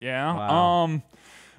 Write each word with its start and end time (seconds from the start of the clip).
Yeah. 0.00 0.34
Wow. 0.34 0.84
Um 0.84 1.02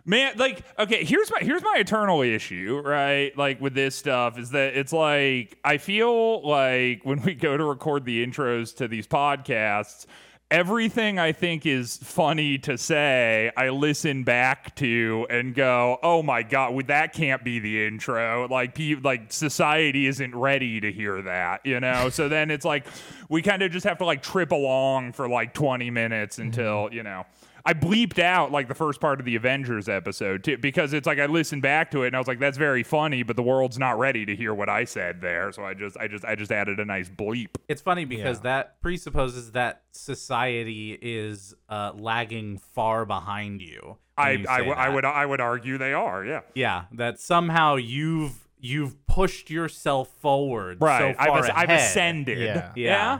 man, 0.05 0.33
like 0.38 0.64
okay, 0.80 1.03
here's 1.03 1.32
my 1.32 1.40
here's 1.41 1.64
my 1.64 1.78
eternal 1.80 2.21
issue, 2.21 2.82
right? 2.83 3.36
Like 3.38 3.62
with 3.62 3.74
this 3.74 3.96
stuff 3.96 4.38
is 4.38 4.52
that 4.52 4.75
it's 4.75 4.94
like 4.94 5.58
I 5.64 5.78
feel 5.78 6.42
like 6.48 7.01
when 7.04 7.22
we 7.22 7.35
go 7.35 7.58
to 7.58 7.64
record 7.64 8.05
the 8.05 8.25
intros 8.25 8.75
to 8.77 8.88
these 8.88 9.07
podcasts, 9.07 10.05
everything 10.49 11.17
I 11.17 11.31
think 11.31 11.65
is 11.65 11.97
funny 11.97 12.57
to 12.59 12.77
say, 12.77 13.51
I 13.55 13.69
listen 13.69 14.23
back 14.23 14.76
to 14.76 15.26
and 15.29 15.55
go, 15.55 15.97
"Oh 16.04 16.21
my 16.21 16.44
god, 16.44 16.73
well, 16.73 16.86
that 16.88 17.14
can't 17.14 17.44
be 17.44 17.60
the 17.60 17.86
intro." 17.86 18.48
Like 18.50 18.76
pe- 18.76 18.96
like 18.96 19.32
society 19.32 20.08
isn't 20.08 20.36
ready 20.36 20.82
to 20.82 20.92
hear 20.92 21.21
that, 21.21 21.66
you 21.66 21.80
know? 21.80 22.10
so 22.10 22.28
then 22.28 22.52
it's 22.52 22.66
like 22.66 22.86
we 23.30 23.42
kind 23.42 23.62
of 23.62 23.71
just 23.71 23.86
have 23.86 24.00
to 24.00 24.05
like 24.05 24.21
trip 24.21 24.52
along 24.52 25.14
for 25.14 25.30
like 25.30 25.54
20 25.54 25.89
minutes 25.89 26.38
until, 26.39 26.89
you 26.92 27.04
know, 27.04 27.26
I 27.66 27.73
bleeped 27.73 28.20
out 28.20 28.52
like 28.52 28.68
the 28.68 28.75
first 28.75 29.00
part 29.02 29.20
of 29.20 29.25
the 29.25 29.36
Avengers 29.36 29.88
episode 29.89 30.44
too, 30.44 30.58
because 30.58 30.94
it's 30.94 31.05
like 31.08 31.20
I 31.20 31.26
listened 31.27 31.62
back 31.62 31.91
to 31.91 32.03
it 32.03 32.08
and 32.08 32.16
I 32.16 32.20
was 32.20 32.27
like, 32.27 32.40
"That's 32.40 32.58
very 32.58 32.84
funny," 32.84 33.23
but 33.23 33.36
the 33.36 33.44
world's 33.44 33.77
not 33.77 33.99
ready 33.99 34.26
to 34.26 34.36
hear 34.36 34.53
what 34.53 34.70
I 34.70 34.84
said 34.86 35.22
there, 35.22 35.52
so 35.52 35.63
I 35.63 35.73
just, 35.73 35.98
I 35.98 36.08
just, 36.08 36.26
I 36.26 36.36
just 36.36 36.52
added 36.52 36.80
a 36.80 36.86
nice 36.86 37.09
bleep. 37.09 37.50
It's 37.67 37.81
funny 37.81 38.05
because 38.05 38.38
Yeah. 38.39 38.44
that 38.44 38.81
presupposes 38.81 39.52
that 39.52 39.84
society 39.91 40.98
is 41.02 41.53
uh, 41.70 41.91
lagging 41.95 42.58
far 42.58 43.05
behind 43.05 43.62
you. 43.62 43.98
when 44.16 44.28
I, 44.28 44.31
you 44.31 44.45
I, 44.50 44.58
say 44.58 44.66
w- 44.66 44.73
I 44.78 44.86
that. 44.88 44.94
would, 44.95 45.05
I 45.05 45.25
would 45.25 45.41
argue 45.41 45.78
they 45.78 45.94
are, 45.94 46.23
yeah. 46.25 46.41
yeah, 46.55 46.84
that 46.94 47.20
somehow 47.20 47.75
you've 47.75 48.48
you've 48.64 49.08
pushed 49.08 49.50
yourself 49.50 50.09
forward. 50.22 50.78
Right, 50.81 51.16
so 51.17 51.23
far 51.25 51.38
I've, 51.38 51.44
as- 51.45 51.50
I've 51.50 51.70
ahead. 51.70 51.80
ascended. 51.89 52.38
Yeah. 52.39 52.72
Yeah. 52.75 53.20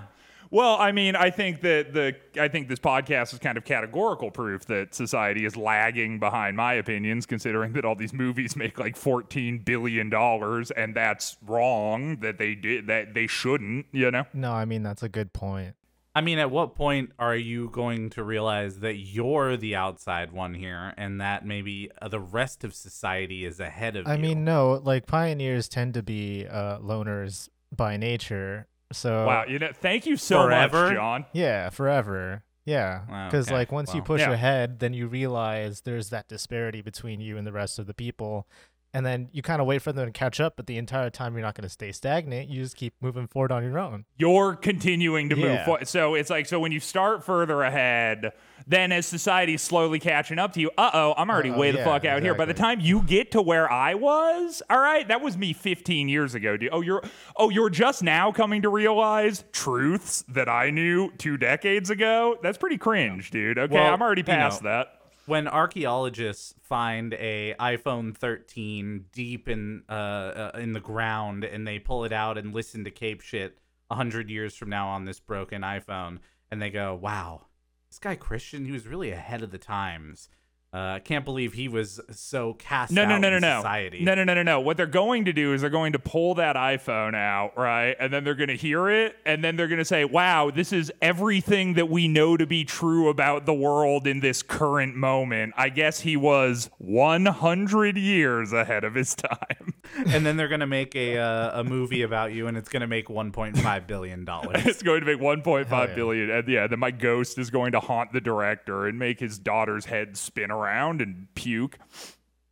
Well, 0.51 0.75
I 0.77 0.91
mean, 0.91 1.15
I 1.15 1.29
think 1.29 1.61
that 1.61 1.93
the 1.93 2.13
I 2.39 2.49
think 2.49 2.67
this 2.67 2.77
podcast 2.77 3.31
is 3.31 3.39
kind 3.39 3.57
of 3.57 3.63
categorical 3.63 4.31
proof 4.31 4.65
that 4.65 4.93
society 4.93 5.45
is 5.45 5.55
lagging 5.55 6.19
behind 6.19 6.57
my 6.57 6.73
opinions, 6.73 7.25
considering 7.25 7.71
that 7.73 7.85
all 7.85 7.95
these 7.95 8.13
movies 8.13 8.57
make 8.57 8.77
like 8.77 8.97
fourteen 8.97 9.59
billion 9.59 10.09
dollars, 10.09 10.69
and 10.71 10.93
that's 10.93 11.38
wrong. 11.41 12.17
That 12.19 12.38
they 12.38 12.55
did 12.55 12.88
that 12.88 13.13
they 13.13 13.27
shouldn't, 13.27 13.85
you 13.93 14.11
know. 14.11 14.25
No, 14.33 14.52
I 14.52 14.66
mean 14.66 14.83
that's 14.83 15.03
a 15.03 15.09
good 15.09 15.31
point. 15.31 15.75
I 16.13 16.19
mean, 16.19 16.39
at 16.39 16.52
what 16.52 16.75
point 16.75 17.11
are 17.17 17.38
you 17.38 17.69
going 17.69 18.09
to 18.11 18.23
realize 18.25 18.80
that 18.80 18.95
you're 18.95 19.55
the 19.55 19.77
outside 19.77 20.33
one 20.33 20.53
here, 20.53 20.93
and 20.97 21.21
that 21.21 21.45
maybe 21.45 21.89
uh, 22.02 22.09
the 22.09 22.19
rest 22.19 22.65
of 22.65 22.75
society 22.75 23.45
is 23.45 23.61
ahead 23.61 23.95
of 23.95 24.05
I 24.05 24.15
you? 24.15 24.21
mean, 24.21 24.43
no, 24.43 24.81
like 24.83 25.05
pioneers 25.05 25.69
tend 25.69 25.93
to 25.93 26.03
be 26.03 26.45
uh, 26.45 26.80
loners 26.80 27.47
by 27.73 27.95
nature. 27.95 28.67
So 28.92 29.25
Wow, 29.28 29.45
you 29.47 29.59
know, 29.59 29.72
thank 29.73 30.06
you 30.06 30.17
so 30.17 30.44
Forever? 30.44 30.86
much, 30.88 30.95
John. 30.95 31.25
yeah, 31.34 31.70
forever. 31.70 32.44
Yeah, 32.66 33.02
Wow, 33.09 33.28
because 33.28 33.48
okay. 33.48 33.56
like 33.56 33.72
once 33.72 33.94
you 33.95 34.02
push 34.02 34.22
Yeah. 34.22 34.31
ahead, 34.31 34.80
then 34.80 34.94
you 34.94 35.08
realize 35.08 35.81
there's 35.81 36.09
that 36.11 36.28
disparity 36.28 36.81
between 36.81 37.20
you 37.20 37.38
and 37.38 37.45
the 37.48 37.52
rest 37.52 37.80
of 37.80 37.88
the 37.88 37.94
people, 37.94 38.48
and 38.94 39.03
then 39.06 39.30
you 39.31 39.42
kind 39.42 39.61
of 39.61 39.67
wait 39.67 39.81
for 39.81 39.92
them 39.92 40.06
to 40.06 40.11
catch 40.11 40.39
up. 40.39 40.58
But 40.58 40.67
the 40.67 40.78
entire 40.78 41.09
time, 41.09 41.33
you're 41.33 41.42
not 41.42 41.56
going 41.56 41.64
to 41.64 41.70
stay 41.70 41.92
stagnant. 41.92 42.50
You 42.50 42.61
just 42.61 42.75
keep 42.75 42.94
moving 43.02 43.25
forward 43.25 43.52
on 43.52 43.64
your 43.64 43.80
own. 43.80 44.06
You're 44.17 44.56
continuing 44.56 45.30
to 45.30 45.36
move 45.36 45.64
forward. 45.64 45.88
So 45.88 46.14
it's 46.14 46.30
like 46.30 46.45
so 46.45 46.59
when 46.59 46.72
you 46.72 46.80
start 46.80 47.23
further 47.23 47.64
ahead, 47.64 48.31
then 48.72 48.91
as 48.91 49.05
society's 49.05 49.61
slowly 49.61 50.00
catching 50.00 50.39
up 50.39 50.53
to 50.53 50.61
you, 50.61 50.72
uh 50.77 50.89
oh, 50.94 51.14
I'm 51.17 51.30
already 51.30 51.50
Uh-oh, 51.50 51.59
way 51.59 51.72
the 51.72 51.80
yeah, 51.80 51.86
fuck 51.86 52.05
out 52.05 52.22
here. 52.22 52.33
By 52.33 52.45
the 52.45 52.53
time 52.53 52.80
you 52.80 53.03
get 53.03 53.31
to 53.31 53.41
where 53.41 53.72
I 53.72 53.94
was, 53.94 54.64
all 54.69 54.80
right, 54.80 55.08
that 55.08 55.22
was 55.22 55.38
me 55.38 55.53
15 55.53 56.09
years 56.09 56.33
ago, 56.36 56.58
dude. 56.58 56.69
Oh, 56.72 56.81
you're 56.81 57.03
oh, 57.36 57.49
you're 57.49 57.69
just 57.69 58.02
now 58.02 58.31
coming 58.31 58.61
to 58.61 58.69
realize 58.69 59.44
truths 59.52 60.23
that 60.30 60.49
I 60.49 60.69
knew 60.69 61.11
two 61.17 61.38
decades 61.38 61.89
ago. 61.89 62.38
That's 62.42 62.58
pretty 62.58 62.77
cringe, 62.77 63.30
dude. 63.31 63.58
Okay, 63.58 63.75
Well, 63.75 63.94
I'm 63.94 64.02
already 64.02 64.22
you 64.22 64.27
know, 64.27 64.33
past 64.33 64.64
that. 64.64 64.88
when 65.25 65.47
archaeologists 65.47 66.55
find 66.61 67.14
a 67.16 67.55
iPhone 67.59 68.16
13 68.16 69.05
deep 69.11 69.47
in 69.49 69.83
uh, 69.89 69.92
uh 69.92 70.52
in 70.55 70.72
the 70.73 70.80
ground 70.80 71.44
and 71.44 71.67
they 71.67 71.77
pull 71.80 72.05
it 72.05 72.11
out 72.14 72.38
and 72.38 72.53
listen 72.53 72.83
to 72.86 72.92
Cape 72.92 73.21
shit 73.21 73.58
a 73.89 73.95
hundred 73.95 74.30
years 74.30 74.55
from 74.55 74.70
now 74.70 74.88
on 74.88 75.03
this 75.05 75.20
broken 75.20 75.61
iPhone, 75.64 76.20
and 76.49 76.61
they 76.61 76.70
go, 76.70 76.95
"Wow, 76.95 77.48
this 77.91 77.99
guy 77.99 78.15
Christian, 78.15 78.63
he 78.63 78.71
was 78.71 78.87
really 78.87 79.11
ahead 79.11 79.43
of 79.43 79.52
the 79.52 79.57
times." 79.57 80.29
Uh, 80.73 80.99
can't 80.99 81.26
believe 81.26 81.52
he 81.52 81.67
was 81.67 81.99
so 82.11 82.54
cast 82.54 82.93
No, 82.93 83.04
no, 83.05 83.15
out 83.15 83.21
no, 83.21 83.39
no, 83.39 83.58
society. 83.59 84.05
No, 84.05 84.15
no, 84.15 84.23
no, 84.23 84.33
no, 84.36 84.42
no. 84.43 84.61
What 84.61 84.77
they're 84.77 84.86
going 84.86 85.26
to 85.26 85.33
do 85.33 85.54
is 85.54 85.59
they're 85.59 85.70
going 85.70 85.92
to 85.92 85.99
pull 85.99 86.36
that 86.36 86.55
iPhone 86.55 87.14
out, 87.14 87.58
right? 87.58 87.93
And 87.99 88.14
then 88.14 88.23
they're 88.23 88.36
going 88.36 88.48
to 88.48 88.55
hear 88.55 88.89
it, 88.89 89.17
and 89.26 89.43
then 89.43 89.58
they're 89.58 89.67
going 89.67 89.80
to 89.80 89.86
say, 89.86 90.05
wow, 90.05 90.49
this 90.49 90.71
is 90.71 90.89
everything 91.02 91.73
that 91.73 91.89
we 91.89 92.08
know 92.08 92.37
to 92.37 92.45
be 92.48 92.64
true 92.64 93.09
about 93.09 93.45
the 93.45 93.54
world 93.54 94.08
in 94.08 94.21
this 94.21 94.42
current 94.42 94.95
moment. 94.95 95.54
I 95.58 95.67
guess 95.67 95.99
he 95.99 96.15
was 96.15 96.70
100 96.77 97.98
years 97.98 98.53
ahead 98.53 98.86
of 98.86 98.95
his 98.95 99.14
time. 99.15 99.73
and 100.08 100.26
then 100.26 100.38
they're 100.38 100.48
gonna 100.48 100.65
make 100.65 100.95
a 100.95 101.17
uh, 101.17 101.59
a 101.59 101.64
movie 101.65 102.02
about 102.03 102.32
you, 102.32 102.48
and 102.48 102.55
it's 102.55 102.70
gonna 102.70 102.88
make 102.88 103.08
1.5 103.09 103.88
billion 103.88 104.23
dollars. 104.23 104.52
it's 104.65 104.82
going 104.82 105.02
to 105.02 105.05
make 105.05 105.20
1.5 105.20 105.67
Hell 105.67 105.80
yeah. 105.89 105.95
billion, 105.95 106.30
And 106.30 106.48
yeah, 106.48 106.67
then 106.67 106.80
my 106.80 106.92
ghost 106.92 107.38
is 107.38 107.49
going 107.49 107.73
to 107.73 107.82
haunt 107.82 108.14
the 108.14 108.21
director 108.21 108.88
and 108.88 108.98
make 108.98 109.20
his 109.20 109.38
daughter's 109.38 109.83
head 109.83 110.15
spin 110.15 110.49
around 110.49 110.61
and 110.67 111.27
puke. 111.36 111.77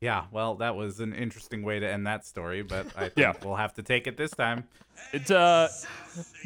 Yeah, 0.02 0.26
well, 0.32 0.56
that 0.56 0.76
was 0.78 1.02
an 1.02 1.14
interesting 1.14 1.62
way 1.62 1.80
to 1.80 1.90
end 1.92 2.08
that 2.08 2.26
story, 2.26 2.62
but 2.62 2.86
I 2.96 3.00
think 3.10 3.18
Yeah. 3.18 3.34
we'll 3.44 3.56
have 3.58 3.74
to 3.74 3.84
take 3.84 4.08
it 4.08 4.16
this 4.18 4.32
time. 4.32 4.64
It's, 5.12 5.30
uh, 5.32 5.68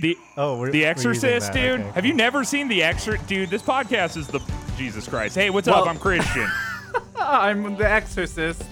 the. 0.01 0.17
Oh, 0.37 0.59
we're, 0.59 0.71
The 0.71 0.81
we're 0.81 0.87
Exorcist, 0.87 1.53
dude. 1.53 1.79
Okay, 1.81 1.91
Have 1.91 2.05
you 2.05 2.13
never 2.13 2.43
seen 2.43 2.67
The 2.67 2.81
Exorcist? 2.83 3.27
Dude, 3.27 3.49
this 3.49 3.61
podcast 3.61 4.17
is 4.17 4.27
the 4.27 4.39
Jesus 4.77 5.07
Christ. 5.07 5.35
Hey, 5.35 5.49
what's 5.51 5.67
Well- 5.67 5.83
up? 5.83 5.87
I'm 5.87 5.97
Christian. 5.99 6.47
I'm 7.15 7.75
the 7.77 7.89
Exorcist. 7.89 8.63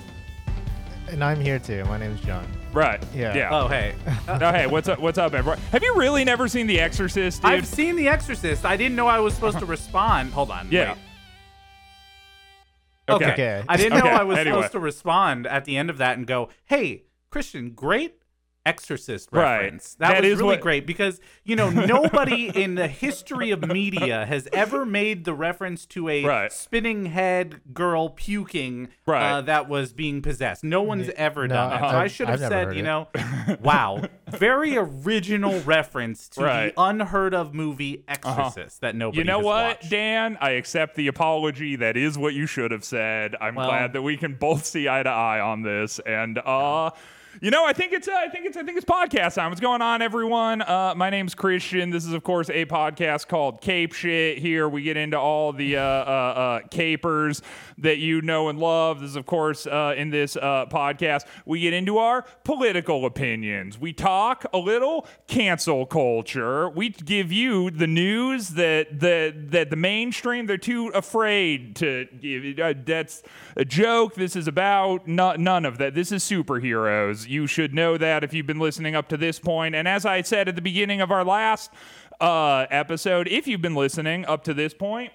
And 1.09 1.23
I'm 1.23 1.39
here 1.41 1.59
too. 1.59 1.83
My 1.85 1.97
name's 1.97 2.21
John. 2.21 2.47
right. 2.73 3.03
Yeah. 3.13 3.35
Yeah. 3.35 3.49
Oh, 3.51 3.67
hey, 3.67 3.93
Oh, 4.27 4.51
hey, 4.51 4.65
what's 4.65 4.87
up? 4.87 4.97
What's 4.99 5.17
up, 5.17 5.33
everyone? 5.33 5.59
Have 5.71 5.83
you 5.83 5.93
really 5.95 6.23
never 6.23 6.47
seen 6.47 6.67
The 6.67 6.79
Exorcist, 6.79 7.41
dude? 7.41 7.51
I've 7.51 7.67
seen 7.67 7.95
The 7.97 8.07
Exorcist. 8.07 8.65
I 8.65 8.77
didn't 8.77 8.95
know 8.95 9.07
I 9.07 9.19
was 9.19 9.33
supposed 9.33 9.59
to 9.59 9.65
respond. 9.65 10.31
Hold 10.33 10.51
on. 10.51 10.67
yeah. 10.71 10.93
wait. 10.93 10.97
Okay. 13.15 13.31
Okay. 13.33 13.63
I 13.67 13.77
didn't 13.77 13.93
know 13.99 14.05
Okay, 14.05 14.09
I 14.15 14.23
was 14.23 14.37
anyway. 14.37 14.55
supposed 14.57 14.71
to 14.73 14.79
respond 14.79 15.47
at 15.47 15.65
the 15.65 15.77
end 15.77 15.89
of 15.89 15.97
that 15.97 16.17
and 16.17 16.25
go, 16.27 16.49
"Hey, 16.65 17.03
Christian, 17.29 17.71
great 17.71 18.15
Exorcist 18.65 19.29
Right. 19.31 19.61
reference." 19.63 19.95
That, 19.95 20.09
That 20.13 20.21
was 20.23 20.31
is 20.33 20.37
really 20.39 20.49
what- 20.55 20.61
great 20.61 20.85
because 20.87 21.19
you 21.43 21.55
know 21.55 21.69
nobody 21.69 22.49
in 22.49 22.75
the 22.75 22.87
history 22.87 23.51
of 23.51 23.65
media 23.67 24.25
has 24.25 24.47
ever 24.53 24.85
made 24.85 25.25
the 25.25 25.33
reference 25.33 25.85
to 25.87 26.09
a 26.09 26.23
Right. 26.23 26.51
spinning 26.51 27.07
head 27.07 27.61
girl 27.73 28.09
puking 28.09 28.89
Right. 29.05 29.31
uh, 29.31 29.41
that 29.41 29.67
was 29.67 29.93
being 29.93 30.21
possessed. 30.21 30.63
No 30.63 30.81
one's 30.81 31.09
ever 31.15 31.47
no, 31.47 31.55
done 31.55 31.69
that. 31.71 31.79
So 31.79 31.85
I've- 31.87 31.97
I 31.97 32.07
should 32.07 32.27
have 32.29 32.41
I've 32.41 32.49
said, 32.49 32.67
heard 32.67 32.75
you 32.75 32.81
it. 32.81 32.83
know, 32.85 33.07
wow, 33.61 34.01
very 34.29 34.77
original 34.77 35.59
reference 35.61 36.29
to 36.29 36.41
Right. 36.43 36.75
the 36.75 36.81
unheard 36.81 37.33
of 37.33 37.53
movie 37.53 38.03
Exorcist 38.07 38.81
that 38.81 38.95
nobody. 38.95 39.19
You 39.19 39.23
know 39.23 39.37
has 39.39 39.45
what, 39.45 39.65
watched. 39.81 39.89
Dan? 39.89 40.37
I 40.39 40.51
accept 40.51 40.95
the 40.95 41.07
apology. 41.07 41.75
That 41.75 41.97
is 41.97 42.17
what 42.17 42.33
you 42.33 42.45
should 42.45 42.71
have 42.71 42.83
said. 42.83 43.35
I'm 43.41 43.55
Well- 43.55 43.67
glad 43.67 43.93
that 43.93 44.01
we 44.01 44.17
can 44.17 44.35
both 44.35 44.65
see 44.65 44.87
eye 44.87 45.03
to 45.03 45.09
eye 45.09 45.39
on 45.39 45.61
this. 45.63 45.99
And 45.99 46.37
uh 46.39 46.91
you 47.39 47.49
know, 47.49 47.65
I 47.65 47.71
think 47.71 47.93
it's 47.93 48.07
uh, 48.07 48.13
I 48.13 48.27
think 48.27 48.45
it's 48.45 48.57
I 48.57 48.63
think 48.63 48.77
it's 48.77 48.85
podcast 48.85 49.35
time. 49.35 49.51
What's 49.51 49.61
going 49.61 49.81
on, 49.81 50.01
everyone? 50.01 50.61
Uh, 50.61 50.93
my 50.97 51.09
name's 51.09 51.33
Christian. 51.33 51.89
This 51.89 52.05
is, 52.05 52.13
of 52.13 52.23
course, 52.23 52.49
a 52.49 52.65
podcast 52.65 53.29
called 53.29 53.61
Cape 53.61 53.93
Shit. 53.93 54.39
Here 54.39 54.67
we 54.67 54.81
get 54.81 54.97
into 54.97 55.17
all 55.17 55.53
the 55.53 55.77
uh, 55.77 55.81
uh, 55.81 55.83
uh, 55.83 56.67
capers 56.69 57.41
that 57.77 57.99
you 57.99 58.21
know 58.21 58.49
and 58.49 58.59
love. 58.59 58.99
This 58.99 59.11
is, 59.11 59.15
of 59.15 59.25
course, 59.25 59.65
uh, 59.65 59.93
in 59.95 60.09
this 60.09 60.35
uh, 60.35 60.65
podcast, 60.65 61.25
we 61.45 61.61
get 61.61 61.73
into 61.73 61.99
our 61.99 62.23
political 62.43 63.05
opinions. 63.05 63.79
We 63.79 63.93
talk 63.93 64.45
a 64.53 64.57
little 64.57 65.07
cancel 65.27 65.85
culture. 65.85 66.69
We 66.69 66.89
give 66.89 67.31
you 67.31 67.71
the 67.71 67.87
news 67.87 68.49
that 68.49 68.99
the 68.99 69.33
that 69.51 69.69
the 69.69 69.77
mainstream 69.77 70.47
they're 70.47 70.57
too 70.57 70.89
afraid 70.89 71.77
to 71.77 72.07
give. 72.19 72.57
That's 72.85 73.23
a 73.55 73.63
joke. 73.63 74.15
This 74.15 74.35
is 74.35 74.47
about 74.49 75.07
no, 75.07 75.35
none 75.35 75.65
of 75.65 75.77
that. 75.77 75.95
This 75.95 76.11
is 76.11 76.23
superheroes. 76.23 77.20
You 77.27 77.47
should 77.47 77.73
know 77.73 77.97
that 77.97 78.23
if 78.23 78.33
you've 78.33 78.47
been 78.47 78.59
listening 78.59 78.95
up 78.95 79.07
to 79.09 79.17
this 79.17 79.39
point. 79.39 79.75
And 79.75 79.87
as 79.87 80.05
I 80.05 80.21
said 80.21 80.47
at 80.47 80.55
the 80.55 80.61
beginning 80.61 81.01
of 81.01 81.11
our 81.11 81.23
last 81.23 81.71
uh, 82.19 82.65
episode, 82.69 83.27
if 83.27 83.47
you've 83.47 83.61
been 83.61 83.75
listening 83.75 84.25
up 84.25 84.43
to 84.45 84.53
this 84.53 84.73
point 84.73 85.11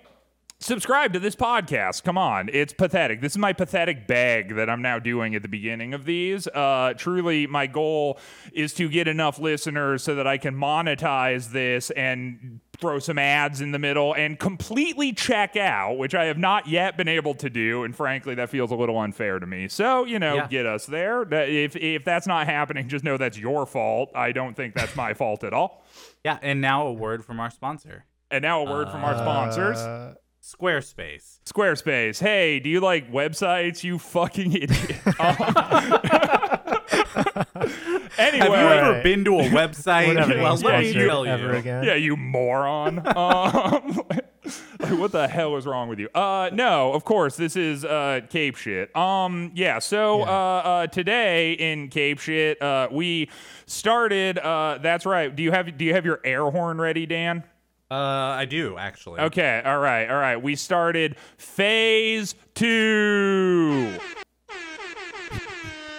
subscribe 0.58 1.12
to 1.12 1.18
this 1.18 1.36
podcast. 1.36 2.02
Come 2.02 2.16
on. 2.16 2.48
It's 2.52 2.72
pathetic. 2.72 3.20
This 3.20 3.32
is 3.32 3.38
my 3.38 3.52
pathetic 3.52 4.06
bag 4.06 4.54
that 4.56 4.70
I'm 4.70 4.82
now 4.82 4.98
doing 4.98 5.34
at 5.34 5.42
the 5.42 5.48
beginning 5.48 5.94
of 5.94 6.04
these. 6.04 6.46
Uh, 6.48 6.94
truly, 6.96 7.46
my 7.46 7.66
goal 7.66 8.18
is 8.52 8.72
to 8.74 8.88
get 8.88 9.08
enough 9.08 9.38
listeners 9.38 10.02
so 10.02 10.14
that 10.14 10.26
I 10.26 10.38
can 10.38 10.54
monetize 10.54 11.50
this 11.50 11.90
and 11.90 12.60
throw 12.80 12.98
some 12.98 13.18
ads 13.18 13.60
in 13.60 13.72
the 13.72 13.78
middle 13.78 14.14
and 14.14 14.38
completely 14.38 15.12
check 15.12 15.56
out, 15.56 15.98
which 15.98 16.14
I 16.14 16.24
have 16.26 16.38
not 16.38 16.66
yet 16.66 16.96
been 16.96 17.08
able 17.08 17.34
to 17.34 17.50
do. 17.50 17.84
And 17.84 17.94
frankly, 17.94 18.34
that 18.36 18.50
feels 18.50 18.70
a 18.70 18.74
little 18.74 18.98
unfair 18.98 19.38
to 19.38 19.46
me. 19.46 19.68
So, 19.68 20.04
you 20.04 20.18
know, 20.18 20.36
Yeah. 20.36 20.46
get 20.48 20.66
us 20.66 20.86
there. 20.86 21.22
If, 21.32 21.76
if 21.76 22.04
that's 22.04 22.26
not 22.26 22.46
happening, 22.46 22.88
just 22.88 23.04
know 23.04 23.16
that's 23.16 23.38
your 23.38 23.66
fault. 23.66 24.10
I 24.14 24.32
don't 24.32 24.54
think 24.56 24.74
that's 24.74 24.96
my 24.96 25.14
fault 25.14 25.44
at 25.44 25.52
all. 25.52 25.84
Yeah, 26.24 26.38
and 26.42 26.60
now 26.60 26.86
a 26.86 26.92
word 26.92 27.24
from 27.24 27.40
our 27.40 27.50
sponsor. 27.50 28.04
And 28.30 28.42
now 28.42 28.66
a 28.66 28.70
word 28.70 28.90
from 28.90 29.04
our 29.04 29.14
sponsors. 29.14 29.78
Uh, 29.78 30.14
Squarespace. 30.42 31.40
Squarespace. 31.44 32.20
Hey, 32.20 32.60
do 32.60 32.68
you 32.70 32.80
like 32.80 33.10
websites? 33.10 33.82
You 33.82 33.98
fucking 33.98 34.52
idiot. 34.52 34.96
anyway, 38.18 38.46
Have 38.46 38.52
you 38.58 38.68
ever 38.78 38.92
Right. 38.92 39.02
been 39.02 39.24
to 39.24 39.38
a 39.40 39.42
website? 39.48 40.08
We're 40.08 40.42
well, 40.42 40.56
let 40.56 40.80
me 40.80 40.90
sponsored 40.92 41.08
tell 41.08 41.26
ever 41.26 41.52
you. 41.52 41.58
again. 41.58 41.84
Yeah, 41.84 41.94
you 41.94 42.16
moron. 42.16 42.98
um, 43.16 44.02
like, 44.10 44.26
what 44.98 45.10
the 45.12 45.26
hell 45.26 45.56
is 45.56 45.66
wrong 45.66 45.88
with 45.88 45.98
you? 45.98 46.08
Uh, 46.14 46.50
no, 46.52 46.92
of 46.92 47.04
course, 47.04 47.36
this 47.36 47.56
is 47.56 47.84
uh, 47.84 48.20
Cape 48.30 48.56
shit. 48.56 48.94
Um, 48.96 49.50
yeah. 49.54 49.78
So 49.80 50.18
Yeah. 50.20 50.24
Uh, 50.24 50.28
uh, 50.30 50.86
today 50.86 51.52
in 51.54 51.88
Cape 51.88 52.18
shit, 52.20 52.60
uh, 52.62 52.88
we 52.90 53.28
started. 53.66 54.38
Uh, 54.38 54.78
that's 54.80 55.04
right. 55.06 55.34
Do 55.34 55.42
you 55.42 55.50
have 55.52 55.76
Do 55.76 55.84
you 55.84 55.94
have 55.94 56.04
your 56.04 56.20
air 56.24 56.44
horn 56.50 56.80
ready, 56.80 57.06
Dan? 57.06 57.42
Uh, 57.90 57.94
I 57.94 58.46
do 58.46 58.76
actually. 58.76 59.20
Okay. 59.20 59.62
All 59.64 59.78
right. 59.78 60.08
All 60.10 60.16
right. 60.16 60.36
We 60.36 60.56
started 60.56 61.16
phase 61.38 62.34
two. 62.54 63.92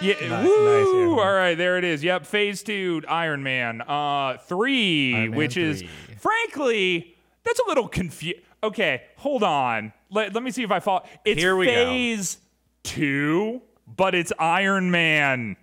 Yeah. 0.00 0.14
Nice- 0.20 0.30
nice 0.30 0.46
woo, 0.48 1.14
horn. 1.14 1.26
all 1.26 1.34
right. 1.34 1.56
There 1.56 1.78
it 1.78 1.84
is. 1.84 2.04
Yep. 2.04 2.26
Phase 2.26 2.62
two. 2.62 3.02
Iron 3.08 3.42
Man. 3.42 3.82
Uh, 3.82 4.36
three, 4.38 5.14
Iron 5.14 5.30
Man 5.30 5.38
which 5.38 5.56
is 5.56 5.82
frankly 6.18 7.16
that's 7.44 7.60
a 7.60 7.68
little 7.68 7.88
confused. 7.88 8.40
Okay. 8.62 9.02
Hold 9.16 9.42
on. 9.42 9.92
Let 10.10 10.34
Let 10.34 10.42
me 10.42 10.50
see 10.50 10.62
if 10.62 10.70
I 10.70 10.80
follow. 10.80 11.04
It's 11.24 11.40
Here 11.40 11.56
we 11.56 11.66
go. 11.66 11.72
phase 11.72 12.38
two, 12.82 13.62
but 13.96 14.14
it's 14.14 14.32
Iron 14.38 14.90
Man. 14.90 15.56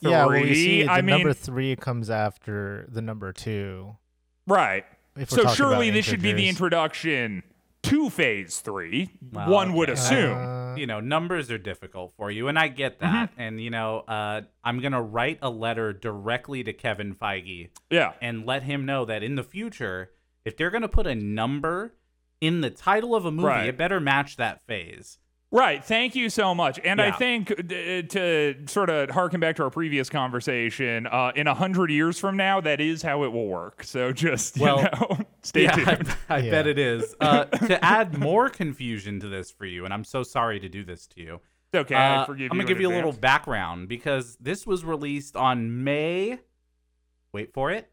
Three. 0.00 0.10
Yeah, 0.12 0.26
well, 0.26 0.36
you 0.38 0.54
see, 0.54 0.82
the 0.84 0.90
I 0.92 1.00
mean, 1.00 1.16
number 1.16 1.32
three 1.32 1.74
comes 1.74 2.08
after 2.08 2.86
the 2.88 3.02
number 3.02 3.32
two. 3.32 3.96
right. 4.46 4.84
So 5.26 5.48
surely 5.48 5.90
this 5.90 6.04
should 6.06 6.22
be 6.22 6.32
the 6.32 6.48
introduction 6.48 7.42
to 7.88 8.10
phase 8.10 8.60
three. 8.60 9.10
Well, 9.32 9.50
one 9.50 9.72
would 9.74 9.90
okay. 9.90 9.98
assume. 10.00 10.36
Uh, 10.38 10.58
you 10.76 10.86
know 10.86 11.00
numbers 11.00 11.50
are 11.50 11.58
difficult 11.58 12.12
for 12.16 12.30
you 12.30 12.46
and 12.46 12.56
i 12.56 12.68
get 12.68 13.00
Mm-hmm. 13.00 13.12
that 13.12 13.30
and 13.36 13.60
you 13.60 13.70
know 13.70 14.00
uh, 14.06 14.42
i'm 14.62 14.80
gonna 14.80 15.02
write 15.02 15.38
a 15.42 15.50
letter 15.50 15.92
directly 15.92 16.62
to 16.62 16.72
kevin 16.72 17.14
feige 17.16 17.70
yeah. 17.90 18.12
and 18.20 18.46
let 18.46 18.62
him 18.62 18.86
know 18.86 19.04
that 19.04 19.24
in 19.24 19.34
the 19.34 19.42
future 19.42 20.10
if 20.44 20.56
they're 20.56 20.70
gonna 20.70 20.86
put 20.86 21.06
a 21.08 21.16
number 21.16 21.94
in 22.40 22.60
the 22.60 22.70
title 22.70 23.16
of 23.16 23.24
a 23.24 23.32
movie 23.32 23.48
Right. 23.48 23.68
it 23.68 23.76
better 23.76 23.98
match 23.98 24.36
that 24.36 24.64
phase 24.68 25.18
Right. 25.50 25.82
Thank 25.82 26.14
you 26.14 26.28
so 26.28 26.54
much. 26.54 26.78
And 26.84 27.00
I 27.00 27.10
think 27.10 27.50
uh, 27.50 27.54
to 28.08 28.54
sort 28.66 28.90
of 28.90 29.08
harken 29.08 29.40
back 29.40 29.56
to 29.56 29.62
our 29.62 29.70
previous 29.70 30.10
conversation, 30.10 31.06
uh, 31.06 31.32
in 31.34 31.46
a 31.46 31.54
hundred 31.54 31.90
years 31.90 32.18
from 32.18 32.36
now, 32.36 32.60
that 32.60 32.82
is 32.82 33.00
how 33.00 33.24
it 33.24 33.28
will 33.32 33.46
work. 33.48 33.82
So 33.82 34.12
just 34.12 34.58
you 34.58 34.64
Well, 34.64 34.82
know, 34.82 35.18
stay 35.42 35.62
yeah 35.62 35.72
tuned. 35.72 36.16
i, 36.28 36.34
I 36.34 36.38
Yeah. 36.40 36.50
bet 36.50 36.66
it 36.66 36.78
is 36.78 37.16
uh, 37.20 37.44
to 37.46 37.82
add 37.82 38.18
more 38.18 38.50
confusion 38.50 39.20
to 39.20 39.28
this 39.28 39.50
for 39.50 39.64
you 39.64 39.84
and 39.86 39.94
i'm 39.94 40.04
so 40.04 40.22
sorry 40.22 40.60
to 40.60 40.68
do 40.68 40.84
this 40.84 41.06
to 41.08 41.22
you 41.22 41.40
It's 41.72 41.80
okay. 41.80 41.94
I 41.94 42.16
Uh, 42.16 42.26
forgive 42.26 42.50
I'm 42.52 42.58
gonna 42.58 42.68
give 42.68 42.76
in 42.76 42.82
you 42.82 42.90
a 42.92 42.96
little 42.96 43.12
background 43.12 43.88
because 43.88 44.36
this 44.40 44.66
was 44.66 44.84
released 44.84 45.34
on 45.34 45.82
May. 45.82 46.40
Wait 47.32 47.54
for 47.54 47.70
it. 47.70 47.90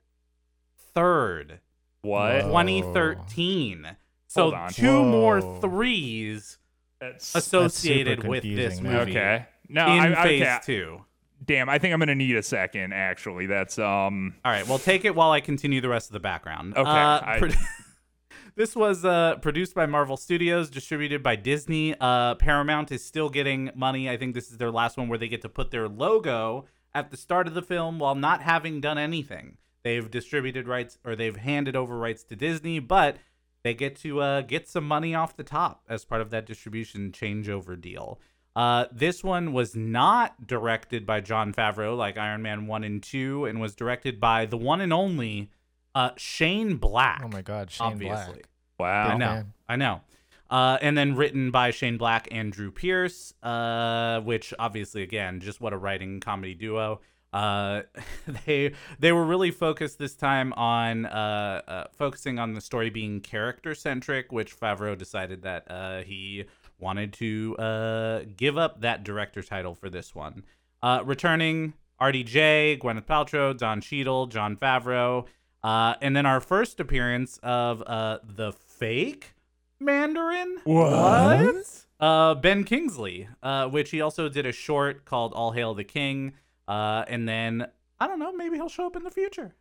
Third, 0.93 1.59
What? 2.01 2.45
Whoa. 2.47 2.63
2013. 2.63 3.95
So 4.27 4.41
Hold 4.43 4.53
on. 4.55 4.69
two 4.71 5.03
more 5.05 5.39
threes 5.61 6.57
That's, 6.99 7.35
associated 7.35 8.19
super 8.19 8.29
with 8.29 8.43
this 8.43 8.75
confusing, 8.75 8.83
movie. 8.83 9.11
okay. 9.11 9.45
No, 9.69 9.85
In 9.87 9.99
I, 10.15 10.23
phase 10.23 10.41
okay. 10.41 10.59
two. 10.65 11.01
Damn, 11.43 11.69
I 11.69 11.77
think 11.79 11.93
I'm 11.93 11.99
gonna 11.99 12.15
need 12.15 12.35
a 12.37 12.43
second. 12.43 12.93
Actually, 12.93 13.45
that's 13.45 13.77
um. 13.77 14.35
All 14.45 14.51
right. 14.51 14.67
Well, 14.67 14.79
take 14.79 15.05
it 15.05 15.13
while 15.15 15.31
I 15.31 15.41
continue 15.41 15.81
the 15.81 15.89
rest 15.89 16.09
of 16.09 16.13
the 16.13 16.19
background. 16.19 16.73
Okay, 16.77 16.89
Uh, 16.89 17.21
I- 17.23 17.39
pro- 17.39 17.49
this 18.55 18.75
was 18.75 19.03
uh, 19.03 19.35
produced 19.41 19.75
by 19.75 19.85
Marvel 19.85 20.17
Studios, 20.17 20.69
distributed 20.69 21.21
by 21.21 21.35
Disney. 21.35 21.93
Uh, 21.99 22.35
Paramount 22.35 22.91
is 22.91 23.03
still 23.03 23.29
getting 23.29 23.69
money. 23.75 24.09
I 24.09 24.17
think 24.17 24.33
this 24.33 24.49
is 24.51 24.57
their 24.57 24.71
last 24.71 24.97
one 24.97 25.07
where 25.09 25.17
they 25.19 25.27
get 25.27 25.41
to 25.41 25.49
put 25.49 25.71
their 25.71 25.87
logo 25.89 26.65
at 26.93 27.11
the 27.11 27.17
start 27.17 27.47
of 27.47 27.53
the 27.53 27.61
film 27.61 27.99
while 27.99 28.15
not 28.15 28.41
having 28.41 28.79
done 28.79 28.97
anything. 28.97 29.57
They've 29.83 30.09
distributed 30.09 30.67
rights 30.67 30.97
or 31.03 31.15
they've 31.15 31.35
handed 31.35 31.75
over 31.75 31.97
rights 31.97 32.23
to 32.25 32.35
Disney, 32.35 32.79
but 32.79 33.17
they 33.65 33.73
get 33.73 33.95
to 33.95 34.21
uh, 34.21 34.41
get 34.41 34.69
some 34.69 34.87
money 34.87 35.15
off 35.15 35.35
the 35.35 35.43
top 35.43 35.83
as 35.89 36.05
part 36.05 36.21
of 36.21 36.29
that 36.29 36.45
distribution 36.45 37.11
changeover 37.11 37.79
deal. 37.81 38.19
Uh, 38.55 38.85
this 38.91 39.23
one 39.23 39.53
was 39.53 39.75
not 39.75 40.45
directed 40.45 41.03
by 41.03 41.19
Jon 41.19 41.51
Favreau 41.51 41.97
like 41.97 42.15
Iron 42.15 42.43
Man 42.43 42.67
1 42.67 42.83
and 42.83 43.01
2 43.01 43.45
and 43.45 43.59
was 43.59 43.73
directed 43.73 44.19
by 44.19 44.45
the 44.45 44.55
one 44.55 44.81
and 44.81 44.93
only 44.93 45.49
uh, 45.95 46.11
Shane 46.15 46.77
Black. 46.77 47.23
Oh 47.25 47.27
my 47.27 47.41
God, 47.41 47.71
Shane 47.71 47.87
obviously. 47.87 48.43
Black. 48.77 49.09
I 49.13 49.17
know. 49.17 49.25
fan. 49.25 49.53
I 49.67 49.75
know. 49.77 50.01
Uh, 50.47 50.77
and 50.79 50.95
then 50.95 51.15
written 51.15 51.49
by 51.49 51.71
Shane 51.71 51.97
Black 51.97 52.27
and 52.29 52.53
Drew 52.53 52.69
Pearce, 52.69 53.33
uh, 53.41 54.21
which 54.21 54.53
obviously, 54.59 55.01
again, 55.01 55.39
just 55.39 55.59
what 55.59 55.73
a 55.73 55.77
writing 55.77 56.19
comedy 56.19 56.53
duo. 56.53 57.01
Uh, 57.35 57.81
they 58.45 58.71
they 58.97 59.11
were 59.11 59.25
really 59.25 59.51
focused 59.51 59.99
this 59.99 60.15
time 60.15 60.53
on 60.53 61.05
uh, 61.05 61.61
uh, 61.67 61.83
focusing 61.91 62.39
on 62.39 62.53
the 62.53 62.61
story 62.61 62.89
being 62.89 63.19
character 63.19 63.75
centric, 63.75 64.31
which 64.31 64.57
Favreau 64.57 64.97
decided 64.97 65.41
that 65.41 65.69
uh, 65.69 66.01
he 66.03 66.45
wanted 66.79 67.11
to 67.13 67.57
uh, 67.57 68.21
give 68.37 68.57
up 68.57 68.81
that 68.81 69.03
director 69.03 69.43
title 69.43 69.75
for 69.75 69.89
this 69.89 70.15
one. 70.15 70.43
Uh, 70.81 71.01
returning 71.03 71.73
RDJ, 71.99 72.79
Gwyneth 72.79 73.05
Paltrow, 73.05 73.57
Don 73.57 73.81
Cheadle, 73.81 74.27
Jon 74.27 74.55
Favreau, 74.55 75.25
uh, 75.61 75.95
and 76.01 76.15
then 76.15 76.25
our 76.25 76.39
first 76.39 76.79
appearance 76.79 77.37
of 77.43 77.83
uh, 77.85 78.19
the 78.23 78.53
fake 78.53 79.33
Mandarin. 79.79 80.59
What? 80.63 81.85
Uh, 81.99 82.35
Ben 82.35 82.63
Kingsley, 82.63 83.27
uh, 83.43 83.67
which 83.67 83.91
he 83.91 83.99
also 83.99 84.29
did 84.29 84.45
a 84.45 84.51
short 84.53 85.03
called 85.03 85.33
"All 85.33 85.51
Hail 85.51 85.73
the 85.73 85.83
King," 85.83 86.33
uh, 86.67 87.05
and 87.07 87.27
then 87.27 87.67
I 87.99 88.07
don't 88.07 88.19
know, 88.19 88.33
maybe 88.33 88.55
he'll 88.57 88.69
show 88.69 88.85
up 88.87 88.95
in 88.95 89.03
the 89.03 89.11
future. 89.11 89.55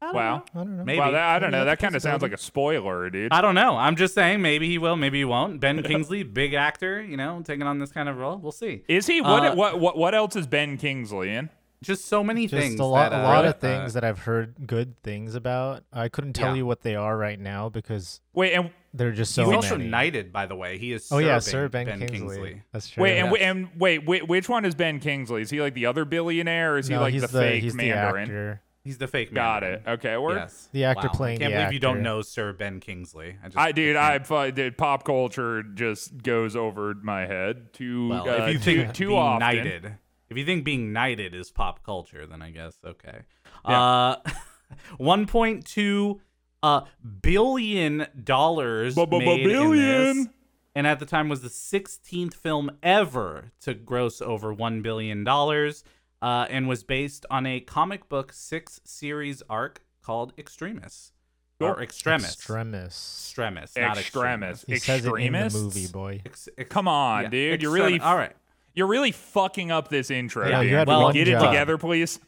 I 0.00 0.12
Wow. 0.12 0.36
know. 0.36 0.44
I 0.60 0.64
don't 0.64 0.76
know. 0.76 0.84
Maybe. 0.84 0.98
Wow, 1.00 1.10
that, 1.10 1.20
I 1.28 1.38
don't 1.40 1.50
Maybe 1.50 1.58
know. 1.60 1.64
That 1.64 1.80
kind 1.80 1.96
of 1.96 2.02
sounds 2.02 2.22
like 2.22 2.32
a 2.32 2.38
spoiler, 2.38 3.10
dude. 3.10 3.32
I 3.32 3.40
don't 3.40 3.56
know. 3.56 3.76
I'm 3.76 3.96
just 3.96 4.14
saying, 4.14 4.40
maybe 4.40 4.68
he 4.68 4.78
will, 4.78 4.94
maybe 4.94 5.18
he 5.18 5.24
won't. 5.24 5.58
Ben 5.60 5.82
Kingsley, 5.82 6.22
big 6.22 6.54
actor, 6.54 7.02
you 7.02 7.16
know, 7.16 7.42
taking 7.44 7.64
on 7.66 7.80
this 7.80 7.90
kind 7.90 8.08
of 8.08 8.16
role. 8.16 8.36
We'll 8.36 8.52
see. 8.52 8.84
Is 8.86 9.08
he? 9.08 9.20
What, 9.20 9.44
Uh, 9.44 9.54
what? 9.56 9.80
What? 9.80 9.96
What 9.98 10.14
else 10.14 10.36
is 10.36 10.46
Ben 10.46 10.76
Kingsley 10.76 11.34
in? 11.34 11.50
Just 11.82 12.06
so 12.06 12.22
many 12.22 12.46
Just 12.46 12.60
things. 12.60 12.78
a 12.80 12.84
lot, 12.84 13.10
that, 13.10 13.20
a 13.20 13.22
lot 13.24 13.44
uh, 13.44 13.48
of 13.48 13.58
things 13.60 13.94
that 13.94 14.04
I've 14.04 14.20
heard 14.20 14.66
good 14.68 15.00
things 15.02 15.34
about. 15.34 15.82
I 15.92 16.08
couldn't 16.08 16.32
tell 16.34 16.50
Yeah. 16.50 16.56
you 16.58 16.66
what 16.66 16.82
they 16.82 16.94
are 16.94 17.16
right 17.16 17.38
now 17.38 17.68
because 17.68 18.20
Wait, 18.32 18.52
and 18.52 18.70
they're 18.98 19.12
just 19.12 19.34
so 19.34 19.46
He's 19.46 19.54
also 19.54 19.78
many. 19.78 19.88
knighted, 19.90 20.32
by 20.32 20.44
the 20.46 20.54
way. 20.56 20.76
He 20.78 20.92
is. 20.92 21.08
Oh 21.10 21.18
yeah, 21.18 21.34
ben, 21.34 21.40
Sir 21.40 21.68
Ben, 21.68 21.86
Ben 21.86 22.06
Kingsley. 22.06 22.62
That's 22.72 22.90
true. 22.90 23.02
wait, 23.04 23.18
and, 23.18 23.30
Yes. 23.32 23.40
and 23.40 23.68
wait, 23.78 24.04
wait, 24.04 24.28
which 24.28 24.48
one 24.48 24.64
is 24.66 24.74
Ben 24.74 25.00
Kingsley? 25.00 25.40
Is 25.42 25.50
he 25.50 25.60
like 25.62 25.74
the 25.74 25.86
other 25.86 26.04
billionaire, 26.04 26.74
or 26.74 26.78
is 26.78 26.88
he 26.88 26.96
like 26.98 27.12
he's 27.14 27.22
the, 27.22 27.28
fake 27.28 27.62
he's 27.62 27.74
Mandarin? 27.74 28.28
the. 28.28 28.58
He's 28.84 28.96
the 28.96 29.06
fake. 29.08 29.34
Got 29.34 29.62
Mandarin. 29.62 29.82
it. 29.86 29.90
Okay, 29.90 30.16
we're. 30.16 30.36
Yes. 30.36 30.68
The 30.72 30.84
actor 30.84 31.08
Wow. 31.08 31.12
playing 31.14 31.38
Can't 31.40 31.52
the 31.52 31.58
believe 31.58 31.72
you 31.74 31.78
don't 31.80 32.02
know 32.02 32.22
Sir 32.22 32.52
Ben 32.54 32.80
Kingsley. 32.80 33.36
I 33.42 33.46
just, 33.48 33.56
I 33.58 33.72
dude, 33.72 33.96
can't. 33.96 34.22
I 34.22 34.24
fu- 34.24 34.50
dude, 34.52 34.78
pop 34.78 35.04
culture 35.04 35.62
just 35.62 36.22
goes 36.22 36.56
over 36.56 36.94
my 36.94 37.26
head 37.26 37.72
too 37.74 38.08
Well, 38.08 38.28
uh, 38.28 38.46
if 38.46 38.52
you 38.54 38.58
think 38.58 38.94
too 38.94 39.08
being 39.08 39.18
often. 39.18 39.40
knighted, 39.40 39.94
if 40.30 40.38
you 40.38 40.44
think 40.46 40.64
being 40.64 40.92
knighted 40.94 41.34
is 41.34 41.50
pop 41.50 41.84
culture, 41.84 42.26
then 42.26 42.40
I 42.40 42.50
guess 42.50 42.78
okay. 42.84 43.18
Yeah. 43.68 43.80
Uh, 43.82 44.16
1.2 45.00 46.18
uh 46.62 46.82
billion 47.22 48.06
dollars 48.24 48.96
made 48.96 49.12
in 49.12 49.48
this, 49.48 49.52
billion. 49.52 50.30
and 50.74 50.86
at 50.86 50.98
the 51.00 51.06
time 51.06 51.28
was 51.28 51.42
the 51.42 51.48
16th 51.48 52.34
film 52.34 52.70
ever 52.82 53.52
to 53.60 53.74
gross 53.74 54.20
over 54.20 54.52
one 54.52 54.82
billion 54.82 55.24
dollars, 55.24 55.84
uh, 56.22 56.46
and 56.50 56.66
was 56.68 56.82
based 56.82 57.24
on 57.30 57.46
a 57.46 57.60
comic 57.60 58.08
book 58.08 58.32
six 58.32 58.80
series 58.84 59.42
arc 59.48 59.82
called 60.02 60.32
Extremis 60.38 61.12
or 61.60 61.74
Cool. 61.74 61.82
Extremis. 61.82 62.34
Extremis. 62.34 62.84
Extremis, 62.86 63.76
not 63.76 63.98
Extremis. 63.98 64.64
He 64.66 64.78
says 64.78 65.04
it 65.04 65.12
in 65.14 65.32
the 65.32 65.50
movie, 65.50 65.86
boy. 65.88 66.22
Ex- 66.24 66.48
ex- 66.56 66.68
Come 66.70 66.86
on, 66.88 67.24
yeah, 67.24 67.28
dude. 67.30 67.62
You're 67.62 67.72
really, 67.72 67.98
all 68.00 68.16
right. 68.16 68.32
you're 68.74 68.86
really 68.86 69.12
fucking 69.12 69.70
up 69.70 69.88
this 69.88 70.10
intro. 70.10 70.48
Yeah, 70.48 70.62
dude. 70.62 70.70
you 70.70 70.76
had 70.76 70.88
Well, 70.88 71.02
one 71.04 71.14
Get 71.14 71.28
it 71.28 71.38
together, 71.40 71.76
please. 71.78 72.18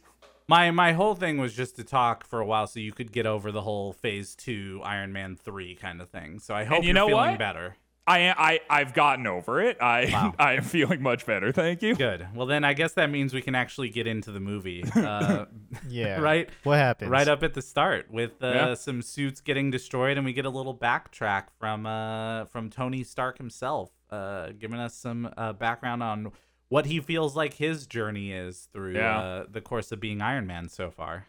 My 0.47 0.71
my 0.71 0.93
whole 0.93 1.15
thing 1.15 1.37
was 1.37 1.53
just 1.53 1.75
to 1.77 1.83
talk 1.83 2.25
for 2.27 2.39
a 2.39 2.45
while 2.45 2.67
so 2.67 2.79
you 2.79 2.91
could 2.91 3.11
get 3.11 3.25
over 3.25 3.51
the 3.51 3.61
whole 3.61 3.93
Phase 3.93 4.35
Two 4.35 4.81
Iron 4.83 5.13
Man 5.13 5.35
three 5.35 5.75
kind 5.75 6.01
of 6.01 6.09
thing. 6.09 6.39
So 6.39 6.53
I 6.53 6.63
hope 6.65 6.83
you 6.83 6.91
are 6.91 6.93
know 6.93 7.07
feeling 7.07 7.31
what? 7.31 7.39
better. 7.39 7.75
I 8.07 8.17
am. 8.19 8.35
I 8.37 8.59
I've 8.69 8.93
gotten 8.93 9.27
over 9.27 9.61
it. 9.61 9.77
I 9.79 10.09
Wow. 10.11 10.33
I 10.39 10.53
am 10.55 10.63
feeling 10.63 11.01
much 11.03 11.25
better. 11.25 11.51
Thank 11.51 11.83
you. 11.83 11.95
Good. 11.95 12.27
Well, 12.35 12.47
then 12.47 12.63
I 12.65 12.73
guess 12.73 12.93
that 12.93 13.11
means 13.11 13.33
we 13.33 13.43
can 13.43 13.53
actually 13.55 13.89
get 13.89 14.07
into 14.07 14.31
the 14.31 14.39
movie. 14.39 14.83
Uh, 14.95 15.45
Yeah. 15.87 16.19
Right. 16.31 16.49
What 16.63 16.79
happens? 16.79 17.11
right 17.11 17.27
up 17.27 17.43
at 17.43 17.53
the 17.53 17.61
start 17.61 18.11
with 18.11 18.31
uh, 18.43 18.47
Yeah. 18.47 18.73
some 18.73 19.01
suits 19.03 19.39
getting 19.39 19.69
destroyed, 19.71 20.17
and 20.17 20.25
we 20.25 20.33
get 20.33 20.45
a 20.45 20.49
little 20.49 20.75
backtrack 20.75 21.43
from 21.59 21.85
uh, 21.85 22.45
from 22.45 22.69
Tony 22.71 23.03
Stark 23.03 23.37
himself, 23.37 23.91
uh, 24.09 24.49
giving 24.59 24.79
us 24.79 24.95
some 24.95 25.29
uh, 25.37 25.53
background 25.53 26.01
on 26.03 26.31
what 26.71 26.85
he 26.85 27.01
feels 27.01 27.35
like 27.35 27.55
his 27.55 27.85
journey 27.85 28.31
is 28.31 28.69
through 28.71 28.93
Yeah. 28.93 29.19
uh, 29.19 29.43
the 29.51 29.59
course 29.59 29.91
of 29.91 29.99
being 29.99 30.21
Iron 30.21 30.47
Man 30.47 30.69
so 30.69 30.89
far. 30.89 31.27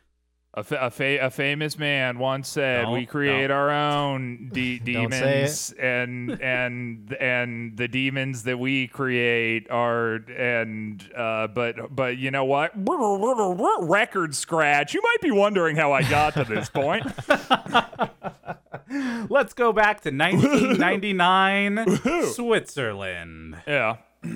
A, 0.55 0.63
fa- 0.63 0.79
a, 0.83 0.91
fa- 0.91 1.19
a 1.25 1.31
famous 1.31 1.79
man 1.79 2.19
once 2.19 2.47
said, 2.47 2.87
"We 2.91 3.01
Don't- 3.01 3.09
create 3.09 3.51
our 3.51 3.71
own 3.71 4.51
de- 4.53 4.79
demons, 4.85 5.73
and 5.81 6.31
and 6.43 7.17
and 7.19 7.75
the 7.79 7.89
demons 7.89 8.43
that 8.43 8.59
we 8.59 8.87
create 8.87 9.71
are 9.71 10.17
and 10.17 11.03
uh, 11.17 11.47
but 11.49 11.97
but 11.97 12.19
you 12.19 12.31
know 12.31 12.45
what? 12.45 12.73
Record 13.89 14.35
scratch. 14.35 14.93
You 14.93 15.01
might 15.03 15.23
be 15.23 15.31
wondering 15.31 15.77
how 15.77 15.91
I 15.93 16.03
got 16.03 16.35
to 16.35 16.45
this 16.45 16.69
point. 16.69 17.07
Let's 19.31 19.55
go 19.55 19.73
back 19.73 20.03
to 20.03 20.11
1999 20.11 21.87
Switzerland, 22.35 23.57
yeah, 23.67 23.97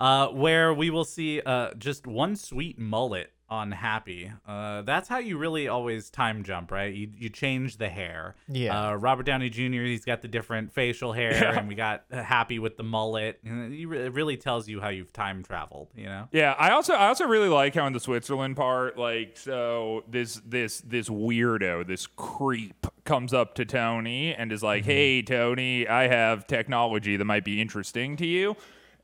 uh, 0.00 0.28
where 0.28 0.72
we 0.74 0.90
will 0.90 1.04
see 1.04 1.40
uh, 1.40 1.74
just 1.74 2.06
one 2.06 2.36
sweet 2.36 2.78
mullet 2.78 3.32
on 3.50 3.72
Happy. 3.72 4.30
Uh, 4.46 4.82
that's 4.82 5.08
how 5.08 5.16
you 5.16 5.38
really 5.38 5.68
always 5.68 6.10
time 6.10 6.44
jump, 6.44 6.70
right? 6.70 6.92
You 6.94 7.08
you 7.16 7.30
change 7.30 7.78
the 7.78 7.88
hair. 7.88 8.34
Yeah. 8.46 8.90
Uh, 8.90 8.94
Robert 8.96 9.22
Downey 9.22 9.48
Jr. 9.48 9.84
He's 9.84 10.04
got 10.04 10.20
the 10.20 10.28
different 10.28 10.70
facial 10.74 11.14
hair, 11.14 11.32
Yeah. 11.32 11.58
and 11.58 11.66
we 11.66 11.74
got 11.74 12.04
uh, 12.12 12.22
Happy 12.22 12.58
with 12.58 12.76
the 12.76 12.82
mullet. 12.82 13.40
And 13.44 13.72
it 13.72 13.88
it 13.90 14.12
really 14.12 14.36
tells 14.36 14.68
you 14.68 14.82
how 14.82 14.90
you've 14.90 15.14
time 15.14 15.42
traveled. 15.42 15.88
You 15.96 16.04
know. 16.06 16.28
Yeah, 16.30 16.54
I 16.58 16.72
also 16.72 16.92
I 16.92 17.06
also 17.08 17.24
really 17.24 17.48
like 17.48 17.74
how 17.74 17.86
in 17.86 17.94
the 17.94 18.00
Switzerland 18.00 18.54
part, 18.56 18.98
like 18.98 19.38
so 19.38 20.04
this 20.06 20.42
this 20.46 20.82
this 20.82 21.08
weirdo, 21.08 21.86
this 21.86 22.06
creep 22.06 22.86
comes 23.04 23.32
up 23.32 23.54
to 23.54 23.64
Tony 23.64 24.34
and 24.34 24.52
is 24.52 24.62
like, 24.62 24.84
"Hey 24.84 25.22
Tony, 25.22 25.88
I 25.88 26.06
have 26.08 26.46
technology 26.46 27.16
that 27.16 27.24
might 27.24 27.44
be 27.46 27.62
interesting 27.62 28.14
to 28.18 28.26
you." 28.26 28.56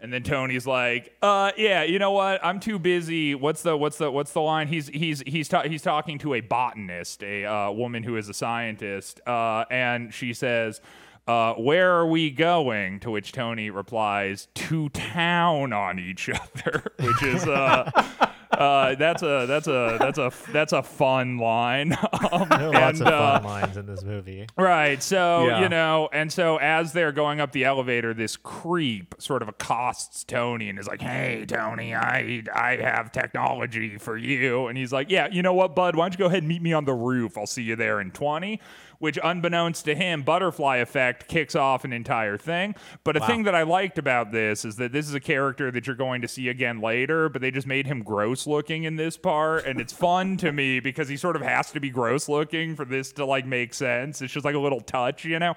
And 0.04 0.12
then 0.12 0.22
Tony's 0.22 0.66
like, 0.66 1.16
"Uh, 1.22 1.52
yeah, 1.56 1.82
you 1.82 1.98
know 1.98 2.10
what? 2.10 2.44
I'm 2.44 2.60
too 2.60 2.78
busy. 2.78 3.34
What's 3.34 3.62
the 3.62 3.74
what's 3.74 3.96
the 3.96 4.10
what's 4.10 4.32
the 4.32 4.42
line? 4.42 4.68
He's 4.68 4.88
he's 4.88 5.22
he's 5.26 5.48
ta- 5.48 5.62
he's 5.62 5.80
talking 5.80 6.18
to 6.18 6.34
a 6.34 6.42
botanist, 6.42 7.22
a 7.22 7.46
uh, 7.46 7.70
woman 7.70 8.02
who 8.02 8.18
is 8.18 8.28
a 8.28 8.34
scientist, 8.34 9.22
uh, 9.26 9.64
and 9.70 10.12
she 10.12 10.34
says." 10.34 10.82
Uh, 11.26 11.54
where 11.54 11.90
are 11.94 12.06
we 12.06 12.30
going? 12.30 13.00
To 13.00 13.10
which 13.10 13.32
Tony 13.32 13.70
replies, 13.70 14.48
"To 14.56 14.90
town 14.90 15.72
on 15.72 15.98
each 15.98 16.28
other," 16.28 16.92
which 17.00 17.22
is 17.22 17.46
uh, 17.46 17.90
uh, 18.58 18.94
that's 18.96 19.22
a 19.22 19.46
that's 19.46 19.66
a 19.66 19.96
that's 20.00 20.18
a 20.18 20.32
that's 20.52 20.72
a 20.72 20.82
fun 20.82 21.38
line. 21.38 21.96
Um, 22.32 22.48
There 22.48 22.68
are 22.68 22.72
lots 22.72 23.00
and, 23.00 23.08
of 23.08 23.14
uh, 23.14 23.40
fun 23.40 23.44
lines 23.44 23.76
in 23.76 23.86
this 23.86 24.02
movie. 24.02 24.46
Right. 24.56 25.02
So, 25.02 25.46
Yeah. 25.46 25.60
you 25.62 25.68
know, 25.68 26.08
and 26.12 26.32
so 26.32 26.56
as 26.56 26.92
they're 26.92 27.12
going 27.12 27.40
up 27.40 27.52
the 27.52 27.64
elevator, 27.64 28.14
this 28.14 28.36
creep 28.36 29.14
sort 29.18 29.42
of 29.42 29.48
accosts 29.48 30.24
Tony 30.24 30.68
and 30.68 30.78
is 30.78 30.86
like, 30.88 31.02
Hey, 31.02 31.44
Tony, 31.46 31.94
I 31.94 32.42
I 32.52 32.76
have 32.76 33.12
technology 33.12 33.98
for 33.98 34.16
you. 34.16 34.66
And 34.68 34.78
he's 34.78 34.92
like, 34.92 35.10
Yeah, 35.10 35.28
you 35.30 35.42
know 35.42 35.54
what, 35.54 35.74
bud? 35.76 35.96
Why 35.96 36.04
don't 36.04 36.12
you 36.12 36.18
go 36.18 36.26
ahead 36.26 36.38
and 36.38 36.48
meet 36.48 36.62
me 36.62 36.72
on 36.72 36.84
the 36.84 36.94
roof? 36.94 37.36
I'll 37.36 37.46
see 37.46 37.62
you 37.62 37.76
there 37.76 38.00
in 38.00 38.10
20. 38.10 38.60
Which, 39.04 39.18
unbeknownst 39.22 39.84
to 39.84 39.94
him, 39.94 40.22
butterfly 40.22 40.78
effect 40.78 41.28
kicks 41.28 41.54
off 41.54 41.84
an 41.84 41.92
entire 41.92 42.38
thing. 42.38 42.74
But 43.04 43.18
a 43.18 43.20
thing 43.20 43.42
that 43.42 43.54
I 43.54 43.62
liked 43.62 43.98
about 43.98 44.32
this 44.32 44.64
is 44.64 44.76
that 44.76 44.92
this 44.92 45.06
is 45.06 45.12
a 45.12 45.20
character 45.20 45.70
that 45.70 45.86
you're 45.86 45.94
going 45.94 46.22
to 46.22 46.28
see 46.28 46.48
again 46.48 46.80
later, 46.80 47.28
but 47.28 47.42
they 47.42 47.50
just 47.50 47.66
made 47.66 47.86
him 47.86 48.02
gross 48.02 48.46
looking 48.46 48.84
in 48.84 48.96
this 48.96 49.18
part. 49.18 49.66
And 49.66 49.78
it's 49.78 49.92
fun 49.92 50.38
to 50.38 50.52
me 50.52 50.80
because 50.88 51.06
he 51.10 51.18
sort 51.18 51.36
of 51.36 51.42
has 51.42 51.70
to 51.72 51.80
be 51.80 51.90
gross 51.90 52.30
looking 52.30 52.76
for 52.76 52.86
this 52.86 53.12
to 53.12 53.26
like 53.26 53.44
make 53.44 53.74
sense. 53.74 54.22
It's 54.22 54.32
just 54.32 54.46
like 54.46 54.54
a 54.54 54.58
little 54.58 54.80
touch, 54.80 55.26
you 55.26 55.38
know? 55.38 55.54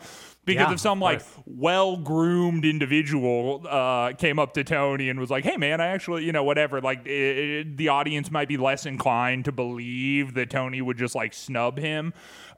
Because 0.47 0.67
Yeah, 0.67 0.73
if 0.73 0.79
some 0.79 1.01
like 1.01 1.21
well 1.45 1.97
groomed 1.97 2.63
individual 2.63 3.65
uh, 3.69 4.13
came 4.13 4.39
up 4.39 4.53
to 4.53 4.63
Tony 4.63 5.09
and 5.09 5.19
was 5.19 5.29
like, 5.29 5.43
"Hey, 5.43 5.57
man, 5.57 5.81
I 5.81 5.87
actually, 5.87 6.23
you 6.23 6.31
know, 6.31 6.45
whatever," 6.45 6.79
like 6.79 6.99
i 7.05 7.09
i 7.11 7.65
the 7.67 7.89
audience 7.89 8.31
might 8.31 8.47
be 8.47 8.55
less 8.55 8.85
inclined 8.85 9.43
to 9.45 9.51
believe 9.51 10.35
that 10.35 10.49
Tony 10.49 10.81
would 10.81 10.97
just 10.97 11.15
like 11.15 11.33
snub 11.33 11.77
him. 11.77 12.13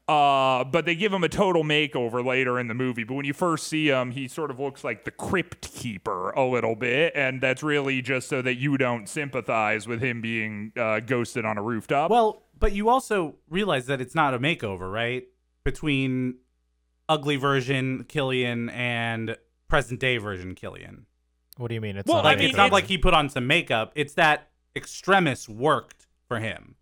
Uh, 0.10 0.64
but 0.64 0.86
they 0.88 0.96
give 0.96 1.14
him 1.14 1.24
a 1.24 1.30
total 1.30 1.64
makeover 1.64 2.26
later 2.26 2.60
in 2.60 2.68
the 2.68 2.74
movie. 2.74 3.04
But 3.04 3.14
when 3.14 3.26
you 3.26 3.34
first 3.34 3.68
see 3.68 3.90
him, 3.90 4.10
he 4.10 4.28
sort 4.28 4.50
of 4.50 4.60
looks 4.60 4.84
like 4.84 5.06
the 5.06 5.12
crypt 5.12 5.72
keeper 5.72 6.32
a 6.32 6.44
little 6.44 6.76
bit, 6.76 7.14
and 7.14 7.40
that's 7.40 7.62
really 7.62 8.02
just 8.02 8.28
so 8.28 8.42
that 8.42 8.56
you 8.56 8.76
don't 8.76 9.08
sympathize 9.08 9.88
with 9.88 10.02
him 10.02 10.20
being 10.20 10.72
uh, 10.76 11.02
ghosted 11.02 11.46
on 11.46 11.60
a 11.60 11.62
rooftop. 11.62 12.10
Well, 12.10 12.42
but 12.58 12.72
you 12.72 12.90
also 12.90 13.36
realize 13.52 13.86
that 13.86 14.02
it's 14.02 14.16
not 14.16 14.34
a 14.34 14.40
makeover, 14.40 14.92
right? 14.92 15.28
Between 15.64 16.40
ugly 17.08 17.36
version 17.36 18.04
Killian 18.06 18.70
and 18.72 19.38
present 19.68 20.00
day 20.00 20.18
version 20.18 20.56
Killian. 20.56 21.06
What 21.58 21.68
do 21.68 21.76
you 21.76 21.82
mean? 21.82 21.98
It's 21.98 22.08
Well, 22.08 22.24
not 22.24 22.26
I 22.26 22.30
Like 22.30 22.40
mean, 22.40 22.48
it's 22.48 22.58
not 22.58 22.72
like 22.72 22.86
he 22.86 22.98
put 22.98 23.14
on 23.14 23.30
some 23.30 23.46
makeup. 23.46 23.92
It's 23.94 24.16
that 24.16 24.50
Extremis 24.76 25.48
worked 25.48 26.08
for 26.28 26.40
him 26.40 26.78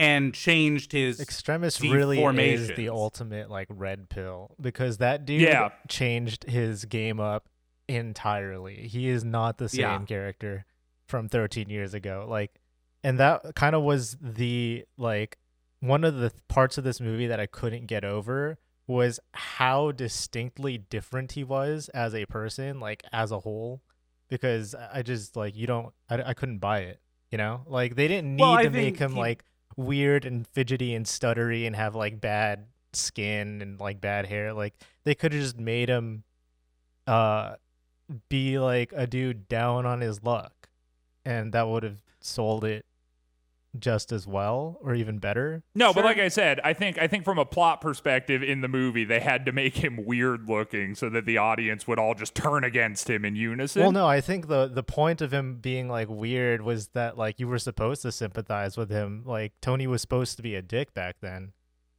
and 0.00 0.34
changed 0.34 0.92
his 0.92 1.20
Extremis 1.20 1.80
really 1.80 2.20
is 2.52 2.72
the 2.76 2.88
ultimate 2.88 3.50
like 3.50 3.68
red 3.70 4.08
pill 4.08 4.56
because 4.60 4.96
that 4.98 5.24
dude 5.26 5.42
Yeah. 5.42 5.68
changed 5.88 6.44
his 6.44 6.84
game 6.86 7.20
up 7.20 7.48
entirely. 7.88 8.88
He 8.88 9.08
is 9.08 9.24
not 9.24 9.58
the 9.58 9.68
same 9.68 9.80
Yeah. 9.80 10.04
character 10.06 10.64
from 11.06 11.28
13 11.28 11.68
years 11.70 11.92
ago. 11.94 12.26
Like 12.28 12.52
and 13.04 13.18
that 13.18 13.54
kind 13.54 13.74
of 13.74 13.82
was 13.82 14.16
the 14.20 14.84
like 14.96 15.38
one 15.80 16.04
of 16.04 16.16
the 16.16 16.32
parts 16.48 16.76
of 16.78 16.84
this 16.84 17.00
movie 17.00 17.26
that 17.26 17.40
I 17.40 17.46
couldn't 17.46 17.86
get 17.86 18.04
over 18.04 18.58
was 18.86 19.20
how 19.32 19.92
distinctly 19.92 20.76
different 20.78 21.32
he 21.32 21.44
was 21.44 21.88
as 21.90 22.14
a 22.14 22.26
person, 22.26 22.80
like 22.80 23.02
as 23.12 23.30
a 23.30 23.40
whole 23.40 23.82
because 24.28 24.74
I 24.74 25.02
just 25.02 25.36
like 25.36 25.56
you 25.56 25.66
don't 25.66 25.92
I, 26.08 26.22
I 26.30 26.34
couldn't 26.34 26.58
buy 26.58 26.80
it, 26.80 27.00
you 27.30 27.38
know? 27.38 27.62
Like 27.66 27.96
they 27.96 28.08
didn't 28.08 28.36
need 28.36 28.42
Well, 28.42 28.62
to 28.62 28.70
make 28.70 28.98
him 28.98 29.12
he- 29.12 29.18
like 29.18 29.44
weird 29.80 30.24
and 30.24 30.46
fidgety 30.46 30.94
and 30.94 31.06
stuttery 31.06 31.66
and 31.66 31.74
have 31.76 31.94
like 31.94 32.20
bad 32.20 32.66
skin 32.92 33.62
and 33.62 33.80
like 33.80 34.00
bad 34.00 34.26
hair. 34.26 34.52
Like 34.52 34.74
they 35.04 35.14
could 35.14 35.32
have 35.32 35.42
just 35.42 35.58
made 35.58 35.88
him 35.88 36.24
uh 37.06 37.54
be 38.28 38.58
like 38.58 38.92
a 38.94 39.06
dude 39.06 39.48
down 39.48 39.86
on 39.86 40.00
his 40.00 40.22
luck 40.22 40.68
and 41.24 41.52
that 41.52 41.68
would 41.68 41.82
have 41.82 41.98
sold 42.20 42.64
it 42.64 42.84
just 43.78 44.12
as 44.12 44.26
well 44.26 44.78
or 44.82 44.94
even 44.94 45.18
better. 45.18 45.62
No, 45.74 45.92
but 45.92 46.04
like 46.04 46.18
I 46.18 46.28
said, 46.28 46.60
I 46.64 46.72
think 46.72 46.98
I 46.98 47.06
think 47.06 47.24
from 47.24 47.38
a 47.38 47.44
plot 47.44 47.80
perspective 47.80 48.42
in 48.42 48.60
the 48.60 48.68
movie, 48.68 49.04
they 49.04 49.20
had 49.20 49.46
to 49.46 49.52
make 49.52 49.76
him 49.76 50.04
weird 50.04 50.48
looking 50.48 50.94
so 50.94 51.08
that 51.10 51.24
the 51.26 51.38
audience 51.38 51.86
would 51.86 51.98
all 51.98 52.14
just 52.14 52.34
turn 52.34 52.64
against 52.64 53.08
him 53.08 53.24
in 53.24 53.36
unison. 53.36 53.82
Well, 53.82 53.92
no, 53.92 54.06
I 54.06 54.20
think 54.20 54.48
the 54.48 54.66
the 54.66 54.82
point 54.82 55.20
of 55.20 55.32
him 55.32 55.56
being 55.56 55.88
like 55.88 56.08
weird 56.08 56.62
was 56.62 56.88
that 56.88 57.16
like 57.16 57.38
you 57.38 57.46
were 57.48 57.58
supposed 57.58 58.02
to 58.02 58.12
sympathize 58.12 58.76
with 58.76 58.90
him. 58.90 59.22
Like 59.24 59.52
Tony 59.60 59.86
was 59.86 60.00
supposed 60.00 60.36
to 60.36 60.42
be 60.42 60.54
a 60.54 60.62
dick 60.62 60.92
back 60.94 61.16
then. 61.20 61.52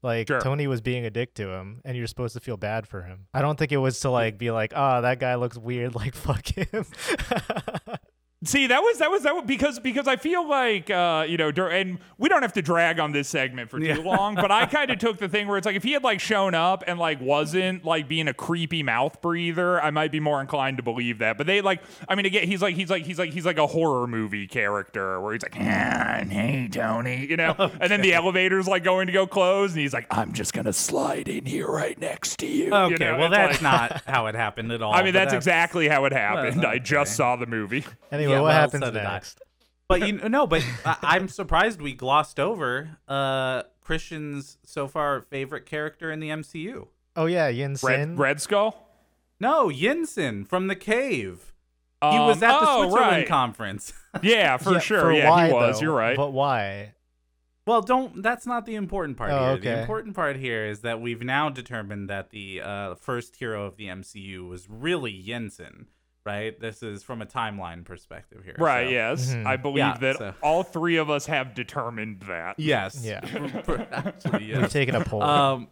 Like 0.04 0.28
Sure. 0.28 0.42
Tony 0.42 0.66
was 0.66 0.82
being 0.82 1.06
a 1.06 1.12
dick 1.12 1.36
to 1.36 1.50
him, 1.50 1.80
and 1.86 1.96
you're 1.96 2.08
supposed 2.08 2.34
to 2.34 2.40
feel 2.40 2.58
bad 2.58 2.88
for 2.88 3.04
him. 3.04 3.28
I 3.34 3.42
don't 3.44 3.58
think 3.58 3.72
it 3.72 3.78
was 3.78 4.00
to 4.00 4.10
like 4.10 4.38
be 4.38 4.50
like, 4.50 4.74
ah, 4.76 5.02
that 5.02 5.20
guy 5.20 5.36
looks 5.36 5.58
weird. 5.58 5.94
Like 6.02 6.16
fuck 6.16 6.48
him. 6.48 6.86
See, 8.44 8.66
that 8.68 8.82
was 8.82 8.98
that 8.98 9.12
was 9.12 9.22
that 9.22 9.36
was, 9.36 9.44
because 9.46 9.80
because 9.80 10.08
I 10.08 10.16
feel 10.16 10.48
like 10.50 10.90
uh, 10.90 11.26
you 11.30 11.38
know, 11.38 11.52
dur- 11.52 11.70
and 11.70 12.00
we 12.18 12.28
don't 12.28 12.42
have 12.42 12.54
to 12.54 12.62
drag 12.64 13.00
on 13.00 13.12
this 13.12 13.28
segment 13.28 13.70
for 13.70 13.80
too 13.80 13.86
Yeah. 13.86 13.98
long, 13.98 14.34
but 14.34 14.50
I 14.52 14.66
kind 14.78 14.90
of 14.90 14.98
took 14.98 15.20
the 15.20 15.30
thing 15.30 15.48
where 15.48 15.60
it's 15.60 15.66
like 15.66 15.76
if 15.76 15.84
he 15.84 15.92
had 15.92 16.04
like 16.04 16.20
shown 16.20 16.56
up 16.56 16.84
and 16.88 16.98
like 16.98 17.22
wasn't 17.22 17.86
like 17.86 18.08
being 18.08 18.28
a 18.28 18.34
creepy 18.34 18.82
mouth 18.82 19.22
breather, 19.22 19.80
I 19.80 19.92
might 19.92 20.12
be 20.12 20.20
more 20.20 20.42
inclined 20.42 20.78
to 20.78 20.84
believe 20.84 21.20
that. 21.20 21.38
But 21.38 21.46
they 21.46 21.62
like, 21.62 21.84
I 22.10 22.16
mean, 22.16 22.26
again, 22.26 22.48
he's 22.48 22.64
like 22.64 22.76
he's 22.76 22.90
like 22.90 23.04
he's 23.06 23.20
like 23.20 23.32
he's 23.32 23.46
like 23.46 23.60
a 23.60 23.68
horror 23.68 24.08
movie 24.08 24.48
character 24.48 25.22
where 25.22 25.34
he's 25.34 25.44
like, 25.44 25.56
"Ah, 25.60 26.24
hey 26.28 26.68
Tony, 26.72 27.28
you 27.28 27.38
know, 27.38 27.54
and 27.80 27.92
then 27.92 28.02
the 28.02 28.16
elevator's 28.16 28.68
like 28.68 28.84
going 28.84 29.06
to 29.06 29.14
go 29.14 29.28
close, 29.28 29.72
and 29.74 29.82
he's 29.82 29.94
like, 29.94 30.08
I'm 30.10 30.34
just 30.34 30.54
gonna 30.54 30.74
slide 30.74 31.28
in 31.30 31.46
here 31.46 31.68
right 31.68 32.00
next 32.00 32.38
to 32.40 32.48
you. 32.48 32.74
Okay, 32.74 32.92
you 32.94 32.98
know? 32.98 33.20
well 33.20 33.28
It's 33.28 33.36
that's 33.38 33.62
like- 33.62 33.92
not 33.92 34.02
how 34.08 34.26
it 34.26 34.34
happened 34.34 34.72
at 34.72 34.82
all. 34.82 34.94
I 34.96 35.04
mean, 35.04 35.14
but 35.14 35.20
that's 35.20 35.34
exactly 35.34 35.88
how 35.88 36.06
it 36.06 36.12
happened. 36.12 36.66
I 36.66 36.80
just 36.80 37.16
saw 37.16 37.36
the 37.36 37.46
movie. 37.46 37.86
anyway, 38.12 38.31
Yeah, 38.32 38.42
what 38.42 38.48
well, 38.50 38.54
happens 38.54 38.84
so 38.86 38.92
next? 38.92 39.42
But 39.88 40.08
you 40.08 40.14
no, 40.30 40.48
but 40.48 40.64
I, 40.86 40.98
I'm 41.02 41.28
surprised 41.28 41.82
we 41.82 41.94
glossed 41.94 42.40
over 42.40 42.98
uh 43.10 43.64
Christian's 43.82 44.58
so 44.64 44.88
far 44.88 45.20
favorite 45.20 45.66
character 45.66 46.10
in 46.12 46.22
the 46.22 46.30
MCU. 46.30 46.88
Oh 47.18 47.26
yeah, 47.26 47.52
Yinsen. 47.52 47.84
Red 47.84 48.18
Red 48.20 48.42
Skull. 48.42 48.88
No, 49.40 49.68
Yinsen 49.68 50.48
from 50.48 50.68
the 50.68 50.76
cave. 50.78 51.52
He 52.02 52.08
Um, 52.08 52.26
was 52.28 52.42
at 52.42 52.58
the 52.60 52.66
oh, 52.70 52.84
Switzerland 52.84 53.12
right. 53.18 53.28
conference. 53.28 53.92
Yeah, 54.24 54.56
for 54.58 54.74
Yeah, 54.74 54.80
sure. 54.80 55.02
for 55.02 55.12
yeah, 55.14 55.30
why, 55.30 55.48
he 55.48 55.54
was. 55.54 55.80
though? 55.80 55.86
You're 55.86 55.96
right. 55.96 56.16
But 56.18 56.32
why? 56.32 56.94
well, 57.68 57.82
don't. 57.82 58.24
That's 58.24 58.46
not 58.48 58.66
the 58.66 58.76
important 58.76 59.18
part 59.18 59.32
Oh, 59.32 59.40
here. 59.40 59.48
okay. 59.56 59.62
The 59.76 59.82
important 59.82 60.16
part 60.16 60.36
here 60.38 60.66
is 60.66 60.82
that 60.82 61.02
we've 61.02 61.22
now 61.22 61.50
determined 61.50 62.10
that 62.10 62.30
the 62.30 62.62
uh, 62.62 62.96
first 62.96 63.36
hero 63.36 63.66
of 63.66 63.76
the 63.78 63.88
MCU 63.88 64.48
was 64.48 64.70
really 64.70 65.12
Yinsen. 65.14 65.88
Right. 66.26 66.60
This 66.60 66.84
is 66.84 67.02
from 67.02 67.22
a 67.22 67.26
timeline 67.26 67.84
perspective 67.84 68.44
here. 68.44 68.56
right. 68.60 68.86
so- 68.88 68.92
Yes, 68.92 69.34
Mhm. 69.34 69.46
I 69.48 69.58
believe 69.58 69.78
Yeah, 69.78 69.98
that 69.98 70.18
so- 70.18 70.34
all 70.44 70.62
three 70.64 70.98
of 70.98 71.10
us 71.10 71.26
have 71.26 71.56
determined 71.56 72.22
that. 72.28 72.60
Yes. 72.60 73.04
Yeah. 73.04 73.22
Actually, 73.92 74.46
yes. 74.46 74.62
We've 74.62 74.70
taken 74.70 74.96
a 74.96 75.04
poll. 75.04 75.24
Um, 75.24 75.68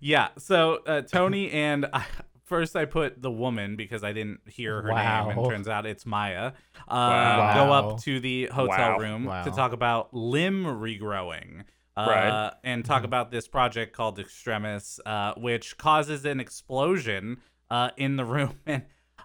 yeah. 0.00 0.28
So 0.38 0.80
uh, 0.86 1.02
Tony 1.02 1.50
and 1.50 1.86
I, 1.92 2.04
first 2.44 2.76
I 2.76 2.84
put 2.84 3.20
the 3.22 3.30
woman 3.30 3.74
because 3.76 4.04
I 4.04 4.12
didn't 4.12 4.40
hear 4.46 4.82
her 4.82 4.88
name, 4.88 4.94
Wow. 4.96 5.30
and 5.30 5.44
turns 5.48 5.68
out 5.68 5.84
it's 5.86 6.06
Maya. 6.06 6.52
Uh, 6.86 6.94
Wow. 6.94 7.54
Go 7.66 7.72
up 7.72 8.00
to 8.02 8.20
the 8.20 8.46
hotel 8.46 8.92
Wow. 8.92 8.98
room 8.98 9.24
Wow. 9.24 9.42
to 9.42 9.50
talk 9.50 9.72
about 9.72 10.14
limb 10.14 10.64
regrowing, 10.64 11.62
uh, 11.96 12.06
Right. 12.08 12.52
and 12.62 12.84
talk 12.84 13.02
about 13.04 13.30
this 13.32 13.48
project 13.48 13.94
called 13.94 14.18
Extremis, 14.20 15.00
uh, 15.04 15.34
which 15.34 15.76
causes 15.76 16.24
an 16.24 16.38
explosion 16.40 17.38
uh, 17.70 17.90
in 17.96 18.16
the 18.16 18.24
room. 18.24 18.58
And 18.66 18.82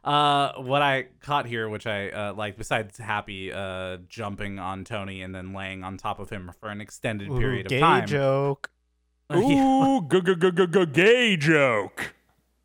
uh, 0.08 0.54
what 0.62 0.82
I 0.82 1.08
caught 1.20 1.46
here, 1.46 1.68
which 1.68 1.86
I 1.86 2.10
uh, 2.10 2.34
like, 2.34 2.58
besides 2.58 2.98
Happy 2.98 3.52
uh, 3.52 3.98
jumping 4.08 4.58
on 4.58 4.86
Tony 4.86 5.22
and 5.22 5.36
then 5.36 5.54
laying 5.54 5.84
on 5.84 5.98
top 5.98 6.20
of 6.20 6.30
him 6.30 6.52
for 6.62 6.70
an 6.70 6.80
extended 6.80 7.30
Ooh, 7.30 7.38
period 7.38 7.68
gay 7.68 7.78
of 7.78 7.82
time. 7.82 8.08
joke. 8.08 8.72
Ooh, 9.34 10.08
g 10.10 10.22
g 10.22 10.36
g 10.36 10.68
g 10.68 10.86
gay 10.86 11.36
joke. 11.36 12.14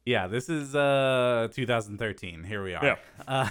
Yeah, 0.05 0.29
this 0.29 0.49
is 0.49 0.77
uh 0.77 1.49
2013. 1.53 2.45
Here 2.45 2.63
we 2.63 2.75
are. 2.75 2.97
Yeah. 3.27 3.51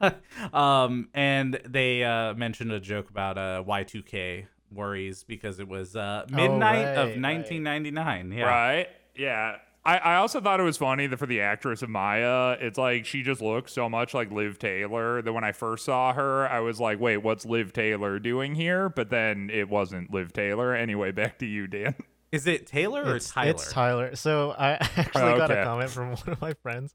Uh, 0.00 0.10
um, 0.56 1.08
and 1.12 1.60
they 1.66 2.04
uh 2.04 2.34
mentioned 2.34 2.70
a 2.70 2.78
joke 2.78 3.10
about 3.10 3.38
uh 3.38 3.64
Y2K 3.66 4.46
worries 4.70 5.24
because 5.24 5.58
it 5.58 5.66
was 5.66 5.96
uh 5.96 6.26
midnight 6.30 6.84
right, 6.84 6.96
of 6.96 7.08
right. 7.08 7.20
1999. 7.20 8.30
Yeah. 8.30 8.44
Right? 8.44 8.88
Yeah. 9.16 9.56
I, 9.84 9.98
I 9.98 10.16
also 10.16 10.40
thought 10.40 10.60
it 10.60 10.64
was 10.64 10.76
funny 10.76 11.08
that 11.08 11.16
for 11.18 11.26
the 11.26 11.40
actress 11.40 11.82
of 11.82 11.90
Maya, 11.90 12.56
it's 12.60 12.78
like 12.78 13.04
she 13.04 13.22
just 13.22 13.40
looks 13.42 13.72
so 13.72 13.88
much 13.88 14.14
like 14.14 14.30
Liv 14.30 14.58
Taylor 14.58 15.20
that 15.22 15.32
when 15.32 15.42
I 15.42 15.50
first 15.52 15.84
saw 15.84 16.12
her, 16.12 16.46
I 16.48 16.60
was 16.60 16.78
like, 16.78 17.00
wait, 17.00 17.16
what's 17.16 17.44
Liv 17.44 17.72
Taylor 17.72 18.18
doing 18.20 18.54
here? 18.54 18.88
But 18.88 19.10
then 19.10 19.50
it 19.52 19.68
wasn't 19.68 20.12
Liv 20.12 20.32
Taylor. 20.32 20.74
Anyway, 20.74 21.10
back 21.12 21.38
to 21.40 21.46
you, 21.46 21.66
Dan. 21.66 21.96
Is 22.30 22.46
it 22.46 22.66
Taylor 22.66 23.02
or 23.04 23.16
It's, 23.16 23.30
Tyler? 23.30 23.50
it's 23.50 23.72
Tyler. 23.72 24.16
So 24.16 24.52
I 24.56 24.70
actually 24.96 25.36
got 25.36 25.50
okay. 25.50 25.60
a 25.60 25.64
comment 25.64 25.90
from 25.90 26.08
one 26.14 26.28
of 26.28 26.40
my 26.40 26.54
friends, 26.62 26.94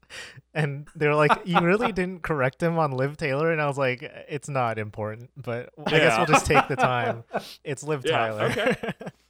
and 0.52 0.88
they're 0.96 1.14
like, 1.14 1.30
"You 1.44 1.60
really 1.60 1.92
didn't 1.92 2.22
correct 2.24 2.60
him 2.60 2.76
on 2.76 2.90
Liv 2.90 3.16
Taylor," 3.16 3.52
and 3.52 3.60
I 3.62 3.68
was 3.68 3.78
like, 3.78 4.02
"It's 4.28 4.48
not 4.48 4.78
important, 4.80 5.30
but 5.36 5.70
I 5.86 5.90
guess 5.90 6.16
we'll 6.16 6.26
just 6.26 6.46
take 6.46 6.66
the 6.66 6.74
time. 6.74 7.22
It's 7.62 7.84
Liv 7.84 8.02
Yeah, 8.04 8.10
Tyler." 8.10 8.44
okay. 8.46 8.74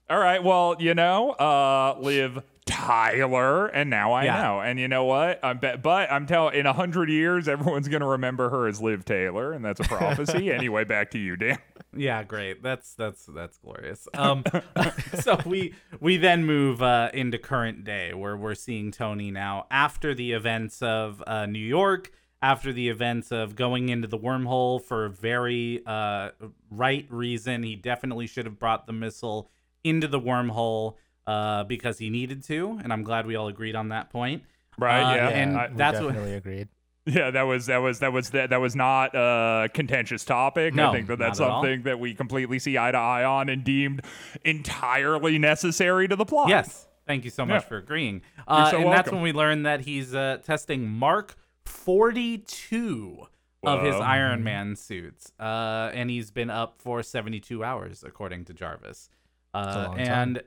All 0.08 0.18
right. 0.18 0.42
Well, 0.42 0.76
you 0.78 0.94
know, 0.94 1.32
uh, 1.32 1.98
Liv 2.00 2.42
Tyler, 2.68 3.66
and 3.66 3.90
now 3.90 4.12
I 4.12 4.24
Yeah. 4.24 4.42
know. 4.42 4.60
And 4.60 4.78
you 4.78 4.88
know 4.88 5.04
what? 5.04 5.40
I'm 5.42 5.58
bet, 5.58 5.82
but 5.82 6.10
I'm 6.12 6.26
telling. 6.26 6.54
In 6.54 6.66
a 6.66 6.72
hundred 6.72 7.08
years, 7.08 7.48
everyone's 7.48 7.88
gonna 7.88 8.06
remember 8.08 8.50
her 8.50 8.66
as 8.68 8.80
Liv 8.80 9.04
Taylor, 9.04 9.52
and 9.52 9.64
that's 9.64 9.80
a 9.80 9.84
prophecy. 9.84 10.52
anyway, 10.52 10.84
back 10.84 11.10
to 11.12 11.18
you, 11.18 11.36
Dan. 11.36 11.58
Yeah, 11.96 12.22
great. 12.22 12.62
That's 12.62 12.94
that's 12.94 13.26
that's 13.26 13.58
glorious. 13.58 14.06
Um, 14.14 14.44
so 15.20 15.38
we 15.46 15.74
we 16.00 16.16
then 16.16 16.44
move 16.44 16.82
uh, 16.82 17.10
into 17.14 17.38
current 17.38 17.84
day, 17.84 18.14
where 18.14 18.36
we're 18.36 18.54
seeing 18.54 18.90
Tony 18.90 19.30
now 19.30 19.66
after 19.70 20.14
the 20.14 20.32
events 20.32 20.82
of 20.82 21.22
uh, 21.26 21.46
New 21.46 21.58
York, 21.58 22.12
after 22.42 22.72
the 22.72 22.88
events 22.88 23.32
of 23.32 23.56
going 23.56 23.88
into 23.88 24.06
the 24.06 24.18
wormhole 24.18 24.82
for 24.82 25.06
a 25.06 25.10
very 25.10 25.82
uh, 25.86 26.30
right 26.70 27.06
reason. 27.10 27.62
He 27.62 27.74
definitely 27.74 28.26
should 28.26 28.44
have 28.46 28.58
brought 28.58 28.86
the 28.86 28.92
missile 28.92 29.50
into 29.82 30.06
the 30.08 30.20
wormhole 30.20 30.96
uh, 31.28 31.64
because 31.64 31.98
he 31.98 32.08
needed 32.10 32.42
to, 32.44 32.80
and 32.82 32.92
I'm 32.92 33.02
glad 33.02 33.26
we 33.26 33.36
all 33.36 33.48
agreed 33.48 33.76
on 33.76 33.90
that 33.90 34.08
point. 34.10 34.42
Right? 34.78 35.02
Uh, 35.02 35.14
yeah. 35.16 35.28
and 35.28 35.56
I- 35.56 35.68
we 35.68 35.76
that's 35.76 36.00
what- 36.00 36.08
definitely 36.08 36.34
agreed. 36.34 36.68
Yeah, 37.06 37.30
that 37.30 37.42
was 37.44 37.64
that 37.66 37.78
was 37.78 38.00
that 38.00 38.12
was 38.12 38.30
that, 38.30 38.50
that 38.50 38.60
was 38.60 38.76
not 38.76 39.14
a 39.14 39.70
contentious 39.72 40.26
topic. 40.26 40.74
No, 40.74 40.90
I 40.90 40.92
think 40.92 41.06
that 41.06 41.18
that's 41.18 41.38
not 41.38 41.48
all. 41.50 41.62
something 41.62 41.84
that 41.84 41.98
we 41.98 42.12
completely 42.14 42.58
see 42.58 42.76
eye 42.76 42.90
to 42.92 42.98
eye 42.98 43.24
on 43.24 43.48
and 43.48 43.64
deemed 43.64 44.02
entirely 44.44 45.38
necessary 45.38 46.06
to 46.06 46.16
the 46.16 46.26
plot. 46.26 46.50
Yes. 46.50 46.86
Thank 47.06 47.24
you 47.24 47.30
so 47.30 47.46
much 47.46 47.62
Yeah. 47.62 47.68
for 47.68 47.76
agreeing. 47.78 48.20
Uh, 48.46 48.70
so 48.70 48.82
and 48.82 48.92
that's 48.92 49.10
when 49.10 49.22
we 49.22 49.32
learn 49.32 49.62
that 49.62 49.80
he's 49.80 50.14
uh, 50.14 50.36
testing 50.44 50.86
Mark 50.86 51.34
42 51.64 53.26
of 53.62 53.82
his 53.82 53.94
Iron 53.94 54.44
Man 54.44 54.76
suits. 54.76 55.32
Uh, 55.40 55.90
and 55.94 56.10
he's 56.10 56.30
been 56.30 56.50
up 56.50 56.74
for 56.78 57.02
72 57.02 57.64
hours, 57.64 58.04
according 58.06 58.44
to 58.46 58.52
Jarvis. 58.52 59.08
Uh, 59.54 59.84
long 59.88 60.04
time. 60.04 60.38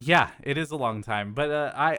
Yeah, 0.00 0.30
it 0.42 0.58
is 0.58 0.70
a 0.70 0.76
long 0.76 1.02
time. 1.02 1.34
But 1.34 1.50
uh, 1.50 1.72
I, 1.74 1.98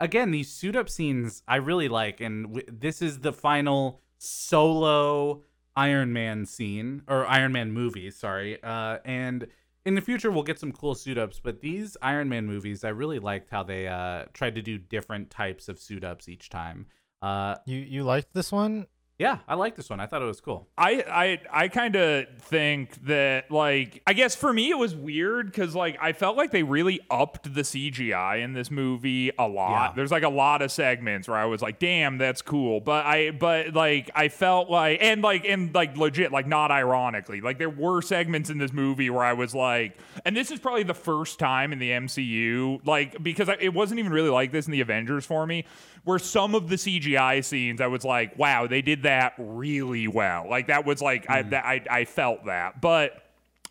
again, 0.00 0.30
these 0.30 0.50
suit 0.50 0.76
up 0.76 0.88
scenes 0.88 1.42
I 1.48 1.56
really 1.56 1.88
like. 1.88 2.20
And 2.20 2.46
w- 2.54 2.66
this 2.68 3.02
is 3.02 3.20
the 3.20 3.32
final 3.32 4.00
solo 4.18 5.42
Iron 5.74 6.12
Man 6.12 6.44
scene, 6.46 7.02
or 7.08 7.26
Iron 7.26 7.52
Man 7.52 7.72
movie, 7.72 8.10
sorry. 8.10 8.62
Uh, 8.62 8.98
and 9.04 9.46
in 9.84 9.94
the 9.96 10.00
future 10.00 10.30
we'll 10.30 10.44
get 10.44 10.60
some 10.60 10.70
cool 10.70 10.94
suit 10.94 11.18
ups 11.18 11.40
but 11.42 11.60
these 11.60 11.96
iron 12.00 12.28
man 12.28 12.46
movies 12.46 12.84
i 12.84 12.88
really 12.88 13.18
liked 13.18 13.50
how 13.50 13.64
they 13.64 13.88
uh 13.88 14.24
tried 14.32 14.54
to 14.54 14.62
do 14.62 14.78
different 14.78 15.28
types 15.28 15.68
of 15.68 15.76
suit 15.76 16.04
ups 16.04 16.28
each 16.28 16.48
time 16.48 16.86
uh 17.20 17.56
You 17.66 17.78
you 17.80 18.04
liked 18.04 18.32
this 18.32 18.52
one? 18.52 18.86
Yeah 19.22 19.38
i 19.48 19.54
like 19.54 19.76
this 19.76 19.88
one 19.88 20.00
i 20.00 20.06
thought 20.06 20.22
it 20.22 20.26
was 20.26 20.40
cool 20.40 20.68
I 20.82 21.38
I 21.52 21.64
I 21.64 21.68
kind 21.68 21.94
of 21.94 22.26
think 22.40 23.04
that 23.06 23.50
like 23.50 24.02
I 24.06 24.14
guess 24.14 24.34
for 24.34 24.52
me 24.52 24.70
it 24.70 24.78
was 24.78 24.96
weird 24.96 25.46
because 25.46 25.74
like 25.74 25.96
I 26.00 26.12
felt 26.12 26.36
like 26.36 26.50
they 26.50 26.62
really 26.62 27.00
upped 27.10 27.54
the 27.54 27.60
CGI 27.60 28.42
in 28.42 28.52
this 28.52 28.70
movie 28.70 29.30
a 29.38 29.46
lot. 29.46 29.90
Yeah. 29.90 29.92
There's 29.94 30.10
like 30.10 30.22
a 30.22 30.28
lot 30.28 30.62
of 30.62 30.72
segments 30.72 31.28
where 31.28 31.36
I 31.36 31.44
was 31.44 31.62
like, 31.62 31.78
damn, 31.78 32.18
that's 32.18 32.42
cool. 32.42 32.80
But 32.80 33.06
I 33.06 33.30
but 33.30 33.74
like 33.74 34.10
I 34.14 34.28
felt 34.28 34.70
like 34.70 34.98
and 35.00 35.22
like 35.22 35.44
and 35.44 35.74
like 35.74 35.96
legit 35.96 36.32
like 36.32 36.46
not 36.46 36.70
ironically 36.70 37.40
like 37.40 37.58
there 37.58 37.70
were 37.70 38.02
segments 38.02 38.50
in 38.50 38.58
this 38.58 38.72
movie 38.72 39.10
where 39.10 39.24
I 39.24 39.34
was 39.34 39.54
like, 39.54 39.98
and 40.24 40.36
this 40.36 40.50
is 40.50 40.58
probably 40.58 40.82
the 40.82 40.94
first 40.94 41.38
time 41.38 41.72
in 41.72 41.78
the 41.78 41.90
MCU 41.90 42.84
like 42.84 43.22
because 43.22 43.48
I, 43.48 43.56
it 43.60 43.74
wasn't 43.74 44.00
even 44.00 44.12
really 44.12 44.30
like 44.30 44.52
this 44.52 44.66
in 44.66 44.72
the 44.72 44.80
Avengers 44.80 45.24
for 45.26 45.46
me 45.46 45.64
where 46.04 46.18
some 46.18 46.54
of 46.54 46.68
the 46.68 46.76
CGI 46.76 47.44
scenes 47.44 47.80
I 47.80 47.86
was 47.86 48.04
like, 48.04 48.38
wow, 48.38 48.66
they 48.66 48.82
did 48.82 49.04
that 49.04 49.34
really 49.38 50.08
well. 50.08 50.48
Like 50.48 50.68
that 50.68 50.84
was 50.84 51.00
like 51.00 51.28
I 51.28 51.40
mm-hmm. 51.40 51.50
that, 51.50 51.64
I 51.64 51.82
I 51.90 52.04
felt 52.04 52.46
that, 52.46 52.80
but. 52.80 53.18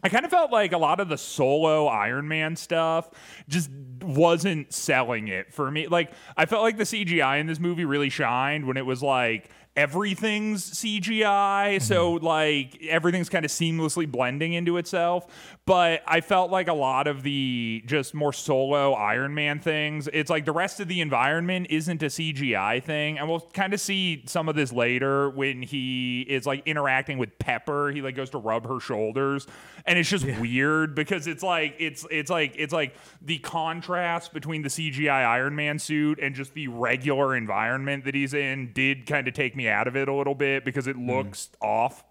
I 0.04 0.10
kind 0.10 0.26
of 0.26 0.32
felt 0.32 0.52
like 0.52 0.72
a 0.72 0.80
lot 0.80 1.00
of 1.00 1.10
the 1.10 1.18
solo 1.18 1.86
Iron 1.86 2.28
Man 2.28 2.56
stuff 2.56 3.08
just 3.48 3.70
wasn't 4.02 4.74
selling 4.74 5.28
it 5.28 5.54
for 5.54 5.70
me. 5.70 5.86
Like 5.86 6.12
I 6.36 6.48
felt 6.48 6.64
like 6.64 6.78
the 6.78 6.86
CGI 6.86 7.40
in 7.40 7.46
this 7.46 7.60
movie 7.60 7.86
really 7.86 8.10
shined 8.10 8.66
when 8.66 8.78
it 8.78 8.86
was 8.88 9.04
like 9.04 9.52
everything's 9.76 10.70
CGI, 10.72 11.24
mm-hmm. 11.24 11.84
so 11.84 12.14
like 12.14 12.82
everything's 12.84 13.30
kind 13.30 13.46
of 13.46 13.52
seamlessly 13.52 14.10
blending 14.10 14.54
into 14.54 14.78
itself. 14.78 15.28
But 15.66 16.02
I 16.06 16.22
felt 16.22 16.52
like 16.52 16.68
a 16.68 16.74
lot 16.74 17.08
of 17.08 17.24
the 17.24 17.84
just 17.86 18.14
more 18.14 18.34
solo 18.34 18.94
Iron 18.94 19.34
Man 19.34 19.60
things, 19.60 20.10
it's 20.12 20.30
like 20.30 20.46
the 20.46 20.52
rest 20.52 20.80
of 20.80 20.88
the 20.88 21.00
environment 21.02 21.68
isn't 21.70 22.04
a 22.04 22.08
CGI 22.08 22.84
thing, 22.84 23.18
and 23.18 23.30
we'll 23.30 23.40
kind 23.40 23.74
of 23.74 23.80
see 23.80 24.24
some 24.26 24.50
of 24.50 24.56
this 24.56 24.74
later 24.74 25.30
when 25.30 25.62
he 25.62 26.22
is 26.22 26.46
like 26.46 26.64
interacting 26.66 27.18
with 27.18 27.38
Pepper. 27.40 27.92
He 27.92 28.02
like 28.02 28.16
goes 28.16 28.30
to 28.32 28.40
rub 28.40 28.68
her 28.68 28.80
shoulders, 28.80 29.48
and 29.86 29.98
it's 29.98 30.10
just 30.10 30.26
weird 30.40 30.96
because 30.96 31.28
it's 31.28 31.44
like 31.44 31.76
it's 31.80 32.06
it's 32.12 32.30
like 32.30 32.56
it's 32.58 32.74
like 32.74 32.96
the 33.22 33.38
contrast 33.38 34.34
between 34.34 34.64
the 34.64 34.70
CGI 34.70 35.26
Iron 35.26 35.56
Man 35.56 35.80
suit 35.80 36.20
and 36.22 36.36
just 36.36 36.54
the 36.54 36.68
regular 36.68 37.36
environment 37.36 38.04
that 38.06 38.16
he's 38.16 38.34
in 38.34 38.74
did 38.74 39.06
kind 39.06 39.28
of 39.28 39.34
take 39.34 39.56
me 39.56 39.61
out 39.70 39.88
of 39.88 39.96
it 39.96 40.08
a 40.08 40.14
little 40.14 40.36
bit 40.36 40.64
because 40.66 40.88
it 40.88 40.98
looks 40.98 41.50
off. 41.62 42.04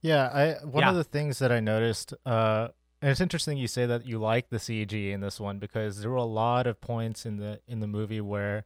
Yeah, 0.00 0.26
I 0.28 0.64
one 0.66 0.82
Yeah. 0.82 0.90
of 0.90 0.96
the 0.96 1.04
things 1.04 1.38
that 1.38 1.52
I 1.52 1.60
noticed, 1.60 2.12
uh, 2.26 2.68
and 3.00 3.10
it's 3.10 3.20
interesting 3.20 3.56
you 3.58 3.68
say 3.68 3.86
that 3.86 4.04
you 4.06 4.18
like 4.18 4.48
the 4.50 4.58
CG 4.58 5.12
in 5.12 5.20
this 5.20 5.38
one 5.40 5.58
because 5.58 6.00
there 6.00 6.10
were 6.10 6.16
a 6.16 6.24
lot 6.24 6.66
of 6.66 6.80
points 6.80 7.24
in 7.26 7.36
the 7.36 7.60
in 7.66 7.80
the 7.80 7.86
movie 7.86 8.20
where 8.20 8.64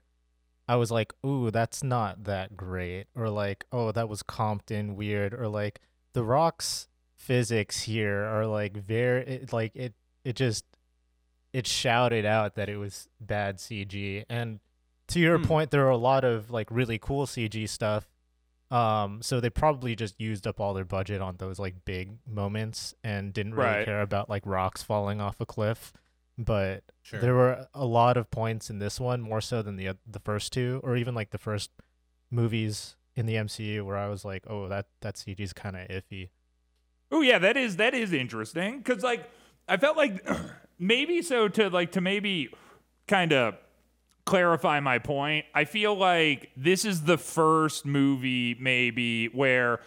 I 0.69 0.77
was 0.77 0.91
like, 0.91 1.13
"Ooh, 1.25 1.51
that's 1.51 1.83
not 1.85 2.25
that 2.25 2.57
great," 2.57 3.07
or 3.15 3.29
like, 3.31 3.67
"Oh, 3.71 3.93
that 3.93 4.09
was 4.09 4.23
Compton 4.23 4.97
weird," 4.97 5.33
or 5.35 5.47
like 5.49 5.81
the 6.13 6.25
rocks 6.25 6.89
physics 7.17 7.83
here 7.83 8.25
are 8.25 8.47
like 8.47 8.77
very 8.77 9.23
it, 9.27 9.53
like 9.53 9.75
it 9.77 9.95
it 10.25 10.37
just 10.37 10.65
it 11.53 11.67
shouted 11.67 12.25
out 12.27 12.55
that 12.57 12.69
it 12.69 12.77
was 12.77 13.09
bad 13.21 13.57
CG 13.59 14.25
and 14.29 14.61
to 15.09 15.21
your 15.21 15.39
Hmm. 15.39 15.45
point 15.45 15.71
there 15.71 15.87
are 15.87 15.91
a 15.91 15.97
lot 15.97 16.25
of 16.25 16.51
like 16.51 16.69
really 16.71 16.99
cool 16.99 17.27
CG 17.27 17.67
stuff 17.69 18.07
um 18.71 19.23
so 19.23 19.39
they 19.41 19.49
probably 19.51 19.95
just 19.95 20.21
used 20.21 20.47
up 20.47 20.59
all 20.61 20.75
their 20.75 20.85
budget 20.85 21.21
on 21.21 21.37
those 21.37 21.59
like 21.59 21.85
big 21.85 22.13
moments 22.29 22.95
and 23.05 23.33
didn't 23.33 23.55
really 23.55 23.65
Right. 23.69 23.85
care 23.85 24.01
about 24.03 24.29
like 24.29 24.43
rocks 24.45 24.83
falling 24.83 25.21
off 25.21 25.41
a 25.41 25.47
cliff 25.47 25.93
but 26.37 26.83
Sure. 27.03 27.21
there 27.21 27.35
were 27.35 27.69
a 27.73 27.87
lot 27.87 28.17
of 28.17 28.31
points 28.31 28.69
in 28.69 28.79
this 28.81 28.99
one 28.99 29.21
more 29.23 29.41
so 29.41 29.63
than 29.63 29.77
the 29.77 29.97
the 30.07 30.19
first 30.19 30.53
two 30.53 30.81
or 30.83 30.97
even 30.97 31.15
like 31.15 31.31
the 31.31 31.39
first 31.39 31.71
movies 32.31 32.97
in 33.15 33.27
the 33.27 33.35
MCU 33.35 33.85
where 33.85 33.97
I 33.97 34.09
was 34.09 34.25
like 34.25 34.45
oh 34.49 34.69
that 34.69 34.87
that 35.01 35.15
CG 35.15 35.39
is 35.41 35.53
kind 35.53 35.77
of 35.77 35.87
iffy 35.89 36.31
Oh 37.13 37.21
yeah, 37.21 37.39
that 37.39 37.57
is 37.57 37.77
that 37.77 37.95
is 37.95 38.13
interesting 38.13 38.79
because 38.79 39.05
like 39.05 39.31
I 39.69 39.77
felt 39.77 39.97
like 39.97 40.27
maybe 40.81 41.23
so 41.23 41.47
to 41.49 41.71
like 41.71 41.93
to 41.93 42.01
maybe 42.01 42.49
kind 43.07 43.33
of 43.33 43.55
clarify 44.27 44.81
my 44.81 44.99
point. 44.99 45.47
I 45.55 45.65
feel 45.65 45.95
like 45.95 46.51
this 46.57 46.85
is 46.85 47.03
the 47.03 47.17
first 47.17 47.87
movie 47.87 48.57
maybe 48.61 49.29
where 49.29 49.81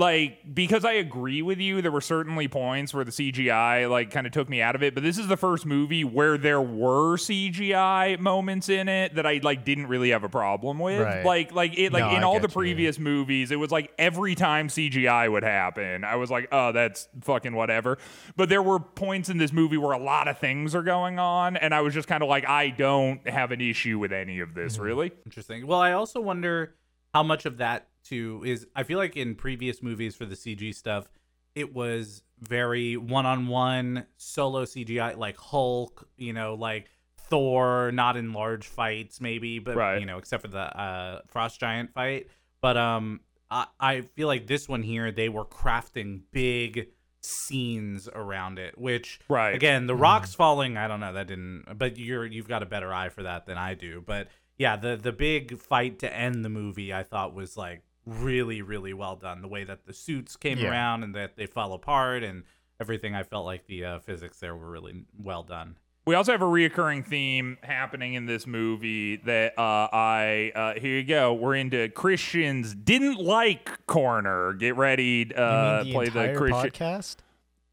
like 0.00 0.54
because 0.54 0.84
I 0.84 0.92
agree 0.94 1.42
with 1.42 1.58
you, 1.60 1.80
there 1.82 1.92
were 1.92 2.00
certainly 2.00 2.48
points 2.48 2.92
where 2.92 3.04
the 3.04 3.10
CGI 3.12 3.88
like 3.88 4.10
kind 4.10 4.26
of 4.26 4.32
took 4.32 4.48
me 4.48 4.60
out 4.62 4.74
of 4.74 4.82
it. 4.82 4.94
But 4.94 5.02
this 5.02 5.18
is 5.18 5.28
the 5.28 5.36
first 5.36 5.66
movie 5.66 6.02
where 6.02 6.36
there 6.38 6.60
were 6.60 7.16
CGI 7.16 8.18
moments 8.18 8.68
in 8.68 8.88
it 8.88 9.14
that 9.14 9.26
I 9.26 9.40
like 9.42 9.64
didn't 9.64 9.86
really 9.86 10.10
have 10.10 10.24
a 10.24 10.28
problem 10.28 10.78
with. 10.78 11.00
Right. 11.02 11.24
Like 11.24 11.52
like 11.52 11.78
it 11.78 11.92
like 11.92 12.02
No, 12.02 12.10
in 12.16 12.16
I 12.16 12.22
all 12.22 12.32
get 12.34 12.42
the 12.42 12.48
you. 12.48 12.54
previous 12.54 12.98
movies, 12.98 13.50
it 13.50 13.56
was 13.56 13.70
like 13.70 13.92
every 13.98 14.34
time 14.34 14.68
CGI 14.68 15.30
would 15.30 15.42
happen, 15.44 16.02
I 16.04 16.16
was 16.16 16.30
like, 16.30 16.48
oh, 16.50 16.72
that's 16.72 17.08
fucking 17.20 17.54
whatever. 17.54 17.98
But 18.36 18.48
there 18.48 18.62
were 18.62 18.80
points 18.80 19.28
in 19.28 19.38
this 19.38 19.52
movie 19.52 19.76
where 19.76 19.92
a 19.92 20.02
lot 20.02 20.26
of 20.28 20.38
things 20.38 20.74
are 20.74 20.82
going 20.82 21.18
on, 21.18 21.56
and 21.58 21.74
I 21.74 21.82
was 21.82 21.92
just 21.94 22.08
kind 22.08 22.22
of 22.22 22.28
like, 22.28 22.48
I 22.48 22.70
don't 22.70 23.28
have 23.28 23.52
an 23.52 23.60
issue 23.60 23.98
with 23.98 24.12
any 24.12 24.40
of 24.40 24.54
this, 24.54 24.74
Mm-hmm. 24.74 24.82
really. 24.82 25.12
Interesting. 25.26 25.66
Well, 25.66 25.80
I 25.80 25.92
also 25.92 26.20
wonder 26.20 26.74
how 27.12 27.22
much 27.22 27.44
of 27.44 27.58
that 27.58 27.88
too 28.04 28.42
is. 28.44 28.66
I 28.74 28.82
feel 28.82 28.98
like 28.98 29.16
in 29.16 29.34
previous 29.34 29.82
movies 29.82 30.14
for 30.16 30.24
the 30.26 30.34
CG 30.36 30.74
stuff, 30.74 31.10
it 31.54 31.74
was 31.74 32.22
very 32.40 32.96
one-on-one 32.96 34.06
solo 34.16 34.64
CGI, 34.64 35.16
like 35.16 35.36
Hulk. 35.36 36.08
You 36.16 36.32
know, 36.32 36.54
like 36.54 36.88
Thor, 37.28 37.92
not 37.92 38.16
in 38.16 38.32
large 38.32 38.66
fights, 38.66 39.20
maybe, 39.20 39.58
but 39.58 39.76
Right. 39.76 40.00
you 40.00 40.06
know, 40.06 40.18
except 40.18 40.42
for 40.42 40.48
the 40.48 40.58
uh, 40.80 41.20
Frost 41.28 41.60
Giant 41.60 41.92
fight. 41.92 42.28
But 42.60 42.76
um, 42.76 43.20
I, 43.50 43.66
I 43.78 44.00
feel 44.02 44.26
like 44.26 44.46
this 44.46 44.68
one 44.68 44.82
here, 44.82 45.12
they 45.12 45.28
were 45.28 45.44
crafting 45.44 46.22
big 46.32 46.88
scenes 47.22 48.08
around 48.12 48.58
it, 48.58 48.76
which 48.78 49.20
Right. 49.28 49.54
again, 49.54 49.86
the 49.86 49.94
rocks 49.94 50.34
falling. 50.34 50.76
I 50.76 50.88
don't 50.88 51.00
know 51.00 51.12
that 51.12 51.26
didn't, 51.28 51.64
but 51.78 51.98
you're 51.98 52.24
you've 52.26 52.48
got 52.48 52.62
a 52.62 52.66
better 52.66 52.92
eye 52.92 53.08
for 53.10 53.22
that 53.22 53.46
than 53.46 53.58
I 53.58 53.74
do. 53.74 54.02
But 54.04 54.28
yeah, 54.58 54.76
the 54.76 54.96
the 54.96 55.12
big 55.12 55.58
fight 55.58 55.98
to 56.00 56.14
end 56.14 56.44
the 56.44 56.48
movie, 56.48 56.92
I 56.92 57.02
thought 57.02 57.34
was 57.34 57.56
like 57.56 57.82
really 58.06 58.62
really 58.62 58.92
well 58.94 59.16
done. 59.16 59.42
The 59.42 59.48
way 59.48 59.64
that 59.64 59.86
the 59.86 59.92
suits 59.92 60.36
came 60.36 60.58
Yeah. 60.58 60.70
around 60.70 61.02
and 61.02 61.14
that 61.14 61.36
they 61.36 61.46
fell 61.46 61.72
apart 61.72 62.22
and 62.22 62.44
everything. 62.80 63.14
I 63.14 63.22
felt 63.22 63.44
like 63.44 63.66
the 63.66 63.84
uh, 63.84 63.98
physics 64.00 64.38
there 64.40 64.56
were 64.56 64.70
really 64.70 65.04
well 65.18 65.42
done. 65.42 65.76
We 66.06 66.14
also 66.14 66.32
have 66.32 66.40
a 66.40 66.46
reoccurring 66.46 67.06
theme 67.06 67.58
happening 67.62 68.14
in 68.14 68.24
this 68.24 68.46
movie 68.46 69.16
that 69.16 69.56
uh, 69.58 69.88
I 69.92 70.50
uh, 70.54 70.80
here 70.80 70.96
you 70.98 71.04
go. 71.04 71.34
We're 71.34 71.56
into 71.56 71.88
Christians 71.90 72.74
didn't 72.74 73.18
like 73.18 73.86
corner. 73.86 74.54
Get 74.54 74.76
ready, 74.76 75.26
You 75.28 75.34
uh, 75.36 75.84
the 75.84 75.92
play 75.92 76.08
the 76.08 76.20
entire 76.30 76.36
Christian. 76.36 76.70
podcast? 76.70 77.16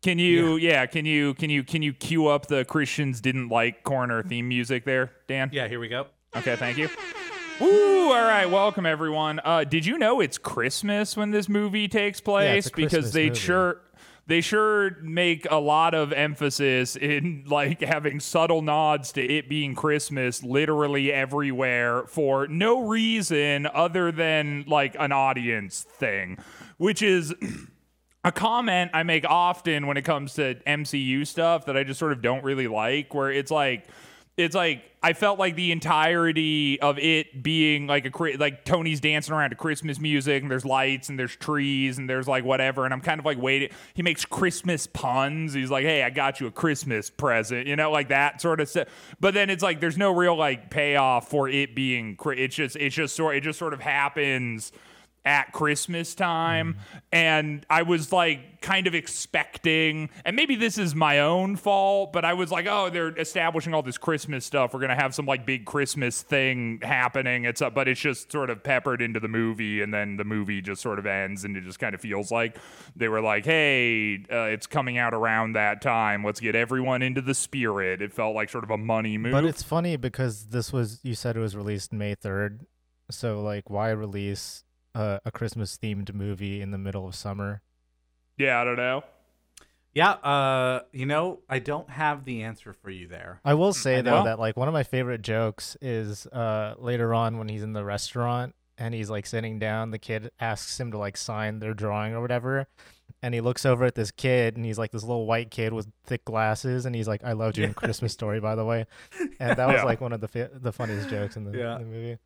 Can 0.03 0.19
you 0.19 0.57
yeah. 0.57 0.85
Can 0.85 1.05
you 1.05 1.33
can 1.35 1.49
you 1.49 1.63
can 1.63 1.81
you 1.81 1.93
cue 1.93 2.27
up 2.27 2.47
the 2.47 2.65
Christians 2.65 3.21
didn't 3.21 3.47
like 3.47 3.83
corner 3.83 4.21
theme 4.21 4.47
music 4.49 4.83
there, 4.83 5.13
Dan? 5.27 5.49
Yeah, 5.53 5.67
here 5.69 5.79
we 5.79 5.87
go. 5.87 6.07
Okay, 6.35 6.57
thank 6.57 6.77
you. 6.77 6.89
Woo! 7.59 8.11
All 8.11 8.23
right, 8.23 8.45
welcome 8.45 8.85
everyone. 8.85 9.39
Uh, 9.43 9.63
did 9.63 9.85
you 9.85 9.97
know 9.97 10.21
it's 10.21 10.37
Christmas 10.37 11.17
when 11.17 11.31
this 11.31 11.49
movie 11.49 11.87
takes 11.87 12.21
place? 12.21 12.65
because 12.69 12.91
Christmas 12.91 13.13
they 13.13 13.27
movie. 13.29 13.39
sure 13.39 13.81
they 14.27 14.41
sure 14.41 14.97
make 15.01 15.47
a 15.49 15.59
lot 15.59 15.95
of 15.95 16.13
emphasis 16.13 16.95
in 16.95 17.45
like 17.47 17.81
having 17.81 18.19
subtle 18.19 18.61
nods 18.61 19.11
to 19.13 19.23
it 19.23 19.49
being 19.49 19.73
Christmas 19.73 20.43
literally 20.43 21.11
everywhere 21.11 22.03
for 22.07 22.47
no 22.47 22.81
reason 22.81 23.65
other 23.73 24.11
than 24.11 24.63
like 24.67 24.95
an 24.99 25.11
audience 25.11 25.81
thing, 25.81 26.37
which 26.77 27.01
is 27.01 27.33
a 28.23 28.31
comment 28.31 28.91
I 28.93 29.01
make 29.01 29.25
often 29.25 29.87
when 29.87 29.97
it 29.97 30.03
comes 30.03 30.35
to 30.35 30.55
MCU 30.67 31.25
stuff 31.25 31.65
that 31.65 31.75
I 31.75 31.83
just 31.83 31.99
sort 31.99 32.11
of 32.11 32.21
don't 32.21 32.43
really 32.43 32.67
like, 32.67 33.15
where 33.15 33.31
it's 33.31 33.49
like, 33.51 33.87
it's 34.37 34.55
like 34.55 34.83
I 35.01 35.13
felt 35.13 35.39
like 35.39 35.55
the 35.55 35.71
entirety 35.71 36.79
of 36.79 36.99
it 36.99 37.41
being 37.41 37.87
like 37.87 38.05
a 38.05 38.37
like 38.37 38.65
Tony's 38.65 38.99
dancing 38.99 39.33
around 39.33 39.49
to 39.49 39.55
Christmas 39.55 39.99
music 39.99 40.43
and 40.43 40.51
there's 40.51 40.65
lights 40.65 41.09
and 41.09 41.17
there's 41.17 41.35
trees 41.35 41.97
and 41.97 42.09
there's 42.09 42.27
like 42.27 42.43
whatever 42.43 42.85
and 42.85 42.93
I'm 42.93 43.01
kind 43.01 43.19
of 43.19 43.25
like 43.25 43.39
waiting. 43.39 43.69
He 43.95 44.03
makes 44.03 44.25
Christmas 44.25 44.85
puns. 44.85 45.53
He's 45.53 45.71
like, 45.71 45.85
"Hey, 45.85 46.03
I 46.03 46.11
got 46.11 46.39
you 46.39 46.47
a 46.47 46.51
Christmas 46.51 47.09
present," 47.09 47.67
you 47.67 47.75
know, 47.75 47.91
like 47.91 48.09
that 48.09 48.39
sort 48.39 48.59
of 48.59 48.69
stuff. 48.69 48.87
But 49.19 49.33
then 49.33 49.49
it's 49.49 49.63
like 49.63 49.79
there's 49.79 49.97
no 49.97 50.11
real 50.11 50.35
like 50.35 50.69
payoff 50.69 51.29
for 51.29 51.49
it 51.49 51.75
being. 51.75 52.17
It's 52.23 52.55
just 52.55 52.75
it's 52.75 52.95
just 52.95 53.15
sort 53.15 53.35
it 53.35 53.41
just 53.41 53.57
sort 53.57 53.73
of 53.73 53.79
happens 53.79 54.71
at 55.27 55.51
Christmas 55.51 56.15
time. 56.15 56.77
And 57.11 57.65
I 57.69 57.81
was 57.81 58.13
like 58.13 58.61
kind 58.61 58.87
of 58.87 58.95
expecting, 58.95 60.09
and 60.23 60.35
maybe 60.35 60.55
this 60.55 60.77
is 60.77 60.95
my 60.95 61.19
own 61.19 61.57
fault, 61.57 62.13
but 62.13 62.23
I 62.23 62.33
was 62.33 62.49
like, 62.49 62.65
oh, 62.65 62.89
they're 62.89 63.15
establishing 63.17 63.73
all 63.73 63.83
this 63.83 63.97
Christmas 63.97 64.45
stuff. 64.45 64.73
We're 64.73 64.79
going 64.79 64.89
to 64.89 64.95
have 64.95 65.13
some 65.13 65.25
like 65.25 65.45
big 65.45 65.65
Christmas 65.65 66.21
thing 66.21 66.79
happening. 66.81 67.43
It's 67.43 67.61
up, 67.61 67.75
but 67.75 67.89
it's 67.89 67.99
just 67.99 68.31
sort 68.31 68.49
of 68.49 68.63
peppered 68.63 69.01
into 69.01 69.19
the 69.19 69.27
movie. 69.27 69.81
And 69.81 69.93
then 69.93 70.15
the 70.15 70.23
movie 70.23 70.61
just 70.61 70.81
sort 70.81 70.97
of 70.97 71.05
ends 71.05 71.43
and 71.43 71.57
it 71.57 71.65
just 71.65 71.79
kind 71.79 71.93
of 71.93 71.99
feels 71.99 72.31
like 72.31 72.57
they 72.95 73.09
were 73.09 73.21
like, 73.21 73.45
hey, 73.45 74.23
uh, 74.31 74.43
it's 74.43 74.65
coming 74.65 74.97
out 74.97 75.13
around 75.13 75.53
that 75.53 75.81
time. 75.81 76.23
Let's 76.23 76.39
get 76.39 76.55
everyone 76.55 77.01
into 77.01 77.21
the 77.21 77.33
spirit. 77.33 78.01
It 78.01 78.13
felt 78.13 78.33
like 78.33 78.49
sort 78.49 78.63
of 78.63 78.71
a 78.71 78.77
money 78.77 79.17
move. 79.17 79.33
But 79.33 79.43
it's 79.43 79.63
funny 79.63 79.97
because 79.97 80.47
this 80.47 80.71
was 80.71 80.99
you 81.03 81.15
said 81.15 81.35
it 81.35 81.41
was 81.41 81.55
released 81.55 81.91
May 81.91 82.15
third, 82.15 82.65
so 83.11 83.41
like 83.41 83.69
why 83.69 83.89
release 83.89 84.63
uh, 84.95 85.19
a 85.25 85.31
Christmas 85.31 85.77
themed 85.77 86.13
movie 86.13 86.61
in 86.61 86.71
the 86.71 86.77
middle 86.77 87.07
of 87.07 87.15
summer? 87.15 87.61
yeah, 88.37 88.59
I 88.61 88.63
don't 88.63 88.77
know. 88.77 89.03
Yeah, 89.93 90.11
uh, 90.11 90.81
you 90.91 91.07
know, 91.07 91.39
I 91.49 91.57
don't 91.57 91.89
have 91.89 92.23
the 92.23 92.43
answer 92.43 92.71
for 92.71 92.91
you 92.91 93.07
there. 93.07 93.41
I 93.43 93.55
will 93.55 93.73
say 93.73 93.97
I 93.97 94.01
though 94.01 94.19
know. 94.19 94.23
that 94.25 94.37
like 94.37 94.55
one 94.55 94.67
of 94.67 94.73
my 94.73 94.83
favorite 94.83 95.23
jokes 95.23 95.75
is 95.81 96.27
uh 96.27 96.75
later 96.77 97.15
on 97.15 97.39
when 97.39 97.47
he's 97.49 97.63
in 97.63 97.73
the 97.73 97.83
restaurant 97.83 98.53
and 98.77 98.93
he's 98.93 99.09
like 99.09 99.25
sitting 99.25 99.57
down, 99.57 99.89
the 99.89 99.97
kid 99.97 100.29
asks 100.39 100.79
him 100.79 100.91
to 100.91 100.99
like 100.99 101.17
sign 101.17 101.57
their 101.59 101.73
drawing 101.73 102.13
or 102.13 102.21
whatever. 102.21 102.67
And 103.23 103.33
he 103.33 103.41
looks 103.41 103.65
over 103.65 103.85
at 103.85 103.95
this 103.95 104.11
kid 104.11 104.55
and 104.55 104.63
he's 104.63 104.77
like 104.77 104.91
this 104.91 105.01
little 105.01 105.25
white 105.25 105.49
kid 105.49 105.73
with 105.73 105.87
thick 106.03 106.23
glasses 106.25 106.85
and 106.85 106.95
he's 106.95 107.07
like, 107.07 107.23
I 107.23 107.31
loved 107.31 107.57
you 107.57 107.63
in 107.63 107.73
Christmas 107.73 108.13
story, 108.13 108.39
by 108.39 108.53
the 108.53 108.65
way. 108.65 108.85
And 109.39 109.57
that 109.57 109.65
was 109.67 109.77
Yeah. 109.77 109.83
like 109.83 109.99
one 110.01 110.13
of 110.13 110.21
the 110.21 110.27
fa- 110.27 110.51
the 110.53 110.71
funniest 110.71 111.09
jokes 111.09 111.35
in 111.37 111.43
the, 111.43 111.57
Yeah. 111.57 111.75
in 111.77 111.81
the 111.81 111.87
movie. 111.87 112.17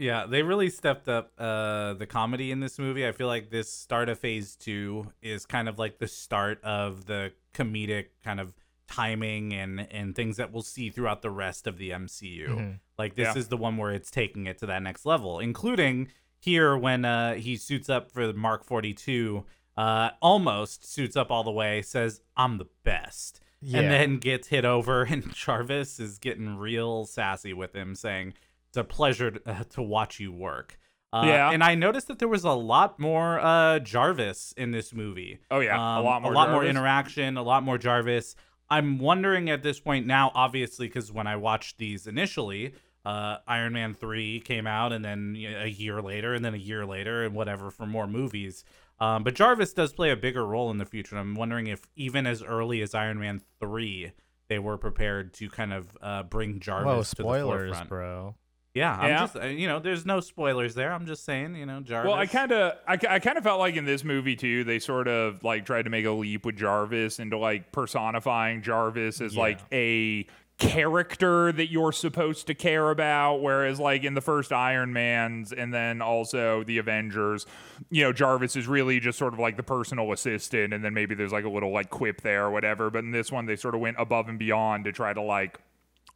Yeah, 0.00 0.24
they 0.26 0.42
really 0.42 0.70
stepped 0.70 1.08
up 1.08 1.32
uh, 1.38 1.92
the 1.92 2.06
comedy 2.06 2.50
in 2.50 2.60
this 2.60 2.78
movie. 2.78 3.06
I 3.06 3.12
feel 3.12 3.26
like 3.26 3.50
this 3.50 3.70
start 3.70 4.08
of 4.08 4.18
phase 4.18 4.56
two 4.56 5.12
is 5.20 5.44
kind 5.44 5.68
of 5.68 5.78
like 5.78 5.98
the 5.98 6.08
start 6.08 6.58
of 6.64 7.04
the 7.04 7.32
comedic 7.54 8.06
kind 8.24 8.40
of 8.40 8.54
timing 8.88 9.52
and 9.52 9.86
and 9.92 10.16
things 10.16 10.36
that 10.38 10.52
we'll 10.52 10.62
see 10.62 10.88
throughout 10.90 11.20
the 11.22 11.30
rest 11.30 11.66
of 11.66 11.76
the 11.76 11.90
MCU. 11.90 12.48
Mhm. 12.48 12.80
Like 12.98 13.14
this 13.14 13.34
Yeah. 13.34 13.38
is 13.38 13.48
the 13.48 13.56
one 13.58 13.76
where 13.76 13.92
it's 13.92 14.10
taking 14.10 14.46
it 14.46 14.56
to 14.58 14.66
that 14.66 14.82
next 14.82 15.04
level, 15.04 15.38
including 15.38 16.08
here 16.38 16.76
when 16.78 17.04
uh, 17.04 17.34
he 17.34 17.56
suits 17.58 17.90
up 17.90 18.10
for 18.10 18.26
the 18.26 18.32
Mark 18.32 18.64
42, 18.64 19.44
uh, 19.76 20.10
almost 20.22 20.90
suits 20.90 21.14
up 21.14 21.30
all 21.30 21.44
the 21.44 21.50
way, 21.52 21.82
says, 21.82 22.22
"I'm 22.38 22.56
the 22.56 22.68
best." 22.84 23.40
Yeah. 23.62 23.80
and 23.80 23.90
then 23.90 24.16
gets 24.16 24.48
hit 24.48 24.64
over 24.64 25.02
and 25.10 25.34
Jarvis 25.34 26.00
is 26.00 26.18
getting 26.18 26.56
real 26.56 27.04
sassy 27.04 27.52
with 27.52 27.74
him 27.76 27.94
saying 27.94 28.32
it's 28.70 28.76
a 28.76 28.84
pleasure 28.84 29.30
to, 29.32 29.40
uh, 29.50 29.62
to 29.70 29.82
watch 29.82 30.18
you 30.20 30.32
work. 30.32 30.78
Uh, 31.12 31.24
Yeah. 31.26 31.50
and 31.50 31.62
I 31.64 31.74
noticed 31.74 32.06
that 32.08 32.18
there 32.20 32.28
was 32.28 32.44
a 32.44 32.52
lot 32.52 32.98
more 33.00 33.40
uh, 33.40 33.80
Jarvis 33.80 34.54
in 34.56 34.70
this 34.70 34.94
movie. 34.94 35.40
Oh, 35.50 35.60
yeah. 35.60 35.76
A 35.76 35.98
Um, 35.98 36.04
lot 36.04 36.22
more 36.22 36.32
a 36.32 36.34
lot 36.34 36.50
more 36.50 36.64
interaction, 36.64 37.36
a 37.36 37.42
lot 37.42 37.62
more 37.64 37.78
Jarvis. 37.78 38.36
I'm 38.68 38.98
wondering 39.00 39.50
at 39.50 39.64
this 39.64 39.80
point 39.80 40.06
now, 40.06 40.30
obviously, 40.34 40.86
because 40.86 41.10
when 41.10 41.26
I 41.26 41.34
watched 41.34 41.78
these 41.78 42.06
initially, 42.06 42.74
uh, 43.04 43.38
Iron 43.48 43.72
Man 43.72 43.94
3 43.94 44.38
came 44.40 44.66
out, 44.68 44.92
and 44.92 45.04
then 45.04 45.34
you 45.34 45.50
know, 45.50 45.62
a 45.62 45.66
year 45.66 46.00
later, 46.00 46.34
and 46.34 46.44
then 46.44 46.54
a 46.54 46.58
year 46.58 46.86
later, 46.86 47.24
and 47.24 47.34
whatever 47.34 47.70
for 47.72 47.86
more 47.86 48.06
movies. 48.06 48.62
Um, 49.00 49.24
but 49.24 49.34
Jarvis 49.34 49.72
does 49.72 49.92
play 49.92 50.10
a 50.10 50.16
bigger 50.16 50.46
role 50.46 50.70
in 50.70 50.78
the 50.78 50.84
future. 50.84 51.16
And 51.16 51.20
I'm 51.30 51.34
wondering 51.34 51.66
if 51.66 51.80
even 51.96 52.26
as 52.26 52.42
early 52.42 52.82
as 52.82 52.94
Iron 52.94 53.18
Man 53.18 53.40
3, 53.58 54.12
they 54.48 54.58
were 54.60 54.76
prepared 54.78 55.32
to 55.34 55.48
kind 55.48 55.72
of 55.72 55.96
uh, 56.02 56.22
bring 56.22 56.60
Jarvis 56.60 56.84
Whoa, 56.86 56.94
to 57.02 57.02
the 57.02 57.22
spoilers, 57.22 57.68
forefront. 57.70 57.88
bro. 57.88 58.36
Yeah, 58.74 58.96
I'm 58.96 59.08
Yeah. 59.08 59.18
just, 59.20 59.36
uh, 59.36 59.46
you 59.46 59.66
know, 59.66 59.80
there's 59.80 60.06
no 60.06 60.20
spoilers 60.20 60.74
there. 60.76 60.92
I'm 60.92 61.04
just 61.06 61.24
saying, 61.24 61.56
you 61.56 61.66
know, 61.66 61.80
Jarvis. 61.80 62.08
Well, 62.08 62.18
I 62.18 62.26
kind 62.26 62.52
of, 62.52 62.74
I, 62.86 62.98
I 63.08 63.18
kind 63.18 63.36
of 63.36 63.42
felt 63.42 63.58
like 63.58 63.74
in 63.74 63.84
this 63.84 64.04
movie 64.04 64.36
too, 64.36 64.62
they 64.62 64.78
sort 64.78 65.08
of 65.08 65.42
like 65.42 65.66
tried 65.66 65.82
to 65.82 65.90
make 65.90 66.04
a 66.06 66.12
leap 66.12 66.46
with 66.46 66.56
Jarvis 66.56 67.18
into 67.18 67.36
like 67.36 67.72
personifying 67.72 68.62
Jarvis 68.62 69.20
as 69.20 69.34
Yeah. 69.34 69.40
like 69.40 69.58
a 69.72 70.26
character 70.58 71.50
that 71.50 71.70
you're 71.70 71.90
supposed 71.90 72.46
to 72.46 72.54
care 72.54 72.90
about. 72.90 73.38
Whereas 73.42 73.80
like 73.80 74.04
in 74.04 74.14
the 74.14 74.20
first 74.20 74.52
Iron 74.52 74.92
Man's 74.92 75.52
and 75.52 75.74
then 75.74 76.00
also 76.00 76.62
the 76.62 76.78
Avengers, 76.78 77.46
you 77.90 78.04
know, 78.04 78.12
Jarvis 78.12 78.54
is 78.56 78.68
really 78.68 79.00
just 79.00 79.18
sort 79.18 79.32
of 79.32 79.40
like 79.40 79.56
the 79.56 79.62
personal 79.64 80.12
assistant, 80.12 80.72
and 80.72 80.84
then 80.84 80.94
maybe 80.94 81.14
there's 81.16 81.32
like 81.32 81.44
a 81.44 81.48
little 81.50 81.72
like 81.72 81.90
quip 81.90 82.20
there 82.20 82.44
or 82.44 82.50
whatever. 82.50 82.88
But 82.90 83.00
in 83.04 83.10
this 83.10 83.32
one, 83.32 83.46
they 83.46 83.56
sort 83.56 83.74
of 83.74 83.80
went 83.80 83.96
above 83.98 84.28
and 84.28 84.38
beyond 84.38 84.84
to 84.84 84.92
try 84.92 85.12
to 85.12 85.20
like 85.22 85.58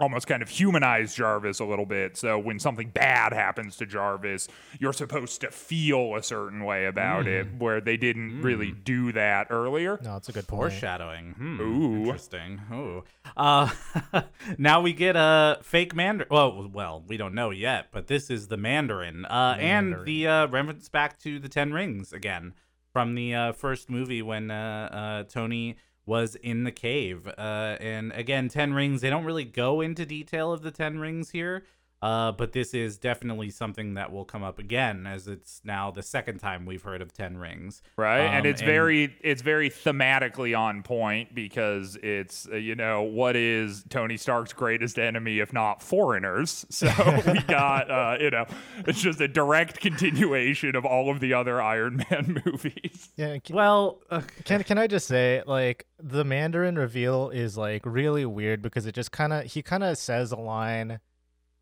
almost 0.00 0.26
kind 0.26 0.42
of 0.42 0.48
humanize 0.48 1.14
Jarvis 1.14 1.60
a 1.60 1.64
little 1.64 1.86
bit. 1.86 2.16
So 2.16 2.38
when 2.38 2.58
something 2.58 2.88
bad 2.90 3.32
happens 3.32 3.76
to 3.76 3.86
Jarvis, 3.86 4.48
you're 4.78 4.92
supposed 4.92 5.40
to 5.42 5.50
feel 5.50 6.16
a 6.16 6.22
certain 6.22 6.64
way 6.64 6.86
about 6.86 7.26
it, 7.26 7.46
where 7.58 7.80
they 7.80 7.96
didn't 7.96 8.42
really 8.42 8.72
do 8.72 9.12
that 9.12 9.46
earlier. 9.50 9.98
No, 10.02 10.16
it's 10.16 10.28
a 10.28 10.32
good 10.32 10.46
point. 10.48 10.72
Foreshadowing. 10.72 11.32
Hmm, 11.32 11.60
Ooh. 11.60 11.98
Interesting. 12.00 12.60
Ooh. 12.72 13.04
Uh, 13.36 13.70
now 14.58 14.80
we 14.80 14.92
get 14.92 15.16
a 15.16 15.58
fake 15.62 15.94
Mandarin. 15.94 16.28
Well, 16.30 16.68
well, 16.72 17.04
we 17.06 17.16
don't 17.16 17.34
know 17.34 17.50
yet, 17.50 17.88
but 17.92 18.06
this 18.08 18.30
is 18.30 18.48
the 18.48 18.56
Mandarin. 18.56 19.24
Uh, 19.24 19.56
and 19.58 19.96
the 20.04 20.26
uh, 20.26 20.46
reference 20.48 20.88
back 20.88 21.18
to 21.20 21.38
the 21.38 21.48
Ten 21.48 21.72
Rings 21.72 22.12
again. 22.12 22.54
from 22.92 23.14
the 23.14 23.34
uh, 23.34 23.52
first 23.52 23.90
movie 23.90 24.22
when 24.22 24.50
uh, 24.50 25.24
uh, 25.24 25.28
Tony 25.30 25.76
was 26.06 26.34
in 26.36 26.64
the 26.64 26.72
cave. 26.72 27.26
Uh, 27.38 27.76
and 27.80 28.12
again, 28.12 28.48
Ten 28.48 28.74
Rings. 28.74 29.00
They 29.00 29.10
don't 29.10 29.24
really 29.24 29.44
go 29.44 29.80
into 29.80 30.04
detail 30.04 30.52
of 30.52 30.62
the 30.62 30.70
Ten 30.70 30.98
Rings 30.98 31.30
here. 31.30 31.64
Uh, 32.04 32.30
but 32.32 32.52
this 32.52 32.74
is 32.74 32.98
definitely 32.98 33.48
something 33.48 33.94
that 33.94 34.12
will 34.12 34.26
come 34.26 34.42
up 34.42 34.58
again, 34.58 35.06
as 35.06 35.26
it's 35.26 35.62
now 35.64 35.90
the 35.90 36.02
second 36.02 36.38
time 36.38 36.66
we've 36.66 36.82
heard 36.82 37.00
of 37.00 37.14
Ten 37.14 37.38
Rings. 37.38 37.80
right? 37.96 38.20
And 38.20 38.44
Um, 38.44 38.46
it's 38.46 38.60
very 38.60 39.16
it's 39.22 39.40
very 39.40 39.70
thematically 39.70 40.56
on 40.58 40.82
point 40.82 41.34
because 41.34 41.96
it's 42.02 42.46
uh, 42.52 42.56
you 42.56 42.74
know 42.74 43.00
what 43.00 43.36
is 43.36 43.84
tony 43.88 44.18
stark's 44.18 44.52
greatest 44.52 44.98
enemy 44.98 45.38
if 45.38 45.54
not 45.54 45.82
foreigners? 45.82 46.66
So 46.74 46.88
we 47.26 47.40
got 47.44 47.90
uh 47.90 48.18
you 48.20 48.30
know 48.30 48.44
it's 48.86 49.00
just 49.00 49.18
a 49.22 49.28
direct 49.28 49.80
continuation 49.80 50.76
of 50.76 50.84
all 50.84 51.08
of 51.10 51.20
the 51.20 51.32
other 51.32 51.62
iron 51.62 52.04
man 52.10 52.42
movies. 52.44 53.08
Yeah, 53.16 53.38
can, 53.38 53.56
Well, 53.56 54.00
uh, 54.10 54.20
can 54.44 54.62
can 54.64 54.76
I 54.76 54.88
just 54.88 55.06
say 55.06 55.42
like 55.46 55.86
the 55.98 56.24
Mandarin 56.24 56.76
reveal 56.76 57.30
is 57.30 57.56
like 57.56 57.80
really 57.86 58.26
weird 58.26 58.60
because 58.60 58.84
it 58.84 58.94
just 58.94 59.10
kind 59.10 59.32
of 59.32 59.44
he 59.44 59.62
kind 59.62 59.82
of 59.82 59.96
says 59.96 60.32
a 60.32 60.36
line 60.36 61.00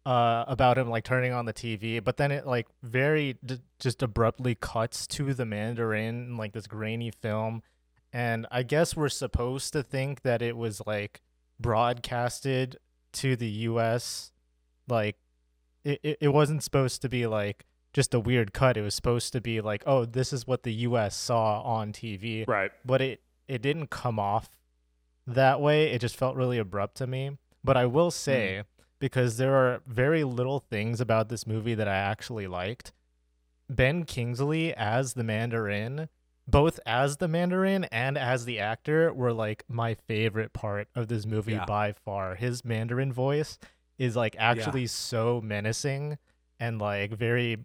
uh 0.05 0.45
about 0.49 0.79
him 0.79 0.89
like 0.89 1.05
turning 1.05 1.33
on 1.33 1.45
the 1.45 1.53
TV, 1.53 2.03
but 2.03 2.17
then 2.17 2.31
it 2.31 2.47
like 2.47 2.67
very 2.83 3.37
d- 3.45 3.61
just 3.79 4.03
abruptly 4.03 4.55
cuts 4.55 5.07
to 5.09 5.35
the 5.35 5.45
Mandarin 5.45 6.25
in, 6.25 6.37
like 6.37 6.53
this 6.53 6.67
grainy 6.67 7.11
film, 7.11 7.63
and 8.13 8.47
I 8.51 8.63
guess 8.63 8.97
we're 8.97 9.09
supposed 9.09 9.73
to 9.75 9.83
think 9.83 10.23
that 10.23 10.43
it 10.43 10.57
was 10.57 10.83
like 10.87 11.23
broadcasted 11.61 12.79
to 13.15 13.37
the 13.37 13.49
U.S. 13.49 14.33
like 14.89 15.17
it, 15.85 16.01
it, 16.03 16.19
it 16.21 16.29
wasn't 16.29 16.63
supposed 16.63 17.03
to 17.03 17.09
be 17.09 17.27
like 17.27 17.65
just 17.93 18.15
a 18.15 18.21
weird 18.21 18.53
cut. 18.53 18.77
It 18.77 18.83
was 18.83 18.95
supposed 18.95 19.33
to 19.35 19.41
be 19.41 19.61
like, 19.61 19.83
oh, 19.87 20.05
this 20.05 20.33
is 20.33 20.47
what 20.47 20.63
the 20.63 20.73
U.S. 20.73 21.15
saw 21.17 21.61
on 21.63 21.93
TV, 21.93 22.47
right 22.49 22.71
but 22.85 23.01
it 23.01 23.23
it 23.49 23.63
didn't 23.63 23.89
come 23.89 24.19
off 24.19 24.51
that 25.27 25.61
way. 25.61 25.91
It 25.91 26.01
just 26.01 26.17
felt 26.17 26.37
really 26.37 26.59
abrupt 26.59 26.97
to 26.97 27.07
me. 27.07 27.39
But 27.65 27.77
I 27.77 27.87
will 27.87 28.11
say 28.11 28.65
because 29.03 29.37
there 29.37 29.57
are 29.57 29.83
very 29.85 30.23
little 30.23 30.61
things 30.61 31.01
about 31.01 31.29
this 31.29 31.45
movie 31.45 31.75
that 31.75 31.89
I 31.89 31.97
actually 31.97 32.47
liked. 32.47 32.93
Ben 33.69 34.05
Kingsley 34.05 34.73
as 34.73 35.15
the 35.15 35.25
Mandarin, 35.25 36.09
both 36.47 36.79
as 36.87 37.17
the 37.17 37.27
Mandarin 37.27 37.83
and 37.91 38.17
as 38.17 38.45
the 38.45 38.61
actor, 38.61 39.13
were 39.13 39.33
like 39.33 39.65
my 39.69 39.95
favorite 40.07 40.53
part 40.53 40.87
of 40.95 41.09
this 41.09 41.27
movie 41.27 41.55
Yeah. 41.55 41.65
by 41.65 41.91
far. 41.91 42.37
His 42.37 42.65
Mandarin 42.65 43.13
voice 43.13 43.59
is 43.99 44.15
like 44.15 44.37
actually 44.39 44.87
so 44.87 45.41
menacing 45.41 46.17
and 46.61 46.79
like 46.81 47.11
very 47.11 47.57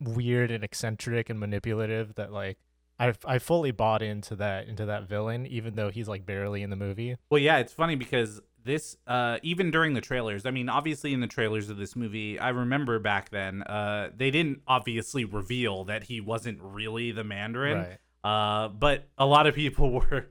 weird 0.00 0.52
and 0.52 0.62
eccentric 0.62 1.28
and 1.28 1.40
manipulative 1.40 2.14
that 2.14 2.32
like 2.32 2.58
I 3.00 3.12
I 3.24 3.40
fully 3.40 3.72
bought 3.72 4.02
into 4.02 4.36
that 4.36 4.68
into 4.68 4.86
that 4.86 5.08
villain 5.08 5.46
even 5.48 5.74
though 5.74 5.90
he's 5.90 6.06
like 6.06 6.24
barely 6.24 6.62
in 6.62 6.70
the 6.70 6.76
movie. 6.76 7.16
Well, 7.28 7.40
yeah, 7.40 7.58
it's 7.58 7.72
funny 7.72 7.96
because 7.96 8.40
this, 8.66 8.96
uh, 9.06 9.38
even 9.42 9.70
during 9.70 9.94
the 9.94 10.00
trailers, 10.00 10.44
I 10.44 10.50
mean, 10.50 10.68
obviously 10.68 11.14
in 11.14 11.20
the 11.20 11.26
trailers 11.26 11.70
of 11.70 11.78
this 11.78 11.96
movie, 11.96 12.38
I 12.38 12.50
remember 12.50 12.98
back 12.98 13.30
then, 13.30 13.62
uh, 13.62 14.10
they 14.14 14.30
didn't 14.30 14.62
obviously 14.66 15.24
reveal 15.24 15.84
that 15.84 16.04
he 16.04 16.20
wasn't 16.20 16.58
really 16.60 17.12
the 17.12 17.24
Mandarin. 17.24 17.78
Right. 17.78 17.98
Uh, 18.22 18.68
but 18.68 19.04
a 19.16 19.24
lot 19.24 19.46
of 19.46 19.54
people 19.54 19.90
were 20.10 20.28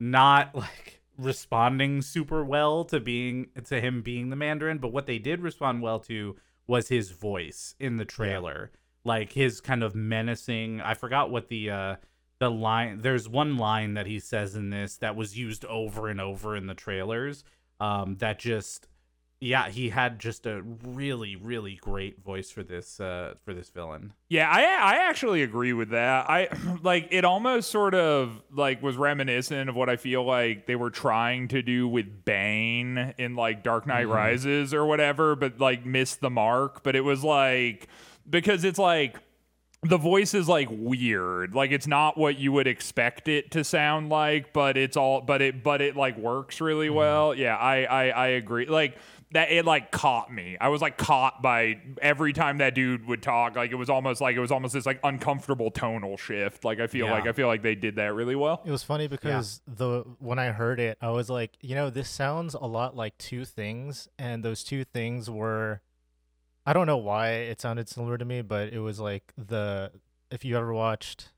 not 0.00 0.54
like 0.54 1.00
responding 1.16 2.02
super 2.02 2.44
well 2.44 2.84
to 2.84 3.00
being 3.00 3.48
to 3.64 3.80
him 3.80 4.02
being 4.02 4.30
the 4.30 4.36
Mandarin. 4.36 4.78
But 4.78 4.92
what 4.92 5.06
they 5.06 5.18
did 5.18 5.40
respond 5.40 5.80
well 5.80 6.00
to 6.00 6.36
was 6.66 6.88
his 6.88 7.10
voice 7.10 7.74
in 7.78 7.96
the 7.96 8.04
trailer, 8.04 8.70
like 9.04 9.32
his 9.32 9.60
kind 9.60 9.82
of 9.82 9.94
menacing. 9.94 10.80
I 10.80 10.94
forgot 10.94 11.30
what 11.30 11.48
the 11.48 11.70
uh, 11.70 11.96
the 12.38 12.50
line. 12.50 12.98
There's 13.02 13.28
one 13.28 13.56
line 13.56 13.94
that 13.94 14.06
he 14.06 14.20
says 14.20 14.54
in 14.54 14.70
this 14.70 14.96
that 14.98 15.16
was 15.16 15.38
used 15.38 15.64
over 15.64 16.08
and 16.08 16.20
over 16.20 16.56
in 16.56 16.66
the 16.66 16.74
trailers. 16.74 17.44
Um, 17.80 18.16
that 18.18 18.38
just 18.38 18.88
yeah, 19.40 19.68
he 19.68 19.88
had 19.90 20.18
just 20.18 20.46
a 20.46 20.62
really 20.84 21.36
really 21.36 21.76
great 21.76 22.24
voice 22.24 22.50
for 22.50 22.64
this 22.64 22.98
uh 22.98 23.34
for 23.44 23.54
this 23.54 23.70
villain. 23.70 24.12
Yeah, 24.28 24.50
I 24.50 24.62
I 24.62 25.08
actually 25.08 25.42
agree 25.42 25.72
with 25.72 25.90
that. 25.90 26.28
I 26.28 26.48
like 26.82 27.08
it 27.12 27.24
almost 27.24 27.70
sort 27.70 27.94
of 27.94 28.42
like 28.52 28.82
was 28.82 28.96
reminiscent 28.96 29.70
of 29.70 29.76
what 29.76 29.88
I 29.88 29.96
feel 29.96 30.24
like 30.24 30.66
they 30.66 30.74
were 30.74 30.90
trying 30.90 31.46
to 31.48 31.62
do 31.62 31.86
with 31.86 32.24
Bane 32.24 33.14
in 33.16 33.36
like 33.36 33.62
Dark 33.62 33.86
Knight 33.86 34.06
Mm-hmm. 34.06 34.12
Rises 34.12 34.74
or 34.74 34.84
whatever, 34.86 35.36
but 35.36 35.60
like 35.60 35.86
missed 35.86 36.20
the 36.20 36.30
mark. 36.30 36.82
But 36.82 36.96
it 36.96 37.02
was 37.02 37.22
like 37.22 37.86
because 38.28 38.64
it's 38.64 38.78
like 38.78 39.18
the 39.82 39.96
voice 39.96 40.34
is 40.34 40.48
like 40.48 40.68
weird. 40.70 41.54
Like 41.54 41.70
it's 41.70 41.86
not 41.86 42.18
what 42.18 42.38
you 42.38 42.52
would 42.52 42.66
expect 42.66 43.28
it 43.28 43.52
to 43.52 43.62
sound 43.62 44.08
like 44.08 44.52
but 44.52 44.76
it's 44.76 44.96
all 44.96 45.20
but 45.20 45.40
it 45.40 45.62
but 45.62 45.80
it 45.80 45.96
like 45.96 46.18
works 46.18 46.60
really 46.60 46.88
mm-hmm. 46.88 46.96
well. 46.96 47.34
Yeah 47.34 47.56
i 47.56 47.84
i, 47.84 48.08
I 48.08 48.26
agree. 48.28 48.66
Like 48.66 48.98
that 49.32 49.52
it 49.52 49.64
like 49.64 49.92
caught 49.92 50.32
me. 50.32 50.56
I 50.60 50.68
was 50.68 50.80
like 50.80 50.96
caught 50.96 51.42
by 51.42 51.80
every 52.00 52.32
time 52.32 52.58
that 52.58 52.74
dude 52.74 53.06
would 53.06 53.22
talk. 53.22 53.54
Like 53.56 53.70
it 53.70 53.76
was 53.76 53.90
almost 53.90 54.20
like 54.20 54.34
it 54.34 54.40
was 54.40 54.50
almost 54.50 54.74
this 54.74 54.86
like 54.86 54.98
uncomfortable 55.04 55.70
tonal 55.70 56.16
shift. 56.16 56.64
Like 56.64 56.80
i 56.80 56.86
feel 56.88 57.06
Yeah. 57.06 57.12
like 57.12 57.26
i 57.26 57.32
feel 57.32 57.46
like 57.46 57.62
they 57.62 57.74
did 57.76 57.96
that 57.96 58.14
really 58.14 58.34
well. 58.34 58.62
It 58.64 58.70
was 58.72 58.82
funny 58.82 59.06
because 59.06 59.60
the 59.66 60.04
when 60.18 60.40
I 60.40 60.46
heard 60.46 60.80
it, 60.80 60.98
I 61.00 61.10
was 61.10 61.30
like, 61.30 61.52
you 61.60 61.76
know, 61.76 61.88
this 61.90 62.08
sounds 62.08 62.54
a 62.54 62.66
lot 62.66 62.96
like 62.96 63.16
two 63.18 63.44
things, 63.44 64.08
and 64.18 64.42
those 64.42 64.64
two 64.64 64.84
things 64.84 65.30
were, 65.30 65.82
I 66.68 66.74
don't 66.74 66.86
know 66.86 66.98
why 66.98 67.30
it 67.30 67.62
sounded 67.62 67.88
similar 67.88 68.18
to 68.18 68.26
me, 68.26 68.42
but 68.42 68.74
it 68.74 68.80
was 68.80 69.00
like 69.00 69.32
the 69.38 69.90
if 70.30 70.44
you 70.44 70.54
ever 70.54 70.74
watched, 70.74 71.30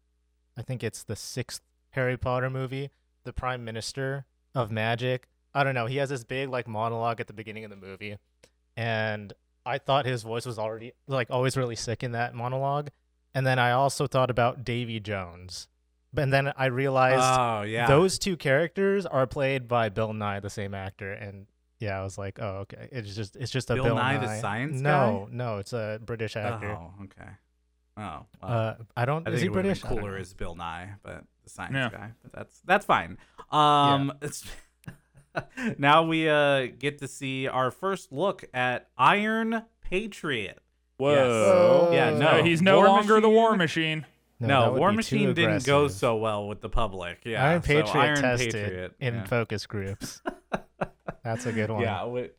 I 0.57 0.63
think 0.63 0.83
it's 0.83 1.05
the 1.05 1.15
sixth 1.15 1.61
Harry 1.91 2.17
Potter 2.17 2.51
movie, 2.51 2.91
the 3.23 3.33
Prime 3.33 3.65
Minister 3.65 4.27
of 4.57 4.73
Magic. 4.73 5.29
I 5.55 5.63
don't 5.63 5.77
know. 5.77 5.87
He 5.87 5.99
has 5.99 6.09
this 6.09 6.25
big 6.25 6.49
like 6.49 6.67
monologue 6.67 7.21
at 7.21 7.29
the 7.29 7.33
beginning 7.33 7.63
of 7.63 7.71
the 7.71 7.77
movie, 7.77 8.17
and 8.77 9.33
I 9.65 9.79
thought 9.79 10.05
his 10.05 10.25
voice 10.25 10.47
was 10.47 10.59
already 10.59 10.95
like 11.07 11.29
always 11.31 11.57
really 11.57 11.77
sick 11.77 12.03
in 12.03 12.11
that 12.11 12.35
monologue. 12.35 12.89
And 13.33 13.47
then 13.47 13.61
I 13.61 13.71
also 13.71 14.09
thought 14.09 14.31
about 14.31 14.65
Davy 14.65 14.99
Jones. 14.99 15.69
And 16.17 16.33
then 16.33 16.53
I 16.57 16.67
realized 16.67 17.23
Oh 17.23 17.63
yeah, 17.63 17.87
those 17.87 18.19
two 18.19 18.37
characters 18.37 19.07
are 19.07 19.29
played 19.29 19.69
by 19.69 19.91
Bill 19.91 20.13
Nighy, 20.13 20.43
the 20.43 20.51
same 20.51 20.75
actor, 20.75 21.13
and 21.13 21.47
yeah, 21.81 21.99
I 21.99 22.05
was 22.05 22.17
like, 22.17 22.39
oh, 22.41 22.59
okay. 22.69 22.89
It's 22.93 23.15
just 23.17 23.35
it's 23.37 23.51
just 23.51 23.71
a 23.71 23.75
Bill 23.75 23.85
Bill, 23.85 23.95
Nye, 23.97 24.19
the 24.19 24.39
science 24.41 24.81
No, 24.81 25.29
no, 25.33 25.57
it's 25.59 25.73
a 25.73 25.99
British 26.05 26.37
actor. 26.37 26.71
Oh, 26.79 26.93
okay. 27.05 27.31
Oh, 27.97 28.03
well. 28.03 28.27
Uh, 28.43 28.75
I 28.97 29.05
don't. 29.05 29.27
I 29.27 29.33
is 29.33 29.41
think 29.41 29.43
he 29.43 29.47
it 29.49 29.53
British? 29.53 29.83
been 29.83 29.91
I 29.91 29.95
cooler 29.97 30.13
know. 30.13 30.19
as 30.19 30.33
Bill 30.33 30.55
Nye, 30.55 30.91
but 31.03 31.25
the 31.43 31.51
science 31.51 31.75
Yeah. 31.75 31.91
guy. 31.91 32.11
But 32.23 32.33
that's 32.33 32.61
that's 32.65 32.87
fine. 32.87 33.19
Um, 33.51 34.13
it's 34.23 34.45
now 35.79 36.03
we 36.05 36.29
uh 36.29 36.67
get 36.79 36.99
to 36.99 37.09
see 37.09 37.47
our 37.49 37.71
first 37.71 38.13
look 38.13 38.45
at 38.55 38.89
Iron 38.99 39.65
Patriot. 39.83 40.59
whoa 40.99 41.91
Yeah, 41.93 42.11
no, 42.19 42.27
Uh, 42.29 42.43
he's 42.45 42.61
no 42.63 42.77
War 42.79 42.87
longer 42.89 43.21
the 43.21 43.29
war 43.29 43.57
Machine- 43.57 44.01
machine 44.01 44.07
No, 44.49 44.73
No, 44.73 44.79
War 44.79 44.93
Machine 44.93 45.35
didn't 45.35 45.65
go 45.65 45.89
so 45.89 46.17
well 46.17 46.49
with 46.49 46.61
the 46.63 46.69
public. 46.71 47.21
Yeah, 47.25 47.45
Iron 47.45 47.63
so 47.63 47.67
Patriot 47.67 48.03
Iron 48.03 48.21
tested 48.21 48.53
Patriot, 48.53 48.93
in 49.01 49.15
yeah. 49.15 49.25
focus 49.25 49.67
groups. 49.67 50.21
That's 51.23 51.47
a 51.47 51.53
good 51.53 51.71
one. 51.71 51.83
Yeah, 51.83 51.99
wi- 52.01 52.31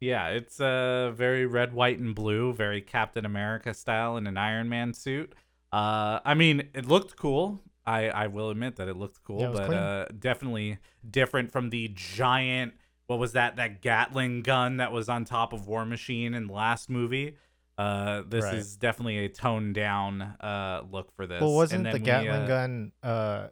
yeah, 0.00 0.28
it's 0.28 0.60
uh 0.60 1.12
very 1.14 1.46
red, 1.46 1.72
white, 1.72 1.98
and 1.98 2.14
blue, 2.14 2.52
very 2.52 2.80
Captain 2.80 3.24
America 3.24 3.74
style 3.74 4.16
in 4.16 4.26
an 4.26 4.36
Iron 4.36 4.68
Man 4.68 4.94
suit. 4.94 5.34
Uh, 5.72 6.20
I 6.24 6.34
mean, 6.34 6.68
it 6.74 6.86
looked 6.86 7.16
cool. 7.16 7.60
I 7.86 8.08
I 8.08 8.26
will 8.28 8.50
admit 8.50 8.76
that 8.76 8.88
it 8.88 8.96
looked 8.96 9.22
cool, 9.24 9.40
Yeah, 9.40 9.50
it 9.50 9.52
but 9.54 9.74
uh, 9.74 10.06
definitely 10.18 10.78
different 11.08 11.50
from 11.52 11.70
the 11.70 11.90
giant. 11.94 12.74
What 13.06 13.18
was 13.18 13.32
that? 13.32 13.56
That 13.56 13.80
Gatling 13.82 14.42
gun 14.42 14.76
that 14.76 14.92
was 14.92 15.08
on 15.08 15.24
top 15.24 15.52
of 15.52 15.66
War 15.66 15.84
Machine 15.84 16.34
in 16.34 16.46
the 16.46 16.52
last 16.52 16.88
movie. 16.90 17.36
Uh, 17.76 18.22
this 18.28 18.44
Right. 18.44 18.54
is 18.54 18.76
definitely 18.76 19.18
a 19.24 19.28
toned 19.28 19.74
down 19.74 20.20
uh 20.22 20.82
look 20.90 21.12
for 21.16 21.26
this. 21.26 21.40
Well, 21.40 21.54
wasn't 21.54 21.84
the 21.84 21.92
we, 21.92 21.98
Gatling 22.00 22.42
uh, 22.42 22.46
gun 22.46 22.92
uh 23.02 23.48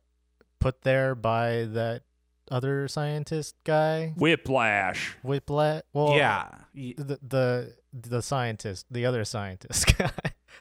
put 0.61 0.83
there 0.83 1.15
by 1.15 1.65
that 1.65 2.03
other 2.51 2.89
scientist 2.89 3.55
guy? 3.65 4.13
whiplash 4.17 5.17
Whiplash. 5.23 5.83
Well, 5.93 6.17
yeah, 6.17 6.49
The 6.75 7.19
the 7.23 7.75
the 7.93 8.23
scientist, 8.23 8.87
the 8.91 9.07
other 9.07 9.25
scientist 9.25 9.97
guy, 9.99 10.11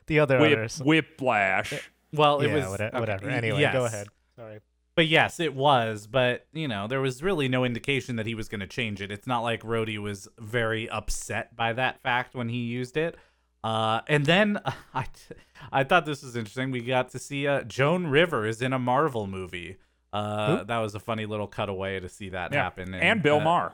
the 0.07 0.19
other 0.19 0.39
Whip, 0.39 0.53
others. 0.53 0.79
whiplash 0.83 1.73
Well, 2.13 2.39
it 2.41 2.47
yeah, 2.47 2.53
was 2.55 2.65
whate- 2.65 2.81
okay, 2.81 2.99
whatever. 2.99 3.27
y- 3.27 3.33
Anyway, 3.33 3.69
go 3.73 3.85
ahead. 3.85 4.07
Sorry. 4.37 4.59
But 4.95 5.07
yes, 5.07 5.41
it 5.41 5.53
was. 5.53 6.07
But 6.07 6.47
you 6.53 6.67
know, 6.69 6.87
there 6.87 7.01
was 7.01 7.21
really 7.21 7.49
no 7.49 7.65
indication 7.65 8.15
that 8.15 8.25
he 8.25 8.33
was 8.35 8.47
going 8.47 8.61
to 8.61 8.67
change 8.67 9.01
it. 9.01 9.11
It's 9.11 9.27
not 9.27 9.41
like 9.41 9.61
Rhodey 9.63 9.97
was 9.97 10.27
very 10.39 10.89
upset 10.89 11.55
by 11.55 11.73
that 11.73 12.01
fact 12.01 12.33
when 12.33 12.47
he 12.49 12.59
used 12.59 12.95
it. 12.95 13.17
Uh, 13.61 13.99
and 14.07 14.25
then 14.25 14.59
I, 14.93 15.03
t- 15.03 15.35
I 15.71 15.83
thought 15.83 16.05
this 16.05 16.23
was 16.23 16.35
interesting. 16.37 16.71
We 16.71 16.79
got 16.81 17.09
to 17.09 17.19
see 17.19 17.45
uh, 17.47 17.63
Joan 17.63 18.07
Rivers 18.07 18.61
in 18.61 18.71
a 18.71 18.79
Marvel 18.79 19.27
movie. 19.27 19.75
Uh, 20.15 20.63
that 20.63 20.77
was 20.79 20.95
a 20.95 20.99
funny 20.99 21.25
little 21.25 21.47
cutaway 21.47 21.99
to 21.99 22.09
see 22.09 22.29
that 22.29 22.53
yeah. 22.53 22.63
happen. 22.63 22.93
and 22.93 23.21
bill 23.23 23.37
uh, 23.39 23.43
maher 23.43 23.73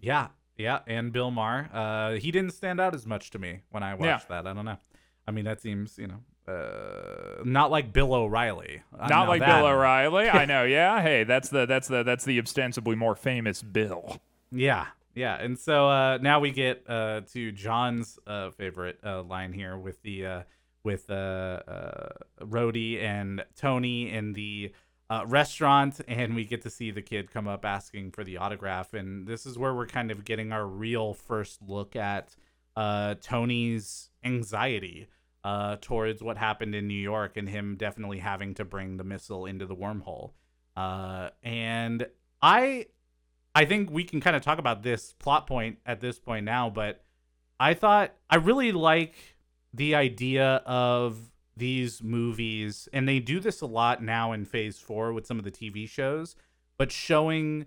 Yeah, 0.00 0.28
yeah, 0.56 0.80
and 0.86 1.12
Bill 1.12 1.30
Maher. 1.30 1.68
Uh, 1.72 2.12
he 2.12 2.30
didn't 2.30 2.52
stand 2.52 2.80
out 2.80 2.94
as 2.94 3.06
much 3.06 3.30
to 3.30 3.38
me 3.38 3.60
when 3.70 3.82
I 3.82 3.94
watched 3.94 4.26
Yeah. 4.30 4.42
that. 4.42 4.46
I 4.46 4.52
don't 4.54 4.64
know. 4.64 4.78
I 5.26 5.30
mean, 5.32 5.44
that 5.46 5.60
seems 5.60 5.98
you 5.98 6.06
know 6.06 6.20
uh, 6.52 7.42
not 7.44 7.70
like 7.70 7.92
Bill 7.92 8.14
O'Reilly. 8.14 8.82
Uh, 8.98 9.06
Not 9.08 9.28
like 9.28 9.40
that- 9.40 9.60
Bill 9.60 9.66
O'Reilly. 9.66 10.28
I 10.28 10.44
know. 10.52 10.64
Yeah. 10.64 11.00
Hey, 11.02 11.24
that's 11.24 11.48
the 11.48 11.66
that's 11.66 11.88
the 11.88 12.02
that's 12.02 12.24
the 12.24 12.38
ostensibly 12.40 12.94
more 12.96 13.16
famous 13.16 13.62
Bill. 13.62 14.20
Yeah, 14.52 14.86
yeah. 15.14 15.36
And 15.36 15.58
so 15.58 15.88
uh, 15.88 16.18
now 16.20 16.38
we 16.40 16.50
get 16.52 16.84
uh, 16.88 17.22
to 17.32 17.50
John's 17.52 18.18
uh, 18.26 18.50
favorite 18.50 18.98
uh, 19.04 19.22
line 19.22 19.52
here 19.52 19.76
with 19.76 20.02
the 20.02 20.26
uh, 20.26 20.42
with 20.84 21.08
uh, 21.10 21.14
uh, 21.14 22.08
Rhodey 22.42 23.02
and 23.02 23.44
Tony 23.56 24.10
in 24.12 24.34
the 24.34 24.72
uh, 25.14 25.24
restaurant, 25.26 26.00
and 26.08 26.34
we 26.34 26.44
get 26.44 26.62
to 26.62 26.70
see 26.70 26.90
the 26.90 27.02
kid 27.02 27.30
come 27.30 27.46
up 27.46 27.64
asking 27.64 28.10
for 28.10 28.24
the 28.24 28.36
autograph. 28.36 28.94
And 28.94 29.26
this 29.26 29.46
is 29.46 29.58
where 29.58 29.74
we're 29.74 29.86
kind 29.86 30.10
of 30.10 30.24
getting 30.24 30.52
our 30.52 30.66
real 30.66 31.14
first 31.14 31.60
look 31.62 31.94
at 31.94 32.34
uh, 32.76 33.14
Tony's 33.20 34.10
anxiety 34.24 35.08
uh, 35.44 35.76
towards 35.80 36.22
what 36.22 36.36
happened 36.36 36.74
in 36.74 36.88
New 36.88 36.94
York 36.94 37.36
and 37.36 37.48
him 37.48 37.76
definitely 37.76 38.18
having 38.18 38.54
to 38.54 38.64
bring 38.64 38.96
the 38.96 39.04
missile 39.04 39.46
into 39.46 39.66
the 39.66 39.76
wormhole. 39.76 40.32
Uh, 40.76 41.30
and 41.42 42.06
I 42.42 42.86
I 43.54 43.64
think 43.66 43.90
we 43.90 44.02
can 44.02 44.20
kind 44.20 44.34
of 44.34 44.42
talk 44.42 44.58
about 44.58 44.82
this 44.82 45.12
plot 45.12 45.46
point 45.46 45.78
at 45.86 46.00
this 46.00 46.18
point 46.18 46.44
now, 46.44 46.70
but 46.70 47.04
I 47.60 47.74
thought 47.74 48.14
I 48.28 48.36
really 48.36 48.72
like 48.72 49.14
the 49.72 49.94
idea 49.94 50.62
of 50.66 51.18
these 51.56 52.02
movies, 52.02 52.88
and 52.92 53.08
they 53.08 53.20
do 53.20 53.40
this 53.40 53.60
a 53.60 53.66
lot 53.66 54.02
now 54.02 54.32
in 54.32 54.44
phase 54.44 54.78
four 54.78 55.12
with 55.12 55.26
some 55.26 55.38
of 55.38 55.44
the 55.44 55.50
TV 55.50 55.88
shows, 55.88 56.34
but 56.78 56.90
showing 56.90 57.66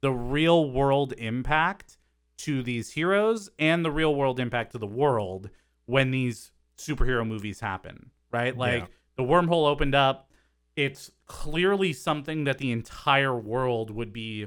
the 0.00 0.12
real 0.12 0.70
world 0.70 1.12
impact 1.18 1.96
to 2.38 2.62
these 2.62 2.92
heroes 2.92 3.50
and 3.58 3.84
the 3.84 3.90
real 3.90 4.14
world 4.14 4.38
impact 4.38 4.72
to 4.72 4.78
the 4.78 4.86
world 4.86 5.50
when 5.86 6.10
these 6.10 6.52
superhero 6.76 7.26
movies 7.26 7.60
happen, 7.60 8.10
right? 8.30 8.56
Like 8.56 8.82
Yeah. 8.82 8.86
the 9.16 9.22
wormhole 9.24 9.66
opened 9.68 9.94
up. 9.94 10.30
It's 10.76 11.10
clearly 11.26 11.92
something 11.92 12.44
that 12.44 12.58
the 12.58 12.70
entire 12.70 13.36
world 13.36 13.90
would 13.90 14.12
be 14.12 14.46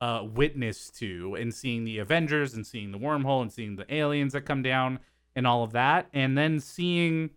uh, 0.00 0.24
witness 0.32 0.90
to 0.90 1.34
and 1.36 1.54
seeing 1.54 1.84
the 1.84 1.98
Avengers 1.98 2.54
and 2.54 2.66
seeing 2.66 2.90
the 2.90 2.98
wormhole 2.98 3.42
and 3.42 3.52
seeing 3.52 3.76
the 3.76 3.92
aliens 3.94 4.32
that 4.32 4.42
come 4.42 4.62
down 4.62 4.98
and 5.36 5.46
all 5.46 5.62
of 5.62 5.72
that. 5.72 6.08
And 6.12 6.36
then 6.36 6.58
seeing, 6.58 7.30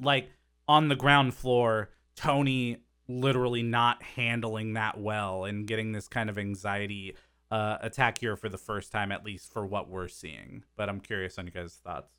like, 0.00 0.30
on 0.66 0.88
the 0.88 0.96
ground 0.96 1.34
floor, 1.34 1.90
Tony 2.16 2.78
literally 3.06 3.62
not 3.62 4.02
handling 4.02 4.74
that 4.74 4.98
well 4.98 5.44
and 5.44 5.66
getting 5.66 5.92
this 5.92 6.08
kind 6.08 6.30
of 6.30 6.38
anxiety 6.38 7.14
uh, 7.50 7.76
attack 7.82 8.18
here 8.18 8.36
for 8.36 8.48
the 8.48 8.58
first 8.58 8.90
time, 8.90 9.12
at 9.12 9.24
least 9.24 9.52
for 9.52 9.66
what 9.66 9.88
we're 9.88 10.08
seeing. 10.08 10.64
But 10.76 10.88
I'm 10.88 11.00
curious 11.00 11.38
on 11.38 11.46
you 11.46 11.52
guys' 11.52 11.74
thoughts. 11.74 12.10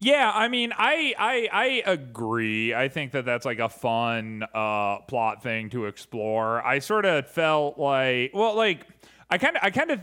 Yeah, 0.00 0.32
I 0.34 0.48
mean, 0.48 0.72
I 0.76 1.14
I 1.16 1.48
I 1.52 1.82
agree. 1.86 2.74
I 2.74 2.88
think 2.88 3.12
that 3.12 3.24
that's 3.24 3.46
like 3.46 3.60
a 3.60 3.68
fun 3.68 4.42
uh 4.52 4.98
plot 5.02 5.44
thing 5.44 5.70
to 5.70 5.86
explore. 5.86 6.60
I 6.66 6.80
sort 6.80 7.04
of 7.04 7.30
felt 7.30 7.78
like, 7.78 8.32
well, 8.34 8.56
like 8.56 8.84
I 9.30 9.38
kind 9.38 9.56
of 9.56 9.62
I 9.62 9.70
kind 9.70 9.92
of 9.92 10.00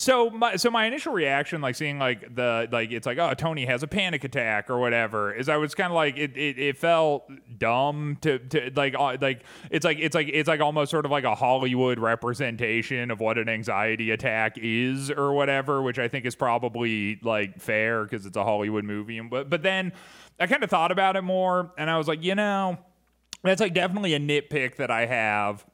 so 0.00 0.30
my 0.30 0.56
so 0.56 0.70
my 0.70 0.86
initial 0.86 1.12
reaction 1.12 1.60
like 1.60 1.74
seeing 1.74 1.98
like 1.98 2.34
the 2.34 2.66
like 2.72 2.90
it's 2.90 3.06
like 3.06 3.18
oh 3.18 3.34
Tony 3.34 3.66
has 3.66 3.82
a 3.82 3.86
panic 3.86 4.24
attack 4.24 4.70
or 4.70 4.78
whatever 4.78 5.30
is 5.30 5.50
I 5.50 5.58
was 5.58 5.74
kind 5.74 5.92
of 5.92 5.94
like 5.94 6.16
it, 6.16 6.34
it 6.38 6.58
it 6.58 6.78
felt 6.78 7.30
dumb 7.58 8.16
to 8.22 8.38
to 8.38 8.72
like 8.74 8.94
uh, 8.98 9.18
like 9.20 9.44
it's 9.70 9.84
like 9.84 9.98
it's 10.00 10.14
like 10.14 10.30
it's 10.32 10.48
like 10.48 10.60
almost 10.60 10.90
sort 10.90 11.04
of 11.04 11.10
like 11.10 11.24
a 11.24 11.34
Hollywood 11.34 11.98
representation 11.98 13.10
of 13.10 13.20
what 13.20 13.36
an 13.36 13.50
anxiety 13.50 14.10
attack 14.10 14.56
is 14.56 15.10
or 15.10 15.34
whatever 15.34 15.82
which 15.82 15.98
I 15.98 16.08
think 16.08 16.24
is 16.24 16.34
probably 16.34 17.20
like 17.22 17.60
fair 17.60 18.04
because 18.04 18.24
it's 18.24 18.38
a 18.38 18.44
Hollywood 18.44 18.84
movie. 18.84 19.18
And 19.18 19.28
but 19.28 19.50
but 19.50 19.62
then 19.62 19.92
I 20.38 20.46
kind 20.46 20.64
of 20.64 20.70
thought 20.70 20.92
about 20.92 21.16
it 21.16 21.22
more 21.22 21.72
and 21.76 21.90
I 21.90 21.98
was 21.98 22.08
like 22.08 22.24
you 22.24 22.34
know 22.34 22.78
that's 23.42 23.60
like 23.60 23.74
definitely 23.74 24.14
a 24.14 24.18
nitpick 24.18 24.76
that 24.76 24.90
I 24.90 25.04
have. 25.04 25.66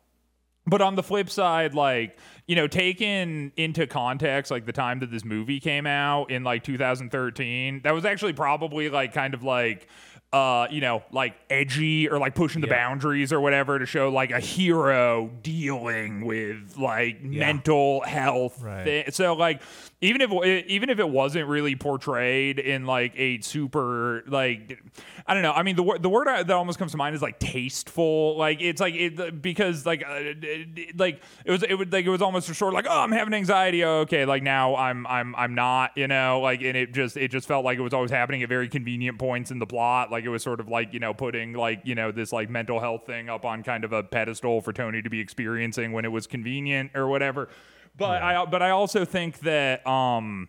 But 0.69 0.83
on 0.83 0.97
the 0.97 1.03
flip 1.03 1.31
side, 1.31 1.75
like, 1.75 2.19
you 2.47 2.55
know, 2.57 2.67
taken 2.69 3.53
into 3.57 3.87
context, 3.87 4.51
like 4.51 4.67
the 4.67 4.73
time 4.73 5.01
that 5.01 5.11
this 5.11 5.25
movie 5.25 5.59
came 5.61 5.87
out 5.87 6.31
in 6.31 6.45
like 6.45 6.63
2013, 6.63 7.81
that 7.83 7.93
was 7.93 8.05
actually 8.05 8.33
probably 8.33 8.89
like 8.89 9.13
kind 9.13 9.35
of 9.35 9.43
like, 9.43 9.89
uh, 10.33 10.67
you 10.71 10.81
know, 10.81 11.03
like 11.13 11.35
edgy 11.51 12.09
or 12.09 12.19
like 12.19 12.35
pushing 12.35 12.61
the 12.61 12.67
Yeah. 12.69 12.75
boundaries 12.75 13.33
or 13.33 13.41
whatever 13.41 13.79
to 13.79 13.87
show 13.87 14.11
like 14.11 14.31
a 14.31 14.41
hero 14.41 15.31
dealing 15.43 16.25
with 16.25 16.77
like 16.77 17.23
mental 17.23 18.03
health. 18.03 18.61
Right. 18.63 18.85
thi- 19.07 19.11
so 19.13 19.35
like, 19.35 19.63
even 20.03 20.21
if 20.21 20.31
even 20.67 20.91
if 20.91 20.99
it 20.99 21.09
wasn't 21.09 21.49
really 21.49 21.75
portrayed 21.75 22.59
in 22.59 22.85
like 22.85 23.15
a 23.17 23.41
super 23.41 24.23
like, 24.27 24.79
I 25.27 25.33
don't 25.33 25.43
know. 25.43 25.53
I 25.53 25.63
mean, 25.63 25.75
the 25.77 25.83
word 25.83 26.03
the 26.03 26.11
word 26.11 26.27
that 26.27 26.51
almost 26.51 26.79
comes 26.79 26.93
to 26.93 26.99
mind 26.99 27.17
is 27.17 27.23
like 27.23 27.39
tasteful. 27.39 28.37
Like 28.37 28.61
it's 28.61 28.79
like 28.79 28.95
it 28.95 29.41
because 29.41 29.87
like 29.87 30.03
uh, 30.07 30.15
it- 30.19 30.99
like 30.99 31.23
it 31.47 31.51
was 31.51 31.63
it 31.63 31.75
would 31.75 31.91
like 31.93 32.05
it 32.05 32.11
was 32.11 32.21
almost 32.21 32.55
sort 32.55 32.73
of 32.73 32.75
like 32.75 32.87
oh 32.89 33.01
I'm 33.01 33.11
having 33.13 33.33
anxiety. 33.33 33.85
Oh, 33.85 34.01
okay, 34.01 34.27
like 34.27 34.43
now 34.43 34.77
I'm 34.77 35.07
I'm 35.07 35.35
I'm 35.35 35.55
not. 35.55 35.93
You 35.97 36.09
know, 36.09 36.41
like 36.41 36.61
and 36.61 36.77
it 36.77 36.93
just 36.93 37.17
it 37.17 37.31
just 37.31 37.49
felt 37.49 37.65
like 37.65 37.79
it 37.79 37.83
was 37.83 37.95
always 37.95 38.11
happening 38.11 38.43
at 38.43 38.51
very 38.51 38.69
convenient 38.69 39.19
points 39.19 39.51
in 39.51 39.59
the 39.59 39.67
plot. 39.67 40.11
Like 40.13 40.25
it 40.25 40.29
was 40.31 40.43
sort 40.43 40.61
of 40.61 40.69
like 40.69 40.93
you 40.93 41.01
know 41.01 41.15
putting 41.15 41.55
like 41.55 41.81
you 41.85 41.95
know 41.95 42.13
this 42.13 42.35
like 42.35 42.51
mental 42.51 42.81
health 42.81 43.07
thing 43.07 43.31
up 43.31 43.47
on 43.47 43.63
kind 43.63 43.83
of 43.83 43.95
a 43.95 44.03
pedestal 44.03 44.61
for 44.61 44.75
Tony 44.75 45.01
to 45.01 45.09
be 45.09 45.21
experiencing 45.21 45.93
when 45.93 46.05
it 46.05 46.13
was 46.13 46.27
convenient 46.27 46.91
or 46.95 47.07
whatever. 47.09 47.49
But 47.97 48.23
I 48.23 48.45
but 48.45 48.63
I 48.63 48.71
also 48.71 49.05
think 49.05 49.41
that 49.41 49.87
um 49.87 50.49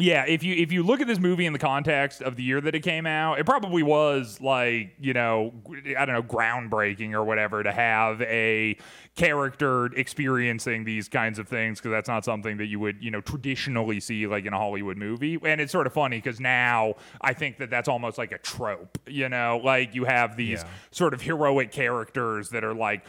yeah, 0.00 0.24
if 0.28 0.44
you 0.44 0.54
if 0.54 0.70
you 0.70 0.84
look 0.84 1.00
at 1.00 1.08
this 1.08 1.18
movie 1.18 1.44
in 1.44 1.52
the 1.52 1.58
context 1.58 2.22
of 2.22 2.36
the 2.36 2.42
year 2.44 2.60
that 2.60 2.74
it 2.76 2.80
came 2.80 3.04
out, 3.04 3.40
it 3.40 3.46
probably 3.46 3.82
was 3.82 4.40
like 4.40 4.94
you 5.00 5.12
know 5.12 5.52
I 5.98 6.04
don't 6.06 6.14
know 6.14 6.22
groundbreaking 6.22 7.14
or 7.14 7.24
whatever 7.24 7.64
to 7.64 7.72
have 7.72 8.22
a 8.22 8.76
character 9.18 9.86
experiencing 9.96 10.84
these 10.84 11.08
kinds 11.08 11.38
of 11.40 11.48
things 11.48 11.80
because 11.80 11.90
that's 11.90 12.08
not 12.08 12.24
something 12.24 12.56
that 12.56 12.66
you 12.66 12.78
would 12.78 13.02
you 13.02 13.10
know 13.10 13.20
traditionally 13.20 13.98
see 13.98 14.26
like 14.28 14.46
in 14.46 14.52
a 14.52 14.56
Hollywood 14.58 14.96
movie. 14.96 15.36
And 15.44 15.60
it's 15.60 15.72
sort 15.72 15.86
of 15.88 15.92
funny 15.92 16.18
because 16.18 16.38
now 16.40 16.94
I 17.20 17.32
think 17.34 17.58
that 17.58 17.68
that's 17.68 17.88
almost 17.88 18.16
like 18.16 18.30
a 18.32 18.38
trope. 18.38 18.96
You 19.08 19.28
know, 19.28 19.60
like 19.62 19.94
you 19.94 20.04
have 20.04 20.36
these 20.36 20.62
Yeah. 20.62 20.68
sort 20.92 21.14
of 21.14 21.20
heroic 21.22 21.72
characters 21.72 22.50
that 22.50 22.62
are 22.64 22.74
like 22.74 23.04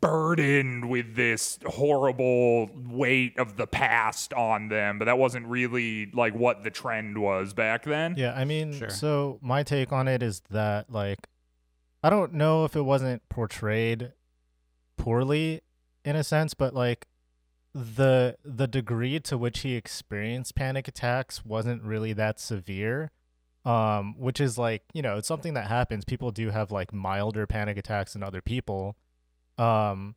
burdened 0.00 0.88
with 0.90 1.14
this 1.16 1.58
horrible 1.64 2.68
weight 2.74 3.38
of 3.38 3.56
the 3.56 3.66
past 3.66 4.32
on 4.34 4.68
them, 4.68 4.98
but 4.98 5.04
that 5.06 5.18
wasn't 5.18 5.46
really 5.46 6.10
like 6.12 6.34
what 6.34 6.64
the 6.64 6.70
trend 6.70 7.18
was 7.18 7.54
back 7.54 7.84
then. 7.84 8.14
Yeah, 8.16 8.34
I 8.36 8.44
mean, 8.44 8.72
Sure. 8.72 8.90
so 8.90 9.38
my 9.40 9.62
take 9.62 9.92
on 9.92 10.08
it 10.08 10.22
is 10.22 10.42
that 10.50 10.90
like 10.90 11.28
I 12.02 12.10
don't 12.10 12.34
know 12.34 12.64
if 12.64 12.76
it 12.76 12.82
wasn't 12.82 13.28
portrayed 13.28 14.12
poorly 14.96 15.62
in 16.04 16.16
a 16.16 16.24
sense, 16.24 16.54
but 16.54 16.74
like 16.74 17.06
the 17.74 18.36
the 18.44 18.66
degree 18.66 19.20
to 19.20 19.36
which 19.36 19.60
he 19.60 19.74
experienced 19.74 20.54
panic 20.54 20.88
attacks 20.88 21.44
wasn't 21.44 21.82
really 21.82 22.12
that 22.14 22.40
severe. 22.40 23.10
Um, 23.64 24.14
which 24.16 24.40
is 24.40 24.56
like, 24.56 24.84
you 24.94 25.02
know, 25.02 25.16
it's 25.16 25.26
something 25.26 25.54
that 25.54 25.66
happens. 25.66 26.04
People 26.04 26.30
do 26.30 26.50
have 26.50 26.70
like 26.70 26.92
milder 26.92 27.48
panic 27.48 27.76
attacks 27.76 28.12
than 28.12 28.22
other 28.22 28.40
people. 28.40 28.96
Um 29.58 30.14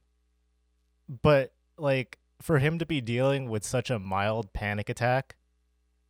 but 1.24 1.54
like 1.78 2.20
for 2.42 2.60
him 2.60 2.78
to 2.80 2.86
be 2.86 3.02
dealing 3.02 3.50
with 3.50 3.64
such 3.64 3.90
a 3.90 4.00
mild 4.00 4.54
panic 4.54 4.88
attack 4.88 5.36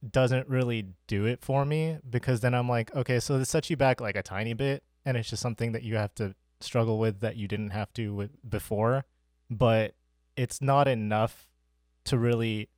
doesn't 0.08 0.48
really 0.48 0.88
do 1.08 1.26
it 1.26 1.42
for 1.42 1.66
me 1.66 1.98
because 2.10 2.42
then 2.42 2.54
I'm 2.54 2.70
like, 2.70 2.94
okay, 2.96 3.20
so 3.20 3.38
this 3.38 3.50
sets 3.50 3.70
you 3.70 3.78
back 3.78 4.00
like 4.00 4.16
a 4.16 4.24
tiny 4.24 4.54
bit, 4.54 4.84
and 5.06 5.18
it's 5.18 5.30
just 5.30 5.42
something 5.42 5.72
that 5.74 5.84
you 5.84 5.96
have 5.96 6.14
to 6.16 6.36
struggle 6.62 7.00
with 7.00 7.20
that 7.22 7.36
you 7.38 7.48
didn't 7.48 7.70
have 7.72 7.94
to 7.94 8.14
with 8.14 8.32
before, 8.50 9.06
but 9.50 9.96
it's 10.36 10.62
not 10.62 10.88
enough 10.88 11.48
to 12.06 12.18
really 12.18 12.70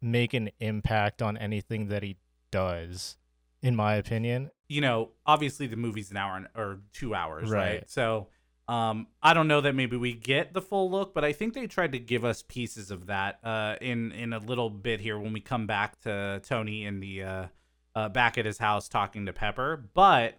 make 0.00 0.34
an 0.34 0.50
impact 0.60 1.22
on 1.22 1.36
anything 1.36 1.88
that 1.88 2.02
he 2.02 2.16
does, 2.50 3.16
in 3.62 3.74
my 3.76 3.94
opinion. 3.94 4.50
you 4.68 4.80
know, 4.82 5.10
obviously 5.24 5.66
the 5.66 5.76
movie's 5.76 6.10
an 6.10 6.16
hour 6.18 6.46
or 6.54 6.80
two 6.92 7.14
hours, 7.14 7.50
right? 7.50 7.60
Right. 7.60 7.90
So, 7.90 8.28
um, 8.68 9.06
I 9.22 9.32
don't 9.32 9.48
know 9.48 9.62
that 9.62 9.74
maybe 9.74 9.96
we 9.96 10.12
get 10.12 10.52
the 10.52 10.60
full 10.60 10.90
look, 10.90 11.14
but 11.14 11.24
I 11.24 11.32
think 11.32 11.54
they 11.54 11.66
tried 11.66 11.92
to 11.92 11.98
give 11.98 12.22
us 12.22 12.42
pieces 12.42 12.90
of 12.90 13.06
that 13.06 13.38
uh, 13.42 13.76
in 13.80 14.12
in 14.12 14.34
a 14.34 14.38
little 14.38 14.68
bit 14.68 15.00
here 15.00 15.18
when 15.18 15.32
we 15.32 15.40
come 15.40 15.66
back 15.66 15.98
to 16.00 16.42
Tony 16.44 16.84
in 16.84 17.00
the 17.00 17.22
uh, 17.22 17.46
uh, 17.94 18.08
back 18.10 18.36
at 18.36 18.44
his 18.44 18.58
house 18.58 18.86
talking 18.88 19.24
to 19.24 19.32
Pepper. 19.32 19.88
But 19.94 20.38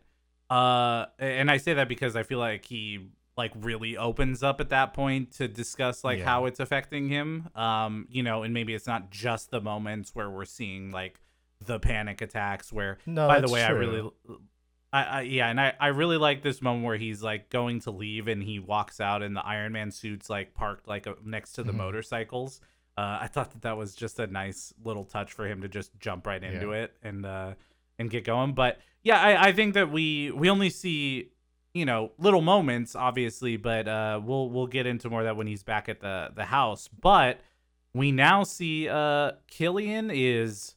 uh, 0.49 1.05
and 1.19 1.49
I 1.51 1.57
say 1.57 1.73
that 1.75 1.87
because 1.87 2.15
I 2.15 2.23
feel 2.23 2.39
like 2.39 2.65
he 2.65 3.09
like 3.37 3.51
really 3.55 3.95
opens 3.95 4.43
up 4.43 4.59
at 4.59 4.69
that 4.69 4.93
point 4.93 5.31
to 5.31 5.47
discuss 5.47 6.03
like 6.03 6.19
Yeah. 6.19 6.25
how 6.25 6.45
it's 6.45 6.59
affecting 6.59 7.07
him. 7.07 7.47
Um, 7.55 8.05
you 8.09 8.21
know, 8.23 8.43
and 8.43 8.53
maybe 8.53 8.73
it's 8.73 8.87
not 8.87 9.11
just 9.11 9.49
the 9.51 9.61
moments 9.61 10.13
where 10.13 10.29
we're 10.29 10.43
seeing 10.45 10.91
like 10.91 11.21
the 11.65 11.79
panic 11.79 12.21
attacks 12.21 12.71
where 12.73 12.97
No, 13.05 13.27
by 13.27 13.39
the 13.39 13.47
way, 13.49 13.63
I 13.63 13.69
really, 13.69 14.09
I, 14.91 15.03
I 15.03 15.21
yeah, 15.21 15.49
and 15.49 15.59
I, 15.61 15.73
I 15.79 15.87
really 15.87 16.17
like 16.17 16.41
this 16.41 16.61
moment 16.61 16.85
where 16.85 16.97
he's 16.97 17.21
like 17.23 17.49
going 17.49 17.79
to 17.81 17.91
leave 17.91 18.27
and 18.27 18.43
he 18.43 18.59
walks 18.59 18.99
out 18.99 19.21
and 19.23 19.35
the 19.35 19.45
Iron 19.45 19.71
Man 19.71 19.91
suits 19.91 20.29
like 20.29 20.53
parked 20.53 20.87
like 20.87 21.07
next 21.25 21.53
to 21.53 21.63
the 21.63 21.71
Mhm. 21.71 21.77
motorcycles. 21.77 22.59
Uh, 22.97 23.19
I 23.21 23.27
thought 23.27 23.51
that 23.51 23.61
that 23.61 23.77
was 23.77 23.95
just 23.95 24.19
a 24.19 24.27
nice 24.27 24.73
little 24.83 25.05
touch 25.05 25.31
for 25.31 25.47
him 25.47 25.61
to 25.61 25.69
just 25.69 25.97
jump 25.99 26.27
right 26.27 26.43
into 26.43 26.71
it 26.73 26.97
and 27.03 27.25
uh, 27.25 27.53
and 27.99 28.09
get 28.09 28.23
going. 28.23 28.53
But 28.53 28.79
yeah, 29.03 29.21
I, 29.21 29.49
I 29.49 29.51
think 29.53 29.75
that 29.75 29.91
we 29.91 30.31
we 30.31 30.49
only 30.49 30.71
see 30.71 31.29
you 31.75 31.85
know 31.85 32.11
little 32.17 32.41
moments, 32.41 32.95
obviously, 32.95 33.57
but 33.57 33.87
uh, 33.87 34.19
we'll 34.23 34.49
we'll 34.49 34.65
get 34.67 34.87
into 34.87 35.09
more 35.11 35.19
of 35.21 35.25
that 35.25 35.37
when 35.37 35.45
he's 35.45 35.61
back 35.61 35.87
at 35.89 35.99
the 35.99 36.29
the 36.35 36.45
house. 36.45 36.87
But 36.87 37.39
we 37.93 38.11
now 38.11 38.43
see 38.43 38.89
uh 38.89 39.33
Killian 39.47 40.09
is 40.11 40.73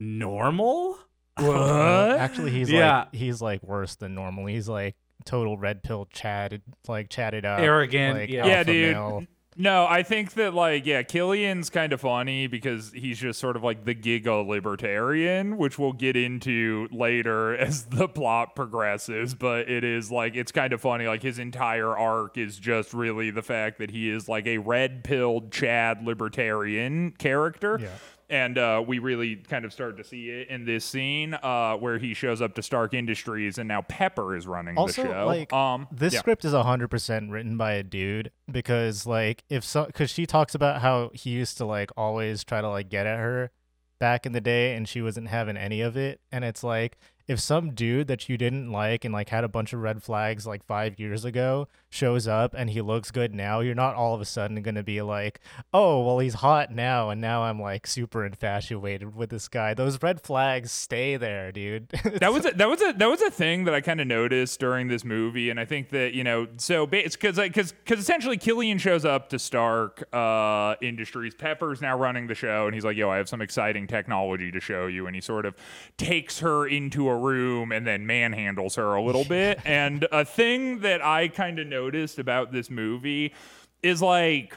normal. 0.00 0.98
Uh, 1.36 2.16
actually, 2.18 2.50
he's 2.50 2.70
Yeah. 2.70 3.00
like 3.00 3.14
he's 3.14 3.40
like 3.42 3.62
worse 3.62 3.96
than 3.96 4.14
normal. 4.14 4.46
He's 4.46 4.68
like 4.68 4.94
total 5.24 5.56
red 5.56 5.82
pill 5.82 6.06
chatted, 6.12 6.62
like 6.88 7.08
chatted 7.08 7.44
up, 7.44 7.60
Arrogant, 7.60 8.18
like, 8.18 8.30
yeah. 8.30 8.46
Yeah, 8.46 8.62
dude. 8.64 8.92
male. 8.96 9.24
No, 9.56 9.86
I 9.86 10.02
think 10.02 10.32
that 10.34 10.54
like 10.54 10.86
yeah, 10.86 11.02
Killian's 11.02 11.68
kind 11.68 11.92
of 11.92 12.00
funny 12.00 12.46
because 12.46 12.90
he's 12.92 13.18
just 13.18 13.38
sort 13.38 13.56
of 13.56 13.62
like 13.62 13.84
the 13.84 13.94
giga 13.94 14.46
libertarian, 14.46 15.58
which 15.58 15.78
we'll 15.78 15.92
get 15.92 16.16
into 16.16 16.88
later 16.90 17.54
as 17.56 17.84
the 17.86 18.08
plot 18.08 18.56
progresses. 18.56 19.34
But 19.34 19.68
it 19.68 19.84
is 19.84 20.10
like 20.10 20.34
it's 20.36 20.52
kind 20.52 20.72
of 20.72 20.80
funny. 20.80 21.06
Like 21.06 21.22
his 21.22 21.38
entire 21.38 21.96
arc 21.96 22.38
is 22.38 22.58
just 22.58 22.94
really 22.94 23.30
the 23.30 23.42
fact 23.42 23.78
that 23.78 23.90
he 23.90 24.08
is 24.10 24.28
like 24.28 24.46
a 24.46 24.58
red 24.58 25.04
pilled 25.04 25.52
Chad 25.52 26.02
libertarian 26.02 27.12
character. 27.12 27.78
Yeah. 27.82 27.88
And 28.32 28.56
uh, 28.56 28.82
we 28.86 28.98
really 28.98 29.36
kind 29.36 29.66
of 29.66 29.74
start 29.74 29.98
to 29.98 30.04
see 30.04 30.30
it 30.30 30.48
in 30.48 30.64
this 30.64 30.86
scene 30.86 31.34
uh, 31.34 31.76
where 31.76 31.98
he 31.98 32.14
shows 32.14 32.40
up 32.40 32.54
to 32.54 32.62
Stark 32.62 32.94
Industries, 32.94 33.58
and 33.58 33.68
now 33.68 33.82
Pepper 33.82 34.34
is 34.34 34.46
running 34.46 34.78
Also, 34.78 35.02
the 35.02 35.08
show. 35.08 35.26
like 35.26 35.52
um, 35.52 35.86
this 35.92 36.14
yeah. 36.14 36.20
script 36.20 36.42
is 36.46 36.54
hundred 36.54 36.88
percent 36.88 37.30
written 37.30 37.58
by 37.58 37.72
a 37.72 37.82
dude 37.82 38.30
because 38.50 39.04
like 39.06 39.44
if 39.50 39.64
so, 39.64 39.84
because 39.84 40.08
she 40.08 40.24
talks 40.24 40.54
about 40.54 40.80
how 40.80 41.10
he 41.12 41.28
used 41.28 41.58
to 41.58 41.66
like 41.66 41.90
always 41.94 42.42
try 42.42 42.62
to 42.62 42.70
like 42.70 42.88
get 42.88 43.06
at 43.06 43.18
her 43.18 43.50
back 43.98 44.24
in 44.24 44.32
the 44.32 44.40
day, 44.40 44.74
and 44.76 44.88
she 44.88 45.02
wasn't 45.02 45.28
having 45.28 45.58
any 45.58 45.82
of 45.82 45.94
it, 45.98 46.22
and 46.32 46.42
it's 46.42 46.64
like 46.64 46.96
if 47.26 47.40
some 47.40 47.72
dude 47.72 48.08
that 48.08 48.28
you 48.28 48.36
didn't 48.36 48.70
like 48.70 49.04
and 49.04 49.12
like 49.12 49.28
had 49.28 49.44
a 49.44 49.48
bunch 49.48 49.72
of 49.72 49.80
red 49.80 50.02
flags 50.02 50.46
like 50.46 50.64
five 50.64 50.98
years 50.98 51.24
ago 51.24 51.68
shows 51.90 52.26
up 52.26 52.54
and 52.54 52.70
he 52.70 52.80
looks 52.80 53.10
good 53.10 53.34
now, 53.34 53.60
you're 53.60 53.74
not 53.74 53.94
all 53.94 54.14
of 54.14 54.20
a 54.20 54.24
sudden 54.24 54.60
gonna 54.62 54.82
be 54.82 55.02
like, 55.02 55.40
oh 55.72 56.04
well 56.04 56.18
he's 56.18 56.34
hot 56.34 56.70
now, 56.70 57.10
and 57.10 57.20
now 57.20 57.42
I'm 57.42 57.60
like 57.60 57.86
super 57.86 58.24
infatuated 58.24 59.14
with 59.14 59.30
this 59.30 59.48
guy. 59.48 59.74
Those 59.74 60.02
red 60.02 60.20
flags 60.20 60.72
stay 60.72 61.16
there, 61.16 61.52
dude. 61.52 61.88
that 62.20 62.32
was 62.32 62.46
a, 62.46 62.50
that 62.50 62.68
was 62.68 62.82
a 62.82 62.92
that 62.92 63.08
was 63.08 63.22
a 63.22 63.30
thing 63.30 63.64
that 63.64 63.74
I 63.74 63.80
kind 63.80 64.00
of 64.00 64.06
noticed 64.06 64.58
during 64.60 64.88
this 64.88 65.04
movie, 65.04 65.50
and 65.50 65.58
I 65.58 65.64
think 65.64 65.90
that 65.90 66.14
you 66.14 66.24
know, 66.24 66.48
so 66.56 66.88
it's 66.92 67.16
because 67.16 67.36
because 67.36 67.72
because 67.72 67.98
essentially 67.98 68.36
Killian 68.36 68.78
shows 68.78 69.04
up 69.04 69.28
to 69.30 69.38
Stark 69.38 70.04
uh, 70.12 70.74
Industries. 70.80 71.34
Pepper's 71.34 71.80
now 71.80 71.96
running 71.96 72.26
the 72.26 72.34
show, 72.34 72.66
and 72.66 72.74
he's 72.74 72.84
like, 72.84 72.96
"Yo, 72.96 73.10
I 73.10 73.16
have 73.16 73.28
some 73.28 73.40
exciting 73.40 73.86
technology 73.86 74.50
to 74.50 74.60
show 74.60 74.86
you," 74.86 75.06
and 75.06 75.14
he 75.14 75.20
sort 75.20 75.46
of 75.46 75.54
takes 75.96 76.40
her 76.40 76.66
into 76.66 77.08
a 77.12 77.16
room 77.16 77.72
and 77.72 77.86
then 77.86 78.06
manhandles 78.06 78.76
her 78.76 78.94
a 78.94 79.02
little 79.02 79.24
bit. 79.28 79.60
And 79.64 80.06
a 80.12 80.24
thing 80.24 80.80
that 80.80 81.04
I 81.04 81.28
kind 81.28 81.58
of 81.58 81.66
noticed 81.66 82.18
about 82.18 82.52
this 82.52 82.70
movie 82.70 83.34
is 83.82 84.00
like 84.02 84.56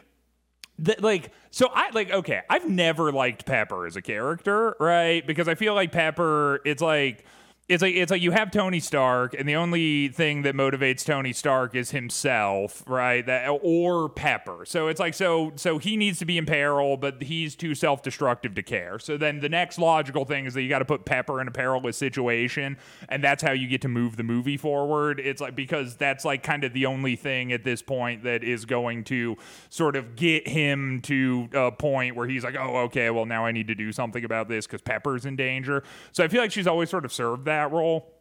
that 0.79 1.01
like 1.01 1.31
so 1.51 1.69
i 1.73 1.89
like 1.91 2.11
okay 2.11 2.41
i've 2.49 2.69
never 2.69 3.11
liked 3.11 3.45
pepper 3.45 3.87
as 3.87 3.95
a 3.95 4.01
character 4.01 4.75
right 4.77 5.25
because 5.25 5.47
i 5.47 5.55
feel 5.55 5.73
like 5.73 5.91
pepper 5.93 6.59
it's 6.65 6.81
like 6.81 7.23
it's 7.67 7.81
like 7.81 7.95
it's 7.95 8.11
like 8.11 8.21
you 8.21 8.29
have 8.29 8.51
Tony 8.51 8.79
Stark, 8.79 9.33
and 9.33 9.49
the 9.49 9.55
only 9.55 10.09
thing 10.09 10.43
that 10.43 10.53
motivates 10.53 11.03
Tony 11.03 11.33
Stark 11.33 11.73
is 11.73 11.89
himself, 11.89 12.83
right? 12.85 13.25
That 13.25 13.47
or 13.63 14.07
Pepper. 14.07 14.65
So 14.65 14.87
it's 14.87 14.99
like 14.99 15.15
so 15.15 15.51
so 15.55 15.79
he 15.79 15.97
needs 15.97 16.19
to 16.19 16.25
be 16.25 16.37
in 16.37 16.45
peril, 16.45 16.95
but 16.95 17.23
he's 17.23 17.55
too 17.55 17.73
self-destructive 17.73 18.53
to 18.53 18.61
care. 18.61 18.99
So 18.99 19.17
then 19.17 19.39
the 19.39 19.49
next 19.49 19.79
logical 19.79 20.25
thing 20.25 20.45
is 20.45 20.53
that 20.53 20.61
you 20.61 20.69
got 20.69 20.79
to 20.79 20.85
put 20.85 21.05
Pepper 21.05 21.41
in 21.41 21.47
a 21.47 21.51
perilous 21.51 21.97
situation, 21.97 22.77
and 23.09 23.23
that's 23.23 23.41
how 23.41 23.53
you 23.53 23.67
get 23.67 23.81
to 23.81 23.89
move 23.89 24.15
the 24.15 24.23
movie 24.23 24.57
forward. 24.57 25.19
It's 25.19 25.41
like 25.41 25.55
because 25.55 25.95
that's 25.95 26.23
like 26.23 26.43
kind 26.43 26.63
of 26.63 26.73
the 26.73 26.85
only 26.85 27.15
thing 27.15 27.51
at 27.51 27.63
this 27.63 27.81
point 27.81 28.23
that 28.25 28.43
is 28.43 28.65
going 28.65 29.05
to 29.05 29.37
sort 29.69 29.95
of 29.95 30.15
get 30.15 30.47
him 30.47 31.01
to 31.03 31.49
a 31.51 31.71
point 31.71 32.15
where 32.15 32.27
he's 32.27 32.43
like, 32.43 32.55
oh, 32.55 32.77
okay, 32.81 33.09
well 33.09 33.25
now 33.25 33.43
I 33.43 33.51
need 33.51 33.69
to 33.69 33.75
do 33.75 33.91
something 33.91 34.23
about 34.23 34.49
this 34.49 34.67
because 34.67 34.83
Pepper's 34.83 35.25
in 35.25 35.35
danger. 35.35 35.83
So 36.11 36.23
I 36.23 36.27
feel 36.27 36.41
like 36.41 36.51
she's 36.51 36.67
always 36.67 36.91
sort 36.91 37.05
of 37.05 37.11
served 37.11 37.45
that 37.45 37.54
role. 37.71 38.11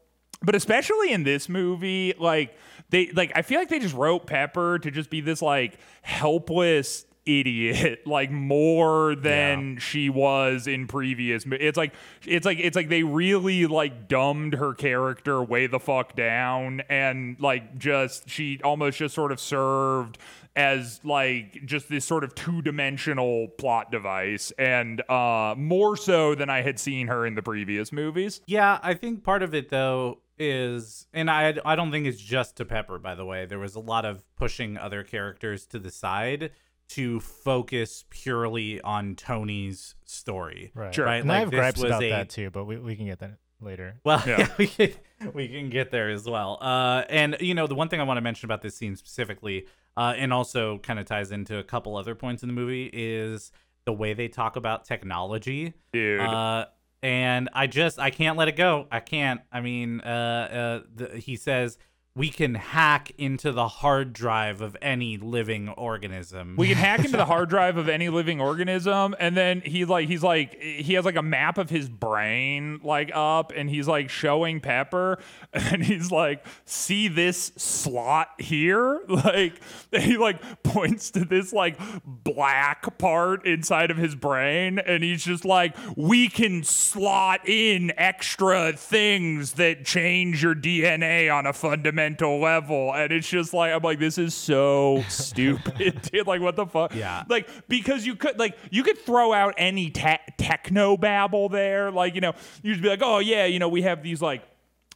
But 0.43 0.55
especially 0.55 1.13
in 1.13 1.23
this 1.23 1.49
movie, 1.49 2.15
like 2.19 2.57
they 2.91 3.11
like 3.13 3.33
I 3.35 3.43
feel 3.43 3.59
like 3.59 3.69
they 3.69 3.79
just 3.79 3.95
wrote 3.95 4.27
Pepper 4.27 4.79
to 4.79 4.91
just 4.91 5.11
be 5.11 5.21
this 5.21 5.41
like 5.41 5.79
helpless 6.03 7.07
idiot 7.27 8.01
like 8.07 8.31
more 8.31 9.15
than 9.15 9.79
she 9.79 10.11
was 10.11 10.67
in 10.67 10.87
previous 10.87 11.45
it's 11.47 11.77
like 11.77 11.95
it's 12.27 12.45
like 12.45 12.59
it's 12.59 12.77
like 12.77 12.89
they 12.89 13.03
really 13.03 13.67
like 13.67 14.09
dumbed 14.09 14.55
her 14.55 14.75
character 14.75 15.43
way 15.43 15.67
the 15.67 15.81
fuck 15.81 16.15
down 16.15 16.83
and 16.89 17.39
like 17.41 17.79
just 17.79 18.29
she 18.29 18.61
almost 18.63 18.99
just 18.99 19.15
sort 19.15 19.33
of 19.33 19.41
served 19.41 20.19
as 20.57 21.01
like 21.05 21.65
just 21.65 21.89
this 21.89 22.05
sort 22.05 22.23
of 22.23 22.35
two-dimensional 22.35 23.49
plot 23.59 23.91
device 23.91 24.53
and 24.59 25.03
uh 25.11 25.55
more 25.57 25.97
so 25.97 26.35
than 26.35 26.49
I 26.49 26.63
had 26.63 26.79
seen 26.79 27.09
her 27.09 27.27
in 27.27 27.35
the 27.35 27.43
previous 27.43 27.93
movies. 27.93 28.41
Yeah, 28.47 28.79
I 28.83 28.95
think 28.95 29.25
part 29.25 29.43
of 29.43 29.55
it 29.55 29.71
though 29.71 30.21
is, 30.39 31.07
and 31.13 31.31
I 31.31 31.57
I 31.65 31.77
don't 31.77 31.91
think 31.91 32.07
it's 32.07 32.21
just 32.21 32.57
to 32.57 32.65
Pepper. 32.65 32.99
By 32.99 33.15
the 33.15 33.25
way, 33.25 33.47
there 33.47 33.59
was 33.59 33.75
a 33.75 33.81
lot 33.81 34.05
of 34.05 34.25
pushing 34.37 34.77
other 34.77 35.03
characters 35.03 35.67
to 35.67 35.79
the 35.79 35.91
side 35.91 36.51
to 36.95 37.21
focus 37.21 38.05
purely 38.11 38.81
on 38.81 39.15
Tony's 39.17 39.95
story. 40.05 40.73
Right. 40.75 40.95
Sure. 40.95 41.05
Right. 41.05 41.23
And 41.23 41.31
I 41.33 41.41
have 41.41 41.51
this 41.51 41.59
gripes 41.59 41.81
was 41.81 41.91
about 41.91 42.03
a- 42.03 42.11
that 42.11 42.31
too, 42.31 42.51
but 42.51 42.65
we, 42.65 42.77
we 42.79 42.97
can 42.97 43.07
get 43.07 43.19
that 43.21 43.39
later. 43.61 43.97
Well, 44.05 44.23
Yeah. 44.27 44.39
yeah, 44.41 44.49
we, 44.59 44.67
can, 44.67 44.93
we 45.33 45.49
can 45.49 45.71
get 45.71 45.91
there 45.91 46.11
as 46.11 46.27
well. 46.29 46.59
Uh, 46.61 47.05
and 47.09 47.37
you 47.41 47.55
know, 47.55 47.67
the 47.67 47.75
one 47.75 47.89
thing 47.89 48.01
I 48.01 48.05
want 48.05 48.19
to 48.19 48.23
mention 48.23 48.47
about 48.47 48.63
this 48.63 48.77
scene 48.77 48.97
specifically, 48.97 49.67
uh, 49.97 50.15
and 50.17 50.33
also 50.33 50.79
kind 50.79 50.99
of 50.99 51.07
ties 51.07 51.31
into 51.33 51.59
a 51.59 51.65
couple 51.65 51.97
other 51.97 52.15
points 52.15 52.43
in 52.43 52.49
the 52.49 52.53
movie, 52.55 52.91
is 52.93 53.53
the 53.85 53.93
way 53.93 54.15
they 54.15 54.29
talk 54.29 54.57
about 54.57 54.85
technology. 54.85 55.75
Dude. 55.93 56.21
Uh, 56.21 56.67
and 57.03 57.51
I 57.53 57.67
just 57.67 57.99
I 57.99 58.11
can't 58.11 58.39
let 58.39 58.49
it 58.49 58.57
go. 58.57 58.87
I 58.91 59.01
can't. 59.01 59.41
I 59.53 59.61
mean, 59.61 60.01
uh, 60.01 60.09
uh, 60.09 60.87
the, 60.95 61.19
he 61.19 61.37
says 61.37 61.77
we 62.17 62.31
can 62.31 62.55
hack 62.55 63.11
into 63.19 63.51
the 63.51 63.67
hard 63.67 64.13
drive 64.13 64.61
of 64.61 64.77
any 64.81 65.17
living 65.17 65.69
organism. 65.71 66.55
We 66.57 66.69
can 66.69 66.77
hack 66.77 67.01
into 67.05 67.17
the 67.17 67.25
hard 67.25 67.49
drive 67.49 67.77
of 67.77 67.89
any 67.89 68.09
living 68.09 68.41
organism, 68.41 69.17
and 69.19 69.37
then 69.37 69.63
he 69.63 69.85
like 69.85 70.07
he's 70.07 70.23
like 70.23 70.61
he 70.61 70.95
has 70.95 71.05
like 71.05 71.17
a 71.17 71.23
map 71.23 71.59
of 71.59 71.71
his 71.71 71.89
brain 71.89 72.79
like 72.85 73.11
up, 73.13 73.53
and 73.57 73.69
he's 73.69 73.89
like 73.89 74.11
showing 74.11 74.61
Pepper, 74.61 75.19
and 75.53 75.85
he's 75.85 76.13
like, 76.13 76.47
"See 76.65 77.09
this 77.09 77.53
slot 77.57 78.29
here?" 78.39 79.01
Like 79.25 79.61
he 79.91 80.19
like 80.19 80.63
points 80.65 81.11
to 81.13 81.25
this 81.25 81.53
like 81.53 81.79
black 82.05 82.99
part 82.99 83.47
inside 83.47 83.91
of 83.91 83.97
his 83.97 84.15
brain, 84.15 84.79
and 84.79 85.03
he's 85.03 85.25
just 85.25 85.45
like, 85.45 85.75
"We 85.97 86.29
can 86.29 86.63
slot 86.63 87.49
in 87.49 87.93
extra 87.97 88.73
things 88.75 89.53
that 89.53 89.85
change 89.85 90.43
your 90.43 90.55
DNA 90.55 91.35
on 91.35 91.47
a 91.47 91.53
fundamental 91.53 92.04
level," 92.13 92.93
and 92.95 93.13
it's 93.13 93.29
just 93.29 93.53
like 93.55 93.73
I'm 93.73 93.83
like, 93.83 93.99
"This 93.99 94.19
is 94.19 94.35
so 94.35 95.05
stupid, 95.09 96.03
dude. 96.13 96.27
Like, 96.27 96.41
what 96.41 96.57
the 96.57 96.67
fuck?" 96.67 96.95
Yeah. 96.95 97.25
like 97.29 97.49
because 97.69 98.05
you 98.07 98.17
could 98.17 98.39
like 98.39 98.57
you 98.71 98.83
could 98.83 98.99
throw 98.99 99.33
out 99.33 99.55
any 99.57 99.91
te- 99.91 100.19
techno 100.39 100.97
babble 100.97 101.49
there 101.49 101.91
like 101.91 102.15
you 102.15 102.21
know 102.21 102.35
you'd 102.63 102.83
be 102.83 102.89
like 102.89 103.01
oh 103.03 103.19
yeah 103.19 103.47
you 103.47 103.59
know 103.59 103.69
we 103.69 103.83
have 103.83 104.03
these 104.03 104.21
like 104.23 104.43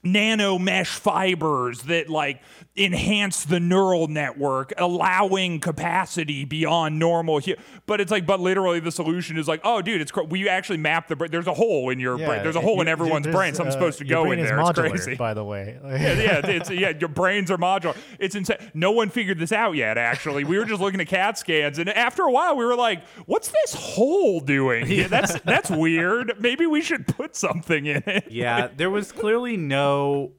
nano 0.05 0.59
mesh 0.59 0.91
fibers 0.91 1.83
that 1.83 2.09
like 2.09 2.41
enhance 2.79 3.45
the 3.45 3.59
neural 3.61 4.07
network 4.09 4.72
allowing 4.79 5.61
capacity 5.61 6.45
beyond 6.45 6.99
normal 6.99 7.41
hu- 7.41 7.55
but 7.87 8.01
it's 8.01 8.11
like 8.11 8.26
but 8.26 8.41
literally 8.41 8.81
the 8.81 8.93
solution 8.93 9.37
is 9.37 9.49
like 9.49 9.61
oh 9.64 9.83
dude 9.83 10.01
it's 10.01 10.11
cr- 10.11 10.22
we 10.22 10.49
actually 10.49 10.79
map 10.79 11.09
the 11.09 11.16
brain 11.16 11.31
there's 11.31 11.47
a 11.47 11.55
hole 11.55 11.91
in 11.91 11.99
your 11.99 12.16
brain 12.16 12.43
there's 12.43 12.57
a 12.57 12.61
hole 12.61 12.81
in 12.81 12.89
everyone's 12.89 13.26
brain 13.26 13.55
something's 13.55 13.74
uh, 13.74 13.79
supposed 13.79 13.99
to 13.99 14.05
go 14.05 14.31
in 14.31 14.39
there 14.39 14.59
it's 14.61 14.79
crazy 14.79 15.14
by 15.16 15.35
the 15.35 15.45
way. 15.45 15.79
yeah, 15.85 16.12
yeah, 16.12 16.47
it's 16.47 16.70
yeah. 16.70 16.93
Your 16.99 17.09
brains 17.09 17.51
are 17.51 17.59
modular. 17.59 17.97
It's 18.18 18.35
insane. 18.35 18.57
No 18.74 18.93
one 18.93 19.09
figured 19.11 19.39
this 19.39 19.53
out 19.53 19.72
yet. 19.72 19.99
Actually, 19.99 20.45
we 20.45 20.59
were 20.59 20.64
just 20.64 20.81
looking 20.81 21.01
at 21.01 21.09
CAT 21.09 21.39
scans, 21.39 21.79
and 21.79 21.89
after 21.91 22.22
a 22.22 22.31
while, 22.31 22.57
we 22.57 22.64
were 22.64 22.76
like, 22.76 23.07
"What's 23.26 23.49
this 23.49 23.74
hole 23.74 24.41
doing? 24.41 24.87
Yeah, 24.99 25.07
that's 25.09 25.39
that's 25.41 25.70
weird. 25.70 26.35
Maybe 26.41 26.66
we 26.66 26.81
should 26.83 27.07
put 27.07 27.37
something 27.37 27.87
in 27.87 28.03
it." 28.07 28.29
yeah, 28.31 28.68
there 28.76 28.91
was 28.91 29.12
clearly 29.12 29.57
no 29.57 30.33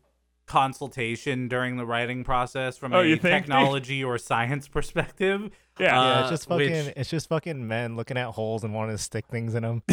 consultation 0.50 1.48
during 1.48 1.78
the 1.78 1.86
writing 1.86 2.24
process 2.24 2.76
from 2.78 2.92
Oh, 2.94 3.00
a 3.02 3.16
technology 3.18 4.04
or 4.04 4.18
science 4.18 4.68
perspective. 4.68 5.52
Yeah. 5.80 5.86
yeah, 5.94 6.02
Uh, 6.02 6.22
it's 6.22 6.30
just 6.32 6.48
fucking 6.50 6.72
which- 6.88 6.94
it's 6.98 7.10
just 7.10 7.30
fucking 7.30 7.66
men 7.68 7.96
looking 7.96 8.18
at 8.18 8.28
holes 8.32 8.64
and 8.66 8.74
wanting 8.74 8.98
to 8.98 9.02
stick 9.02 9.26
things 9.28 9.56
in 9.56 9.64
them. 9.64 9.84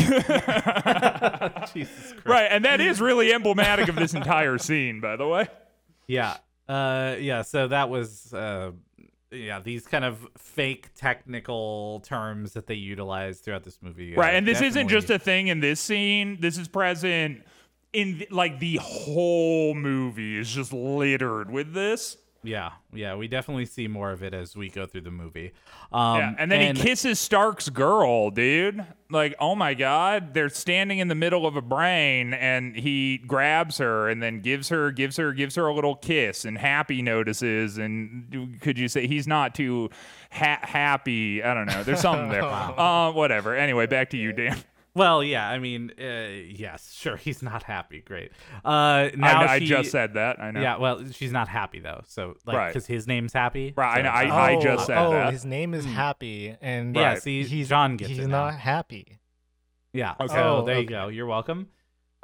Jesus 1.72 2.12
Christ. 2.12 2.26
Right, 2.26 2.48
and 2.50 2.64
that 2.64 2.80
is 2.80 3.00
really 3.00 3.32
emblematic 3.32 3.88
of 3.88 3.96
this 3.96 4.14
entire 4.14 4.59
scene, 4.59 5.00
by 5.00 5.16
the 5.16 5.26
way. 5.28 5.46
Yeah. 6.07 6.36
Uh 6.68 7.14
yeah, 7.20 7.42
so 7.42 7.68
that 7.68 7.88
was 7.90 8.32
uh 8.34 8.72
yeah, 9.30 9.61
these 9.61 9.86
kind 9.86 10.04
of 10.04 10.26
fake 10.38 10.88
technical 10.94 12.00
terms 12.00 12.52
that 12.54 12.66
they 12.66 12.74
utilize 12.74 13.40
throughout 13.40 13.64
this 13.64 13.78
movie. 13.82 14.16
uh, 14.16 14.20
Right, 14.20 14.34
and 14.34 14.46
this 14.46 14.61
isn't 14.62 14.88
just 14.88 15.11
a 15.11 15.18
thing 15.18 15.48
in 15.48 15.61
this 15.61 15.80
scene. 15.80 16.38
This 16.40 16.57
is 16.59 16.66
present 16.68 17.42
in 17.97 18.18
th- 18.18 18.30
like 18.30 18.61
the 18.61 18.76
whole 18.76 19.74
movie 19.74 20.36
is 20.38 20.51
just 20.51 20.72
littered 20.72 21.51
with 21.51 21.72
this. 21.72 22.18
Yeah, 22.42 22.72
yeah, 22.92 23.16
we 23.16 23.26
definitely 23.26 23.66
see 23.66 23.88
more 23.88 24.12
of 24.12 24.22
it 24.22 24.32
as 24.32 24.55
we 24.55 24.68
go 24.68 24.86
through 24.86 25.01
the 25.01 25.11
movie. 25.11 25.51
Um, 25.92 26.18
Yeah, 26.18 26.34
and 26.38 26.53
then 26.53 26.76
he 26.76 26.80
kisses 26.82 27.18
Stark's 27.18 27.68
girl, 27.68 28.30
dude. 28.30 28.86
Like, 29.11 29.34
oh 29.40 29.57
my 29.57 29.74
god, 29.74 30.32
they're 30.32 30.49
standing 30.49 31.01
in 31.01 31.09
the 31.09 31.16
middle 31.16 31.44
of 31.44 31.57
a 31.57 31.61
brain, 31.62 32.34
and 32.34 32.76
he 32.76 33.18
grabs 33.18 33.78
her 33.78 34.09
and 34.09 34.22
then 34.22 34.42
gives 34.42 34.68
her, 34.68 34.92
gives 34.92 35.16
her, 35.16 35.32
gives 35.32 35.57
her 35.57 35.66
a 35.66 35.74
little 35.74 35.97
kiss, 35.97 36.44
and 36.44 36.57
Happy 36.57 37.03
notices, 37.03 37.78
and 37.78 38.61
could 38.61 38.78
you 38.78 38.86
say 38.86 39.09
he's 39.09 39.26
not 39.26 39.53
too 39.53 39.90
ha- 40.30 40.61
happy? 40.62 41.42
I 41.42 41.53
don't 41.53 41.66
know. 41.66 41.82
There's 41.82 42.01
something 42.01 42.28
there. 42.28 42.44
uh, 42.44 43.11
whatever. 43.11 43.57
Anyway, 43.57 43.86
back 43.86 44.11
to 44.11 44.16
you, 44.16 44.32
Dan. 44.32 44.57
Well, 44.97 45.22
yeah, 45.22 45.47
I 45.49 45.59
mean, 45.59 45.92
uh, 46.01 46.05
yes, 46.49 46.92
sure, 46.94 47.16
he's 47.26 47.42
not 47.42 47.62
happy. 47.62 48.01
Great. 48.01 48.32
Uh, 48.64 49.11
now 49.14 49.42
I, 49.42 49.47
I 49.55 49.59
she- 49.59 49.66
just 49.66 49.90
said 49.90 50.14
that. 50.14 50.40
I 50.40 50.51
know. 50.51 50.61
Yeah, 50.62 50.78
well, 50.78 51.05
she's 51.12 51.32
not 51.32 51.49
happy 51.49 51.80
though. 51.80 52.01
So, 52.07 52.34
like, 52.47 52.57
Right. 52.57 52.68
because 52.72 52.86
his 52.86 53.07
name's 53.07 53.34
happy. 53.34 53.74
Right, 53.76 53.92
I 53.92 53.97
so- 53.99 54.03
know, 54.28 54.34
I- 54.34 54.55
oh, 54.57 54.61
just 54.62 54.86
said 54.86 54.97
that. 54.97 55.07
oh, 55.07 55.11
that. 55.12 55.32
his 55.32 55.44
name 55.44 55.74
is 55.74 55.84
Happy, 55.84 56.57
and 56.62 56.97
Yeah, 56.97 57.09
Right. 57.11 57.22
see, 57.22 57.44
he's 57.44 57.68
John 57.68 57.97
gets 57.99 58.09
he's 58.11 58.20
it 58.20 58.28
now. 58.28 58.47
not 58.47 58.55
happy. 58.55 59.18
Yeah. 59.92 60.14
Okay. 60.18 60.32
So 60.34 60.57
Oh, 60.59 60.64
there 60.64 60.80
you 60.80 60.86
go. 60.86 61.09
You're 61.09 61.26
welcome. 61.26 61.68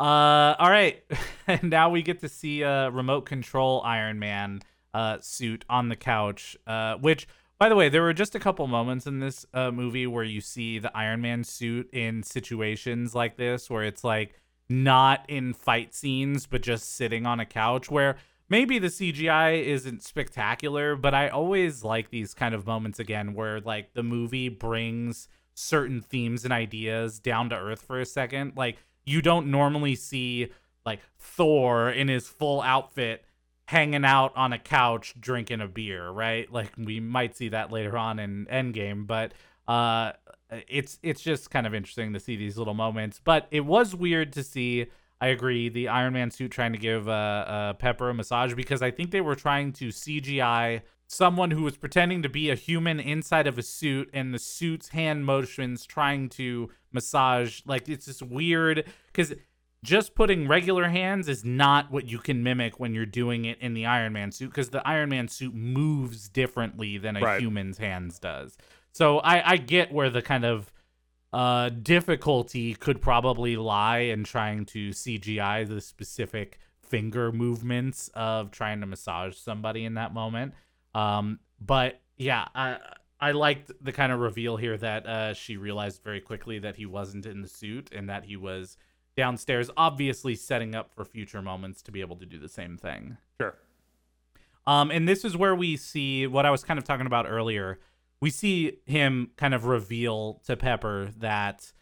Uh, 0.00 0.54
all 0.58 0.70
right. 0.70 1.02
and 1.46 1.64
now 1.70 1.90
we 1.90 2.02
get 2.02 2.20
to 2.20 2.28
see 2.28 2.62
a 2.62 2.90
remote 2.90 3.22
control 3.26 3.82
Iron 3.84 4.18
Man 4.18 4.60
uh, 4.94 5.18
suit 5.20 5.64
on 5.70 5.88
the 5.88 5.96
couch, 5.96 6.56
uh, 6.66 6.96
which, 6.96 7.26
by 7.62 7.68
the 7.68 7.76
way, 7.76 7.88
there 7.88 8.02
were 8.02 8.12
just 8.12 8.34
a 8.34 8.40
couple 8.40 8.66
moments 8.66 9.06
in 9.06 9.20
this 9.20 9.46
uh, 9.54 9.70
movie 9.70 10.04
where 10.04 10.24
you 10.24 10.40
see 10.40 10.80
the 10.80 10.90
Iron 10.96 11.20
Man 11.20 11.44
suit 11.44 11.88
in 11.92 12.24
situations 12.24 13.14
like 13.14 13.36
this, 13.36 13.70
where 13.70 13.84
it's 13.84 14.02
like 14.02 14.34
not 14.68 15.24
in 15.28 15.54
fight 15.54 15.94
scenes, 15.94 16.44
but 16.44 16.60
just 16.60 16.96
sitting 16.96 17.24
on 17.24 17.38
a 17.38 17.46
couch 17.46 17.88
where 17.88 18.16
maybe 18.48 18.80
the 18.80 18.88
CGI 18.88 19.64
isn't 19.64 20.02
spectacular, 20.02 20.96
but 20.96 21.14
I 21.14 21.28
always 21.28 21.84
like 21.84 22.10
these 22.10 22.34
kind 22.34 22.52
of 22.52 22.66
moments 22.66 22.98
again 22.98 23.32
where 23.32 23.60
like 23.60 23.94
the 23.94 24.02
movie 24.02 24.48
brings 24.48 25.28
certain 25.54 26.00
themes 26.00 26.42
and 26.42 26.52
ideas 26.52 27.20
down 27.20 27.48
to 27.50 27.54
earth 27.54 27.82
for 27.82 28.00
a 28.00 28.04
second. 28.04 28.54
Like 28.56 28.78
you 29.04 29.22
don't 29.22 29.52
normally 29.52 29.94
see 29.94 30.48
like 30.84 30.98
Thor 31.16 31.90
in 31.90 32.08
his 32.08 32.26
full 32.26 32.60
outfit 32.60 33.24
hanging 33.66 34.04
out 34.04 34.32
on 34.36 34.52
a 34.52 34.58
couch 34.58 35.14
drinking 35.18 35.60
a 35.60 35.68
beer, 35.68 36.10
right? 36.10 36.52
Like 36.52 36.72
we 36.76 37.00
might 37.00 37.36
see 37.36 37.48
that 37.50 37.70
later 37.70 37.96
on 37.96 38.18
in 38.18 38.46
Endgame, 38.46 39.06
but 39.06 39.32
uh 39.68 40.12
it's 40.68 40.98
it's 41.02 41.22
just 41.22 41.50
kind 41.50 41.66
of 41.66 41.74
interesting 41.74 42.12
to 42.12 42.20
see 42.20 42.36
these 42.36 42.58
little 42.58 42.74
moments. 42.74 43.20
But 43.22 43.46
it 43.50 43.64
was 43.64 43.94
weird 43.94 44.32
to 44.34 44.42
see 44.42 44.86
I 45.22 45.28
agree. 45.28 45.68
The 45.68 45.86
Iron 45.86 46.14
Man 46.14 46.32
suit 46.32 46.50
trying 46.50 46.72
to 46.72 46.78
give 46.78 47.08
uh, 47.08 47.12
uh, 47.12 47.72
Pepper 47.74 48.10
a 48.10 48.14
massage 48.14 48.54
because 48.54 48.82
I 48.82 48.90
think 48.90 49.12
they 49.12 49.20
were 49.20 49.36
trying 49.36 49.72
to 49.74 49.90
CGI 49.90 50.82
someone 51.06 51.52
who 51.52 51.62
was 51.62 51.76
pretending 51.76 52.22
to 52.22 52.28
be 52.28 52.50
a 52.50 52.56
human 52.56 52.98
inside 52.98 53.46
of 53.46 53.56
a 53.56 53.62
suit, 53.62 54.10
and 54.12 54.34
the 54.34 54.38
suit's 54.38 54.88
hand 54.88 55.24
motions 55.24 55.86
trying 55.86 56.28
to 56.30 56.70
massage. 56.90 57.60
Like 57.64 57.88
it's 57.88 58.06
just 58.06 58.22
weird 58.22 58.84
because 59.12 59.32
just 59.84 60.14
putting 60.14 60.46
regular 60.46 60.88
hands 60.88 61.28
is 61.28 61.44
not 61.44 61.90
what 61.90 62.06
you 62.06 62.18
can 62.18 62.42
mimic 62.42 62.78
when 62.78 62.94
you're 62.94 63.06
doing 63.06 63.44
it 63.44 63.58
in 63.60 63.74
the 63.74 63.86
Iron 63.86 64.12
Man 64.12 64.30
suit 64.30 64.50
because 64.50 64.70
the 64.70 64.86
Iron 64.86 65.08
Man 65.08 65.28
suit 65.28 65.54
moves 65.54 66.28
differently 66.28 66.98
than 66.98 67.16
a 67.16 67.20
Right. 67.20 67.40
human's 67.40 67.78
hands 67.78 68.18
does. 68.18 68.56
So 68.92 69.18
I, 69.20 69.52
I 69.52 69.56
get 69.56 69.90
where 69.92 70.10
the 70.10 70.22
kind 70.22 70.44
of 70.44 70.72
uh, 71.32 71.70
difficulty 71.70 72.74
could 72.74 73.00
probably 73.00 73.56
lie 73.56 73.98
in 74.00 74.22
trying 74.24 74.66
to 74.66 74.90
CGI 74.90 75.66
the 75.66 75.80
specific 75.80 76.58
finger 76.82 77.32
movements 77.32 78.10
of 78.14 78.50
trying 78.50 78.80
to 78.80 78.86
massage 78.86 79.34
somebody 79.36 79.84
in 79.84 79.94
that 79.94 80.12
moment. 80.12 80.52
Um, 80.94 81.40
but 81.58 82.00
yeah, 82.18 82.46
I 82.54 82.76
I 83.18 83.30
liked 83.32 83.70
the 83.80 83.92
kind 83.92 84.12
of 84.12 84.18
reveal 84.20 84.56
here 84.56 84.76
that 84.76 85.06
uh, 85.06 85.32
she 85.32 85.56
realized 85.56 86.02
very 86.02 86.20
quickly 86.20 86.58
that 86.58 86.76
he 86.76 86.86
wasn't 86.86 87.24
in 87.24 87.40
the 87.40 87.48
suit 87.48 87.88
and 87.92 88.08
that 88.10 88.24
he 88.24 88.36
was 88.36 88.76
downstairs, 89.16 89.70
obviously 89.76 90.34
setting 90.34 90.74
up 90.74 90.92
for 90.92 91.04
future 91.04 91.42
moments 91.42 91.82
to 91.82 91.92
be 91.92 92.00
able 92.00 92.16
to 92.16 92.26
do 92.26 92.38
the 92.38 92.48
same 92.48 92.76
thing. 92.76 93.16
Sure. 93.40 93.56
Um, 94.66 94.90
and 94.90 95.08
this 95.08 95.24
is 95.24 95.36
where 95.36 95.54
we 95.54 95.76
see 95.76 96.26
what 96.26 96.46
I 96.46 96.50
was 96.50 96.62
kind 96.64 96.78
of 96.78 96.84
talking 96.84 97.06
about 97.06 97.26
earlier. 97.28 97.80
We 98.20 98.30
see 98.30 98.78
him 98.86 99.30
kind 99.36 99.54
of 99.54 99.66
reveal 99.66 100.40
to 100.46 100.56
Pepper 100.56 101.10
that 101.18 101.72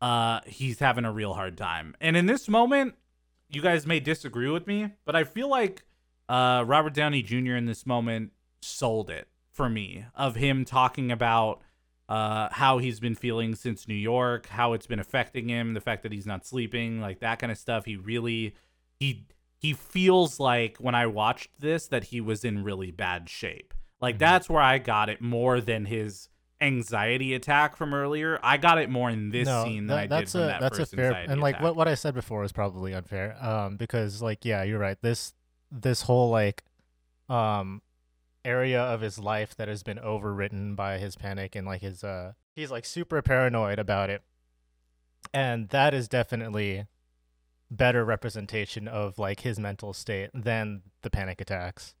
uh, 0.00 0.40
he's 0.46 0.78
having 0.78 1.04
a 1.04 1.12
real 1.12 1.34
hard 1.34 1.56
time. 1.56 1.94
And 2.00 2.16
in 2.16 2.26
this 2.26 2.48
moment, 2.48 2.94
you 3.48 3.60
guys 3.60 3.86
may 3.86 4.00
disagree 4.00 4.48
with 4.48 4.66
me, 4.66 4.92
but 5.04 5.16
I 5.16 5.24
feel 5.24 5.48
like 5.48 5.84
uh, 6.28 6.64
Robert 6.66 6.94
Downey 6.94 7.22
Jr. 7.22 7.56
in 7.56 7.66
this 7.66 7.84
moment 7.84 8.32
sold 8.62 9.10
it 9.10 9.28
for 9.50 9.68
me 9.68 10.04
of 10.14 10.36
him 10.36 10.64
talking 10.64 11.10
about 11.10 11.60
uh, 12.10 12.48
how 12.50 12.78
he's 12.78 12.98
been 12.98 13.14
feeling 13.14 13.54
since 13.54 13.86
New 13.86 13.94
York, 13.94 14.48
how 14.48 14.72
it's 14.72 14.88
been 14.88 14.98
affecting 14.98 15.48
him, 15.48 15.74
the 15.74 15.80
fact 15.80 16.02
that 16.02 16.10
he's 16.10 16.26
not 16.26 16.44
sleeping, 16.44 17.00
like 17.00 17.20
that 17.20 17.38
kind 17.38 17.52
of 17.52 17.56
stuff. 17.56 17.84
He 17.84 17.94
really 17.96 18.56
he 18.98 19.26
he 19.60 19.74
feels 19.74 20.40
like 20.40 20.76
when 20.78 20.96
I 20.96 21.06
watched 21.06 21.50
this 21.60 21.86
that 21.86 22.04
he 22.04 22.20
was 22.20 22.44
in 22.44 22.64
really 22.64 22.90
bad 22.90 23.28
shape. 23.28 23.72
Like 24.00 24.18
that's 24.18 24.48
where 24.50 24.60
I 24.60 24.78
got 24.78 25.08
it 25.08 25.20
more 25.20 25.60
than 25.60 25.84
his 25.84 26.28
anxiety 26.60 27.32
attack 27.32 27.76
from 27.76 27.94
earlier. 27.94 28.40
I 28.42 28.56
got 28.56 28.78
it 28.78 28.90
more 28.90 29.08
in 29.08 29.30
this 29.30 29.46
no, 29.46 29.62
scene 29.62 29.86
than 29.86 29.96
that- 29.96 29.98
I 29.98 30.02
did 30.02 30.10
that's 30.10 30.32
from 30.32 30.40
a 30.40 30.46
that 30.46 30.60
that's 30.60 30.78
a 30.78 30.82
first 30.82 30.96
fair 30.96 31.06
anxiety 31.06 31.32
and 31.32 31.40
like 31.40 31.54
attack. 31.54 31.64
what 31.64 31.76
what 31.76 31.86
I 31.88 31.94
said 31.94 32.14
before 32.14 32.40
was 32.40 32.50
probably 32.50 32.92
unfair. 32.92 33.36
Um, 33.40 33.76
because 33.76 34.20
like 34.20 34.44
yeah, 34.44 34.64
you're 34.64 34.80
right. 34.80 34.98
This 35.00 35.32
this 35.70 36.02
whole 36.02 36.28
like 36.28 36.64
um 37.28 37.82
area 38.44 38.80
of 38.80 39.00
his 39.00 39.18
life 39.18 39.54
that 39.56 39.68
has 39.68 39.82
been 39.82 39.98
overwritten 39.98 40.74
by 40.76 40.98
his 40.98 41.16
panic 41.16 41.54
and 41.54 41.66
like 41.66 41.80
his 41.82 42.02
uh 42.02 42.32
he's 42.54 42.70
like 42.70 42.84
super 42.84 43.20
paranoid 43.22 43.78
about 43.78 44.10
it, 44.10 44.22
and 45.32 45.68
that 45.70 45.94
is 45.94 46.08
definitely 46.08 46.86
better 47.70 48.04
representation 48.04 48.88
of 48.88 49.18
like 49.18 49.40
his 49.40 49.58
mental 49.58 49.92
state 49.92 50.30
than 50.34 50.82
the 51.02 51.10
panic 51.10 51.40
attacks. 51.40 51.94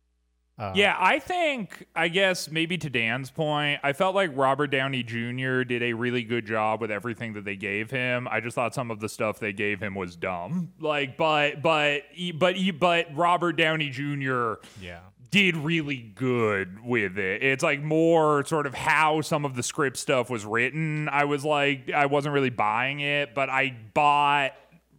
Uh, 0.58 0.72
Yeah, 0.74 0.94
I 0.98 1.20
think, 1.20 1.86
I 1.96 2.08
guess 2.08 2.50
maybe 2.50 2.76
to 2.78 2.90
Dan's 2.90 3.30
point, 3.30 3.80
I 3.82 3.94
felt 3.94 4.14
like 4.14 4.30
Robert 4.34 4.66
Downey 4.66 5.02
Jr. 5.02 5.62
did 5.62 5.82
a 5.82 5.94
really 5.94 6.22
good 6.22 6.44
job 6.44 6.82
with 6.82 6.90
everything 6.90 7.32
that 7.32 7.46
they 7.46 7.56
gave 7.56 7.90
him. 7.90 8.28
I 8.30 8.40
just 8.40 8.56
thought 8.56 8.74
some 8.74 8.90
of 8.90 9.00
the 9.00 9.08
stuff 9.08 9.38
they 9.38 9.54
gave 9.54 9.80
him 9.80 9.94
was 9.94 10.16
dumb. 10.16 10.72
Like, 10.78 11.16
but, 11.16 11.62
but, 11.62 12.02
but, 12.34 12.56
but 12.78 13.16
Robert 13.16 13.52
Downey 13.52 13.88
Jr. 13.88 14.54
yeah. 14.82 15.00
Did 15.30 15.56
really 15.56 15.96
good 15.98 16.82
with 16.84 17.16
it. 17.18 17.42
It's 17.42 17.62
like 17.62 17.82
more 17.82 18.44
sort 18.44 18.66
of 18.66 18.74
how 18.74 19.20
some 19.20 19.44
of 19.44 19.54
the 19.54 19.62
script 19.62 19.96
stuff 19.96 20.28
was 20.28 20.44
written. 20.44 21.08
I 21.08 21.24
was 21.24 21.44
like, 21.44 21.90
I 21.90 22.06
wasn't 22.06 22.34
really 22.34 22.50
buying 22.50 23.00
it, 23.00 23.34
but 23.34 23.48
I 23.48 23.76
bought 23.94 24.52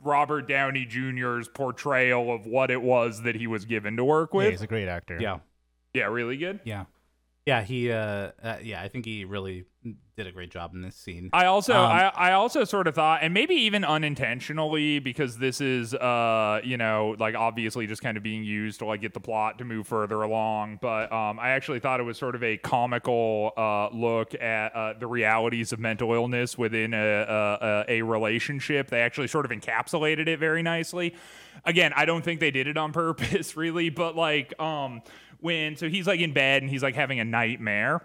Robert 0.04 0.48
Downey 0.48 0.86
Jr.'s 0.86 1.48
portrayal 1.48 2.34
of 2.34 2.46
what 2.46 2.72
it 2.72 2.82
was 2.82 3.24
that 3.24 3.36
he 3.36 3.46
was 3.48 3.66
given 3.66 3.98
to 3.98 4.06
work 4.06 4.32
Yeah, 4.34 4.38
with. 4.38 4.52
he's 4.52 4.62
a 4.62 4.68
great 4.68 4.88
actor. 4.88 5.18
yeah. 5.20 5.40
yeah 5.94 6.06
really 6.06 6.38
good. 6.38 6.60
Yeah. 6.64 6.86
Yeah, 7.46 7.64
he 7.64 7.92
uh, 7.92 8.32
uh 8.42 8.58
yeah, 8.62 8.82
I 8.82 8.88
think 8.88 9.06
he 9.06 9.26
really 9.26 9.66
did 10.16 10.28
a 10.28 10.32
great 10.32 10.51
job 10.51 10.74
in 10.74 10.82
this 10.82 10.95
scene. 10.95 11.30
I 11.34 11.45
also 11.45 11.74
Um, 11.74 11.91
I, 11.91 12.12
I 12.16 12.32
also 12.34 12.64
sort 12.64 12.88
of 12.88 12.95
thought 12.95 13.20
and 13.22 13.34
maybe 13.34 13.55
even 13.55 13.84
unintentionally 13.84 14.99
because 14.99 15.38
this 15.38 15.62
is 15.62 15.93
uh 15.93 16.62
you 16.64 16.78
know 16.78 17.16
like 17.20 17.36
obviously 17.36 17.88
just 17.88 18.01
kind 18.01 18.18
of 18.18 18.24
being 18.24 18.43
used 18.43 18.80
to 18.80 18.86
like 18.86 19.01
get 19.01 19.14
the 19.14 19.20
plot 19.20 19.57
to 19.59 19.66
move 19.66 19.88
further 19.88 20.22
along. 20.22 20.80
But 20.82 21.12
um 21.12 21.39
I 21.39 21.49
actually 21.49 21.80
thought 21.80 21.99
it 21.99 22.03
was 22.03 22.18
sort 22.18 22.36
of 22.36 22.43
a 22.43 22.57
comical 22.57 23.53
uh 23.57 23.89
look 23.89 24.36
at 24.36 24.76
uh, 24.76 24.93
the 24.99 25.07
realities 25.07 25.72
of 25.72 25.80
mental 25.80 26.14
illness 26.14 26.57
within 26.57 26.93
a, 26.93 26.97
a 26.97 27.86
a 27.88 28.01
relationship. 28.01 28.89
They 28.89 29.01
actually 29.01 29.28
sort 29.28 29.45
of 29.45 29.51
encapsulated 29.51 30.28
it 30.28 30.39
very 30.39 30.62
nicely. 30.62 31.16
Again 31.66 31.93
I 31.95 32.05
don't 32.05 32.24
think 32.24 32.39
they 32.39 32.51
did 32.51 32.68
it 32.68 32.78
on 32.78 32.91
purpose 33.01 33.55
really 33.55 33.89
but 33.89 34.16
like 34.16 34.59
um 34.59 35.01
when 35.39 35.76
so 35.76 35.89
he's 35.89 36.05
like 36.05 36.20
in 36.20 36.34
bed 36.34 36.62
and 36.62 36.70
he's 36.70 36.84
like 36.84 36.95
having 36.95 37.20
a 37.20 37.26
nightmare 37.26 38.01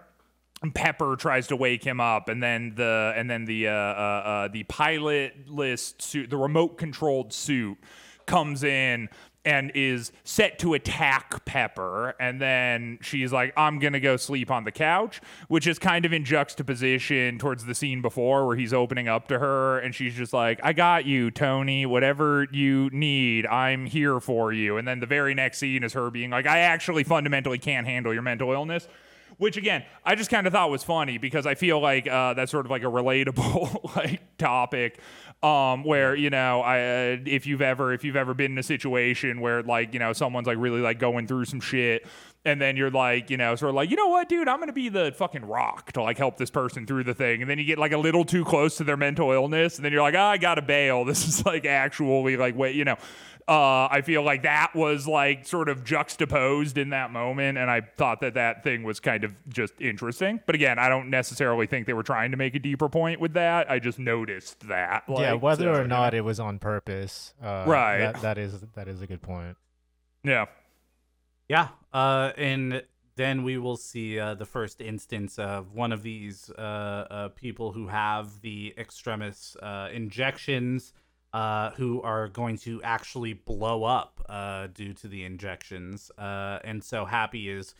Pepper 0.73 1.15
tries 1.15 1.47
to 1.47 1.55
wake 1.55 1.83
him 1.83 1.99
up, 1.99 2.29
and 2.29 2.41
then 2.41 2.73
the 2.75 3.13
and 3.15 3.29
then 3.29 3.45
the 3.45 3.67
uh, 3.67 3.71
uh, 3.71 3.75
uh, 3.75 4.47
the 4.47 4.63
pilotless 4.63 6.01
suit, 6.01 6.29
the 6.29 6.37
remote 6.37 6.77
controlled 6.77 7.31
suit, 7.31 7.77
comes 8.25 8.63
in 8.63 9.09
and 9.45 9.71
is 9.75 10.11
set 10.25 10.59
to 10.59 10.73
attack 10.73 11.45
Pepper, 11.45 12.15
and 12.19 12.41
then 12.41 12.97
she's 13.01 13.31
like, 13.31 13.53
"I'm 13.55 13.77
gonna 13.77 13.99
go 13.99 14.17
sleep 14.17 14.49
on 14.49 14.63
the 14.63 14.71
couch," 14.71 15.21
which 15.47 15.67
is 15.67 15.77
kind 15.77 16.05
of 16.05 16.11
in 16.11 16.25
juxtaposition 16.25 17.37
towards 17.37 17.65
the 17.65 17.75
scene 17.75 18.01
before 18.01 18.47
where 18.47 18.57
he's 18.57 18.73
opening 18.73 19.07
up 19.07 19.27
to 19.27 19.37
her, 19.37 19.77
and 19.77 19.93
she's 19.93 20.15
just 20.15 20.33
like, 20.33 20.59
"I 20.63 20.73
got 20.73 21.05
you, 21.05 21.29
Tony. 21.29 21.85
Whatever 21.85 22.47
you 22.51 22.89
need, 22.91 23.45
I'm 23.45 23.85
here 23.85 24.19
for 24.19 24.51
you." 24.51 24.77
And 24.77 24.87
then 24.87 24.99
the 25.01 25.05
very 25.05 25.35
next 25.35 25.59
scene 25.59 25.83
is 25.83 25.93
her 25.93 26.09
being 26.09 26.31
like, 26.31 26.47
"I 26.47 26.59
actually 26.59 27.03
fundamentally 27.03 27.59
can't 27.59 27.85
handle 27.85 28.11
your 28.11 28.23
mental 28.23 28.51
illness." 28.51 28.87
Which 29.37 29.57
again 29.57 29.83
I 30.03 30.15
just 30.15 30.29
kind 30.29 30.47
of 30.47 30.53
thought 30.53 30.69
was 30.69 30.83
funny 30.83 31.17
because 31.17 31.45
I 31.45 31.55
feel 31.55 31.79
like 31.79 32.07
uh, 32.07 32.33
that's 32.33 32.51
sort 32.51 32.65
of 32.65 32.71
like 32.71 32.83
a 32.83 32.87
relatable 32.87 33.95
like 33.95 34.21
topic 34.37 34.99
um, 35.43 35.83
where 35.83 36.15
you 36.15 36.29
know 36.29 36.61
I 36.61 36.79
uh, 36.79 37.17
if 37.25 37.45
you've 37.45 37.61
ever 37.61 37.93
if 37.93 38.03
you've 38.03 38.15
ever 38.15 38.33
been 38.33 38.53
in 38.53 38.57
a 38.57 38.63
situation 38.63 39.41
where 39.41 39.63
like 39.63 39.93
you 39.93 39.99
know 39.99 40.13
someone's 40.13 40.47
like 40.47 40.57
really 40.57 40.81
like 40.81 40.99
going 40.99 41.27
through 41.27 41.45
some 41.45 41.59
shit 41.59 42.05
and 42.47 42.61
then 42.61 42.77
you're 42.77 42.89
like, 42.89 43.29
you 43.29 43.35
know, 43.35 43.55
sort 43.55 43.69
of 43.69 43.75
like, 43.75 43.89
you 43.89 43.97
know 43.97 44.07
what, 44.07 44.29
dude, 44.29 44.47
I'm 44.47 44.59
gonna 44.59 44.71
be 44.71 44.87
the 44.87 45.11
fucking 45.11 45.45
rock 45.45 45.91
to 45.91 46.01
like 46.01 46.17
help 46.17 46.37
this 46.37 46.49
person 46.49 46.85
through 46.85 47.03
the 47.03 47.13
thing, 47.13 47.41
and 47.41 47.51
then 47.51 47.59
you 47.59 47.65
get 47.65 47.77
like 47.77 47.91
a 47.91 47.97
little 47.97 48.23
too 48.23 48.45
close 48.45 48.77
to 48.77 48.85
their 48.85 48.95
mental 48.95 49.31
illness, 49.31 49.75
and 49.75 49.83
then 49.83 49.91
you're 49.91 50.01
like, 50.01 50.15
oh, 50.15 50.21
I 50.21 50.37
gotta 50.37 50.61
bail. 50.61 51.03
This 51.17 51.27
is 51.27 51.45
like 51.45 51.65
actually 51.65 52.37
like, 52.37 52.55
wait, 52.55 52.75
you 52.75 52.85
know. 52.85 52.95
Uh, 53.47 53.87
I 53.89 54.01
feel 54.01 54.23
like 54.23 54.43
that 54.43 54.75
was 54.75 55.07
like 55.07 55.45
sort 55.45 55.69
of 55.69 55.85
juxtaposed 55.85 56.77
in 56.77 56.89
that 56.89 57.11
moment, 57.11 57.57
and 57.57 57.71
I 57.71 57.81
thought 57.81 58.19
that 58.21 58.33
that 58.33 58.63
thing 58.63 58.83
was 58.83 58.99
kind 58.99 59.23
of 59.23 59.31
just 59.47 59.73
interesting. 59.79 60.41
But 60.45 60.55
again, 60.55 60.77
I 60.79 60.89
don't 60.89 61.09
necessarily 61.09 61.65
think 61.65 61.87
they 61.87 61.93
were 61.93 62.03
trying 62.03 62.31
to 62.31 62.37
make 62.37 62.55
a 62.55 62.59
deeper 62.59 62.89
point 62.89 63.21
with 63.21 63.33
that. 63.33 63.71
I 63.71 63.79
just 63.79 63.99
noticed 63.99 64.67
that. 64.67 65.03
yeah, 65.07 65.33
whether 65.33 65.73
so, 65.73 65.81
or 65.81 65.87
not 65.87 66.11
know. 66.11 66.17
it 66.17 66.25
was 66.25 66.39
on 66.39 66.59
purpose. 66.59 67.33
Uh, 67.41 67.63
Right. 67.67 67.99
That, 67.99 68.21
that 68.21 68.37
is 68.37 68.59
that 68.75 68.87
is 68.87 69.01
a 69.01 69.07
good 69.07 69.21
point. 69.21 69.55
Yeah. 70.23 70.45
Yeah, 71.47 71.69
uh, 71.93 72.33
and 72.35 72.83
then 73.15 73.43
we 73.43 73.57
will 73.57 73.77
see 73.77 74.19
uh, 74.19 74.35
the 74.35 74.45
first 74.45 74.79
instance 74.79 75.39
of 75.39 75.73
one 75.73 75.91
of 75.91 76.03
these 76.03 76.49
uh, 76.51 76.61
uh, 76.61 77.27
people 77.29 77.71
who 77.71 77.87
have 77.87 78.41
the 78.41 78.73
extremis 78.77 79.57
uh, 79.61 79.89
injections, 79.91 80.93
uh, 81.33 81.71
who 81.71 82.01
are 82.01 82.27
going 82.27 82.57
to 82.57 82.81
actually 82.83 83.33
blow 83.33 83.83
up 83.83 84.25
uh, 84.29 84.67
due 84.73 84.93
to 84.93 85.07
the 85.07 85.23
injections. 85.23 86.11
Uh, 86.17 86.59
and 86.63 86.83
so 86.83 87.05
Happy 87.05 87.49
is 87.49 87.75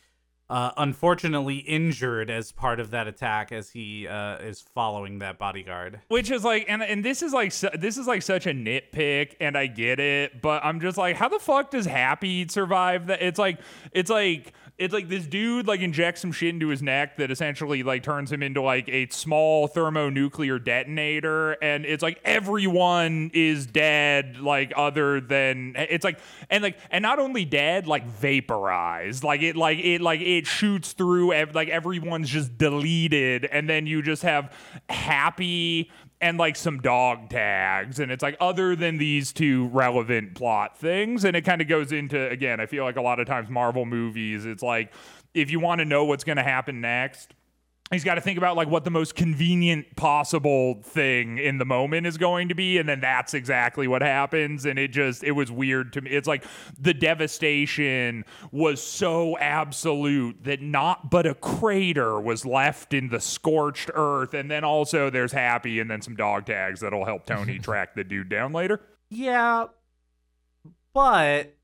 uh, 0.50 0.70
unfortunately 0.78 1.56
injured 1.56 2.30
as 2.30 2.52
part 2.52 2.80
of 2.80 2.90
that 2.90 3.06
attack 3.06 3.52
as 3.52 3.70
he 3.70 4.08
uh, 4.08 4.38
is 4.38 4.60
following 4.60 5.18
that 5.18 5.38
bodyguard. 5.38 6.00
Which 6.08 6.30
is 6.30 6.42
like, 6.44 6.64
and 6.68 6.82
and 6.82 7.04
this 7.04 7.22
is 7.22 7.32
like, 7.32 7.52
su- 7.52 7.68
this 7.74 7.98
is 7.98 8.06
like 8.06 8.22
such 8.22 8.46
a 8.46 8.52
nitpick, 8.52 9.34
and 9.40 9.58
I 9.58 9.66
get 9.66 10.00
it, 10.00 10.40
but 10.40 10.64
I'm 10.64 10.80
just 10.80 10.96
like, 10.96 11.16
how 11.16 11.28
the 11.28 11.38
fuck 11.38 11.70
does 11.70 11.84
Happy 11.84 12.48
survive 12.48 13.08
that? 13.08 13.20
It's 13.20 13.38
like, 13.38 13.60
it's 13.92 14.10
like, 14.10 14.54
it's 14.78 14.94
like 14.94 15.08
this 15.08 15.26
dude 15.26 15.66
like 15.66 15.80
injects 15.80 16.20
some 16.20 16.30
shit 16.30 16.50
into 16.50 16.68
his 16.68 16.80
neck 16.82 17.16
that 17.16 17.32
essentially 17.32 17.82
like 17.82 18.04
turns 18.04 18.30
him 18.30 18.44
into 18.44 18.62
like 18.62 18.88
a 18.88 19.08
small 19.08 19.66
thermonuclear 19.66 20.60
detonator, 20.60 21.52
and 21.54 21.84
it's 21.84 22.02
like 22.02 22.20
everyone 22.24 23.32
is 23.34 23.66
dead, 23.66 24.38
like 24.38 24.72
other 24.76 25.20
than 25.20 25.74
it's 25.76 26.04
like, 26.04 26.20
and 26.48 26.62
like, 26.62 26.78
and 26.90 27.02
not 27.02 27.18
only 27.18 27.44
dead, 27.44 27.88
like 27.88 28.06
vaporized, 28.06 29.24
like 29.24 29.42
it, 29.42 29.56
like 29.56 29.78
it, 29.78 30.00
like 30.00 30.20
it 30.20 30.46
shoots 30.46 30.92
through, 30.92 31.32
ev- 31.32 31.56
like 31.56 31.68
everyone's 31.68 32.30
just 32.30 32.56
deleted, 32.56 33.46
and 33.46 33.68
then 33.68 33.86
you 33.86 34.00
just 34.00 34.22
have 34.22 34.52
happy 34.88 35.90
and 36.20 36.38
like 36.38 36.56
some 36.56 36.80
dog 36.80 37.30
tags 37.30 38.00
and 38.00 38.10
it's 38.10 38.22
like 38.22 38.36
other 38.40 38.74
than 38.74 38.98
these 38.98 39.32
two 39.32 39.68
relevant 39.68 40.34
plot 40.34 40.76
things 40.76 41.24
and 41.24 41.36
it 41.36 41.42
kind 41.42 41.60
of 41.60 41.68
goes 41.68 41.92
into 41.92 42.28
again 42.28 42.60
i 42.60 42.66
feel 42.66 42.84
like 42.84 42.96
a 42.96 43.02
lot 43.02 43.20
of 43.20 43.26
times 43.26 43.48
marvel 43.48 43.84
movies 43.84 44.44
it's 44.44 44.62
like 44.62 44.92
if 45.34 45.50
you 45.50 45.60
want 45.60 45.78
to 45.78 45.84
know 45.84 46.04
what's 46.04 46.24
going 46.24 46.36
to 46.36 46.42
happen 46.42 46.80
next 46.80 47.34
he's 47.90 48.04
got 48.04 48.16
to 48.16 48.20
think 48.20 48.38
about 48.38 48.56
like 48.56 48.68
what 48.68 48.84
the 48.84 48.90
most 48.90 49.14
convenient 49.14 49.96
possible 49.96 50.80
thing 50.82 51.38
in 51.38 51.58
the 51.58 51.64
moment 51.64 52.06
is 52.06 52.16
going 52.16 52.48
to 52.48 52.54
be 52.54 52.78
and 52.78 52.88
then 52.88 53.00
that's 53.00 53.34
exactly 53.34 53.88
what 53.88 54.02
happens 54.02 54.64
and 54.64 54.78
it 54.78 54.88
just 54.88 55.24
it 55.24 55.32
was 55.32 55.50
weird 55.50 55.92
to 55.94 56.00
me. 56.00 56.10
It's 56.10 56.28
like 56.28 56.44
the 56.78 56.94
devastation 56.94 58.24
was 58.50 58.82
so 58.82 59.38
absolute 59.38 60.44
that 60.44 60.60
not 60.62 61.10
but 61.10 61.26
a 61.26 61.34
crater 61.34 62.20
was 62.20 62.44
left 62.44 62.92
in 62.92 63.08
the 63.08 63.20
scorched 63.20 63.90
earth 63.94 64.34
and 64.34 64.50
then 64.50 64.64
also 64.64 65.10
there's 65.10 65.32
happy 65.32 65.80
and 65.80 65.90
then 65.90 66.02
some 66.02 66.16
dog 66.16 66.46
tags 66.46 66.80
that'll 66.80 67.04
help 67.04 67.26
tony 67.26 67.58
track 67.58 67.94
the 67.94 68.04
dude 68.04 68.28
down 68.28 68.52
later. 68.52 68.80
Yeah, 69.10 69.66
but 70.92 71.54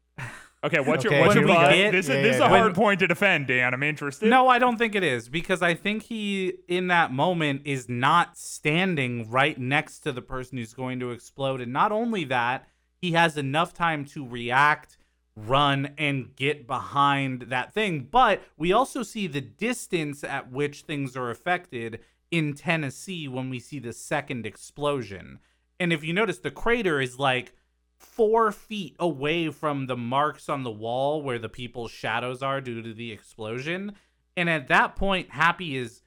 okay 0.64 0.80
what's 0.80 1.04
your 1.04 1.12
Okay, 1.12 1.20
what's 1.20 1.34
here 1.34 1.42
your 1.42 1.48
we 1.50 1.54
butt? 1.54 1.70
get- 1.72 1.92
this, 1.92 2.08
Yeah, 2.08 2.14
is, 2.16 2.22
this 2.22 2.34
is 2.36 2.40
yeah, 2.40 2.46
a 2.48 2.50
yeah. 2.50 2.58
hard 2.58 2.74
point 2.74 3.00
to 3.00 3.06
defend 3.06 3.46
dan 3.46 3.72
i'm 3.74 3.82
interested 3.82 4.28
No, 4.28 4.48
I 4.48 4.58
don't 4.58 4.76
think 4.78 4.94
it 4.94 5.04
is 5.04 5.28
because 5.28 5.62
I 5.62 5.74
think 5.74 6.04
he, 6.04 6.54
in 6.68 6.88
that 6.88 7.12
moment, 7.12 7.62
is 7.64 7.88
not 7.88 8.36
standing 8.38 9.30
right 9.30 9.58
next 9.58 10.00
to 10.00 10.12
the 10.12 10.22
person 10.22 10.58
who's 10.58 10.74
going 10.74 10.98
to 11.00 11.10
explode. 11.10 11.60
And 11.60 11.72
not 11.72 11.92
only 11.92 12.24
that, 12.24 12.66
he 13.00 13.12
has 13.12 13.36
enough 13.36 13.72
time 13.74 14.04
to 14.06 14.26
react, 14.26 14.96
run, 15.36 15.90
and 15.98 16.34
get 16.36 16.66
behind 16.66 17.42
that 17.42 17.72
thing. 17.74 18.08
But 18.10 18.42
we 18.56 18.72
also 18.72 19.02
see 19.02 19.26
the 19.26 19.40
distance 19.40 20.24
at 20.24 20.50
which 20.50 20.82
things 20.82 21.16
are 21.16 21.30
affected 21.30 22.00
in 22.30 22.54
Tennessee 22.54 23.28
when 23.28 23.50
we 23.50 23.58
see 23.60 23.78
the 23.78 23.92
second 23.92 24.46
explosion. 24.46 25.38
And 25.78 25.92
if 25.92 26.02
you 26.02 26.12
notice, 26.12 26.38
the 26.38 26.50
crater 26.50 27.00
is 27.00 27.18
like 27.18 27.52
four 27.96 28.52
feet 28.52 28.96
away 28.98 29.50
from 29.50 29.86
the 29.86 29.96
marks 29.96 30.48
on 30.48 30.62
the 30.62 30.70
wall 30.70 31.22
where 31.22 31.38
the 31.38 31.48
people's 31.48 31.90
shadows 31.90 32.42
are 32.42 32.60
due 32.60 32.82
to 32.82 32.92
the 32.92 33.12
explosion. 33.12 33.92
And 34.36 34.50
at 34.50 34.68
that 34.68 34.96
point, 34.96 35.30
Happy 35.30 35.76
is 35.76 36.02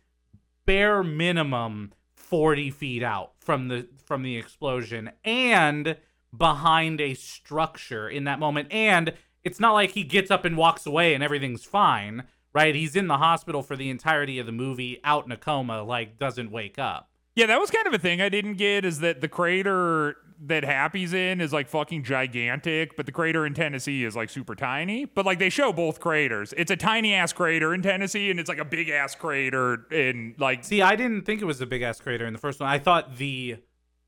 bare 0.65 1.03
minimum 1.03 1.93
40 2.15 2.71
feet 2.71 3.03
out 3.03 3.31
from 3.39 3.69
the 3.69 3.88
from 4.05 4.21
the 4.21 4.38
explosion 4.38 5.11
and 5.23 5.97
behind 6.35 6.99
a 6.99 7.13
structure 7.13 8.09
in 8.09 8.25
that 8.25 8.39
moment. 8.39 8.67
And 8.71 9.13
it's 9.43 9.59
not 9.59 9.73
like 9.73 9.91
he 9.91 10.03
gets 10.03 10.29
up 10.29 10.43
and 10.43 10.57
walks 10.57 10.85
away 10.85 11.13
and 11.13 11.23
everything's 11.23 11.63
fine, 11.63 12.23
right? 12.53 12.75
He's 12.75 12.95
in 12.95 13.07
the 13.07 13.17
hospital 13.17 13.63
for 13.63 13.75
the 13.75 13.89
entirety 13.89 14.39
of 14.39 14.45
the 14.45 14.51
movie, 14.51 14.99
out 15.03 15.25
in 15.25 15.31
a 15.31 15.38
coma, 15.38 15.83
like 15.83 16.19
doesn't 16.19 16.51
wake 16.51 16.77
up. 16.77 17.09
Yeah, 17.35 17.45
that 17.45 17.59
was 17.59 17.71
kind 17.71 17.88
of 17.88 17.93
a 17.93 17.99
thing 17.99 18.21
I 18.21 18.29
didn't 18.29 18.55
get 18.55 18.83
is 18.83 18.99
that 18.99 19.21
the 19.21 19.27
crater 19.27 20.17
that 20.39 20.63
Happy's 20.63 21.13
in 21.13 21.41
is 21.41 21.51
like 21.51 21.67
fucking 21.67 22.03
gigantic, 22.03 22.95
but 22.95 23.05
the 23.05 23.11
crater 23.11 23.45
in 23.45 23.53
Tennessee 23.53 24.03
is 24.03 24.15
like 24.15 24.29
super 24.29 24.55
tiny. 24.55 25.05
But 25.05 25.25
like 25.25 25.39
they 25.39 25.49
show 25.49 25.73
both 25.73 25.99
craters. 25.99 26.53
It's 26.57 26.71
a 26.71 26.75
tiny 26.75 27.13
ass 27.13 27.33
crater 27.33 27.73
in 27.73 27.81
Tennessee 27.81 28.29
and 28.29 28.39
it's 28.39 28.49
like 28.49 28.59
a 28.59 28.65
big 28.65 28.89
ass 28.89 29.15
crater 29.15 29.85
in 29.91 30.35
like 30.38 30.63
See, 30.63 30.81
I 30.81 30.95
didn't 30.95 31.25
think 31.25 31.41
it 31.41 31.45
was 31.45 31.59
a 31.61 31.65
big 31.65 31.81
ass 31.81 31.99
crater 31.99 32.25
in 32.25 32.33
the 32.33 32.39
first 32.39 32.59
one. 32.59 32.69
I 32.69 32.77
thought 32.79 33.17
the 33.17 33.57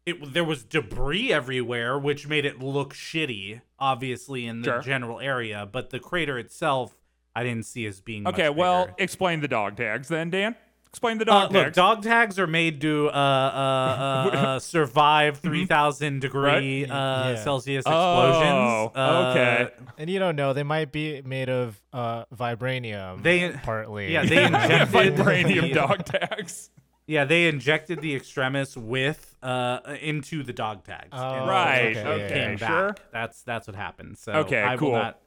it 0.06 0.34
there 0.34 0.44
was 0.44 0.64
debris 0.64 1.34
everywhere, 1.34 1.98
which 1.98 2.28
made 2.28 2.46
it 2.46 2.60
look 2.60 2.94
shitty, 2.94 3.62
obviously 3.80 4.46
in 4.46 4.62
the 4.62 4.66
Sure. 4.66 4.82
general 4.82 5.20
area. 5.20 5.68
But 5.72 5.90
the 5.90 6.00
crater 6.00 6.38
itself, 6.40 6.96
I 7.36 7.44
didn't 7.44 7.66
see 7.66 7.86
as 7.86 8.02
being 8.02 8.24
much 8.24 8.34
Okay, 8.36 8.50
well, 8.50 8.90
explain 8.98 9.42
the 9.42 9.48
dog 9.48 9.78
tags 9.78 10.08
then, 10.08 10.30
Dan. 10.30 10.56
Explain 10.92 11.20
the 11.20 11.32
Uh, 11.32 11.42
tags. 11.42 11.54
look, 11.54 11.74
dog 11.74 12.02
tags 12.04 12.40
are 12.40 12.48
made 12.48 12.82
to 12.82 13.10
uh, 13.10 13.12
uh, 13.12 13.16
uh, 13.16 14.30
uh, 14.38 14.60
survive 14.60 15.38
3,000 15.38 16.20
degree 16.20 16.84
Right. 16.86 16.92
uh, 16.92 17.30
Yeah. 17.30 17.36
Celsius 17.44 17.84
Oh, 17.86 17.92
explosions. 17.92 18.92
Uh, 18.98 19.30
okay. 19.32 19.70
And 20.00 20.10
you 20.10 20.18
don't 20.18 20.36
know, 20.36 20.54
they 20.54 20.64
might 20.64 20.92
be 20.92 21.22
made 21.22 21.48
of 21.50 21.80
uh, 21.94 22.26
vibranium. 22.36 23.22
They- 23.22 23.52
partly. 23.64 24.12
yeah, 24.14 24.26
they 24.26 24.44
injected 24.46 24.88
vibranium 25.18 25.74
dog 25.74 26.06
tags. 26.06 26.72
Yeah, 27.06 27.26
they 27.26 27.48
injected 27.48 28.02
the 28.02 28.16
extremis 28.16 28.78
with 28.78 29.36
uh 29.42 29.80
into 30.02 30.44
the 30.44 30.54
dog 30.54 30.84
tags. 30.84 31.10
Oh, 31.12 31.48
Right, 31.48 31.96
it 31.98 32.06
okay, 32.06 32.56
sure. 32.60 32.96
That's 33.12 33.42
that's 33.44 33.66
what 33.68 33.76
happened. 33.76 34.18
So 34.20 34.32
Okay, 34.46 34.62
I 34.64 34.78
cool. 34.78 34.92
will 34.92 35.00
not 35.00 35.20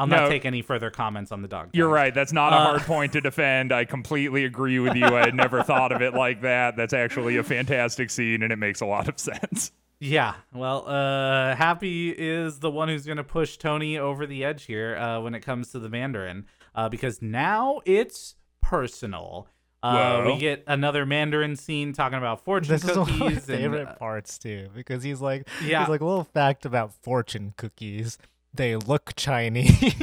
I'll 0.00 0.06
No. 0.06 0.16
not 0.22 0.28
take 0.30 0.44
any 0.46 0.62
further 0.62 0.90
comments 0.90 1.30
on 1.30 1.42
the 1.42 1.48
dog. 1.48 1.70
You're 1.72 1.88
tags. 1.88 1.94
right. 1.94 2.14
That's 2.14 2.32
not 2.32 2.52
a 2.52 2.56
Uh, 2.56 2.64
hard 2.64 2.82
point 2.82 3.12
to 3.12 3.20
defend. 3.20 3.72
I 3.72 3.84
completely 3.84 4.44
agree 4.44 4.78
with 4.78 4.94
you. 4.96 5.04
I 5.06 5.20
had 5.20 5.34
never 5.34 5.62
thought 5.70 5.92
of 5.92 6.00
it 6.02 6.14
like 6.14 6.40
that. 6.42 6.76
That's 6.76 6.92
actually 6.94 7.36
a 7.36 7.42
fantastic 7.42 8.10
scene 8.10 8.42
and 8.42 8.52
it 8.52 8.56
makes 8.56 8.80
a 8.80 8.86
lot 8.86 9.08
of 9.08 9.18
sense. 9.18 9.72
Yeah. 9.98 10.34
Well, 10.54 10.88
uh 10.88 11.54
Happy 11.56 12.08
is 12.10 12.60
the 12.60 12.70
one 12.70 12.88
who's 12.88 13.04
gonna 13.04 13.22
push 13.24 13.58
Tony 13.58 13.98
over 13.98 14.26
the 14.26 14.44
edge 14.44 14.64
here 14.64 14.96
uh 14.96 15.20
when 15.20 15.34
it 15.34 15.40
comes 15.40 15.70
to 15.72 15.78
the 15.78 15.88
Mandarin. 15.90 16.46
Uh 16.74 16.88
because 16.88 17.20
now 17.20 17.80
it's 17.84 18.36
personal. 18.62 19.48
Uh, 19.82 20.22
Whoa. 20.22 20.34
we 20.34 20.38
get 20.40 20.62
another 20.66 21.06
Mandarin 21.06 21.56
scene 21.56 21.94
talking 21.94 22.18
about 22.18 22.44
fortune 22.44 22.70
This 22.72 22.84
is 22.84 22.98
one 22.98 23.06
cookies 23.06 23.18
of 23.18 23.20
my 23.20 23.26
and, 23.32 23.42
favorite 23.42 23.88
uh, 23.88 23.94
parts 23.94 24.36
too, 24.38 24.68
because 24.74 25.02
he's 25.02 25.22
like, 25.22 25.48
Yeah. 25.64 25.80
he's 25.80 25.88
like, 25.88 26.02
a 26.02 26.04
little 26.04 26.24
fact 26.24 26.66
about 26.66 26.92
fortune 27.02 27.54
cookies: 27.56 28.18
they 28.52 28.76
look 28.76 29.14
Chinese, 29.16 29.94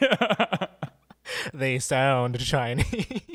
they 1.54 1.78
sound 1.78 2.38
Chinese. 2.40 3.32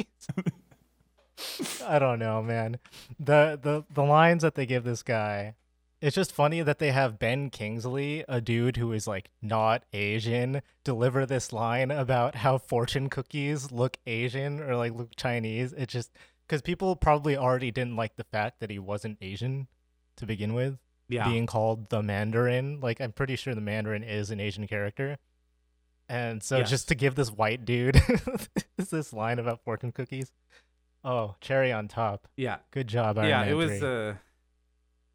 I 1.86 2.00
don't 2.00 2.20
know, 2.20 2.42
man. 2.42 2.80
The 3.20 3.60
the 3.62 3.86
the 3.94 4.04
lines 4.04 4.44
that 4.44 4.56
they 4.56 4.66
give 4.66 4.84
this 4.84 5.04
guy, 5.04 5.56
it's 6.02 6.16
just 6.16 6.32
funny 6.32 6.62
that 6.62 6.80
they 6.80 6.92
have 6.92 7.20
Ben 7.20 7.50
Kingsley, 7.50 8.24
a 8.28 8.42
dude 8.42 8.78
who 8.78 8.92
is 8.92 9.08
like 9.08 9.30
not 9.42 9.84
Asian, 9.94 10.62
deliver 10.84 11.26
this 11.26 11.54
line 11.54 11.92
about 11.92 12.36
how 12.36 12.58
fortune 12.58 13.10
cookies 13.10 13.72
look 13.72 13.98
Asian 14.06 14.60
or 14.60 14.76
like 14.76 14.94
look 14.94 15.16
Chinese. 15.16 15.74
It's 15.74 15.94
just 15.94 16.12
because 16.48 16.62
people 16.62 16.96
probably 16.96 17.38
already 17.38 17.72
didn't 17.72 17.96
like 17.96 18.16
the 18.16 18.26
fact 18.26 18.60
that 18.60 18.70
he 18.70 18.80
wasn't 18.80 19.18
Asian 19.22 19.68
to 20.18 20.26
begin 20.26 20.54
with, 20.54 20.78
yeah. 21.14 21.28
being 21.28 21.46
called 21.46 21.90
the 21.90 22.02
Mandarin. 22.04 22.80
Like 22.82 23.00
I'm 23.02 23.12
pretty 23.12 23.36
sure 23.36 23.56
the 23.56 23.62
Mandarin 23.62 24.04
is 24.04 24.32
an 24.32 24.40
Asian 24.40 24.68
character. 24.68 25.18
And 26.10 26.44
so 26.44 26.58
Yes. 26.58 26.70
just 26.70 26.88
to 26.90 26.96
give 26.96 27.16
this 27.16 27.32
white 27.32 27.64
dude 27.66 28.02
this 28.78 29.14
line 29.14 29.40
about 29.40 29.64
fortune 29.64 29.92
cookies. 29.92 30.32
Oh, 31.04 31.36
cherry 31.42 31.72
on 31.72 31.88
top. 31.88 32.28
Yeah. 32.38 32.58
Good 32.72 32.88
job, 32.88 33.18
Iron 33.18 33.30
yeah, 33.30 33.40
Man 33.42 33.50
it 33.50 33.54
was 33.54 33.80
3. 33.80 33.88
uh 34.10 34.14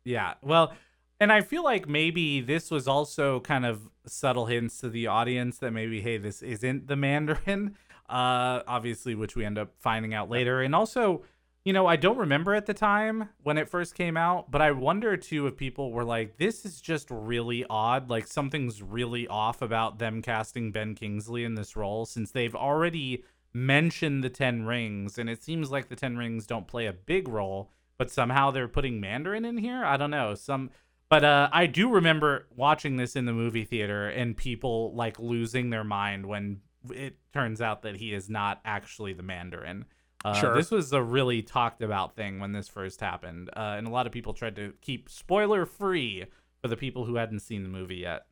Yeah. 0.05 0.35
Well, 0.43 0.73
and 1.21 1.33
I 1.33 1.41
feel 1.41 1.65
like 1.65 1.89
maybe 1.89 2.41
this 2.41 2.71
was 2.71 2.87
also 2.87 3.41
kind 3.41 3.67
of 3.67 3.89
subtle 4.07 4.47
hints 4.47 4.79
to 4.79 4.89
the 4.89 5.07
audience 5.09 5.59
that 5.59 5.73
maybe 5.73 6.01
hey, 6.01 6.17
this 6.17 6.43
isn't 6.43 6.87
the 6.89 6.97
Mandarin. 6.97 7.77
Uh 8.09 8.63
obviously 8.67 9.15
which 9.15 9.37
we 9.37 9.45
end 9.45 9.59
up 9.59 9.75
finding 9.79 10.15
out 10.15 10.31
later. 10.31 10.63
And 10.63 10.75
also, 10.75 11.25
you 11.69 11.75
know, 11.75 11.87
I 11.87 11.97
don't 11.97 12.17
remember 12.17 12.55
at 12.55 12.65
the 12.65 12.73
time 12.73 13.29
when 13.43 13.59
it 13.59 13.69
first 13.69 13.95
came 13.95 14.17
out, 14.17 14.51
but 14.51 14.63
I 14.63 14.71
wonder 14.71 15.19
too 15.19 15.47
if 15.47 15.59
people 15.59 15.93
were 15.93 16.03
like 16.03 16.39
this 16.39 16.65
is 16.65 16.81
just 16.81 17.11
really 17.11 17.63
odd, 17.69 18.09
like 18.09 18.27
something's 18.27 18.81
really 18.83 19.29
off 19.29 19.61
about 19.61 19.99
them 19.99 20.23
casting 20.23 20.73
Ben 20.73 20.95
Kingsley 20.95 21.45
in 21.45 21.57
this 21.57 21.77
role 21.77 22.07
since 22.07 22.31
they've 22.31 22.55
already 22.55 23.23
mentioned 23.53 24.25
the 24.25 24.31
10 24.31 24.65
rings 24.65 25.19
and 25.19 25.29
it 25.29 25.43
seems 25.43 25.71
like 25.71 25.91
the 25.91 25.95
10 25.95 26.17
rings 26.17 26.47
don't 26.47 26.67
play 26.67 26.87
a 26.87 26.93
big 26.95 27.29
role 27.29 27.71
but 27.99 28.11
somehow 28.11 28.51
they're 28.51 28.67
putting 28.67 28.99
mandarin 28.99 29.45
in 29.45 29.59
here? 29.59 29.85
I 29.85 29.99
don't 29.99 30.11
know. 30.11 30.35
Some 30.35 30.71
but 31.11 31.23
uh, 31.23 31.51
i 31.53 31.67
do 31.67 31.91
remember 31.91 32.47
watching 32.57 32.97
this 32.97 33.15
in 33.15 33.27
the 33.27 33.33
movie 33.35 33.67
theater 33.67 34.09
and 34.09 34.39
people 34.39 34.95
like 34.95 35.19
losing 35.19 35.69
their 35.69 35.85
mind 35.85 36.25
when 36.25 36.63
it 36.95 37.19
turns 37.35 37.61
out 37.61 37.83
that 37.83 37.97
he 37.97 38.15
is 38.15 38.31
not 38.31 38.63
actually 38.65 39.13
the 39.13 39.23
mandarin 39.23 39.85
uh, 40.25 40.35
Sure. 40.35 40.55
this 40.55 40.71
was 40.71 40.93
a 40.93 41.03
really 41.03 41.43
talked 41.43 41.83
about 41.83 42.15
thing 42.17 42.41
when 42.41 42.53
this 42.53 42.69
first 42.69 43.01
happened 43.01 43.51
uh, 43.57 43.75
and 43.79 43.87
a 43.87 43.91
lot 43.91 44.07
of 44.07 44.13
people 44.13 44.35
tried 44.35 44.57
to 44.57 44.73
keep 44.81 45.09
spoiler 45.09 45.65
free 45.67 46.27
for 46.61 46.69
the 46.69 46.77
people 46.77 47.05
who 47.05 47.17
hadn't 47.17 47.41
seen 47.41 47.63
the 47.63 47.69
movie 47.69 47.97
yet 47.97 48.27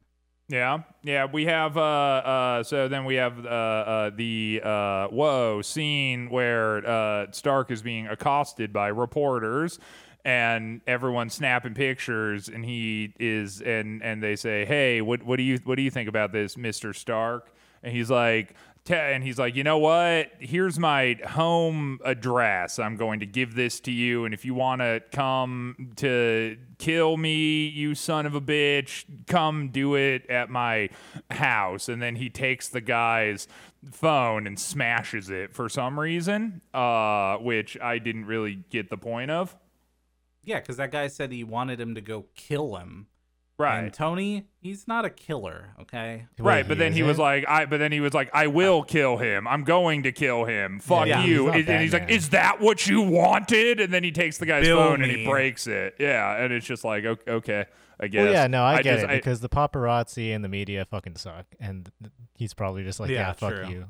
Yeah, 0.48 0.82
yeah. 1.02 1.26
We 1.26 1.46
have 1.46 1.76
uh, 1.76 1.80
uh. 1.80 2.62
So 2.62 2.86
then 2.86 3.04
we 3.04 3.16
have 3.16 3.44
uh, 3.44 3.48
uh 3.48 4.10
the 4.14 4.60
uh 4.62 5.08
whoa 5.08 5.60
scene 5.62 6.30
where 6.30 6.86
uh 6.86 7.26
Stark 7.32 7.72
is 7.72 7.82
being 7.82 8.06
accosted 8.06 8.72
by 8.72 8.88
reporters, 8.88 9.80
and 10.24 10.82
everyone's 10.86 11.34
snapping 11.34 11.74
pictures, 11.74 12.48
and 12.48 12.64
he 12.64 13.12
is, 13.18 13.60
and 13.60 14.02
and 14.04 14.22
they 14.22 14.36
say, 14.36 14.64
hey, 14.64 15.00
what 15.00 15.24
what 15.24 15.36
do 15.36 15.42
you 15.42 15.58
what 15.64 15.74
do 15.76 15.82
you 15.82 15.90
think 15.90 16.08
about 16.08 16.30
this, 16.30 16.56
Mister 16.56 16.92
Stark? 16.92 17.52
And 17.82 17.92
he's 17.92 18.10
like. 18.10 18.54
"Te- 18.86 18.94
And 18.94 19.22
he's 19.22 19.38
like, 19.38 19.54
you 19.54 19.62
know 19.64 19.76
what? 19.76 20.30
Here's 20.38 20.78
my 20.78 21.18
home 21.28 21.98
address. 22.04 22.78
I'm 22.78 22.96
going 22.96 23.20
to 23.20 23.26
give 23.26 23.54
this 23.54 23.78
to 23.80 23.92
you. 23.92 24.24
And 24.24 24.32
if 24.32 24.44
you 24.46 24.54
want 24.54 24.80
to 24.80 25.02
come 25.12 25.92
to 25.96 26.56
kill 26.78 27.16
me, 27.18 27.66
you 27.68 27.94
son 27.94 28.24
of 28.24 28.34
a 28.34 28.40
bitch, 28.40 29.04
come 29.26 29.68
do 29.68 29.94
it 29.96 30.24
at 30.30 30.48
my 30.48 30.88
house. 31.30 31.88
And 31.90 32.00
then 32.00 32.16
he 32.16 32.30
takes 32.30 32.68
the 32.68 32.80
guy's 32.80 33.46
phone 33.92 34.46
and 34.46 34.58
smashes 34.58 35.28
it 35.28 35.52
for 35.52 35.68
some 35.68 36.00
reason, 36.00 36.62
uh, 36.72 37.36
which 37.36 37.78
I 37.80 37.98
didn't 37.98 38.24
really 38.24 38.64
get 38.70 38.88
the 38.88 38.96
point 38.96 39.30
of. 39.30 39.54
yeah 40.44 40.60
because 40.60 40.76
that 40.78 40.90
guy 40.92 41.08
said 41.08 41.30
he 41.32 41.44
wanted 41.44 41.80
him 41.80 41.94
to 41.96 42.00
go 42.00 42.26
kill 42.34 42.76
him 42.76 43.08
Right. 43.58 43.78
And 43.84 43.92
Tony, 43.92 44.44
he's 44.60 44.86
not 44.86 45.06
a 45.06 45.10
killer, 45.10 45.70
okay? 45.80 46.26
Wait, 46.38 46.44
Right, 46.44 46.68
but 46.68 46.76
then 46.76 46.92
he 46.92 47.02
was 47.02 47.12
isn't? 47.14 47.22
like, 47.24 47.44
I. 47.48 47.64
But 47.64 47.78
then 47.78 47.90
he 47.90 48.00
was 48.00 48.12
like, 48.12 48.28
I 48.34 48.48
will 48.48 48.82
kill 48.82 49.16
him. 49.16 49.48
I'm 49.48 49.64
going 49.64 50.02
to 50.02 50.12
kill 50.12 50.44
him. 50.44 50.78
Fuck 50.78 51.06
Yeah, 51.06 51.24
you. 51.24 51.44
he's 51.44 51.46
not 51.46 51.56
and 51.56 51.68
and 51.70 51.82
he's 51.82 51.92
like, 51.94 52.02
Batman. 52.02 52.16
Is 52.18 52.28
that 52.30 52.60
what 52.60 52.86
you 52.86 53.00
wanted? 53.00 53.80
And 53.80 53.94
then 53.94 54.04
he 54.04 54.12
takes 54.12 54.36
the 54.36 54.44
guy's 54.44 54.64
Bill 54.66 54.76
phone 54.76 55.00
and 55.02 55.10
he 55.10 55.18
me. 55.18 55.26
breaks 55.26 55.66
it. 55.66 55.94
Yeah, 55.98 56.36
and 56.36 56.52
it's 56.52 56.66
just 56.66 56.84
like, 56.84 57.06
okay, 57.06 57.30
okay 57.32 57.64
I 57.98 58.08
guess. 58.08 58.24
Well, 58.24 58.32
yeah, 58.32 58.46
no, 58.46 58.62
I, 58.62 58.82
get 58.82 59.00
just- 59.00 59.04
it 59.04 59.08
because 59.16 59.40
the 59.40 59.48
paparazzi 59.48 60.34
and 60.34 60.44
the 60.44 60.48
media 60.50 60.84
fucking 60.84 61.16
suck, 61.16 61.46
and 61.58 61.90
th- 62.02 62.12
he's 62.34 62.52
probably 62.52 62.84
just 62.84 63.00
like, 63.00 63.08
Yeah, 63.08 63.28
yeah, 63.28 63.32
fuck 63.32 63.54
true. 63.54 63.68
you. 63.68 63.86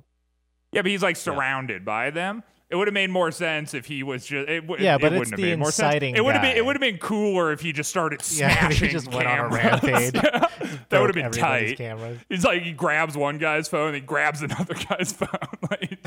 yeah, 0.71 0.83
but 0.83 0.91
he's 0.93 1.03
like 1.03 1.17
surrounded 1.17 1.85
by 1.85 2.11
them. 2.11 2.45
It 2.69 2.75
would 2.75 2.89
have 2.89 2.95
made 2.95 3.11
more 3.11 3.31
sense 3.31 3.75
if 3.75 3.87
he 3.87 4.03
was 4.03 4.27
just. 4.27 4.49
It, 4.49 4.67
would- 4.67 4.81
Yeah, 4.81 4.97
it 4.97 5.01
but 5.01 5.13
wouldn't 5.13 5.23
it's 5.23 5.31
have 5.31 5.37
the 5.41 5.47
made 5.51 5.59
more 5.61 5.69
inciting 5.69 6.17
It 6.17 6.25
would 6.25 6.35
have 6.35 6.43
been. 6.43 6.57
It 6.57 6.65
would 6.67 6.75
have 6.75 6.81
been 6.81 6.99
cooler 6.99 7.53
if 7.53 7.61
he 7.61 7.73
just 7.73 7.89
started 7.91 8.23
smashing. 8.23 8.47
Yeah, 8.57 8.69
he 8.71 8.75
smashing. 8.75 8.91
just 8.91 9.13
went 9.13 9.29
on 9.29 9.53
a 9.53 9.57
cameras. 9.59 9.83
rampage. 9.83 10.13
that 10.89 11.01
would 11.01 11.09
have 11.09 11.15
been 11.15 11.25
everybody's 11.27 11.71
tight. 11.71 11.79
Cameras. 11.79 12.19
He's 12.29 12.45
like 12.45 12.63
he 12.63 12.73
grabs 12.73 13.17
one 13.17 13.39
guy's 13.39 13.69
phone, 13.69 13.95
he 13.95 14.01
grabs 14.01 14.43
another 14.43 14.75
guy's 14.75 15.13
phone. 15.13 15.29
like, 15.71 15.99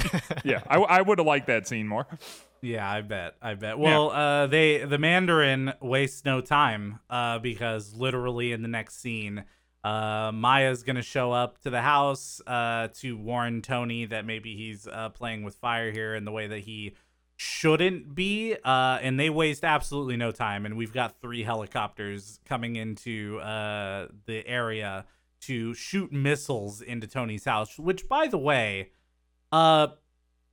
yeah, 0.44 0.62
I, 0.68 0.78
I 0.80 1.02
would 1.02 1.18
have 1.20 1.28
liked 1.28 1.48
that 1.48 1.66
scene 1.68 1.88
more. 1.88 2.08
Yeah, 2.62 2.90
I 2.92 3.02
bet. 3.04 3.36
I 3.42 3.54
bet. 3.54 3.80
Well, 3.80 4.12
uh, 4.12 4.48
they 4.48 4.80
the 4.84 4.98
Mandarin 4.98 5.72
wastes 5.80 6.26
no 6.26 6.42
time 6.42 7.00
uh, 7.10 7.40
because 7.40 7.94
literally 7.94 8.52
in 8.52 8.62
the 8.64 8.68
next 8.68 9.00
scene, 9.02 9.46
uh, 9.84 10.32
Maya's 10.34 10.84
gonna 10.84 11.02
show 11.02 11.32
up 11.32 11.60
to 11.62 11.70
the 11.70 11.82
house 11.82 12.42
uh, 12.48 12.90
to 12.96 13.18
warn 13.18 13.62
Tony 13.62 14.06
that 14.06 14.26
maybe 14.26 14.56
he's 14.56 14.88
uh, 14.88 15.10
playing 15.10 15.44
with 15.44 15.56
fire 15.56 15.92
here 15.92 16.16
in 16.16 16.26
the 16.26 16.32
way 16.32 16.48
that 16.48 16.60
he 16.60 16.96
shouldn't 17.40 18.14
be. 18.14 18.56
Uh, 18.66 19.00
and 19.02 19.18
they 19.18 19.30
waste 19.30 19.64
absolutely 19.64 20.18
no 20.18 20.32
time. 20.32 20.66
And 20.66 20.76
we've 20.76 20.94
got 20.94 21.22
three 21.22 21.44
helicopters 21.44 22.40
coming 22.46 22.76
into 22.76 23.40
uh, 23.40 24.08
the 24.26 24.46
area 24.46 25.06
to 25.42 25.74
shoot 25.74 26.12
missiles 26.12 26.82
into 26.82 27.08
Tony's 27.08 27.46
house. 27.46 27.80
Which, 27.80 28.10
by 28.10 28.28
the 28.28 28.38
way, 28.38 28.92
uh, 29.54 29.88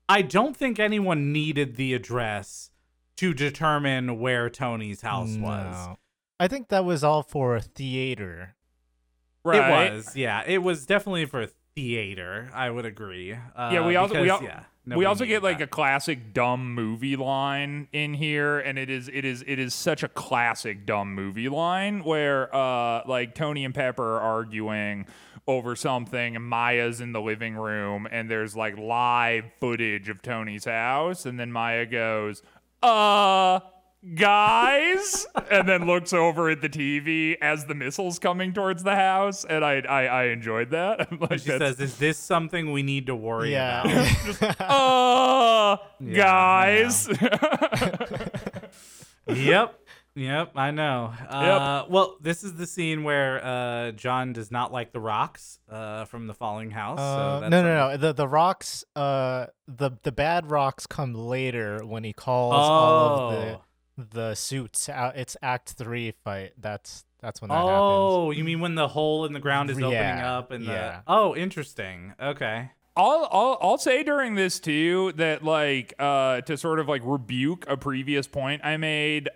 I 0.08 0.22
don't 0.22 0.56
think 0.56 0.78
anyone 0.78 1.32
needed 1.32 1.74
the 1.74 1.92
address 1.92 2.70
to 3.16 3.34
determine 3.34 4.20
where 4.20 4.48
Tony's 4.48 5.00
house 5.00 5.36
was. 5.36 5.96
I 6.38 6.48
think 6.48 6.68
that 6.68 6.84
was 6.84 7.02
all 7.02 7.22
for 7.22 7.58
theater. 7.58 8.55
Right. 9.46 9.92
It 9.92 9.94
was, 9.94 10.16
yeah. 10.16 10.42
It 10.46 10.58
was 10.58 10.86
definitely 10.86 11.26
for 11.26 11.46
theater. 11.74 12.50
I 12.54 12.70
would 12.70 12.86
agree. 12.86 13.32
Uh, 13.32 13.70
Yeah, 13.72 13.86
we 13.86 13.96
also 13.96 14.20
we, 14.22 14.30
al- 14.30 14.42
yeah, 14.42 14.64
we 14.86 15.04
also 15.04 15.24
get 15.24 15.42
like 15.42 15.60
a 15.60 15.66
classic 15.66 16.32
dumb 16.32 16.74
movie 16.74 17.16
line 17.16 17.88
in 17.92 18.14
here, 18.14 18.58
and 18.58 18.78
it 18.78 18.88
is 18.90 19.08
it 19.12 19.24
is 19.24 19.44
it 19.46 19.58
is 19.58 19.74
such 19.74 20.02
a 20.02 20.08
classic 20.08 20.86
dumb 20.86 21.14
movie 21.14 21.48
line 21.48 22.02
where 22.04 22.54
uh 22.54 23.02
like 23.06 23.34
Tony 23.34 23.64
and 23.64 23.74
Pepper 23.74 24.16
are 24.16 24.20
arguing 24.20 25.06
over 25.46 25.76
something, 25.76 26.34
and 26.34 26.44
Maya's 26.44 27.00
in 27.00 27.12
the 27.12 27.20
living 27.20 27.54
room, 27.56 28.08
and 28.10 28.28
there's 28.30 28.56
like 28.56 28.76
live 28.78 29.44
footage 29.60 30.08
of 30.08 30.20
Tony's 30.22 30.64
house, 30.64 31.24
and 31.26 31.38
then 31.38 31.52
Maya 31.52 31.86
goes, 31.86 32.42
"Uh." 32.82 33.60
Guys, 34.14 35.26
and 35.50 35.68
then 35.68 35.86
looks 35.86 36.12
over 36.12 36.48
at 36.48 36.60
the 36.60 36.68
TV 36.68 37.36
as 37.42 37.64
the 37.66 37.74
missiles 37.74 38.18
coming 38.20 38.52
towards 38.52 38.82
the 38.84 38.94
house, 38.94 39.44
and 39.44 39.64
I 39.64 39.80
I, 39.80 40.04
I 40.06 40.24
enjoyed 40.26 40.70
that. 40.70 41.08
Like, 41.20 41.40
She 41.40 41.46
says, 41.48 41.80
"Is 41.80 41.96
this 41.98 42.16
something 42.18 42.70
we 42.72 42.82
need 42.82 43.06
to 43.06 43.16
worry 43.16 43.52
Yeah. 43.52 43.82
about?" 43.82 44.60
uh, 44.70 45.76
Yeah, 45.98 46.14
guys. 46.16 47.08
yep. 49.28 49.80
Yep, 50.14 50.52
I 50.56 50.70
know. 50.70 51.12
Uh, 51.28 51.84
Well, 51.90 52.16
this 52.22 52.42
is 52.42 52.54
the 52.54 52.66
scene 52.66 53.02
where 53.04 53.44
uh, 53.44 53.90
John 53.92 54.32
does 54.32 54.50
not 54.50 54.72
like 54.72 54.92
the 54.92 55.00
rocks 55.00 55.58
uh, 55.70 56.06
from 56.06 56.26
the 56.26 56.32
falling 56.32 56.70
house. 56.70 56.98
Uh, 56.98 57.14
so 57.36 57.40
that's 57.40 57.50
no, 57.50 57.62
no, 57.62 57.78
something- 57.90 58.00
no. 58.00 58.06
The 58.08 58.12
the 58.14 58.28
rocks, 58.28 58.84
uh, 58.94 59.46
the 59.68 59.90
the 60.04 60.12
bad 60.12 60.50
rocks 60.50 60.86
come 60.86 61.12
later 61.14 61.84
when 61.84 62.02
he 62.04 62.12
calls 62.12 62.54
all 62.54 63.18
of 63.30 63.32
the 63.32 63.52
Oh. 63.56 63.62
The 63.96 64.34
suits 64.34 64.88
out. 64.88 65.16
It's 65.16 65.36
Act 65.42 65.70
Three 65.70 66.12
fight. 66.24 66.52
That's 66.58 67.04
that's 67.20 67.40
when 67.40 67.48
that 67.48 67.54
happens. 67.54 67.70
Oh, 67.72 68.30
you 68.30 68.44
mean 68.44 68.60
when 68.60 68.74
the 68.74 68.88
hole 68.88 69.24
in 69.24 69.32
the 69.32 69.40
ground 69.40 69.70
is 69.70 69.78
opening 69.78 69.96
up 69.96 70.50
and 70.50 70.64
yeah. 70.64 71.00
the 71.06 71.12
Oh, 71.12 71.34
interesting. 71.34 72.14
Okay. 72.20 72.70
I'll, 72.96 73.28
I'll 73.30 73.58
I'll 73.60 73.78
say 73.78 74.02
during 74.02 74.36
this 74.36 74.58
too 74.58 75.12
that 75.16 75.44
like 75.44 75.92
uh 75.98 76.40
to 76.42 76.56
sort 76.56 76.78
of 76.80 76.88
like 76.88 77.02
rebuke 77.04 77.66
a 77.68 77.76
previous 77.76 78.26
point 78.26 78.62
I 78.64 78.78
made 78.78 79.28
uh, 79.28 79.32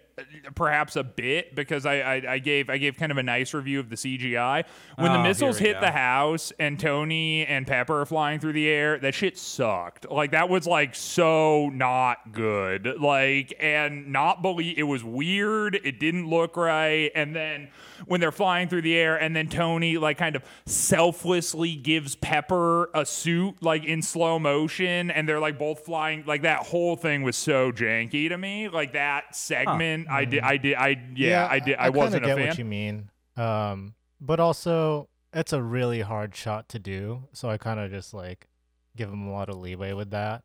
perhaps 0.54 0.96
a 0.96 1.04
bit 1.04 1.54
because 1.54 1.86
I, 1.86 2.00
I 2.00 2.32
I 2.34 2.38
gave 2.38 2.70
I 2.70 2.78
gave 2.78 2.96
kind 2.96 3.12
of 3.12 3.18
a 3.18 3.22
nice 3.22 3.54
review 3.54 3.80
of 3.80 3.88
the 3.90 3.96
CGI 3.96 4.64
when 4.96 5.10
Oh, 5.10 5.14
the 5.14 5.22
missiles 5.22 5.58
hit 5.58 5.74
go. 5.74 5.80
the 5.80 5.90
house 5.92 6.52
and 6.58 6.78
Tony 6.78 7.44
and 7.46 7.66
Pepper 7.66 8.00
are 8.02 8.06
flying 8.06 8.40
through 8.40 8.52
the 8.54 8.68
air 8.68 8.98
that 8.98 9.14
shit 9.14 9.38
sucked. 9.38 10.10
Like 10.10 10.32
that 10.32 10.48
was 10.48 10.66
like 10.66 10.94
so 10.94 11.68
not 11.70 12.32
good. 12.32 12.96
Like 13.00 13.54
and 13.60 14.12
not 14.12 14.42
believe 14.42 14.78
it 14.78 14.82
was 14.84 15.02
weird 15.04 15.74
it 15.84 15.98
didn't 16.00 16.28
look 16.28 16.56
right 16.56 17.10
and 17.14 17.34
then 17.34 17.68
when 18.06 18.20
they're 18.20 18.32
flying 18.32 18.68
through 18.68 18.82
the 18.82 18.96
air 18.96 19.16
and 19.16 19.34
then 19.36 19.48
Tony 19.48 19.98
like 19.98 20.18
kind 20.18 20.36
of 20.36 20.42
selflessly 20.66 21.76
gives 21.76 22.16
Pepper 22.16 22.90
a 22.94 23.06
suit 23.06 23.62
like 23.62 23.84
in 23.84 24.02
slow 24.02 24.38
motion 24.38 25.10
and 25.10 25.28
they're 25.28 25.40
like 25.40 25.58
both 25.58 25.84
flying 25.84 26.24
like 26.26 26.42
that 26.42 26.66
whole 26.66 26.96
thing 26.96 27.22
was 27.22 27.36
so 27.36 27.70
janky 27.72 28.28
to 28.28 28.36
me. 28.36 28.68
Like 28.68 28.92
that 28.94 29.34
segment 29.36 30.08
I 30.10 30.24
did 30.24 30.42
I 30.42 30.56
did 30.56 30.74
I 30.74 30.96
yeah, 31.14 31.46
I 31.50 31.58
did 31.58 31.76
I, 31.76 31.84
kinda 31.84 31.98
wasn't 31.98 32.24
get 32.24 32.32
a 32.32 32.36
fan 32.36 32.48
what 32.48 32.58
you 32.58 32.64
mean. 32.64 33.10
Um, 33.36 33.94
but 34.20 34.40
also 34.40 35.08
it's 35.32 35.52
a 35.52 35.62
really 35.62 36.00
hard 36.00 36.34
shot 36.34 36.68
to 36.70 36.78
do, 36.78 37.28
so 37.32 37.48
I 37.48 37.56
kind 37.56 37.80
of 37.80 37.90
just 37.90 38.12
like 38.12 38.48
give 38.96 39.08
him 39.08 39.26
a 39.28 39.32
lot 39.32 39.48
of 39.48 39.56
leeway 39.56 39.92
with 39.92 40.10
that. 40.10 40.42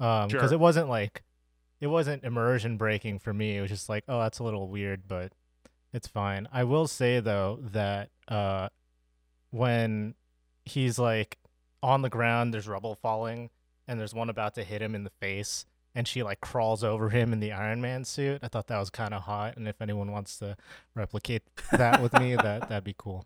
Um, 0.00 0.28
because 0.28 0.50
Sure. 0.50 0.54
it 0.54 0.60
wasn't 0.60 0.88
like 0.88 1.22
it 1.80 1.86
wasn't 1.86 2.24
immersion 2.24 2.76
breaking 2.76 3.18
for 3.18 3.32
me. 3.32 3.56
It 3.56 3.60
was 3.60 3.70
just 3.70 3.88
like, 3.88 4.04
oh, 4.08 4.20
that's 4.20 4.38
a 4.38 4.44
little 4.44 4.68
weird, 4.68 5.06
but 5.06 5.32
it's 5.92 6.08
fine. 6.08 6.48
I 6.52 6.64
will 6.64 6.88
say 6.88 7.20
though 7.20 7.58
that 7.62 8.10
uh, 8.28 8.68
when 9.50 10.14
he's 10.64 10.98
like 10.98 11.38
on 11.84 12.02
the 12.02 12.08
ground. 12.08 12.52
There's 12.52 12.66
rubble 12.66 12.94
falling, 12.94 13.50
and 13.86 14.00
there's 14.00 14.14
one 14.14 14.30
about 14.30 14.54
to 14.54 14.64
hit 14.64 14.82
him 14.82 14.94
in 14.94 15.04
the 15.04 15.12
face, 15.20 15.66
and 15.94 16.06
she 16.08 16.22
like 16.22 16.40
crawls 16.40 16.82
over 16.82 17.10
him 17.10 17.32
in 17.32 17.40
the 17.40 17.52
Iron 17.52 17.80
Man 17.80 18.04
suit. 18.04 18.40
I 18.42 18.48
thought 18.48 18.66
that 18.68 18.78
was 18.78 18.90
kind 18.90 19.14
of 19.14 19.22
hot, 19.22 19.56
and 19.56 19.68
if 19.68 19.80
anyone 19.80 20.10
wants 20.12 20.38
to 20.38 20.56
replicate 20.94 21.42
that 21.72 22.02
with 22.02 22.12
me, 22.14 22.36
that 22.36 22.60
that'd 22.68 22.84
be 22.84 22.94
cool. 22.96 23.24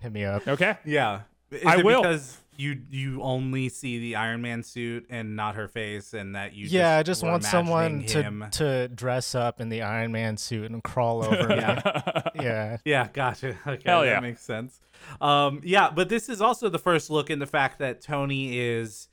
Hit 0.00 0.12
me 0.12 0.24
up. 0.24 0.46
Okay. 0.46 0.76
Yeah. 0.84 1.22
Is 1.50 1.64
I 1.64 1.78
it 1.78 1.84
will. 1.84 2.02
because 2.02 2.38
you 2.56 2.80
you 2.90 3.22
only 3.22 3.68
see 3.68 3.98
the 3.98 4.16
Iron 4.16 4.42
Man 4.42 4.62
suit 4.62 5.06
and 5.10 5.36
not 5.36 5.54
her 5.56 5.68
face, 5.68 6.14
and 6.14 6.34
that 6.34 6.54
you 6.54 6.66
yeah, 6.68 6.96
I 6.96 7.02
just 7.02 7.20
just 7.20 7.30
want 7.30 7.44
someone 7.44 8.00
imagining 8.00 8.50
to 8.50 8.58
to 8.58 8.88
dress 8.88 9.34
up 9.34 9.60
in 9.60 9.68
the 9.68 9.82
Iron 9.82 10.12
Man 10.12 10.36
suit 10.36 10.70
and 10.70 10.82
crawl 10.82 11.24
over 11.24 11.48
me. 11.48 11.56
yeah. 11.56 12.76
Yeah, 12.84 13.08
gotcha. 13.12 13.56
Okay, 13.66 13.82
Hell 13.84 14.02
that 14.02 14.06
yeah. 14.08 14.20
makes 14.20 14.42
sense. 14.42 14.80
Um, 15.20 15.60
yeah, 15.64 15.90
but 15.90 16.08
this 16.08 16.28
is 16.28 16.40
also 16.40 16.68
the 16.68 16.78
first 16.78 17.10
look 17.10 17.30
in 17.30 17.38
the 17.38 17.46
fact 17.46 17.78
that 17.80 18.00
Tony 18.00 18.58
is 18.58 19.08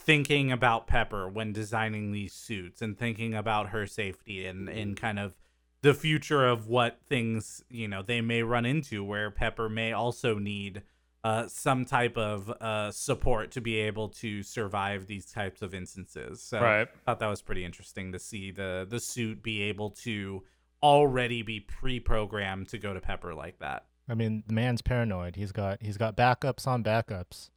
thinking 0.00 0.50
about 0.50 0.86
Pepper 0.86 1.28
when 1.28 1.52
designing 1.52 2.10
these 2.10 2.32
suits 2.32 2.80
and 2.80 2.98
thinking 2.98 3.34
about 3.34 3.68
her 3.68 3.86
safety 3.86 4.46
and 4.46 4.68
and 4.68 4.96
kind 4.96 5.18
of 5.18 5.36
the 5.82 5.94
future 5.94 6.46
of 6.46 6.66
what 6.66 6.98
things 7.08 7.62
you 7.68 7.86
know 7.86 8.02
they 8.02 8.20
may 8.20 8.42
run 8.42 8.64
into 8.64 9.04
where 9.04 9.30
Pepper 9.30 9.68
may 9.68 9.92
also 9.92 10.38
need 10.38 10.82
uh, 11.22 11.46
some 11.48 11.84
type 11.84 12.16
of 12.16 12.48
uh, 12.48 12.90
support 12.90 13.50
to 13.50 13.60
be 13.60 13.76
able 13.76 14.08
to 14.08 14.42
survive 14.42 15.06
these 15.06 15.26
types 15.30 15.60
of 15.60 15.74
instances. 15.74 16.42
So 16.42 16.60
Right. 16.62 16.88
I 16.88 17.00
thought 17.04 17.20
that 17.20 17.26
was 17.26 17.42
pretty 17.42 17.62
interesting 17.64 18.12
to 18.12 18.18
see 18.18 18.50
the 18.50 18.86
the 18.88 19.00
suit 19.00 19.42
be 19.42 19.62
able 19.62 19.90
to 20.02 20.42
already 20.82 21.42
be 21.42 21.60
pre-programmed 21.60 22.68
to 22.68 22.78
go 22.78 22.94
to 22.94 23.00
Pepper 23.00 23.34
like 23.34 23.58
that. 23.58 23.84
I 24.08 24.14
mean, 24.14 24.44
the 24.46 24.54
man's 24.54 24.80
paranoid. 24.80 25.36
He's 25.36 25.52
got 25.52 25.82
he's 25.82 25.98
got 25.98 26.16
backups 26.16 26.66
on 26.66 26.82
backups, 26.82 27.50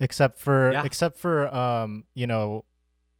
except 0.00 0.38
for 0.38 0.72
Yeah. 0.72 0.84
except 0.84 1.18
for 1.18 1.52
um 1.54 2.04
you 2.14 2.26
know 2.26 2.64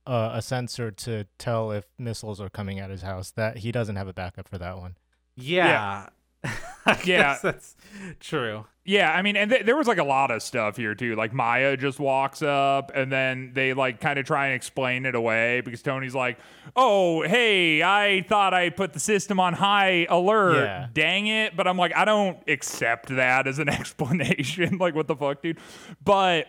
uh, 0.07 0.31
a 0.35 0.41
sensor 0.43 0.91
to 0.91 1.27
tell 1.39 1.71
if 1.71 1.85
missiles 1.99 2.41
are 2.41 2.49
coming 2.49 2.79
at 2.79 2.89
his 2.89 3.03
house. 3.03 3.31
That 3.33 3.59
he 3.59 3.71
doesn't 3.71 3.97
have 3.97 4.09
a 4.09 4.15
backup 4.15 4.49
for 4.49 4.57
that 4.57 4.79
one. 4.79 4.97
Yeah. 5.37 6.07
I 6.45 6.53
Yeah. 6.87 6.95
guess 7.05 7.43
that's 7.43 7.77
true. 8.21 8.65
Yeah, 8.87 9.13
I 9.13 9.21
mean, 9.21 9.37
and 9.37 9.51
th- 9.51 9.67
there 9.67 9.77
was 9.77 9.87
like 9.87 9.99
a 9.99 10.05
lot 10.05 10.31
of 10.31 10.43
stuff 10.43 10.79
here 10.79 10.95
too. 10.95 11.15
Like 11.15 11.35
Maya 11.35 11.77
just 11.77 12.01
walks 12.01 12.41
up, 12.41 12.91
and 12.95 13.13
then 13.13 13.51
they 13.53 13.75
like 13.75 14.01
kind 14.01 14.19
of 14.19 14.25
try 14.25 14.47
and 14.47 14.55
explain 14.55 15.05
it 15.05 15.15
away 15.15 15.61
because 15.61 15.83
Tony's 15.83 16.15
like, 16.15 16.39
"Oh, 16.75 17.21
hey, 17.23 17.83
I 17.83 18.25
thought 18.27 18.55
I 18.55 18.71
put 18.71 18.95
the 18.95 19.01
system 19.01 19.39
on 19.39 19.53
high 19.53 20.07
alert. 20.09 20.65
Yeah. 20.65 20.87
Dang 20.95 21.27
it!" 21.27 21.55
But 21.55 21.69
I'm 21.69 21.77
like, 21.77 21.95
I 21.95 22.07
don't 22.07 22.39
accept 22.49 23.09
that 23.15 23.47
as 23.47 23.59
an 23.59 23.69
explanation. 24.09 24.79
like, 24.79 24.95
what 24.95 25.07
the 25.07 25.17
fuck, 25.17 25.43
dude? 25.43 25.59
But 26.03 26.47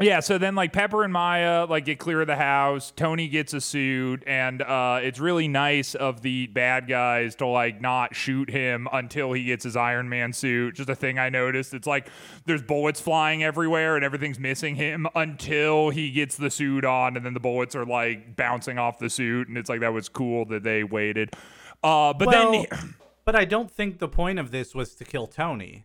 yeah, 0.00 0.20
so 0.20 0.38
then 0.38 0.54
like 0.54 0.72
Pepper 0.72 1.04
and 1.04 1.12
Maya 1.12 1.66
like 1.66 1.84
get 1.84 1.98
clear 1.98 2.22
of 2.22 2.26
the 2.26 2.36
house. 2.36 2.92
Tony 2.94 3.28
gets 3.28 3.52
a 3.52 3.60
suit, 3.60 4.22
and 4.26 4.62
uh, 4.62 5.00
it's 5.02 5.20
really 5.20 5.46
nice 5.46 5.94
of 5.94 6.22
the 6.22 6.46
bad 6.48 6.88
guys 6.88 7.34
to 7.36 7.46
like 7.46 7.80
not 7.80 8.14
shoot 8.14 8.48
him 8.48 8.88
until 8.92 9.32
he 9.32 9.44
gets 9.44 9.64
his 9.64 9.76
Iron 9.76 10.08
Man 10.08 10.32
suit. 10.32 10.74
Just 10.74 10.88
a 10.88 10.94
thing 10.94 11.18
I 11.18 11.28
noticed. 11.28 11.74
It's 11.74 11.86
like 11.86 12.08
there's 12.46 12.62
bullets 12.62 13.00
flying 13.00 13.44
everywhere, 13.44 13.96
and 13.96 14.04
everything's 14.04 14.38
missing 14.38 14.76
him 14.76 15.06
until 15.14 15.90
he 15.90 16.10
gets 16.10 16.36
the 16.36 16.50
suit 16.50 16.84
on, 16.84 17.16
and 17.16 17.26
then 17.26 17.34
the 17.34 17.40
bullets 17.40 17.76
are 17.76 17.84
like 17.84 18.36
bouncing 18.36 18.78
off 18.78 18.98
the 18.98 19.10
suit, 19.10 19.48
and 19.48 19.58
it's 19.58 19.68
like 19.68 19.80
that 19.80 19.92
was 19.92 20.08
cool 20.08 20.46
that 20.46 20.62
they 20.62 20.82
waited. 20.82 21.34
Uh, 21.82 22.14
but 22.14 22.28
well, 22.28 22.52
then 22.52 22.94
but 23.24 23.36
I 23.36 23.44
don't 23.44 23.70
think 23.70 23.98
the 23.98 24.08
point 24.08 24.38
of 24.38 24.50
this 24.50 24.74
was 24.74 24.94
to 24.96 25.04
kill 25.04 25.26
Tony. 25.26 25.84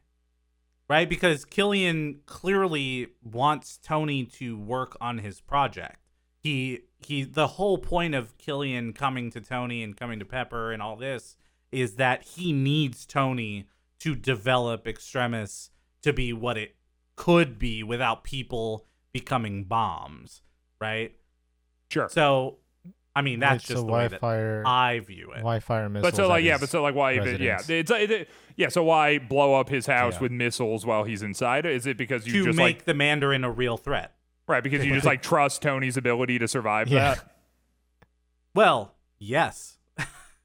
Right? 0.87 1.09
Because 1.09 1.45
Killian 1.45 2.19
clearly 2.25 3.07
wants 3.23 3.77
Tony 3.77 4.23
to 4.25 4.57
work 4.57 4.95
on 5.01 5.17
his 5.17 5.41
project. 5.41 5.97
He 6.39 6.81
he 6.99 7.23
the 7.23 7.47
whole 7.47 7.79
point 7.79 8.13
of 8.13 8.37
Killian 8.37 8.93
coming 8.93 9.31
to 9.31 9.41
Tony 9.41 9.81
and 9.81 9.97
coming 9.97 10.19
to 10.19 10.25
Pepper 10.25 10.71
and 10.71 10.81
all 10.81 10.95
this 10.95 11.37
is 11.71 11.95
that 11.95 12.23
he 12.23 12.53
needs 12.53 13.05
Tony 13.05 13.67
to 13.99 14.15
develop 14.15 14.87
Extremis 14.87 15.71
to 16.03 16.13
be 16.13 16.31
what 16.33 16.57
it 16.57 16.75
could 17.15 17.57
be 17.57 17.81
without 17.81 18.23
people 18.23 18.85
becoming 19.11 19.63
bombs, 19.63 20.41
right? 20.79 21.15
sure. 21.89 22.09
So 22.09 22.57
I 23.15 23.21
mean 23.21 23.39
that's 23.39 23.63
It's 23.63 23.69
a 23.69 23.73
just 23.75 23.85
the 23.87 23.91
way 23.93 24.07
that 24.09 24.19
Wi-Fi 24.21 24.61
I 24.69 24.99
view 24.99 25.31
it. 25.31 25.37
Wi-Fi 25.37 25.87
missiles. 25.87 26.11
But 26.11 26.15
so 26.17 26.27
like 26.27 26.43
yeah, 26.43 26.57
but 26.57 26.69
so 26.69 26.83
like 26.83 26.95
why 26.95 27.13
even 27.15 27.41
yeah, 27.41 27.53
residence. 27.53 27.69
it's 27.69 27.91
uh, 27.91 27.95
it, 28.15 28.29
yeah. 28.57 28.67
So 28.69 28.83
why 28.83 29.19
blow 29.19 29.53
up 29.55 29.69
his 29.69 29.85
house 29.85 30.15
Yeah. 30.15 30.19
with 30.21 30.31
missiles 30.33 30.85
while 30.85 31.03
he's 31.05 31.21
inside? 31.23 31.65
Is 31.65 31.87
it 31.87 31.97
because 31.97 32.27
you 32.27 32.39
to 32.41 32.45
just 32.49 32.57
make 32.57 32.77
like 32.77 32.85
the 32.85 32.93
Mandarin 32.93 33.43
a 33.45 33.51
real 33.51 33.77
threat. 33.77 34.13
right 34.47 34.61
because 34.63 34.83
you 34.85 34.93
just 34.93 35.05
like 35.13 35.21
trust 35.21 35.61
Tony's 35.61 35.95
ability 35.97 36.39
to 36.39 36.47
survive 36.47 36.87
Yeah. 36.89 37.15
that? 37.15 37.31
Well, 38.53 38.95
yes. 39.19 39.77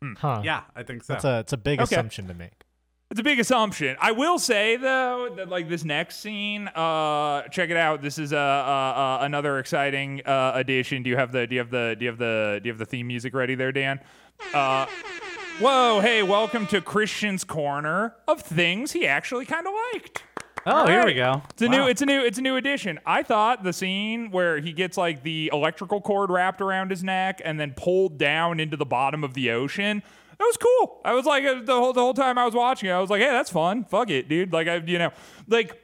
Hmm. 0.03 0.14
Huh. 0.16 0.41
Yeah, 0.45 0.62
I 0.75 0.83
think 0.83 1.03
so. 1.05 1.12
That's 1.14 1.25
a 1.25 1.39
it's 1.41 1.53
a 1.53 1.57
big 1.59 1.81
Okay. 1.81 1.95
assumption 1.95 2.27
to 2.29 2.35
make. 2.35 2.62
It's 3.11 3.18
a 3.18 3.24
big 3.24 3.40
assumption. 3.40 3.96
I 4.00 4.12
will 4.12 4.38
say 4.38 4.76
though 4.76 5.30
that 5.34 5.48
like 5.48 5.68
this 5.68 5.84
next 5.84 6.20
scene, 6.20 6.68
uh, 6.68 7.42
check 7.48 7.68
it 7.68 7.76
out. 7.76 8.02
This 8.02 8.18
is 8.18 8.32
uh, 8.32 8.36
uh, 8.36 8.40
uh 8.40 9.18
another 9.22 9.58
exciting 9.58 10.22
uh 10.24 10.52
addition. 10.54 11.02
Do 11.02 11.11
you 11.11 11.16
have 11.16 11.32
the 11.32 11.44
do 11.44 11.56
you 11.56 11.58
have 11.58 11.70
the 11.70 11.96
do 11.98 12.04
you 12.04 12.11
have 12.12 12.18
the 12.18 12.61
do 12.62 12.68
you 12.68 12.72
have 12.72 12.78
the 12.78 12.86
theme 12.86 13.08
music 13.08 13.34
ready 13.34 13.56
there, 13.56 13.72
Dan? 13.72 13.98
Uh, 14.54 14.86
whoa, 15.58 15.98
hey, 15.98 16.22
welcome 16.22 16.68
to 16.68 16.80
Christian's 16.80 17.42
corner 17.42 18.14
of 18.28 18.42
things 18.42 18.92
he 18.92 19.08
actually 19.08 19.44
kind 19.44 19.66
of 19.66 19.72
liked. 19.92 20.22
oh, 20.66 20.86
here 20.86 21.04
we 21.04 21.14
go. 21.14 21.42
It's 21.50 21.62
a 21.62 21.66
Wow. 21.66 21.72
new 21.72 21.88
it's 21.88 22.02
a 22.02 22.06
new 22.06 22.20
it's 22.20 22.38
a 22.38 22.42
new 22.42 22.54
addition. 22.54 23.00
I 23.04 23.24
thought 23.24 23.64
the 23.64 23.72
scene 23.72 24.30
where 24.30 24.61
he 24.61 24.72
gets 24.72 24.96
like 24.96 25.24
the 25.24 25.50
electrical 25.52 26.00
cord 26.00 26.30
wrapped 26.30 26.61
around 26.61 26.92
his 26.92 27.02
neck 27.02 27.42
and 27.44 27.58
then 27.58 27.74
pulled 27.76 28.18
down 28.18 28.61
into 28.61 28.76
the 28.76 28.86
bottom 28.86 29.24
of 29.24 29.34
the 29.34 29.50
ocean. 29.50 30.04
That 30.41 30.47
was 30.47 30.57
cool. 30.57 31.03
I 31.05 31.12
was 31.12 31.26
like 31.26 31.45
uh, 31.45 31.61
the 31.62 31.74
whole 31.74 31.93
the 31.93 32.01
whole 32.01 32.14
time 32.14 32.38
I 32.38 32.47
was 32.47 32.55
watching 32.55 32.88
it, 32.88 32.93
I 32.93 32.99
was 32.99 33.11
like, 33.11 33.20
"Hey, 33.20 33.28
that's 33.28 33.51
fun. 33.51 33.84
Fuck 33.84 34.09
it, 34.09 34.26
dude." 34.26 34.55
Like 34.55 34.68
I 34.68 34.76
you 34.76 34.99
know, 34.99 35.11
like 35.49 35.78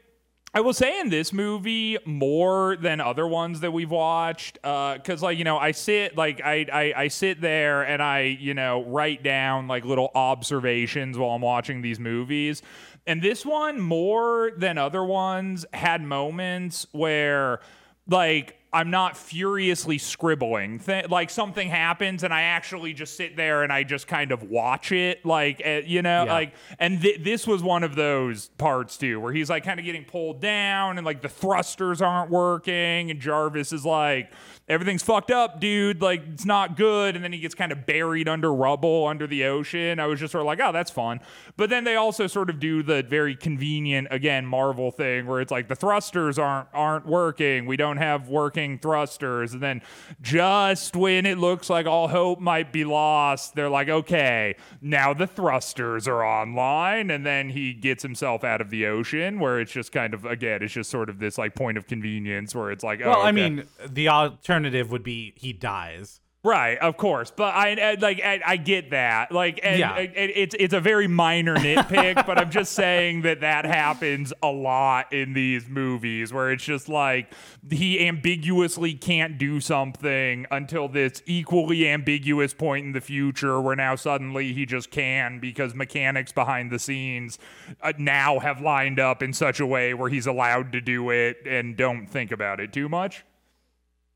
I 0.55 0.61
will 0.61 0.73
say 0.73 0.99
in 0.99 1.11
this 1.11 1.31
movie 1.31 1.99
more 2.07 2.75
than 2.77 2.99
other 2.99 3.27
ones 3.27 3.61
that 3.61 3.71
we've 3.71 3.91
watched, 3.91 4.55
because 4.55 5.23
like 5.23 5.37
you 5.37 5.45
know 5.45 5.59
I 5.59 5.73
sit 5.73 6.17
like 6.17 6.41
I, 6.43 6.65
I 6.73 6.95
I 6.97 7.09
sit 7.09 7.43
there 7.43 7.83
and 7.83 8.03
I 8.03 8.21
you 8.21 8.55
know 8.55 8.83
write 8.85 9.23
down 9.23 9.69
like 9.69 9.85
little 9.85 10.11
observations 10.15 11.19
while 11.19 11.33
I'm 11.33 11.43
watching 11.43 11.83
these 11.83 12.01
movies, 12.01 12.63
and 13.07 13.21
this 13.21 13.45
one 13.45 13.79
more 13.79 14.53
than 14.57 14.79
other 14.79 15.05
ones 15.05 15.67
had 15.75 16.01
moments 16.01 16.87
where 16.93 17.61
like 18.09 18.57
I'm 18.77 18.91
not 18.91 19.17
furiously 19.17 19.97
scribbling. 19.97 20.81
Th- 20.81 21.09
like 21.09 21.31
something 21.31 21.69
happens 21.71 22.23
and 22.25 22.33
I 22.35 22.43
actually 22.43 22.93
just 22.93 23.17
sit 23.17 23.35
there 23.35 23.63
and 23.63 23.73
I 23.73 23.85
just 23.85 24.07
kind 24.07 24.33
of 24.33 24.43
watch 24.51 24.93
it. 24.93 25.25
Like, 25.25 25.63
uh, 25.65 25.81
you 25.87 26.03
know, 26.03 26.25
Yeah. 26.25 26.33
like, 26.33 26.55
and 26.79 27.01
th- 27.01 27.23
this 27.25 27.47
was 27.47 27.63
one 27.63 27.83
of 27.85 27.95
those 27.95 28.49
parts 28.59 28.99
too, 28.99 29.19
where 29.19 29.33
he's 29.33 29.49
like 29.49 29.65
kind 29.65 29.81
of 29.81 29.87
getting 29.87 30.05
pulled 30.05 30.41
down 30.43 30.99
and 30.99 31.07
like 31.07 31.23
the 31.23 31.29
thrusters 31.31 32.03
aren't 32.03 32.31
working. 32.31 33.11
And 33.11 33.19
Jarvis 33.19 33.73
is 33.73 33.87
like, 33.87 34.31
everything's 34.69 35.03
fucked 35.03 35.31
up, 35.31 35.61
dude. 35.61 36.03
Like, 36.03 36.23
it's 36.33 36.45
not 36.45 36.77
good. 36.77 37.15
And 37.15 37.25
then 37.25 37.33
he 37.33 37.39
gets 37.39 37.55
kind 37.55 37.71
of 37.71 37.87
buried 37.87 38.29
under 38.29 38.53
rubble 38.53 39.07
under 39.07 39.27
the 39.27 39.45
ocean. 39.45 40.01
I 40.01 40.07
was 40.07 40.19
just 40.19 40.33
sort 40.33 40.43
of 40.43 40.47
like, 40.47 40.61
oh, 40.61 40.73
that's 40.73 40.91
fun. 40.91 41.21
But 41.57 41.71
then 41.71 41.85
they 41.85 41.95
also 41.97 42.27
sort 42.27 42.51
of 42.51 42.59
do 42.59 42.83
the 42.83 43.03
very 43.03 43.37
convenient, 43.37 44.09
again, 44.11 44.45
Marvel 44.45 44.91
thing 44.91 45.27
where 45.27 45.41
it's 45.41 45.53
like 45.53 45.69
the 45.69 45.77
thrusters 45.77 46.39
aren't 46.39 46.69
aren't 46.75 47.07
working. 47.07 47.67
We 47.67 47.77
don't 47.77 47.99
have 47.99 48.29
working 48.29 48.79
thrusters. 48.79 49.53
And 49.53 49.63
then 49.63 49.83
just 50.21 50.97
when 50.97 51.27
it 51.27 51.39
looks 51.39 51.71
like 51.71 51.87
all 51.87 52.09
hope 52.09 52.41
might 52.41 52.73
be 52.73 52.85
lost, 52.85 53.55
they're 53.55 53.71
like, 53.71 53.89
okay, 53.89 54.57
now 54.81 55.15
the 55.15 55.27
thrusters 55.27 56.09
are 56.09 56.25
online. 56.25 57.11
And 57.11 57.25
then 57.25 57.51
he 57.51 57.73
gets 57.73 58.03
himself 58.03 58.43
out 58.43 58.61
of 58.61 58.71
the 58.71 58.87
ocean 58.87 59.39
where 59.39 59.61
it's 59.61 59.73
just 59.73 59.93
kind 59.93 60.13
of, 60.13 60.25
again, 60.25 60.63
it's 60.63 60.73
just 60.73 60.91
sort 60.91 61.09
of 61.09 61.19
this 61.21 61.39
like 61.39 61.55
point 61.55 61.79
of 61.79 61.87
convenience 61.87 62.55
where 62.55 62.71
it's 62.73 62.83
like, 62.83 63.01
oh, 63.05 63.11
Well, 63.11 63.23
I 63.23 63.31
mean, 63.33 63.65
the 63.89 64.09
alternative 64.09 64.56
would 64.65 65.03
be 65.03 65.33
he 65.37 65.53
dies. 65.53 66.21
Right, 66.45 66.79
of 66.79 66.97
course, 66.97 67.33
but 67.37 67.57
I, 67.57 67.71
I 67.75 67.95
like 67.95 68.21
I, 68.25 68.41
I 68.47 68.57
get 68.57 68.91
that. 68.91 69.33
Like, 69.33 69.59
and 69.65 69.81
Yeah. 69.81 69.97
it- 69.97 70.13
it's 70.15 70.55
it's 70.57 70.75
a 70.75 70.79
very 70.81 71.09
minor 71.09 71.57
nitpick, 71.57 72.25
but 72.25 72.39
I'm 72.39 72.53
just 72.53 72.71
saying 72.75 73.23
that 73.23 73.41
that 73.41 73.65
happens 73.67 74.33
a 74.45 74.47
lot 74.53 75.13
in 75.13 75.33
these 75.33 75.69
movies 75.69 76.33
where 76.33 76.53
it's 76.53 76.63
just 76.63 76.89
like 76.89 77.33
he 77.69 78.07
ambiguously 78.07 78.95
can't 78.95 79.39
do 79.39 79.59
something 79.59 80.47
until 80.53 80.87
this 80.89 81.21
equally 81.27 81.89
ambiguous 81.89 82.55
point 82.55 82.87
in 82.87 82.93
the 82.93 83.01
future 83.01 83.61
where 83.61 83.75
now 83.75 83.97
suddenly 83.97 84.53
he 84.53 84.67
just 84.67 84.93
can 84.93 85.41
because 85.41 85.75
mechanics 85.75 86.31
behind 86.31 86.71
the 86.71 86.79
scenes 86.79 87.41
uh, 87.83 87.93
now 87.99 88.39
have 88.39 88.61
lined 88.61 89.01
up 89.01 89.21
in 89.21 89.33
such 89.33 89.59
a 89.59 89.67
way 89.67 89.95
where 89.95 90.11
he's 90.11 90.29
allowed 90.29 90.71
to 90.71 90.81
do 90.81 91.11
it 91.11 91.39
and 91.45 91.77
don't 91.77 92.07
think 92.07 92.31
about 92.31 92.61
it 92.61 92.73
too 92.73 92.89
much. 92.89 93.25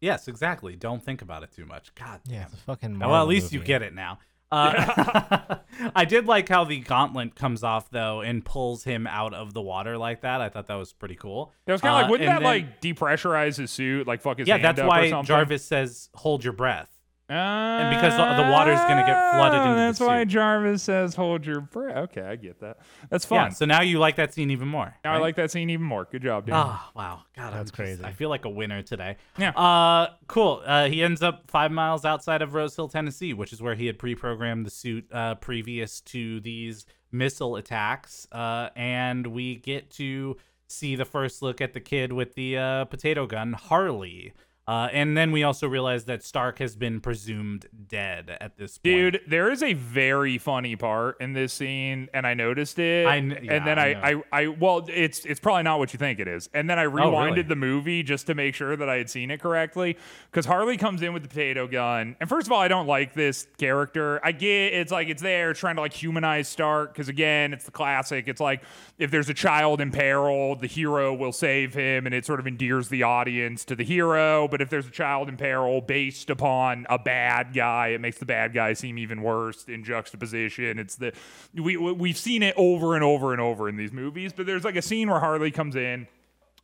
Yes, 0.01 0.29
exactly. 0.29 0.77
Don't 0.77 1.03
think 1.03 1.23
about 1.23 1.43
it 1.43 1.53
too 1.53 1.67
much. 1.67 1.95
God. 1.95 2.21
Yeah, 2.27 2.45
it's 2.45 2.55
a 2.55 2.57
fucking. 2.59 2.99
Well, 2.99 3.15
at 3.15 3.29
least 3.29 3.53
you 3.53 3.61
get 3.61 3.83
it 3.83 3.95
now. 3.95 4.19
Uh, 4.53 5.59
I 5.95 6.05
did 6.05 6.27
like 6.27 6.49
how 6.49 6.65
the 6.65 6.81
gauntlet 6.81 7.37
comes 7.37 7.63
off 7.63 7.89
though 7.93 8.21
and 8.21 8.45
pulls 8.45 8.83
him 8.83 9.07
out 9.07 9.33
of 9.33 9.55
the 9.55 9.63
water 9.63 9.97
like 9.97 10.23
that. 10.23 10.41
I 10.41 10.49
thought 10.49 10.67
that 10.67 10.75
was 10.75 10.93
pretty 10.93 11.15
cool. 11.15 11.53
That 11.67 11.73
was 11.75 11.81
kind 11.81 11.93
of 11.95 11.99
Uh, 11.99 12.03
like, 12.03 12.11
wouldn't 12.11 12.29
that 12.29 12.35
then- 12.41 12.43
like 12.43 12.81
depressurize 12.81 13.59
his 13.59 13.71
suit, 13.71 14.09
like 14.09 14.21
fuck 14.23 14.39
his 14.39 14.49
Yeah, 14.49 14.55
hand 14.55 14.65
that's 14.65 14.81
up 14.81 14.87
or 14.87 14.89
why 14.89 15.09
something? 15.09 15.27
Jarvis 15.29 15.65
says, 15.65 16.11
"Hold 16.17 16.43
your 16.43 16.53
breath." 16.53 16.91
And 17.31 17.95
because 17.95 18.17
the- 18.17 18.43
the 18.43 18.51
water's 18.51 18.81
gonna 18.81 19.07
get 19.07 19.33
flooded 19.35 19.61
into 19.61 19.71
the 19.75 19.77
That's 19.77 20.01
why. 20.01 20.25
Jarvis 20.25 20.83
says, 20.83 21.15
"Hold 21.15 21.47
your 21.47 21.61
breath." 21.61 21.97
Okay, 22.11 22.23
I 22.23 22.37
get 22.37 22.61
that. 22.61 22.79
That's 23.09 23.25
fun. 23.25 23.37
Yeah. 23.39 23.49
So 23.51 23.65
now 23.67 23.83
you 23.83 23.99
like 23.99 24.17
that 24.17 24.35
scene 24.35 24.51
even 24.51 24.69
more. 24.69 24.95
now 25.05 25.13
I 25.13 25.15
right? 25.15 25.23
like 25.23 25.37
that 25.37 25.51
scene 25.51 25.71
even 25.71 25.87
more. 25.87 26.07
Good 26.11 26.23
job, 26.23 26.47
Dan. 26.47 26.57
Oh 26.57 26.81
wow, 26.95 27.21
God, 27.37 27.47
I'm 27.47 27.53
That's 27.53 27.71
just- 27.71 27.75
crazy. 27.75 28.05
I 28.05 28.13
feel 28.13 28.29
like 28.31 28.45
a 28.45 28.51
winner 28.51 28.83
today. 28.83 29.17
Yeah. 29.39 29.51
Uh, 29.51 30.09
cool. 30.27 30.63
Uh, 30.67 30.89
he 30.89 31.03
ends 31.03 31.23
up 31.23 31.51
five 31.51 31.71
miles 31.73 32.05
outside 32.05 32.43
of 32.43 32.55
Rose 32.55 32.75
Hill, 32.77 32.89
Tennessee, 32.89 33.33
which 33.33 33.53
is 33.53 33.63
where 33.63 33.75
he 33.75 33.87
had 33.87 33.99
pre-programmed 33.99 34.67
the 34.67 34.71
suit 34.71 35.07
uh, 35.13 35.37
previous 35.37 36.01
to 36.03 36.41
these 36.41 36.85
missile 37.13 37.57
attacks. 37.57 38.27
Uh, 38.33 38.69
and 38.77 39.27
we 39.29 39.57
get 39.57 39.91
to 39.91 40.37
see 40.69 40.95
the 40.95 41.05
first 41.05 41.43
look 41.43 41.61
at 41.61 41.73
the 41.75 41.81
kid 41.81 42.13
with 42.13 42.35
the 42.35 42.57
uh, 42.57 42.85
potato 42.87 43.27
gun, 43.27 43.53
Harley. 43.53 44.33
Uh, 44.71 44.89
and 44.93 45.17
then 45.17 45.33
we 45.33 45.43
also 45.43 45.67
realize 45.67 46.05
that 46.05 46.23
Stark 46.23 46.61
has 46.61 46.77
been 46.77 47.01
presumed 47.01 47.67
dead 47.89 48.37
at 48.41 48.57
this 48.57 48.79
point. 48.79 48.85
Dude, 48.85 49.21
there 49.27 49.51
is 49.51 49.65
a 49.65 49.73
very 49.73 50.39
funny 50.39 50.77
part 50.77 51.17
in 51.21 51.33
this 51.33 51.53
scene, 51.53 52.09
and 52.15 52.25
I 52.25 52.35
noticed 52.35 52.79
it. 52.79 53.05
I 53.05 53.21
kn- 53.21 53.41
yeah, 53.43 53.53
and 53.55 53.67
then 53.67 53.79
I 53.81 53.95
I, 53.95 54.11
I, 54.13 54.23
I, 54.43 54.47
well, 54.47 54.87
it's 54.89 55.25
it's 55.25 55.41
probably 55.41 55.65
not 55.65 55.81
what 55.81 55.93
you 55.93 55.99
think 55.99 56.21
it 56.21 56.29
is. 56.29 56.49
And 56.55 56.71
then 56.71 56.79
I 56.79 56.85
rewinded 56.85 57.03
Oh, 57.03 57.25
really? 57.25 57.43
the 57.43 57.57
movie 57.57 58.05
just 58.05 58.29
to 58.29 58.37
make 58.37 58.55
sure 58.55 58.77
that 58.77 58.89
I 58.89 58.95
had 58.99 59.11
seen 59.11 59.33
it 59.33 59.41
correctly. 59.41 59.97
Because 60.31 60.47
Harley 60.47 60.77
comes 60.77 61.03
in 61.03 61.13
with 61.13 61.23
the 61.25 61.29
potato 61.29 61.67
gun, 61.67 62.15
and 62.21 62.29
first 62.29 62.47
of 62.47 62.53
all, 62.53 62.61
I 62.61 62.69
don't 62.69 62.87
like 62.87 63.13
this 63.13 63.49
character. 63.59 64.25
I 64.25 64.31
get 64.31 64.73
it's 64.73 64.93
like 64.93 65.09
it's 65.09 65.21
there 65.23 65.53
trying 65.53 65.75
to 65.75 65.81
like 65.81 65.95
humanize 65.95 66.47
Stark. 66.47 66.93
Because 66.93 67.09
again, 67.09 67.53
it's 67.53 67.65
the 67.65 67.73
classic. 67.73 68.29
It's 68.29 68.41
like 68.41 68.63
if 68.99 69.11
there's 69.11 69.29
a 69.29 69.35
child 69.35 69.81
in 69.81 69.91
peril, 69.91 70.55
the 70.55 70.69
hero 70.69 71.13
will 71.13 71.33
save 71.33 71.75
him, 71.75 72.07
and 72.07 72.15
it 72.15 72.25
sort 72.25 72.39
of 72.39 72.47
endears 72.47 72.89
the 72.89 73.03
audience 73.03 73.65
to 73.65 73.75
the 73.75 73.83
hero. 73.85 74.47
But 74.47 74.60
if 74.63 74.71
there's 74.71 74.87
a 74.87 74.91
child 74.91 75.29
in 75.29 75.37
peril 75.37 75.81
based 75.81 76.31
upon 76.31 76.87
a 76.91 76.99
bad 76.99 77.53
guy, 77.55 77.89
it 77.89 78.01
makes 78.01 78.19
the 78.19 78.27
bad 78.27 78.53
guy 78.53 78.73
seem 78.75 78.99
even 78.99 79.23
worse 79.23 79.65
in 79.65 79.85
juxtaposition. 79.85 80.79
It's 80.79 80.97
the 80.97 81.13
we- 81.55 81.77
we've 81.77 82.17
seen 82.17 82.43
it 82.43 82.55
over 82.57 82.95
and 82.95 83.03
over 83.05 83.33
and 83.33 83.41
over 83.41 83.69
in 83.69 83.77
these 83.77 83.93
movies. 83.93 84.33
But 84.33 84.47
there's 84.47 84.65
like 84.65 84.77
a 84.77 84.83
scene 84.83 85.09
where 85.11 85.21
Harley 85.21 85.51
comes 85.51 85.77
in. 85.77 86.07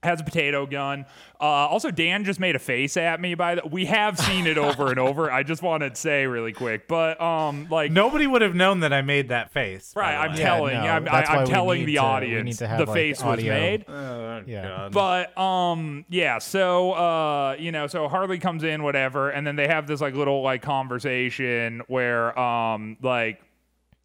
Has 0.03 0.21
a 0.21 0.25
potato 0.25 0.67
gun. 0.67 1.05
Uh, 1.41 1.45
also, 1.45 1.91
Dan 1.91 2.25
just 2.25 2.39
made 2.39 2.55
a 2.55 2.59
face 2.61 2.97
at 2.97 3.21
me. 3.21 3.35
By 3.35 3.57
the, 3.57 3.63
we 3.67 3.87
have 3.87 4.19
seen 4.19 4.47
it 4.47 4.57
over 4.57 4.89
and 4.91 4.99
over. 5.01 5.31
I 5.33 5.43
just 5.43 5.63
want 5.63 5.83
to 5.83 5.95
say 5.99 6.27
really 6.27 6.53
quick, 6.53 6.87
but 6.87 7.21
um, 7.21 7.67
like 7.71 7.91
Nobody 7.91 8.27
would 8.27 8.43
have 8.43 8.55
known 8.55 8.81
that 8.81 8.93
I 8.93 9.03
made 9.03 9.31
that 9.31 9.53
face. 9.53 9.93
Right, 9.97 10.15
I'm 10.15 10.33
way. 10.33 10.39
Yeah, 10.39 10.45
telling 10.45 10.75
no, 10.75 10.85
you. 10.85 10.89
I'm, 10.91 11.05
that's 11.07 11.29
I, 11.31 11.37
I'm 11.39 11.47
telling 11.47 11.81
the 11.81 11.87
to- 11.87 11.93
we 11.93 11.99
audience 11.99 12.45
need 12.45 12.59
to 12.59 12.67
have, 12.69 12.79
the 12.79 12.85
like, 12.87 12.95
face 12.95 13.17
was 13.19 13.33
audio. 13.39 13.55
made. 13.55 13.85
Oh, 13.89 14.43
Yeah. 14.47 14.63
God. 14.91 14.93
But 14.93 15.39
um, 15.39 16.05
yeah. 16.09 16.39
So 16.39 16.93
uh, 16.93 17.57
you 17.59 17.73
know, 17.73 17.87
so 17.87 18.07
Harley 18.07 18.39
comes 18.39 18.63
in, 18.65 18.83
whatever, 18.85 19.31
and 19.31 19.47
then 19.47 19.57
they 19.57 19.67
have 19.67 19.87
this 19.89 20.01
like 20.01 20.15
little 20.15 20.43
like 20.43 20.63
conversation 20.63 21.83
where 21.89 22.39
um, 22.39 22.97
like. 23.03 23.41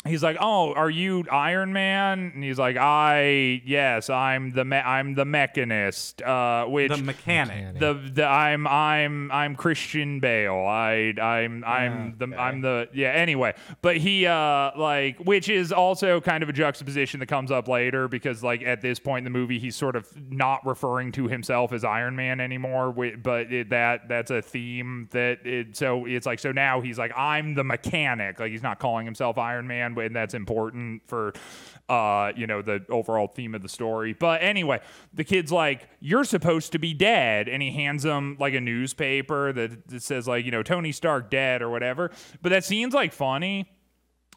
He's 0.04 0.24
like, 0.24 0.38
"Oh, 0.40 0.74
are 0.74 0.90
you 0.90 1.26
Iron 1.32 1.74
Man?" 1.74 2.32
And 2.34 2.44
he's 2.44 2.58
like, 2.58 2.76
"I 2.76 3.62
yes, 3.64 4.10
I'm 4.10 4.52
the 4.52 4.66
me- 4.66 4.78
I'm 4.78 5.14
the 5.14 5.26
mechanist." 5.26 6.24
Uh, 6.24 6.66
which 6.68 6.92
the 6.92 6.98
mechanic. 6.98 7.78
the 7.80 7.94
the 7.94 8.26
I'm 8.26 8.66
I'm 8.66 9.32
I'm 9.32 9.56
Christian 9.56 10.20
Bale. 10.20 10.56
I 10.56 11.14
I'm 11.22 11.64
I'm 11.64 12.16
the 12.18 12.36
I'm 12.36 12.62
the 12.62 12.90
yeah. 12.94 13.10
Anyway, 13.10 13.54
but 13.84 13.98
he 13.98 14.26
uh 14.26 14.72
like 14.76 15.20
which 15.20 15.50
is 15.50 15.72
also 15.72 16.20
kind 16.20 16.42
of 16.42 16.50
a 16.50 16.54
juxtaposition 16.54 17.20
that 17.20 17.28
comes 17.28 17.52
up 17.52 17.68
later 17.68 18.08
because 18.08 18.44
like 18.44 18.64
at 18.64 18.82
this 18.82 18.98
point 18.98 19.20
in 19.20 19.32
the 19.32 19.40
movie 19.40 19.60
he's 19.60 19.76
sort 19.76 19.96
of 19.96 20.08
not 20.32 20.66
referring 20.66 21.12
to 21.12 21.28
himself 21.28 21.74
as 21.74 21.84
Iron 21.84 22.16
Man 22.16 22.40
anymore. 22.40 22.92
But 22.92 23.54
it, 23.54 23.70
that 23.70 24.08
that's 24.10 24.32
a 24.32 24.42
theme 24.42 25.10
that 25.12 25.46
it 25.46 25.78
so 25.78 26.06
it's 26.08 26.26
like 26.26 26.40
so 26.40 26.52
now 26.52 26.82
he's 26.82 26.98
like 26.98 27.12
I'm 27.16 27.54
the 27.54 27.64
mechanic. 27.64 28.40
Like 28.40 28.52
he's 28.52 28.64
not 28.64 28.80
calling 28.80 29.06
himself 29.06 29.38
Iron 29.38 29.68
Man, 29.68 29.91
and 29.98 30.16
that's 30.16 30.34
important 30.34 31.04
for 31.08 31.34
uh 31.90 32.32
you 32.36 32.48
know 32.48 32.62
the 32.62 32.86
overall 32.90 33.28
theme 33.28 33.56
of 33.56 33.62
the 33.62 33.70
story. 33.70 34.14
But 34.14 34.42
anyway, 34.42 34.82
the 35.14 35.24
kid's 35.24 35.52
like 35.52 35.88
you're 36.00 36.24
supposed 36.24 36.72
to 36.74 36.80
be 36.80 36.94
dead 36.94 37.48
and 37.50 37.62
he 37.62 37.72
hands 37.72 38.06
him 38.06 38.38
like 38.40 38.54
a 38.54 38.62
newspaper 38.62 39.54
that, 39.54 39.88
that 39.90 40.04
says 40.04 40.28
like 40.28 40.46
you 40.46 40.52
know 40.52 40.64
Tony 40.64 40.92
Stark 40.92 41.30
dead 41.30 41.62
or 41.62 41.70
whatever. 41.70 42.12
But 42.42 42.50
that 42.50 42.64
seems 42.64 42.94
like 42.94 43.14
funny 43.14 43.70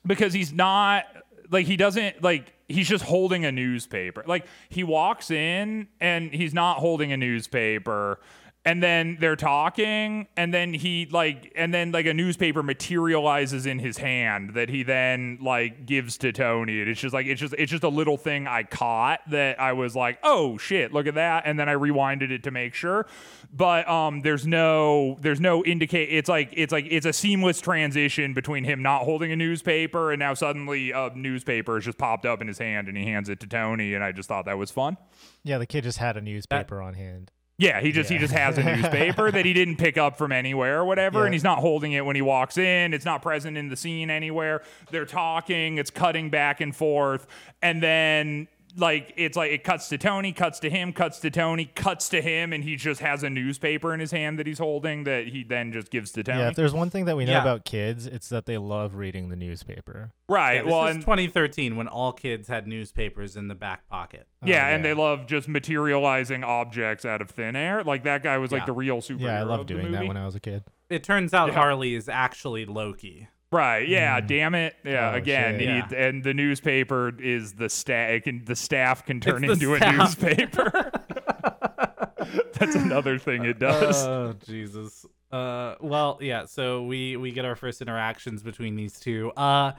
because 0.07 0.32
he's 0.32 0.52
not 0.52 1.05
like 1.50 1.66
he 1.66 1.76
doesn't 1.76 2.22
like 2.22 2.52
he's 2.68 2.88
just 2.88 3.05
holding 3.05 3.44
a 3.44 3.52
newspaper. 3.52 4.24
Like 4.26 4.46
he 4.68 4.84
walks 4.84 5.30
in 5.30 5.88
and 6.00 6.32
he's 6.32 6.55
not 6.55 6.78
holding 6.78 7.12
a 7.12 7.16
newspaper. 7.16 8.20
And 8.67 8.83
then 8.83 9.19
they're 9.21 9.37
talking, 9.37 10.27
and 10.39 10.55
then 10.55 10.73
he 10.73 11.07
like, 11.11 11.53
and 11.55 11.75
then 11.75 11.93
like 11.93 12.07
a 12.07 12.15
newspaper 12.15 12.62
materializes 12.62 13.67
in 13.67 13.79
his 13.79 13.99
hand 13.99 14.55
that 14.55 14.71
he 14.71 14.83
then 14.83 15.39
like 15.43 15.85
gives 15.85 16.17
to 16.19 16.33
Tony. 16.33 16.81
And 16.81 16.89
it's 16.89 17.01
just 17.01 17.12
like 17.12 17.27
it's 17.27 17.43
just 17.43 17.55
it's 17.59 17.71
just 17.71 17.85
a 17.85 17.89
little 17.91 18.17
thing 18.17 18.47
I 18.47 18.62
caught 18.62 19.21
that 19.31 19.61
I 19.61 19.75
was 19.75 19.95
like, 19.95 20.19
oh 20.23 20.57
shit, 20.57 20.95
look 20.95 21.07
at 21.07 21.15
that, 21.17 21.43
and 21.45 21.59
then 21.59 21.69
I 21.69 21.75
rewinded 21.75 22.31
it 22.31 22.43
to 22.45 22.51
make 22.51 22.73
sure. 22.73 23.07
But 23.53 23.87
um, 23.87 24.23
there's 24.23 24.47
no 24.47 25.19
there's 25.21 25.41
no 25.41 25.62
indicate. 25.62 26.09
It's 26.11 26.31
like 26.31 26.49
it's 26.53 26.73
like 26.73 26.87
it's 26.91 27.05
a 27.05 27.12
seamless 27.12 27.61
transition 27.61 28.33
between 28.33 28.65
him 28.65 28.83
not 28.83 29.03
holding 29.03 29.31
a 29.31 29.37
newspaper 29.37 30.11
and 30.11 30.19
now 30.19 30.33
suddenly 30.33 30.91
a 30.91 31.11
newspaper 31.15 31.75
has 31.75 31.85
just 31.85 31.99
popped 31.99 32.25
up 32.25 32.41
in 32.41 32.49
his 32.49 32.59
hand 32.59 32.89
and 32.89 32.97
he 32.97 33.05
hands 33.05 33.29
it 33.29 33.41
to 33.41 33.47
Tony, 33.47 33.93
and 33.93 34.03
I 34.03 34.12
just 34.12 34.29
thought 34.29 34.47
that 34.47 34.57
was 34.57 34.71
fun. 34.71 34.97
Yeah, 35.43 35.59
the 35.59 35.67
kid 35.67 35.85
just 35.85 35.99
had 35.99 36.17
a 36.17 36.23
newspaper 36.23 36.81
on 36.81 36.95
hand. 36.95 37.31
Yeah, 37.57 37.80
he 37.80 37.92
just 37.92 38.11
he 38.11 38.18
just 38.18 38.34
has 38.34 38.59
a 38.59 38.62
newspaper 38.76 39.30
that 39.30 39.44
he 39.46 39.52
didn't 39.52 39.76
pick 39.76 39.96
up 39.96 40.18
from 40.18 40.32
anywhere 40.32 40.80
or 40.80 40.84
whatever, 40.84 41.20
Yeah. 41.20 41.26
and 41.26 41.34
he's 41.34 41.44
not 41.44 41.59
holding 41.59 41.92
it 41.92 42.05
when 42.05 42.16
he 42.16 42.22
walks 42.22 42.59
in. 42.59 42.92
It's 42.92 43.05
not 43.05 43.22
present 43.22 43.57
in 43.57 43.68
the 43.68 43.76
scene 43.76 44.11
anywhere. 44.11 44.62
They're 44.90 45.07
talking, 45.07 45.78
it's 45.78 45.90
cutting 45.90 46.30
back 46.30 46.61
and 46.61 46.74
forth, 46.74 47.26
and 47.62 47.80
then 47.82 48.48
like 48.77 49.12
it's 49.16 49.37
like 49.37 49.53
it 49.53 49.62
cuts 49.64 49.89
to 49.91 49.99
Tony, 49.99 50.33
cuts 50.33 50.59
to 50.61 50.70
him, 50.70 50.93
cuts 50.93 51.20
to 51.20 51.31
Tony, 51.31 51.66
cuts 51.66 52.09
to 52.09 52.20
him, 52.20 52.53
and 52.53 52.64
he 52.64 52.77
just 52.77 53.01
has 53.01 53.22
a 53.22 53.31
newspaper 53.31 53.95
in 53.95 54.01
his 54.01 54.11
hand 54.11 54.39
that 54.39 54.47
he's 54.47 54.59
holding 54.59 55.05
that 55.05 55.29
he 55.29 55.45
then 55.45 55.72
just 55.72 55.91
gives 55.91 56.11
to 56.12 56.22
Tony. 56.22 56.41
Yeah, 56.41 56.49
if 56.49 56.57
there's 56.57 56.72
one 56.75 56.91
thing 56.91 57.05
that 57.05 57.16
we 57.16 57.25
know 57.25 57.33
Yeah. 57.33 57.43
about 57.43 57.64
kids, 57.64 58.07
it's 58.07 58.29
that 58.31 58.47
they 58.47 58.59
love 58.59 58.95
reading 58.97 59.29
the 59.29 59.37
newspaper. 59.37 60.12
right. 60.29 60.55
Yeah, 60.57 60.62
this 60.62 60.72
well, 60.72 60.87
is 60.89 60.97
2013 60.97 61.77
when 61.77 61.87
all 61.87 62.12
kids 62.12 62.49
had 62.49 62.66
newspapers 62.66 63.37
in 63.37 63.49
the 63.49 63.55
back 63.55 63.87
pocket. 63.89 64.27
Oh, 64.43 64.47
yeah, 64.47 64.66
Oh, 64.66 64.75
and 64.75 64.85
they 64.85 64.95
love 64.95 65.27
just 65.27 65.49
materializing 65.49 66.43
objects 66.43 67.05
out 67.05 67.20
of 67.22 67.31
thin 67.31 67.57
air. 67.57 67.85
Like 67.85 68.05
that 68.05 68.22
guy 68.22 68.39
was 68.39 68.51
like 68.53 68.66
the 68.66 68.72
real 68.72 68.99
superhero. 68.99 69.20
Yeah, 69.20 69.39
I 69.39 69.43
of 69.43 69.49
loved 69.49 69.68
doing 69.68 69.93
that 69.93 70.07
when 70.07 70.16
I 70.16 70.25
was 70.27 70.35
a 70.35 70.41
kid. 70.41 70.64
It 70.91 71.03
turns 71.05 71.33
out 71.35 71.49
Yeah. 71.49 71.55
Harley 71.55 71.95
is 71.95 72.09
actually 72.09 72.64
Loki. 72.66 73.29
Right. 73.55 73.88
Yeah. 73.88 74.20
Damn 74.20 74.55
it. 74.55 74.74
Yeah. 74.84 75.12
Oh, 75.12 75.16
again, 75.16 75.59
shit. 75.59 75.68
Yeah. 75.68 75.88
and 75.96 76.24
the 76.24 76.34
newspaper 76.34 77.12
is 77.20 77.55
the 77.55 77.68
staff. 77.68 78.22
Can 78.24 78.44
the 78.44 78.57
staff 78.57 79.07
can 79.07 79.20
turn 79.20 79.44
It's 79.44 79.55
into 79.55 79.74
a 79.74 79.92
newspaper. 79.92 80.90
That's 82.59 82.74
another 82.74 83.18
thing 83.18 83.44
it 83.44 83.59
does. 83.59 84.05
Oh 84.05 84.34
Jesus. 84.44 85.07
Uh, 85.30 85.74
well, 85.80 86.18
yeah. 86.20 86.46
So 86.46 86.84
we 86.84 87.16
we 87.16 87.32
get 87.32 87.44
our 87.44 87.57
first 87.57 87.80
interactions 87.80 88.42
between 88.42 88.76
these 88.76 88.98
two. 88.98 89.30
Uh, 89.36 89.72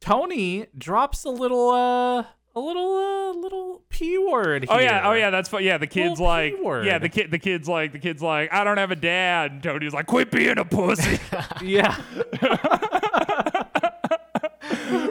Tony 0.00 0.66
drops 0.76 1.24
a 1.24 1.30
little 1.30 1.70
uh 1.70 2.24
a 2.54 2.60
little 2.60 2.96
uh 2.96 3.32
little 3.38 3.82
p 3.88 4.18
word. 4.18 4.66
oh 4.68 4.78
yeah. 4.78 5.08
Oh 5.08 5.12
yeah. 5.14 5.30
That's 5.30 5.48
fun. 5.48 5.62
Yeah. 5.64 5.78
The 5.78 5.86
kid's 5.86 6.20
Little 6.20 6.26
like. 6.26 6.54
P-word. 6.56 6.86
Yeah. 6.86 6.98
The 6.98 7.08
kid. 7.08 7.30
The 7.30 7.38
kid's 7.38 7.68
like. 7.68 7.92
The 7.92 7.98
kid's 7.98 8.22
like. 8.22 8.52
I 8.52 8.62
don't 8.64 8.76
have 8.78 8.90
a 8.90 8.96
dad. 8.96 9.52
And 9.52 9.62
Tony's 9.62 9.94
like, 9.94 10.06
quit 10.06 10.30
being 10.30 10.58
a 10.58 10.64
pussy. 10.64 11.18
yeah. 11.62 11.96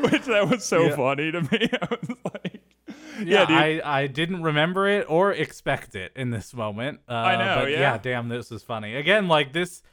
Which 0.02 0.26
that 0.26 0.48
was 0.50 0.64
so 0.64 0.86
Yeah. 0.88 0.96
funny 0.96 1.32
to 1.32 1.42
me. 1.42 1.70
I 1.82 1.88
was 1.89 2.10
like. 2.34 2.62
Yeah, 3.24 3.46
dude. 3.46 3.58
I, 3.58 3.82
I 3.84 4.08
didn't 4.08 4.42
remember 4.44 4.88
it 4.88 5.06
or 5.10 5.32
expect 5.32 5.96
it 5.96 6.12
in 6.16 6.32
this 6.32 6.54
moment. 6.54 7.02
Uh, 7.08 7.14
I 7.14 7.36
know, 7.38 7.62
but 7.64 7.72
yeah. 7.72 7.98
damn, 7.98 8.30
this 8.30 8.52
is 8.52 8.64
funny. 8.64 8.96
Again, 8.96 9.28
like 9.28 9.54
this, 9.54 9.84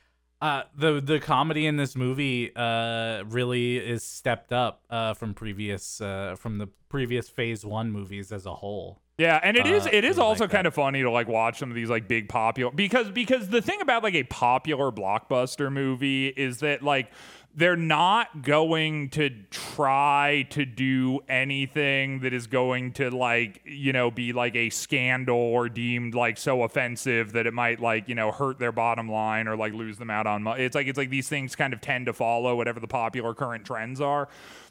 uh, 0.41 0.63
the 0.77 1.01
the 1.01 1.19
comedy 1.19 1.67
in 1.67 1.77
this 1.77 1.97
movie 1.97 2.53
uh 2.55 3.25
really 3.27 3.77
is 3.77 4.05
stepped 4.05 4.53
up 4.53 4.83
uh 4.91 5.15
from 5.15 5.35
previous 5.35 6.01
uh 6.01 6.37
from 6.39 6.59
the 6.59 6.69
previous 6.89 7.29
Phase 7.29 7.65
One 7.65 7.91
movies 7.91 8.33
as 8.33 8.47
a 8.47 8.55
whole. 8.55 9.01
Yeah, 9.19 9.41
and 9.43 9.57
it 9.57 9.67
is 9.67 9.85
Uh, 9.85 9.91
it 9.93 10.05
is 10.05 10.17
also 10.17 10.45
like 10.45 10.53
kind 10.53 10.67
of 10.69 10.75
funny 10.75 11.03
to 11.03 11.11
like 11.11 11.27
watch 11.27 11.59
some 11.59 11.71
of 11.71 11.75
these 11.75 11.91
like 11.91 12.07
big 12.07 12.29
popular 12.29 12.71
because 12.71 13.11
because 13.11 13.49
the 13.49 13.61
thing 13.61 13.81
about 13.81 14.05
like 14.05 14.15
a 14.15 14.23
popular 14.23 14.93
blockbuster 14.93 15.73
movie 15.73 16.29
is 16.29 16.61
that 16.61 16.83
like 16.85 17.11
they're 17.59 17.75
not 17.75 18.43
going 18.43 19.09
to 19.09 19.29
try 19.51 20.47
to 20.49 20.65
do 20.65 21.19
anything 21.29 22.21
that 22.21 22.33
is 22.33 22.47
going 22.47 22.93
to 22.93 23.11
like 23.11 23.61
you 23.65 23.93
know 23.93 24.13
be 24.13 24.33
like 24.33 24.55
a 24.55 24.71
scandal 24.71 25.37
or 25.37 25.69
deemed 25.69 26.15
like 26.15 26.39
so 26.39 26.63
offensive 26.63 27.33
that 27.33 27.49
it 27.49 27.53
might 27.53 27.81
like 27.81 28.09
you 28.09 28.15
know 28.15 28.31
hurt 28.31 28.61
their 28.61 28.71
bottom 28.71 29.11
line 29.11 29.49
or 29.49 29.57
like 29.57 29.73
lose 29.73 29.99
them 29.99 30.09
out 30.09 30.25
on 30.25 30.41
money 30.41 30.63
it's 30.63 30.77
like 30.77 30.87
it's 30.87 30.97
like 30.97 31.11
these 31.11 31.29
things 31.29 31.57
kind 31.57 31.73
of 31.73 31.81
tend 31.81 32.07
to 32.07 32.13
follow 32.13 32.55
whatever 32.55 32.79
the 32.79 32.87
popular 32.87 33.35
current 33.35 33.65
trends 33.65 34.01
are 34.01 34.29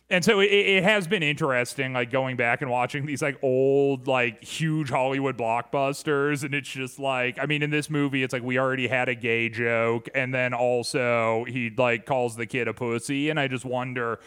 and 0.10 0.24
so 0.24 0.40
it, 0.40 0.46
it 0.46 0.84
has 0.84 1.08
been 1.08 1.24
interesting 1.24 1.94
like 1.94 2.12
going 2.12 2.38
back 2.38 2.62
and 2.62 2.72
watching 2.72 3.06
these 3.06 3.22
like 3.22 3.38
old 3.42 4.08
like 4.08 4.44
huge 4.44 4.90
hollywood 4.90 5.38
blockbusters. 5.38 6.44
And 6.44 6.54
it's 6.54 6.70
just 6.70 7.00
like 7.00 7.38
i 7.40 7.46
mean 7.46 7.62
in 7.62 7.70
this 7.70 7.90
movie 7.90 8.24
it's 8.24 8.34
like 8.34 8.44
we 8.44 8.58
already 8.58 8.88
had 8.88 9.10
a 9.10 9.16
gay 9.16 9.50
joke. 9.50 10.08
And 10.16 10.34
then 10.34 10.54
also 10.54 11.46
he 11.48 11.72
like 11.76 12.06
calls 12.06 12.36
the 12.36 12.46
kid 12.46 12.68
a 12.68 12.74
pussy. 12.74 13.30
And 13.30 13.40
i 13.40 13.48
just 13.48 13.66
wonder 13.66 14.20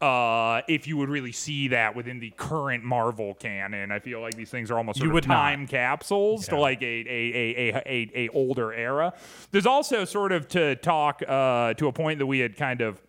uh, 0.00 0.62
if 0.68 0.86
you 0.86 0.96
would 0.96 1.08
really 1.08 1.32
see 1.32 1.68
that 1.68 1.96
within 1.96 2.20
the 2.20 2.30
current 2.36 2.84
Marvel 2.84 3.34
canon, 3.34 3.90
I 3.90 3.98
feel 3.98 4.20
like 4.20 4.34
these 4.36 4.48
things 4.48 4.70
are 4.70 4.78
almost 4.78 5.00
You 5.00 5.10
would 5.10 5.26
not. 5.26 5.34
time 5.34 5.66
capsules 5.66 6.46
to 6.48 6.56
like 6.56 6.80
a 6.82 6.84
a, 6.84 7.32
a, 7.34 7.72
a, 7.74 7.82
a 7.84 8.10
a 8.14 8.28
older 8.28 8.72
era. 8.72 9.12
There's 9.50 9.66
also 9.66 10.04
sort 10.04 10.30
of 10.30 10.46
to 10.48 10.76
talk 10.76 11.22
uh, 11.26 11.74
to 11.74 11.88
a 11.88 11.92
point 11.92 12.20
that 12.20 12.26
we 12.26 12.38
had 12.38 12.56
kind 12.56 12.80
of 12.80 13.00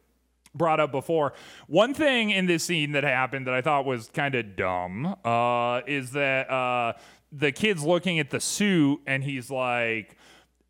brought 0.54 0.80
up 0.80 0.92
before. 0.92 1.34
One 1.68 1.94
thing 1.94 2.32
in 2.32 2.46
this 2.46 2.64
scene 2.64 2.92
that 2.94 3.04
happened 3.04 3.48
that 3.48 3.54
I 3.54 3.62
thought 3.62 3.86
was 3.86 4.10
kind 4.10 4.36
of 4.36 4.56
dumb 4.56 5.16
uh, 5.24 5.82
is 5.88 6.12
that 6.12 6.50
uh, 6.50 6.94
the 7.32 7.52
kid's 7.52 7.84
looking 7.84 8.20
at 8.20 8.30
the 8.30 8.40
suit 8.40 9.02
and 9.06 9.24
he's 9.24 9.50
like, 9.50 10.18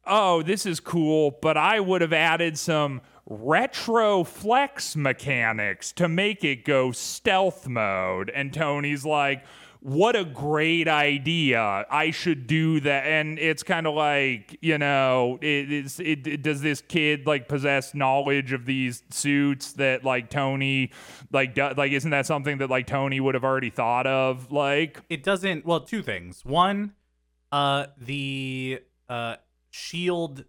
"Oh, 0.06 0.42
this 0.42 0.66
is 0.66 0.80
cool, 0.80 1.38
but 1.42 1.58
I 1.58 1.80
would 1.80 2.02
have 2.02 2.14
added 2.14 2.58
some." 2.58 3.02
Retro 3.32 4.24
flex 4.24 4.96
mechanics 4.96 5.92
to 5.92 6.08
make 6.10 6.44
it 6.44 6.66
go 6.66 6.92
stealth 6.92 7.68
mode. 7.68 8.32
And 8.32 8.52
Tony's 8.52 9.06
like, 9.06 9.44
what 9.82 10.16
a 10.16 10.26
great 10.26 10.88
idea. 10.90 11.86
I 11.90 12.12
should 12.12 12.48
do 12.48 12.80
that. 12.82 13.06
And 13.06 13.40
it's 13.40 13.64
kind 13.64 13.88
of 13.88 13.94
like, 13.94 14.58
you 14.62 14.78
know, 14.78 15.40
it, 15.42 16.00
it, 16.00 16.28
it- 16.28 16.42
does 16.42 16.62
this 16.62 16.82
kid 16.82 17.26
like 17.26 17.48
possess 17.48 17.94
knowledge 17.94 18.52
of 18.52 18.66
these 18.66 19.04
suits 19.10 19.74
that 19.74 20.04
like 20.04 20.30
Tony, 20.30 20.92
like, 21.32 21.56
do, 21.56 21.70
like, 21.78 21.92
isn't 21.94 22.12
that 22.12 22.26
something 22.26 22.58
that 22.58 22.70
like 22.70 22.88
Tony 22.88 23.20
would 23.20 23.36
have 23.36 23.44
already 23.46 23.70
thought 23.70 24.06
of? 24.06 24.52
Like, 24.52 25.00
it 25.10 25.24
doesn't 25.24 25.66
well 25.66 25.80
two 25.82 26.02
things 26.02 26.44
one 26.44 26.94
uh 27.52 27.88
the 27.98 28.80
uh 29.08 29.36
shield 29.72 30.46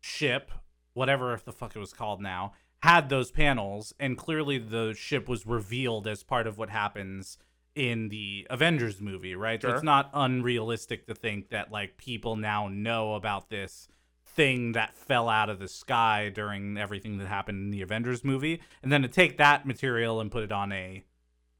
ship 0.00 0.50
whatever 0.94 1.34
if 1.34 1.44
the 1.44 1.52
fuck 1.52 1.74
it 1.76 1.78
was 1.78 1.92
called 1.92 2.20
now 2.22 2.52
had 2.82 3.08
those 3.08 3.30
panels 3.30 3.92
and 4.00 4.16
clearly 4.16 4.56
the 4.58 4.94
ship 4.94 5.28
was 5.28 5.46
revealed 5.46 6.06
as 6.06 6.22
part 6.22 6.46
of 6.46 6.56
what 6.58 6.70
happens 6.70 7.38
in 7.74 8.08
the 8.08 8.46
avengers 8.50 9.00
movie 9.00 9.34
right 9.34 9.62
so 9.62 9.68
Sure. 9.68 9.74
it's 9.76 9.84
not 9.84 10.10
unrealistic 10.12 11.06
to 11.06 11.14
think 11.14 11.48
that 11.50 11.70
like 11.72 11.96
people 11.96 12.36
now 12.36 12.68
know 12.68 13.14
about 13.14 13.48
this 13.48 13.88
thing 14.24 14.72
that 14.72 14.94
fell 14.94 15.28
out 15.28 15.48
of 15.50 15.58
the 15.58 15.68
sky 15.68 16.30
during 16.34 16.76
everything 16.78 17.18
that 17.18 17.26
happened 17.28 17.58
in 17.64 17.70
the 17.70 17.82
avengers 17.82 18.24
movie 18.24 18.60
and 18.82 18.90
then 18.92 19.02
to 19.02 19.08
take 19.08 19.38
that 19.38 19.66
material 19.66 20.20
and 20.20 20.30
put 20.30 20.42
it 20.42 20.52
on 20.52 20.72
a 20.72 21.04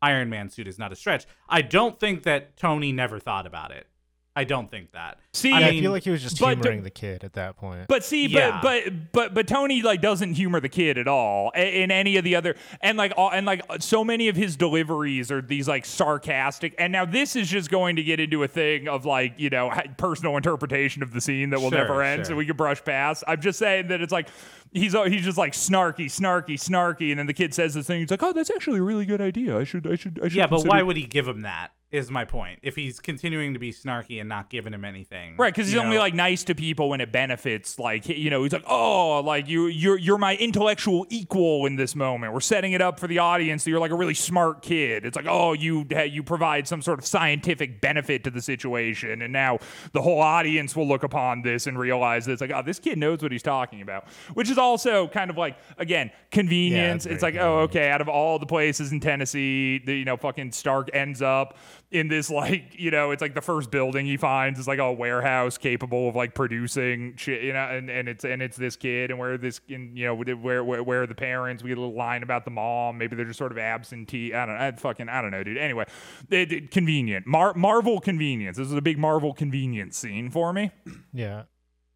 Iron 0.03 0.29
Man 0.29 0.51
suit 0.51 0.67
is 0.67 0.81
not 0.81 0.91
a 0.91 0.97
stretch. 0.97 1.27
I 1.49 1.63
don't 1.63 2.01
think 2.01 2.25
that 2.25 2.57
Tony 2.57 2.91
never 2.91 3.21
thought 3.21 3.47
about 3.47 3.71
it. 3.71 3.87
I 4.35 4.45
don't 4.45 4.71
think 4.71 4.93
that. 4.93 5.19
See, 5.35 5.53
I 5.53 5.61
Yeah, 5.61 5.67
I 5.67 5.71
mean, 5.73 5.83
feel 5.83 5.93
like 5.93 6.05
he 6.05 6.11
was 6.11 6.23
just 6.23 6.41
but- 6.41 6.57
humoring 6.57 6.85
the 6.85 6.91
kid 6.91 7.23
at 7.23 7.35
that 7.35 7.57
point. 7.59 7.87
But 7.89 8.03
see, 8.03 8.27
Yeah. 8.29 8.61
but 8.63 8.85
but 8.85 9.13
but 9.13 9.35
but 9.35 9.47
Tony 9.47 9.83
like 9.83 10.01
doesn't 10.01 10.35
humor 10.35 10.59
the 10.59 10.71
kid 10.71 10.97
at 10.97 11.07
all 11.07 11.53
a- 11.55 11.83
in 11.83 11.91
any 11.91 12.17
of 12.17 12.25
the 12.25 12.35
other 12.37 12.57
and 12.81 12.97
like 12.97 13.13
all, 13.19 13.31
and 13.31 13.45
like 13.45 13.61
so 13.81 14.03
many 14.03 14.29
of 14.29 14.37
his 14.37 14.57
deliveries 14.57 15.31
are 15.31 15.43
these 15.43 15.69
like 15.69 15.85
sarcastic. 15.85 16.75
And 16.79 16.93
now 16.95 17.05
this 17.05 17.37
is 17.37 17.49
just 17.51 17.71
going 17.71 17.97
to 17.97 18.03
get 18.03 18.21
into 18.21 18.43
a 18.43 18.49
thing 18.49 18.89
of 18.89 19.05
like 19.05 19.35
you 19.37 19.51
know 19.51 19.71
personal 19.99 20.37
interpretation 20.39 21.03
of 21.03 21.13
the 21.13 21.21
scene 21.21 21.51
that 21.51 21.61
will 21.61 21.69
Sure, 21.71 21.79
never 21.79 22.03
end, 22.03 22.21
sure. 22.21 22.25
so 22.33 22.37
we 22.37 22.47
can 22.47 22.57
brush 22.57 22.83
past. 22.83 23.25
I'm 23.29 23.41
just 23.41 23.59
saying 23.59 23.89
that 23.89 24.01
it's 24.01 24.13
like 24.13 24.29
he's 24.73 24.95
uh, 24.95 25.03
he's 25.05 25.25
just 25.25 25.37
like 25.37 25.53
snarky, 25.53 26.07
snarky, 26.07 26.55
snarky, 26.55 27.11
and 27.11 27.19
then 27.19 27.27
the 27.27 27.35
kid 27.35 27.53
says 27.53 27.75
this 27.75 27.87
thing. 27.87 28.01
He's 28.01 28.11
like, 28.11 28.23
oh, 28.23 28.33
that's 28.33 28.51
actually 28.51 28.79
a 28.79 28.83
really 28.83 29.05
good 29.05 29.21
idea. 29.21 29.59
I 29.59 29.65
should 29.65 29.87
I 29.87 29.97
should 29.97 30.19
I 30.23 30.29
should. 30.29 30.37
yeah, 30.37 30.47
but 30.47 30.65
why 30.67 30.81
would 30.81 30.97
he 30.97 31.05
give 31.05 31.29
him 31.29 31.43
that? 31.43 31.73
Is 31.93 32.11
my 32.11 32.25
point. 32.25 32.59
If 32.63 32.75
he's 32.75 33.01
continuing 33.01 33.53
to 33.53 33.59
be 33.59 33.71
snarky 33.71 34.19
and 34.19 34.27
not 34.27 34.49
giving 34.49 34.73
him 34.73 34.83
anything, 34.83 35.37
Right, 35.37 35.53
because 35.53 35.67
he's 35.67 35.75
you 35.75 35.83
only 35.83 35.99
like 35.99 36.15
nice 36.15 36.43
to 36.45 36.55
people 36.55 36.89
when 36.89 37.03
it 37.03 37.13
benefits. 37.13 37.79
Like 37.79 38.09
you 38.09 38.31
know, 38.31 38.43
he's 38.43 38.55
like, 38.55 38.65
oh, 38.67 39.21
like 39.21 39.47
you, 39.47 39.67
you're 39.67 39.99
you're 39.99 40.17
my 40.17 40.37
intellectual 40.37 41.07
equal 41.11 41.67
in 41.67 41.77
this 41.77 41.95
moment. 41.95 42.33
We're 42.33 42.41
setting 42.41 42.73
it 42.73 42.81
up 42.81 42.99
for 42.99 43.07
the 43.07 43.19
audience 43.19 43.65
that 43.65 43.71
you're 43.71 43.79
like 43.79 43.91
a 43.91 43.95
really 43.95 44.15
smart 44.15 44.63
kid. 44.63 45.05
It's 45.05 45.17
like, 45.17 45.27
oh, 45.29 45.53
you 45.53 45.87
you 46.07 46.23
provide 46.23 46.67
some 46.67 46.81
sort 46.81 46.99
of 46.99 47.05
scientific 47.05 47.83
benefit 47.83 48.25
to 48.25 48.31
the 48.31 48.41
situation, 48.41 49.21
and 49.21 49.31
now 49.31 49.59
the 49.93 50.01
whole 50.01 50.21
audience 50.21 50.75
will 50.75 50.89
look 50.89 51.03
upon 51.03 51.43
this 51.43 51.67
and 51.67 51.79
realize 51.79 52.25
that 52.25 52.33
it's 52.33 52.41
like, 52.41 52.53
oh, 52.53 52.63
this 52.63 52.79
kid 52.79 52.97
knows 52.97 53.23
what 53.23 53.33
he's 53.33 53.43
talking 53.43 53.83
about. 53.83 54.09
Which 54.33 54.49
is 54.49 54.57
also 54.57 55.09
kind 55.09 55.31
of 55.31 55.37
like 55.37 55.59
again 55.77 56.11
convenience. 56.31 57.05
it's 57.05 57.17
it's 57.17 57.21
very 57.23 57.35
like, 57.35 57.43
oh, 57.43 57.59
okay, 57.61 57.91
out 57.91 58.01
of 58.01 58.09
all 58.09 58.39
the 58.39 58.47
places 58.47 58.93
in 58.93 59.01
Tennessee, 59.01 59.79
the 59.85 59.95
you 59.95 60.07
know 60.07 60.17
fucking 60.17 60.53
Stark 60.53 60.89
ends 60.95 61.21
up 61.21 61.57
in 61.93 62.09
this 62.09 62.31
like 62.31 62.75
you 62.79 62.91
know 62.91 63.11
it's 63.11 63.21
like 63.23 63.35
the 63.35 63.41
first 63.43 63.71
building 63.71 64.07
he 64.07 64.17
finds 64.17 64.59
is 64.59 64.67
like 64.67 64.79
a 64.79 64.93
warehouse 64.93 65.59
capable 65.59 66.09
of 66.09 66.17
like 66.17 66.35
producing 66.35 67.15
shit 67.17 67.43
you 67.43 67.53
know 67.53 67.61
and, 67.69 67.91
and 67.91 68.09
it's 68.09 68.25
and 68.25 68.41
it's 68.43 68.57
this 68.57 68.77
kid 68.77 69.11
and 69.11 69.19
where 69.19 69.37
this 69.39 69.61
and, 69.69 69.97
you 69.97 70.07
know 70.07 70.15
where, 70.15 70.65
where 70.65 70.83
where 70.83 71.03
are 71.03 71.07
the 71.07 71.15
parents 71.15 71.63
we 71.63 71.69
get 71.69 71.79
a 71.79 71.81
little 71.81 71.95
line 71.97 72.23
about 72.23 72.45
the 72.45 72.51
mom. 72.51 72.99
Maybe 72.99 73.15
they're 73.15 73.27
just 73.27 73.39
sort 73.39 73.53
of 73.53 73.59
absentee. 73.59 74.35
I 74.35 74.47
don't 74.47 74.57
know. 74.57 74.65
I 74.65 74.73
fucking 74.73 75.09
I 75.09 75.21
don't 75.21 75.31
know 75.31 75.45
dude. 75.45 75.59
Anyway 75.59 75.85
it, 76.31 76.51
it- 76.53 76.71
convenient. 76.71 77.27
Mar- 77.27 77.55
Marvel 77.55 78.01
convenience. 78.01 78.57
This 78.57 78.69
is 78.69 78.75
a 78.75 78.83
big 78.83 78.99
Marvel 78.99 79.35
convenience 79.35 79.97
scene 79.99 80.31
for 80.31 80.53
me. 80.53 80.71
Yeah. 81.13 81.45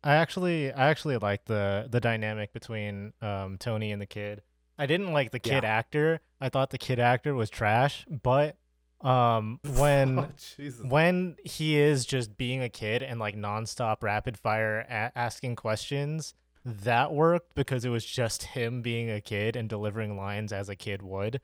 I 0.04 0.14
actually 0.16 0.72
I 0.72 0.88
actually 0.90 1.16
like 1.16 1.46
the 1.46 1.88
the 1.90 2.00
dynamic 2.00 2.52
between 2.52 3.12
um 3.22 3.56
Tony 3.58 3.90
and 3.92 4.00
the 4.00 4.06
kid. 4.06 4.42
I 4.78 4.84
didn't 4.84 5.12
like 5.12 5.30
the 5.30 5.38
kid 5.38 5.64
actor. 5.64 6.20
I 6.38 6.50
thought 6.50 6.68
the 6.70 6.76
kid 6.78 6.98
actor 7.00 7.34
was 7.34 7.48
trash, 7.48 8.04
but 8.22 8.58
um 9.06 9.60
when 9.76 10.18
Oh, 10.18 10.28
when 10.88 11.36
he 11.44 11.76
is 11.78 12.04
just 12.06 12.36
being 12.36 12.62
a 12.62 12.68
kid 12.68 13.02
and 13.02 13.20
like 13.20 13.36
nonstop 13.36 14.02
rapid 14.02 14.36
fire 14.36 14.80
a- 14.80 15.12
asking 15.16 15.56
questions, 15.56 16.34
that 16.64 17.12
worked 17.12 17.54
because 17.54 17.84
it 17.84 17.90
was 17.90 18.04
just 18.04 18.42
him 18.42 18.82
being 18.82 19.10
a 19.10 19.20
kid 19.20 19.54
and 19.56 19.68
delivering 19.68 20.16
lines 20.16 20.52
as 20.52 20.68
a 20.68 20.74
kid 20.76 21.02
would. 21.02 21.40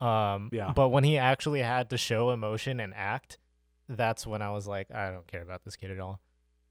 Um, 0.00 0.48
Yeah. 0.52 0.72
But 0.74 0.88
when 0.88 1.04
he 1.04 1.18
actually 1.18 1.60
had 1.62 1.90
to 1.90 1.98
show 1.98 2.30
emotion 2.30 2.80
and 2.80 2.92
act, 2.94 3.38
that's 3.88 4.26
when 4.26 4.40
I 4.42 4.50
was 4.50 4.66
like, 4.66 4.90
I 4.90 5.10
don't 5.10 5.26
care 5.26 5.42
about 5.42 5.62
this 5.64 5.76
kid 5.76 5.90
at 5.90 6.00
all. 6.00 6.20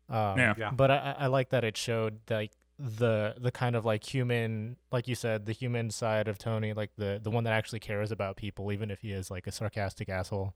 Um, 0.10 0.38
Yeah. 0.40 0.54
Yeah. 0.58 0.72
But 0.72 0.90
I, 0.92 0.98
I 0.98 1.12
I 1.20 1.28
like 1.28 1.50
that 1.50 1.64
it 1.64 1.78
showed 1.78 2.20
like 2.30 2.52
the 2.84 3.36
the 3.40 3.52
kind 3.52 3.76
of 3.76 3.86
like 3.86 4.04
human, 4.04 4.78
like 4.92 5.08
you 5.08 5.16
said, 5.16 5.46
the 5.46 5.52
human 5.52 5.90
side 5.92 6.28
of 6.28 6.38
Tony, 6.38 6.74
like 6.74 6.92
the 6.98 7.20
the 7.22 7.30
one 7.30 7.44
that 7.44 7.54
actually 7.54 7.80
cares 7.80 8.12
about 8.12 8.36
people, 8.38 8.72
even 8.72 8.90
if 8.90 9.02
he 9.02 9.12
is 9.12 9.30
like 9.30 9.48
a 9.48 9.52
sarcastic 9.52 10.10
asshole. 10.10 10.54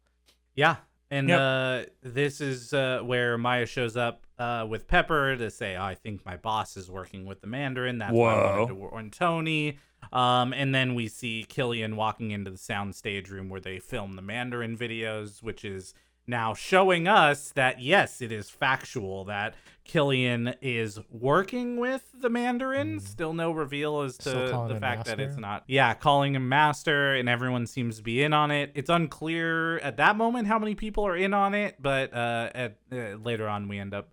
Yeah. 0.56 0.78
And 1.12 1.30
Yep. 1.30 1.40
uh, 1.40 1.84
this 2.02 2.42
is 2.42 2.74
uh, 2.74 3.02
where 3.04 3.38
Maya 3.38 3.68
shows 3.68 3.96
up 3.96 4.26
uh, 4.40 4.66
with 4.68 4.88
Pepper 4.88 5.36
to 5.36 5.52
say, 5.52 5.78
I 5.78 5.94
think 5.94 6.26
my 6.26 6.36
boss 6.36 6.76
is 6.78 6.90
working 6.90 7.26
with 7.28 7.42
the 7.42 7.48
Mandarin. 7.48 8.00
That's 8.00 8.12
why 8.12 8.34
I 8.34 8.52
wanted 8.58 8.68
to 8.70 8.76
warn 8.76 9.12
Tony. 9.12 9.78
Um, 10.12 10.52
and 10.52 10.74
then 10.74 10.96
we 10.96 11.08
see 11.08 11.46
Killian 11.48 11.96
walking 11.96 12.32
into 12.32 12.50
the 12.50 12.58
soundstage 12.58 13.30
room 13.30 13.50
where 13.50 13.62
they 13.62 13.78
film 13.80 14.16
the 14.16 14.24
Mandarin 14.24 14.76
videos, 14.76 15.44
which 15.44 15.64
is 15.64 15.94
now 16.28 16.54
showing 16.54 17.08
us 17.08 17.52
that, 17.52 17.82
yes, 17.82 18.22
it 18.22 18.32
is 18.32 18.50
factual 18.50 19.26
that 19.26 19.56
Killian 19.84 20.56
is 20.62 21.00
working 21.12 21.78
with 21.78 22.10
the 22.20 22.30
Mandarin. 22.30 23.00
Still 23.00 23.34
no 23.34 23.52
reveal 23.52 24.02
as 24.02 24.18
to 24.20 24.66
the 24.68 24.78
fact 24.80 25.06
that 25.06 25.20
it's 25.20 25.38
not. 25.38 25.64
Yeah, 25.68 25.94
calling 25.94 26.36
him 26.36 26.50
master, 26.50 27.14
and 27.14 27.30
everyone 27.30 27.68
seems 27.68 27.98
to 27.98 28.04
be 28.04 28.24
in 28.24 28.34
on 28.34 28.50
it. 28.52 28.72
It's 28.74 28.90
unclear 28.90 29.78
at 29.80 29.98
that 29.98 30.16
moment 30.16 30.48
how 30.48 30.58
many 30.58 30.74
people 30.76 31.06
are 31.06 31.16
in 31.16 31.34
on 31.34 31.54
it, 31.54 31.76
but 31.80 32.14
uh, 32.14 32.50
at 32.56 32.78
uh, 32.92 33.16
later 33.24 33.48
on 33.48 33.68
we 33.68 33.78
end 33.78 33.94
up 33.94 34.10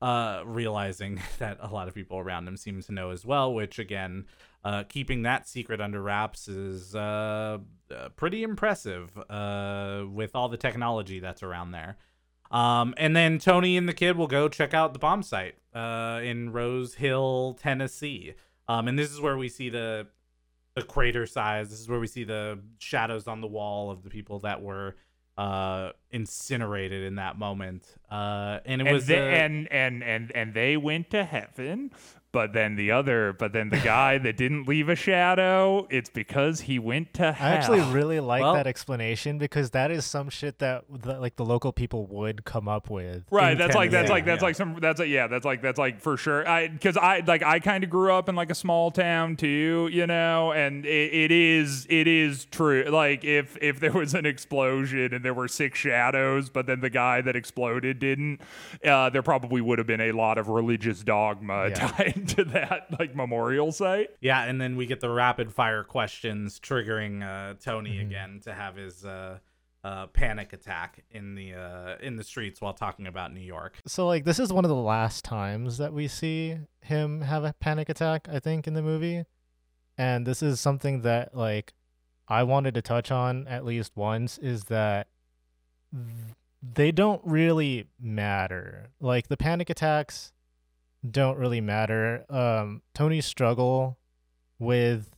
uh, 0.00 0.42
realizing 0.46 1.20
that 1.38 1.58
a 1.60 1.68
lot 1.68 1.88
of 1.88 1.94
people 1.94 2.18
around 2.18 2.46
him 2.46 2.56
seem 2.56 2.80
to 2.82 2.92
know 2.92 3.10
as 3.10 3.26
well. 3.26 3.52
Which 3.52 3.78
again, 3.78 4.26
uh, 4.66 4.82
keeping 4.82 5.22
that 5.22 5.48
secret 5.48 5.80
under 5.80 6.02
wraps 6.02 6.48
is 6.48 6.92
uh, 6.96 7.58
uh, 7.88 8.08
pretty 8.16 8.42
impressive 8.42 9.16
uh, 9.30 10.02
with 10.10 10.34
all 10.34 10.48
the 10.48 10.56
technology 10.56 11.20
that's 11.20 11.44
around 11.44 11.70
there. 11.70 11.96
Um, 12.50 12.92
and 12.96 13.14
then 13.14 13.38
Tony 13.38 13.76
and 13.76 13.88
the 13.88 13.92
kid 13.92 14.16
will 14.16 14.26
go 14.26 14.48
check 14.48 14.74
out 14.74 14.92
the 14.92 14.98
bomb 14.98 15.22
site 15.22 15.54
uh, 15.72 16.20
in 16.20 16.50
Rose 16.50 16.94
Hill, 16.94 17.56
Tennessee. 17.62 18.34
Um, 18.66 18.88
and 18.88 18.98
this 18.98 19.12
is 19.12 19.20
where 19.20 19.38
we 19.38 19.48
see 19.48 19.70
the 19.70 20.08
the 20.74 20.82
crater 20.82 21.26
size. 21.26 21.70
This 21.70 21.78
is 21.78 21.88
where 21.88 22.00
we 22.00 22.08
see 22.08 22.24
the 22.24 22.58
shadows 22.78 23.28
on 23.28 23.40
the 23.40 23.46
wall 23.46 23.92
of 23.92 24.02
the 24.02 24.10
people 24.10 24.40
that 24.40 24.62
were 24.62 24.96
uh, 25.38 25.90
incinerated 26.10 27.04
in 27.04 27.14
that 27.14 27.38
moment. 27.38 27.84
Uh, 28.10 28.58
and 28.64 28.80
it 28.80 28.88
and, 28.88 28.94
was 28.94 29.06
they, 29.06 29.18
uh, 29.18 29.44
and 29.44 29.70
and 29.70 30.02
and 30.02 30.32
and 30.34 30.54
they 30.54 30.76
went 30.76 31.10
to 31.10 31.22
heaven 31.22 31.92
But 32.36 32.52
then 32.52 32.76
the 32.76 32.90
other, 32.90 33.32
but 33.32 33.54
then 33.54 33.70
the 33.70 33.78
guy 33.78 34.18
that 34.18 34.36
didn't 34.36 34.68
leave 34.68 34.90
a 34.90 34.94
shadow, 34.94 35.86
it's 35.88 36.10
because 36.10 36.60
he 36.60 36.78
went 36.78 37.14
to 37.14 37.32
hell. 37.32 37.48
I 37.48 37.52
actually 37.52 37.80
really 37.80 38.20
like 38.20 38.42
Well- 38.42 38.52
that 38.52 38.66
explanation 38.66 39.38
because 39.38 39.70
that 39.70 39.90
is 39.90 40.04
some 40.04 40.28
shit 40.28 40.58
that, 40.58 40.84
that 41.04 41.22
like 41.22 41.36
the 41.36 41.46
local 41.46 41.72
people 41.72 42.04
would 42.08 42.44
come 42.44 42.68
up 42.68 42.90
with. 42.90 43.24
Right, 43.30 43.52
in 43.52 43.58
that's 43.58 43.74
like 43.74 43.90
that's 43.90 44.10
like 44.10 44.26
that's 44.26 44.42
yeah. 44.42 44.46
like 44.46 44.54
some 44.54 44.76
that's 44.82 45.00
like 45.00 45.08
yeah, 45.08 45.28
that's 45.28 45.46
like 45.46 45.62
that's 45.62 45.78
like 45.78 46.02
for 46.02 46.18
sure. 46.18 46.46
I 46.46 46.68
because 46.68 46.98
I 46.98 47.22
like 47.26 47.42
I 47.42 47.58
kind 47.58 47.82
of 47.82 47.88
grew 47.88 48.12
up 48.12 48.28
in 48.28 48.34
like 48.36 48.50
a 48.50 48.54
small 48.54 48.90
town 48.90 49.36
too, 49.36 49.88
you 49.90 50.06
know, 50.06 50.52
and 50.52 50.84
it, 50.84 51.14
it 51.14 51.32
is 51.32 51.86
it 51.88 52.06
is 52.06 52.44
true. 52.44 52.84
Like 52.84 53.24
if 53.24 53.56
if 53.62 53.80
there 53.80 53.92
was 53.92 54.12
an 54.12 54.26
explosion 54.26 55.14
and 55.14 55.24
there 55.24 55.32
were 55.32 55.48
six 55.48 55.78
shadows, 55.78 56.50
but 56.50 56.66
then 56.66 56.80
the 56.80 56.90
guy 56.90 57.22
that 57.22 57.34
exploded 57.34 57.98
didn't, 57.98 58.42
uh, 58.84 59.08
there 59.08 59.22
probably 59.22 59.62
would 59.62 59.78
have 59.78 59.86
been 59.86 60.02
a 60.02 60.12
lot 60.12 60.36
of 60.36 60.48
religious 60.48 61.02
dogma 61.02 61.70
Yeah. 61.70 61.74
tied 61.86 62.25
to 62.36 62.44
that 62.44 62.86
like 62.98 63.14
memorial 63.14 63.72
site. 63.72 64.10
Yeah, 64.20 64.42
and 64.44 64.60
then 64.60 64.76
we 64.76 64.86
get 64.86 65.00
the 65.00 65.10
rapid 65.10 65.52
fire 65.52 65.84
questions 65.84 66.58
triggering 66.60 67.22
uh, 67.22 67.54
Tony 67.60 67.92
Mm-hmm. 67.98 68.06
again 68.06 68.40
to 68.44 68.52
have 68.54 68.76
his 68.76 69.04
uh, 69.04 69.38
uh, 69.84 70.06
panic 70.08 70.52
attack 70.52 71.04
in 71.10 71.34
the 71.34 71.54
uh, 71.54 71.96
in 72.00 72.16
the 72.16 72.24
streets 72.24 72.60
while 72.60 72.72
talking 72.74 73.06
about 73.06 73.32
New 73.32 73.40
York. 73.40 73.78
So 73.86 74.06
like 74.06 74.24
this 74.24 74.38
is 74.40 74.52
one 74.52 74.64
of 74.64 74.68
the 74.68 74.74
last 74.74 75.24
times 75.24 75.78
that 75.78 75.92
we 75.92 76.08
see 76.08 76.56
him 76.80 77.20
have 77.22 77.44
a 77.44 77.54
panic 77.60 77.88
attack, 77.88 78.28
I 78.30 78.38
think, 78.40 78.66
in 78.66 78.74
the 78.74 78.82
movie. 78.82 79.24
And 79.98 80.26
this 80.26 80.42
is 80.42 80.60
something 80.60 81.02
that 81.02 81.34
like 81.36 81.72
I 82.28 82.42
wanted 82.42 82.74
to 82.74 82.82
touch 82.82 83.10
on 83.10 83.46
at 83.46 83.64
least 83.64 83.92
once 83.94 84.36
is 84.38 84.64
that 84.64 85.06
th- 85.94 86.04
they 86.74 86.90
don't 86.90 87.22
really 87.24 87.86
matter. 88.00 88.88
Like 89.00 89.28
the 89.28 89.36
panic 89.36 89.70
attacks 89.70 90.32
don't 91.10 91.38
really 91.38 91.60
matter. 91.60 92.24
Um 92.28 92.82
Tony's 92.94 93.26
struggle 93.26 93.98
with 94.58 95.10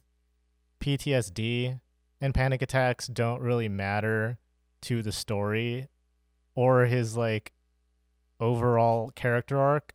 PTSD 0.80 1.80
and 2.20 2.34
panic 2.34 2.62
attacks 2.62 3.06
don't 3.06 3.40
really 3.40 3.68
matter 3.68 4.38
to 4.82 5.02
the 5.02 5.12
story 5.12 5.88
or 6.54 6.86
his 6.86 7.16
like 7.16 7.52
overall 8.40 9.10
character 9.16 9.58
arc 9.58 9.92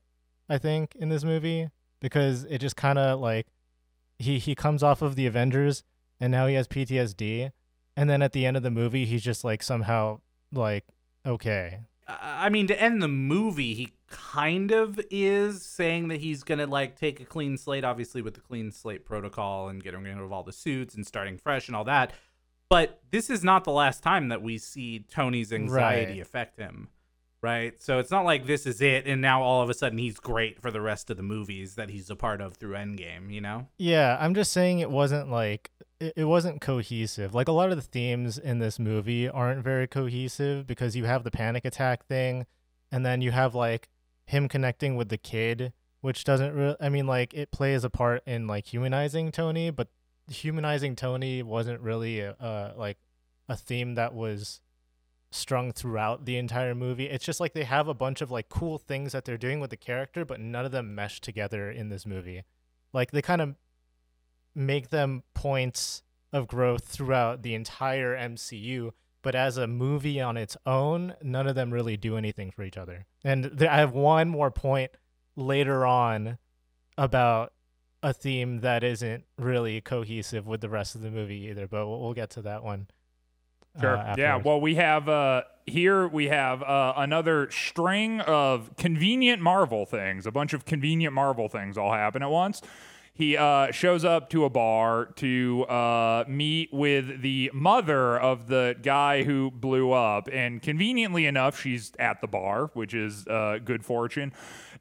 i 0.49 0.57
think 0.57 0.95
in 0.95 1.09
this 1.09 1.23
movie 1.23 1.69
because 2.01 2.43
it 2.45 2.59
just 2.59 2.75
kind 2.75 2.99
of 2.99 3.19
like 3.19 3.47
he 4.19 4.39
he 4.39 4.53
comes 4.53 4.83
off 4.83 5.01
of 5.01 5.15
the 5.15 5.25
avengers 5.25 5.83
and 6.19 6.31
now 6.31 6.47
he 6.47 6.55
has 6.55 6.67
ptsd 6.67 7.51
and 7.95 8.09
then 8.09 8.21
at 8.21 8.33
the 8.33 8.45
end 8.45 8.57
of 8.57 8.63
the 8.63 8.71
movie 8.71 9.05
he's 9.05 9.23
just 9.23 9.43
like 9.43 9.63
somehow 9.63 10.19
like 10.51 10.83
okay 11.25 11.79
I 12.07 12.49
mean, 12.49 12.67
to 12.67 12.81
end 12.81 13.01
the 13.01 13.07
movie, 13.07 13.73
he 13.73 13.93
kind 14.07 14.71
of 14.71 14.99
is 15.09 15.63
saying 15.63 16.09
that 16.09 16.19
he's 16.19 16.43
gonna 16.43 16.67
like 16.67 16.97
take 16.99 17.19
a 17.19 17.25
clean 17.25 17.57
slate, 17.57 17.83
obviously 17.83 18.21
with 18.21 18.33
the 18.35 18.41
clean 18.41 18.71
slate 18.71 19.05
protocol 19.05 19.69
and 19.69 19.83
getting 19.83 20.03
rid 20.03 20.17
of 20.17 20.31
all 20.31 20.43
the 20.43 20.51
suits 20.51 20.95
and 20.95 21.05
starting 21.07 21.37
fresh 21.37 21.67
and 21.67 21.75
all 21.75 21.85
that. 21.85 22.11
But 22.69 23.01
this 23.11 23.29
is 23.29 23.43
not 23.43 23.63
the 23.63 23.71
last 23.71 24.01
time 24.03 24.29
that 24.29 24.41
we 24.41 24.57
see 24.57 24.99
Tony's 25.09 25.53
anxiety 25.53 26.13
Right. 26.13 26.21
affect 26.21 26.57
him, 26.57 26.89
right? 27.43 27.79
So 27.81 27.99
it's 27.99 28.09
not 28.09 28.25
like 28.25 28.47
this 28.47 28.65
is 28.65 28.81
it, 28.81 29.05
and 29.05 29.21
now 29.21 29.43
all 29.43 29.61
of 29.61 29.69
a 29.69 29.73
sudden 29.75 29.99
he's 29.99 30.19
great 30.19 30.61
for 30.61 30.71
the 30.71 30.81
rest 30.81 31.11
of 31.11 31.17
the 31.17 31.23
movies 31.23 31.75
that 31.75 31.89
he's 31.89 32.09
a 32.09 32.15
part 32.15 32.41
of 32.41 32.55
through 32.55 32.73
Endgame. 32.73 33.31
You 33.31 33.41
know? 33.41 33.67
yeah 33.77 34.17
i'm 34.19 34.33
just 34.33 34.51
saying 34.51 34.79
it 34.79 34.89
wasn't 34.89 35.29
like 35.29 35.71
it, 35.99 36.25
wasn't 36.25 36.61
cohesive 36.61 37.33
like 37.33 37.47
a 37.47 37.51
lot 37.51 37.69
of 37.69 37.75
the 37.75 37.81
themes 37.81 38.37
in 38.37 38.59
this 38.59 38.79
movie 38.79 39.29
aren't 39.29 39.63
very 39.63 39.87
cohesive 39.87 40.65
because 40.65 40.95
you 40.95 41.05
have 41.05 41.23
the 41.23 41.31
panic 41.31 41.65
attack 41.65 42.05
thing 42.05 42.45
and 42.91 43.05
then 43.05 43.21
you 43.21 43.31
have 43.31 43.53
like 43.53 43.89
him 44.25 44.47
connecting 44.47 44.95
with 44.95 45.09
the 45.09 45.17
kid 45.17 45.73
which 46.01 46.23
doesn't 46.23 46.53
really 46.53 46.75
i 46.79 46.89
mean 46.89 47.05
like 47.05 47.33
it 47.33 47.51
plays 47.51 47.83
a 47.83 47.89
part 47.89 48.23
in 48.25 48.47
like 48.47 48.65
humanizing 48.67 49.31
tony 49.31 49.69
but 49.69 49.89
humanizing 50.29 50.95
tony 50.95 51.43
wasn't 51.43 51.79
really 51.81 52.19
a, 52.21 52.73
like 52.77 52.97
a 53.49 53.55
theme 53.55 53.95
that 53.95 54.13
was 54.13 54.61
strung 55.33 55.71
throughout 55.71 56.25
the 56.25 56.37
entire 56.37 56.75
movie 56.75 57.09
it's 57.09 57.25
just 57.25 57.39
like 57.39 57.53
they 57.53 57.63
have 57.63 57.87
a 57.87 57.93
bunch 57.93 58.21
of 58.21 58.29
like 58.31 58.49
cool 58.49 58.77
things 58.77 59.11
that 59.11 59.25
they're 59.25 59.37
doing 59.37 59.59
with 59.59 59.69
the 59.69 59.77
character 59.77 60.23
but 60.23 60.39
none 60.39 60.65
of 60.65 60.71
them 60.71 60.93
mesh 60.93 61.19
together 61.19 61.71
in 61.71 61.89
this 61.89 62.05
movie 62.05 62.43
like 62.93 63.11
they 63.11 63.21
kind 63.21 63.41
of 63.41 63.55
make 64.55 64.89
them 64.89 65.23
points 65.33 66.03
of 66.31 66.47
growth 66.47 66.85
throughout 66.85 67.43
the 67.43 67.53
entire 67.53 68.17
MCU, 68.17 68.91
but 69.21 69.35
as 69.35 69.57
a 69.57 69.67
movie 69.67 70.19
on 70.19 70.37
its 70.37 70.57
own, 70.65 71.13
none 71.21 71.47
of 71.47 71.55
them 71.55 71.71
really 71.71 71.97
do 71.97 72.17
anything 72.17 72.51
for 72.51 72.63
each 72.63 72.77
other. 72.77 73.05
And 73.23 73.61
I 73.61 73.77
have 73.77 73.93
one 73.93 74.29
more 74.29 74.51
point 74.51 74.91
later 75.35 75.85
on 75.85 76.37
about 76.97 77.53
a 78.01 78.13
theme 78.13 78.59
that 78.59 78.83
isn't 78.83 79.23
really 79.37 79.79
cohesive 79.79 80.45
with 80.45 80.61
the 80.61 80.69
rest 80.69 80.95
of 80.95 81.01
the 81.01 81.11
movie 81.11 81.47
either, 81.49 81.67
but 81.67 81.87
we'll, 81.87 82.01
we'll 82.01 82.13
get 82.13 82.31
to 82.31 82.41
that 82.41 82.63
one. 82.63 82.87
Uh, 83.81 84.15
yeah. 84.17 84.37
Well, 84.37 84.61
we 84.61 84.75
have 84.75 85.09
uh, 85.09 85.43
here 85.65 86.07
we 86.07 86.27
have 86.27 86.61
uh, 86.61 86.93
another 86.97 87.49
string 87.51 88.21
of 88.21 88.75
convenient 88.77 89.41
Marvel 89.41 89.85
things. 89.85 90.25
A 90.25 90.31
bunch 90.31 90.53
of 90.53 90.65
convenient 90.65 91.13
Marvel 91.13 91.47
things 91.47 91.77
all 91.77 91.93
happen 91.93 92.21
at 92.21 92.29
once. 92.29 92.61
He 93.15 93.37
uh, 93.37 93.71
shows 93.71 94.03
up 94.03 94.31
to 94.31 94.43
a 94.43 94.49
bar 94.49 95.05
to 95.17 95.65
uh, 95.65 96.23
meet 96.27 96.73
with 96.73 97.21
the 97.21 97.51
mother 97.53 98.19
of 98.19 98.47
the 98.47 98.75
guy 98.81 99.21
who 99.21 99.51
blew 99.51 99.91
up, 99.91 100.27
and 100.31 100.59
conveniently 100.59 101.27
enough, 101.27 101.59
she's 101.59 101.91
at 101.99 102.21
the 102.21 102.27
bar, 102.27 102.71
which 102.73 102.95
is 102.95 103.27
uh, 103.27 103.59
good 103.63 103.85
fortune. 103.85 104.33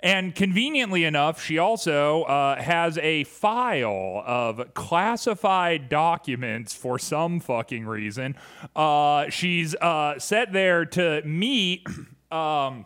And 0.03 0.35
conveniently 0.35 1.05
enough, 1.05 1.41
she 1.41 1.59
also 1.59 2.24
uh, 2.24 2.61
has 2.61 2.99
a 2.99 3.23
file 3.24 4.23
of 4.27 4.74
classified 4.74 5.89
documents 5.89 6.74
for 6.74 6.99
some 6.99 7.39
fucking 7.39 7.87
reason. 7.87 8.35
Uh, 8.74 9.31
she's 9.31 9.77
uh, 9.77 10.19
set 10.19 10.53
there 10.53 10.85
to 10.87 11.23
meet 11.23 11.87
um, 12.33 12.85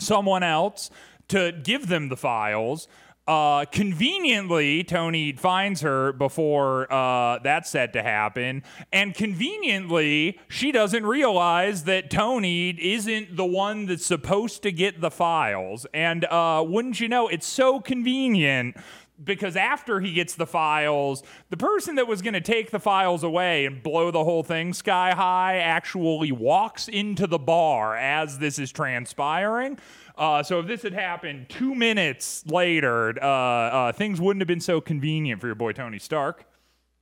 someone 0.00 0.42
else 0.42 0.90
to 1.28 1.52
give 1.52 1.86
them 1.86 2.08
the 2.08 2.16
files. 2.16 2.88
Uh, 3.26 3.64
conveniently, 3.64 4.84
Tony 4.84 5.32
finds 5.32 5.80
her 5.80 6.12
before 6.12 6.92
uh, 6.92 7.40
that's 7.40 7.70
set 7.70 7.92
to 7.94 8.02
happen, 8.02 8.62
and 8.92 9.14
conveniently, 9.14 10.38
she 10.48 10.70
doesn't 10.70 11.04
realize 11.04 11.84
that 11.84 12.08
Tony 12.08 12.70
isn't 12.70 13.36
the 13.36 13.44
one 13.44 13.86
that's 13.86 14.06
supposed 14.06 14.62
to 14.62 14.70
get 14.70 15.00
the 15.00 15.10
files. 15.10 15.86
And 15.92 16.24
uh, 16.26 16.64
wouldn't 16.66 17.00
you 17.00 17.08
know, 17.08 17.26
it's 17.26 17.46
so 17.46 17.80
convenient 17.80 18.76
because 19.22 19.56
after 19.56 20.00
he 20.00 20.12
gets 20.12 20.34
the 20.34 20.46
files, 20.46 21.22
the 21.50 21.56
person 21.56 21.96
that 21.96 22.06
was 22.06 22.22
going 22.22 22.34
to 22.34 22.40
take 22.40 22.70
the 22.70 22.78
files 22.78 23.22
away 23.22 23.66
and 23.66 23.82
blow 23.82 24.10
the 24.10 24.22
whole 24.22 24.42
thing 24.42 24.72
sky 24.72 25.12
high 25.12 25.58
actually 25.58 26.32
walks 26.32 26.88
into 26.88 27.26
the 27.26 27.38
bar 27.38 27.96
as 27.96 28.38
this 28.38 28.58
is 28.58 28.70
transpiring. 28.72 29.78
Uh, 30.16 30.42
so 30.42 30.60
if 30.60 30.66
this 30.66 30.82
had 30.82 30.94
happened 30.94 31.46
two 31.48 31.74
minutes 31.74 32.44
later, 32.46 33.14
uh, 33.22 33.26
uh, 33.26 33.92
things 33.92 34.20
wouldn't 34.20 34.40
have 34.40 34.48
been 34.48 34.60
so 34.60 34.80
convenient 34.80 35.40
for 35.40 35.46
your 35.46 35.54
boy 35.56 35.72
Tony 35.72 35.98
Stark. 35.98 36.46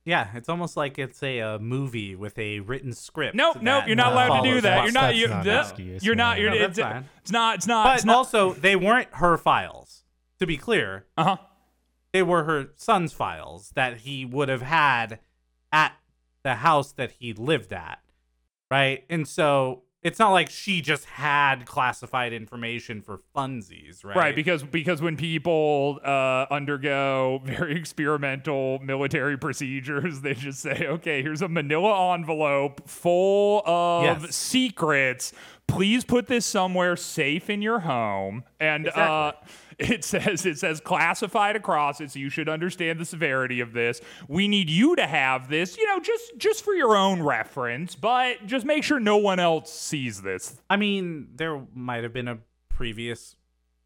Yeah, 0.03 0.27
it's 0.35 0.49
almost 0.49 0.77
like 0.77 0.99
it's 0.99 1.23
a, 1.23 1.41
uh 1.41 1.57
movie 1.59 2.15
with 2.15 2.37
a 2.37 2.59
written 2.59 2.93
script. 2.93 3.35
Nope, 3.35 3.61
nope, 3.61 3.85
you're 3.87 3.95
not 3.95 4.11
uh, 4.11 4.15
allowed 4.15 4.41
to 4.41 4.43
do 4.43 4.61
follows 4.61 4.63
that. 4.63 4.83
You're 4.83 4.91
not. 4.93 5.01
That's 5.01 5.17
You, 5.17 5.27
not 5.29 5.47
an 5.47 5.59
excuse, 5.61 6.03
you're 6.03 6.15
not. 6.15 6.37
man. 6.37 6.41
You're, 6.43 6.51
No, 6.59 6.65
it's, 6.65 6.79
fine. 6.79 7.05
it's 7.21 7.31
not. 7.31 7.55
It's 7.55 7.67
not. 7.67 7.85
But 7.85 7.95
it's 7.95 8.05
not. 8.05 8.15
also, 8.15 8.53
they 8.53 8.75
weren't 8.75 9.07
her 9.13 9.37
files. 9.37 10.03
To 10.39 10.45
be 10.45 10.57
clear, 10.57 11.05
Uh 11.17 11.23
huh. 11.23 11.37
they 12.11 12.21
were 12.21 12.43
her 12.43 12.67
son's 12.75 13.13
files 13.13 13.71
that 13.75 13.99
he 13.99 14.25
would 14.25 14.49
have 14.49 14.61
had 14.61 15.19
at 15.71 15.93
the 16.43 16.55
house 16.55 16.91
that 16.91 17.13
he 17.19 17.33
lived 17.33 17.71
at, 17.73 17.99
right? 18.69 19.05
And 19.09 19.25
so 19.27 19.83
it's 20.05 20.19
not 20.19 20.29
like 20.31 20.49
she 20.51 20.81
just 20.81 21.05
had 21.05 21.65
classified 21.65 22.31
information 22.31 23.01
for 23.01 23.19
funsies, 23.35 24.05
right? 24.05 24.15
Right, 24.15 24.35
because 24.35 24.61
because 24.61 25.01
when 25.01 25.17
people 25.17 25.99
uh, 26.05 26.45
undergo 26.51 27.41
very 27.43 27.75
experimental 27.75 28.79
military 28.79 29.37
procedures, 29.37 30.21
they 30.21 30.35
just 30.35 30.59
say, 30.59 30.85
"Okay, 30.87 31.23
here's 31.23 31.41
a 31.41 31.49
Manila 31.49 32.13
envelope 32.13 32.87
full 32.87 33.63
of 33.65 34.21
Yes. 34.23 34.35
secrets. 34.35 35.33
Please 35.67 36.05
put 36.05 36.27
this 36.27 36.45
somewhere 36.45 36.95
safe 36.95 37.49
in 37.49 37.61
your 37.63 37.79
home." 37.79 38.43
And 38.59 38.87
uh, 38.87 39.31
it 39.79 40.03
says 40.05 40.45
it 40.45 40.57
says 40.57 40.79
classified 40.79 41.55
across 41.55 41.99
it, 41.99 42.11
so 42.11 42.19
you 42.19 42.29
should 42.29 42.47
understand 42.47 42.99
the 42.99 43.05
severity 43.05 43.59
of 43.59 43.73
this. 43.73 43.99
We 44.27 44.47
need 44.47 44.69
you 44.69 44.95
to 44.95 45.05
have 45.05 45.49
this, 45.49 45.77
you 45.77 45.85
know, 45.85 45.99
just 45.99 46.37
just 46.37 46.63
for 46.63 46.73
your 46.73 46.95
own 46.95 47.21
reference, 47.21 47.95
but 47.95 48.45
just 48.45 48.65
make 48.65 48.83
sure 48.83 48.99
no 48.99 49.17
one 49.17 49.39
else 49.39 49.73
sees 49.73 50.21
this. 50.21 50.61
I 50.69 50.77
mean, 50.77 51.27
there 51.35 51.61
might 51.73 52.03
have 52.03 52.13
been 52.13 52.27
a 52.27 52.39
previous 52.69 53.35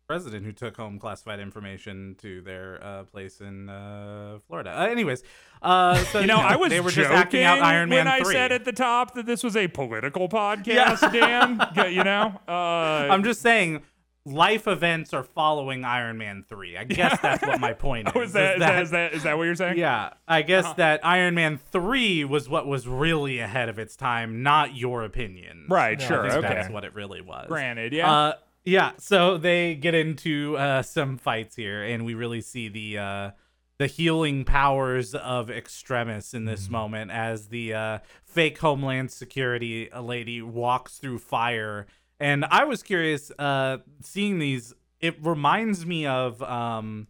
president 0.10 0.44
who 0.44 0.52
took 0.52 0.76
home 0.76 0.98
classified 0.98 1.40
information 1.40 2.16
to 2.18 2.42
their 2.42 2.84
uh, 2.84 3.04
place 3.04 3.42
in 3.42 3.70
uh, 3.70 4.40
Florida. 4.48 4.72
Uh, 4.76 4.88
anyways, 4.88 5.22
uh, 5.62 5.94
so 6.06 6.20
You 6.20 6.26
know, 6.26 6.38
I 6.38 6.56
was 6.56 6.72
they 6.72 6.80
were 6.80 6.90
joking 6.90 7.12
just 7.12 7.16
acting 7.16 7.44
out 7.44 7.60
Iron 7.60 7.90
Man 7.90 8.00
when 8.00 8.08
I 8.08 8.22
3. 8.22 8.34
said 8.34 8.52
at 8.52 8.66
the 8.66 8.72
top 8.72 9.14
that 9.14 9.28
this 9.28 9.44
was 9.44 9.56
a 9.56 9.68
political 9.68 10.28
podcast, 10.28 11.12
Dan. 11.14 11.62
You 11.94 12.04
know, 12.04 12.34
uh, 12.48 12.52
I'm 12.52 13.24
just 13.24 13.42
saying, 13.42 13.84
life 14.26 14.68
events 14.68 15.14
are 15.14 15.24
following 15.24 15.84
Iron 15.84 16.18
Man 16.18 16.44
3. 16.48 16.78
I 16.78 16.84
guess 16.84 17.20
that's 17.22 17.46
what 17.46 17.60
my 17.60 17.74
point 17.74 18.10
is. 18.10 18.14
Oh, 18.16 18.22
is 18.22 18.34
that, 18.34 18.56
is 18.56 18.56
is 18.56 18.60
that, 18.60 18.82
is 18.84 18.92
that 18.92 19.14
is 19.14 19.24
that 19.24 19.38
what 19.38 19.44
you're 19.46 19.56
saying? 19.56 19.78
yeah, 19.78 20.12
I 20.28 20.42
guess 20.42 20.66
Uh-huh. 20.66 20.74
that 20.78 21.06
Iron 21.06 21.36
Man 21.36 21.58
3 21.72 22.26
was 22.26 22.48
what 22.50 22.68
was 22.68 22.88
really 22.88 23.40
ahead 23.40 23.70
of 23.70 23.80
its 23.80 23.96
time, 23.96 24.44
not 24.44 24.76
your 24.76 25.04
opinion. 25.04 25.66
Right. 25.70 25.98
No, 26.00 26.06
I 26.06 26.08
sure. 26.08 26.26
I 26.26 26.30
think 26.32 26.46
Okay. 26.46 26.54
that's 26.54 26.70
what 26.70 26.84
it 26.84 26.94
really 26.94 27.22
was. 27.22 27.48
Granted. 27.48 27.94
Yeah. 27.94 28.12
Uh, 28.12 28.34
yeah. 28.66 28.92
So 28.98 29.38
they 29.38 29.76
get 29.76 29.96
into 29.96 30.58
uh, 30.58 30.82
some 30.84 31.18
fights 31.18 31.56
here, 31.56 31.84
and 31.84 32.06
we 32.06 32.14
really 32.14 32.42
see 32.42 32.68
the 32.68 32.98
uh, 32.98 33.32
the 33.78 33.88
healing 33.88 34.44
powers 34.44 35.16
of 35.16 35.50
Extremis 35.50 36.34
in 36.34 36.44
this 36.44 36.70
moment 36.70 37.12
as 37.12 37.48
the 37.48 37.74
uh, 37.74 38.00
fake 38.26 38.58
Homeland 38.58 39.10
Security 39.10 39.90
lady 39.98 40.42
walks 40.42 40.98
through 40.98 41.20
fire. 41.20 41.88
And 42.20 42.46
I 42.46 42.66
was 42.66 42.84
curious, 42.84 43.32
uh, 43.40 43.78
seeing 44.02 44.40
these. 44.40 44.74
It 45.00 45.16
reminds 45.24 45.86
me 45.86 46.06
of 46.06 46.42
um, 46.44 47.08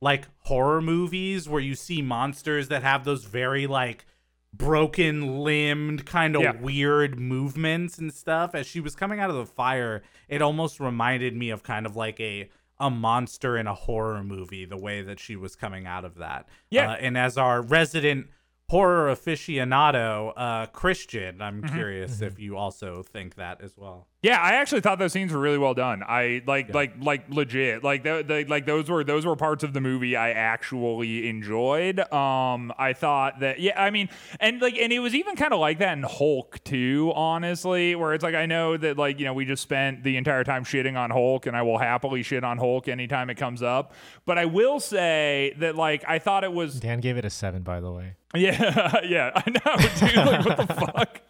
like 0.00 0.26
horror 0.40 0.80
movies 0.80 1.48
where 1.48 1.60
you 1.60 1.74
see 1.74 2.00
monsters 2.00 2.68
that 2.68 2.82
have 2.82 3.04
those 3.04 3.24
very 3.24 3.66
like 3.66 4.06
broken 4.54 5.40
limbed 5.44 6.06
kind 6.06 6.34
of 6.34 6.42
Yeah. 6.42 6.52
weird 6.52 7.18
movements 7.20 7.98
and 7.98 8.12
stuff 8.12 8.54
as 8.54 8.66
she 8.66 8.80
was 8.80 8.94
coming 8.94 9.20
out 9.20 9.28
of 9.28 9.36
the 9.36 9.44
fire 9.44 10.02
it 10.28 10.40
almost 10.40 10.80
reminded 10.80 11.36
me 11.36 11.50
of 11.50 11.62
kind 11.62 11.84
of 11.84 11.94
like 11.94 12.18
a 12.20 12.48
a 12.80 12.88
monster 12.88 13.58
in 13.58 13.66
a 13.66 13.74
horror 13.74 14.22
movie 14.24 14.64
the 14.64 14.76
way 14.78 15.02
that 15.02 15.20
she 15.20 15.36
was 15.36 15.56
coming 15.56 15.86
out 15.86 16.06
of 16.06 16.14
that 16.16 16.48
Yeah. 16.70 16.92
uh, 16.92 16.94
and 16.94 17.18
as 17.18 17.36
our 17.36 17.60
resident 17.60 18.28
horror 18.68 19.14
aficionado 19.14 20.32
uh 20.36 20.66
christian 20.66 21.40
i'm 21.40 21.62
Mm-hmm. 21.62 21.74
curious 21.74 22.20
if 22.20 22.38
you 22.38 22.56
also 22.56 23.02
think 23.02 23.36
that 23.36 23.60
as 23.62 23.76
well 23.76 24.06
Yeah, 24.22 24.40
I 24.40 24.54
actually 24.54 24.80
thought 24.80 24.98
those 24.98 25.12
scenes 25.12 25.32
were 25.32 25.38
really 25.38 25.58
well 25.58 25.74
done. 25.74 26.02
I 26.02 26.42
like 26.48 26.74
like 26.74 26.94
like 27.00 27.30
legit. 27.30 27.84
Like 27.84 28.02
the, 28.02 28.24
the, 28.26 28.44
like 28.48 28.66
those 28.66 28.88
were 28.90 29.04
those 29.04 29.24
were 29.24 29.36
parts 29.36 29.62
of 29.62 29.72
the 29.72 29.80
movie 29.80 30.16
I 30.16 30.30
actually 30.32 31.28
enjoyed. 31.28 32.00
Um 32.12 32.72
I 32.76 32.92
thought 32.92 33.38
that 33.40 33.60
yeah, 33.60 33.80
I 33.80 33.90
mean, 33.90 34.08
and 34.40 34.60
like 34.60 34.76
and 34.78 34.92
it 34.92 34.98
was 34.98 35.14
even 35.14 35.36
kind 35.36 35.52
of 35.52 35.60
like 35.60 35.78
that 35.78 35.96
in 35.96 36.02
Hulk 36.02 36.58
too, 36.64 37.12
honestly, 37.14 37.94
where 37.94 38.14
it's 38.14 38.24
like 38.24 38.34
I 38.34 38.46
know 38.46 38.76
that 38.76 38.96
like, 38.98 39.20
you 39.20 39.26
know, 39.26 39.34
we 39.34 39.44
just 39.44 39.62
spent 39.62 40.02
the 40.02 40.16
entire 40.16 40.42
time 40.42 40.64
shitting 40.64 40.96
on 40.98 41.10
Hulk 41.10 41.46
and 41.46 41.56
I 41.56 41.62
will 41.62 41.78
happily 41.78 42.22
shit 42.24 42.42
on 42.42 42.58
Hulk 42.58 42.88
anytime 42.88 43.30
it 43.30 43.36
comes 43.36 43.62
up. 43.62 43.92
But 44.24 44.38
I 44.38 44.46
will 44.46 44.80
say 44.80 45.54
that 45.60 45.76
like 45.76 46.04
I 46.08 46.18
thought 46.18 46.42
it 46.42 46.52
was 46.52 46.80
Dan 46.80 46.98
gave 47.00 47.16
it 47.16 47.24
a 47.24 47.30
seven, 47.30 47.62
by 47.62 47.80
the 47.80 47.92
way. 47.92 48.14
Yeah, 48.34 49.00
yeah, 49.04 49.30
I 49.34 49.50
know, 49.50 49.76
dude. 50.06 50.16
Like, 50.16 50.44
what 50.44 50.56
the 50.56 50.74
fuck? 50.74 51.20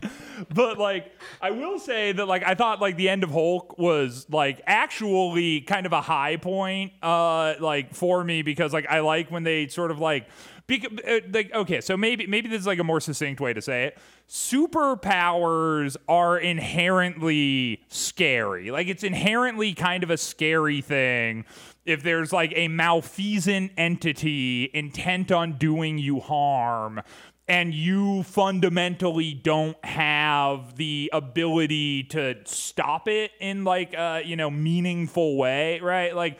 But 0.53 0.79
like, 0.79 1.13
I 1.41 1.51
will 1.51 1.79
say 1.79 2.13
that 2.13 2.27
like 2.27 2.43
I 2.45 2.55
thought 2.55 2.81
like 2.81 2.97
the 2.97 3.09
end 3.09 3.25
of 3.25 3.31
Hulk 3.31 3.79
was 3.79 4.27
like 4.31 4.61
actually 4.67 5.63
kind 5.63 5.87
of 5.87 5.93
a 5.93 6.01
high 6.01 6.37
point, 6.37 6.93
uh, 7.03 7.55
like 7.61 7.95
for 7.95 8.23
me 8.25 8.43
because 8.43 8.73
like 8.73 8.87
I 8.89 9.01
like 9.01 9.31
when 9.31 9.45
they 9.45 9.69
sort 9.69 9.91
of 9.91 9.99
like. 9.99 10.29
Because, 10.69 10.99
uh, 11.07 11.21
like 11.33 11.55
okay, 11.55 11.81
so 11.81 11.97
maybe 11.97 12.27
maybe 12.27 12.49
this 12.49 12.59
is 12.59 12.67
like 12.67 12.81
a 12.81 12.85
more 12.85 13.01
succinct 13.01 13.41
way 13.41 13.53
to 13.53 13.63
say 13.63 13.85
it. 13.85 13.99
Superpowers 14.29 15.97
are 16.09 16.37
inherently 16.37 17.85
scary. 17.87 18.73
Like 18.73 18.89
it's 18.89 19.05
inherently 19.05 19.75
kind 19.75 20.03
of 20.03 20.11
a 20.11 20.17
scary 20.17 20.81
thing 20.81 21.45
if 21.87 22.03
there's 22.03 22.33
like 22.33 22.53
a 22.57 22.69
malfeasant 22.69 23.73
entity 23.77 24.71
intent 24.75 25.33
on 25.33 25.53
doing 25.53 25.99
you 25.99 26.21
harm 26.21 27.01
and 27.49 27.73
you 27.73 28.25
fundamentally 28.25 29.33
don't 29.33 29.83
have 29.85 30.77
the 30.77 31.09
ability 31.13 32.03
to 32.03 32.35
stop 32.45 33.07
it 33.09 33.31
in 33.41 33.65
like 33.65 33.95
a 33.95 34.23
you 34.25 34.37
know 34.37 34.51
meaningful 34.51 35.37
way 35.37 35.81
right? 35.81 36.15
Like 36.15 36.39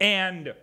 and 0.00 0.54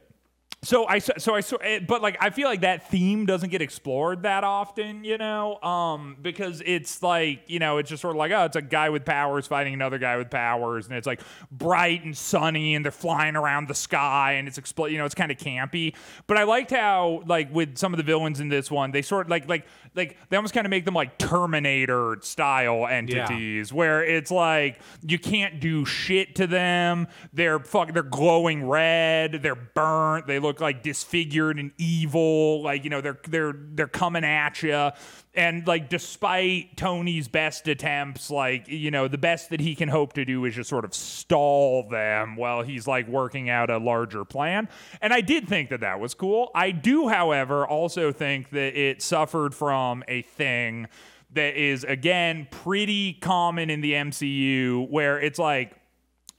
so 0.64 0.88
I 0.88 1.00
so 1.00 1.36
I 1.36 1.42
so 1.42 1.58
eh, 1.58 1.80
but 1.80 2.02
like 2.02 2.18
I 2.22 2.30
feel 2.30 2.48
like 2.48 2.62
that 2.62 2.90
theme 2.90 3.26
doesn't 3.26 3.50
get 3.50 3.62
explored 3.62 4.24
that 4.24 4.46
often, 4.46 5.04
you 5.04 5.18
know, 5.18 5.62
um, 5.62 6.16
because 6.22 6.62
it's 6.66 7.04
like 7.04 7.44
you 7.48 7.60
know 7.60 7.78
it's 7.80 7.90
just 7.90 8.02
sort 8.02 8.16
of 8.16 8.18
like 8.18 8.32
oh 8.32 8.46
it's 8.46 8.56
a 8.56 8.62
guy 8.62 8.90
with 8.90 9.04
powers 9.04 9.46
fighting 9.46 9.74
another 9.74 9.98
guy 9.98 10.16
with 10.16 10.30
powers, 10.30 10.88
and 10.88 10.96
it's 10.96 11.06
like 11.06 11.22
bright 11.52 12.06
and 12.06 12.16
sunny, 12.16 12.76
and 12.76 12.86
they're 12.86 12.92
flying 12.92 13.36
around 13.36 13.68
the 13.68 13.76
sky, 13.76 14.34
and 14.34 14.48
it's 14.48 14.58
expl- 14.58 14.90
you 14.90 14.98
know 14.98 15.06
it's 15.06 15.16
kind 15.16 15.32
of 15.32 15.38
campy. 15.38 15.96
But 16.28 16.38
I 16.38 16.44
liked 16.44 16.72
how 16.72 17.24
like 17.26 17.54
with 17.54 17.78
some 17.78 17.94
of 17.94 17.98
the 17.98 18.04
villains 18.04 18.40
in 18.40 18.48
this 18.48 18.72
one, 18.72 18.92
they 18.92 19.02
sort 19.02 19.26
of 19.26 19.32
like 19.32 19.50
like 19.50 19.68
like 19.96 20.18
they 20.30 20.38
almost 20.38 20.54
kind 20.54 20.66
of 20.66 20.72
make 20.72 20.86
them 20.86 20.94
like 20.94 21.18
Terminator 21.18 22.18
style 22.22 22.88
entities, 22.88 23.72
where 23.72 24.04
it's 24.04 24.32
like 24.32 24.80
you 25.06 25.20
can't 25.20 25.60
do 25.60 25.86
shit 25.86 26.36
to 26.36 26.48
them. 26.48 27.08
They're 27.32 27.60
fuck. 27.60 27.94
They're 27.94 28.04
glowing 28.04 28.68
red. 28.68 29.42
They're 29.44 29.56
burnt. 29.56 30.28
They 30.28 30.40
look 30.40 30.60
like 30.60 30.84
disfigured 30.84 31.60
and 31.60 31.72
evil. 31.78 32.62
Like 32.64 32.84
you 32.84 32.90
know, 32.90 33.02
they're 33.02 33.20
they're 33.28 33.54
they're 33.56 33.88
coming 33.88 34.24
at 34.24 34.64
you. 34.64 34.92
And 35.36 35.66
like, 35.66 35.90
despite 35.90 36.78
Tony's 36.78 37.28
best 37.28 37.68
attempts, 37.68 38.30
like 38.30 38.68
you 38.68 38.92
know, 38.92 39.08
the 39.08 39.18
best 39.18 39.50
that 39.50 39.60
he 39.60 39.76
can 39.76 39.90
hope 39.90 40.14
to 40.14 40.26
do 40.26 40.46
is 40.46 40.56
just 40.56 40.70
sort 40.70 40.86
of 40.86 40.94
stall 40.94 41.88
them 41.90 42.36
while 42.36 42.62
he's 42.62 42.88
like 42.88 43.08
working 43.08 43.50
out 43.50 43.70
a 43.70 43.78
larger 43.78 44.26
plan. 44.26 44.70
And 45.02 45.12
I 45.12 45.22
did 45.22 45.48
think 45.48 45.70
that 45.70 45.80
that 45.80 46.00
was 46.00 46.14
cool. 46.14 46.52
I 46.54 46.72
do, 46.72 47.08
however, 47.08 47.66
also 47.66 48.12
think 48.12 48.52
that 48.52 48.78
it 48.80 49.02
suffered 49.02 49.56
from 49.56 50.04
a 50.08 50.22
thing 50.22 50.88
that 51.34 51.56
is 51.56 51.84
again 51.84 52.48
pretty 52.52 53.14
common 53.14 53.70
in 53.70 53.82
the 53.82 53.94
MCU 53.94 54.88
where 54.90 55.20
it's 55.20 55.40
like 55.40 55.76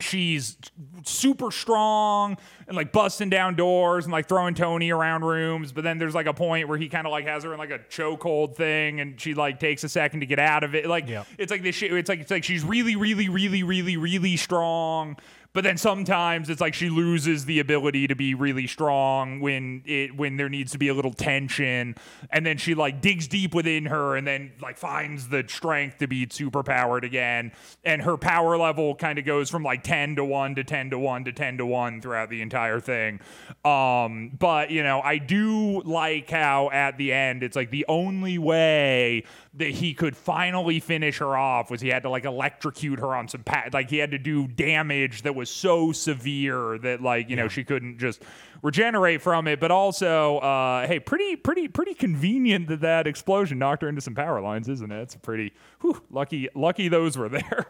she's 0.05 0.57
super 1.05 1.51
strong 1.51 2.37
and 2.69 2.77
like 2.77 2.93
busting 2.93 3.31
down 3.31 3.57
doors 3.57 4.05
and 4.05 4.13
like 4.13 4.29
throwing 4.29 4.55
Tony 4.55 4.91
around 4.91 5.25
rooms. 5.25 5.73
But 5.73 5.85
then 5.85 5.99
there's 5.99 6.15
like 6.15 6.27
a 6.27 6.35
point 6.35 6.69
where 6.69 6.79
he 6.79 6.89
kind 6.89 7.07
of 7.07 7.11
like 7.11 7.27
has 7.27 7.45
her 7.45 7.53
in 7.53 7.59
like 7.59 7.71
a 7.71 7.79
chokehold 7.79 8.55
thing 8.57 9.01
and 9.01 9.21
she 9.21 9.35
like 9.35 9.59
takes 9.61 9.85
a 9.85 9.89
second 9.89 10.21
to 10.21 10.27
get 10.27 10.39
out 10.39 10.65
of 10.65 10.75
it. 10.75 10.87
Like 10.87 11.09
Yeah. 11.09 11.25
it's 11.39 11.51
like 11.51 11.63
this 11.63 11.75
shit. 11.75 11.93
It's 11.93 12.09
like 12.09 12.21
it's 12.21 12.31
like 12.31 12.45
she's 12.45 12.65
really, 12.65 12.97
really, 12.97 13.29
really, 13.29 13.63
really, 13.63 13.97
really 13.97 14.37
strong. 14.37 15.17
But 15.55 15.63
then 15.63 15.79
sometimes 15.79 16.51
it's 16.51 16.61
like 16.61 16.75
she 16.75 16.91
loses 16.91 17.45
the 17.45 17.61
ability 17.61 18.09
to 18.09 18.17
be 18.17 18.35
really 18.35 18.67
strong 18.67 19.39
when 19.39 19.83
it 19.87 20.17
when 20.17 20.37
there 20.37 20.49
needs 20.49 20.73
to 20.73 20.79
be 20.79 20.89
a 20.89 20.95
little 20.95 21.13
tension, 21.13 21.95
and 22.31 22.45
then 22.45 22.59
she 22.59 22.75
like 22.75 23.01
digs 23.01 23.29
deep 23.29 23.55
within 23.55 23.87
her 23.87 24.17
and 24.17 24.27
then 24.27 24.51
like 24.61 24.77
finds 24.77 25.29
the 25.29 25.45
strength 25.47 25.99
to 25.99 26.09
be 26.09 26.27
superpowered 26.27 27.05
again, 27.05 27.53
and 27.85 28.03
her 28.03 28.17
power 28.17 28.59
level 28.59 28.97
kind 28.97 29.17
of 29.17 29.25
goes 29.25 29.49
from 29.49 29.63
like 29.63 29.85
ten 29.85 30.17
to 30.17 30.25
one 30.25 30.57
to 30.57 30.65
ten 30.65 30.91
to 30.91 30.99
one 30.99 31.25
to 31.25 31.33
ten 31.33 31.57
to 31.59 31.65
one 31.65 32.01
throughout 32.01 32.31
the 32.31 32.43
entire 32.43 32.81
thing. 32.81 33.21
Um, 33.65 34.33
but 34.37 34.71
you 34.71 34.83
know, 34.83 35.01
I 35.03 35.19
do 35.19 35.83
like 35.83 36.31
how 36.31 36.69
at 36.71 36.99
the 36.99 37.13
end 37.13 37.45
it's 37.45 37.55
like 37.55 37.71
the 37.71 37.87
only 37.89 38.39
way 38.39 39.23
that 39.57 39.71
he 39.71 39.95
could 39.95 40.17
finally 40.17 40.81
finish 40.81 41.19
her 41.19 41.37
off 41.37 41.71
was 41.71 41.81
he 41.81 41.91
had 41.91 42.03
to 42.03 42.11
like 42.11 42.25
electrocute 42.25 42.99
her 42.99 43.15
on 43.15 43.29
some 43.29 43.45
pa- 43.45 43.69
like 43.73 43.89
he 43.89 43.99
had 43.99 44.11
to 44.11 44.19
do 44.19 44.49
damage 44.49 45.23
that 45.23 45.37
was 45.37 45.44
so 45.51 45.93
severe 45.93 46.79
that 46.79 47.01
like 47.03 47.29
you 47.31 47.37
know 47.37 47.49
she 47.49 47.65
couldn't 47.65 47.99
just 47.99 48.23
regenerate 48.63 49.21
from 49.23 49.47
it 49.47 49.61
but 49.61 49.71
also 49.71 50.39
uh 50.39 50.87
hey 50.87 50.99
pretty 50.99 51.37
pretty 51.37 51.69
pretty 51.69 51.95
convenient 51.95 52.69
that 52.69 52.81
that 52.81 53.07
explosion 53.07 53.59
knocked 53.59 53.83
her 53.83 53.89
into 53.89 54.01
some 54.01 54.15
power 54.15 54.41
lines 54.41 54.69
isn't 54.69 54.91
it 54.93 55.01
it's 55.03 55.17
pretty 55.17 55.53
whew, 55.81 56.03
lucky 56.11 56.49
lucky 56.55 56.89
those 56.89 57.17
were 57.19 57.29
there 57.29 57.67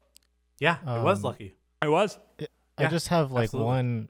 yeah 0.60 0.76
it 0.80 1.02
was 1.02 1.18
Um, 1.18 1.24
lucky 1.24 1.54
i 1.82 1.88
was 1.88 2.18
I 2.40 2.82
Yeah, 2.82 2.88
just 2.90 3.08
have 3.08 3.32
like 3.32 3.44
absolutely. 3.44 3.66
one. 3.66 4.08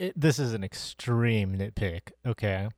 It, 0.00 0.18
this 0.20 0.38
is 0.40 0.52
an 0.54 0.64
extreme 0.64 1.56
nitpick. 1.56 2.10
Okay, 2.26 2.68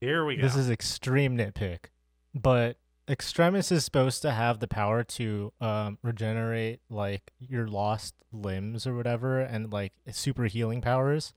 here 0.00 0.24
we 0.24 0.36
go 0.36 0.42
this 0.42 0.54
is 0.54 0.70
extreme 0.70 1.36
nitpick, 1.36 1.86
but 2.34 2.76
Extremis 3.08 3.72
is 3.72 3.84
supposed 3.84 4.22
to 4.22 4.32
have 4.32 4.58
the 4.58 4.68
power 4.68 5.02
to 5.02 5.52
um, 5.60 5.98
regenerate 6.02 6.80
like 6.90 7.32
your 7.38 7.66
lost 7.66 8.14
limbs 8.32 8.86
or 8.86 8.94
whatever, 8.94 9.40
and 9.40 9.72
like 9.72 9.92
super 10.10 10.44
healing 10.44 10.80
powers. 10.80 11.32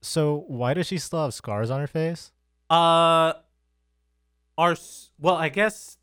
So 0.00 0.44
why 0.46 0.74
does 0.74 0.86
she 0.86 0.98
still 0.98 1.24
have 1.24 1.34
scars 1.34 1.70
on 1.70 1.80
her 1.80 1.86
face? 1.86 2.32
Uh, 2.70 3.34
are 4.56 4.76
well, 5.18 5.36
I 5.36 5.48
guess 5.48 5.98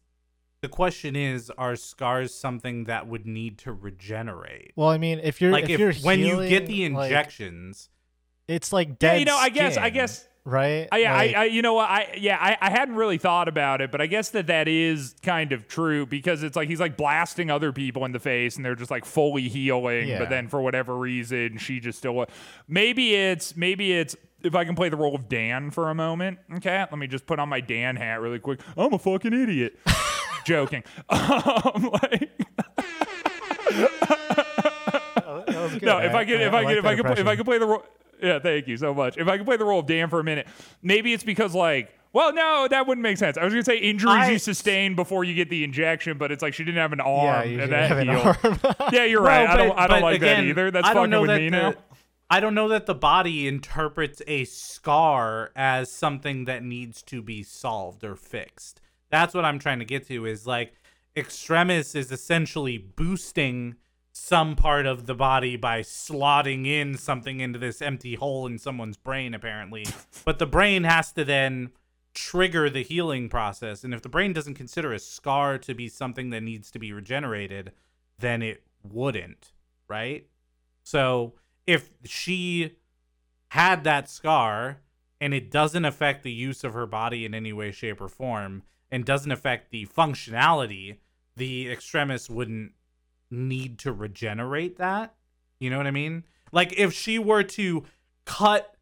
the 0.62 0.70
question 0.70 1.16
is: 1.16 1.50
Are 1.58 1.76
scars 1.76 2.34
something 2.34 2.86
that 2.86 3.08
would 3.08 3.26
need 3.26 3.58
to 3.60 3.72
regenerate? 3.72 4.74
Well, 4.76 4.90
I 4.90 4.98
mean, 4.98 5.20
if 5.24 5.40
you're 5.40 5.52
like 5.52 5.66
if, 5.66 5.72
if, 5.72 5.80
you're 5.80 5.94
when 5.94 6.20
you 6.20 6.48
get 6.48 6.66
the 6.66 6.74
healing, 6.74 6.94
like, 6.94 7.12
injections, 7.12 7.90
it's 8.50 8.74
like 8.74 8.90
yeah 8.90 8.96
dead. 9.00 9.20
you 9.20 9.26
know 9.26 9.38
i 9.38 9.50
guess 9.50 9.78
i 9.78 9.90
guess 9.90 10.28
right. 10.46 10.88
I, 10.92 10.98
yeah, 10.98 11.14
Like, 11.14 11.36
I, 11.36 11.42
I, 11.42 11.46
you 11.46 11.62
know 11.62 11.74
what? 11.74 11.90
I, 11.90 12.16
yeah, 12.18 12.38
I, 12.40 12.58
I 12.62 12.70
hadn't 12.70 12.96
really 12.96 13.18
thought 13.18 13.48
about 13.48 13.82
it, 13.82 13.92
but 13.92 14.02
I 14.02 14.08
guess 14.08 14.30
that 14.32 14.48
that 14.48 14.68
is 14.68 15.16
kind 15.22 15.52
of 15.52 15.68
true 15.68 16.06
because 16.06 16.44
it's 16.44 16.56
like 16.56 16.68
he's 16.68 16.80
like 16.80 16.98
blasting 16.98 17.50
other 17.50 17.72
people 17.72 18.06
in 18.06 18.12
the 18.12 18.20
face, 18.20 18.56
and 18.56 18.66
they're 18.66 18.76
just 18.76 18.92
like 18.92 19.06
fully 19.06 19.48
healing. 19.50 20.08
Yeah. 20.08 20.20
But 20.20 20.30
then 20.30 20.48
for 20.48 20.62
whatever 20.62 20.98
reason, 20.98 21.58
she 21.58 21.80
just 21.80 21.98
still. 21.98 22.26
Maybe 22.68 23.16
it's 23.16 23.56
maybe 23.56 23.94
it's 23.94 24.16
if 24.44 24.56
I 24.56 24.66
can 24.66 24.76
play 24.76 24.90
the 24.90 24.98
role 24.98 25.16
of 25.16 25.28
Dan 25.30 25.72
for 25.72 25.90
a 25.90 25.96
moment. 25.96 26.40
Okay, 26.58 26.80
let 26.80 26.98
me 26.98 27.08
just 27.08 27.26
put 27.26 27.40
on 27.40 27.50
my 27.50 27.62
Dan 27.62 27.96
hat 27.96 28.22
really 28.22 28.40
quick. 28.40 28.62
I'm 28.78 28.94
a 28.94 29.00
fucking 29.00 29.34
idiot. 29.34 29.78
Joking. 30.46 30.84
Um, 31.12 31.92
like, 31.92 32.30
good. 35.80 35.84
no, 35.84 36.00
if 36.00 36.14
I 36.14 36.26
could, 36.26 36.42
if 36.42 36.54
I 36.54 36.64
could, 36.66 36.78
if 36.78 36.86
I 36.86 36.96
could, 36.96 37.20
if 37.20 37.28
I 37.28 37.36
could 37.36 37.46
play 37.46 37.58
the 37.58 37.66
role, 37.66 37.84
yeah, 38.22 38.40
thank 38.40 38.68
you 38.68 38.78
so 38.78 38.94
much. 38.94 39.18
If 39.18 39.28
I 39.28 39.38
could 39.38 39.46
play 39.46 39.58
the 39.58 39.66
role 39.66 39.80
of 39.80 39.86
Dan 39.86 40.10
for 40.10 40.20
a 40.20 40.24
minute, 40.24 40.48
maybe 40.82 41.14
it's 41.14 41.24
because 41.24 41.54
like, 41.56 41.94
well, 42.12 42.34
no, 42.34 42.68
that 42.70 42.88
wouldn't 42.88 43.04
make 43.04 43.18
sense. 43.18 43.38
I 43.38 43.44
was 43.44 43.54
gonna 43.54 43.64
say 43.64 43.78
injuries 43.78 44.14
I- 44.16 44.32
you 44.32 44.40
sustain 44.40 44.96
before 44.96 45.24
you 45.24 45.34
get 45.36 45.50
the 45.50 45.64
injection, 45.64 46.18
but 46.18 46.32
it's 46.32 46.42
like 46.42 46.54
she 46.54 46.64
didn't 46.64 46.80
have 46.80 46.94
an 46.94 47.00
arm, 47.02 47.26
Yeah, 47.26 47.44
you 47.44 47.60
and 47.62 47.72
that 47.72 47.88
have 47.90 47.98
an 48.00 48.10
healed. 48.10 48.38
arm. 48.44 48.76
Yeah, 48.94 49.06
you're 49.06 49.22
right. 49.22 49.48
I 49.48 49.58
don't, 49.58 49.78
I 49.78 49.88
don't 49.88 50.02
like 50.02 50.16
again, 50.18 50.44
that 50.46 50.50
either. 50.50 50.72
That's 50.72 50.88
I 50.88 50.94
fucking 50.94 51.20
with 51.22 51.28
that 51.30 51.38
me 51.40 51.50
the, 51.50 51.58
now. 51.58 51.74
I 52.32 52.40
don't 52.40 52.54
know 52.54 52.68
that 52.70 52.86
the 52.86 52.94
body 52.96 53.48
interprets 53.48 54.22
a 54.28 54.46
scar 54.46 55.52
as 55.56 55.92
something 55.92 56.46
that 56.46 56.64
needs 56.64 57.02
to 57.04 57.22
be 57.24 57.42
solved 57.44 58.04
or 58.04 58.16
fixed. 58.16 58.82
That's 59.10 59.34
what 59.34 59.46
I'm 59.46 59.58
trying 59.58 59.80
to 59.80 59.86
get 59.86 60.06
to 60.08 60.26
is 60.28 60.46
like 60.46 60.74
extremis 61.18 61.96
is 61.96 62.12
essentially 62.12 62.78
boosting 62.78 63.76
some 64.20 64.56
part 64.56 64.86
of 64.86 65.06
the 65.06 65.16
body 65.16 65.56
by 65.56 65.82
slotting 65.82 66.68
in 66.68 66.98
something 66.98 67.40
into 67.40 67.58
this 67.58 67.82
empty 67.82 68.16
hole 68.16 68.46
in 68.46 68.58
someone's 68.58 68.98
brain 68.98 69.34
apparently. 69.34 69.86
but 70.26 70.40
the 70.40 70.46
brain 70.46 70.84
has 70.84 71.12
to 71.14 71.24
then 71.24 71.72
trigger 72.14 72.70
the 72.70 72.84
healing 72.84 73.30
process 73.30 73.84
and 73.84 73.94
if 73.94 74.02
the 74.02 74.10
brain 74.10 74.34
doesn't 74.34 74.56
consider 74.56 74.94
a 74.94 75.00
scar 75.00 75.58
to 75.58 75.74
be 75.74 75.88
something 75.88 76.30
that 76.30 76.42
needs 76.42 76.70
to 76.70 76.80
be 76.80 76.92
regenerated, 76.92 77.72
then 78.18 78.42
it 78.42 78.64
wouldn't, 78.84 79.54
right? 79.88 80.28
So 80.84 81.34
if 81.66 81.90
she 82.04 82.78
had 83.50 83.84
that 83.84 84.10
scar 84.10 84.82
and 85.22 85.34
it 85.34 85.50
doesn't 85.50 85.86
affect 85.86 86.24
the 86.24 86.32
use 86.32 86.64
of 86.64 86.74
her 86.74 86.86
body 86.86 87.26
in 87.26 87.34
any 87.34 87.54
way, 87.54 87.72
shape, 87.72 88.02
or 88.02 88.08
form, 88.08 88.64
and 88.92 89.06
doesn't 89.06 89.32
affect 89.32 89.72
the 89.72 89.86
functionality, 89.86 90.98
the 91.36 91.70
extremis 91.70 92.30
wouldn't 92.30 92.74
need 93.32 93.80
to 93.80 93.92
regenerate 93.92 94.78
that. 94.78 95.14
You 95.60 95.70
know 95.70 95.78
what 95.78 95.88
I 95.88 95.92
mean? 95.92 96.24
Like 96.52 96.74
if 96.78 96.94
she 96.94 97.20
were 97.20 97.44
to 97.44 97.86
cut 98.26 98.76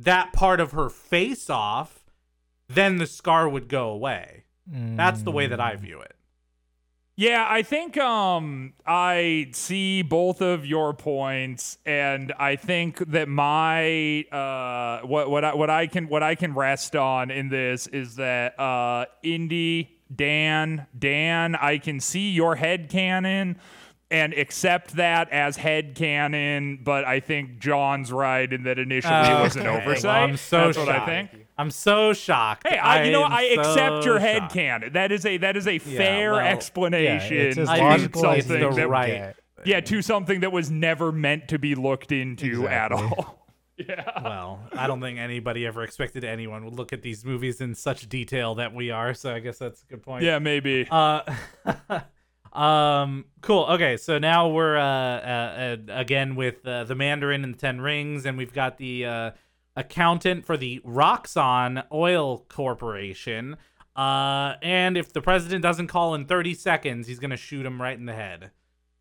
that 0.00 0.32
part 0.32 0.60
of 0.60 0.72
her 0.72 0.88
face 0.88 1.48
off, 1.48 2.04
then 2.68 2.96
the 2.96 3.06
scar 3.06 3.48
would 3.48 3.68
go 3.68 3.90
away. 3.90 4.44
That's 4.66 5.22
the 5.22 5.32
way 5.32 5.46
that 5.48 5.60
I 5.60 5.76
view 5.76 6.00
it. 6.00 6.14
Yeah, 7.14 7.46
I 7.48 7.62
think 7.62 7.98
um 7.98 8.72
I 8.86 9.50
see 9.52 10.00
both 10.02 10.40
of 10.40 10.64
your 10.64 10.94
points 10.94 11.76
and 11.84 12.32
I 12.38 12.56
think 12.56 12.98
that 13.10 13.28
my 13.28 14.22
uh 14.32 15.06
what 15.06 15.30
what 15.30 15.44
I 15.44 15.54
what 15.54 15.68
I 15.68 15.86
can 15.88 16.08
what 16.08 16.22
I 16.22 16.34
can 16.34 16.54
rest 16.54 16.96
on 16.96 17.30
in 17.30 17.50
this 17.50 17.86
is 17.86 18.16
that 18.16 18.58
uh 18.58 19.04
Indy 19.22 19.98
Dan 20.14 20.86
Dan 20.98 21.54
I 21.54 21.76
can 21.76 22.00
see 22.00 22.30
your 22.30 22.56
head 22.56 22.88
canon 22.88 23.58
and 24.12 24.32
accept 24.34 24.96
that 24.96 25.28
as 25.30 25.56
head 25.56 25.94
canon, 25.96 26.78
but 26.84 27.04
I 27.04 27.18
think 27.20 27.58
John's 27.58 28.12
right 28.12 28.50
in 28.52 28.62
that 28.64 28.78
initially 28.78 29.12
it 29.14 29.42
was 29.42 29.56
an 29.56 29.66
Okay. 29.66 29.82
oversight. 29.82 30.04
Well, 30.04 30.22
I'm 30.24 30.36
so 30.36 30.66
That's 30.66 30.78
what 30.78 30.88
I 30.90 31.06
think. 31.06 31.30
I'm 31.58 31.70
so 31.70 32.12
shocked. 32.12 32.66
Hey, 32.68 32.78
I, 32.78 33.04
you 33.04 33.12
know, 33.12 33.24
am 33.24 33.32
I 33.32 33.42
accept 33.44 34.04
so 34.04 34.10
your 34.10 34.18
head 34.18 34.42
shocked. 34.42 34.54
canon. 34.54 34.92
That 34.92 35.10
is 35.12 35.26
a 35.26 35.36
that 35.38 35.56
is 35.56 35.66
a 35.66 35.78
fair 35.78 36.32
well, 36.32 36.44
Yeah, 36.44 36.50
explanation. 36.52 37.36
it's 37.36 37.58
as 37.58 37.68
logical 37.68 38.26
as 38.26 38.44
something 38.46 38.60
you 38.62 38.70
the 38.70 38.76
that, 38.76 38.88
right- 38.88 39.34
yeah, 39.64 39.80
to 39.80 40.02
something 40.02 40.40
that 40.40 40.52
was 40.52 40.70
never 40.70 41.10
meant 41.12 41.48
to 41.48 41.58
be 41.58 41.74
looked 41.74 42.10
into 42.12 42.66
at 42.68 42.92
all. 42.92 43.38
yeah. 43.76 44.04
Well, 44.22 44.60
I 44.72 44.86
don't 44.86 45.00
think 45.00 45.18
anybody 45.18 45.66
ever 45.66 45.82
expected 45.82 46.24
anyone 46.24 46.64
would 46.64 46.74
look 46.74 46.92
at 46.92 47.02
these 47.02 47.24
movies 47.24 47.60
in 47.60 47.74
such 47.74 48.08
detail 48.08 48.54
that 48.56 48.74
we 48.74 48.90
are. 48.90 49.14
So 49.14 49.34
I 49.34 49.38
guess 49.40 49.58
that's 49.58 49.82
a 49.82 49.86
good 49.86 50.02
point. 50.02 50.22
Yeah, 50.24 50.38
maybe. 50.38 50.86
Uh, 50.90 51.22
um, 52.52 53.24
cool. 53.40 53.64
Okay, 53.64 53.96
so 53.96 54.18
now 54.18 54.48
we're 54.48 54.76
uh, 54.76 54.82
uh, 54.82 54.84
uh 54.84 55.76
again 55.88 56.34
with 56.34 56.66
uh, 56.66 56.84
the 56.84 56.94
Mandarin 56.94 57.44
and 57.44 57.54
the 57.54 57.58
Ten 57.58 57.80
Rings, 57.80 58.26
and 58.26 58.36
we've 58.36 58.52
got 58.52 58.78
the 58.78 59.06
uh, 59.06 59.30
accountant 59.76 60.44
for 60.44 60.56
the 60.56 60.80
Roxxon 60.80 61.84
Oil 61.92 62.44
Corporation. 62.48 63.56
Uh, 63.96 64.54
and 64.62 64.96
if 64.96 65.12
the 65.12 65.20
president 65.20 65.62
doesn't 65.62 65.88
call 65.88 66.14
in 66.14 66.24
30 66.24 66.54
seconds, 66.54 67.06
he's 67.06 67.18
gonna 67.18 67.36
shoot 67.36 67.64
him 67.64 67.80
right 67.80 67.98
in 67.98 68.06
the 68.06 68.14
head. 68.14 68.50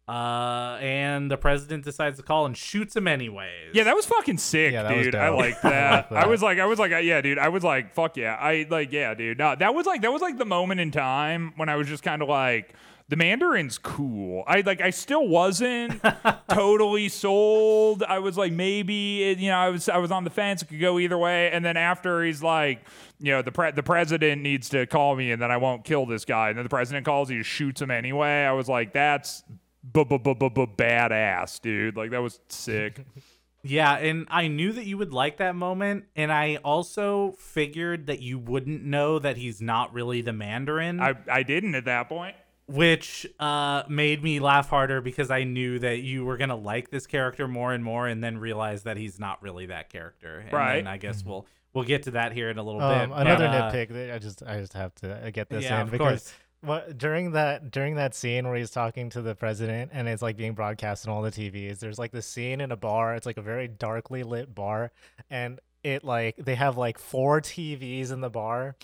Uh, 0.07 0.77
and 0.81 1.31
the 1.31 1.37
president 1.37 1.85
decides 1.85 2.17
to 2.17 2.23
call 2.23 2.45
and 2.45 2.57
shoots 2.57 2.95
him 2.95 3.07
anyways. 3.07 3.71
Yeah, 3.73 3.83
that 3.83 3.95
was 3.95 4.05
fucking 4.05 4.39
sick, 4.39 4.73
Yeah, 4.73 4.83
that 4.83 4.97
was 4.97 5.05
dude. 5.05 5.15
I 5.15 5.27
dope. 5.27 5.39
like 5.39 5.55
I 5.65 5.69
that. 5.69 6.11
I 6.11 6.25
was 6.27 6.41
like, 6.41 6.59
I 6.59 6.65
was 6.65 6.79
like, 6.79 6.91
uh, 6.91 6.97
yeah, 6.97 7.21
dude. 7.21 7.37
I 7.37 7.47
was 7.47 7.63
like, 7.63 7.93
fuck 7.93 8.17
yeah. 8.17 8.35
I 8.35 8.65
like, 8.69 8.91
yeah, 8.91 9.13
dude. 9.13 9.37
No, 9.37 9.55
that 9.55 9.73
was 9.73 9.85
like, 9.85 10.01
that 10.01 10.11
was 10.11 10.21
like 10.21 10.37
the 10.37 10.45
moment 10.45 10.81
in 10.81 10.91
time 10.91 11.53
when 11.55 11.69
I 11.69 11.77
was 11.77 11.87
just 11.87 12.03
kind 12.03 12.21
of 12.21 12.27
like, 12.27 12.73
the 13.11 13.17
Mandarin's 13.17 13.77
cool. 13.77 14.45
I 14.47 14.61
like, 14.61 14.79
I 14.79 14.89
still 14.89 15.27
wasn't 15.27 16.01
totally 16.49 17.09
sold. 17.09 18.03
I 18.03 18.19
was 18.19 18.37
like, 18.37 18.53
maybe, 18.53 19.23
it, 19.23 19.37
you 19.37 19.49
know, 19.49 19.57
I 19.57 19.67
was, 19.67 19.89
I 19.89 19.97
was 19.97 20.11
on 20.11 20.23
the 20.23 20.29
fence. 20.29 20.61
It 20.61 20.69
could 20.69 20.79
go 20.79 20.97
either 20.97 21.17
way. 21.17 21.51
And 21.51 21.63
then 21.65 21.75
after 21.75 22.23
he's 22.23 22.41
like, 22.41 22.85
you 23.19 23.33
know, 23.33 23.41
the 23.41 23.51
pre- 23.51 23.71
the 23.71 23.83
president 23.83 24.41
needs 24.41 24.69
to 24.69 24.85
call 24.87 25.17
me, 25.17 25.31
and 25.31 25.41
then 25.41 25.51
I 25.51 25.57
won't 25.57 25.83
kill 25.83 26.05
this 26.05 26.23
guy. 26.23 26.49
And 26.49 26.57
then 26.57 26.63
the 26.63 26.69
president 26.69 27.05
calls, 27.05 27.27
he 27.27 27.37
just 27.37 27.49
shoots 27.49 27.81
him 27.81 27.91
anyway. 27.91 28.45
I 28.45 28.53
was 28.53 28.69
like, 28.69 28.93
that's. 28.93 29.43
bu- 29.83 30.05
bu- 30.05 30.19
bu- 30.19 30.35
bu- 30.35 30.67
badass, 30.77 31.61
dude. 31.61 31.97
Like 31.97 32.11
that 32.11 32.21
was 32.21 32.39
sick. 32.47 33.05
Yeah, 33.63 33.93
and 33.93 34.25
I 34.31 34.47
knew 34.47 34.71
that 34.73 34.87
you 34.87 34.97
would 34.97 35.13
like 35.13 35.37
that 35.37 35.55
moment, 35.55 36.05
and 36.15 36.31
I 36.31 36.55
also 36.63 37.33
figured 37.37 38.07
that 38.07 38.19
you 38.19 38.39
wouldn't 38.39 38.83
know 38.83 39.19
that 39.19 39.37
he's 39.37 39.61
not 39.61 39.93
really 39.93 40.23
the 40.23 40.33
Mandarin, 40.33 40.99
I, 40.99 41.13
I 41.31 41.43
didn't 41.43 41.75
at 41.75 41.85
that 41.85 42.09
point. 42.09 42.35
Which 42.71 43.27
uh, 43.39 43.83
made 43.89 44.23
me 44.23 44.39
laugh 44.39 44.69
harder 44.69 45.01
because 45.01 45.29
I 45.29 45.43
knew 45.43 45.79
that 45.79 45.99
you 45.99 46.25
were 46.25 46.37
gonna 46.37 46.55
like 46.55 46.89
this 46.89 47.05
character 47.07 47.47
more 47.47 47.73
and 47.73 47.83
more, 47.83 48.07
and 48.07 48.23
then 48.23 48.37
realize 48.37 48.83
that 48.83 48.97
he's 48.97 49.19
not 49.19 49.41
really 49.41 49.65
that 49.67 49.89
character. 49.89 50.39
And 50.39 50.53
Right. 50.53 50.75
Then 50.77 50.87
I 50.87 50.97
guess 50.97 51.23
we'll 51.25 51.45
we'll 51.73 51.83
get 51.83 52.03
to 52.03 52.11
that 52.11 52.31
here 52.33 52.49
in 52.49 52.57
a 52.57 52.63
little 52.63 52.81
Um, 52.81 53.09
bit. 53.09 53.17
another 53.17 53.47
but, 53.47 53.55
uh, 53.55 53.71
nitpick 53.71 53.89
that 53.89 54.13
I 54.13 54.19
just 54.19 54.43
I 54.43 54.59
just 54.59 54.73
have 54.73 54.93
to 54.95 55.29
get 55.33 55.49
this 55.49 55.63
Yeah, 55.65 55.77
in 55.77 55.81
of 55.83 55.91
because 55.91 56.23
course. 56.23 56.33
what 56.61 56.97
during 56.97 57.31
that 57.31 57.71
during 57.71 57.95
that 57.95 58.13
scene 58.15 58.47
where 58.47 58.55
he's 58.57 58.71
talking 58.71 59.09
to 59.11 59.21
the 59.21 59.35
president 59.35 59.91
and 59.93 60.07
it's 60.07 60.21
like 60.21 60.37
being 60.37 60.53
broadcast 60.53 61.07
on 61.07 61.13
all 61.13 61.21
the 61.21 61.31
TVs. 61.31 61.79
There's 61.79 61.99
like 61.99 62.11
this 62.11 62.25
scene 62.27 62.61
in 62.61 62.71
a 62.71 62.77
bar. 62.77 63.15
It's 63.15 63.25
like 63.25 63.37
a 63.37 63.41
very 63.41 63.67
darkly 63.67 64.23
lit 64.23 64.53
bar, 64.55 64.91
and 65.29 65.59
it 65.83 66.03
like 66.03 66.35
they 66.37 66.55
have 66.55 66.77
like 66.77 66.97
four 66.99 67.41
TVs 67.41 68.11
in 68.11 68.21
the 68.21 68.29
bar, 68.29 68.75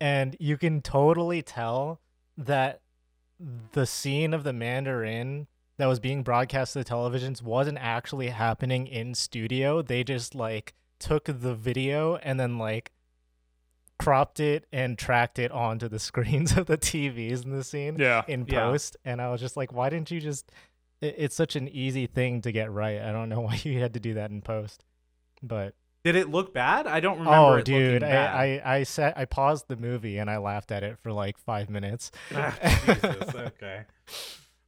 and 0.00 0.36
you 0.38 0.56
can 0.56 0.82
totally 0.82 1.40
tell 1.42 2.00
that 2.36 2.80
the 3.72 3.86
scene 3.86 4.32
of 4.34 4.44
the 4.44 4.52
Mandarin 4.52 5.46
that 5.76 5.86
was 5.86 5.98
being 6.00 6.22
broadcast 6.22 6.72
to 6.72 6.78
the 6.80 6.84
televisions 6.84 7.42
wasn't 7.42 7.78
actually 7.80 8.28
happening 8.28 8.86
in 8.86 9.14
studio. 9.14 9.82
They 9.82 10.04
just 10.04 10.34
like 10.34 10.74
took 11.00 11.24
the 11.24 11.54
video 11.54 12.16
and 12.16 12.38
then 12.38 12.58
like 12.58 12.92
cropped 13.98 14.40
it 14.40 14.66
and 14.72 14.96
tracked 14.98 15.38
it 15.38 15.50
onto 15.50 15.88
the 15.88 15.98
screens 16.10 16.56
of 16.56 16.66
the 16.66 16.78
TVs 16.78 17.44
in 17.44 17.50
the 17.50 17.64
scene 17.64 17.96
Yeah. 17.98 18.22
in 18.28 18.44
Yeah. 18.48 18.60
post. 18.70 18.96
And 19.04 19.20
I 19.20 19.30
was 19.30 19.40
just 19.40 19.56
like, 19.56 19.72
why 19.72 19.88
didn't 19.90 20.10
you 20.10 20.20
just? 20.20 20.50
It's 21.00 21.34
such 21.34 21.54
an 21.56 21.68
easy 21.68 22.06
thing 22.06 22.40
to 22.42 22.52
get 22.52 22.70
right. 22.72 23.00
I 23.00 23.12
don't 23.12 23.28
know 23.28 23.40
why 23.42 23.60
you 23.62 23.80
had 23.80 23.94
to 23.94 24.00
do 24.00 24.14
that 24.14 24.30
in 24.30 24.42
post. 24.42 24.84
But 25.42 25.74
Did 26.04 26.16
it 26.16 26.30
look 26.30 26.52
bad? 26.52 26.86
I 26.86 27.00
don't 27.00 27.18
remember. 27.18 27.36
oh, 27.38 27.52
it 27.54 27.66
looking 27.66 27.78
dude. 27.78 28.02
I, 28.02 28.60
I 28.62 28.76
I 28.76 28.82
sat 28.82 29.16
I 29.16 29.24
paused 29.24 29.68
the 29.68 29.76
movie 29.76 30.18
and 30.18 30.30
I 30.30 30.36
laughed 30.36 30.70
at 30.70 30.82
it 30.82 30.98
for 31.02 31.12
like 31.12 31.38
five 31.38 31.70
minutes. 31.70 32.10
Ah, 32.34 32.54
Jesus, 32.84 33.34
okay. 33.34 33.84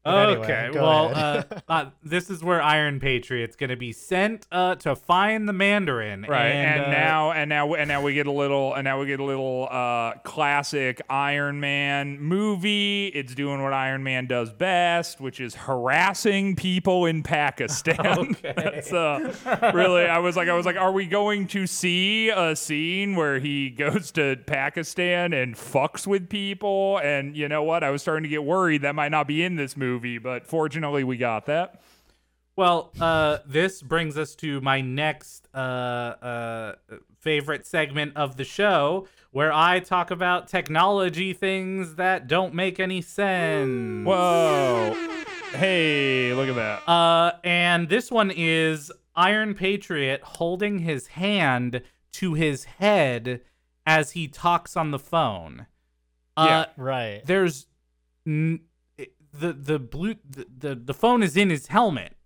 But 0.07 0.29
okay. 0.39 0.71
Well, 0.73 1.11
uh, 1.13 1.43
uh, 1.69 1.91
this 2.05 2.31
is 2.31 2.43
where 2.43 2.63
Iron 2.63 3.01
Patriot's 3.01 3.57
going 3.57 3.71
to 3.71 3.77
be 3.77 3.93
sent 3.93 4.47
uh, 4.53 4.77
to 4.77 4.95
find 4.95 5.49
the 5.49 5.53
Mandarin. 5.53 6.27
Right, 6.29 6.47
and, 6.47 6.85
uh, 6.85 6.91
now 6.91 7.33
and 7.33 7.49
now 7.49 7.75
and 7.75 7.89
now 7.89 8.03
we 8.03 8.15
get 8.15 8.27
a 8.27 8.33
little 8.33 8.75
and 8.75 8.85
now 8.85 9.01
we 9.01 9.07
get 9.07 9.19
a 9.19 9.25
little 9.25 9.67
uh, 9.71 10.13
classic 10.25 11.03
Iron 11.11 11.59
Man 11.59 12.21
movie. 12.21 13.09
It's 13.09 13.35
doing 13.35 13.63
what 13.63 13.73
Iron 13.73 14.05
Man 14.05 14.27
does 14.27 14.53
best, 14.53 15.21
which 15.21 15.41
is 15.41 15.55
harassing 15.55 16.55
people 16.55 17.07
in 17.07 17.23
Pakistan. 17.23 17.97
Okay. 18.37 18.53
That's 18.57 18.93
really. 19.75 20.05
I 20.07 20.19
was 20.19 20.37
like, 20.37 20.49
I 20.49 20.55
was 20.55 20.67
like, 20.67 20.77
are 20.77 20.93
we 20.93 21.07
going 21.07 21.47
to 21.49 21.67
see 21.67 22.29
a 22.29 22.55
scene 22.55 23.15
where 23.17 23.39
he 23.39 23.71
goes 23.71 24.11
to 24.13 24.37
Pakistan 24.47 25.33
and 25.33 25.55
fucks 25.55 26.07
with 26.07 26.29
people? 26.29 26.99
And 27.03 27.37
you 27.37 27.49
know 27.49 27.63
what? 27.63 27.83
I 27.83 27.91
was 27.91 28.03
starting 28.03 28.25
to 28.25 28.29
get 28.29 28.45
worried 28.45 28.83
that 28.83 28.95
might 28.95 29.11
not 29.11 29.27
be 29.27 29.43
in 29.43 29.57
this 29.57 29.77
movie, 29.77 29.96
but 30.19 30.47
fortunately, 30.47 31.05
we 31.05 31.17
got 31.17 31.47
that. 31.47 31.81
Well, 32.57 32.93
uh, 32.99 33.39
this 33.47 33.83
brings 33.83 34.17
us 34.17 34.35
to 34.37 34.63
my 34.63 34.81
next 34.81 35.47
uh, 35.55 35.59
uh, 35.59 36.75
favorite 37.21 37.67
segment 37.67 38.17
of 38.17 38.37
the 38.37 38.45
show, 38.45 39.07
where 39.31 39.53
I 39.53 39.81
talk 39.81 40.11
about 40.11 40.49
technology 40.49 41.35
things 41.35 41.97
that 41.97 42.27
don't 42.27 42.55
make 42.55 42.81
any 42.81 43.03
sense. 43.03 44.07
Whoa! 44.07 44.95
Hey, 45.53 46.33
look 46.33 46.49
at 46.49 46.55
that. 46.55 46.89
Uh, 46.89 47.33
and 47.45 47.91
this 47.91 48.11
one 48.11 48.31
is 48.35 48.91
Iron 49.15 49.55
Patriot 49.55 50.23
holding 50.23 50.79
his 50.79 51.09
hand 51.09 51.83
to 52.13 52.35
his 52.35 52.65
head 52.65 53.43
as 53.85 54.13
he 54.13 54.29
talks 54.29 54.77
on 54.77 54.91
the 54.91 54.99
phone. 54.99 55.67
Uh, 56.39 56.67
right. 56.77 57.23
there's 57.25 57.67
n- 58.27 58.61
the 59.39 59.53
the 59.53 59.79
blue 59.79 60.15
the, 60.29 60.47
the 60.59 60.75
the 60.75 60.95
phone 60.95 61.23
is 61.23 61.37
in 61.37 61.51
his 61.51 61.67
helmet. 61.69 62.17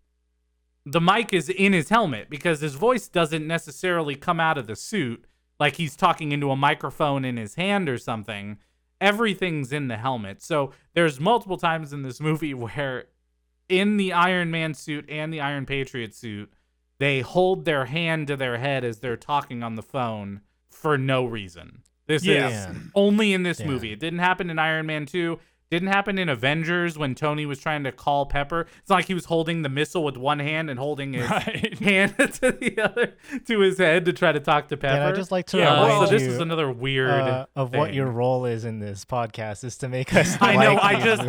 the 0.86 1.00
mic 1.00 1.32
is 1.32 1.48
in 1.48 1.72
his 1.72 1.88
helmet 1.90 2.30
because 2.30 2.60
his 2.60 2.74
voice 2.74 3.08
doesn't 3.08 3.46
necessarily 3.46 4.16
come 4.16 4.40
out 4.40 4.56
of 4.58 4.66
the 4.66 4.76
suit 4.76 5.24
like 5.58 5.76
he's 5.76 5.94
talking 5.96 6.32
into 6.32 6.50
a 6.50 6.56
microphone 6.56 7.24
in 7.24 7.36
his 7.36 7.54
hand 7.56 7.88
or 7.88 7.98
something. 7.98 8.56
Everything's 9.00 9.72
in 9.72 9.88
the 9.88 9.96
helmet. 9.96 10.42
So 10.42 10.72
there's 10.94 11.20
multiple 11.20 11.56
times 11.56 11.92
in 11.92 12.02
this 12.02 12.20
movie 12.20 12.54
where 12.64 13.06
in 13.68 13.96
the 13.98 14.12
Iron 14.12 14.50
Man 14.50 14.74
suit 14.74 15.04
and 15.08 15.32
the 15.32 15.40
Iron 15.40 15.66
Patriot 15.66 16.14
suit, 16.14 16.52
they 16.98 17.20
hold 17.20 17.64
their 17.64 17.86
hand 17.86 18.26
to 18.28 18.36
their 18.36 18.58
head 18.58 18.84
as 18.84 18.98
they're 19.00 19.16
talking 19.16 19.62
on 19.62 19.74
the 19.76 19.82
phone 19.82 20.40
for 20.70 20.98
no 20.98 21.24
reason. 21.24 21.82
This 22.06 22.24
Yeah. 22.24 22.70
is 22.70 22.76
only 22.94 23.32
in 23.32 23.42
this 23.42 23.60
Yeah. 23.60 23.66
movie. 23.66 23.92
It 23.92 24.00
didn't 24.00 24.18
happen 24.18 24.50
in 24.50 24.58
Iron 24.58 24.86
Man 24.86 25.06
2. 25.06 25.38
Didn't 25.70 25.88
happen 25.88 26.18
in 26.18 26.28
Avengers 26.28 26.98
when 26.98 27.14
Tony 27.14 27.46
was 27.46 27.60
trying 27.60 27.84
to 27.84 27.92
call 27.92 28.26
Pepper. 28.26 28.62
It's 28.80 28.88
not 28.88 28.96
like 28.96 29.04
he 29.06 29.14
was 29.14 29.26
holding 29.26 29.62
the 29.62 29.68
missile 29.68 30.02
with 30.02 30.16
one 30.16 30.40
hand 30.40 30.68
and 30.68 30.80
holding 30.80 31.12
his 31.12 31.30
Right. 31.30 31.78
hand 31.80 32.16
to 32.18 32.50
the 32.50 32.76
other 32.82 33.14
to 33.46 33.60
his 33.60 33.78
head 33.78 34.04
to 34.06 34.12
try 34.12 34.32
to 34.32 34.40
talk 34.40 34.66
to 34.68 34.76
Pepper. 34.76 34.94
And 34.94 35.04
I 35.04 35.12
just 35.12 35.30
like 35.30 35.46
to 35.48 35.58
Yeah, 35.58 35.74
remind 35.80 36.08
so 36.08 36.12
this 36.12 36.22
you 36.24 36.30
is 36.30 36.38
another 36.38 36.72
weird 36.72 37.10
uh, 37.10 37.46
of 37.54 37.72
what 37.72 37.94
your 37.94 38.06
role 38.10 38.46
is 38.46 38.64
in 38.64 38.80
this 38.80 39.04
podcast 39.04 39.62
is 39.62 39.76
to 39.78 39.88
make 39.88 40.12
us. 40.12 40.36
I 40.40 40.54
know. 40.56 40.74
like 40.74 40.82
I 40.82 40.94
these 40.96 41.04
just. 41.04 41.22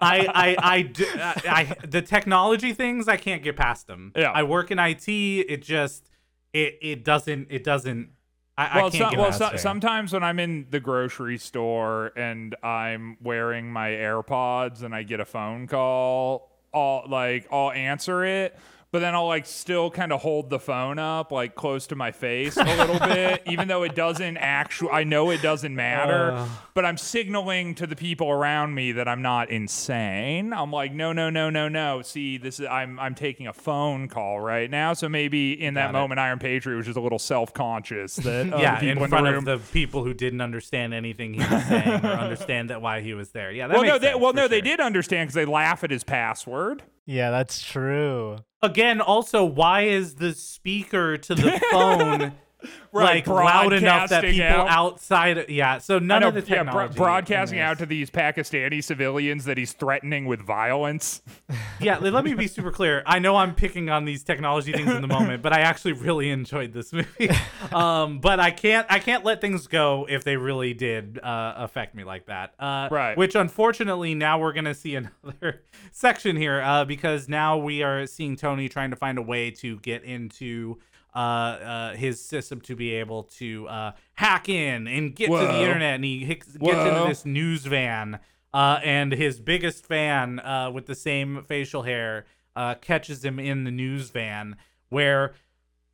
I, 0.00 0.28
I, 0.32 0.56
I, 0.58 0.82
do, 0.82 1.06
I, 1.16 1.34
I, 1.80 1.86
the 1.86 2.02
technology 2.02 2.72
things, 2.72 3.08
I 3.08 3.16
can't 3.16 3.42
get 3.42 3.56
past 3.56 3.88
them. 3.88 4.12
Yeah. 4.14 4.30
I 4.30 4.44
work 4.44 4.70
in 4.70 4.78
IT. 4.78 5.08
It 5.08 5.62
just, 5.62 6.08
it, 6.52 6.78
it 6.80 7.04
doesn't, 7.04 7.48
it 7.50 7.64
doesn't. 7.64 8.10
I, 8.58 8.76
well, 8.78 8.86
I 8.86 8.90
can't 8.90 8.94
so- 8.94 9.10
get 9.10 9.18
well 9.18 9.32
so- 9.32 9.56
sometimes 9.56 10.12
when 10.12 10.22
I'm 10.22 10.38
in 10.38 10.66
the 10.70 10.80
grocery 10.80 11.36
store 11.38 12.12
and 12.16 12.54
I'm 12.62 13.18
wearing 13.22 13.70
my 13.70 13.90
AirPods 13.90 14.82
and 14.82 14.94
I 14.94 15.02
get 15.02 15.20
a 15.20 15.26
phone 15.26 15.66
call, 15.66 16.50
I'll 16.72 17.04
like 17.08 17.46
I'll 17.52 17.70
answer 17.72 18.24
it, 18.24 18.58
but 18.92 19.00
then 19.00 19.14
I'll 19.14 19.26
like 19.26 19.46
still 19.46 19.90
kind 19.90 20.12
of 20.12 20.22
hold 20.22 20.48
the 20.48 20.58
phone 20.58 20.98
up 20.98 21.32
like 21.32 21.54
close 21.54 21.86
to 21.88 21.96
my 21.96 22.12
face 22.12 22.56
a 22.56 22.64
little 22.64 22.98
bit, 23.06 23.42
even 23.46 23.68
though 23.68 23.82
it 23.82 23.94
doesn't 23.94 24.36
actually. 24.36 24.90
I 24.90 25.04
know 25.04 25.30
it 25.30 25.42
doesn't 25.42 25.74
matter, 25.74 26.32
Ugh. 26.32 26.48
but 26.72 26.84
I'm 26.84 26.96
signaling 26.96 27.74
to 27.76 27.86
the 27.86 27.96
people 27.96 28.30
around 28.30 28.74
me 28.74 28.92
that 28.92 29.08
I'm 29.08 29.22
not 29.22 29.50
insane. 29.50 30.52
I'm 30.52 30.70
like, 30.70 30.92
no, 30.92 31.12
no, 31.12 31.30
no, 31.30 31.50
no, 31.50 31.68
no. 31.68 32.02
See, 32.02 32.38
this 32.38 32.60
is 32.60 32.66
I'm 32.66 32.98
I'm 32.98 33.14
taking 33.14 33.46
a 33.48 33.52
phone 33.52 34.08
call 34.08 34.40
right 34.40 34.70
now, 34.70 34.92
so 34.92 35.08
maybe 35.08 35.60
in 35.60 35.74
that 35.74 35.92
Got 35.92 35.98
it. 35.98 36.00
moment, 36.00 36.20
Iron 36.20 36.38
Patriot 36.38 36.76
was 36.76 36.86
just 36.86 36.98
a 36.98 37.00
little 37.02 37.18
self 37.18 37.52
conscious 37.52 38.16
that 38.16 38.52
uh, 38.52 38.58
yeah, 38.58 38.80
in 38.80 38.96
front 39.08 39.26
the 39.26 39.36
of 39.36 39.44
the 39.44 39.58
people 39.72 40.04
who 40.04 40.14
didn't 40.14 40.40
understand 40.40 40.94
anything 40.94 41.34
he 41.34 41.40
was 41.40 41.64
saying 41.66 42.04
or 42.04 42.08
understand 42.12 42.70
that 42.70 42.80
why 42.80 43.00
he 43.00 43.14
was 43.14 43.30
there. 43.30 43.50
Yeah, 43.50 43.66
that 43.66 43.76
well, 43.76 43.84
no, 43.84 43.98
they, 43.98 44.14
well, 44.14 44.32
no, 44.32 44.48
they 44.48 44.60
did 44.60 44.80
understand 44.80 45.26
because 45.28 45.34
they 45.34 45.44
laugh 45.44 45.84
at 45.84 45.90
his 45.90 46.04
password. 46.04 46.82
Yeah, 47.06 47.30
that's 47.30 47.62
true. 47.62 48.38
Again, 48.62 49.00
also, 49.00 49.44
why 49.44 49.82
is 49.82 50.16
the 50.16 50.34
speaker 50.34 51.16
to 51.16 51.34
the 51.34 51.60
phone 51.70 52.32
Right, 52.92 53.16
like 53.16 53.26
loud 53.26 53.72
enough 53.74 54.08
that 54.08 54.24
people 54.24 54.46
out. 54.46 54.68
outside? 54.68 55.50
Yeah, 55.50 55.78
so 55.78 55.98
none 55.98 56.22
know, 56.22 56.28
of 56.28 56.34
the 56.34 56.40
yeah, 56.40 56.62
technology. 56.62 56.94
bro- 56.94 57.04
broadcasting 57.04 57.58
out 57.58 57.78
to 57.78 57.86
these 57.86 58.10
Pakistani 58.10 58.82
civilians 58.82 59.44
that 59.44 59.58
he's 59.58 59.72
threatening 59.72 60.26
with 60.26 60.40
violence. 60.40 61.22
Yeah, 61.78 61.98
let 61.98 62.24
me 62.24 62.32
be 62.32 62.46
super 62.46 62.70
clear. 62.72 63.02
I 63.04 63.18
know 63.18 63.36
I'm 63.36 63.54
picking 63.54 63.90
on 63.90 64.06
these 64.06 64.24
technology 64.24 64.72
things 64.72 64.90
in 64.90 65.02
the 65.02 65.08
moment, 65.08 65.42
but 65.42 65.52
I 65.52 65.60
actually 65.60 65.92
really 65.92 66.30
enjoyed 66.30 66.72
this 66.72 66.90
movie. 66.92 67.28
Um, 67.72 68.20
but 68.20 68.40
I 68.40 68.50
can't 68.50 68.86
I 68.88 68.98
can't 68.98 69.24
let 69.24 69.40
things 69.42 69.66
go 69.66 70.06
if 70.08 70.24
they 70.24 70.36
really 70.36 70.72
did 70.72 71.18
uh, 71.22 71.54
affect 71.58 71.94
me 71.94 72.04
like 72.04 72.26
that. 72.26 72.54
Uh, 72.58 72.88
Right. 72.90 73.16
Which 73.16 73.34
unfortunately 73.34 74.14
now 74.14 74.38
we're 74.38 74.54
gonna 74.54 74.74
see 74.74 74.94
another 75.24 75.62
section 75.92 76.36
here 76.36 76.62
uh, 76.62 76.86
because 76.86 77.28
now 77.28 77.58
we 77.58 77.82
are 77.82 78.06
seeing 78.06 78.36
Tony 78.36 78.68
trying 78.70 78.90
to 78.90 78.96
find 78.96 79.18
a 79.18 79.22
way 79.22 79.50
to 79.50 79.78
get 79.80 80.02
into. 80.04 80.78
Uh, 81.16 81.18
uh, 81.18 81.94
his 81.94 82.22
system 82.22 82.60
to 82.60 82.76
be 82.76 82.92
able 82.92 83.22
to 83.22 83.66
uh, 83.68 83.92
hack 84.16 84.50
in 84.50 84.86
and 84.86 85.16
get 85.16 85.30
to 85.30 85.38
the 85.38 85.62
internet, 85.62 85.94
and 85.94 86.04
he 86.04 86.26
hicks, 86.26 86.46
gets 86.46 86.78
into 86.78 87.08
this 87.08 87.24
news 87.24 87.64
van. 87.64 88.18
Uh, 88.52 88.80
and 88.84 89.12
his 89.12 89.40
biggest 89.40 89.86
fan, 89.86 90.40
uh, 90.40 90.70
with 90.70 90.84
the 90.84 90.94
same 90.94 91.42
facial 91.44 91.84
hair, 91.84 92.26
uh, 92.54 92.74
catches 92.74 93.24
him 93.24 93.38
in 93.38 93.64
the 93.64 93.70
news 93.70 94.10
van 94.10 94.56
where 94.90 95.32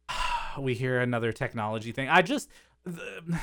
we 0.58 0.74
hear 0.74 0.98
another 0.98 1.30
technology 1.30 1.92
thing. 1.92 2.08
I 2.08 2.22
just, 2.22 2.48
the, 2.84 3.38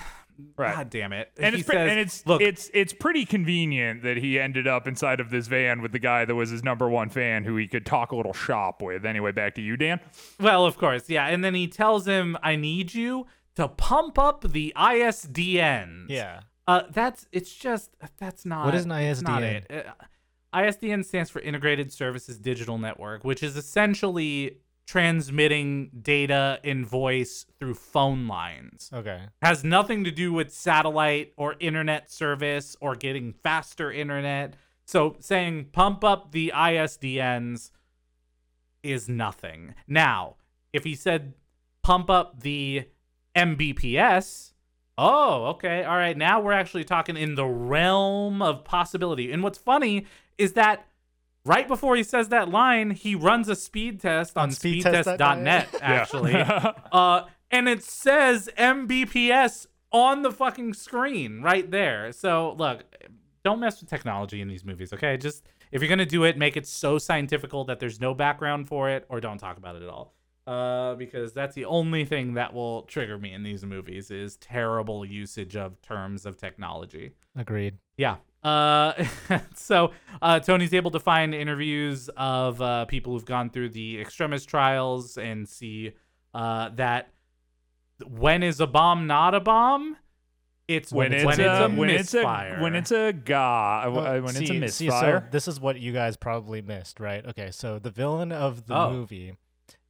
Right. 0.58 0.76
God 0.76 0.90
damn 0.90 1.14
it! 1.14 1.32
And 1.40 1.56
He 1.56 1.62
it's, 1.62 1.68
pre- 1.70 1.76
says, 1.78 1.90
and 1.92 2.00
it's 2.00 2.26
look, 2.28 2.42
it's 2.42 2.70
it's 2.74 2.94
pretty 2.94 3.26
convenient 3.26 4.04
that 4.04 4.18
he 4.18 4.40
ended 4.40 4.68
up 4.68 4.88
inside 4.88 5.20
of 5.20 5.30
this 5.30 5.48
van 5.48 5.82
with 5.82 5.92
the 5.92 6.00
guy 6.00 6.26
that 6.26 6.36
was 6.36 6.50
his 6.50 6.64
number 6.64 6.90
one 6.90 7.10
fan, 7.10 7.44
who 7.44 7.56
he 7.56 7.68
could 7.68 7.86
talk 7.86 8.12
a 8.12 8.16
little 8.16 8.34
shop 8.34 8.82
with. 8.82 9.06
Anyway, 9.06 9.32
back 9.32 9.56
to 9.56 9.62
you, 9.62 9.78
Dan. 9.78 10.00
well, 10.40 10.66
of 10.66 10.78
course, 10.78 11.10
yeah. 11.10 11.28
And 11.28 11.44
then 11.44 11.54
he 11.56 11.68
tells 11.68 12.06
him, 12.06 12.38
"I 12.44 12.56
need 12.56 12.94
you 12.94 13.28
to 13.56 13.68
pump 13.68 14.18
up 14.20 14.52
the 14.52 14.74
ISDN. 14.76 16.06
Yeah. 16.10 16.42
Uh, 16.68 16.84
that's 16.92 17.28
it's 17.32 17.54
just 17.54 17.96
that's 18.18 18.46
not 18.46 18.66
What 18.66 18.76
is 18.76 18.86
an 18.86 18.92
it's 18.92 19.22
not 19.22 19.42
ISDN? 19.42 19.66
it. 19.72 19.88
Uh, 19.88 20.58
ISDN 20.58 21.06
stands 21.06 21.30
for 21.30 21.40
Integrated 21.42 21.92
Services 21.92 22.38
Digital 22.40 22.78
Network, 22.78 23.24
which 23.24 23.44
is 23.44 23.56
essentially 23.56 24.58
transmitting 24.90 25.92
data 26.02 26.60
in 26.64 26.84
voice 26.84 27.46
through 27.60 27.76
phone 27.76 28.28
lines. 28.28 28.90
Okay. 28.92 29.22
Has 29.40 29.64
nothing 29.64 30.04
to 30.04 30.10
do 30.10 30.34
with 30.34 30.52
satellite 30.52 31.32
or 31.38 31.56
internet 31.60 32.10
service 32.12 32.76
or 32.82 32.96
getting 32.96 33.32
faster 33.32 33.92
internet. 33.92 34.56
So 34.88 35.16
saying 35.20 35.68
pump 35.74 36.04
up 36.04 36.32
the 36.32 36.52
ISDNs 36.56 37.70
is 38.82 39.08
nothing. 39.08 39.76
Now, 39.88 40.38
if 40.74 40.86
he 40.86 40.96
said 40.96 41.36
pump 41.84 42.10
up 42.10 42.42
the 42.42 42.88
MBPS, 43.36 44.54
oh, 44.98 45.46
okay, 45.50 45.84
all 45.84 45.98
right, 45.98 46.18
now 46.18 46.42
we're 46.42 46.52
actually 46.52 46.84
talking 46.84 47.16
in 47.16 47.36
the 47.36 47.46
realm 47.46 48.42
of 48.42 48.64
possibility. 48.64 49.32
And 49.32 49.44
what's 49.44 49.60
funny 49.60 50.08
is 50.40 50.54
that 50.54 50.88
right 51.46 51.68
before 51.68 51.96
he 51.96 52.04
says 52.04 52.30
that 52.30 52.50
line, 52.50 52.92
he 52.92 53.16
runs 53.16 53.50
a 53.50 53.56
speed 53.56 54.00
test 54.00 54.38
on, 54.38 54.44
On 54.44 54.50
speedtest.net? 54.50 55.70
speedtest.net, 55.72 55.76
actually. 55.82 56.36
uh, 56.92 57.24
and 57.52 57.68
it 57.68 57.84
says 57.84 58.50
MBPS 58.58 59.68
on 59.92 60.22
the 60.22 60.32
fucking 60.32 60.74
screen 60.74 61.42
right 61.42 61.70
there. 61.70 62.12
So 62.12 62.54
look, 62.58 62.84
don't 63.44 63.60
mess 63.60 63.80
with 63.80 63.90
technology 63.90 64.42
in 64.42 64.48
these 64.48 64.64
movies, 64.64 64.94
okay? 64.94 65.18
Just 65.18 65.46
if 65.72 65.82
you're 65.82 65.90
gonna 65.90 66.06
do 66.06 66.24
it, 66.24 66.38
make 66.38 66.58
it 66.58 66.68
so 66.68 66.98
scientifical 66.98 67.64
that 67.66 67.80
there's 67.80 68.00
no 68.00 68.14
background 68.14 68.68
for 68.68 68.90
it, 68.90 69.06
or 69.10 69.20
don't 69.20 69.38
talk 69.38 69.58
about 69.58 69.76
it 69.76 69.82
at 69.82 69.90
all. 69.90 70.14
Uh, 70.48 70.96
because 70.96 71.32
that's 71.32 71.54
the 71.54 71.66
only 71.66 72.06
thing 72.06 72.34
that 72.34 72.52
will 72.54 72.82
trigger 72.84 73.20
me 73.20 73.34
in 73.34 73.44
these 73.44 73.64
movies 73.64 74.10
is 74.10 74.36
terrible 74.38 75.06
usage 75.06 75.56
of 75.56 75.80
terms 75.82 76.26
of 76.26 76.38
technology. 76.38 77.12
Agreed. 77.36 77.78
Yeah. 77.98 78.16
Uh, 78.44 78.94
so 79.56 79.92
uh, 80.22 80.40
Tony's 80.40 80.74
able 80.74 80.92
to 80.92 81.00
find 81.00 81.34
interviews 81.36 82.10
of 82.18 82.62
uh, 82.62 82.86
people 82.86 83.14
who've 83.14 83.26
gone 83.26 83.50
through 83.50 83.70
the 83.70 84.00
extremis 84.00 84.46
trials 84.46 85.18
and 85.18 85.48
see 85.48 85.92
uh, 86.34 86.70
that 86.76 87.12
when 88.08 88.44
is 88.44 88.60
a 88.60 88.68
bomb 88.68 89.08
not 89.08 89.36
a 89.36 89.40
bomb? 89.40 89.98
It's 90.68 90.94
When, 90.94 91.12
it's, 91.14 91.26
when 91.26 91.40
a, 91.40 91.44
it's 91.44 91.60
a 91.74 91.76
when 91.76 91.90
it's 91.90 92.14
a 92.14 92.18
misfire. 92.18 92.62
when 92.62 92.76
it's 92.76 92.92
a 92.92 93.12
guy 93.12 93.88
Well, 93.88 94.06
uh, 94.06 94.22
when 94.22 94.36
it's 94.36 94.40
a 94.42 94.46
see- 94.46 94.68
see, 94.68 94.90
so 94.92 95.24
this 95.32 95.48
is 95.48 95.60
what 95.60 95.80
you 95.80 95.92
guys 95.92 96.16
probably 96.16 96.62
missed, 96.62 97.00
right? 97.00 97.26
Okay, 97.26 97.50
so 97.50 97.80
the 97.80 97.90
villain 97.90 98.32
of 98.32 98.68
the 98.68 98.76
Oh. 98.76 98.92
movie, 98.92 99.36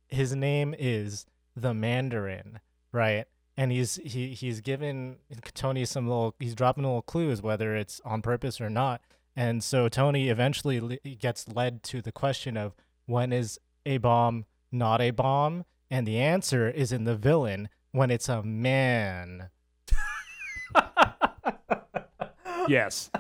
his 0.07 0.34
name 0.34 0.73
is 0.80 1.26
the 1.53 1.73
Mandarin, 1.73 2.61
right? 2.93 3.26
And 3.60 3.73
he's 3.73 3.99
he 4.06 4.30
he's 4.30 4.61
given 4.61 5.18
Tony 5.53 5.84
some 5.84 6.07
little 6.07 6.34
he's 6.40 6.56
dropping 6.56 6.86
little 6.86 7.02
clues 7.02 7.41
whether 7.41 7.76
it's 7.76 7.99
on 8.06 8.22
purpose 8.22 8.61
or 8.61 8.69
not. 8.69 9.02
And 9.36 9.61
so 9.61 9.90
Tony 9.90 10.30
eventually 10.30 10.80
le- 10.80 10.95
gets 11.19 11.45
led 11.49 11.84
to 11.84 12.02
the 12.02 12.14
question 12.14 12.56
of 12.56 12.73
when 13.06 13.34
is 13.34 13.60
a 13.86 13.98
bomb 13.98 14.45
not 14.72 15.02
a 15.02 15.11
bomb? 15.11 15.65
And 15.91 16.07
the 16.07 16.19
answer 16.19 16.69
is 16.69 16.94
in 16.94 17.03
the 17.03 17.18
villain 17.18 17.68
when 17.91 18.11
it's 18.11 18.30
a 18.30 18.41
man. 18.44 19.49
yes, 22.69 23.11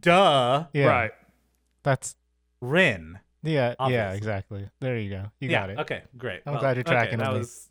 Duh. 0.00 0.66
Yeah. 0.72 0.86
right. 0.86 1.10
That's 1.82 2.14
Rin. 2.60 3.18
yeah, 3.42 3.74
yeah, 3.88 4.12
exactly. 4.12 4.68
There 4.80 4.98
you 4.98 5.10
go. 5.10 5.24
You 5.40 5.48
yeah. 5.48 5.60
got 5.60 5.70
it. 5.70 5.78
Okay. 5.80 6.02
Great. 6.16 6.42
I'm 6.46 6.52
Well, 6.52 6.60
glad 6.60 6.76
you're 6.76 6.82
okay, 6.82 6.92
tracking 6.92 7.18
that 7.18 7.32
was. 7.32 7.68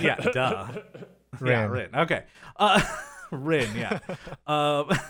Yeah. 0.00 0.16
Duh. 0.32 0.66
Yeah. 1.44 1.64
Rin. 1.64 1.70
Rin. 1.70 1.94
Okay. 1.94 2.24
Uh, 2.56 2.80
Rin. 3.30 3.68
Yeah. 3.76 3.98
um. 4.46 4.90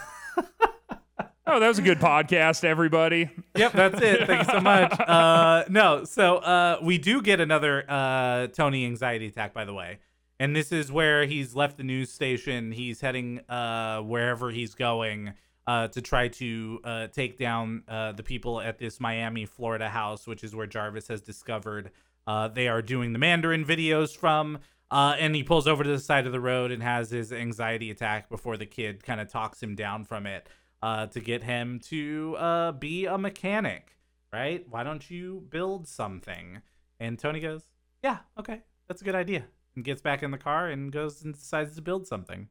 Oh, 1.51 1.59
that 1.59 1.69
was 1.69 1.79
a 1.79 1.83
good 1.83 1.99
podcast, 1.99 2.63
everybody. 2.63 3.31
Yep, 3.57 3.73
that's 3.73 4.03
it. 4.03 4.27
Thank 4.27 4.47
you 4.47 4.53
so 4.53 4.61
much. 4.61 5.01
Uh, 5.01 5.65
no, 5.71 6.05
so 6.05 6.37
uh, 6.37 6.79
we 6.83 6.99
do 6.99 7.23
get 7.23 7.41
another 7.41 7.87
uh, 7.89 8.49
Tony 8.49 8.85
anxiety 8.85 9.29
attack, 9.29 9.55
by 9.55 9.65
the 9.65 9.73
way, 9.73 9.99
and 10.39 10.55
this 10.55 10.73
is 10.73 10.93
where 10.93 11.25
he's 11.25 11.55
left 11.57 11.79
the 11.79 11.85
news 11.85 12.13
station. 12.13 12.71
He's 12.71 13.01
heading 13.01 13.41
uh, 13.49 14.01
wherever 14.01 14.51
he's 14.51 14.75
going, 14.75 15.33
uh, 15.67 15.89
to 15.89 16.03
try 16.03 16.29
to 16.29 16.81
uh, 16.85 17.07
take 17.09 17.39
down 17.39 17.83
uh, 17.89 18.13
the 18.13 18.23
people 18.23 18.61
at 18.61 18.79
this 18.79 19.01
Miami, 19.01 19.47
Florida 19.47 19.89
house, 19.89 20.27
which 20.27 20.45
is 20.45 20.55
where 20.55 20.67
Jarvis 20.67 21.09
has 21.09 21.23
discovered 21.23 21.93
uh, 22.27 22.49
they 22.49 22.69
are 22.69 22.83
doing 22.83 23.15
the 23.15 23.19
Mandarin 23.19 23.65
videos 23.65 24.15
from. 24.15 24.59
Uh, 24.91 25.15
and 25.19 25.35
he 25.35 25.43
pulls 25.43 25.67
over 25.67 25.85
to 25.85 25.91
the 25.91 25.99
side 25.99 26.27
of 26.27 26.33
the 26.33 26.41
road 26.41 26.71
and 26.71 26.83
has 26.83 27.11
his 27.11 27.33
anxiety 27.33 27.91
attack 27.91 28.29
before 28.31 28.57
the 28.57 28.67
kid 28.67 29.03
kind 29.03 29.21
of 29.21 29.29
talks 29.29 29.63
him 29.63 29.75
down 29.75 30.05
from 30.05 30.27
it 30.27 30.49
uh, 30.83 31.07
to 31.07 31.21
get 31.21 31.43
him 31.43 31.79
to 31.81 32.37
uh, 32.39 32.73
be 32.73 33.05
a 33.05 33.19
mechanic, 33.19 33.97
right? 34.33 34.65
Why 34.69 34.85
don't 34.85 35.11
you 35.11 35.45
build 35.51 35.87
something? 35.87 36.63
And 36.99 37.19
Tony 37.19 37.41
goes, 37.41 37.65
Yeah, 38.03 38.19
okay, 38.39 38.63
that's 38.87 39.03
a 39.03 39.05
good 39.05 39.15
idea. 39.15 39.45
And 39.77 39.85
gets 39.85 40.01
back 40.01 40.23
in 40.23 40.31
the 40.31 40.39
car 40.39 40.69
and 40.69 40.91
goes 40.91 41.23
and 41.23 41.35
decides 41.35 41.77
to 41.77 41.83
build 41.83 42.07
something. 42.07 42.49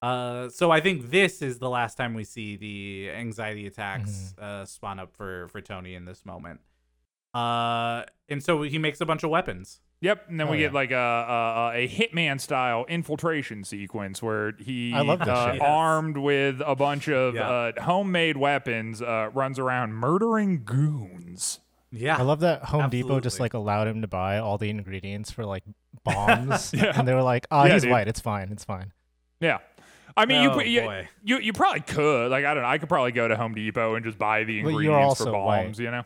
Uh, 0.00 0.50
so 0.50 0.70
I 0.70 0.80
think 0.80 1.10
this 1.10 1.40
is 1.40 1.58
the 1.58 1.70
last 1.70 1.96
time 1.96 2.14
we 2.14 2.24
see 2.24 2.56
the 2.56 3.10
anxiety 3.10 3.66
attacks 3.66 4.34
uh, 4.38 4.64
spawn 4.66 4.98
up 4.98 5.14
for 5.16 5.48
for 5.48 5.60
Tony 5.60 5.94
in 5.94 6.04
this 6.04 6.26
moment. 6.26 6.60
Uh, 7.32 8.04
and 8.28 8.42
so 8.42 8.62
he 8.62 8.78
makes 8.78 9.00
a 9.00 9.06
bunch 9.06 9.24
of 9.24 9.30
weapons. 9.30 9.80
Yep, 10.04 10.26
and 10.28 10.38
then 10.38 10.48
Oh, 10.48 10.50
we 10.50 10.58
yeah. 10.58 10.66
get 10.66 10.74
like 10.74 10.90
a, 10.90 10.94
a 10.96 11.70
a 11.84 11.88
Hitman 11.88 12.38
style 12.38 12.84
infiltration 12.90 13.64
sequence 13.64 14.22
where 14.22 14.52
he, 14.60 14.92
I 14.92 15.00
love 15.00 15.22
uh. 15.22 15.52
Yes. 15.54 15.58
armed 15.62 16.18
with 16.18 16.60
a 16.64 16.76
bunch 16.76 17.08
of 17.08 17.34
Yeah. 17.34 17.48
uh, 17.48 17.82
homemade 17.82 18.36
weapons, 18.36 19.00
uh, 19.00 19.30
runs 19.32 19.58
around 19.58 19.94
murdering 19.94 20.62
goons. 20.64 21.60
Yeah, 21.90 22.16
I 22.18 22.22
love 22.22 22.40
that 22.40 22.64
Home 22.64 22.90
Depot 22.90 23.20
just 23.20 23.40
like 23.40 23.54
allowed 23.54 23.86
him 23.88 24.02
to 24.02 24.08
buy 24.08 24.38
all 24.38 24.58
the 24.58 24.68
ingredients 24.68 25.30
for 25.30 25.46
like 25.46 25.62
bombs, 26.02 26.72
Yeah. 26.76 26.92
and 26.98 27.08
they 27.08 27.14
were 27.14 27.22
like, 27.22 27.46
"Oh, 27.50 27.64
Yeah, 27.64 27.72
he's 27.74 27.82
dude. 27.82 27.92
white. 27.92 28.06
It's 28.08 28.20
fine. 28.20 28.50
It's 28.52 28.64
fine." 28.64 28.92
Yeah, 29.40 29.58
I 30.16 30.26
mean, 30.26 30.46
Oh, 30.48 30.60
you, 30.60 30.82
you 30.82 31.04
you 31.24 31.38
you 31.38 31.52
probably 31.54 31.80
could 31.80 32.30
like 32.30 32.44
I 32.44 32.52
don't 32.52 32.62
know. 32.64 32.68
I 32.68 32.76
could 32.78 32.88
probably 32.90 33.12
go 33.12 33.26
to 33.28 33.36
Home 33.36 33.54
Depot 33.54 33.94
and 33.94 34.04
just 34.04 34.18
buy 34.18 34.44
the 34.44 34.60
But 34.62 34.70
you're 34.70 34.80
ingredients 34.82 35.18
for 35.22 35.28
also 35.30 35.44
white. 35.44 35.64
bombs. 35.64 35.78
You 35.80 35.90
know, 35.92 36.02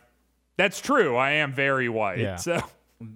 that's 0.57 0.81
true. 0.81 1.17
I 1.17 1.31
am 1.33 1.53
very 1.53 1.89
white. 1.89 2.19
Yeah. 2.19 2.37
So 2.37 2.63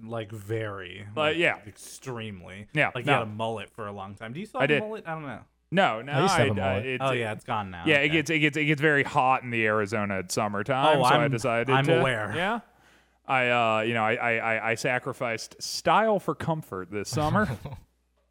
like 0.03 0.31
very, 0.31 1.05
Like, 1.15 1.37
yeah. 1.37 1.57
extremely. 1.67 2.67
Yeah, 2.73 2.91
like 2.95 3.05
no. 3.05 3.11
you 3.13 3.17
had 3.19 3.27
a 3.27 3.31
mullet 3.31 3.69
for 3.69 3.87
a 3.87 3.91
long 3.91 4.15
time. 4.15 4.33
Do 4.33 4.39
you 4.39 4.45
still 4.45 4.61
I 4.61 4.63
have 4.63 4.71
a 4.71 4.79
mullet? 4.79 5.03
I 5.07 5.11
don't 5.13 5.23
know. 5.23 5.39
no, 5.71 6.01
no. 6.01 6.11
I 6.13 6.21
used 6.21 6.35
to 6.35 6.39
have 6.45 6.47
a 6.57 6.61
I- 6.61 6.69
mullet. 6.71 6.85
it's- 6.85 7.09
Oh 7.09 7.13
yeah, 7.13 7.31
it's 7.33 7.43
gone 7.43 7.71
now. 7.71 7.83
Yeah, 7.85 7.95
it 7.97 8.05
Okay. 8.05 8.09
gets 8.09 8.29
it 8.29 8.39
gets 8.39 8.57
it 8.57 8.65
gets 8.65 8.81
very 8.81 9.03
hot 9.03 9.43
in 9.43 9.49
the 9.49 9.65
Arizona 9.65 10.19
at 10.19 10.31
summertime. 10.31 10.97
Oh, 10.99 11.03
so 11.03 11.05
I 11.15 11.17
I'm- 11.21 11.31
decided. 11.31 11.69
I'm 11.73 11.85
to, 11.85 11.99
aware. 11.99 12.31
Yeah, 12.35 12.59
I 13.27 13.49
uh 13.49 13.81
you 13.81 13.93
know 13.93 14.03
I 14.03 14.13
I 14.15 14.31
I, 14.55 14.69
I 14.71 14.75
sacrificed 14.75 15.61
style 15.61 16.19
for 16.19 16.33
comfort 16.35 16.89
this 16.91 17.09
summer. 17.09 17.47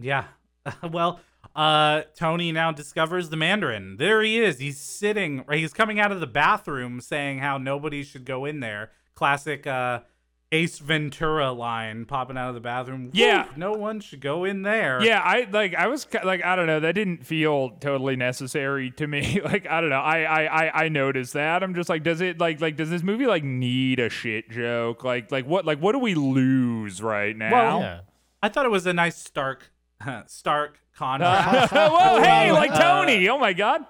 Yeah. 0.01 0.25
well, 0.91 1.21
uh, 1.55 2.03
Tony 2.17 2.51
now 2.51 2.73
discovers 2.73 3.29
the 3.29 3.37
Mandarin. 3.37 3.97
There 3.99 4.21
he 4.23 4.41
is. 4.41 4.59
He's 4.59 4.81
sitting. 4.81 5.45
Right, 5.47 5.61
he's 5.61 5.73
coming 5.73 6.01
out 6.01 6.11
of 6.11 6.19
the 6.19 6.27
bathroom 6.27 7.01
saying 7.01 7.39
how 7.39 7.57
nobody 7.59 8.03
should 8.03 8.25
go 8.25 8.45
in 8.45 8.59
there. 8.59 8.91
Classic 9.15 9.65
uh, 9.65 10.01
Ace 10.53 10.79
Ventura 10.79 11.51
line 11.51 12.05
popping 12.05 12.37
out 12.37 12.49
of 12.51 12.55
the 12.55 12.61
bathroom. 12.61 13.11
Yeah. 13.13 13.45
"Woo, 13.47 13.51
no 13.57 13.73
one 13.73 14.01
should 14.01 14.21
go 14.21 14.45
in 14.45 14.63
there. 14.63 15.03
yeah, 15.03 15.21
I 15.25 15.49
like 15.51 15.75
I 15.75 15.87
was 15.89 16.07
like 16.23 16.45
I 16.45 16.55
don't 16.57 16.67
know 16.67 16.79
that 16.81 16.95
didn't 16.95 17.27
feel 17.27 17.71
totally 17.81 18.17
necessary 18.17 18.91
to 18.93 19.07
me. 19.07 19.41
like 19.45 19.67
I 19.67 19.81
don't 19.81 19.91
know 19.91 19.97
I 20.01 20.23
I 20.23 20.43
I, 20.67 20.85
I 20.85 20.89
noticed 20.89 21.33
that. 21.33 21.63
I'm 21.63 21.75
just 21.75 21.89
like 21.89 22.03
does 22.03 22.21
it 22.21 22.39
like 22.39 22.61
like 22.61 22.77
does 22.77 22.91
this 22.91 23.03
movie 23.03 23.27
like 23.27 23.43
need 23.45 23.99
a 23.99 24.09
shit 24.11 24.51
joke? 24.51 25.05
Like 25.05 25.33
like 25.33 25.47
what 25.47 25.65
like 25.65 25.79
what 25.81 25.93
do 25.93 25.99
we 25.99 26.15
lose 26.15 27.03
right 27.03 27.37
now? 27.37 27.51
Well, 27.51 27.81
Yeah. 27.81 28.01
I 28.43 28.49
thought 28.49 28.67
it 28.67 28.71
was 28.73 28.87
a 28.87 28.93
nice 28.93 29.17
stark, 29.17 29.71
stark 30.27 30.79
contrast. 30.97 31.73
Whoa, 31.73 32.21
hey, 32.21 32.53
like 32.53 32.73
uh, 32.73 32.79
Tony. 33.05 33.29
Oh 33.29 33.39
my 33.39 33.53
god. 33.53 33.83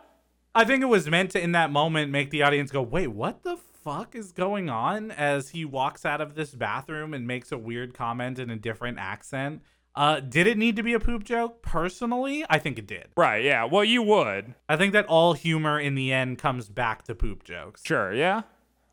I 0.55 0.64
think 0.66 0.82
it 0.82 0.86
was 0.86 1.09
meant 1.09 1.30
to, 1.30 1.40
in 1.43 1.52
that 1.52 1.70
moment, 1.70 2.12
make 2.12 2.28
the 2.28 2.43
audience 2.43 2.70
go, 2.70 2.82
wait, 2.82 3.06
what 3.06 3.43
the 3.43 3.56
fuck 3.82 4.14
is 4.14 4.32
going 4.32 4.68
on? 4.70 5.10
As 5.10 5.50
he 5.50 5.64
walks 5.64 6.04
out 6.04 6.20
of 6.20 6.34
this 6.34 6.54
bathroom 6.54 7.14
and 7.14 7.26
makes 7.26 7.52
a 7.52 7.59
weird 7.59 7.94
comment 7.94 8.38
in 8.38 8.50
a 8.50 8.56
different 8.56 8.98
accent. 8.98 9.62
Uh, 9.94 10.20
did 10.20 10.46
it 10.46 10.56
need 10.56 10.76
to 10.76 10.82
be 10.82 10.94
a 10.94 11.00
poop 11.00 11.22
joke? 11.22 11.60
Personally, 11.60 12.46
I 12.48 12.59
think 12.59 12.78
it 12.78 12.86
did. 12.86 13.09
Right, 13.16 13.44
yeah. 13.44 13.64
Well, 13.64 13.84
you 13.84 14.02
would. 14.02 14.54
I 14.68 14.76
think 14.76 14.94
that 14.94 15.04
all 15.06 15.34
humor 15.34 15.78
in 15.78 15.94
the 15.94 16.12
end 16.12 16.38
comes 16.38 16.68
back 16.70 17.02
to 17.04 17.14
poop 17.14 17.44
jokes. 17.44 17.82
Sure, 17.84 18.12
yeah. 18.14 18.42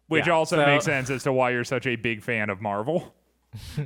Which 0.08 0.28
Yeah, 0.28 0.34
also 0.34 0.58
so- 0.58 0.66
makes 0.66 0.84
sense 0.86 1.10
as 1.10 1.24
to 1.24 1.32
why 1.32 1.52
you're 1.52 1.64
such 1.64 1.86
a 1.88 1.96
big 1.96 2.22
fan 2.22 2.50
of 2.50 2.60
Marvel. 2.62 3.16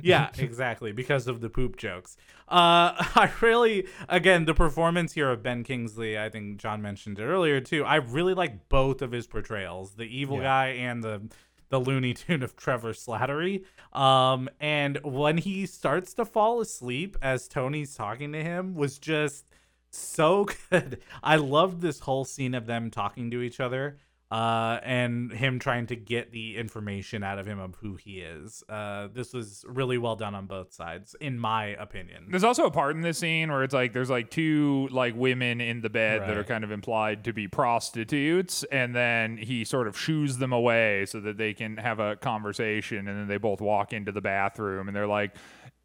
Yeah, 0.02 0.30
exactly, 0.38 0.92
because 0.92 1.26
of 1.26 1.40
the 1.40 1.48
poop 1.50 1.76
jokes. 1.76 2.16
Uh, 2.48 2.92
I 2.98 3.30
really, 3.40 3.86
again, 4.08 4.44
the 4.44 4.54
performance 4.54 5.12
here 5.12 5.30
of 5.30 5.42
Ben 5.42 5.64
Kingsley, 5.64 6.18
I 6.18 6.28
think 6.28 6.58
John 6.58 6.82
mentioned 6.82 7.18
it 7.18 7.24
earlier 7.24 7.60
too. 7.60 7.84
I 7.84 7.96
really 7.96 8.34
like 8.34 8.68
both 8.68 9.02
of 9.02 9.12
his 9.12 9.26
portrayals, 9.26 9.94
the 9.94 10.04
evil 10.04 10.36
Yeah. 10.38 10.42
guy 10.42 10.66
and 10.68 11.02
the 11.02 11.22
the 11.70 11.80
Looney 11.80 12.14
Tune 12.14 12.42
of 12.42 12.54
Trevor 12.56 12.92
Slattery. 12.92 13.64
Um, 13.92 14.48
and 14.60 15.00
when 15.02 15.38
he 15.38 15.66
starts 15.66 16.14
to 16.14 16.24
fall 16.24 16.60
asleep 16.60 17.16
as 17.22 17.48
Tony's 17.48 17.94
talking 17.96 18.32
to 18.32 18.42
him, 18.44 18.74
was 18.74 18.98
just 18.98 19.46
so 19.90 20.46
good. 20.70 21.00
I 21.22 21.36
loved 21.36 21.80
this 21.80 22.00
whole 22.00 22.24
scene 22.26 22.54
of 22.54 22.66
them 22.66 22.90
talking 22.90 23.30
to 23.32 23.40
each 23.40 23.58
other 23.60 23.96
uh, 24.30 24.80
and 24.82 25.30
him 25.32 25.58
trying 25.58 25.86
to 25.86 25.94
get 25.94 26.32
the 26.32 26.56
information 26.56 27.22
out 27.22 27.38
of 27.38 27.46
him 27.46 27.60
of 27.60 27.76
who 27.76 27.94
he 27.96 28.20
is. 28.20 28.64
Uh, 28.68 29.08
this 29.12 29.32
was 29.32 29.64
really 29.68 29.98
well 29.98 30.16
done 30.16 30.34
on 30.34 30.46
both 30.46 30.72
sides, 30.72 31.14
in 31.20 31.38
my 31.38 31.66
opinion. 31.66 32.26
There's 32.30 32.42
also 32.42 32.64
a 32.64 32.70
part 32.70 32.96
in 32.96 33.02
this 33.02 33.18
scene 33.18 33.50
where 33.52 33.62
it's 33.62 33.74
like 33.74 33.92
there's 33.92 34.10
like 34.10 34.30
two 34.30 34.88
like 34.90 35.14
women 35.14 35.60
in 35.60 35.82
the 35.82 35.90
bed 35.90 36.22
that 36.22 36.36
are 36.36 36.44
kind 36.44 36.64
of 36.64 36.72
implied 36.72 37.24
to 37.24 37.32
be 37.32 37.48
prostitutes, 37.48 38.64
and 38.64 38.94
then 38.94 39.36
he 39.36 39.64
sort 39.64 39.86
of 39.86 39.98
shoos 39.98 40.38
them 40.38 40.52
away 40.52 41.06
so 41.06 41.20
that 41.20 41.36
they 41.36 41.52
can 41.52 41.76
have 41.76 42.00
a 42.00 42.16
conversation, 42.16 43.06
and 43.06 43.18
then 43.18 43.28
they 43.28 43.36
both 43.38 43.60
walk 43.60 43.92
into 43.92 44.10
the 44.10 44.22
bathroom, 44.22 44.88
and 44.88 44.96
they're 44.96 45.06
like, 45.06 45.36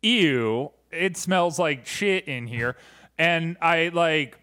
"Ew, 0.02 0.72
it 0.92 1.18
smells 1.18 1.60
like 1.60 1.86
shit 1.86 2.28
in 2.28 2.48
here," 2.48 2.78
and 3.18 3.58
I 3.62 3.90
like. 3.94 4.40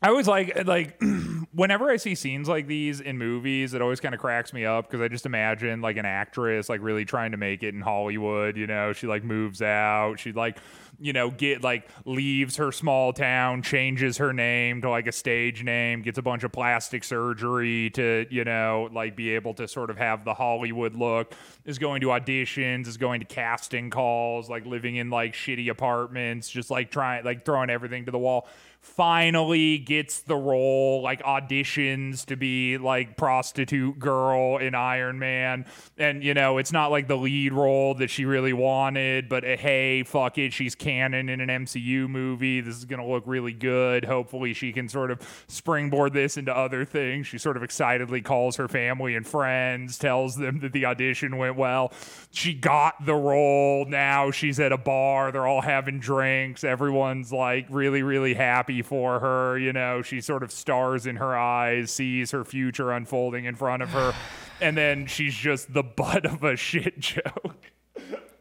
I 0.00 0.10
always 0.10 0.28
like 0.28 0.64
like 0.64 1.00
whenever 1.58 1.90
I 1.90 1.96
see 1.96 2.14
scenes 2.14 2.48
like 2.48 2.68
these 2.68 3.00
in 3.00 3.18
movies, 3.18 3.74
it 3.74 3.82
always 3.82 3.98
kind 3.98 4.14
of 4.14 4.20
cracks 4.20 4.52
me 4.52 4.64
up 4.64 4.88
because 4.88 5.00
I 5.00 5.08
just 5.08 5.26
imagine 5.26 5.80
like 5.80 5.96
an 5.96 6.06
actress 6.06 6.68
like 6.68 6.80
really 6.80 7.04
trying 7.04 7.32
to 7.32 7.36
make 7.36 7.64
it 7.64 7.74
in 7.74 7.80
Hollywood. 7.80 8.56
You 8.56 8.68
know, 8.68 8.92
she 8.92 9.08
like 9.08 9.24
moves 9.24 9.60
out, 9.60 10.20
she 10.20 10.30
like 10.30 10.58
you 11.00 11.12
know 11.12 11.30
get 11.30 11.62
like 11.62 11.88
leaves 12.04 12.56
her 12.56 12.70
small 12.70 13.12
town, 13.12 13.62
changes 13.62 14.18
her 14.18 14.32
name 14.32 14.82
to 14.82 14.90
like 14.90 15.08
a 15.08 15.12
stage 15.12 15.64
name, 15.64 16.02
gets 16.02 16.16
a 16.16 16.22
bunch 16.22 16.44
of 16.44 16.52
plastic 16.52 17.02
surgery 17.02 17.90
to 17.90 18.26
you 18.30 18.44
know 18.44 18.88
like 18.92 19.16
be 19.16 19.30
able 19.30 19.52
to 19.54 19.66
sort 19.66 19.90
of 19.90 19.98
have 19.98 20.24
the 20.24 20.34
Hollywood 20.34 20.94
look. 20.94 21.34
Is 21.64 21.78
going 21.78 22.02
to 22.02 22.06
auditions, 22.06 22.86
is 22.86 22.96
going 22.96 23.18
to 23.18 23.26
casting 23.26 23.90
calls, 23.90 24.48
like 24.48 24.64
living 24.64 24.94
in 24.94 25.10
like 25.10 25.34
shitty 25.34 25.68
apartments, 25.70 26.48
just 26.48 26.70
like 26.70 26.92
trying 26.92 27.24
like 27.24 27.44
throwing 27.44 27.68
everything 27.68 28.04
to 28.04 28.12
the 28.12 28.18
wall 28.18 28.46
finally 28.80 29.78
gets 29.78 30.20
the 30.20 30.36
role, 30.36 31.02
like 31.02 31.22
auditions 31.22 32.24
to 32.26 32.36
be 32.36 32.78
like 32.78 33.16
prostitute 33.16 33.98
girl 33.98 34.58
in 34.58 34.74
Iron 34.74 35.18
Man. 35.18 35.66
And, 35.96 36.22
you 36.22 36.34
know, 36.34 36.58
it's 36.58 36.72
not 36.72 36.90
like 36.90 37.08
the 37.08 37.16
lead 37.16 37.52
role 37.52 37.94
that 37.94 38.10
she 38.10 38.24
really 38.24 38.52
wanted, 38.52 39.28
but 39.28 39.44
uh, 39.44 39.56
hey, 39.56 40.02
fuck 40.04 40.38
it, 40.38 40.52
she's 40.52 40.74
canon 40.74 41.28
in 41.28 41.40
an 41.40 41.48
MCU 41.48 42.08
movie. 42.08 42.60
This 42.60 42.76
is 42.76 42.84
going 42.84 43.00
to 43.00 43.06
look 43.06 43.24
really 43.26 43.52
good. 43.52 44.04
Hopefully, 44.04 44.54
she 44.54 44.72
can 44.72 44.88
sort 44.88 45.10
of 45.10 45.44
springboard 45.48 46.12
this 46.12 46.36
into 46.36 46.56
other 46.56 46.84
things. 46.84 47.26
She 47.26 47.38
sort 47.38 47.56
of 47.56 47.62
excitedly 47.62 48.20
calls 48.20 48.56
her 48.56 48.68
family 48.68 49.14
and 49.14 49.26
friends, 49.26 49.98
tells 49.98 50.36
them 50.36 50.60
that 50.60 50.72
the 50.72 50.86
audition 50.86 51.36
went 51.36 51.56
well. 51.56 51.92
She 52.30 52.54
got 52.54 53.04
the 53.04 53.14
role. 53.14 53.84
Now 53.86 54.30
she's 54.30 54.60
at 54.60 54.72
a 54.72 54.78
bar. 54.78 55.32
They're 55.32 55.46
all 55.46 55.62
having 55.62 56.00
drinks. 56.00 56.64
Everyone's 56.64 57.32
like 57.32 57.66
really, 57.70 58.02
really 58.02 58.34
happy 58.34 58.67
for 58.82 59.20
her. 59.20 59.58
You 59.58 59.72
know, 59.72 60.02
she 60.02 60.20
sort 60.20 60.42
of 60.42 60.52
stars 60.52 61.06
in 61.06 61.16
her 61.16 61.36
eyes, 61.36 61.90
sees 61.90 62.30
her 62.32 62.44
future 62.44 62.92
unfolding 62.92 63.44
in 63.44 63.54
front 63.56 63.82
of 63.82 63.90
her. 63.90 64.12
And 64.60 64.76
then 64.76 65.06
she's 65.06 65.36
just 65.36 65.72
the 65.72 65.84
butt 65.84 66.26
of 66.26 66.42
a 66.42 66.56
shit 66.56 66.98
joke. 66.98 67.70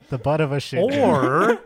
The 0.09 0.17
butt 0.17 0.41
of 0.41 0.51
a 0.51 0.59
shit. 0.59 0.89
joke. 0.91 0.97
Or, 0.97 1.59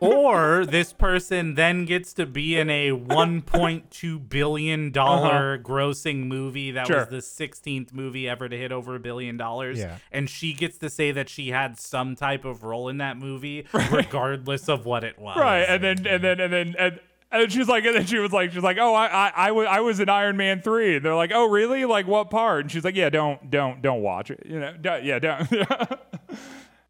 or 0.00 0.64
this 0.64 0.94
person 0.94 1.56
then 1.56 1.84
gets 1.84 2.14
to 2.14 2.24
be 2.24 2.56
in 2.58 2.70
a 2.70 2.92
1.2 2.92 4.28
billion 4.30 4.90
dollar 4.92 5.58
grossing 5.58 6.26
movie 6.26 6.70
that 6.70 6.84
Uh-huh. 6.90 7.04
Sure. 7.04 7.10
was 7.18 7.36
the 7.36 7.44
16th 7.46 7.92
movie 7.92 8.26
ever 8.28 8.48
to 8.48 8.56
hit 8.56 8.72
over 8.72 8.94
a 8.96 9.00
billion 9.00 9.36
dollars. 9.36 9.78
Yeah. 9.78 9.98
And 10.10 10.30
she 10.30 10.52
gets 10.54 10.78
to 10.78 10.88
say 10.88 11.12
that 11.12 11.28
she 11.28 11.48
had 11.50 11.78
some 11.78 12.16
type 12.16 12.44
of 12.46 12.62
role 12.62 12.88
in 12.88 12.96
that 12.98 13.18
movie, 13.18 13.66
regardless 13.90 14.68
of 14.70 14.86
what 14.86 15.04
it 15.04 15.18
was. 15.18 15.36
Right. 15.36 15.64
And 15.64 15.84
then, 15.84 16.06
and 16.06 16.24
then, 16.24 16.40
and 16.40 16.52
then, 16.52 16.74
and. 16.78 17.00
And 17.32 17.50
she's 17.50 17.68
like, 17.68 17.84
and 17.84 17.96
then 17.96 18.06
she 18.06 18.18
was 18.18 18.32
like, 18.32 18.52
she's 18.52 18.62
like, 18.62 18.76
oh, 18.78 18.94
I, 18.94 19.06
I, 19.06 19.32
I 19.34 19.50
was, 19.52 19.66
I 19.70 19.80
was 19.80 20.00
in 20.00 20.08
Iron 20.08 20.36
Man 20.36 20.60
three. 20.60 20.96
And 20.96 21.04
they're 21.04 21.14
like, 21.14 21.32
oh, 21.34 21.46
really? 21.46 21.84
Like, 21.84 22.06
what 22.06 22.30
part? 22.30 22.60
And 22.60 22.70
she's 22.70 22.84
like, 22.84 22.94
yeah, 22.94 23.08
don't, 23.08 23.50
don't, 23.50 23.80
don't 23.80 24.02
watch 24.02 24.30
it. 24.30 24.42
You 24.44 24.60
know, 24.60 24.74
don't, 24.78 25.04
yeah, 25.04 25.18
don't. 25.18 25.48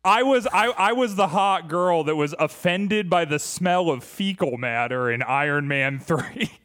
I 0.04 0.24
was, 0.24 0.48
I, 0.52 0.66
I 0.70 0.92
was 0.92 1.14
the 1.14 1.28
hot 1.28 1.68
girl 1.68 2.02
that 2.04 2.16
was 2.16 2.34
offended 2.40 3.08
by 3.08 3.24
the 3.24 3.38
smell 3.38 3.88
of 3.88 4.02
fecal 4.02 4.58
matter 4.58 5.10
in 5.10 5.22
Iron 5.22 5.68
Man 5.68 6.00
three. 6.00 6.50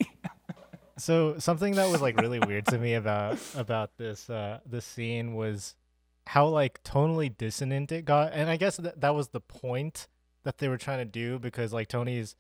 So 0.97 1.37
something 1.37 1.75
that 1.75 1.91
was 1.91 2.01
like 2.01 2.19
really 2.19 2.39
weird 2.39 2.65
to 2.67 2.77
me 2.79 2.95
about 2.95 3.37
about 3.55 3.97
this 3.97 4.29
uh 4.29 4.59
this 4.65 4.83
scene 4.83 5.35
was 5.35 5.75
how 6.25 6.47
like 6.47 6.83
tonally 6.83 7.35
dissonant 7.35 7.91
it 7.91 8.03
got, 8.03 8.33
and 8.33 8.49
I 8.49 8.57
guess 8.57 8.77
that 8.77 8.99
that 9.01 9.13
was 9.13 9.29
the 9.29 9.39
point 9.39 10.07
that 10.43 10.57
they 10.57 10.67
were 10.67 10.77
trying 10.77 10.99
to 10.99 11.05
do 11.05 11.39
because 11.39 11.71
like 11.71 11.87
Tony's 11.87 12.35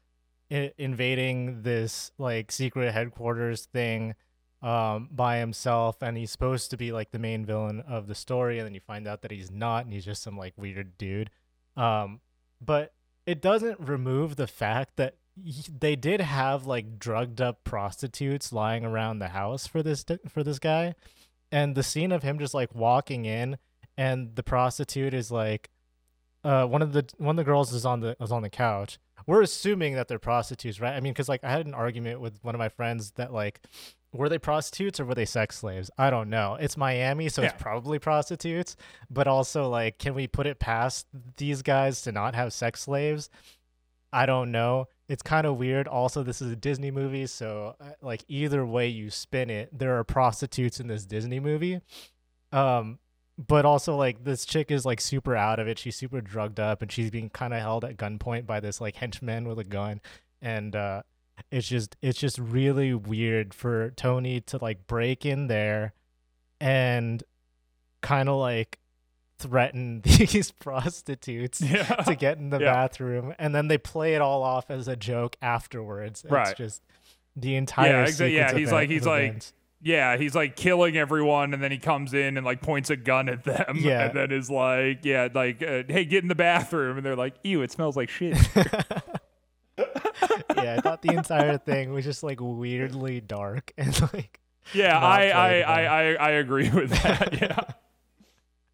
Invading 0.49 1.63
this 1.63 2.11
like 2.17 2.51
secret 2.51 2.93
headquarters 2.93 3.65
thing 3.65 4.15
um 4.61 5.09
by 5.11 5.37
himself 5.37 6.01
and 6.01 6.17
he's 6.17 6.31
supposed 6.31 6.71
to 6.71 6.77
be 6.77 6.91
like 6.91 7.11
the 7.11 7.19
main 7.19 7.45
villain 7.45 7.79
of 7.81 8.07
the 8.07 8.15
story 8.15 8.57
and 8.57 8.65
then 8.65 8.73
you 8.73 8.79
find 8.79 9.07
out 9.07 9.21
that 9.21 9.29
he's 9.29 9.51
not 9.51 9.83
and 9.83 9.93
he's 9.93 10.05
just 10.05 10.23
some 10.23 10.37
like 10.37 10.53
weird 10.57 10.97
dude. 10.97 11.29
Um 11.75 12.21
but 12.61 12.93
it 13.25 13.41
doesn't 13.41 13.79
remove 13.79 14.35
the 14.35 14.47
fact 14.47 14.95
that 14.95 15.17
they 15.79 15.95
did 15.95 16.21
have 16.21 16.65
like 16.65 16.97
drugged 16.97 17.41
up 17.41 17.63
prostitutes 17.63 18.51
lying 18.53 18.85
around 18.85 19.19
the 19.19 19.27
house 19.29 19.67
for 19.67 19.83
this 19.83 20.05
for 20.29 20.43
this 20.43 20.59
guy. 20.59 20.95
And 21.51 21.75
the 21.75 21.83
scene 21.83 22.11
of 22.11 22.23
him 22.23 22.39
just 22.39 22.53
like 22.53 22.73
walking 22.73 23.25
in 23.25 23.57
and 23.97 24.35
the 24.35 24.43
prostitute 24.43 25.13
is 25.13 25.29
like 25.29 25.69
uh 26.45 26.65
one 26.65 26.81
of 26.81 26.93
the 26.93 27.05
one 27.17 27.37
of 27.37 27.45
the 27.45 27.49
girls 27.49 27.73
is 27.73 27.85
on 27.85 27.99
the 27.99 28.15
is 28.21 28.31
on 28.31 28.43
the 28.43 28.49
couch 28.49 28.97
we're 29.27 29.41
assuming 29.43 29.93
that 29.95 30.07
they're 30.07 30.17
prostitutes 30.19 30.79
right? 30.81 30.95
I 30.95 30.99
mean 31.01 31.13
because 31.13 31.29
like 31.29 31.43
i 31.43 31.51
had 31.51 31.67
an 31.67 31.73
argument 31.75 32.19
with 32.21 32.39
one 32.43 32.55
of 32.55 32.59
my 32.59 32.69
friends 32.69 33.11
that 33.11 33.31
like 33.31 33.59
were 34.13 34.29
they 34.29 34.39
prostitutes 34.39 34.99
or 34.99 35.05
were 35.05 35.13
they 35.15 35.25
sex 35.25 35.57
slaves? 35.57 35.91
I 35.97 36.09
don't 36.09 36.29
know. 36.29 36.55
It's 36.59 36.77
miami 36.77 37.29
so 37.29 37.41
Yeah. 37.41 37.49
it's 37.49 37.61
probably 37.61 37.99
prostitutes 37.99 38.75
but 39.09 39.27
also 39.27 39.69
like 39.69 39.99
can 39.99 40.15
we 40.15 40.25
put 40.27 40.47
it 40.47 40.59
past 40.59 41.05
these 41.35 41.61
guys 41.61 42.01
to 42.03 42.11
not 42.11 42.33
have 42.33 42.53
sex 42.53 42.81
slaves? 42.81 43.29
I 44.13 44.25
don't 44.25 44.51
know. 44.51 44.87
It's 45.09 45.21
kind 45.21 45.45
of 45.45 45.57
weird. 45.57 45.87
Also 45.87 46.23
this 46.23 46.41
is 46.41 46.51
a 46.51 46.55
disney 46.55 46.89
movie 46.91 47.27
so 47.27 47.75
uh, 47.81 47.91
like 48.01 48.23
either 48.29 48.65
way 48.65 48.87
you 48.87 49.09
spin 49.11 49.49
it 49.49 49.77
there 49.77 49.97
are 49.99 50.03
prostitutes 50.05 50.79
in 50.79 50.87
this 50.87 51.05
disney 51.05 51.39
movie. 51.41 51.81
Um 52.53 52.99
but 53.37 53.65
also 53.65 53.95
like 53.95 54.23
this 54.23 54.45
chick 54.45 54.71
is 54.71 54.85
like 54.85 54.99
super 54.99 55.35
out 55.35 55.59
of 55.59 55.67
it 55.67 55.77
she's 55.77 55.95
super 55.95 56.21
drugged 56.21 56.59
up 56.59 56.81
and 56.81 56.91
she's 56.91 57.11
being 57.11 57.29
kind 57.29 57.53
of 57.53 57.59
held 57.61 57.85
at 57.85 57.95
gunpoint 57.97 58.45
by 58.47 58.59
this 58.59 58.81
like 58.81 58.95
henchman 58.95 59.47
with 59.47 59.59
a 59.59 59.63
gun 59.63 60.01
and 60.41 60.75
uh 60.75 61.01
it's 61.51 61.67
just 61.67 61.95
it's 62.01 62.17
just 62.19 62.39
really 62.39 62.93
weird 62.95 63.53
for 63.53 63.91
tony 63.91 64.41
to 64.41 64.57
like 64.59 64.87
break 64.87 65.25
in 65.25 65.47
there 65.47 65.93
and 66.59 67.23
kind 68.01 68.27
of 68.27 68.37
like 68.37 68.79
threaten 69.37 70.01
these 70.03 70.49
prostitutes 70.51 71.61
Yeah. 71.61 71.83
to 71.83 72.15
get 72.15 72.39
in 72.39 72.49
the 72.49 72.59
Yeah. 72.59 72.73
bathroom 72.73 73.35
and 73.37 73.53
then 73.53 73.67
they 73.67 73.77
play 73.77 74.15
it 74.15 74.21
all 74.21 74.41
off 74.41 74.71
as 74.71 74.87
a 74.87 74.95
joke 74.95 75.35
afterwards 75.43 76.25
Right. 76.27 76.47
it's 76.49 76.57
just 76.57 76.81
the 77.35 77.55
entire 77.55 78.05
exa- 78.05 78.13
sequence 78.13 78.31
yeah, 78.33 78.53
he's 78.55 78.71
like- 78.71 78.89
he's 78.89 79.05
like, 79.05 79.23
events. 79.25 79.53
Yeah, 79.81 80.17
he's 80.17 80.33
like 80.33 80.55
killing 80.55 80.97
everyone, 80.97 81.53
and 81.53 81.61
then 81.61 81.71
he 81.71 81.77
comes 81.77 82.13
in 82.13 82.35
and 82.37 82.45
like 82.45 82.61
points 82.61 82.89
a 82.89 82.95
gun 82.95 83.29
at 83.29 83.43
them, 83.43 83.77
Yeah. 83.79 84.07
and 84.07 84.17
then 84.17 84.31
is 84.31 84.49
like, 84.49 85.05
yeah, 85.05 85.27
like, 85.33 85.61
uh, 85.61 85.83
hey, 85.87 86.03
get 86.05 86.23
in 86.23 86.27
the 86.29 86.35
bathroom, 86.35 86.97
and 86.97 87.05
they're 87.05 87.15
like, 87.15 87.35
ew, 87.43 87.61
it 87.61 87.71
smells 87.71 87.95
like 87.95 88.09
shit. 88.09 88.37
yeah, 89.77 90.75
I 90.77 90.81
thought 90.81 91.01
the 91.03 91.13
entire 91.13 91.57
thing 91.59 91.93
was 91.93 92.03
just 92.05 92.23
like 92.23 92.39
weirdly 92.41 93.21
dark 93.21 93.71
and 93.77 93.99
like 94.13 94.39
Yeah, 94.73 94.97
I, 94.99 95.27
I. 95.29 95.59
I, 95.61 95.83
I, 95.83 96.13
I 96.13 96.29
agree 96.31 96.69
with 96.69 96.89
that. 96.89 97.33
Yeah. 97.41 97.59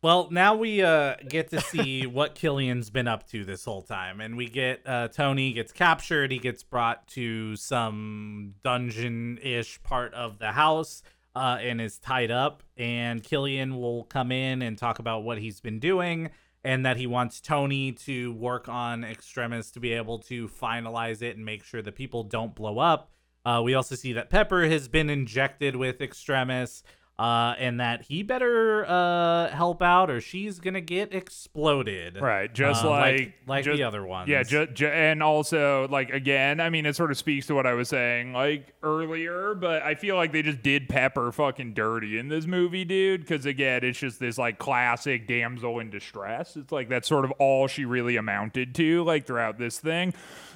Well, 0.04 0.28
now 0.32 0.54
we 0.54 0.82
uh, 0.82 1.16
get 1.30 1.50
to 1.52 1.62
see 1.62 2.06
what 2.06 2.36
Killian's 2.36 2.90
been 2.90 3.08
up 3.08 3.26
to 3.30 3.46
this 3.46 3.64
whole 3.64 3.82
time, 3.82 4.20
and 4.20 4.36
we 4.36 4.50
get 4.50 4.82
uh, 4.86 5.08
Tony 5.08 5.54
gets 5.54 5.72
captured. 5.72 6.30
He 6.30 6.40
gets 6.40 6.62
brought 6.62 7.08
to 7.12 7.56
some 7.56 8.56
dungeon-ish 8.66 9.82
part 9.84 10.14
of 10.14 10.40
the 10.40 10.52
house 10.52 11.04
uh, 11.38 11.58
and 11.62 11.80
is 11.80 12.00
tied 12.00 12.32
up. 12.32 12.64
And 12.76 13.24
Killian 13.24 13.78
will 13.78 14.04
come 14.04 14.34
in 14.34 14.62
and 14.62 14.78
talk 14.78 15.00
about 15.00 15.24
what 15.24 15.38
he's 15.38 15.62
been 15.62 15.80
doing, 15.80 16.32
and 16.66 16.86
that 16.86 16.98
he 16.98 17.08
wants 17.08 17.40
Tony 17.40 17.94
to 17.94 18.34
work 18.34 18.68
on 18.68 19.06
Extremis 19.06 19.72
to 19.72 19.80
be 19.80 19.94
able 19.94 20.20
to 20.20 20.50
finalize 20.50 21.22
it 21.22 21.38
and 21.38 21.46
make 21.46 21.64
sure 21.64 21.82
that 21.82 21.96
people 21.96 22.24
don't 22.24 22.54
blow 22.54 22.78
up. 22.78 23.10
Uh, 23.46 23.62
we 23.64 23.74
also 23.74 23.96
see 23.96 24.12
that 24.12 24.30
Pepper 24.30 24.66
has 24.66 24.90
been 24.90 25.10
injected 25.10 25.78
with 25.78 26.02
Extremis 26.02 26.84
uh, 27.20 27.54
and 27.60 27.80
that 27.80 28.02
he 28.04 28.24
better 28.24 28.86
uh, 28.88 29.48
help 29.50 29.82
out 29.82 30.10
or 30.10 30.20
she's 30.20 30.60
gonna 30.60 30.82
get 30.82 31.14
exploded. 31.14 32.20
Right, 32.20 32.52
just 32.54 32.84
Uh, 32.84 32.90
like 32.90 33.34
like, 33.46 33.66
just- 33.66 33.78
the 33.78 33.84
other 33.84 34.04
ones. 34.04 34.28
Yeah, 34.30 34.44
ju- 34.44 34.68
ju- 34.68 34.88
and 34.88 35.22
also 35.22 35.88
like 35.90 36.10
again, 36.10 36.60
I 36.60 36.70
mean, 36.70 36.86
it 36.86 36.96
sort 36.96 37.12
of 37.12 37.18
speaks 37.18 37.46
to 37.48 37.56
what 37.56 37.68
I 37.68 37.74
was 37.74 37.90
saying 37.90 38.34
like 38.34 38.74
earlier, 38.82 39.54
but 39.54 39.84
I 39.84 39.96
feel 39.96 40.16
like 40.16 40.32
they 40.32 40.42
just 40.42 40.64
did 40.64 40.90
Pepper 40.90 41.32
fucking 41.32 41.74
dirty 41.74 42.18
in 42.18 42.30
this 42.30 42.46
movie, 42.48 42.84
dude. 42.86 43.22
Because 43.22 43.46
again, 43.46 43.84
it's 43.84 44.00
just 44.00 44.20
this 44.20 44.38
like 44.38 44.58
classic 44.58 45.28
damsel 45.28 45.80
in 45.80 45.90
distress. 45.92 46.56
It's 46.58 46.72
like 46.72 46.90
that's 46.90 47.08
sort 47.08 47.26
of 47.26 47.32
all 47.34 47.68
she 47.68 47.86
really 47.86 48.16
amounted 48.16 48.74
to, 48.76 49.04
like 49.04 49.28
throughout 49.28 49.58
this 49.60 49.80
thing. 49.80 50.14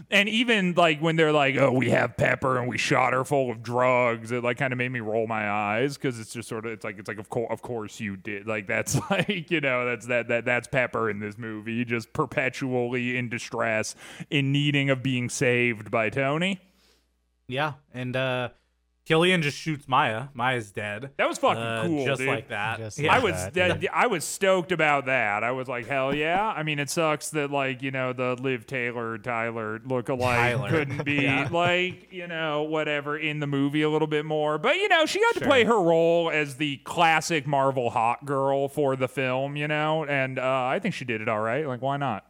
And 0.10 0.28
even 0.28 0.74
like 0.74 1.00
when 1.02 1.16
they're 1.18 1.32
like, 1.32 1.56
"Oh, 1.58 1.72
we 1.72 1.90
have 1.92 2.18
Pepper 2.18 2.58
and 2.58 2.68
we 2.68 2.78
shot 2.78 3.14
her 3.14 3.24
full 3.24 3.52
of 3.52 3.62
drugs," 3.64 4.32
it 4.32 4.44
like 4.44 4.58
kind 4.58 4.74
of 4.74 4.78
made 4.78 4.90
me 4.92 5.00
roll 5.02 5.28
my 5.28 5.50
eyes 5.50 5.98
because 5.98 6.20
it's 6.20 6.34
just 6.34 6.47
sort 6.48 6.66
of 6.66 6.72
it's 6.72 6.84
like 6.84 6.98
it's 6.98 7.08
like 7.08 7.20
of 7.20 7.30
course 7.30 7.48
of 7.52 7.62
course 7.62 8.00
you 8.00 8.16
did 8.18 8.48
like 8.48 8.68
that's 8.68 8.98
like 9.10 9.52
you 9.52 9.62
know 9.62 9.86
that's 9.86 10.08
that 10.08 10.28
that 10.30 10.46
that's 10.46 10.68
Pepper 10.68 11.10
in 11.10 11.20
this 11.20 11.38
movie 11.38 11.84
just 11.86 12.14
perpetually 12.14 13.18
in 13.18 13.30
distress 13.30 13.96
in 14.30 14.52
needing 14.52 14.90
of 14.90 15.04
being 15.04 15.30
saved 15.30 15.92
by 15.92 16.10
Tony. 16.10 16.60
yeah, 17.48 17.74
and 17.94 18.16
uh, 18.16 18.50
Killian 19.08 19.42
just 19.42 19.58
shoots 19.58 19.88
Maya. 19.88 20.26
Maya's 20.34 20.70
dead. 20.70 21.12
That 21.16 21.30
was 21.30 21.38
fucking 21.38 21.64
Uh, 21.64 21.84
cool, 21.86 22.06
just 22.06 22.20
dude. 22.20 22.28
like 22.28 22.50
that. 22.50 22.78
Just 22.78 23.00
yeah. 23.00 23.16
I 23.16 23.20
was 23.20 23.34
that, 23.36 23.54
that- 23.54 23.82
yeah. 23.82 23.90
I 23.94 24.08
was 24.08 24.26
stoked 24.26 24.74
about 24.74 25.06
that. 25.06 25.46
I 25.46 25.52
was 25.52 25.70
like, 25.70 25.88
hell 25.88 26.14
yeah! 26.14 26.46
I 26.56 26.64
mean, 26.64 26.78
it 26.78 26.90
sucks 26.90 27.30
that 27.30 27.50
like 27.50 27.82
you 27.82 27.92
know 27.92 28.12
the 28.12 28.36
Liv 28.42 28.68
Taylor 28.68 29.18
Tyler 29.18 29.80
look-alike 29.86 30.36
Tyler. 30.58 30.70
couldn't 30.72 31.06
be 31.06 31.24
Yeah. 31.24 31.48
like 31.50 32.12
you 32.12 32.28
know 32.28 32.64
whatever 32.64 33.18
in 33.18 33.40
the 33.40 33.48
movie 33.48 33.82
a 33.82 33.90
little 33.90 34.08
bit 34.10 34.26
more, 34.26 34.58
but 34.58 34.76
you 34.76 34.90
know 34.90 35.06
she 35.06 35.22
got 35.22 35.36
to 35.36 35.46
play 35.46 35.64
her 35.64 35.82
role 35.82 36.30
as 36.30 36.56
the 36.58 36.78
classic 36.84 37.48
Marvel 37.48 37.92
hot 37.92 38.26
girl 38.26 38.68
for 38.68 38.98
the 38.98 39.08
film, 39.08 39.56
you 39.56 39.70
know, 39.70 40.04
and 40.04 40.38
uh, 40.38 40.66
I 40.66 40.80
think 40.80 40.94
she 40.94 41.06
did 41.06 41.22
it 41.22 41.30
all 41.30 41.40
right. 41.40 41.66
Like, 41.66 41.82
why 41.82 41.96
not? 41.96 42.26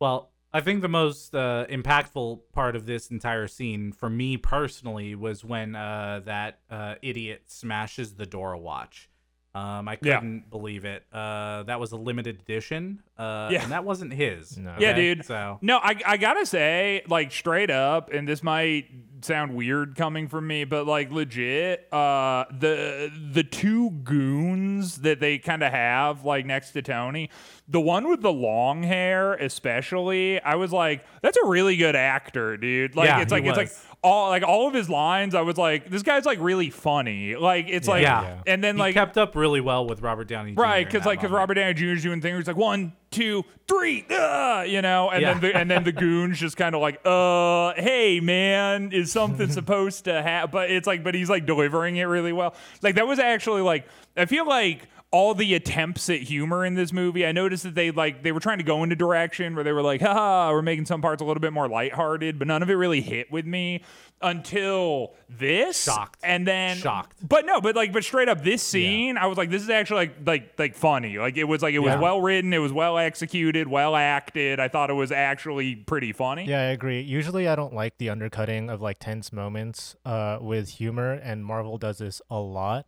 Well, 0.00 0.28
I 0.54 0.60
think 0.60 0.82
the 0.82 0.88
most 0.88 1.34
uh, 1.34 1.66
impactful 1.68 2.38
part 2.52 2.76
of 2.76 2.86
this 2.86 3.10
entire 3.10 3.48
scene 3.48 3.90
for 3.90 4.08
me 4.08 4.36
personally 4.36 5.16
was 5.16 5.44
when 5.44 5.74
uh, 5.74 6.20
that 6.26 6.60
uh, 6.70 6.94
idiot 7.02 7.42
smashes 7.46 8.14
the 8.14 8.24
Dora 8.24 8.56
watch. 8.56 9.10
Um, 9.54 9.86
I 9.86 9.94
couldn't 9.96 10.50
believe 10.50 10.84
it. 10.84 11.04
Uh, 11.12 11.62
that 11.64 11.78
was 11.78 11.92
a 11.92 11.96
limited 11.96 12.40
edition, 12.40 13.00
uh, 13.16 13.48
Yeah. 13.52 13.62
and 13.62 13.70
that 13.70 13.84
wasn't 13.84 14.12
his. 14.12 14.58
No. 14.58 14.74
Yeah, 14.80 14.90
okay? 14.90 15.14
dude. 15.14 15.24
So 15.24 15.58
No, 15.62 15.78
I, 15.78 15.96
I 16.04 16.16
gotta 16.16 16.44
say, 16.44 17.02
like 17.08 17.30
straight 17.30 17.70
up, 17.70 18.12
and 18.12 18.26
this 18.26 18.42
might 18.42 18.86
sound 19.20 19.54
weird 19.54 19.94
coming 19.96 20.26
from 20.28 20.46
me, 20.48 20.64
but 20.64 20.86
like 20.86 21.10
legit, 21.12 21.86
uh, 21.92 22.44
the 22.50 23.10
the 23.32 23.44
two 23.44 23.90
goons 23.90 24.98
that 24.98 25.20
they 25.20 25.38
kind 25.38 25.62
of 25.62 25.72
have 25.72 26.24
like 26.24 26.44
next 26.46 26.72
to 26.72 26.82
Tony, 26.82 27.30
the 27.68 27.80
one 27.80 28.08
with 28.08 28.22
the 28.22 28.32
long 28.32 28.82
hair, 28.82 29.34
especially, 29.34 30.40
I 30.40 30.56
was 30.56 30.72
like, 30.72 31.04
that's 31.22 31.36
a 31.38 31.46
really 31.46 31.76
good 31.76 31.96
actor, 31.96 32.56
dude. 32.56 32.96
Like 32.96 33.06
Yeah, 33.06 33.20
it's 33.20 33.32
he 33.32 33.38
like 33.40 33.44
it's 33.48 33.56
like 33.56 33.68
was. 33.68 33.86
All 34.04 34.28
like 34.28 34.42
all 34.44 34.68
of 34.68 34.74
his 34.74 34.88
lines. 34.88 35.34
I 35.34 35.40
was 35.40 35.56
like, 35.56 35.90
this 35.90 36.02
guy's 36.02 36.26
like 36.26 36.38
really 36.40 36.70
funny. 36.70 37.34
Like 37.34 37.66
it's 37.68 37.88
like, 37.88 38.02
Yeah. 38.02 38.22
Yeah. 38.22 38.40
and 38.46 38.62
then 38.62 38.76
he 38.76 38.80
like 38.80 38.94
kept 38.94 39.16
up 39.18 39.34
really 39.34 39.60
well 39.60 39.86
with 39.86 40.02
Robert 40.02 40.28
Downey 40.28 40.52
Jr. 40.54 40.60
Right, 40.60 40.86
because 40.86 41.06
like 41.06 41.20
because. 41.20 41.32
Robert 41.32 41.54
Downey 41.54 41.74
Jr. 41.74 41.86
is 41.86 42.02
doing 42.02 42.20
things. 42.20 42.36
He's 42.38 42.46
like 42.46 42.56
one, 42.56 42.92
two, 43.10 43.44
three, 43.66 44.04
uh, 44.10 44.64
you 44.68 44.82
know, 44.82 45.10
and 45.10 45.24
then 45.24 45.40
the, 45.40 45.56
and 45.56 45.70
then 45.70 45.84
the 45.84 45.92
goons 45.92 46.38
just 46.38 46.56
kind 46.56 46.74
of 46.74 46.82
like, 46.82 47.00
uh, 47.06 47.72
hey 47.74 48.20
man, 48.20 48.92
is 48.92 49.10
something 49.10 49.48
supposed 49.50 50.04
to 50.04 50.22
happen? 50.22 50.50
But 50.52 50.70
it's 50.70 50.86
like, 50.86 51.02
but 51.02 51.14
he's 51.14 51.30
like 51.30 51.46
delivering 51.46 51.96
it 51.96 52.04
really 52.04 52.32
well. 52.32 52.54
Like 52.82 52.96
that 52.96 53.06
was 53.06 53.18
actually 53.18 53.62
like, 53.62 53.86
I 54.16 54.26
feel 54.26 54.46
like 54.46 54.86
all 55.14 55.32
the 55.32 55.54
attempts 55.54 56.10
at 56.10 56.18
humor 56.22 56.64
in 56.64 56.74
this 56.74 56.92
movie, 56.92 57.24
I 57.24 57.30
noticed 57.30 57.62
that 57.62 57.76
they 57.76 57.92
like 57.92 58.24
they 58.24 58.32
were 58.32 58.40
trying 58.40 58.58
to 58.58 58.64
go 58.64 58.82
in 58.82 58.90
a 58.90 58.96
direction 58.96 59.54
where 59.54 59.62
they 59.62 59.70
were 59.70 59.80
like, 59.80 60.00
haha, 60.00 60.50
we're 60.50 60.60
making 60.60 60.86
some 60.86 61.00
parts 61.00 61.22
a 61.22 61.24
little 61.24 61.40
bit 61.40 61.52
more 61.52 61.68
lighthearted, 61.68 62.36
but 62.36 62.48
none 62.48 62.62
of 62.64 62.68
it 62.68 62.74
really 62.74 63.00
hit 63.00 63.30
with 63.30 63.46
me 63.46 63.82
until 64.22 65.14
this. 65.28 65.82
Shocked. 65.84 66.18
And 66.24 66.46
then 66.46 66.76
Shocked. 66.76 67.16
But 67.26 67.46
no, 67.46 67.60
but 67.60 67.76
like 67.76 67.92
but 67.92 68.02
straight 68.02 68.28
up 68.28 68.42
this 68.42 68.60
scene, 68.62 69.16
I 69.16 69.26
was 69.26 69.38
like, 69.38 69.50
this 69.50 69.62
is 69.62 69.70
actually 69.70 69.98
like 69.98 70.14
like 70.26 70.58
like 70.58 70.74
funny. 70.74 71.16
Like 71.18 71.36
it 71.36 71.44
was 71.44 71.62
like 71.62 71.74
it 71.74 71.78
was 71.78 71.92
Yeah. 71.92 72.00
well 72.00 72.20
written, 72.20 72.52
it 72.52 72.58
was 72.58 72.72
well 72.72 72.98
executed, 72.98 73.68
well 73.68 73.94
acted. 73.94 74.58
I 74.58 74.66
thought 74.66 74.90
it 74.90 74.94
was 74.94 75.12
actually 75.12 75.76
pretty 75.76 76.12
funny. 76.12 76.46
Yeah, 76.46 76.58
I 76.60 76.64
agree. 76.72 77.00
Usually 77.02 77.46
I 77.46 77.54
don't 77.54 77.72
like 77.74 77.98
the 77.98 78.10
undercutting 78.10 78.68
of 78.68 78.80
like 78.82 78.98
tense 78.98 79.32
moments 79.32 79.94
uh 80.04 80.38
with 80.40 80.70
humor 80.70 81.12
and 81.12 81.44
Marvel 81.44 81.78
does 81.78 81.98
this 81.98 82.20
a 82.30 82.38
lot, 82.40 82.86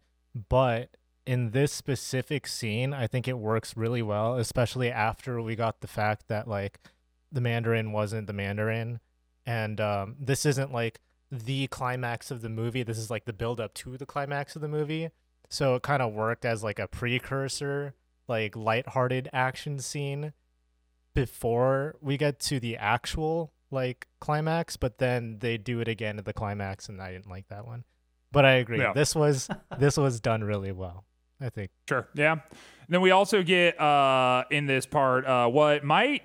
but 0.49 0.91
in 1.27 1.51
this 1.51 1.73
specific 1.73 2.47
scene, 2.47 2.95
I 2.95 3.07
think 3.07 3.27
it 3.27 3.39
works 3.39 3.77
really 3.77 4.03
well, 4.03 4.37
especially 4.37 4.91
after 4.91 5.43
we 5.43 5.57
got 5.57 5.81
the 5.81 5.89
fact 5.89 6.29
that 6.29 6.47
like 6.47 6.79
the 7.33 7.41
Mandarin 7.41 7.93
wasn't 7.93 8.27
the 8.29 8.33
Mandarin 8.33 9.01
and 9.45 9.81
um 9.81 10.17
this 10.19 10.47
isn't 10.47 10.73
like 10.73 11.01
the 11.31 11.67
climax 11.67 12.31
of 12.31 12.43
the 12.43 12.49
movie. 12.49 12.83
This 12.83 12.99
is 12.99 13.11
like 13.11 13.25
the 13.25 13.33
build 13.33 13.61
up 13.61 13.75
to 13.75 13.97
the 13.97 14.07
climax 14.07 14.55
of 14.55 14.63
the 14.63 14.69
movie. 14.69 15.11
So 15.49 15.75
it 15.75 15.83
kind 15.83 16.03
of 16.03 16.13
worked 16.13 16.45
as 16.45 16.63
like 16.63 16.79
a 16.79 16.87
precursor, 16.89 17.95
like 18.29 18.57
lighthearted 18.57 19.29
action 19.33 19.81
scene 19.81 20.33
before 21.15 21.97
we 22.01 22.17
get 22.17 22.39
to 22.41 22.61
the 22.61 22.77
actual 22.77 23.53
like 23.71 24.07
climax, 24.21 24.77
but 24.77 24.99
then 24.99 25.39
they 25.41 25.57
do 25.59 25.81
it 25.81 25.89
again 25.89 26.19
at 26.19 26.25
the 26.25 26.33
climax 26.33 26.89
and 26.89 27.03
I 27.03 27.13
didn't 27.13 27.29
like 27.29 27.49
that 27.49 27.67
one. 27.67 27.85
But 28.31 28.45
I 28.45 28.55
agree. 28.55 28.79
Yeah. 28.79 28.93
This 28.93 29.15
was 29.15 29.49
this 29.79 29.97
was 29.97 30.21
done 30.21 30.45
really 30.45 30.73
well. 30.73 31.05
I 31.41 31.49
think. 31.51 31.71
Sure. 31.89 32.09
Yeah. 32.15 32.33
And 32.33 32.41
then 32.89 33.01
we 33.01 33.11
also 33.11 33.43
get 33.43 33.81
uh, 33.81 34.45
in 34.51 34.67
this 34.67 34.87
part 34.87 35.27
uh, 35.27 35.49
what 35.49 35.85
might 35.85 36.23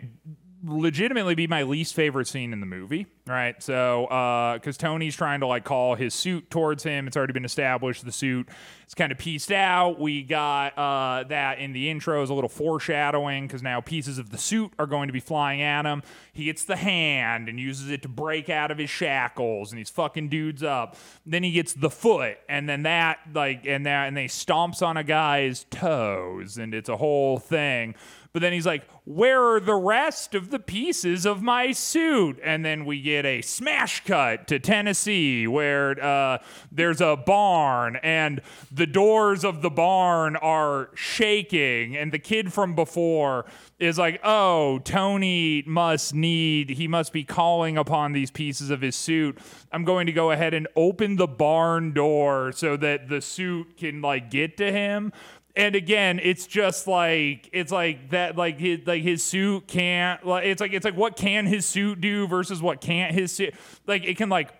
legitimately 0.63 1.35
be 1.35 1.47
my 1.47 1.63
least 1.63 1.93
favorite 1.93 2.27
scene 2.27 2.53
in 2.53 2.59
the 2.59 2.65
movie. 2.65 3.07
Right. 3.27 3.61
So, 3.61 4.05
uh, 4.05 4.55
because 4.55 4.77
Tony's 4.77 5.15
trying 5.15 5.39
to 5.41 5.47
like 5.47 5.63
call 5.63 5.95
his 5.95 6.13
suit 6.13 6.49
towards 6.49 6.83
him, 6.83 7.07
it's 7.07 7.15
already 7.15 7.33
been 7.33 7.45
established 7.45 8.03
the 8.03 8.11
suit 8.11 8.49
is 8.87 8.93
kind 8.93 9.11
of 9.11 9.17
pieced 9.17 9.51
out. 9.51 9.99
We 9.99 10.23
got 10.23 10.77
uh, 10.77 11.23
that 11.29 11.59
in 11.59 11.71
the 11.71 11.89
intro 11.89 12.21
is 12.23 12.29
a 12.29 12.33
little 12.33 12.49
foreshadowing 12.49 13.47
because 13.47 13.63
now 13.63 13.79
pieces 13.79 14.17
of 14.17 14.31
the 14.31 14.37
suit 14.37 14.73
are 14.77 14.85
going 14.85 15.07
to 15.07 15.13
be 15.13 15.19
flying 15.19 15.61
at 15.61 15.85
him. 15.85 16.03
He 16.33 16.45
gets 16.45 16.65
the 16.65 16.75
hand 16.75 17.47
and 17.47 17.59
uses 17.59 17.89
it 17.89 18.01
to 18.01 18.09
break 18.09 18.49
out 18.49 18.71
of 18.71 18.77
his 18.77 18.89
shackles, 18.89 19.71
and 19.71 19.79
he's 19.79 19.89
fucking 19.89 20.29
dudes 20.29 20.63
up. 20.63 20.97
Then 21.25 21.43
he 21.43 21.51
gets 21.51 21.73
the 21.73 21.89
foot, 21.89 22.37
and 22.49 22.67
then 22.67 22.83
that 22.83 23.19
like 23.33 23.65
and 23.65 23.85
that 23.85 24.07
and 24.07 24.17
they 24.17 24.25
stomps 24.25 24.85
on 24.85 24.97
a 24.97 25.03
guy's 25.03 25.65
toes, 25.69 26.57
and 26.57 26.73
it's 26.73 26.89
a 26.89 26.97
whole 26.97 27.37
thing. 27.37 27.95
But 28.33 28.41
then 28.41 28.53
he's 28.53 28.65
like, 28.65 28.87
Where 29.03 29.55
are 29.55 29.59
the 29.59 29.75
rest 29.75 30.33
of 30.35 30.51
the 30.51 30.59
pieces 30.59 31.25
of 31.25 31.41
my 31.41 31.73
suit? 31.73 32.39
And 32.43 32.63
then 32.63 32.85
we 32.85 33.01
get 33.01 33.25
a 33.25 33.41
smash 33.41 34.05
cut 34.05 34.47
to 34.47 34.59
Tennessee 34.59 35.47
where 35.47 36.01
uh, 36.01 36.37
there's 36.71 37.01
a 37.01 37.17
barn 37.17 37.97
and 38.03 38.41
the 38.71 38.87
doors 38.87 39.43
of 39.43 39.61
the 39.61 39.69
barn 39.69 40.37
are 40.37 40.91
shaking. 40.95 41.97
And 41.97 42.13
the 42.13 42.19
kid 42.19 42.53
from 42.53 42.73
before 42.73 43.45
is 43.79 43.97
like, 43.97 44.21
Oh, 44.23 44.79
Tony 44.79 45.63
must 45.67 46.13
need, 46.13 46.69
he 46.69 46.87
must 46.87 47.11
be 47.11 47.25
calling 47.25 47.77
upon 47.77 48.13
these 48.13 48.31
pieces 48.31 48.69
of 48.69 48.79
his 48.79 48.95
suit. 48.95 49.39
I'm 49.73 49.83
going 49.83 50.05
to 50.05 50.13
go 50.13 50.31
ahead 50.31 50.53
and 50.53 50.69
open 50.77 51.17
the 51.17 51.27
barn 51.27 51.91
door 51.91 52.53
so 52.53 52.77
that 52.77 53.09
the 53.09 53.19
suit 53.19 53.75
can 53.75 54.01
like 54.01 54.31
get 54.31 54.55
to 54.57 54.71
him 54.71 55.11
and 55.55 55.75
again 55.75 56.19
it's 56.21 56.47
just 56.47 56.87
like 56.87 57.49
it's 57.51 57.71
like 57.71 58.11
that 58.11 58.37
like 58.37 58.59
his 58.59 58.79
like 58.85 59.03
his 59.03 59.23
suit 59.23 59.67
can't 59.67 60.25
like 60.25 60.45
it's 60.45 60.61
like 60.61 60.73
it's 60.73 60.85
like 60.85 60.95
what 60.95 61.15
can 61.15 61.45
his 61.45 61.65
suit 61.65 61.99
do 61.99 62.27
versus 62.27 62.61
what 62.61 62.81
can't 62.81 63.13
his 63.13 63.31
suit 63.31 63.53
like 63.87 64.03
it 64.03 64.17
can 64.17 64.29
like 64.29 64.51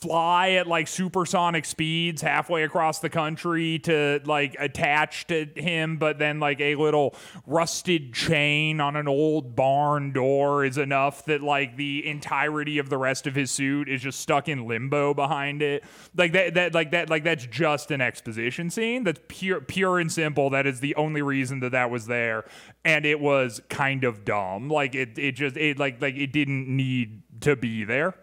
fly 0.00 0.50
at 0.52 0.66
like 0.66 0.88
supersonic 0.88 1.64
speeds 1.64 2.22
halfway 2.22 2.62
across 2.62 3.00
the 3.00 3.10
country 3.10 3.78
to 3.78 4.18
like 4.24 4.56
attach 4.58 5.26
to 5.26 5.44
him 5.56 5.98
but 5.98 6.18
then 6.18 6.40
like 6.40 6.58
a 6.60 6.74
little 6.76 7.14
rusted 7.46 8.14
chain 8.14 8.80
on 8.80 8.96
an 8.96 9.06
old 9.06 9.54
barn 9.54 10.10
door 10.12 10.64
is 10.64 10.78
enough 10.78 11.24
that 11.26 11.42
like 11.42 11.76
the 11.76 12.06
entirety 12.06 12.78
of 12.78 12.88
the 12.88 12.96
rest 12.96 13.26
of 13.26 13.34
his 13.34 13.50
suit 13.50 13.88
is 13.88 14.00
just 14.00 14.20
stuck 14.20 14.48
in 14.48 14.66
limbo 14.66 15.12
behind 15.12 15.62
it. 15.62 15.84
Like 16.16 16.32
that 16.32 16.54
that 16.54 16.74
like 16.74 16.92
that 16.92 17.10
like 17.10 17.24
that's 17.24 17.46
just 17.46 17.90
an 17.90 18.00
exposition 18.00 18.70
scene. 18.70 19.04
That's 19.04 19.20
pure 19.28 19.60
pure 19.60 19.98
and 19.98 20.10
simple. 20.10 20.50
That 20.50 20.66
is 20.66 20.80
the 20.80 20.94
only 20.96 21.22
reason 21.22 21.60
that 21.60 21.72
that 21.72 21.90
was 21.90 22.06
there. 22.06 22.44
And 22.84 23.04
it 23.04 23.20
was 23.20 23.60
kind 23.68 24.04
of 24.04 24.24
dumb. 24.24 24.68
Like 24.68 24.94
it 24.94 25.18
it 25.18 25.32
just 25.32 25.56
it 25.56 25.78
like 25.78 26.00
like 26.00 26.16
it 26.16 26.32
didn't 26.32 26.68
need 26.68 27.22
to 27.42 27.56
be 27.56 27.84
there 27.84 28.14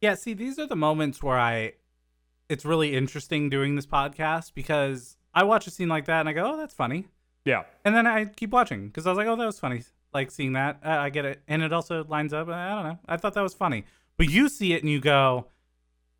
Yeah, 0.00 0.14
see, 0.14 0.34
these 0.34 0.58
are 0.58 0.66
the 0.66 0.76
moments 0.76 1.22
where 1.22 1.38
I 1.38 1.72
it's 2.48 2.64
really 2.64 2.94
interesting 2.94 3.50
doing 3.50 3.76
this 3.76 3.86
podcast 3.86 4.54
because 4.54 5.16
I 5.34 5.44
watch 5.44 5.66
a 5.66 5.70
scene 5.70 5.88
like 5.88 6.06
that 6.06 6.20
and 6.20 6.28
I 6.28 6.32
go, 6.32 6.52
"Oh, 6.54 6.56
that's 6.56 6.74
funny." 6.74 7.06
yeah 7.44 7.62
And 7.84 7.94
then 7.94 8.06
I 8.06 8.26
keep 8.26 8.50
watching 8.50 8.88
because 8.88 9.06
I 9.06 9.10
was 9.10 9.16
like, 9.18 9.26
"Oh, 9.26 9.36
that 9.36 9.46
was 9.46 9.60
funny." 9.60 9.82
Like 10.12 10.30
seeing 10.30 10.54
that, 10.54 10.80
uh, 10.84 10.88
I 10.88 11.10
get 11.10 11.24
it, 11.24 11.42
and 11.48 11.62
it 11.62 11.72
also 11.72 12.04
lines 12.04 12.32
up. 12.32 12.48
I 12.48 12.70
don't 12.70 12.84
know. 12.84 12.98
I 13.06 13.16
thought 13.16 13.34
that 13.34 13.42
was 13.42 13.54
funny, 13.54 13.84
but 14.16 14.30
you 14.30 14.48
see 14.48 14.72
it 14.72 14.82
and 14.82 14.90
you 14.90 15.00
go, 15.00 15.48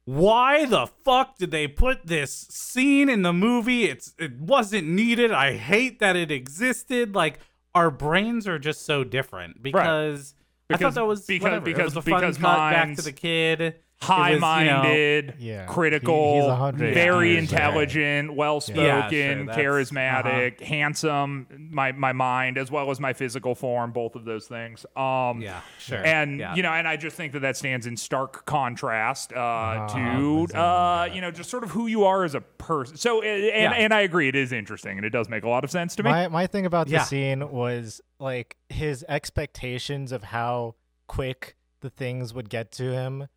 "Why 0.05 0.67
the 0.67 0.87
fuck 0.87 1.39
did 1.39 1.51
they 1.51 1.67
put 1.69 2.07
this 2.07 2.47
scene 2.51 3.09
in 3.09 3.23
the 3.23 3.33
movie? 3.33 3.85
It's 3.85 4.15
it 4.19 4.39
wasn't 4.39 4.89
needed. 4.89 5.31
I 5.31 5.57
hate 5.57 6.01
that 6.01 6.17
it 6.17 6.31
existed." 6.31 7.15
Like 7.15 7.41
our 7.75 7.91
brains 7.91 8.47
are 8.49 8.59
just 8.59 8.85
so 8.85 9.05
different 9.05 9.63
because. 9.63 10.35
I 10.71 10.77
thought 10.77 10.95
that 10.95 11.07
was 11.07 11.25
because- 11.25 11.43
whatever. 11.43 11.65
because- 11.65 11.81
it 11.81 11.97
was 11.97 11.97
a 11.97 12.03
fun 12.03 12.21
because 12.21 12.37
cut 12.39 12.57
back 12.57 12.97
to 12.97 13.03
the 13.03 13.13
kid. 13.13 13.77
It 14.01 14.09
was, 14.09 14.19
you 14.33 14.39
know- 14.39 14.47
high-minded, 14.47 15.35
Yeah. 15.39 15.65
critical, 15.67 16.57
He- 16.77 16.85
he's 16.85 16.95
very 16.95 17.31
years 17.33 17.51
old. 17.53 17.53
intelligent, 17.61 18.35
well-spoken, 18.35 18.85
Yeah, 18.85 19.09
sure, 19.11 19.45
that's- 19.47 19.57
charismatic, 19.59 20.61
handsome. 20.61 21.47
My 21.71 21.93
my 21.93 22.13
mind 22.13 22.59
as 22.59 22.71
well 22.71 22.91
as 22.91 23.01
my 23.01 23.13
physical 23.13 23.55
form, 23.57 23.91
both 23.93 24.15
of 24.15 24.25
those 24.25 24.47
things. 24.47 24.87
Um, 24.97 25.41
Yeah, 25.43 25.61
sure. 25.79 26.05
And 26.05 26.39
Yeah. 26.39 26.55
you 26.55 26.63
know, 26.63 26.73
and 26.73 26.87
I 26.87 26.97
just 26.97 27.17
think 27.17 27.33
that 27.33 27.41
that 27.41 27.57
stands 27.57 27.87
in 27.87 27.97
stark 27.97 28.45
contrast 28.47 29.33
uh, 29.33 29.39
Ah, 29.41 29.87
to 29.89 30.47
uh, 30.57 31.09
you 31.13 31.21
know 31.21 31.31
just 31.31 31.51
sort 31.51 31.65
of 31.65 31.71
who 31.73 31.87
you 31.89 32.05
are 32.05 32.23
as 32.25 32.35
a 32.37 32.41
person. 32.41 32.97
So, 32.97 33.21
and, 33.23 33.43
Yeah. 33.45 33.73
and 33.73 33.93
I 33.93 34.03
agree, 34.03 34.29
it 34.29 34.37
is 34.37 34.53
interesting, 34.53 34.97
and 34.97 35.05
it 35.05 35.11
does 35.11 35.29
make 35.29 35.43
a 35.45 35.49
lot 35.49 35.65
of 35.65 35.71
sense 35.71 35.97
to 35.97 36.03
me. 36.05 36.11
My 36.11 36.29
my 36.29 36.47
thing 36.47 36.67
about 36.67 36.87
the 36.87 36.93
Yeah. 36.95 37.03
scene 37.03 37.51
was 37.51 38.01
like 38.21 38.57
his 38.69 39.05
expectations 39.09 40.13
of 40.13 40.23
how 40.25 40.75
quick 41.09 41.57
the 41.81 41.91
things 41.91 42.33
would 42.35 42.49
get 42.51 42.71
to 42.73 42.93
him 42.93 43.29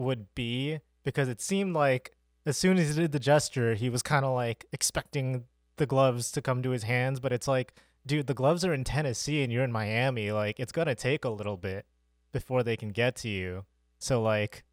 would 0.00 0.34
be 0.34 0.80
because 1.04 1.28
it 1.28 1.40
seemed 1.40 1.74
like 1.74 2.16
as 2.46 2.56
soon 2.56 2.78
as 2.78 2.88
he 2.88 3.02
did 3.02 3.12
the 3.12 3.20
gesture, 3.20 3.74
he 3.74 3.88
was 3.88 4.02
kind 4.02 4.24
of 4.24 4.34
like 4.34 4.66
expecting 4.72 5.44
the 5.76 5.86
gloves 5.86 6.32
to 6.32 6.42
come 6.42 6.62
to 6.62 6.70
his 6.70 6.82
hands, 6.84 7.20
but 7.20 7.32
it's 7.32 7.46
like, 7.46 7.74
dude, 8.06 8.26
the 8.26 8.34
gloves 8.34 8.64
are 8.64 8.72
in 8.72 8.84
Tennessee 8.84 9.42
and 9.42 9.52
you're 9.52 9.64
in 9.64 9.72
Miami. 9.72 10.32
Like 10.32 10.58
it's 10.58 10.72
gonna 10.72 10.94
take 10.94 11.24
a 11.24 11.30
little 11.30 11.56
bit 11.56 11.86
before 12.32 12.62
they 12.62 12.76
can 12.76 12.90
get 12.90 13.16
to 13.16 13.28
you. 13.28 13.64
So 13.98 14.22
like 14.22 14.64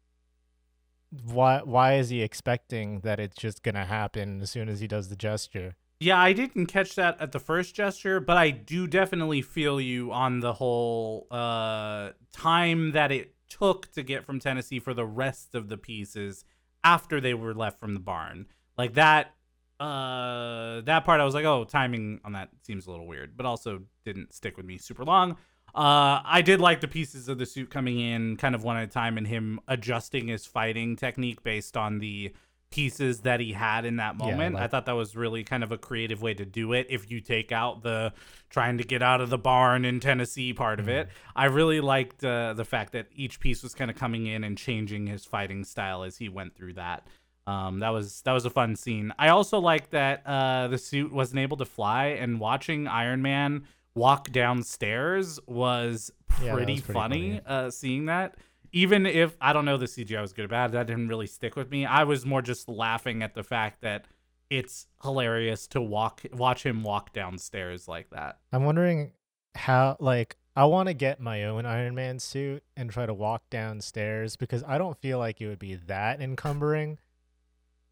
why 1.24 1.62
why 1.64 1.94
is 1.94 2.10
he 2.10 2.22
expecting 2.22 3.00
that 3.00 3.18
it's 3.18 3.36
just 3.36 3.62
gonna 3.62 3.86
happen 3.86 4.42
as 4.42 4.50
soon 4.50 4.68
as 4.68 4.80
he 4.80 4.86
does 4.86 5.08
the 5.08 5.16
gesture? 5.16 5.76
Yeah, 6.00 6.20
I 6.20 6.32
didn't 6.32 6.66
catch 6.66 6.94
that 6.94 7.20
at 7.20 7.32
the 7.32 7.40
first 7.40 7.74
gesture, 7.74 8.20
but 8.20 8.36
I 8.36 8.50
do 8.50 8.86
definitely 8.86 9.42
feel 9.42 9.80
you 9.80 10.12
on 10.12 10.40
the 10.40 10.52
whole 10.52 11.26
uh, 11.30 12.10
time 12.32 12.92
that 12.92 13.10
it 13.10 13.34
took 13.48 13.90
to 13.92 14.02
get 14.02 14.24
from 14.24 14.40
Tennessee 14.40 14.78
for 14.78 14.94
the 14.94 15.06
rest 15.06 15.54
of 15.54 15.68
the 15.68 15.76
pieces 15.76 16.44
after 16.84 17.20
they 17.20 17.34
were 17.34 17.54
left 17.54 17.78
from 17.78 17.94
the 17.94 18.00
barn. 18.00 18.46
Like 18.76 18.94
that, 18.94 19.34
uh, 19.80 20.80
that 20.82 21.04
part 21.04 21.20
I 21.20 21.24
was 21.24 21.34
like, 21.34 21.44
oh, 21.44 21.64
timing 21.64 22.20
on 22.24 22.32
that 22.32 22.50
seems 22.62 22.86
a 22.86 22.90
little 22.90 23.06
weird, 23.06 23.36
but 23.36 23.46
also 23.46 23.82
didn't 24.04 24.32
stick 24.32 24.56
with 24.56 24.66
me 24.66 24.78
super 24.78 25.04
long. 25.04 25.36
Uh, 25.74 26.20
I 26.24 26.42
did 26.42 26.60
like 26.60 26.80
the 26.80 26.88
pieces 26.88 27.28
of 27.28 27.38
the 27.38 27.46
suit 27.46 27.70
coming 27.70 28.00
in 28.00 28.36
kind 28.36 28.54
of 28.54 28.64
one 28.64 28.76
at 28.76 28.84
a 28.84 28.86
time 28.86 29.18
and 29.18 29.26
him 29.26 29.60
adjusting 29.68 30.28
his 30.28 30.46
fighting 30.46 30.96
technique 30.96 31.42
based 31.42 31.76
on 31.76 31.98
the 31.98 32.32
pieces 32.70 33.20
that 33.20 33.40
he 33.40 33.52
had 33.52 33.84
in 33.84 33.96
that 33.96 34.16
Yeah, 34.18 34.26
I 34.26 34.30
moment. 34.30 34.56
I 34.56 34.66
thought 34.66 34.86
that 34.86 34.92
was 34.92 35.16
really 35.16 35.42
kind 35.44 35.64
of 35.64 35.72
a 35.72 35.78
creative 35.78 36.20
way 36.20 36.34
to 36.34 36.44
do 36.44 36.72
it. 36.74 36.86
If 36.90 37.10
you 37.10 37.20
take 37.20 37.50
out 37.52 37.82
the 37.82 38.12
trying 38.50 38.78
to 38.78 38.84
get 38.84 39.02
out 39.02 39.20
of 39.20 39.30
the 39.30 39.38
barn 39.38 39.84
in 39.84 40.00
Tennessee 40.00 40.52
part 40.52 40.78
of 40.80 40.88
it, 40.88 41.08
I 41.34 41.46
really 41.46 41.80
liked 41.80 42.22
uh, 42.24 42.52
the 42.54 42.64
fact 42.64 42.92
that 42.92 43.06
each 43.14 43.40
piece 43.40 43.62
was 43.62 43.74
kind 43.74 43.90
of 43.90 43.96
coming 43.96 44.26
in 44.26 44.44
and 44.44 44.56
changing 44.58 45.06
his 45.06 45.24
fighting 45.24 45.64
style 45.64 46.02
as 46.02 46.18
he 46.18 46.28
went 46.28 46.54
through 46.56 46.74
that. 46.74 47.06
Um, 47.46 47.80
that 47.80 47.88
was 47.88 48.20
that 48.22 48.32
was 48.32 48.44
a 48.44 48.50
fun 48.50 48.76
scene. 48.76 49.12
I 49.18 49.28
also 49.28 49.58
like 49.58 49.88
that 49.90 50.22
uh, 50.26 50.68
the 50.68 50.76
suit 50.76 51.10
wasn't 51.10 51.38
able 51.40 51.56
to 51.56 51.64
fly, 51.64 52.06
and 52.08 52.38
watching 52.38 52.86
Iron 52.86 53.22
Man 53.22 53.64
walk 53.94 54.30
downstairs 54.30 55.40
was 55.46 56.12
Yeah, 56.42 56.52
pretty, 56.52 56.74
was 56.74 56.82
pretty 56.82 56.92
funny. 56.98 57.30
funny. 57.30 57.40
Uh, 57.46 57.70
seeing 57.70 58.04
that, 58.06 58.36
even 58.72 59.06
if 59.06 59.36
I 59.40 59.52
don't 59.52 59.64
know 59.64 59.76
the 59.76 59.86
CGI 59.86 60.20
was 60.20 60.32
good 60.32 60.46
or 60.46 60.48
bad, 60.48 60.72
that 60.72 60.86
didn't 60.86 61.08
really 61.08 61.26
stick 61.26 61.56
with 61.56 61.70
me. 61.70 61.86
I 61.86 62.04
was 62.04 62.26
more 62.26 62.42
just 62.42 62.68
laughing 62.68 63.22
at 63.22 63.34
the 63.34 63.42
fact 63.42 63.82
that 63.82 64.06
it's 64.50 64.86
hilarious 65.02 65.66
to 65.68 65.80
walk 65.80 66.22
watch 66.32 66.64
him 66.64 66.82
walk 66.82 67.12
downstairs 67.12 67.88
like 67.88 68.10
that. 68.10 68.38
I'm 68.52 68.64
wondering 68.64 69.12
how 69.54 69.96
like 70.00 70.36
I 70.56 70.64
want 70.64 70.88
to 70.88 70.94
get 70.94 71.20
my 71.20 71.44
own 71.44 71.66
Iron 71.66 71.94
Man 71.94 72.18
suit 72.18 72.64
and 72.76 72.90
try 72.90 73.06
to 73.06 73.14
walk 73.14 73.48
downstairs 73.50 74.36
because 74.36 74.64
I 74.66 74.78
don't 74.78 74.98
feel 75.00 75.18
like 75.18 75.40
it 75.40 75.48
would 75.48 75.58
be 75.58 75.76
that 75.86 76.20
encumbering. 76.20 76.98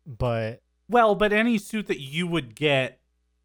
But 0.07 0.63
Well, 0.89 1.15
but 1.15 1.33
any 1.33 1.59
suit 1.59 1.87
that 1.89 2.01
you 2.01 2.27
would 2.27 2.55
get 2.55 3.01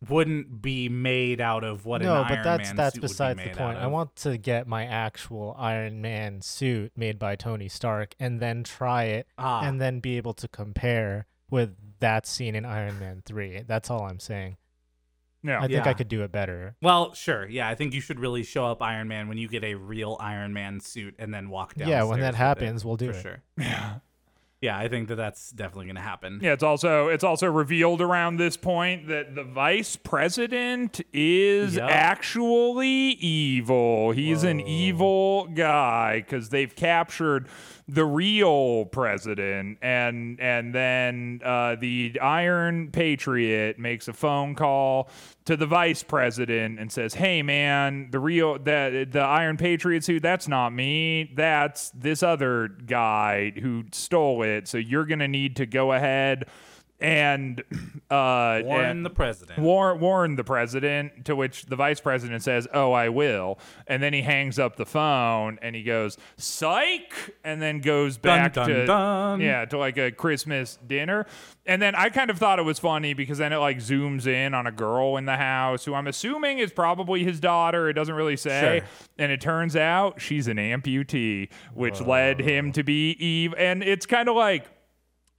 wouldn't 0.10 0.62
be 0.62 0.90
made 0.90 1.40
out 1.40 1.64
of 1.64 1.86
what 1.86 2.02
no, 2.02 2.22
an 2.22 2.24
but 2.24 2.32
Iron 2.34 2.44
that's 2.44 2.70
Man 2.70 2.76
that's 2.76 2.96
would 2.96 3.02
be 3.02 3.08
besides 3.08 3.44
the 3.44 3.50
point. 3.50 3.78
I 3.78 3.88
want 3.88 4.16
to 4.18 4.38
get 4.38 4.68
my 4.68 4.86
actual 4.86 5.56
Iron 5.58 6.02
Man 6.02 6.42
suit 6.42 6.92
made 6.96 7.20
by 7.20 7.36
Tony 7.36 7.68
Stark 7.68 8.16
and 8.20 8.40
then 8.40 8.64
try 8.64 9.04
it 9.06 9.28
ah, 9.38 9.62
and 9.64 9.80
then 9.80 10.00
be 10.00 10.18
able 10.18 10.34
to 10.34 10.48
compare 10.48 11.28
with 11.50 11.76
that 12.00 12.26
scene 12.26 12.56
in 12.56 12.66
Iron 12.66 13.00
Man 13.00 13.22
3. 13.26 13.64
That's 13.68 13.92
all 13.92 14.04
I'm 14.04 14.20
saying. 14.20 14.58
yeah. 15.44 15.62
I 15.62 15.68
think 15.68 15.86
I 15.86 15.94
could 15.94 16.08
do 16.08 16.24
it 16.24 16.32
better. 16.32 16.76
Well, 16.82 17.14
sure. 17.14 17.48
Yeah, 17.48 17.68
I 17.70 17.76
think 17.76 17.94
you 17.94 18.02
should 18.02 18.20
really 18.20 18.44
show 18.44 18.66
up 18.66 18.82
Iron 18.82 19.08
Man 19.08 19.28
when 19.28 19.38
you 19.38 19.48
get 19.48 19.64
a 19.64 19.76
real 19.76 20.18
Iron 20.20 20.54
Man 20.54 20.80
suit 20.80 21.16
and 21.20 21.34
then 21.34 21.50
walk 21.50 21.76
down. 21.76 21.90
Yeah, 21.90 22.04
when 22.04 22.22
that 22.22 22.36
happens, 22.36 22.84
we'll 22.84 22.98
do 22.98 23.12
for 23.12 23.18
it. 23.18 23.22
sure. 23.22 23.44
Yeah. 23.58 23.96
Yeah, 24.62 24.78
I 24.78 24.88
think 24.88 25.08
that 25.08 25.16
that's 25.16 25.50
definitely 25.52 25.88
going 25.88 25.96
to 25.96 26.02
happen. 26.02 26.40
Yeah, 26.42 26.54
it's 26.54 26.62
also 26.64 27.08
it's 27.08 27.24
also 27.24 27.48
revealed 27.48 28.00
around 28.00 28.38
this 28.38 28.58
point 28.58 29.08
that 29.08 29.34
the 29.34 29.44
vice 29.44 29.96
president 29.96 31.02
is 31.12 31.76
Yep. 31.76 31.90
actually 31.90 32.90
evil. 32.90 34.12
He's 34.12 34.44
an 34.44 34.60
evil 34.62 35.48
guy 35.48 36.20
because 36.22 36.50
they've 36.50 36.76
captured 36.76 37.48
the 37.88 38.06
real 38.06 38.86
president, 38.86 39.80
and 39.82 40.40
and 40.40 40.74
then 40.74 41.42
uh, 41.44 41.76
the 41.76 42.18
Iron 42.22 42.92
Patriot 42.92 43.80
makes 43.80 44.08
a 44.08 44.14
phone 44.14 44.56
call 44.56 45.10
to 45.46 45.58
the 45.58 45.66
vice 45.66 46.04
president 46.04 46.80
and 46.80 46.92
says, 46.92 47.16
"Hey, 47.16 47.42
man, 47.42 48.10
the 48.12 48.20
real 48.20 48.60
that 48.60 49.12
the 49.12 49.20
Iron 49.22 49.58
Patriot 49.58 50.04
suit 50.04 50.22
that's 50.22 50.48
not 50.48 50.70
me. 50.70 51.32
That's 51.36 51.90
this 51.90 52.22
other 52.24 52.68
guy 52.68 53.52
who 53.60 53.84
stole 53.92 54.44
it. 54.44 54.51
So 54.68 54.78
you're 54.78 55.06
gonna 55.06 55.28
need 55.28 55.56
to 55.58 55.66
go 55.66 55.94
ahead." 55.94 56.48
And 57.02 57.64
uh, 58.12 58.62
Warn 58.64 58.86
and- 58.86 59.06
the 59.06 59.10
president. 59.10 59.60
Warn, 59.60 60.00
warn 60.00 60.36
the 60.36 60.44
president, 60.44 61.26
to 61.26 61.36
which 61.36 61.66
the 61.66 61.76
vice 61.76 62.00
president 62.00 62.44
says, 62.44 62.68
Oh, 62.74 62.92
I 62.92 63.10
will. 63.10 63.58
And 63.88 64.02
then 64.04 64.14
he 64.14 64.22
hangs 64.22 64.60
up 64.60 64.76
the 64.76 64.86
phone 64.86 65.58
and 65.62 65.76
he 65.76 65.84
goes, 65.84 66.18
Psych! 66.38 67.36
And 67.44 67.62
then 67.62 67.80
goes 67.82 68.18
back 68.18 68.54
dun, 68.54 68.70
to, 68.70 68.86
dun. 68.86 69.42
yeah, 69.42 69.66
to 69.66 69.78
like 69.78 69.98
a 69.98 70.12
Christmas 70.12 70.78
dinner. 70.86 71.26
And 71.66 71.82
then 71.82 71.96
I 71.96 72.10
kind 72.10 72.30
of 72.30 72.38
thought 72.38 72.60
it 72.60 72.64
was 72.64 72.80
funny 72.80 73.14
because 73.14 73.38
then 73.40 73.54
it 73.54 73.58
like 73.58 73.78
zooms 73.78 74.28
in 74.28 74.54
on 74.54 74.68
a 74.68 74.72
girl 74.72 75.18
in 75.18 75.26
the 75.26 75.38
house 75.38 75.86
who 75.86 75.94
I'm 75.94 76.08
assuming 76.08 76.60
is 76.60 76.72
probably 76.72 77.24
his 77.24 77.40
daughter. 77.40 77.90
It 77.90 77.94
doesn't 77.94 78.16
really 78.16 78.38
say. 78.38 78.80
Sure. 78.80 78.88
And 79.18 79.32
it 79.32 79.42
turns 79.42 79.76
out 79.76 80.22
she's 80.22 80.48
an 80.48 80.58
amputee, 80.58 81.50
which 81.74 82.02
led 82.02 82.40
him 82.40 82.72
to 82.74 82.84
be 82.84 83.12
Eve. 83.24 83.54
And 83.58 83.84
it's 83.84 84.06
kind 84.06 84.30
of 84.30 84.36
like, 84.36 84.66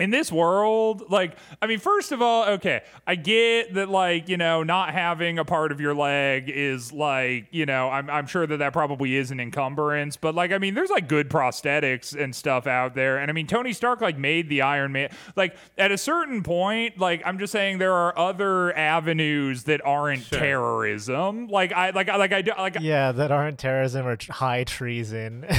in 0.03 0.11
this 0.11 0.33
world, 0.33 1.05
like, 1.11 1.37
I 1.61 1.67
mean, 1.67 1.79
first 1.79 2.13
of 2.13 2.21
all, 2.21 2.45
okay, 2.55 2.83
I 3.07 3.15
get 3.15 3.75
that, 3.75 3.89
like, 3.89 4.29
you 4.29 4.37
know, 4.37 4.63
not 4.63 4.93
having 4.93 5.39
a 5.39 5.45
part 5.45 5.71
of 5.73 5.81
your 5.81 5.95
leg 5.95 6.49
is 6.49 6.93
like, 6.93 7.47
you 7.51 7.67
know, 7.67 7.89
I'm, 7.89 8.11
I'm 8.11 8.27
sure 8.27 8.47
that 8.47 8.57
that 8.59 8.73
probably 8.73 9.17
is 9.17 9.31
an 9.31 9.39
encumbrance, 9.41 10.17
but 10.17 10.35
like, 10.35 10.51
I 10.53 10.59
mean, 10.59 10.75
there's 10.75 10.91
like 10.91 11.09
good 11.09 11.31
prosthetics 11.31 12.21
and 12.21 12.35
stuff 12.35 12.67
out 12.67 12.95
there. 12.95 13.19
And 13.19 13.31
I 13.31 13.35
mean, 13.35 13.47
Tony 13.47 13.73
Stark, 13.73 14.01
like, 14.01 14.19
made 14.19 14.49
the 14.49 14.63
Iron 14.63 14.93
Man, 14.93 15.11
like, 15.37 15.57
at 15.79 15.93
a 15.93 15.99
certain 15.99 16.43
point, 16.43 16.99
like, 16.99 17.23
I'm 17.25 17.39
just 17.39 17.53
saying 17.53 17.79
there 17.79 17.95
are 17.95 18.19
other 18.19 18.77
avenues 18.77 19.65
that 19.65 19.81
aren't 19.85 20.23
Sure. 20.25 20.39
terrorism. 20.39 21.47
Like, 21.49 21.73
I, 21.73 21.91
like, 21.91 22.09
I, 22.09 22.17
like, 22.17 22.33
I, 22.33 22.43
do- 22.43 22.53
like, 22.59 22.77
Yeah, 22.81 23.13
that 23.13 23.31
aren't 23.31 23.59
terrorism 23.59 24.07
or 24.07 24.17
high 24.31 24.65
treason. 24.65 25.47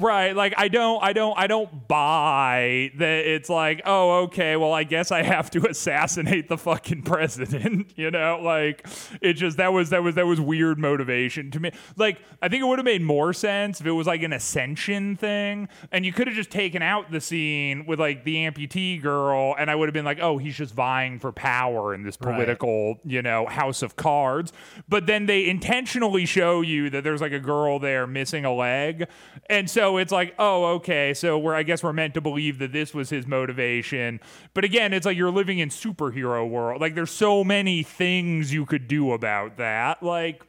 Right, 0.00 0.34
like 0.34 0.54
I 0.56 0.68
don't 0.68 1.02
I 1.02 1.12
don't 1.12 1.38
I 1.38 1.46
don't 1.46 1.86
buy 1.88 2.90
that 2.98 3.26
it's 3.26 3.48
like, 3.48 3.81
"Oh, 3.84 4.22
okay, 4.24 4.56
well 4.56 4.72
I 4.72 4.84
guess 4.84 5.10
I 5.10 5.22
have 5.22 5.50
to 5.50 5.66
assassinate 5.70 6.48
the 6.48 6.58
fucking 6.58 7.02
president." 7.02 7.92
you 7.96 8.10
know, 8.10 8.40
like 8.42 8.86
it 9.20 9.34
just 9.34 9.56
that 9.58 9.72
was 9.72 9.90
that 9.90 10.02
was 10.02 10.14
that 10.16 10.26
was 10.26 10.40
weird 10.40 10.78
motivation 10.78 11.50
to 11.52 11.60
me. 11.60 11.70
Like 11.96 12.18
I 12.40 12.48
think 12.48 12.62
it 12.62 12.66
would 12.66 12.78
have 12.78 12.84
made 12.84 13.02
more 13.02 13.32
sense 13.32 13.80
if 13.80 13.86
it 13.86 13.92
was 13.92 14.06
like 14.06 14.22
an 14.22 14.32
ascension 14.32 15.16
thing 15.16 15.68
and 15.90 16.04
you 16.04 16.12
could 16.12 16.26
have 16.26 16.36
just 16.36 16.50
taken 16.50 16.82
out 16.82 17.10
the 17.10 17.20
scene 17.20 17.86
with 17.86 18.00
like 18.00 18.24
the 18.24 18.36
amputee 18.36 19.00
girl 19.00 19.54
and 19.58 19.70
I 19.70 19.74
would 19.74 19.88
have 19.88 19.94
been 19.94 20.04
like, 20.04 20.18
"Oh, 20.20 20.38
he's 20.38 20.56
just 20.56 20.74
vying 20.74 21.18
for 21.18 21.32
power 21.32 21.94
in 21.94 22.02
this 22.02 22.16
Right. 22.20 22.34
political, 22.34 23.00
you 23.04 23.22
know, 23.22 23.46
house 23.46 23.82
of 23.82 23.96
cards." 23.96 24.52
But 24.88 25.06
then 25.06 25.26
they 25.26 25.48
intentionally 25.48 26.26
show 26.26 26.60
you 26.60 26.90
that 26.90 27.04
there's 27.04 27.20
like 27.20 27.32
a 27.32 27.40
girl 27.40 27.78
there 27.78 28.06
missing 28.06 28.44
a 28.44 28.52
leg. 28.54 29.06
And 29.48 29.68
so 29.68 29.96
it's 29.96 30.12
like, 30.12 30.34
oh, 30.38 30.64
okay. 30.76 31.14
So 31.14 31.38
we're, 31.38 31.54
I 31.54 31.62
guess 31.62 31.82
we're 31.82 31.92
meant 31.92 32.14
to 32.14 32.20
believe 32.20 32.58
that 32.58 32.72
this 32.72 32.92
was 32.94 33.10
his 33.10 33.26
motivation. 33.26 33.71
But 34.54 34.64
again, 34.64 34.92
it's 34.92 35.06
like 35.06 35.16
you're 35.16 35.30
living 35.30 35.58
in 35.58 35.68
superhero 35.68 36.48
world. 36.48 36.80
Like 36.80 36.94
there's 36.94 37.10
so 37.10 37.44
many 37.44 37.82
things 37.82 38.52
you 38.52 38.66
could 38.66 38.88
do 38.88 39.12
about 39.12 39.56
that. 39.56 40.02
Like, 40.02 40.44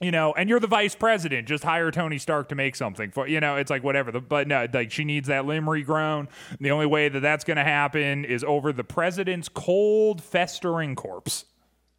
you 0.00 0.10
know, 0.10 0.32
and 0.32 0.48
you're 0.48 0.60
the 0.60 0.66
vice 0.66 0.94
president. 0.94 1.46
Just 1.46 1.64
hire 1.64 1.90
Tony 1.90 2.18
Stark 2.18 2.48
to 2.48 2.54
make 2.54 2.74
something 2.74 3.10
for 3.10 3.26
you 3.28 3.40
know. 3.40 3.56
It's 3.56 3.70
like 3.70 3.84
whatever. 3.84 4.10
The, 4.10 4.20
but 4.20 4.48
no, 4.48 4.66
like 4.72 4.90
she 4.90 5.04
needs 5.04 5.28
that 5.28 5.46
limb 5.46 5.66
regrown. 5.66 6.28
The 6.60 6.70
only 6.70 6.86
way 6.86 7.08
that 7.08 7.20
that's 7.20 7.44
going 7.44 7.58
to 7.58 7.64
happen 7.64 8.24
is 8.24 8.42
over 8.42 8.72
the 8.72 8.84
president's 8.84 9.48
cold, 9.48 10.22
festering 10.22 10.94
corpse. 10.94 11.44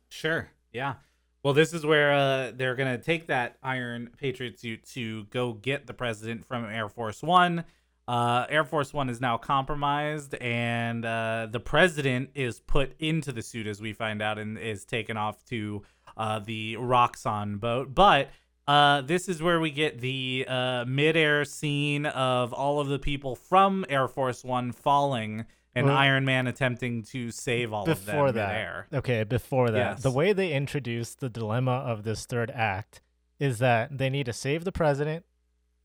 Sure. 0.10 0.50
Yeah. 0.72 0.96
Well, 1.44 1.54
this 1.54 1.74
is 1.74 1.86
where 1.86 2.14
uh, 2.14 2.52
they're 2.56 2.76
gonna 2.76 2.98
take 2.98 3.28
that 3.28 3.58
Iron 3.62 4.12
Patriot 4.18 4.60
suit 4.60 4.86
to 4.94 5.26
go 5.26 5.52
get 5.52 5.88
the 5.88 5.94
president 5.94 6.46
from 6.46 6.64
Air 6.66 6.88
Force 6.88 7.22
One. 7.22 7.66
Uh, 8.08 8.46
Air 8.50 8.64
Force 8.66 8.94
One 8.94 9.10
is 9.10 9.22
now 9.22 9.38
compromised, 9.38 10.36
and 10.36 11.06
uh, 11.06 11.48
the 11.50 11.60
president 11.60 12.32
is 12.36 12.60
put 12.60 12.94
into 13.00 13.32
the 13.32 13.42
suit, 13.42 13.66
as 13.68 13.82
we 13.82 13.94
find 13.94 14.22
out, 14.22 14.38
and 14.38 14.58
is 14.58 14.84
taken 14.86 15.16
off 15.16 15.44
to 15.46 15.84
uh, 16.18 16.40
the 16.40 16.76
Roxxon 16.76 17.60
boat. 17.60 17.96
But 17.96 18.30
uh, 18.68 19.02
this 19.02 19.30
is 19.30 19.42
where 19.42 19.60
we 19.60 19.72
get 19.72 20.00
the 20.02 20.46
uh, 20.48 20.86
mid-air 20.86 21.46
scene 21.46 22.06
of 22.06 22.52
all 22.54 22.80
of 22.82 22.88
the 22.88 23.00
people 23.00 23.36
from 23.36 23.86
Air 23.88 24.08
Force 24.10 24.44
One 24.44 24.72
falling, 24.74 25.46
and 25.74 25.88
Well- 25.88 25.96
Iron 25.98 26.26
Man 26.26 26.46
attempting 26.48 27.04
to 27.04 27.32
save 27.32 27.72
all 27.72 27.90
of 27.90 28.06
them 28.06 28.16
before 28.16 28.32
that, 28.34 28.48
midair. 28.50 28.88
okay, 28.94 29.24
before 29.24 29.72
that, 29.72 29.78
Yes. 29.94 30.04
the 30.04 30.12
way 30.12 30.34
they 30.34 30.52
introduce 30.52 31.16
the 31.16 31.30
dilemma 31.30 31.72
of 31.72 32.04
this 32.04 32.26
third 32.26 32.52
act 32.52 33.02
is 33.40 33.60
that 33.60 33.98
they 33.98 34.10
need 34.10 34.26
to 34.28 34.34
save 34.34 34.66
the 34.66 34.72
president 34.74 35.26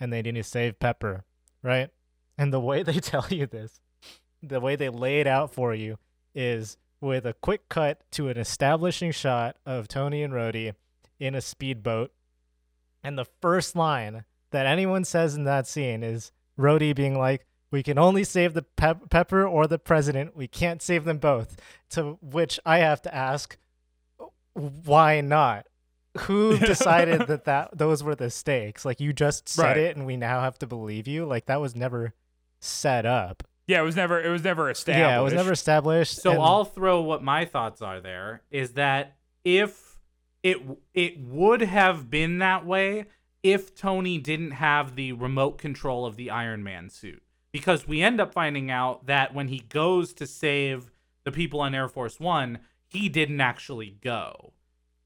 and 0.00 0.12
they 0.12 0.20
need 0.20 0.34
to 0.34 0.42
save 0.44 0.78
Pepper, 0.78 1.24
right? 1.62 1.90
And 2.38 2.52
the 2.52 2.60
way 2.60 2.82
they 2.84 3.00
tell 3.00 3.26
you 3.28 3.46
this, 3.46 3.80
the 4.42 4.60
way 4.60 4.76
they 4.76 4.88
lay 4.88 5.20
it 5.20 5.26
out 5.26 5.52
for 5.52 5.74
you 5.74 5.98
is 6.34 6.76
with 7.00 7.26
a 7.26 7.34
quick 7.34 7.68
cut 7.68 8.00
to 8.12 8.28
an 8.28 8.38
establishing 8.38 9.10
shot 9.12 9.56
of 9.66 9.88
Tony 9.88 10.22
and 10.22 10.32
Rhodey 10.32 10.74
in 11.18 11.34
a 11.34 11.40
speedboat. 11.40 12.12
And 13.02 13.18
the 13.18 13.26
first 13.42 13.76
line 13.76 14.24
that 14.50 14.66
anyone 14.66 15.04
says 15.04 15.34
in 15.34 15.44
that 15.44 15.66
scene 15.66 16.02
is 16.02 16.32
Rhodey 16.58 16.94
being 16.94 17.18
like, 17.18 17.44
we 17.70 17.82
can 17.82 17.98
only 17.98 18.24
save 18.24 18.54
the 18.54 18.62
pep- 18.62 19.10
Pepper 19.10 19.46
or 19.46 19.66
the 19.66 19.78
president. 19.78 20.34
We 20.36 20.48
can't 20.48 20.80
save 20.80 21.04
them 21.04 21.18
both. 21.18 21.56
To 21.90 22.18
which 22.22 22.58
I 22.64 22.78
have 22.78 23.02
to 23.02 23.14
ask, 23.14 23.58
why 24.54 25.20
not? 25.20 25.66
Who 26.20 26.56
decided 26.58 27.26
that, 27.28 27.44
that 27.44 27.76
those 27.76 28.02
were 28.02 28.14
the 28.14 28.30
stakes? 28.30 28.84
Like 28.84 29.00
you 29.00 29.12
just 29.12 29.48
said 29.48 29.62
Right. 29.64 29.76
it, 29.76 29.96
and 29.96 30.06
we 30.06 30.16
now 30.16 30.40
have 30.40 30.58
to 30.60 30.66
believe 30.66 31.06
you. 31.06 31.26
Like 31.26 31.46
that 31.46 31.60
was 31.60 31.76
never 31.76 32.14
set 32.60 33.06
up. 33.06 33.42
Yeah, 33.66 33.80
it 33.80 33.84
was 33.84 33.96
never 33.96 34.20
it 34.20 34.30
was 34.30 34.44
never 34.44 34.70
established. 34.70 35.00
Yeah, 35.00 35.20
it 35.20 35.22
was 35.22 35.34
never 35.34 35.52
established. 35.52 36.16
So 36.16 36.32
and- 36.32 36.42
I'll 36.42 36.64
throw 36.64 37.02
what 37.02 37.22
my 37.22 37.44
thoughts 37.44 37.82
are 37.82 38.00
there 38.00 38.42
is 38.50 38.72
that 38.72 39.16
if 39.44 39.98
it 40.42 40.58
it 40.94 41.20
would 41.20 41.60
have 41.60 42.10
been 42.10 42.38
that 42.38 42.64
way 42.64 43.06
if 43.42 43.74
Tony 43.74 44.18
didn't 44.18 44.52
have 44.52 44.96
the 44.96 45.12
remote 45.12 45.58
control 45.58 46.06
of 46.06 46.16
the 46.16 46.30
Iron 46.30 46.62
Man 46.64 46.88
suit. 46.90 47.22
Because 47.52 47.88
we 47.88 48.02
end 48.02 48.20
up 48.20 48.32
finding 48.32 48.70
out 48.70 49.06
that 49.06 49.34
when 49.34 49.48
he 49.48 49.60
goes 49.60 50.12
to 50.14 50.26
save 50.26 50.90
the 51.24 51.32
people 51.32 51.60
on 51.60 51.74
Air 51.74 51.88
Force 51.88 52.20
1, 52.20 52.58
he 52.86 53.08
didn't 53.08 53.40
actually 53.40 53.96
go. 54.02 54.52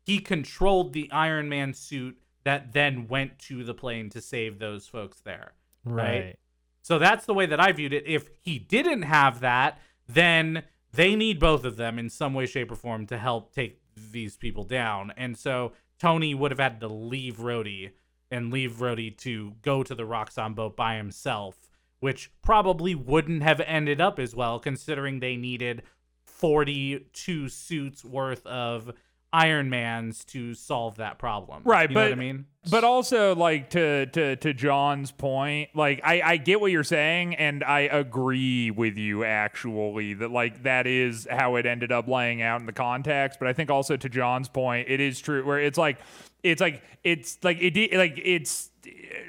He 0.05 0.19
controlled 0.19 0.93
the 0.93 1.11
Iron 1.13 1.49
Man 1.49 1.73
suit 1.73 2.19
that 2.45 2.73
then 2.73 3.07
went 3.07 3.39
to 3.39 3.63
the 3.63 3.75
plane 3.75 4.11
to 4.11 4.21
save 4.21 4.59
those 4.59 4.87
folks 4.87 5.21
there. 5.21 5.53
right. 5.85 6.37
So 6.83 6.99
that's 6.99 7.25
the 7.25 7.35
way 7.35 7.47
that 7.47 7.61
I 7.61 7.73
viewed 7.73 7.93
it. 7.93 8.07
If 8.07 8.29
he 8.41 8.59
didn't 8.59 9.03
have 9.03 9.41
that, 9.41 9.81
then 10.09 10.65
they 10.93 11.15
need 11.15 11.39
both 11.39 11.65
of 11.65 11.77
them 11.77 11.99
in 11.99 12.11
some 12.11 12.35
way, 12.35 12.45
shape, 12.45 12.71
or 12.71 12.77
form 12.77 13.07
to 13.07 13.19
help 13.19 13.55
take 13.55 13.81
these 13.97 14.37
people 14.37 14.65
down. 14.65 15.13
And 15.17 15.39
so 15.39 15.73
Tony 15.99 16.35
would 16.35 16.51
have 16.51 16.61
had 16.61 16.81
to 16.81 16.89
leave 16.89 17.37
Rhodey 17.37 17.93
and 18.31 18.53
leave 18.53 18.75
Rhodey 18.77 19.17
to 19.19 19.55
go 19.63 19.83
to 19.83 19.95
the 19.95 20.03
Roxxon 20.03 20.55
boat 20.55 20.77
by 20.77 20.97
himself, 20.97 21.69
which 22.01 22.31
probably 22.43 22.95
wouldn't 22.95 23.43
have 23.43 23.61
ended 23.61 24.01
up 24.01 24.19
as 24.19 24.35
well, 24.35 24.59
considering 24.59 25.21
they 25.21 25.37
needed 25.37 25.83
42 26.25 27.49
suits 27.49 28.05
worth 28.05 28.45
of 28.47 28.93
Iron 29.33 29.71
Mans 29.71 30.25
to 30.27 30.55
solve 30.55 30.97
that 30.97 31.19
problem. 31.19 31.63
Right, 31.65 31.89
you 31.89 31.95
know 31.95 32.01
but 32.01 32.11
what 32.11 32.13
I 32.13 32.21
mean? 32.21 32.47
But 32.71 32.85
also, 32.85 33.35
like 33.35 33.71
to 33.71 34.07
to 34.07 34.37
to 34.37 34.55
John's 34.55 35.11
point, 35.11 35.71
like 35.75 36.01
I 36.05 36.23
I 36.23 36.37
get 36.37 36.61
what 36.61 36.71
you're 36.71 36.85
saying, 36.85 37.35
and 37.37 37.65
I 37.65 37.81
agree 37.81 38.71
with 38.71 38.97
you 38.97 39.25
actually 39.25 40.15
that 40.15 40.31
like 40.31 40.63
that 40.65 40.87
is 40.87 41.27
how 41.31 41.57
it 41.57 41.67
ended 41.67 41.91
up 41.91 42.07
laying 42.07 42.43
out 42.43 42.61
in 42.61 42.67
the 42.67 42.73
context. 42.73 43.39
But 43.39 43.49
I 43.49 43.53
think 43.53 43.71
also 43.71 43.97
to 43.97 44.09
John's 44.09 44.49
point, 44.49 44.89
it 44.89 45.01
is 45.01 45.19
true 45.21 45.45
where 45.45 45.59
it's 45.59 45.79
like 45.79 45.99
it's 46.43 46.61
like 46.61 46.83
it's 47.03 47.39
like 47.43 47.59
it 47.61 47.97
like 47.97 48.21
it's 48.23 48.71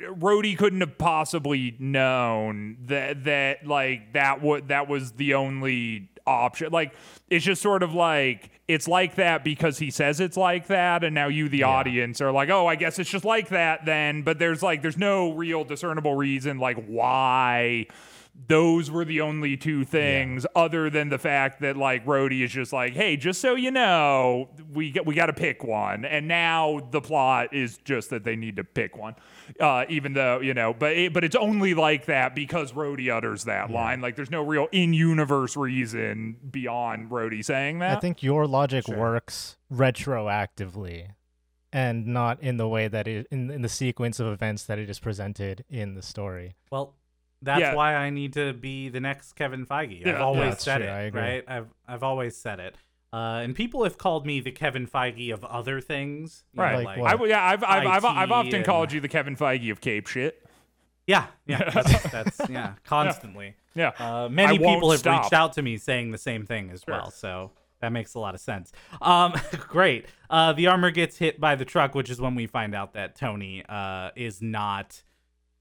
Rhodey 0.08 0.58
couldn't 0.58 0.82
have 0.82 0.98
possibly 0.98 1.76
known 1.80 2.78
that 2.86 3.24
that 3.24 3.66
like 3.66 4.14
that 4.14 4.42
would 4.42 4.68
that 4.68 4.88
was 4.88 5.14
the 5.14 5.36
only 5.36 6.10
option. 6.26 6.72
Like 6.72 6.94
it's 7.30 7.46
just 7.46 7.62
sort 7.62 7.84
of 7.84 7.94
like 7.94 8.50
it's 8.68 8.88
like 8.88 9.16
that 9.16 9.44
because 9.44 9.78
he 9.78 9.92
says 9.92 10.20
it's 10.20 10.38
like 10.38 10.68
that, 10.68 11.04
and 11.04 11.14
now 11.14 11.28
you, 11.28 11.50
the 11.50 11.64
audience, 11.64 12.22
are 12.22 12.32
like, 12.32 12.50
oh, 12.50 12.66
I 12.66 12.76
guess 12.76 12.98
it's 13.00 13.10
just 13.10 13.26
like 13.26 13.50
that 13.50 13.86
then. 13.86 14.22
But 14.22 14.40
there's 14.40 14.64
like 14.64 14.82
there's 14.82 14.98
no 14.98 15.34
real 15.34 15.64
discernible 15.64 16.16
reason 16.16 16.60
like 16.60 16.84
why 16.86 17.88
those 18.36 18.90
were 18.90 19.06
the 19.06 19.22
only 19.22 19.56
two 19.56 19.86
things 19.86 20.46
other 20.56 20.90
than 20.90 21.10
the 21.10 21.20
fact 21.20 21.62
that 21.62 21.78
like 21.78 22.06
Rhodey 22.06 22.44
is 22.44 22.52
just 22.52 22.74
like, 22.74 22.94
hey, 22.94 23.16
just 23.16 23.40
so 23.40 23.56
you 23.56 23.72
know, 23.72 24.50
we 24.74 24.92
get, 24.92 25.06
we 25.06 25.16
got 25.16 25.28
to 25.28 25.34
pick 25.34 25.64
one, 25.64 26.04
and 26.04 26.28
now 26.28 26.82
the 26.92 27.00
plot 27.00 27.54
is 27.54 27.78
just 27.86 28.10
that 28.10 28.24
they 28.24 28.36
need 28.36 28.56
to 28.56 28.64
pick 28.64 28.98
one, 28.98 29.16
uh, 29.60 29.86
even 29.88 30.14
though 30.14 30.40
you 30.40 30.54
know, 30.54 30.74
but 30.74 30.94
it, 30.94 31.14
but 31.14 31.24
it's 31.24 31.36
only 31.36 31.74
like 31.74 32.06
that 32.06 32.34
because 32.36 32.72
Rhodey 32.72 33.16
utters 33.16 33.44
that 33.46 33.70
line. 33.70 34.02
Like, 34.02 34.16
there's 34.16 34.32
no 34.32 34.44
real 34.44 34.68
in-universe 34.72 35.56
reason 35.56 36.38
beyond 36.50 37.12
Rhodey 37.12 37.46
saying 37.46 37.80
that. 37.80 37.98
I 37.98 38.00
think 38.00 38.24
your 38.24 38.48
logic 38.48 38.88
works 38.88 39.58
retroactively 39.72 41.10
and 41.72 42.08
not 42.08 42.42
in 42.42 42.58
the 42.58 42.68
way 42.68 42.88
that 42.88 43.08
it 43.08 43.28
in, 43.32 43.50
in 43.50 43.62
the 43.62 43.70
sequence 43.70 44.20
of 44.20 44.28
events 44.28 44.64
that 44.64 44.80
it 44.80 44.90
is 44.90 45.00
presented 45.00 45.66
in 45.70 45.96
the 45.96 46.02
story. 46.02 46.56
Well, 46.72 46.96
that's 47.44 47.60
Yeah. 47.62 47.76
why 47.76 47.96
I 47.96 48.10
need 48.10 48.34
to 48.34 48.54
be 48.54 48.90
the 48.90 49.00
next 49.00 49.34
Kevin 49.34 49.66
Feige. 49.66 50.02
I've 50.02 50.08
Yeah. 50.08 50.20
always 50.24 50.44
Yeah, 50.52 50.56
said 50.56 50.78
true. 50.80 50.88
it, 50.88 50.90
I 50.90 51.02
agree. 51.02 51.22
right? 51.22 51.44
I've 51.48 51.68
I've 51.88 52.04
always 52.04 52.36
said 52.38 52.60
it. 52.60 52.76
Uh, 53.12 53.42
and 53.44 53.56
people 53.56 53.84
have 53.84 53.98
called 54.00 54.26
me 54.26 54.40
the 54.40 54.52
Kevin 54.52 54.88
Feige 54.88 55.32
of 55.32 55.44
other 55.46 55.80
things. 55.80 56.44
you 56.54 56.58
know, 56.58 56.64
Right. 56.64 56.84
Like 56.86 57.22
I, 57.22 57.26
yeah, 57.26 57.44
I've, 57.44 57.64
I've, 57.64 57.86
I've, 57.86 58.06
I've 58.06 58.32
often 58.32 58.56
and- 58.56 58.66
called 58.66 58.92
you 58.92 59.00
the 59.02 59.08
Kevin 59.08 59.36
Feige 59.36 59.72
of 59.72 59.82
Cape 59.82 60.08
shit. 60.08 60.44
yeah, 61.06 61.28
yeah, 61.46 61.70
that's, 61.74 62.04
that's 62.12 62.50
yeah, 62.50 62.74
constantly. 62.84 63.54
Yeah. 63.76 63.92
Uh, 64.00 64.30
many 64.30 64.56
I 64.56 64.74
people 64.74 64.90
have 64.90 65.02
stop. 65.02 65.24
reached 65.24 65.34
out 65.34 65.54
to 65.54 65.62
me 65.62 65.78
saying 65.78 66.10
the 66.12 66.18
same 66.18 66.46
thing 66.48 66.72
as 66.72 66.82
Sure. 66.86 66.96
well. 66.96 67.12
So 67.12 67.52
that 67.82 67.92
makes 67.92 68.16
a 68.16 68.20
lot 68.20 68.34
of 68.34 68.42
sense. 68.42 68.72
Um, 69.02 69.34
great. 69.68 70.06
Uh, 70.30 70.54
the 70.54 70.66
armor 70.68 70.90
gets 70.90 71.18
hit 71.18 71.40
by 71.40 71.54
the 71.56 71.66
truck, 71.66 71.94
which 71.94 72.10
is 72.10 72.20
when 72.20 72.34
we 72.34 72.48
find 72.48 72.74
out 72.74 72.94
that 72.94 73.16
Tony 73.16 73.64
uh, 73.70 74.10
is 74.16 74.42
not 74.42 75.04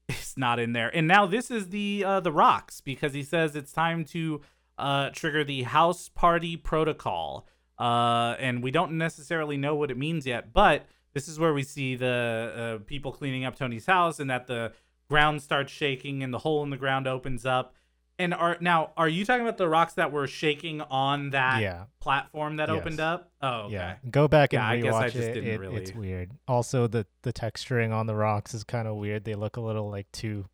is 0.09 0.33
not 0.37 0.59
in 0.59 0.73
there. 0.73 0.95
And 0.95 1.07
now 1.07 1.25
this 1.25 1.51
is 1.51 1.69
the 1.69 2.03
uh, 2.05 2.19
the 2.19 2.31
rocks 2.31 2.81
because 2.81 3.13
he 3.13 3.23
says 3.23 3.55
it's 3.55 3.71
time 3.71 4.05
to 4.05 4.41
uh, 4.77 5.09
trigger 5.11 5.43
the 5.43 5.63
house 5.63 6.09
party 6.09 6.57
protocol. 6.57 7.47
Uh, 7.79 8.35
and 8.39 8.61
we 8.63 8.71
don't 8.71 8.93
necessarily 8.93 9.57
know 9.57 9.75
what 9.75 9.89
it 9.89 9.97
means 9.97 10.25
yet, 10.27 10.53
but 10.53 10.85
this 11.13 11.27
is 11.27 11.39
where 11.39 11.53
we 11.53 11.63
see 11.63 11.95
the 11.95 12.77
uh, 12.79 12.83
people 12.85 13.11
cleaning 13.11 13.45
up 13.45 13.55
Tony's 13.55 13.85
house, 13.85 14.19
and 14.19 14.29
that 14.29 14.47
the 14.47 14.71
ground 15.09 15.41
starts 15.41 15.71
shaking, 15.71 16.23
and 16.23 16.33
the 16.33 16.39
hole 16.39 16.63
in 16.63 16.69
the 16.69 16.77
ground 16.77 17.07
opens 17.07 17.45
up. 17.45 17.73
And 18.19 18.33
are 18.33 18.57
now 18.61 18.91
are 18.95 19.07
you 19.09 19.25
talking 19.25 19.41
about 19.41 19.57
the 19.57 19.67
rocks 19.67 19.93
that 19.95 20.11
were 20.11 20.27
shaking 20.27 20.81
on 20.81 21.31
that 21.31 21.61
Yeah. 21.61 21.85
platform 21.99 22.57
that 22.57 22.69
Yes. 22.69 22.77
opened 22.77 22.99
up? 22.99 23.31
Oh, 23.41 23.61
okay. 23.63 23.73
Yeah, 23.73 23.95
go 24.09 24.27
back 24.27 24.53
and 24.53 24.61
Yeah, 24.61 24.67
I 24.69 24.79
guess 24.81 24.93
I 24.93 25.07
rewatch 25.07 25.13
just 25.13 25.27
it. 25.29 25.33
didn't 25.33 25.49
It- 25.49 25.59
really- 25.59 25.75
It's 25.81 25.93
weird. 25.93 26.31
Also, 26.47 26.85
the 26.87 27.07
the 27.23 27.33
texturing 27.33 27.91
on 27.91 28.05
the 28.05 28.15
rocks 28.15 28.53
is 28.53 28.63
kind 28.63 28.87
of 28.87 28.95
weird. 28.97 29.23
They 29.23 29.33
look 29.35 29.57
a 29.57 29.61
little 29.61 29.89
like 29.89 30.11
too 30.11 30.45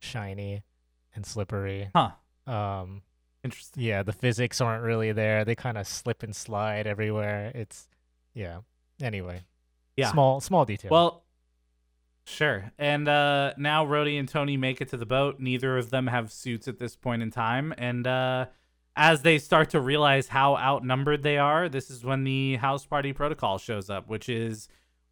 shiny 0.00 0.62
and 1.14 1.26
slippery. 1.26 1.90
Huh. 1.94 2.12
Um, 2.46 3.02
Interesting. 3.42 3.82
yeah, 3.82 4.02
the 4.04 4.12
physics 4.12 4.60
aren't 4.60 4.84
really 4.84 5.10
there. 5.12 5.44
They 5.44 5.54
kind 5.56 5.76
of 5.76 5.86
slip 5.88 6.22
and 6.22 6.34
slide 6.36 6.86
everywhere. 6.86 7.50
It's 7.54 7.88
yeah. 8.32 8.60
Anyway, 9.02 9.42
Yeah. 9.96 10.12
small 10.12 10.40
small 10.40 10.64
detail. 10.64 10.90
Well, 10.92 11.24
sure. 12.28 12.72
And 12.78 13.08
uh, 13.08 13.54
now 13.56 13.86
Rhodey 13.86 14.18
and 14.18 14.28
Tony 14.28 14.56
make 14.56 14.80
it 14.80 14.88
to 14.90 14.96
the 14.96 15.06
boat. 15.06 15.40
Neither 15.40 15.78
of 15.78 15.90
them 15.90 16.06
have 16.06 16.30
suits 16.30 16.68
at 16.68 16.78
this 16.78 16.96
point 16.96 17.22
in 17.22 17.30
time. 17.30 17.74
And 17.78 18.06
uh, 18.06 18.46
as 18.96 19.22
they 19.22 19.38
start 19.38 19.70
to 19.70 19.80
realize 19.80 20.28
how 20.28 20.56
outnumbered 20.56 21.22
they 21.22 21.38
are, 21.38 21.68
this 21.68 21.90
is 21.90 22.04
when 22.04 22.24
the 22.24 22.56
house 22.56 22.84
party 22.84 23.12
protocol 23.12 23.58
shows 23.58 23.88
up, 23.88 24.08
which 24.08 24.28
is 24.28 24.68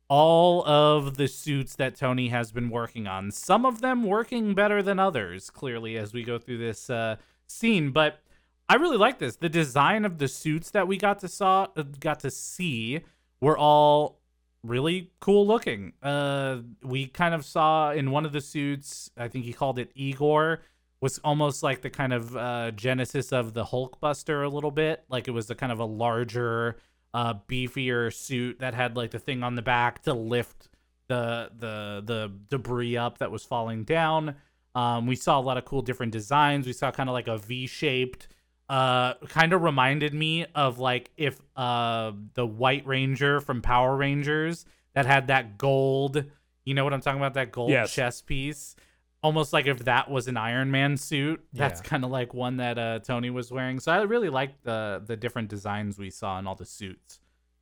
all 0.08 0.66
of 0.66 1.16
the 1.16 1.28
suits 1.28 1.74
that 1.76 1.96
Tony 1.96 2.28
has 2.28 2.52
been 2.52 2.70
working 2.70 3.06
on. 3.06 3.30
Some 3.30 3.66
of 3.66 3.80
them 3.80 4.04
working 4.04 4.54
better 4.54 4.82
than 4.82 4.98
others, 4.98 5.50
clearly, 5.50 5.96
as 5.96 6.12
we 6.12 6.22
go 6.22 6.38
through 6.38 6.58
this 6.58 6.88
uh, 6.90 7.16
scene. 7.46 7.90
But 7.90 8.20
I 8.68 8.74
really 8.76 8.96
like 8.96 9.18
this. 9.18 9.36
The 9.36 9.48
design 9.48 10.04
of 10.04 10.18
the 10.18 10.28
suits 10.28 10.70
that 10.70 10.88
we 10.88 10.96
got 10.96 11.20
to 11.20 11.28
saw 11.28 11.68
uh, 11.76 11.84
got 12.00 12.20
to 12.20 12.30
see 12.30 13.00
were 13.40 13.58
all 13.58 14.20
really 14.66 15.10
cool 15.20 15.46
looking. 15.46 15.92
Uh, 16.02 16.58
we 16.82 17.06
kind 17.06 17.34
of 17.34 17.44
saw 17.44 17.92
in 17.92 18.10
one 18.10 18.24
of 18.26 18.32
the 18.32 18.40
suits, 18.40 19.10
I 19.16 19.28
think 19.28 19.44
he 19.44 19.52
called 19.52 19.78
it 19.78 19.90
Igor, 19.94 20.60
was 21.00 21.18
almost 21.18 21.62
like 21.62 21.82
the 21.82 21.90
kind 21.90 22.12
of 22.12 22.36
uh, 22.36 22.70
genesis 22.72 23.32
of 23.32 23.54
the 23.54 23.64
Hulkbuster 23.64 24.44
a 24.44 24.48
little 24.48 24.70
bit. 24.70 25.04
Like 25.08 25.28
it 25.28 25.32
was 25.32 25.50
a 25.50 25.54
kind 25.54 25.72
of 25.72 25.78
a 25.78 25.84
larger, 25.84 26.76
uh, 27.14 27.34
beefier 27.48 28.12
suit 28.12 28.58
that 28.58 28.74
had 28.74 28.96
like 28.96 29.10
the 29.10 29.18
thing 29.18 29.42
on 29.42 29.54
the 29.54 29.62
back 29.62 30.02
to 30.02 30.12
lift 30.12 30.68
the 31.08 31.50
the 31.58 32.02
the 32.04 32.32
debris 32.50 32.96
up 32.96 33.18
that 33.18 33.30
was 33.30 33.44
falling 33.44 33.84
down. 33.84 34.36
Um, 34.74 35.06
we 35.06 35.16
saw 35.16 35.38
a 35.38 35.40
lot 35.40 35.56
of 35.56 35.64
cool 35.64 35.80
different 35.80 36.12
designs. 36.12 36.66
We 36.66 36.74
saw 36.74 36.90
kind 36.90 37.08
of 37.08 37.14
like 37.14 37.28
a 37.28 37.38
V-shaped 37.38 38.28
uh 38.68 39.14
kind 39.28 39.52
of 39.52 39.62
reminded 39.62 40.12
me 40.12 40.44
of 40.54 40.78
like 40.78 41.10
if 41.16 41.40
uh 41.56 42.12
the 42.34 42.46
white 42.46 42.86
ranger 42.86 43.40
from 43.40 43.62
power 43.62 43.96
rangers 43.96 44.64
that 44.94 45.06
had 45.06 45.28
that 45.28 45.56
gold 45.56 46.24
you 46.64 46.74
know 46.74 46.82
what 46.82 46.92
i'm 46.92 47.00
talking 47.00 47.20
about 47.20 47.34
that 47.34 47.52
gold 47.52 47.70
Yes. 47.70 47.92
chest 47.92 48.26
piece 48.26 48.74
almost 49.22 49.52
like 49.52 49.66
if 49.66 49.78
that 49.84 50.10
was 50.10 50.26
an 50.26 50.36
iron 50.36 50.70
man 50.72 50.96
suit 50.96 51.44
that's 51.52 51.80
Yeah. 51.80 51.88
kind 51.88 52.04
of 52.04 52.10
like 52.10 52.34
one 52.34 52.56
that 52.56 52.76
uh 52.76 52.98
tony 52.98 53.30
was 53.30 53.52
wearing 53.52 53.78
so 53.78 53.92
i 53.92 54.02
really 54.02 54.30
liked 54.30 54.64
the 54.64 55.00
the 55.06 55.16
different 55.16 55.48
designs 55.48 55.96
we 55.96 56.10
saw 56.10 56.38
in 56.40 56.46
all 56.48 56.56
the 56.56 56.66
suits 56.66 57.20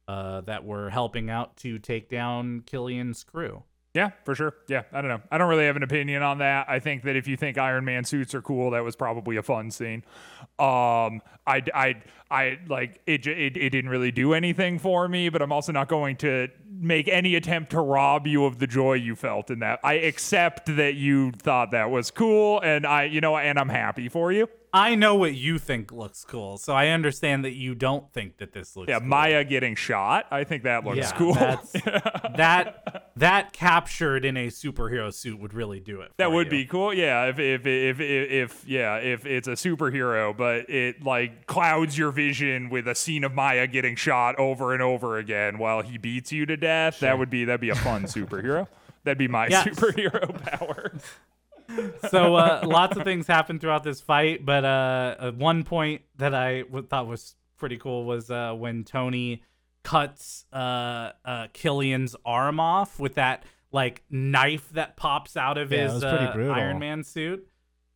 uh 0.09 0.41
that 0.43 0.65
were 0.65 0.89
helping 0.91 1.29
out 1.29 1.57
to 1.59 1.79
take 1.79 2.09
down 2.09 2.61
killian's 2.65 3.25
crew 3.25 3.63
Yeah, 3.95 4.11
for 4.25 4.35
sure. 4.35 4.55
Yeah, 4.67 4.83
I 4.93 5.01
don't 5.01 5.09
know. 5.09 5.21
I 5.31 5.39
don't 5.39 5.49
really 5.49 5.67
have 5.67 5.77
an 5.77 5.85
opinion 5.85 6.23
on 6.25 6.39
that. 6.39 6.69
I 6.69 6.81
think 6.81 7.05
that 7.05 7.15
if 7.15 7.29
you 7.29 7.37
think 7.37 7.59
Iron 7.59 7.85
Man 7.85 8.05
suits 8.05 8.35
are 8.35 8.43
cool, 8.43 8.73
that 8.73 8.83
was 8.83 8.97
probably 8.97 9.37
a 9.37 9.43
fun 9.43 9.71
scene. 9.71 10.03
Um, 10.59 11.23
I, 11.47 11.63
I, 11.73 12.03
I 12.29 12.59
like 12.67 13.01
it, 13.07 13.25
it. 13.29 13.57
It 13.57 13.71
didn't 13.71 13.89
really 13.89 14.11
do 14.11 14.35
anything 14.35 14.81
for 14.81 15.07
me, 15.07 15.29
but 15.29 15.43
I'm 15.43 15.53
also 15.53 15.71
not 15.71 15.87
going 15.87 16.17
to 16.19 16.49
make 16.69 17.07
any 17.07 17.37
attempt 17.37 17.71
to 17.71 17.81
rob 17.81 18.27
you 18.27 18.45
of 18.45 18.59
the 18.59 18.67
joy 18.67 18.95
you 18.95 19.15
felt 19.15 19.49
in 19.51 19.61
that. 19.61 19.79
I 19.85 19.95
accept 19.95 20.75
that 20.75 20.95
you 20.95 21.31
thought 21.31 21.71
that 21.71 21.89
was 21.89 22.11
cool, 22.11 22.61
and 22.63 22.85
I, 22.85 23.05
you 23.05 23.21
know, 23.21 23.37
and 23.37 23.57
I'm 23.61 23.69
happy 23.69 24.09
for 24.09 24.33
you. 24.33 24.49
I 24.75 24.95
know 24.95 25.15
what 25.15 25.35
you 25.35 25.59
think 25.59 25.91
looks 25.93 26.25
cool 26.25 26.59
so 26.59 26.75
i 26.75 26.89
understand 26.89 27.45
that 27.45 27.53
you 27.55 27.75
don't 27.75 28.13
think 28.13 28.37
that 28.37 28.53
this 28.53 28.77
looks 28.77 28.89
Yeah, 28.91 28.99
cool. 28.99 29.09
Maya 29.09 29.45
getting 29.45 29.75
shot. 29.77 30.27
I 30.31 30.45
think 30.45 30.65
that 30.65 30.85
looks 30.85 30.99
yeah, 30.99 31.13
cool. 31.13 31.35
That 32.37 33.13
that 33.17 33.53
captured 33.53 34.25
in 34.25 34.37
a 34.37 34.49
superhero 34.49 35.13
suit 35.15 35.39
would 35.39 35.55
really 35.55 35.79
do 35.81 36.01
it. 36.01 36.11
That 36.17 36.33
would 36.33 36.47
you. 36.47 36.51
be 36.51 36.65
cool. 36.67 36.93
Yeah, 36.93 37.27
if 37.27 37.39
if, 37.39 37.65
if 37.67 38.01
if 38.01 38.31
if 38.31 38.69
yeah, 38.69 38.97
if 38.97 39.25
it's 39.25 39.47
a 39.47 39.53
superhero, 39.53 40.37
but 40.37 40.69
it 40.69 41.03
like 41.05 41.47
clouds 41.47 41.97
your 41.97 42.11
vision 42.11 42.71
with 42.71 42.89
a 42.89 42.95
scene 42.95 43.23
of 43.25 43.33
Maya 43.35 43.67
getting 43.69 43.95
shot 43.95 44.37
over 44.39 44.73
and 44.73 44.83
over 44.83 45.17
again 45.19 45.59
while 45.59 45.83
he 45.83 45.97
beats 45.97 46.33
you 46.33 46.45
to 46.47 46.57
death, 46.57 47.01
that 47.01 47.19
would 47.19 47.31
be 47.31 47.45
that'd 47.45 47.61
be 47.61 47.71
a 47.71 47.75
fun 47.77 48.05
superhero. 48.05 48.67
That'd 49.05 49.19
be 49.19 49.29
my 49.29 49.49
Yes. 49.49 49.69
superhero 49.69 50.43
power. 50.59 50.91
So 52.11 52.35
uh, 52.37 52.63
lots 52.65 52.97
of 52.97 53.05
things 53.05 53.27
happen 53.27 53.59
throughout 53.59 53.85
this 53.85 54.01
fight, 54.01 54.45
but 54.45 54.65
uh, 54.65 55.15
uh, 55.19 55.33
one 55.33 55.65
point 55.65 56.03
that 56.17 56.35
I 56.35 56.63
w- 56.63 56.87
thought 56.87 57.07
was 57.07 57.37
pretty 57.57 57.77
cool 57.79 58.05
was 58.05 58.31
uh, 58.31 58.53
when 58.53 58.85
Tony 58.85 59.43
cuts 59.83 60.47
uh, 60.53 61.11
uh, 61.25 61.47
Killian's 61.53 62.17
arm 62.25 62.59
off 62.61 62.99
with 62.99 63.15
that 63.15 63.45
like 63.73 64.03
knife 64.11 64.71
that 64.71 64.97
pops 64.97 65.37
out 65.37 65.59
of 65.59 65.73
Yeah, 65.73 65.93
his. 65.93 66.03
Iron 66.53 66.79
Man 66.79 67.03
suit. 67.05 67.47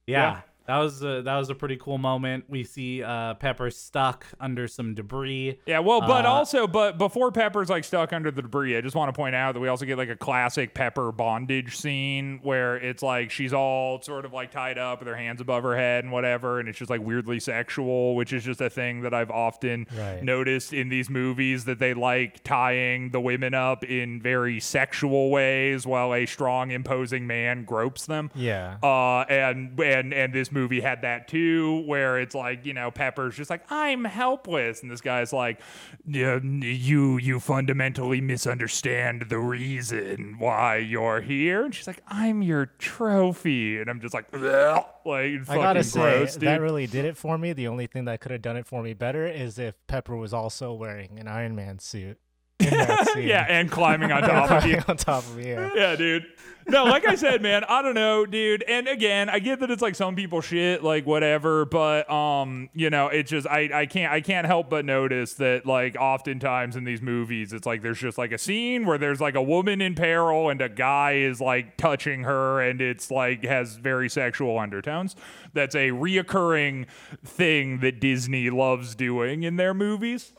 Yeah. 0.06 0.40
That 0.69 0.78
was 0.78 1.03
a, 1.03 1.23
that 1.23 1.36
was 1.39 1.49
a 1.49 1.55
pretty 1.55 1.77
cool 1.78 1.97
moment. 1.97 2.45
We 2.47 2.62
see 2.62 3.03
uh, 3.03 3.35
Pepper 3.35 3.70
stuck 3.70 4.27
under 4.39 4.69
some 4.69 4.95
debris. 4.95 5.59
Yeah, 5.66 5.78
well, 5.78 6.01
but 6.03 6.27
Uh, 6.27 6.28
also, 6.31 6.66
but 6.66 6.99
before 6.99 7.32
Pepper's 7.32 7.70
like 7.70 7.85
stuck 7.85 8.12
under 8.12 8.31
the 8.31 8.43
debris, 8.43 8.77
I 8.77 8.82
just 8.82 8.95
want 8.95 9.09
to 9.09 9.19
point 9.19 9.35
out 9.35 9.53
that 9.55 9.61
we 9.61 9.69
also 9.69 9.86
get 9.86 9.97
like 9.97 10.11
a 10.11 10.16
classic 10.16 10.74
Pepper 10.74 11.11
bondage 11.11 11.74
scene 11.74 12.40
where 12.43 12.77
it's 12.77 13.03
like 13.03 13.31
she's 13.31 13.55
all 13.55 14.03
sort 14.03 14.27
of 14.27 14.35
like 14.35 14.51
tied 14.51 14.77
up 14.77 14.99
with 14.99 15.09
her 15.09 15.16
hands 15.16 15.40
above 15.40 15.62
her 15.62 15.74
head 15.74 16.05
and 16.05 16.12
whatever, 16.12 16.61
and 16.61 16.69
it's 16.69 16.78
just 16.78 16.90
like 16.90 17.01
weirdly 17.01 17.40
sexual, 17.40 18.15
which 18.15 18.35
is 18.35 18.45
just 18.45 18.61
a 18.61 18.69
thing 18.69 19.01
that 19.01 19.15
I've 19.15 19.31
often 19.31 19.86
Right. 19.97 20.23
noticed 20.23 20.74
in 20.74 20.90
these 20.90 21.09
movies 21.09 21.65
that 21.65 21.78
they 21.78 21.95
like 21.95 22.45
tying 22.45 23.11
the 23.11 23.20
women 23.20 23.55
up 23.55 23.85
in 23.85 24.20
very 24.20 24.61
sexual 24.61 25.31
ways 25.31 25.86
while 25.86 26.12
a 26.12 26.27
strong, 26.27 26.73
imposing 26.73 27.27
man 27.27 27.65
gropes 27.65 28.05
them. 28.05 28.31
yeah. 28.35 28.77
Uh, 28.82 29.24
and 29.31 29.81
and 29.81 30.12
and 30.12 30.35
this 30.35 30.53
movie 30.53 30.57
had 30.80 31.02
that 31.02 31.28
too, 31.28 31.82
where 31.86 32.18
it's 32.18 32.35
like 32.35 32.66
you 32.66 32.74
know 32.74 32.90
Pepper's 32.90 33.36
just 33.36 33.51
like 33.51 33.70
I'm 33.70 34.05
helpless, 34.05 34.82
and 34.82 34.90
this 34.90 35.01
guy's 35.01 35.32
like, 35.32 35.60
yeah, 36.06 36.40
you 36.43 37.18
you 37.18 37.39
fundamentally 37.40 38.20
misunderstand 38.20 39.26
the 39.28 39.39
reason 39.39 40.36
why 40.39 40.76
you're 40.78 41.20
here, 41.20 41.64
and 41.64 41.74
she's 41.74 41.86
like, 41.86 42.02
I'm 42.09 42.43
your 42.43 42.66
trophy, 42.78 43.78
and 43.80 43.89
I'm 43.89 44.01
just 44.01 44.14
like, 44.14 44.26
"Ugh," 44.32 44.85
like 45.05 45.24
I 45.24 45.39
fucking 45.44 45.62
gotta 45.62 45.85
say 45.85 46.01
gross, 46.01 46.35
dude. 46.35 46.48
that 46.48 46.60
really 46.60 46.86
did 46.86 47.05
it 47.05 47.16
for 47.16 47.39
me. 47.39 47.52
The 47.52 47.68
only 47.68 47.86
thing 47.86 48.06
that 48.06 48.20
could 48.20 48.32
have 48.32 48.43
done 48.43 48.56
it 48.56 48.66
for 48.66 48.82
me 48.82 48.94
better 48.94 49.26
is 49.26 49.59
if 49.59 49.74
Pepper 49.86 50.16
was 50.16 50.32
also 50.35 50.72
wearing 50.72 51.18
an 51.18 51.28
Iron 51.28 51.55
Man 51.55 51.78
suit. 51.78 52.18
In 52.60 52.70
that 52.70 53.09
scene. 53.14 53.28
yeah, 53.28 53.47
and 53.48 53.70
climbing 53.70 54.12
on 54.12 54.22
top 54.28 54.51
of 54.51 54.66
you. 54.68 54.80
On 54.89 54.97
top 54.97 55.24
of 55.24 55.39
you. 55.39 55.52
Yeah. 55.55 55.70
yeah, 55.74 55.97
dude. 55.97 56.26
No, 56.70 56.85
like 56.85 57.06
I 57.06 57.14
said, 57.14 57.40
man, 57.40 57.64
I 57.64 57.80
don't 57.80 57.94
know, 57.94 58.26
dude. 58.26 58.62
And 58.64 58.89
again, 58.89 59.30
I 59.30 59.39
get 59.39 59.60
that 59.60 59.70
it's 59.70 59.80
like 59.80 59.94
some 59.94 60.14
people 60.14 60.43
shit, 60.43 60.85
like 60.85 61.06
whatever, 61.06 61.64
but 61.64 62.10
um, 62.10 62.68
you 62.74 62.90
know, 62.90 63.06
it's 63.06 63.30
just 63.30 63.47
I 63.47 63.70
I 63.72 63.86
can't 63.86 64.12
I 64.12 64.20
can't 64.20 64.47
help 64.47 64.68
but 64.68 64.85
notice 64.85 65.32
that 65.35 65.64
like 65.64 65.97
oftentimes 65.98 66.76
in 66.76 66.85
these 66.85 67.01
movies, 67.01 67.55
it's 67.55 67.64
like 67.64 67.80
there's 67.80 67.98
just 67.98 68.18
like 68.18 68.32
a 68.32 68.39
scene 68.39 68.85
where 68.85 68.98
there's 68.98 69.18
like 69.18 69.35
a 69.35 69.43
woman 69.43 69.80
in 69.80 69.94
peril 69.94 70.51
and 70.51 70.60
a 70.60 70.68
guy 70.68 71.12
is 71.14 71.40
like 71.40 71.78
touching 71.78 72.24
her 72.24 72.60
and 72.60 72.82
it's 72.82 73.10
like 73.10 73.44
has 73.44 73.76
very 73.76 74.10
sexual 74.10 74.59
undertones. 74.59 75.16
That's 75.55 75.74
a 75.74 75.89
reoccurring 75.89 76.86
thing 77.24 77.78
that 77.80 77.98
Disney 77.98 78.51
loves 78.51 78.94
doing 78.94 79.43
in 79.43 79.56
their 79.56 79.72
movies 79.72 80.35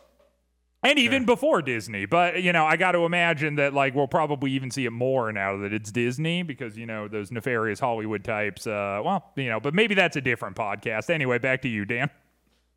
and 0.83 0.99
even 0.99 1.25
before 1.25 1.61
Disney. 1.61 2.05
But 2.05 2.41
you 2.41 2.53
know, 2.53 2.65
I 2.65 2.77
got 2.77 2.93
to 2.93 2.99
imagine 2.99 3.55
that 3.55 3.73
like 3.73 3.95
we'll 3.95 4.07
probably 4.07 4.51
even 4.51 4.71
see 4.71 4.85
it 4.85 4.91
more 4.91 5.31
now 5.31 5.57
that 5.57 5.73
it's 5.73 5.91
Disney 5.91 6.43
because 6.43 6.77
you 6.77 6.85
know 6.85 7.07
those 7.07 7.31
nefarious 7.31 7.79
Hollywood 7.79 8.23
types. 8.23 8.67
Uh, 8.67 9.01
well, 9.03 9.31
you 9.35 9.49
know, 9.49 9.59
but 9.59 9.73
maybe 9.73 9.95
that's 9.95 10.15
a 10.15 10.21
different 10.21 10.55
podcast. 10.55 11.09
Anyway, 11.09 11.37
back 11.37 11.61
to 11.63 11.69
you, 11.69 11.85
Dan. 11.85 12.09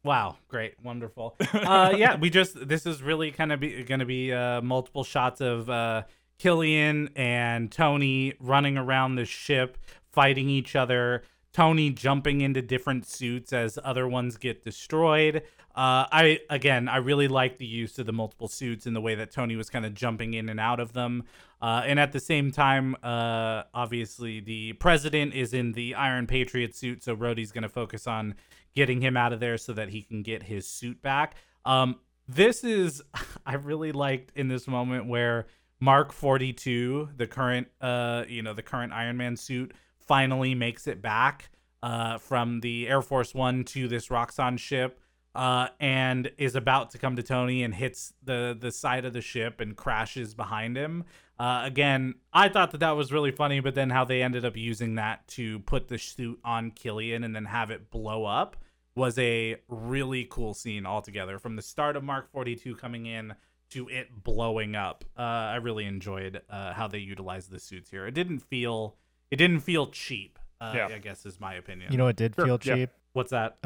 Wow, 0.05 0.37
great, 0.49 0.75
wonderful. 0.83 1.37
Uh, 1.53 1.95
yeah, 1.97 2.17
we 2.17 2.29
just 2.29 2.69
this 2.69 2.87
is 2.87 3.03
really 3.03 3.31
kind 3.31 3.53
of 3.53 3.61
be, 3.61 3.83
going 3.85 4.01
to 4.01 4.07
be 4.07 4.33
uh, 4.33 4.61
multiple 4.61 5.05
shots 5.05 5.41
of 5.41 5.71
uh, 5.71 6.03
Killian 6.39 7.11
and 7.15 7.71
Tony 7.71 8.35
running 8.41 8.77
around 8.77 9.15
the 9.15 9.25
ship, 9.25 9.79
fighting 10.11 10.49
each 10.49 10.75
other. 10.75 11.23
Tony 11.53 11.91
jumping 11.91 12.41
into 12.41 12.63
different 12.63 13.07
suits 13.07 13.53
as 13.53 13.79
other 13.85 14.09
ones 14.09 14.39
get 14.39 14.65
destroyed. 14.65 15.43
Uh, 15.75 16.07
I 16.13 16.41
again, 16.51 16.89
I 16.89 16.99
really 16.99 17.29
like 17.29 17.59
the 17.59 17.67
use 17.67 17.99
of 17.99 18.07
the 18.07 18.13
multiple 18.13 18.49
suits 18.49 18.87
and 18.87 18.95
the 18.95 19.01
way 19.01 19.15
that 19.15 19.31
Tony 19.31 19.57
was 19.57 19.71
kind 19.71 19.87
of 19.87 19.95
jumping 19.95 20.35
in 20.35 20.49
and 20.49 20.61
out 20.61 20.81
of 20.81 20.93
them. 20.93 21.25
Uh, 21.61 21.83
and 21.87 21.99
at 21.99 22.13
the 22.13 22.21
same 22.21 22.51
time, 22.51 22.97
uh, 23.03 23.63
obviously 23.73 24.41
the 24.41 24.75
president 24.75 25.35
is 25.35 25.55
in 25.55 25.73
the 25.73 25.95
Iron 25.95 26.27
Patriot 26.27 26.75
suit, 26.75 27.03
so 27.03 27.17
Rhodey's 27.17 27.53
going 27.53 27.63
to 27.63 27.69
focus 27.69 28.07
on 28.07 28.35
getting 28.75 29.01
him 29.01 29.17
out 29.17 29.33
of 29.33 29.41
there 29.41 29.57
so 29.57 29.73
that 29.73 29.91
he 29.91 30.03
can 30.03 30.23
get 30.23 30.43
his 30.43 30.67
suit 30.67 31.01
back. 31.03 31.37
Um, 31.65 32.01
this 32.29 32.65
is 32.65 33.03
I 33.47 33.55
really 33.55 33.93
liked 33.93 34.37
in 34.37 34.49
this 34.49 34.67
moment 34.67 35.07
where 35.07 35.47
Mark 35.81 36.13
42, 36.13 37.11
the 37.17 37.27
current 37.27 37.69
uh, 37.81 38.25
you 38.29 38.43
know, 38.43 38.55
the 38.55 38.63
current 38.63 38.93
Iron 38.93 39.17
Man 39.17 39.37
suit 39.37 39.73
finally 39.99 40.55
makes 40.55 40.87
it 40.87 41.01
back 41.01 41.51
uh, 41.83 42.19
from 42.19 42.61
the 42.61 42.89
Air 42.89 43.03
Force 43.03 43.35
One 43.35 43.65
to 43.65 43.89
this 43.89 44.09
Roxxon 44.09 44.59
ship, 44.59 45.01
uh, 45.35 45.69
and 45.81 46.31
is 46.39 46.55
about 46.55 46.91
to 46.91 46.99
come 46.99 47.17
to 47.17 47.23
Tony 47.23 47.63
and 47.63 47.75
hits 47.75 48.13
the 48.23 48.57
the 48.59 48.71
side 48.73 49.05
of 49.05 49.13
the 49.13 49.21
ship 49.21 49.61
and 49.61 49.77
crashes 49.77 50.35
behind 50.35 50.77
him. 50.77 51.05
Uh, 51.39 51.63
again, 51.65 52.15
I 52.33 52.49
thought 52.49 52.71
that 52.73 52.79
that 52.81 52.93
was 52.93 53.11
really 53.13 53.33
funny, 53.33 53.61
but 53.61 53.75
then 53.75 53.91
how 53.91 54.05
they 54.05 54.23
ended 54.23 54.45
up 54.45 54.57
using 54.57 54.95
that 54.97 55.27
to 55.29 55.59
put 55.61 55.89
the 55.89 55.99
suit 55.99 56.39
on 56.45 56.71
Killian 56.71 57.25
and 57.25 57.35
then 57.35 57.47
have 57.47 57.71
it 57.71 57.91
blow 57.91 58.25
up 58.25 58.57
was 58.95 59.19
a 59.19 59.57
really 59.69 60.27
cool 60.31 60.55
scene 60.55 60.85
altogether. 60.85 61.39
From 61.39 61.57
the 61.57 61.63
start 61.63 61.97
of 61.97 62.05
Mark 62.05 62.31
42 62.31 62.77
coming 62.77 63.07
in 63.07 63.35
to 63.71 63.89
it 63.89 64.23
blowing 64.23 64.77
up, 64.77 65.05
uh, 65.19 65.23
I 65.23 65.57
really 65.57 65.87
enjoyed 65.87 66.43
uh, 66.51 66.75
how 66.75 66.87
they 66.89 66.99
utilized 66.99 67.51
the 67.51 67.59
suits 67.59 67.91
here. 67.91 68.07
It 68.07 68.13
didn't 68.13 68.41
feel 68.41 68.97
it 69.31 69.37
didn't 69.37 69.61
feel 69.61 69.87
cheap. 69.87 70.39
Uh, 70.61 70.73
Yeah. 70.77 70.89
I 70.95 70.99
guess 70.99 71.25
is 71.25 71.41
my 71.41 71.55
opinion. 71.55 71.91
You 71.91 71.99
know 71.99 72.05
what 72.05 72.17
did 72.17 72.35
Sure, 72.35 72.45
feel 72.45 72.59
yeah. 72.63 72.75
cheap? 72.75 72.91
what's 73.15 73.31
that? 73.31 73.57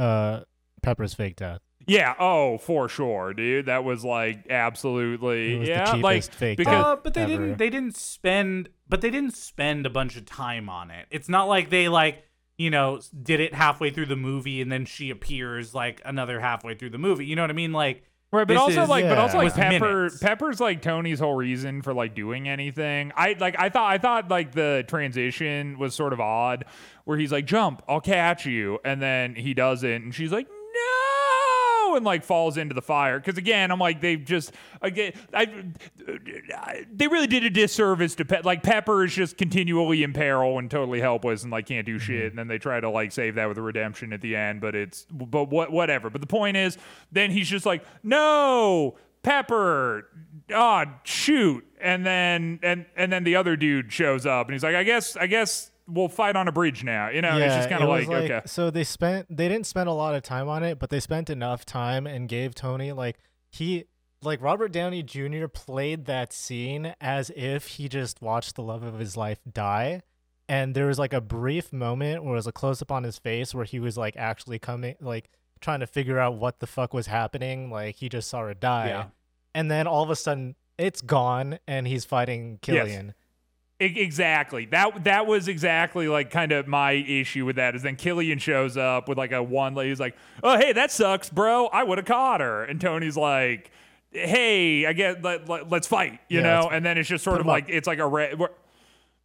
Pepper's 0.86 1.12
fake 1.14 1.36
death. 1.36 1.60
Yeah. 1.86 2.14
Oh, 2.18 2.58
for 2.58 2.88
sure, 2.88 3.34
dude. 3.34 3.66
That 3.66 3.84
was 3.84 4.04
like 4.04 4.46
absolutely. 4.50 5.54
It 5.54 5.58
was 5.60 5.68
yeah. 5.68 5.78
the 5.84 5.84
cheapest 5.92 6.02
like 6.04 6.24
fake 6.32 6.58
because- 6.58 6.72
death 6.72 6.84
Uh, 6.86 6.96
but 7.02 7.14
they 7.14 7.22
ever. 7.22 7.32
didn't. 7.32 7.58
They 7.58 7.70
didn't 7.70 7.96
spend. 7.96 8.68
But 8.88 9.00
they 9.00 9.10
didn't 9.10 9.34
spend 9.36 9.84
a 9.86 9.90
bunch 9.90 10.16
of 10.16 10.24
time 10.26 10.68
on 10.68 10.90
it. 10.90 11.06
It's 11.10 11.28
not 11.28 11.44
like 11.48 11.70
they 11.70 11.88
like 11.88 12.22
you 12.58 12.70
know 12.70 13.00
did 13.22 13.40
it 13.40 13.52
halfway 13.52 13.90
through 13.90 14.06
the 14.06 14.16
movie 14.16 14.62
and 14.62 14.72
then 14.72 14.86
she 14.86 15.10
appears 15.10 15.74
like 15.74 16.00
another 16.06 16.40
halfway 16.40 16.74
through 16.74 16.90
the 16.90 16.98
movie. 16.98 17.26
You 17.26 17.36
know 17.36 17.42
what 17.42 17.50
I 17.50 17.54
mean? 17.54 17.72
Like 17.72 18.04
Right, 18.32 18.46
but 18.46 18.56
also 18.56 18.82
is- 18.82 18.88
like, 18.88 19.04
but 19.04 19.12
Yeah. 19.16 19.22
also 19.22 19.38
like 19.38 19.54
Pepper. 19.54 19.94
minutes. 19.96 20.18
Pepper's 20.18 20.60
like 20.60 20.82
Tony's 20.82 21.20
whole 21.20 21.36
reason 21.36 21.80
for 21.82 21.94
like 21.94 22.14
doing 22.16 22.48
anything. 22.48 23.12
I 23.16 23.36
like. 23.38 23.54
I 23.58 23.68
thought. 23.68 23.90
I 23.92 23.98
thought 23.98 24.28
like 24.28 24.50
the 24.52 24.84
transition 24.88 25.78
was 25.78 25.94
sort 25.94 26.12
of 26.12 26.20
odd, 26.20 26.64
where 27.04 27.16
he's 27.16 27.30
like, 27.30 27.46
"Jump, 27.46 27.82
I'll 27.88 28.00
catch 28.00 28.44
you," 28.44 28.80
and 28.84 29.00
then 29.00 29.36
he 29.36 29.54
doesn't, 29.54 29.90
and 29.90 30.14
she's 30.14 30.32
like, 30.32 30.48
And 31.96 32.04
like 32.04 32.24
falls 32.24 32.56
into 32.56 32.74
the 32.74 32.82
fire. 32.82 33.18
Because 33.18 33.38
again, 33.38 33.70
I'm 33.70 33.78
like, 33.78 34.00
they've 34.00 34.24
just 34.24 34.52
again, 34.82 35.12
I, 35.34 35.64
they 36.92 37.08
really 37.08 37.26
did 37.26 37.44
a 37.44 37.50
disservice 37.50 38.14
to 38.16 38.24
Pe- 38.24 38.42
like 38.42 38.62
Pepper 38.62 39.04
is 39.04 39.14
just 39.14 39.36
continually 39.36 40.02
in 40.02 40.12
peril 40.12 40.58
and 40.58 40.70
totally 40.70 41.00
helpless 41.00 41.42
and 41.42 41.50
like 41.50 41.66
can't 41.66 41.86
do 41.86 41.98
shit, 41.98 42.26
and 42.26 42.38
then 42.38 42.48
they 42.48 42.58
try 42.58 42.78
to 42.80 42.90
like 42.90 43.12
save 43.12 43.34
that 43.36 43.48
with 43.48 43.58
a 43.58 43.62
redemption 43.62 44.12
at 44.12 44.20
the 44.20 44.36
end, 44.36 44.60
but 44.60 44.74
it's 44.74 45.06
but 45.10 45.50
what 45.50 45.72
whatever. 45.72 46.10
But 46.10 46.20
the 46.20 46.26
point 46.26 46.56
is, 46.56 46.78
then 47.10 47.30
he's 47.30 47.48
just 47.48 47.66
like, 47.66 47.84
no. 48.02 48.96
Pepper, 49.22 50.06
ah, 50.54 50.84
shoot, 51.02 51.66
and 51.80 52.06
then 52.06 52.60
and 52.62 52.86
and 52.94 53.12
then 53.12 53.24
the 53.24 53.34
other 53.34 53.56
dude 53.56 53.92
shows 53.92 54.24
up, 54.24 54.46
and 54.46 54.54
he's 54.54 54.62
like, 54.62 54.76
I 54.76 54.84
guess, 54.84 55.16
I 55.16 55.26
guess 55.26 55.72
we'll 55.88 56.08
fight 56.08 56.36
on 56.36 56.48
a 56.48 56.52
bridge 56.52 56.84
now, 56.84 57.08
you 57.08 57.22
know? 57.22 57.30
and 57.30 57.42
it's 57.42 57.54
just 57.54 57.68
kind 57.68 57.82
of 57.82 57.88
was 57.88 58.06
like, 58.08 58.30
okay, 58.30 58.42
So 58.46 58.70
they 58.70 58.84
spent 58.84 59.34
they 59.34 59.48
didn't 59.48 59.66
spend 59.66 59.88
a 59.88 59.92
lot 59.92 60.14
of 60.14 60.22
time 60.22 60.48
on 60.48 60.62
it, 60.62 60.78
but 60.78 60.90
they 60.90 61.00
spent 61.00 61.30
enough 61.30 61.64
time 61.64 62.06
and 62.06 62.28
gave 62.28 62.54
Tony 62.54 62.92
like 62.92 63.18
he 63.50 63.84
like 64.22 64.40
Robert 64.42 64.72
Downey 64.72 65.02
Jr. 65.02 65.46
played 65.46 66.06
that 66.06 66.32
scene 66.32 66.94
as 67.00 67.30
if 67.36 67.66
he 67.68 67.88
just 67.88 68.20
watched 68.20 68.56
the 68.56 68.62
love 68.62 68.82
of 68.82 68.98
his 68.98 69.16
life 69.16 69.38
die. 69.50 70.02
And 70.48 70.74
there 70.74 70.86
was 70.86 70.98
like 70.98 71.12
a 71.12 71.20
brief 71.20 71.72
moment 71.72 72.22
where 72.24 72.34
it 72.34 72.36
was 72.36 72.46
a 72.46 72.52
close 72.52 72.80
up 72.80 72.92
on 72.92 73.02
his 73.02 73.18
face 73.18 73.54
where 73.54 73.64
he 73.64 73.80
was 73.80 73.96
like 73.98 74.16
actually 74.16 74.58
coming 74.58 74.94
like 75.00 75.28
trying 75.60 75.80
to 75.80 75.86
figure 75.86 76.18
out 76.18 76.36
what 76.36 76.60
the 76.60 76.66
fuck 76.66 76.94
was 76.94 77.06
happening. 77.08 77.70
Like 77.70 77.96
he 77.96 78.08
just 78.08 78.28
saw 78.28 78.42
her 78.42 78.54
die. 78.54 78.88
Yeah. 78.88 79.04
And 79.54 79.70
then 79.70 79.86
all 79.86 80.02
of 80.02 80.10
a 80.10 80.16
sudden 80.16 80.54
it's 80.78 81.00
gone 81.00 81.58
and 81.66 81.86
he's 81.86 82.04
fighting 82.04 82.58
Killian. 82.62 83.10
E- 83.10 83.12
Exactly. 83.78 84.64
That 84.66 85.04
that 85.04 85.26
was 85.26 85.48
exactly 85.48 86.08
like 86.08 86.30
kind 86.30 86.50
of 86.52 86.66
my 86.66 86.92
issue 86.92 87.44
with 87.44 87.56
that. 87.56 87.74
Is 87.74 87.82
then 87.82 87.96
Killian 87.96 88.38
shows 88.38 88.76
up 88.78 89.06
with 89.06 89.18
like 89.18 89.32
a 89.32 89.42
one. 89.42 89.76
He's 89.76 90.00
like, 90.00 90.16
"Oh, 90.42 90.56
hey, 90.56 90.72
that 90.72 90.90
sucks, 90.90 91.28
bro. 91.28 91.66
I 91.66 91.82
would 91.84 91.98
have 91.98 92.06
caught 92.06 92.40
her." 92.40 92.64
And 92.64 92.80
Tony's 92.80 93.18
like, 93.18 93.70
"Hey, 94.12 94.86
I 94.86 94.94
get 94.94 95.22
let, 95.22 95.46
let, 95.46 95.70
us 95.70 95.86
fight," 95.86 96.20
you 96.30 96.38
Yeah, 96.40 96.44
know. 96.60 96.68
And 96.72 96.86
then 96.86 96.96
it's 96.96 97.08
just 97.08 97.22
sort 97.22 97.36
of 97.38 97.46
'em 97.46 97.50
up. 97.50 97.52
like 97.52 97.66
it's 97.68 97.86
like 97.86 97.98
a 97.98 98.06
re- 98.06 98.34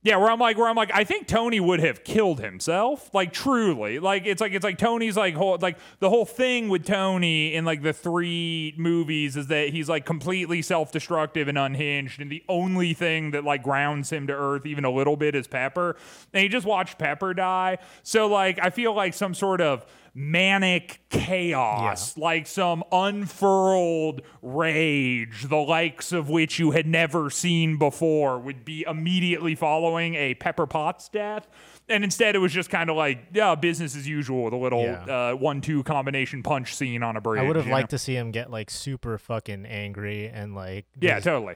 yeah, 0.04 0.18
where 0.18 0.32
I'm 0.32 0.40
like, 0.40 0.58
where 0.58 0.68
I'm 0.68 0.76
like, 0.76 0.90
I 0.92 1.04
think 1.04 1.28
Tony 1.28 1.60
would 1.60 1.80
have 1.80 2.04
killed 2.04 2.40
himself, 2.40 3.14
like 3.14 3.32
truly, 3.32 4.00
like 4.00 4.26
it's 4.26 4.42
like 4.42 4.54
it's 4.54 4.64
like 4.64 4.80
Tony's 4.80 5.16
like 5.16 5.36
whole 5.36 5.60
like 5.62 5.78
the 6.00 6.10
whole 6.10 6.26
thing 6.26 6.70
with 6.70 6.86
Tony 6.86 7.54
in 7.54 7.66
like 7.66 7.84
the 7.84 7.94
three 7.94 8.74
movies 8.78 9.38
is 9.38 9.46
that 9.48 9.70
he's 9.70 9.88
like 9.88 10.04
completely 10.04 10.64
self-destructive 10.64 11.48
and 11.48 11.58
unhinged, 11.58 12.20
and 12.20 12.32
the 12.32 12.44
only 12.50 12.96
thing 12.96 13.32
that 13.32 13.44
like 13.44 13.62
grounds 13.62 14.12
him 14.12 14.26
to 14.26 14.34
earth 14.34 14.66
even 14.66 14.86
a 14.86 14.92
little 14.92 15.16
bit 15.16 15.36
is 15.36 15.48
Pepper, 15.48 15.96
and 16.34 16.42
he 16.42 16.50
just 16.50 16.66
watched 16.66 16.98
Pepper 16.98 17.36
die, 17.36 17.78
so 18.02 18.28
like 18.28 18.58
I 18.60 18.72
feel 18.72 18.96
like 18.96 19.14
some 19.14 19.36
sort 19.36 19.62
of 19.62 19.86
manic 20.14 21.02
chaos, 21.10 22.18
like 22.18 22.46
some 22.48 22.84
unfurled 22.92 24.22
rage, 24.42 25.48
the 25.48 25.56
likes 25.58 26.12
of 26.12 26.30
which 26.30 26.60
you 26.60 26.72
had 26.72 26.86
never 26.86 27.30
seen 27.30 27.78
before, 27.78 28.40
would 28.40 28.66
be 28.66 28.84
immediately 28.88 29.56
following 29.56 30.16
a 30.16 30.34
Pepper 30.36 30.66
Potts 30.68 31.10
death. 31.10 31.48
And 31.90 32.04
instead, 32.04 32.36
it 32.36 32.40
was 32.40 32.54
just 32.54 32.70
kind 32.70 32.90
of 32.90 32.96
like, 32.96 33.20
yeah, 33.34 33.56
business 33.56 33.96
as 33.96 34.08
usual 34.08 34.44
with 34.46 34.54
a 34.54 34.58
little 34.58 34.84
Yeah. 34.84 35.32
uh, 35.32 35.36
one-two 35.36 35.84
combination 35.84 36.44
punch 36.44 36.76
scene 36.76 37.04
on 37.04 37.18
a 37.18 37.22
bridge. 37.22 37.42
I 37.42 37.48
would 37.48 37.56
have 37.56 37.66
you 37.66 37.72
know? 37.72 37.78
liked 37.78 37.90
to 37.92 37.98
see 37.98 38.16
him 38.16 38.32
get 38.32 38.50
like 38.52 38.70
super 38.70 39.18
fucking 39.18 39.66
angry 39.66 40.28
and 40.30 40.56
like 40.56 40.86
Yeah, 41.00 41.20
totally. 41.20 41.56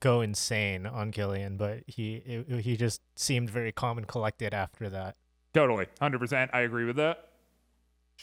go 0.00 0.20
insane 0.22 0.86
on 0.86 1.12
Killian, 1.12 1.56
but 1.56 1.82
he 1.86 2.14
it, 2.16 2.60
he 2.60 2.76
just 2.76 3.00
seemed 3.14 3.50
very 3.50 3.70
calm 3.72 3.98
and 3.98 4.06
collected 4.08 4.52
after 4.54 4.88
that. 4.90 5.16
Totally. 5.54 5.86
100%. 6.00 6.50
I 6.52 6.60
agree 6.62 6.84
with 6.84 6.96
that. 6.96 7.28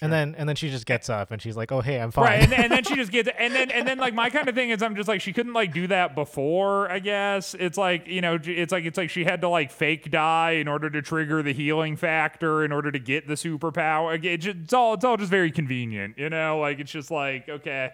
And 0.02 0.12
then 0.12 0.36
and 0.38 0.50
then 0.50 0.56
she 0.56 0.70
just 0.70 0.86
gets 0.86 1.08
up 1.08 1.32
and 1.32 1.42
she's 1.42 1.56
like, 1.56 1.72
"Oh 1.72 1.82
hey, 1.82 2.00
I'm 2.00 2.12
fine." 2.12 2.26
Right, 2.26 2.44
and, 2.44 2.54
and 2.54 2.72
then 2.72 2.84
she 2.84 2.96
just 2.98 3.12
gets, 3.12 3.30
and 3.38 3.54
then 3.54 3.70
and 3.70 3.88
then 3.88 4.00
like 4.00 4.14
my 4.14 4.30
kind 4.30 4.50
of 4.50 4.56
thing 4.56 4.72
is, 4.72 4.82
I'm 4.82 4.96
just 4.96 5.08
like 5.08 5.22
she 5.22 5.34
couldn't 5.34 5.54
like 5.54 5.72
do 5.72 5.88
that 5.88 6.16
before. 6.16 6.92
I 6.92 7.00
guess 7.00 7.54
it's 7.54 7.78
like 7.78 8.08
you 8.08 8.20
know, 8.20 8.40
it's 8.44 8.72
like 8.72 8.86
it's 8.86 8.98
like 8.98 9.12
she 9.12 9.24
had 9.24 9.42
to 9.42 9.50
like 9.50 9.72
fake 9.72 10.10
die 10.10 10.52
in 10.52 10.68
order 10.68 10.90
to 10.90 11.02
trigger 11.02 11.44
the 11.44 11.54
healing 11.54 11.96
factor 11.96 12.66
in 12.66 12.72
order 12.72 12.92
to 12.92 13.00
get 13.00 13.28
the 13.28 13.36
superpower. 13.36 14.14
Again, 14.16 14.34
it's, 14.34 14.46
just, 14.46 14.58
it's 14.64 14.74
all 14.74 14.96
it's 14.96 15.06
all 15.06 15.16
just 15.16 15.30
very 15.32 15.52
convenient, 15.52 16.18
you 16.18 16.30
know. 16.30 16.60
Like 16.60 16.80
it's 16.80 16.92
just 16.92 17.12
like 17.12 17.48
okay, 17.48 17.92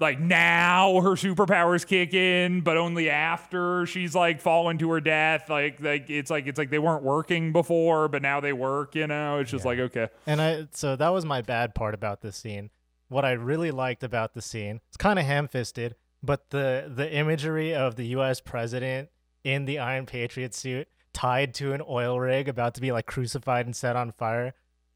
like 0.00 0.20
now 0.20 1.00
her 1.00 1.10
superpowers 1.10 1.86
kick 1.86 2.14
in, 2.14 2.60
but 2.60 2.76
only 2.76 3.10
after 3.10 3.84
she's 3.86 4.14
like 4.14 4.40
fallen 4.40 4.78
to 4.78 4.90
her 4.92 5.00
death. 5.00 5.48
Like 5.50 5.80
like 5.80 6.08
it's 6.08 6.30
like 6.30 6.46
it's 6.46 6.58
like 6.58 6.70
they 6.70 6.78
weren't 6.78 7.02
working 7.02 7.52
before, 7.52 8.08
but 8.08 8.22
now 8.22 8.40
they 8.40 8.52
work. 8.52 8.94
You 8.94 9.06
know, 9.06 9.38
it's 9.38 9.50
just 9.50 9.64
Yeah. 9.64 9.68
like 9.70 9.78
okay. 9.80 10.08
And 10.26 10.40
I 10.40 10.68
so 10.72 10.94
that 10.96 11.08
was 11.08 11.24
my 11.24 11.42
bad 11.42 11.74
part 11.74 11.94
about 11.94 12.20
this 12.20 12.36
scene. 12.36 12.70
What 13.08 13.24
I 13.24 13.32
really 13.32 13.70
liked 13.70 14.04
about 14.04 14.34
the 14.34 14.42
scene, 14.42 14.80
it's 14.88 14.96
kind 14.98 15.18
of 15.18 15.24
ham-fisted, 15.24 15.96
but 16.22 16.50
the 16.50 16.92
the 16.94 17.10
imagery 17.12 17.74
of 17.74 17.96
the 17.96 18.06
U.S. 18.08 18.40
president 18.40 19.08
in 19.44 19.64
the 19.64 19.78
Iron 19.78 20.04
Patriot 20.06 20.54
suit 20.54 20.88
tied 21.14 21.54
to 21.54 21.72
an 21.72 21.82
oil 21.88 22.20
rig 22.20 22.48
about 22.48 22.74
to 22.74 22.80
be 22.80 22.92
like 22.92 23.06
crucified 23.06 23.64
and 23.66 23.74
set 23.74 23.96
on 23.96 24.12
fire, 24.12 24.52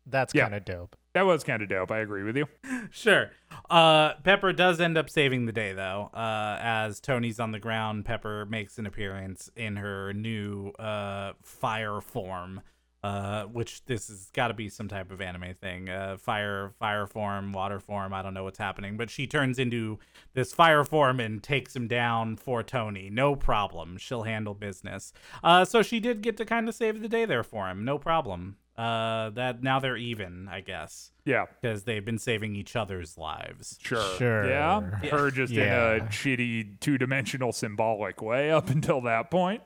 that's 0.07 0.35
Yeah. 0.35 0.45
kind 0.45 0.55
of 0.55 0.65
dope. 0.65 0.97
That 1.15 1.27
was 1.27 1.45
kind 1.45 1.63
of 1.63 1.69
dope. 1.69 1.91
I 1.91 1.99
agree 1.99 2.23
with 2.23 2.37
you. 2.37 2.47
Sure. 2.91 3.31
Uh, 3.71 4.15
Pepper 4.23 4.53
does 4.53 4.81
end 4.81 4.99
up 4.99 5.09
saving 5.09 5.47
the 5.47 5.53
day, 5.53 5.73
though. 5.73 6.11
Uh, 6.13 6.59
as 6.61 7.01
Tony's 7.01 7.41
on 7.41 7.53
the 7.53 7.59
ground, 7.59 8.05
Pepper 8.05 8.45
makes 8.47 8.79
an 8.79 8.87
appearance 8.87 9.49
in 9.57 9.77
her 9.77 10.13
new 10.13 10.71
uh, 10.79 11.33
fire 11.43 12.01
form, 12.03 12.61
uh, 13.03 13.45
which 13.45 13.85
this 13.87 14.09
has 14.09 14.31
got 14.35 14.49
to 14.49 14.55
be 14.55 14.69
some 14.69 14.89
type 14.89 15.11
of 15.11 15.21
anime 15.23 15.55
thing. 15.61 15.89
Uh, 15.89 16.17
fire, 16.19 16.73
fire 16.79 17.07
form, 17.07 17.53
water 17.53 17.81
form. 17.81 18.13
I 18.13 18.21
don't 18.23 18.35
know 18.35 18.45
what's 18.45 18.59
happening, 18.59 18.97
but 18.99 19.09
she 19.11 19.27
turns 19.27 19.59
into 19.59 19.99
this 20.35 20.53
fire 20.53 20.85
form 20.85 21.19
and 21.19 21.43
takes 21.43 21.75
him 21.75 21.89
down 21.89 22.37
for 22.37 22.63
Tony. 22.63 23.09
No 23.11 23.37
problem. 23.37 23.97
She'll 23.97 24.25
handle 24.25 24.55
business. 24.55 25.13
Uh, 25.43 25.65
so 25.65 25.83
she 25.83 25.99
did 26.01 26.21
get 26.23 26.37
to 26.39 26.45
kind 26.45 26.69
of 26.69 26.75
save 26.75 27.01
the 27.01 27.09
day 27.09 27.25
there 27.25 27.43
for 27.45 27.69
him. 27.69 27.85
No 27.85 27.99
problem. 27.99 28.57
Uh, 28.77 29.29
that 29.31 29.63
now 29.63 29.79
they're 29.81 29.99
even, 29.99 30.49
I 30.51 30.61
guess 30.63 31.13
Yeah. 31.27 31.45
because 31.61 31.85
they've 31.85 32.05
been 32.05 32.19
saving 32.19 32.57
each 32.57 32.75
other's 32.75 33.19
lives. 33.19 33.79
Sure. 33.83 34.17
Sure. 34.17 34.49
Yeah. 34.49 34.81
Her 35.11 35.31
just 35.31 35.53
in 35.53 35.61
a 35.69 36.01
shitty 36.09 36.81
two 36.81 36.97
dimensional 36.97 37.53
symbolic 37.53 38.23
way 38.23 38.51
up 38.51 38.71
until 38.71 39.03
that 39.03 39.31
point. 39.31 39.63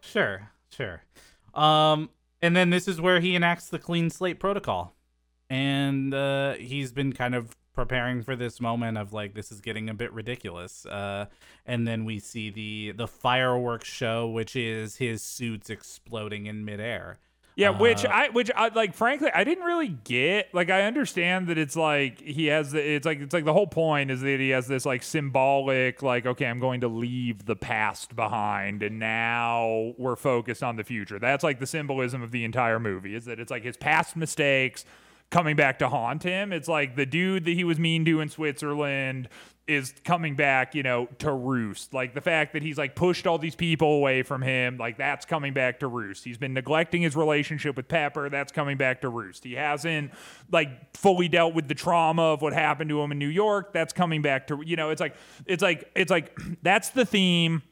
Sure, 0.00 0.50
sure. 0.70 1.02
Um, 1.54 2.08
and 2.40 2.56
then 2.56 2.70
this 2.70 2.88
is 2.88 3.00
where 3.00 3.20
he 3.20 3.34
enacts 3.34 3.68
the 3.68 3.78
clean 3.78 4.08
slate 4.10 4.40
protocol, 4.40 4.94
and 5.50 6.14
uh, 6.14 6.54
he's 6.54 6.92
been 6.92 7.12
kind 7.12 7.34
of 7.34 7.54
preparing 7.74 8.22
for 8.22 8.34
this 8.34 8.60
moment 8.60 8.96
of 8.98 9.12
like 9.12 9.34
this 9.34 9.52
is 9.52 9.60
getting 9.60 9.88
a 9.88 9.94
bit 9.94 10.12
ridiculous. 10.12 10.86
Uh, 10.86 11.26
and 11.66 11.86
then 11.86 12.04
we 12.04 12.18
see 12.18 12.48
the 12.50 12.92
the 12.96 13.06
fireworks 13.08 13.88
show, 13.88 14.28
which 14.28 14.56
is 14.56 14.96
his 14.96 15.22
suits 15.22 15.68
exploding 15.68 16.46
in 16.46 16.64
midair. 16.64 17.18
Yeah, 17.58 17.70
which 17.70 18.04
Uh, 18.04 18.10
I 18.12 18.28
which 18.28 18.52
I 18.54 18.68
like 18.68 18.94
frankly 18.94 19.30
I 19.34 19.42
didn't 19.42 19.64
really 19.64 19.88
get. 19.88 20.54
Like 20.54 20.70
I 20.70 20.82
understand 20.82 21.48
that 21.48 21.58
it's 21.58 21.74
like 21.74 22.20
he 22.20 22.46
has 22.46 22.70
the 22.70 22.78
it's 22.78 23.04
like 23.04 23.18
it's 23.18 23.34
like 23.34 23.44
the 23.44 23.52
whole 23.52 23.66
point 23.66 24.12
is 24.12 24.20
that 24.20 24.38
he 24.38 24.50
has 24.50 24.68
this 24.68 24.86
like 24.86 25.02
symbolic 25.02 26.00
like 26.00 26.24
okay, 26.24 26.46
I'm 26.46 26.60
going 26.60 26.82
to 26.82 26.88
leave 26.88 27.46
the 27.46 27.56
past 27.56 28.14
behind 28.14 28.84
and 28.84 29.00
now 29.00 29.92
we're 29.98 30.14
focused 30.14 30.62
on 30.62 30.76
the 30.76 30.84
future. 30.84 31.18
That's 31.18 31.42
like 31.42 31.58
the 31.58 31.66
symbolism 31.66 32.22
of 32.22 32.30
the 32.30 32.44
entire 32.44 32.78
movie 32.78 33.16
is 33.16 33.24
that 33.24 33.40
it's 33.40 33.50
like 33.50 33.64
his 33.64 33.76
past 33.76 34.14
mistakes 34.14 34.84
coming 35.30 35.56
back 35.56 35.80
to 35.80 35.88
haunt 35.88 36.22
him. 36.22 36.52
It's 36.52 36.68
like 36.68 36.94
the 36.94 37.06
dude 37.06 37.44
that 37.44 37.54
he 37.54 37.64
was 37.64 37.80
mean 37.80 38.04
to 38.04 38.20
in 38.20 38.28
Switzerland 38.28 39.28
is 39.68 39.94
coming 40.02 40.34
back, 40.34 40.74
you 40.74 40.82
know, 40.82 41.06
to 41.18 41.30
roost. 41.30 41.92
Like 41.92 42.14
the 42.14 42.20
fact 42.22 42.54
that 42.54 42.62
he's 42.62 42.78
like 42.78 42.96
pushed 42.96 43.26
all 43.26 43.38
these 43.38 43.54
people 43.54 43.92
away 43.92 44.22
from 44.22 44.40
him, 44.40 44.78
like 44.78 44.96
that's 44.96 45.26
coming 45.26 45.52
back 45.52 45.80
to 45.80 45.86
roost. 45.86 46.24
He's 46.24 46.38
been 46.38 46.54
neglecting 46.54 47.02
his 47.02 47.14
relationship 47.14 47.76
with 47.76 47.86
Pepper, 47.86 48.30
that's 48.30 48.50
coming 48.50 48.78
back 48.78 49.02
to 49.02 49.10
roost. 49.10 49.44
He 49.44 49.52
hasn't 49.52 50.12
like 50.50 50.96
fully 50.96 51.28
dealt 51.28 51.54
with 51.54 51.68
the 51.68 51.74
trauma 51.74 52.22
of 52.22 52.40
what 52.40 52.54
happened 52.54 52.88
to 52.90 53.00
him 53.00 53.12
in 53.12 53.18
New 53.18 53.28
York, 53.28 53.74
that's 53.74 53.92
coming 53.92 54.22
back 54.22 54.46
to, 54.46 54.62
you 54.64 54.76
know, 54.76 54.88
it's 54.88 55.00
like 55.00 55.14
it's 55.46 55.62
like 55.62 55.90
it's 55.94 56.10
like 56.10 56.36
that's 56.62 56.88
the 56.88 57.04
theme 57.04 57.62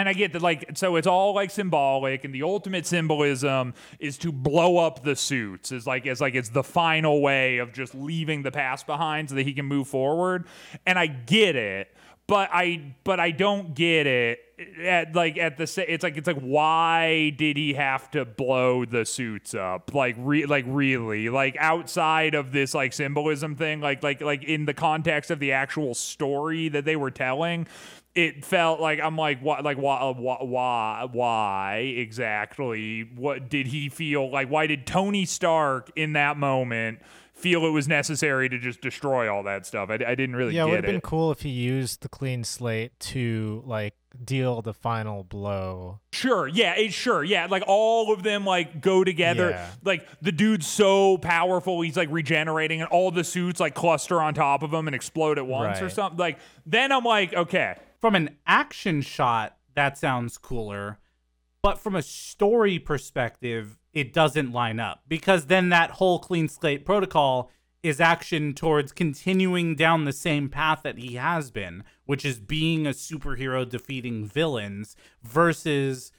and 0.00 0.08
I 0.08 0.14
get 0.14 0.32
that, 0.32 0.40
like, 0.40 0.78
so 0.78 0.96
it's 0.96 1.06
all 1.06 1.34
like 1.34 1.50
symbolic, 1.50 2.24
and 2.24 2.34
the 2.34 2.42
ultimate 2.42 2.86
symbolism 2.86 3.74
is 3.98 4.16
to 4.18 4.32
blow 4.32 4.78
up 4.78 5.02
the 5.02 5.14
suits. 5.14 5.72
Is 5.72 5.86
like, 5.86 6.06
it's 6.06 6.22
like 6.22 6.34
it's 6.34 6.48
the 6.48 6.62
final 6.64 7.20
way 7.20 7.58
of 7.58 7.74
just 7.74 7.94
leaving 7.94 8.42
the 8.42 8.50
past 8.50 8.86
behind 8.86 9.28
so 9.28 9.34
that 9.34 9.42
he 9.42 9.52
can 9.52 9.66
move 9.66 9.88
forward. 9.88 10.46
And 10.86 10.98
I 10.98 11.06
get 11.06 11.54
it, 11.54 11.94
but 12.26 12.48
I, 12.50 12.94
but 13.04 13.20
I 13.20 13.30
don't 13.30 13.74
get 13.74 14.06
it 14.06 14.38
at 14.82 15.14
like 15.14 15.38
at 15.38 15.56
the 15.56 15.84
it's 15.88 16.02
like 16.04 16.16
it's 16.16 16.26
like 16.26 16.40
why 16.40 17.30
did 17.30 17.56
he 17.56 17.72
have 17.74 18.10
to 18.10 18.26
blow 18.26 18.84
the 18.84 19.06
suits 19.06 19.54
up 19.54 19.94
like 19.94 20.14
re- 20.18 20.44
like 20.44 20.66
really 20.68 21.30
like 21.30 21.56
outside 21.58 22.34
of 22.34 22.52
this 22.52 22.74
like 22.74 22.92
symbolism 22.92 23.56
thing 23.56 23.80
like 23.80 24.02
like 24.02 24.20
like 24.20 24.44
in 24.44 24.66
the 24.66 24.74
context 24.74 25.30
of 25.30 25.38
the 25.38 25.52
actual 25.52 25.94
story 25.94 26.68
that 26.68 26.84
they 26.84 26.94
were 26.94 27.10
telling 27.10 27.66
it 28.14 28.44
felt 28.44 28.80
like 28.80 29.00
I'm 29.00 29.16
like 29.16 29.40
what 29.40 29.64
like 29.64 29.78
why 29.78 29.98
uh, 30.00 30.12
why 30.12 30.38
why 30.40 31.08
why 31.10 31.76
exactly 31.96 33.08
what 33.14 33.48
did 33.48 33.68
he 33.68 33.88
feel 33.88 34.30
like 34.30 34.48
why 34.48 34.66
did 34.66 34.86
Tony 34.86 35.24
Stark 35.24 35.90
in 35.94 36.14
that 36.14 36.36
moment 36.36 37.00
feel 37.34 37.64
it 37.64 37.70
was 37.70 37.88
necessary 37.88 38.48
to 38.48 38.58
just 38.58 38.80
destroy 38.80 39.32
all 39.32 39.44
that 39.44 39.64
stuff 39.64 39.90
I, 39.90 39.94
I 39.94 40.14
didn't 40.14 40.36
really 40.36 40.56
Yeah, 40.56 40.64
it 40.64 40.70
would 40.70 40.76
have 40.76 40.86
been 40.86 41.00
cool 41.00 41.30
if 41.30 41.42
he 41.42 41.50
used 41.50 42.02
the 42.02 42.08
clean 42.08 42.42
slate 42.44 42.98
to 43.00 43.62
like 43.64 43.94
deal 44.24 44.60
the 44.62 44.74
final 44.74 45.22
blow. 45.22 46.00
Sure, 46.12 46.48
yeah, 46.48 46.74
it, 46.76 46.92
sure, 46.92 47.22
yeah. 47.22 47.46
Like 47.46 47.62
all 47.66 48.12
of 48.12 48.22
them 48.22 48.44
like 48.44 48.80
go 48.80 49.04
together. 49.04 49.50
Yeah. 49.50 49.70
Like 49.84 50.06
the 50.20 50.32
dude's 50.32 50.66
so 50.66 51.18
powerful, 51.18 51.80
he's 51.80 51.96
like 51.96 52.08
regenerating, 52.10 52.80
and 52.80 52.90
all 52.90 53.10
the 53.10 53.24
suits 53.24 53.60
like 53.60 53.74
cluster 53.74 54.20
on 54.20 54.34
top 54.34 54.62
of 54.62 54.72
him 54.72 54.88
and 54.88 54.94
explode 54.94 55.38
at 55.38 55.46
once 55.46 55.80
or 55.80 55.88
something. 55.88 56.18
Like 56.18 56.38
then 56.66 56.92
I'm 56.92 57.04
like, 57.04 57.32
okay, 57.34 57.76
From 58.00 58.14
an 58.14 58.36
action 58.46 59.02
shot, 59.02 59.58
that 59.74 59.98
sounds 59.98 60.38
cooler, 60.38 60.98
but 61.62 61.78
from 61.78 61.94
a 61.94 62.02
story 62.02 62.78
perspective, 62.78 63.78
it 63.92 64.12
doesn't 64.12 64.52
line 64.52 64.80
up 64.80 65.02
because 65.06 65.46
then 65.46 65.68
that 65.68 65.92
whole 65.92 66.18
clean 66.18 66.48
slate 66.48 66.84
protocol 66.86 67.50
is 67.82 68.00
action 68.00 68.54
towards 68.54 68.92
continuing 68.92 69.74
down 69.74 70.04
the 70.04 70.12
same 70.12 70.48
path 70.48 70.80
that 70.82 70.98
he 70.98 71.14
has 71.14 71.50
been, 71.50 71.82
which 72.04 72.24
is 72.24 72.38
being 72.38 72.86
a 72.86 72.90
superhero 72.90 73.68
defeating 73.68 74.24
villains 74.24 74.96
versus 75.22 76.12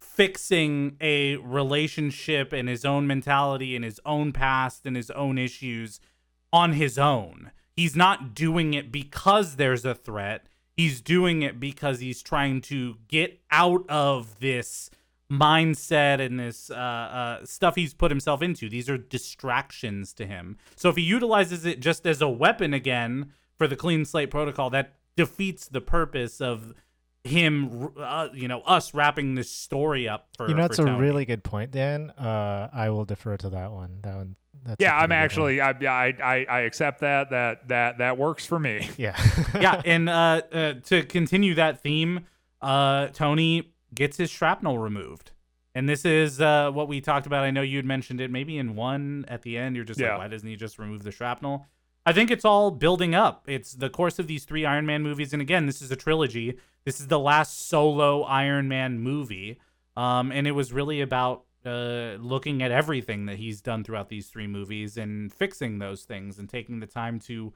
fixing 0.00 0.96
a 1.00 1.36
relationship 1.36 2.52
and 2.52 2.68
his 2.68 2.84
own 2.84 3.06
mentality 3.06 3.74
and 3.74 3.84
his 3.84 4.00
own 4.04 4.32
past 4.32 4.86
and 4.86 4.96
his 4.96 5.10
own 5.12 5.38
issues 5.38 6.00
on 6.52 6.74
his 6.74 6.98
own. 6.98 7.50
He's 7.72 7.96
not 7.96 8.34
doing 8.34 8.74
it 8.74 8.92
because 8.92 9.56
there's 9.56 9.84
a 9.84 9.94
threat. 9.94 10.46
He's 10.76 11.00
doing 11.00 11.42
it 11.42 11.60
because 11.60 12.00
he's 12.00 12.22
trying 12.22 12.60
to 12.62 12.96
get 13.08 13.40
out 13.50 13.88
of 13.88 14.40
this 14.40 14.90
mindset 15.30 16.20
and 16.20 16.38
this 16.38 16.70
uh, 16.70 16.74
uh, 16.74 17.44
stuff 17.44 17.76
he's 17.76 17.94
put 17.94 18.10
himself 18.10 18.42
into. 18.42 18.68
These 18.68 18.90
are 18.90 18.98
distractions 18.98 20.12
to 20.14 20.26
him. 20.26 20.58
So 20.76 20.88
if 20.88 20.96
he 20.96 21.02
utilizes 21.02 21.64
it 21.64 21.80
just 21.80 22.06
as 22.06 22.20
a 22.20 22.28
weapon 22.28 22.74
again 22.74 23.32
for 23.56 23.66
the 23.66 23.76
clean 23.76 24.04
slate 24.04 24.30
protocol, 24.30 24.70
that 24.70 24.94
defeats 25.16 25.68
the 25.68 25.80
purpose 25.80 26.40
of 26.40 26.74
him, 27.22 27.90
uh, 27.98 28.28
you 28.34 28.48
know, 28.48 28.60
us 28.62 28.92
wrapping 28.92 29.34
this 29.34 29.50
story 29.50 30.08
up 30.08 30.28
for. 30.36 30.48
you 30.48 30.54
know, 30.54 30.62
that's 30.62 30.78
a 30.78 30.96
really 30.96 31.24
good 31.24 31.42
point, 31.42 31.70
Dan. 31.70 32.10
Uh, 32.10 32.68
I 32.72 32.90
will 32.90 33.04
defer 33.04 33.36
to 33.38 33.48
that 33.50 33.72
one. 33.72 34.00
That 34.02 34.16
one. 34.16 34.36
That's 34.64 34.76
yeah, 34.80 34.94
I'm 34.96 35.08
pretty 35.08 35.08
good 35.08 35.14
one. 35.14 35.24
actually, 35.24 35.60
I, 35.60 35.74
yeah, 35.80 35.92
I, 35.92 36.14
I, 36.22 36.46
I 36.48 36.60
accept 36.60 37.00
that. 37.00 37.30
That 37.30 37.68
that 37.68 37.98
that 37.98 38.18
works 38.18 38.46
for 38.46 38.58
me. 38.58 38.88
Yeah. 38.96 39.16
yeah, 39.60 39.82
and 39.84 40.08
uh, 40.08 40.42
uh, 40.52 40.74
to 40.84 41.02
continue 41.04 41.54
that 41.56 41.80
theme, 41.82 42.26
uh, 42.62 43.08
Tony 43.08 43.72
gets 43.94 44.16
his 44.16 44.30
shrapnel 44.30 44.78
removed. 44.78 45.30
And 45.74 45.88
this 45.88 46.04
is 46.04 46.40
uh, 46.40 46.70
what 46.70 46.86
we 46.88 47.00
talked 47.00 47.26
about. 47.26 47.42
I 47.44 47.50
know 47.50 47.62
you'd 47.62 47.84
mentioned 47.84 48.20
it 48.20 48.30
maybe 48.30 48.58
in 48.58 48.76
one 48.76 49.24
at 49.28 49.42
the 49.42 49.58
end. 49.58 49.74
You're 49.74 49.84
just 49.84 49.98
Yeah. 49.98 50.10
like, 50.10 50.18
why 50.18 50.28
doesn't 50.28 50.48
he 50.48 50.54
just 50.56 50.78
remove 50.78 51.02
the 51.02 51.10
shrapnel? 51.10 51.66
I 52.06 52.12
think 52.12 52.30
it's 52.30 52.44
all 52.44 52.70
building 52.70 53.14
up. 53.14 53.44
It's 53.48 53.72
the 53.72 53.90
course 53.90 54.18
of 54.20 54.26
these 54.28 54.44
three 54.44 54.64
Iron 54.64 54.86
Man 54.86 55.02
movies. 55.02 55.32
And 55.32 55.42
again, 55.42 55.66
this 55.66 55.82
is 55.82 55.90
a 55.90 55.96
trilogy. 55.96 56.58
This 56.84 57.00
is 57.00 57.08
the 57.08 57.18
last 57.18 57.66
solo 57.68 58.22
Iron 58.22 58.68
Man 58.68 59.00
movie. 59.00 59.58
Um, 59.96 60.30
and 60.30 60.46
it 60.46 60.52
was 60.52 60.72
really 60.72 61.00
about 61.00 61.44
uh, 61.66 62.16
looking 62.20 62.62
at 62.62 62.70
everything 62.70 63.26
that 63.26 63.36
he's 63.36 63.60
done 63.60 63.84
throughout 63.84 64.08
these 64.08 64.28
three 64.28 64.46
movies 64.46 64.96
and 64.96 65.32
fixing 65.32 65.78
those 65.78 66.02
things 66.04 66.38
and 66.38 66.48
taking 66.48 66.80
the 66.80 66.86
time 66.86 67.18
to 67.20 67.52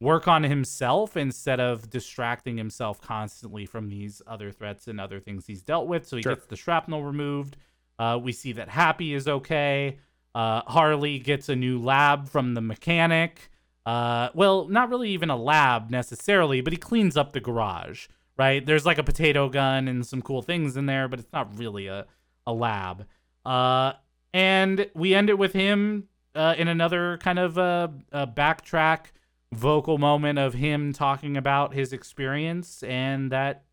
work 0.00 0.26
on 0.26 0.42
himself 0.42 1.16
instead 1.16 1.60
of 1.60 1.88
distracting 1.88 2.56
himself 2.56 3.00
constantly 3.00 3.64
from 3.64 3.88
these 3.88 4.20
other 4.26 4.50
threats 4.50 4.88
and 4.88 5.00
other 5.00 5.20
things 5.20 5.46
he's 5.46 5.62
dealt 5.62 5.86
with. 5.86 6.06
So 6.06 6.16
he 6.16 6.22
Sure. 6.22 6.34
gets 6.34 6.46
the 6.46 6.56
shrapnel 6.56 7.04
removed. 7.04 7.56
Uh, 7.98 8.18
we 8.20 8.32
see 8.32 8.52
that 8.52 8.68
Happy 8.68 9.14
is 9.14 9.28
okay. 9.28 9.98
Uh, 10.34 10.62
Harley 10.66 11.18
gets 11.20 11.48
a 11.48 11.54
new 11.54 11.78
lab 11.78 12.28
from 12.28 12.54
the 12.54 12.60
mechanic. 12.60 13.50
Uh, 13.86 14.30
well, 14.34 14.66
not 14.68 14.88
really 14.88 15.10
even 15.10 15.30
a 15.30 15.36
lab 15.36 15.90
necessarily, 15.90 16.60
but 16.60 16.72
he 16.72 16.76
cleans 16.76 17.16
up 17.16 17.32
the 17.32 17.40
garage, 17.40 18.06
right? 18.36 18.64
There's 18.64 18.86
like 18.86 18.98
a 18.98 19.02
potato 19.04 19.48
gun 19.48 19.88
and 19.88 20.06
some 20.06 20.22
cool 20.22 20.42
things 20.42 20.76
in 20.76 20.86
there, 20.86 21.06
but 21.06 21.18
it's 21.20 21.32
not 21.32 21.56
really 21.58 21.86
a, 21.86 22.06
a 22.46 22.52
lab. 22.52 23.06
Uh, 23.44 23.92
and 24.32 24.88
we 24.94 25.14
end 25.14 25.30
it 25.30 25.38
with 25.38 25.52
him 25.52 26.08
uh, 26.34 26.54
in 26.56 26.68
another 26.68 27.18
kind 27.18 27.38
of 27.38 27.58
uh, 27.58 27.88
uh, 28.12 28.26
backtrack 28.26 29.06
vocal 29.52 29.98
moment 29.98 30.38
of 30.38 30.54
him 30.54 30.92
talking 30.92 31.36
about 31.36 31.74
his 31.74 31.92
experience 31.92 32.82
and 32.84 33.30
that 33.30 33.64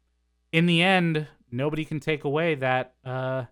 in 0.52 0.66
the 0.66 0.82
end 0.82 1.26
nobody 1.52 1.86
can 1.86 2.02
take 2.02 2.26
away 2.26 2.54
that 2.54 2.96
uh, 3.06 3.46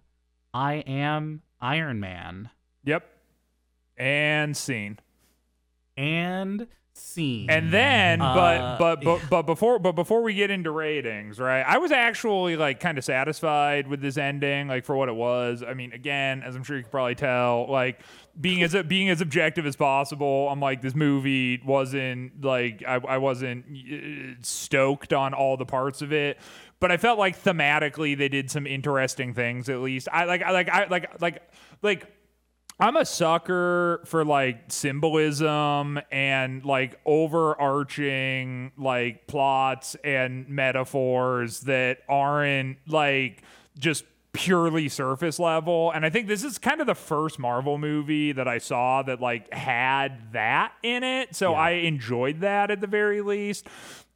i 0.54 0.74
am 0.76 1.42
iron 1.62 2.02
man 2.02 2.50
Yep. 2.88 3.06
And 3.98 4.56
scene. 4.56 4.98
and 5.98 6.68
scene. 6.98 7.50
And 7.50 7.72
then, 7.72 8.22
Uh, 8.22 8.36
but 8.36 8.78
but 8.78 9.04
but 9.04 9.30
but 9.30 9.42
before 9.44 9.80
but 9.80 9.94
before 9.94 10.22
we 10.22 10.34
get 10.34 10.52
into 10.52 10.72
ratings, 10.72 11.40
right? 11.40 11.62
I 11.62 11.78
was 11.78 11.92
actually 11.92 12.56
like 12.58 12.80
kind 12.80 12.98
of 12.98 13.04
satisfied 13.06 13.88
with 13.88 14.02
this 14.02 14.18
ending, 14.18 14.68
like 14.68 14.86
for 14.86 14.96
what 14.96 15.10
it 15.10 15.16
was. 15.16 15.64
I 15.68 15.74
mean, 15.74 15.94
again, 15.94 16.44
as 16.44 16.56
I'm 16.56 16.64
sure 16.64 16.78
you 16.78 16.84
can 16.84 16.92
probably 16.92 17.16
tell, 17.16 17.68
like 17.70 18.02
being 18.40 18.62
as 18.64 18.76
being 18.88 19.10
as 19.10 19.22
objective 19.22 19.66
as 19.66 19.76
possible. 19.76 20.50
I'm 20.50 20.60
like 20.60 20.82
this 20.82 20.96
movie 20.96 21.62
wasn't 21.66 22.44
like 22.44 22.84
I, 22.88 22.96
I 22.96 23.18
wasn't 23.18 23.66
uh, 23.68 24.36
stoked 24.42 25.14
on 25.14 25.34
all 25.34 25.58
the 25.58 25.66
parts 25.66 26.02
of 26.02 26.12
it. 26.12 26.38
But 26.80 26.92
I 26.92 26.98
felt 26.98 27.18
like 27.18 27.42
thematically 27.44 28.16
they 28.16 28.30
did 28.30 28.52
some 28.52 28.68
interesting 28.68 29.34
things. 29.34 29.68
At 29.68 29.80
least 29.80 30.08
I 30.12 30.26
like 30.26 30.44
I 30.44 30.52
like 30.52 30.70
I 30.70 30.86
like 30.86 31.22
like 31.22 31.42
like 31.82 32.17
I'm 32.80 32.96
a 32.96 33.06
sucker 33.06 34.02
for 34.06 34.24
like 34.24 34.66
symbolism 34.68 36.00
and 36.12 36.64
like 36.64 37.00
overarching 37.06 38.72
like 38.78 39.26
plots 39.26 39.96
and 40.04 40.48
metaphors 40.48 41.62
that 41.62 42.00
aren't 42.08 42.78
like 42.88 43.42
just 43.80 44.04
purely 44.32 44.90
surface 44.90 45.40
level. 45.40 45.92
And 45.92 46.06
I 46.06 46.12
think 46.12 46.28
this 46.28 46.44
is 46.44 46.60
kind 46.60 46.80
of 46.80 46.86
the 46.86 46.94
first 46.94 47.40
Marvel 47.40 47.80
movie 47.80 48.32
that 48.34 48.48
I 48.48 48.60
saw 48.60 49.02
that 49.02 49.20
like 49.20 49.52
had 49.52 50.34
that 50.34 50.74
in 50.84 51.04
it. 51.04 51.36
So 51.36 51.56
I 51.56 51.72
enjoyed 51.72 52.42
that 52.42 52.70
at 52.70 52.80
the 52.80 52.88
very 52.88 53.22
least. 53.22 53.66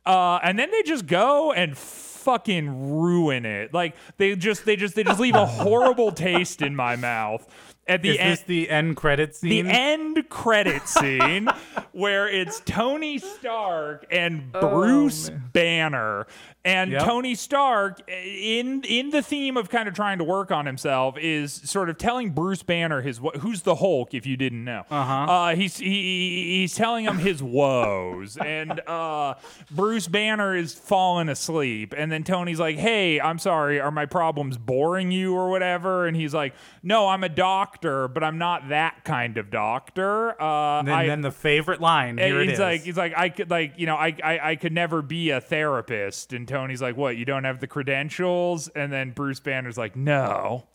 Uh, 0.06 0.40
and 0.44 0.60
then 0.60 0.70
they 0.70 0.84
just 0.84 1.08
go 1.08 1.52
and 1.52 1.76
fucking 1.76 3.00
ruin 3.00 3.46
it. 3.48 3.74
Like 3.74 3.96
they 4.18 4.36
just 4.36 4.66
they 4.66 4.76
just 4.76 4.94
they 4.94 5.04
just 5.04 5.20
leave 5.20 5.34
a 5.34 5.46
horrible 5.48 6.12
taste 6.12 6.62
in 6.62 6.76
my 6.76 6.96
mouth 6.96 7.48
at 7.88 8.02
the 8.02 8.12
is 8.12 8.18
end 8.20 8.32
this 8.32 8.42
the 8.44 8.70
end 8.70 8.96
credit 8.98 9.36
scene? 9.36 9.66
the 9.66 9.72
end 9.72 10.30
credit 10.30 10.88
scene 10.88 11.48
where 11.92 12.28
it's 12.30 12.62
Tony 12.66 13.18
Stark 13.18 14.06
and 14.12 14.52
Bruce 14.52 15.30
Banner. 15.54 16.28
And 16.64 16.92
Yep. 16.92 17.04
Tony 17.06 17.34
Stark, 17.34 18.02
in 18.08 18.84
in 18.84 19.10
the 19.10 19.24
theme 19.24 19.58
of 19.58 19.70
kind 19.72 19.88
of 19.88 19.96
trying 19.96 20.20
to 20.20 20.24
work 20.24 20.52
on 20.52 20.68
himself, 20.68 21.18
is 21.20 21.52
sort 21.54 21.90
of 21.90 21.98
telling 21.98 22.30
Bruce 22.32 22.62
Banner 22.62 23.02
his 23.02 23.20
who's 23.40 23.64
the 23.64 23.74
Hulk, 23.74 24.14
if 24.14 24.28
you 24.28 24.38
didn't 24.38 24.64
know. 24.64 24.84
Uh-huh. 24.92 25.14
Uh, 25.32 25.56
he's 25.56 25.78
he, 25.78 26.60
he's 26.60 26.76
telling 26.76 27.06
him 27.06 27.18
his 27.18 27.42
woes, 27.42 28.38
and 28.46 28.80
uh, 28.82 29.34
Bruce 29.72 30.08
Banner 30.08 30.56
is 30.56 30.76
falling 30.76 31.30
asleep, 31.30 31.96
and 31.98 32.12
then 32.12 32.24
Tony's 32.24 32.60
like, 32.60 32.78
"Hey, 32.78 33.20
I'm 33.20 33.40
sorry, 33.40 33.80
are 33.80 33.90
my 33.90 34.06
problems 34.06 34.60
boring 34.60 35.12
you 35.12 35.34
or 35.34 35.50
whatever?" 35.50 36.06
And 36.06 36.16
he's 36.16 36.34
like, 36.36 36.54
"No, 36.84 37.08
I'm 37.08 37.24
a 37.24 37.30
doctor, 37.30 37.71
but 37.82 38.24
I'm 38.24 38.38
not 38.38 38.70
that 38.70 39.04
kind 39.04 39.38
of 39.38 39.50
doctor." 39.50 40.42
Uh, 40.42 40.80
and 40.80 40.88
then, 40.88 40.96
I, 40.96 41.08
then 41.08 41.22
the 41.22 41.32
favorite 41.32 41.82
line. 41.82 42.18
Here 42.18 42.42
it 42.42 42.50
he's 42.50 42.54
is. 42.54 42.60
like, 42.60 42.82
he's 42.82 42.98
like, 42.98 43.14
I 43.18 43.30
could 43.30 43.50
like, 43.50 43.74
you 43.78 43.86
know, 43.86 43.96
I, 43.96 44.16
I, 44.24 44.52
I 44.52 44.56
could 44.56 44.74
never 44.74 45.02
be 45.02 45.30
a 45.30 45.42
therapist. 45.42 46.34
And 46.34 46.48
Tony's 46.48 46.82
like, 46.82 46.98
what? 46.98 47.18
You 47.18 47.26
don't 47.26 47.44
have 47.44 47.60
the 47.60 47.68
credentials? 47.68 48.68
And 48.70 48.92
then 48.92 49.12
Bruce 49.12 49.40
Banner's 49.40 49.78
like, 49.78 49.96
no, 49.96 50.68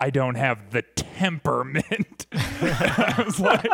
I 0.00 0.10
don't 0.10 0.34
have 0.34 0.70
the 0.70 0.82
temperament. 0.82 2.26
I 2.32 3.22
was 3.24 3.38
like, 3.38 3.64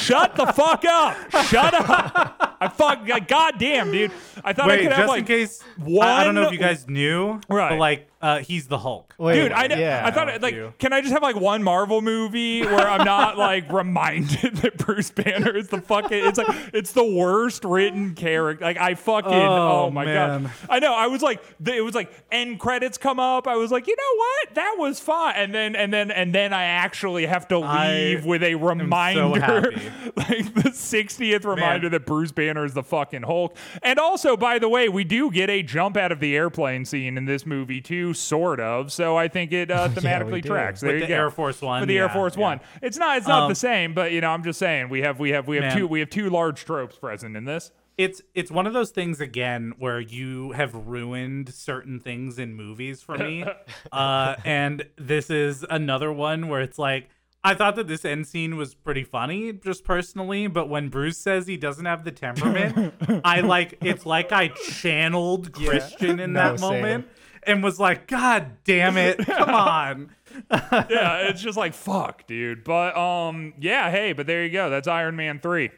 shut 0.00 0.34
the 0.36 0.46
fuck 0.46 0.84
up, 0.86 1.16
shut 1.46 1.74
up. 1.74 2.56
I 2.58 2.68
fuck, 2.68 3.06
like, 3.06 3.28
goddamn, 3.28 3.92
dude. 3.92 4.10
I 4.42 4.54
thought 4.54 4.70
I 4.70 4.76
Wait, 4.76 4.82
could 4.82 4.88
just 4.88 4.96
have 5.00 5.08
like 5.08 5.20
in 5.20 5.26
case. 5.26 5.62
I, 5.78 6.00
I 6.00 6.24
don't 6.24 6.34
know 6.34 6.46
if 6.46 6.52
you 6.52 6.58
guys 6.58 6.88
knew, 6.88 7.40
Right. 7.50 7.70
But 7.70 7.78
like, 7.78 8.08
uh, 8.26 8.38
he's 8.40 8.66
the 8.66 8.78
Hulk. 8.78 9.14
Wait, 9.18 9.40
Dude, 9.40 9.52
I, 9.52 9.66
yeah. 9.66 10.02
I 10.04 10.10
thought 10.10 10.42
like, 10.42 10.52
you. 10.52 10.74
can 10.80 10.92
I 10.92 11.00
just 11.00 11.12
have 11.12 11.22
like 11.22 11.36
one 11.36 11.62
Marvel 11.62 12.02
movie 12.02 12.62
where 12.62 12.88
I'm 12.88 13.04
not 13.04 13.38
like 13.50 13.70
reminded 13.70 14.56
that 14.56 14.78
Bruce 14.78 15.10
Banner 15.10 15.56
is 15.56 15.68
the 15.68 15.80
fucking? 15.80 16.24
It's 16.26 16.36
like 16.36 16.48
it's 16.74 16.90
the 16.92 17.04
worst 17.04 17.64
written 17.64 18.16
character. 18.16 18.64
Like 18.64 18.78
I 18.78 18.96
fucking 18.96 19.32
oh, 19.32 19.84
Oh, 19.86 19.90
my 19.90 20.04
man. 20.04 20.42
god, 20.42 20.52
I 20.68 20.80
know. 20.80 20.92
I 20.92 21.06
was 21.06 21.22
like, 21.22 21.40
it 21.64 21.84
was 21.84 21.94
like 21.94 22.12
end 22.32 22.58
credits 22.58 22.98
come 22.98 23.20
up. 23.20 23.46
I 23.46 23.54
was 23.54 23.70
like, 23.70 23.86
you 23.86 23.94
know 23.94 24.16
what, 24.16 24.54
that 24.56 24.74
was 24.76 24.98
fun. 24.98 25.34
And 25.36 25.54
then 25.54 25.76
and 25.76 25.92
then 25.92 26.10
and 26.10 26.34
then 26.34 26.52
I 26.52 26.64
actually 26.64 27.26
have 27.26 27.46
to 27.48 27.60
I 27.60 27.92
leave 27.92 28.24
with 28.24 28.42
a 28.42 28.56
reminder, 28.56 29.40
happy. 29.40 29.76
like 30.16 30.52
the 30.52 30.70
60th 30.70 31.44
reminder 31.44 31.84
Man. 31.84 31.92
that 31.92 32.06
Bruce 32.06 32.32
Banner 32.32 32.64
is 32.64 32.74
the 32.74 32.82
fucking 32.82 33.22
Hulk. 33.22 33.56
And 33.84 34.00
also, 34.00 34.36
by 34.36 34.58
the 34.58 34.68
way, 34.68 34.88
we 34.88 35.04
do 35.04 35.30
get 35.30 35.48
a 35.48 35.62
jump 35.62 35.96
out 35.96 36.10
of 36.10 36.18
the 36.18 36.34
airplane 36.34 36.84
scene 36.84 37.16
in 37.16 37.26
this 37.26 37.46
movie 37.46 37.80
too, 37.80 38.14
sort 38.18 38.60
of. 38.60 38.92
So 38.92 39.16
I 39.16 39.28
think 39.28 39.52
it 39.52 39.70
uh, 39.70 39.88
thematically 39.90 40.42
do. 40.42 40.48
tracks. 40.48 40.82
With 40.82 40.94
you 40.94 41.00
the 41.00 41.06
go. 41.06 41.14
Air 41.14 41.30
Force 41.30 41.60
One, 41.62 41.80
With 41.80 41.88
the 41.88 41.98
Air 41.98 42.08
Force 42.08 42.34
yeah. 42.36 42.42
One. 42.42 42.60
It's 42.82 42.96
not. 42.98 43.18
It's 43.18 43.28
not 43.28 43.44
Um, 43.44 43.48
the 43.48 43.54
same, 43.54 43.94
but 43.94 44.12
you 44.12 44.20
know, 44.20 44.30
I'm 44.30 44.42
just 44.44 44.58
saying 44.58 44.88
we 44.88 45.02
have 45.02 45.18
we 45.18 45.30
have 45.30 45.46
we 45.48 45.56
have 45.56 45.64
Man. 45.66 45.76
two 45.76 45.86
we 45.86 46.00
have 46.00 46.10
two 46.10 46.30
large 46.30 46.64
tropes 46.64 46.96
present 46.98 47.36
in 47.36 47.44
this. 47.44 47.70
it's 47.98 48.20
it's 48.34 48.50
one 48.50 48.66
of 48.66 48.72
those 48.74 48.90
things 48.90 49.20
again 49.20 49.72
where 49.78 49.98
you 50.00 50.52
have 50.52 50.74
ruined 50.74 51.48
certain 51.54 51.98
things 51.98 52.38
in 52.38 52.54
movies 52.54 53.00
for 53.02 53.16
me 53.16 53.42
uh 53.92 54.34
and 54.44 54.84
this 54.98 55.30
is 55.30 55.64
another 55.70 56.12
one 56.12 56.48
where 56.48 56.60
it's 56.60 56.78
like 56.78 57.08
I 57.42 57.54
thought 57.54 57.76
that 57.76 57.86
this 57.86 58.04
end 58.04 58.26
scene 58.26 58.56
was 58.56 58.74
pretty 58.74 59.04
funny, 59.04 59.52
just 59.52 59.84
personally, 59.84 60.48
but 60.48 60.68
when 60.68 60.88
Bruce 60.88 61.16
says 61.16 61.46
he 61.46 61.56
doesn't 61.56 61.84
have 61.86 62.02
the 62.02 62.10
temperament, 62.10 62.92
I 63.24 63.40
like 63.40 63.78
it's 63.82 64.04
like 64.04 64.32
I 64.32 64.48
channeled 64.48 65.52
Christian 65.52 66.18
in 66.18 66.32
No, 66.32 66.40
that 66.56 66.58
same. 66.60 67.04
And 67.46 67.62
was 67.62 67.78
like, 67.80 68.06
God 68.08 68.58
damn 68.64 68.96
it, 68.96 69.18
come 69.24 69.48
on. 69.54 70.10
yeah, 70.50 71.28
it's 71.28 71.40
just 71.40 71.56
like 71.56 71.74
fuck, 71.74 72.26
dude. 72.26 72.64
But 72.64 72.96
um, 72.96 73.54
yeah, 73.58 73.90
hey, 73.90 74.12
but 74.12 74.26
there 74.26 74.44
you 74.44 74.50
go. 74.50 74.68
That's 74.70 74.88
Iron 74.88 75.16
Man 75.16 75.40
three. 75.40 75.70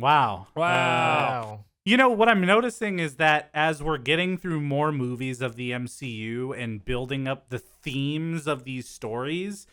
Wow. 0.00 0.46
Wow. 0.54 0.62
Wow. 0.64 1.64
You 1.84 1.96
know, 1.96 2.10
what 2.10 2.28
I'm 2.28 2.42
noticing 2.42 2.98
is 2.98 3.16
that 3.16 3.48
as 3.54 3.82
we're 3.82 3.96
getting 3.98 4.36
through 4.36 4.60
more 4.60 4.92
movies 4.92 5.40
of 5.40 5.56
the 5.56 5.70
MCU 5.70 6.56
and 6.56 6.84
building 6.84 7.26
up 7.26 7.48
the 7.48 7.58
themes 7.58 8.46
of 8.46 8.64
these 8.64 8.86
stories, 8.86 9.66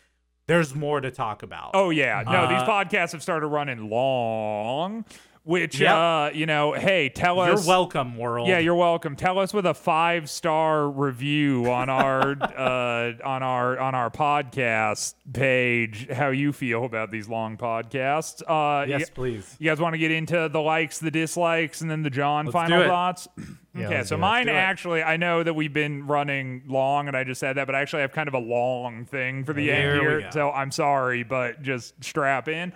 there's 0.46 0.74
more 0.74 1.00
to 1.02 1.10
talk 1.10 1.42
about. 1.42 1.72
Oh 1.74 1.90
yeah, 1.90 2.22
no, 2.24 2.48
these 2.48 2.62
Uh, 2.62 2.66
podcasts 2.66 3.12
have 3.12 3.22
started 3.22 3.48
running 3.48 3.90
long. 3.90 5.04
Which 5.46 5.78
Yep. 5.78 5.94
uh, 5.94 6.30
you 6.34 6.44
know, 6.44 6.72
hey, 6.72 7.08
tell 7.08 7.38
us. 7.38 7.64
you're 7.64 7.68
welcome, 7.68 8.18
world. 8.18 8.48
Yeah, 8.48 8.58
you're 8.58 8.74
welcome. 8.74 9.14
Tell 9.14 9.38
us 9.38 9.54
with 9.54 9.64
a 9.64 9.74
five 9.74 10.28
star 10.28 10.90
review 10.90 11.70
on 11.70 11.88
our 11.88 12.32
uh, 12.42 13.12
on 13.24 13.44
our 13.44 13.78
on 13.78 13.94
our 13.94 14.10
podcast 14.10 15.14
page 15.32 16.08
how 16.10 16.30
you 16.30 16.52
feel 16.52 16.84
about 16.84 17.12
these 17.12 17.28
long 17.28 17.56
podcasts. 17.56 18.42
Uh, 18.42 18.86
you, 18.86 18.98
Yes, 18.98 19.08
please. 19.08 19.54
you 19.60 19.70
guys 19.70 19.78
want 19.78 19.94
to 19.94 19.98
get 19.98 20.10
into 20.10 20.48
the 20.48 20.60
likes, 20.60 20.98
the 20.98 21.12
dislikes, 21.12 21.80
and 21.80 21.88
then 21.88 22.02
the 22.02 22.10
John 22.10 22.46
Let's 22.46 22.52
final 22.52 22.82
thoughts? 22.84 23.28
Yeah, 23.76 23.88
okay, 23.88 24.04
so 24.04 24.16
mine 24.16 24.48
actually, 24.48 25.02
I 25.02 25.18
know 25.18 25.42
that 25.42 25.52
we've 25.52 25.70
been 25.70 26.06
running 26.06 26.62
long, 26.66 27.08
and 27.08 27.16
I 27.16 27.24
just 27.24 27.38
said 27.40 27.58
that, 27.58 27.66
but 27.66 27.74
I 27.74 27.82
actually 27.82 28.00
have 28.00 28.12
kind 28.12 28.26
of 28.26 28.32
a 28.32 28.38
long 28.38 29.04
thing 29.04 29.44
for 29.44 29.52
the 29.52 29.64
Here 29.64 29.74
end 29.74 30.00
here. 30.00 30.30
So 30.32 30.50
I'm 30.50 30.70
sorry, 30.70 31.24
but 31.24 31.60
just 31.62 32.02
strap 32.02 32.48
in. 32.48 32.72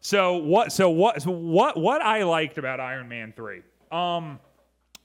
So 0.00 0.36
what? 0.36 0.72
So 0.72 0.90
what? 0.90 1.22
So 1.22 1.30
what? 1.30 1.76
What 1.76 2.02
I 2.02 2.24
liked 2.24 2.58
about 2.58 2.80
Iron 2.80 3.08
Man 3.08 3.32
three. 3.36 3.62
Um, 3.92 4.38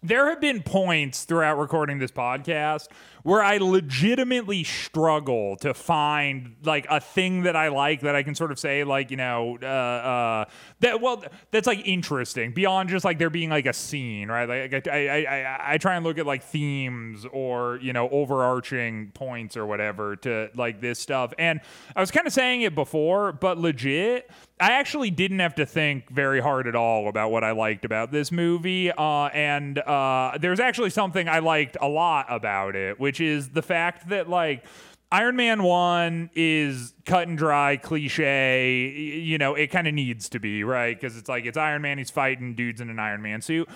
there 0.02 0.30
have 0.30 0.40
been 0.40 0.62
points 0.62 1.24
throughout 1.24 1.58
recording 1.58 1.98
this 1.98 2.12
podcast 2.12 2.88
where 3.26 3.42
I 3.42 3.58
legitimately 3.58 4.64
struggle 4.64 5.56
to 5.58 5.74
find 5.74 6.58
like 6.64 6.86
a 6.92 7.00
thing 7.00 7.42
that 7.44 7.56
I 7.56 7.70
like 7.70 8.02
that 8.02 8.16
I 8.16 8.22
can 8.22 8.36
sort 8.36 8.52
of 8.52 8.60
say 8.60 8.84
like 8.84 9.10
you 9.10 9.18
know 9.18 9.58
uh, 9.64 9.66
uh, 9.66 10.46
that 10.82 11.02
well 11.02 11.24
that's 11.50 11.66
like 11.66 11.82
interesting 11.88 12.52
beyond 12.52 12.90
just 12.90 13.04
like 13.04 13.18
there 13.18 13.32
being 13.32 13.50
like 13.50 13.66
a 13.66 13.74
scene 13.74 14.30
right 14.30 14.48
like 14.48 14.88
I, 14.88 15.08
I, 15.08 15.18
I, 15.18 15.74
I 15.74 15.78
try 15.80 15.96
and 15.96 16.06
look 16.06 16.20
at 16.20 16.28
like 16.28 16.44
themes 16.44 17.26
or 17.32 17.80
you 17.82 17.94
know 17.94 18.08
overarching 18.10 19.10
points 19.16 19.58
or 19.58 19.66
whatever 19.66 20.16
to 20.18 20.52
like 20.54 20.80
this 20.80 21.00
stuff 21.00 21.34
and 21.40 21.62
I 21.96 22.02
was 22.02 22.12
kind 22.12 22.28
of 22.28 22.34
saying 22.34 22.62
it 22.62 22.76
before 22.76 23.32
but 23.32 23.58
legit 23.58 24.30
I 24.58 24.72
actually 24.72 25.12
didn't 25.12 25.40
have 25.40 25.56
to 25.56 25.66
think 25.66 26.10
very 26.10 26.40
hard 26.40 26.66
at 26.66 26.76
all 26.76 27.10
about 27.10 27.30
what 27.30 27.44
I 27.44 27.52
liked 27.52 27.84
about 27.84 28.14
this 28.14 28.32
movie. 28.32 28.90
Uh, 28.90 29.26
and 29.28 29.78
uh, 29.80 30.38
there's 30.40 30.62
actually 30.62 30.92
something 30.92 31.28
I 31.28 31.40
liked 31.40 31.76
a 31.82 31.90
lot 31.90 32.28
about 32.30 32.78
it, 32.78 32.98
which 32.98 33.15
is 33.20 33.50
the 33.50 33.62
fact 33.62 34.10
that, 34.10 34.30
like, 34.30 34.66
Iron 35.12 35.36
Man 35.36 35.64
1 35.64 36.32
is 36.36 36.94
cut 37.06 37.28
and 37.28 37.38
dry, 37.38 37.78
cliche. 37.78 38.90
You 38.90 39.38
know, 39.38 39.56
it 39.56 39.68
kind 39.68 39.88
of 39.88 39.94
needs 39.94 40.30
to 40.30 40.40
be, 40.40 40.64
right? 40.64 41.00
Because 41.00 41.16
it's 41.16 41.30
like, 41.30 41.46
it's 41.46 41.58
Iron 41.58 41.82
Man, 41.82 41.98
he's 41.98 42.10
fighting 42.10 42.56
dudes 42.56 42.82
in 42.82 42.90
an 42.90 43.00
Iron 43.00 43.22
Man 43.22 43.42
suit. 43.42 43.70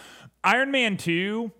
Iron 0.43 0.71
Man 0.71 0.97
2 0.97 1.51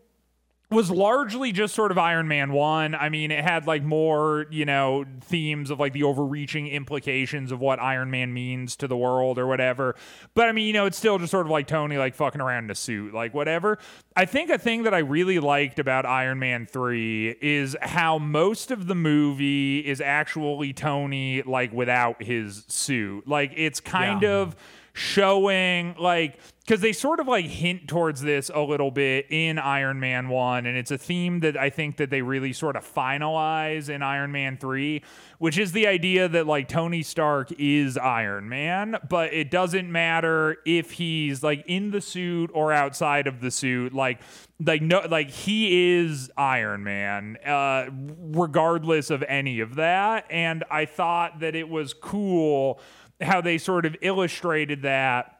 was 0.71 0.91
largely 0.91 1.51
just 1.51 1.73
sort 1.73 1.89
of 1.89 1.97
Iron 1.97 2.27
Man 2.27 2.51
1. 2.53 2.93
I 2.93 3.09
mean, 3.09 3.31
it 3.31 3.43
had 3.43 3.65
like 3.65 3.81
more, 3.81 4.45
you 4.51 4.65
know, 4.65 5.03
themes 5.21 5.71
of 5.71 5.79
like 5.79 5.93
the 5.93 6.03
overreaching 6.03 6.67
implications 6.67 7.51
of 7.51 7.59
what 7.59 7.79
Iron 7.79 8.11
Man 8.11 8.31
means 8.33 8.75
to 8.75 8.87
the 8.87 8.95
world 8.95 9.39
or 9.39 9.47
whatever. 9.47 9.95
But 10.35 10.47
I 10.47 10.51
mean, 10.51 10.67
you 10.67 10.73
know, 10.73 10.85
it's 10.85 10.97
still 10.97 11.17
just 11.17 11.31
sort 11.31 11.47
of 11.47 11.51
like 11.51 11.65
Tony 11.65 11.97
like 11.97 12.13
fucking 12.13 12.39
around 12.39 12.65
in 12.65 12.69
a 12.69 12.75
suit, 12.75 13.15
like 13.15 13.33
whatever. 13.33 13.79
I 14.15 14.25
think 14.25 14.51
a 14.51 14.59
thing 14.59 14.83
that 14.83 14.93
I 14.93 14.99
really 14.99 15.39
liked 15.39 15.79
about 15.79 16.05
Iron 16.05 16.37
Man 16.37 16.67
3 16.67 17.37
is 17.41 17.75
how 17.81 18.19
most 18.19 18.69
of 18.69 18.85
the 18.85 18.95
movie 18.95 19.79
is 19.79 20.01
actually 20.01 20.73
Tony 20.73 21.41
like 21.41 21.73
without 21.73 22.21
his 22.21 22.63
suit. 22.67 23.27
Like 23.27 23.53
it's 23.55 23.79
kind 23.79 24.21
Yeah. 24.21 24.29
of 24.29 24.55
showing 24.99 25.95
like 25.97 26.37
because 26.59 26.81
they 26.81 26.91
sort 26.91 27.21
of 27.21 27.27
like 27.27 27.45
hint 27.45 27.87
towards 27.87 28.21
this 28.21 28.51
a 28.53 28.59
little 28.59 28.91
bit 28.91 29.25
in 29.29 29.57
Iron 29.57 29.97
Man 30.01 30.27
1 30.27 30.65
and 30.65 30.77
it's 30.77 30.91
a 30.91 30.97
theme 30.97 31.39
that 31.39 31.55
I 31.55 31.69
think 31.69 31.97
that 31.97 32.09
they 32.09 32.21
really 32.21 32.51
sort 32.51 32.75
of 32.75 32.85
finalize 32.85 33.87
in 33.87 34.03
Iron 34.03 34.33
Man 34.33 34.57
3 34.57 35.01
which 35.37 35.57
is 35.57 35.71
the 35.71 35.87
idea 35.87 36.27
that 36.27 36.45
like 36.45 36.67
Tony 36.67 37.01
Stark 37.01 37.49
is 37.57 37.97
Iron 37.97 38.49
Man 38.49 38.97
but 39.09 39.33
it 39.33 39.49
doesn't 39.49 39.89
matter 39.89 40.57
if 40.65 40.91
he's 40.91 41.41
like 41.41 41.63
in 41.65 41.91
the 41.91 42.01
suit 42.01 42.51
or 42.53 42.73
outside 42.73 43.25
of 43.25 43.39
the 43.39 43.51
suit 43.51 43.93
like 43.93 44.19
like 44.63 44.81
no 44.81 44.99
like 45.09 45.29
he 45.29 45.95
is 45.97 46.29
Iron 46.35 46.83
Man 46.83 47.37
uh 47.45 47.85
regardless 48.33 49.09
of 49.09 49.23
any 49.29 49.61
of 49.61 49.75
that 49.75 50.25
and 50.29 50.65
I 50.69 50.83
thought 50.85 51.39
that 51.39 51.55
it 51.55 51.69
was 51.69 51.93
cool 51.93 52.81
how 53.21 53.41
they 53.41 53.57
sort 53.57 53.85
of 53.85 53.95
illustrated 54.01 54.83
that 54.83 55.39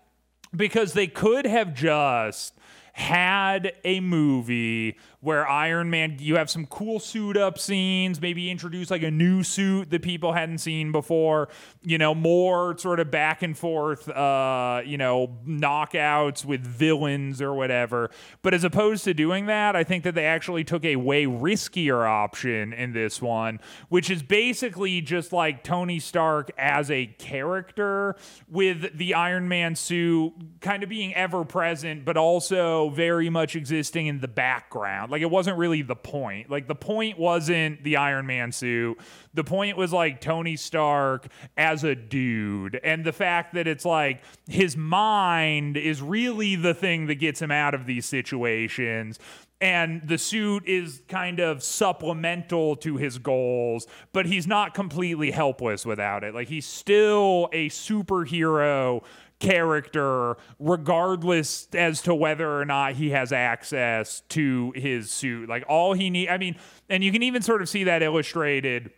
because 0.56 0.94
they 0.94 1.08
could 1.08 1.46
have 1.46 1.74
just 1.74 2.54
had 2.94 3.74
a 3.84 4.00
movie 4.00 4.98
where 5.22 5.48
Iron 5.48 5.90
Man, 5.90 6.16
you 6.20 6.38
have 6.38 6.50
some 6.50 6.66
cool 6.66 7.00
suit 7.00 7.36
up 7.36 7.60
scenes, 7.60 8.22
maybe 8.22 8.50
introduce 8.50 8.90
like 8.90 9.04
a 9.04 9.12
new 9.12 9.44
suit 9.44 9.90
that 9.90 10.02
people 10.02 10.32
hadn't 10.32 10.60
seen 10.60 10.94
before, 10.94 11.50
you 11.84 11.98
know, 11.98 12.16
more 12.16 12.78
sort 12.78 13.02
of 13.02 13.12
back 13.12 13.42
and 13.42 13.58
forth, 13.58 14.08
uh, 14.08 14.82
you 14.86 14.98
know, 14.98 15.36
knockouts 15.46 16.46
with 16.46 16.66
villains 16.66 17.42
or 17.42 17.54
whatever. 17.54 18.10
But 18.42 18.54
as 18.54 18.64
opposed 18.64 19.04
to 19.06 19.14
doing 19.14 19.48
that, 19.48 19.76
I 19.76 19.84
think 19.84 20.06
that 20.06 20.16
they 20.16 20.26
actually 20.26 20.64
took 20.64 20.86
a 20.86 20.96
way 20.96 21.26
riskier 21.26 22.08
option 22.08 22.72
in 22.72 22.94
this 22.94 23.22
one, 23.22 23.60
which 23.90 24.10
is 24.10 24.24
basically 24.24 25.02
just 25.02 25.34
like 25.34 25.66
Tony 25.66 26.00
Stark 26.00 26.50
as 26.58 26.90
a 26.90 27.08
character 27.08 28.16
with 28.48 28.98
the 28.98 29.14
Iron 29.16 29.50
Man 29.50 29.76
suit 29.76 30.34
kind 30.62 30.82
of 30.82 30.88
being 30.88 31.14
ever 31.14 31.44
present, 31.44 32.06
but 32.06 32.16
also 32.16 32.90
very 32.92 33.30
much 33.30 33.58
existing 33.58 34.08
in 34.08 34.22
the 34.22 34.28
background. 34.30 35.09
Like 35.10 35.22
it 35.22 35.30
wasn't 35.30 35.58
really 35.58 35.82
the 35.82 35.96
point. 35.96 36.50
Like 36.50 36.68
the 36.68 36.76
point 36.76 37.18
wasn't 37.20 37.84
the 37.84 37.98
Iron 37.98 38.26
Man 38.26 38.52
suit. 38.52 38.98
The 39.34 39.44
point 39.44 39.78
was 39.78 39.94
like 39.94 40.22
Tony 40.22 40.56
Stark 40.56 41.28
as 41.58 41.84
a 41.84 41.96
dude. 41.96 42.80
And 42.84 43.06
the 43.06 43.14
fact 43.14 43.54
that 43.54 43.68
it's 43.68 43.86
like 43.86 44.24
his 44.48 44.76
mind 44.78 45.78
is 45.78 46.02
really 46.02 46.56
the 46.56 46.74
thing 46.74 47.08
that 47.08 47.16
gets 47.16 47.42
him 47.42 47.52
out 47.52 47.74
of 47.74 47.86
these 47.86 48.06
situations. 48.06 49.20
And 49.62 50.08
the 50.08 50.18
suit 50.18 50.66
is 50.66 51.02
kind 51.10 51.40
of 51.40 51.62
supplemental 51.62 52.78
to 52.78 52.96
his 52.96 53.18
goals, 53.18 53.88
but 54.14 54.26
he's 54.26 54.48
not 54.48 54.74
completely 54.74 55.32
helpless 55.32 55.86
without 55.86 56.24
it. 56.24 56.34
Like 56.34 56.48
he's 56.48 56.66
still 56.66 57.50
a 57.52 57.68
superhero 57.70 59.04
character 59.40 60.38
regardless 60.60 61.68
as 61.74 62.02
to 62.02 62.14
whether 62.14 62.60
or 62.60 62.66
not 62.66 62.94
he 62.94 63.12
has 63.12 63.32
access 63.32 64.22
to 64.30 64.74
his 64.76 65.10
suit 65.10 65.48
like 65.48 65.64
all 65.68 65.94
he 65.94 66.10
need 66.10 66.28
i 66.28 66.38
mean 66.38 66.56
and 66.90 67.04
you 67.04 67.12
can 67.12 67.24
even 67.24 67.42
sort 67.42 67.62
of 67.62 67.70
see 67.70 67.86
that 67.86 68.04
illustrated 68.04 68.92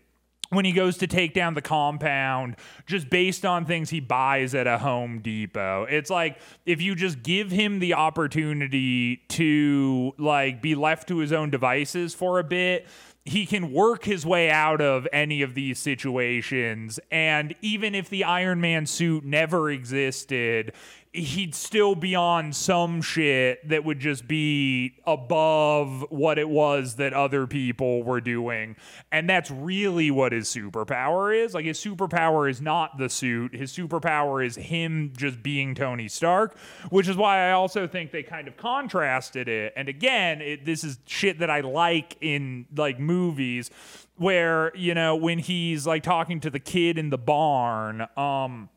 when 0.52 0.66
he 0.66 0.74
goes 0.74 0.98
to 0.98 1.08
take 1.08 1.34
down 1.34 1.54
the 1.54 1.62
compound 1.62 2.58
just 2.86 3.10
based 3.10 3.46
on 3.46 3.66
things 3.66 3.90
he 3.90 4.02
buys 4.02 4.54
at 4.54 4.68
a 4.68 4.78
Home 4.78 5.20
Depot. 5.20 5.88
It's 5.90 6.10
like 6.10 6.40
if 6.66 6.82
you 6.82 6.94
just 6.94 7.24
give 7.24 7.52
him 7.52 7.80
the 7.80 7.94
opportunity 7.94 9.18
to 9.30 10.14
like 10.18 10.62
be 10.62 10.76
left 10.76 11.08
to 11.08 11.18
his 11.20 11.32
own 11.32 11.52
devices 11.52 12.14
for 12.14 12.38
a 12.40 12.44
bit, 12.44 12.86
he 13.26 13.46
can 13.46 13.72
work 13.72 14.04
his 14.04 14.26
way 14.26 14.50
out 14.50 14.82
of 14.82 15.08
any 15.14 15.42
of 15.42 15.54
these 15.54 15.78
situations. 15.78 17.00
And 17.12 17.56
even 17.62 17.94
if 17.94 18.10
the 18.10 18.24
Iron 18.24 18.60
Man 18.60 18.86
suit 18.86 19.24
never 19.24 19.70
existed, 19.70 20.74
he'd 21.14 21.54
still 21.54 21.94
be 21.94 22.16
on 22.16 22.54
some 22.54 23.02
shit 23.02 23.68
that 23.68 23.84
would 23.84 24.00
just 24.00 24.28
be 24.30 24.96
above 25.06 26.06
what 26.10 26.40
it 26.40 26.48
was 26.48 26.96
that 26.96 27.14
other 27.14 27.46
people 27.46 28.02
were 28.02 28.22
doing. 28.22 28.78
And 29.12 29.30
that's 29.30 29.52
really 29.52 30.10
what 30.10 30.32
his 30.32 30.48
superpower 30.48 31.38
is. 31.38 31.54
Like, 31.54 31.66
his 31.66 31.78
superpower 31.78 32.50
is 32.50 32.62
not 32.62 32.98
the 32.98 33.10
suit, 33.10 33.54
his 33.54 33.74
superpower 33.74 34.46
is 34.46 34.56
him 34.56 35.12
just 35.18 35.44
being 35.44 35.76
Tony 35.76 36.08
Stark, 36.08 36.58
which 36.90 37.10
is 37.10 37.18
why 37.18 37.50
I 37.50 37.52
also 37.52 37.88
think 37.88 38.12
they 38.12 38.24
kind 38.24 38.48
of 38.48 38.56
contrasted 38.56 39.50
it. 39.50 39.74
And 39.76 39.90
again, 39.90 40.42
it, 40.42 40.64
this 40.64 40.86
is 40.86 40.98
shit 41.08 41.40
that 41.40 41.50
I 41.50 41.60
like 41.60 42.16
in 42.22 42.68
like 42.74 43.00
movies 43.00 43.70
where, 44.16 44.72
you 44.78 44.94
know, 44.94 45.18
when 45.18 45.40
he's 45.40 45.86
like 45.86 46.04
talking 46.04 46.40
to 46.42 46.50
the 46.50 46.60
kid 46.60 46.98
in 46.98 47.10
the 47.10 47.18
barn, 47.18 48.08
um, 48.16 48.70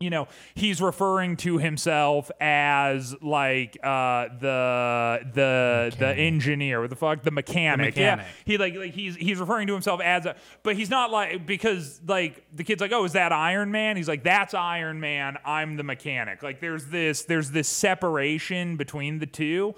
you 0.00 0.08
know 0.08 0.26
he's 0.54 0.80
referring 0.80 1.36
to 1.36 1.58
himself 1.58 2.30
as 2.40 3.14
like 3.22 3.76
uh 3.84 4.28
the 4.40 5.20
the 5.34 5.94
the 5.98 6.14
engineer. 6.14 6.88
The 6.88 6.96
fuck? 6.96 7.22
The 7.22 7.30
mechanic, 7.30 7.94
The 7.94 8.00
mechanic. 8.00 8.24
yeah 8.26 8.32
he 8.46 8.56
like 8.56 8.74
like 8.74 8.94
he's 8.94 9.14
he's 9.16 9.38
referring 9.38 9.66
to 9.66 9.74
himself 9.74 10.00
as 10.00 10.24
a 10.24 10.36
but 10.62 10.74
he's 10.76 10.88
not 10.88 11.10
like 11.10 11.44
because 11.46 12.00
like 12.08 12.42
the 12.56 12.64
kid's 12.64 12.80
like 12.80 12.92
oh 12.92 13.04
is 13.04 13.12
that 13.12 13.30
iron 13.30 13.70
man? 13.70 13.98
He's 13.98 14.08
like 14.08 14.22
that's 14.24 14.54
iron 14.54 15.00
man. 15.00 15.36
I'm 15.44 15.76
the 15.76 15.84
mechanic. 15.84 16.42
Like 16.42 16.60
there's 16.60 16.86
this 16.86 17.24
there's 17.24 17.50
this 17.50 17.68
separation 17.68 18.76
between 18.78 19.18
the 19.18 19.26
two 19.26 19.74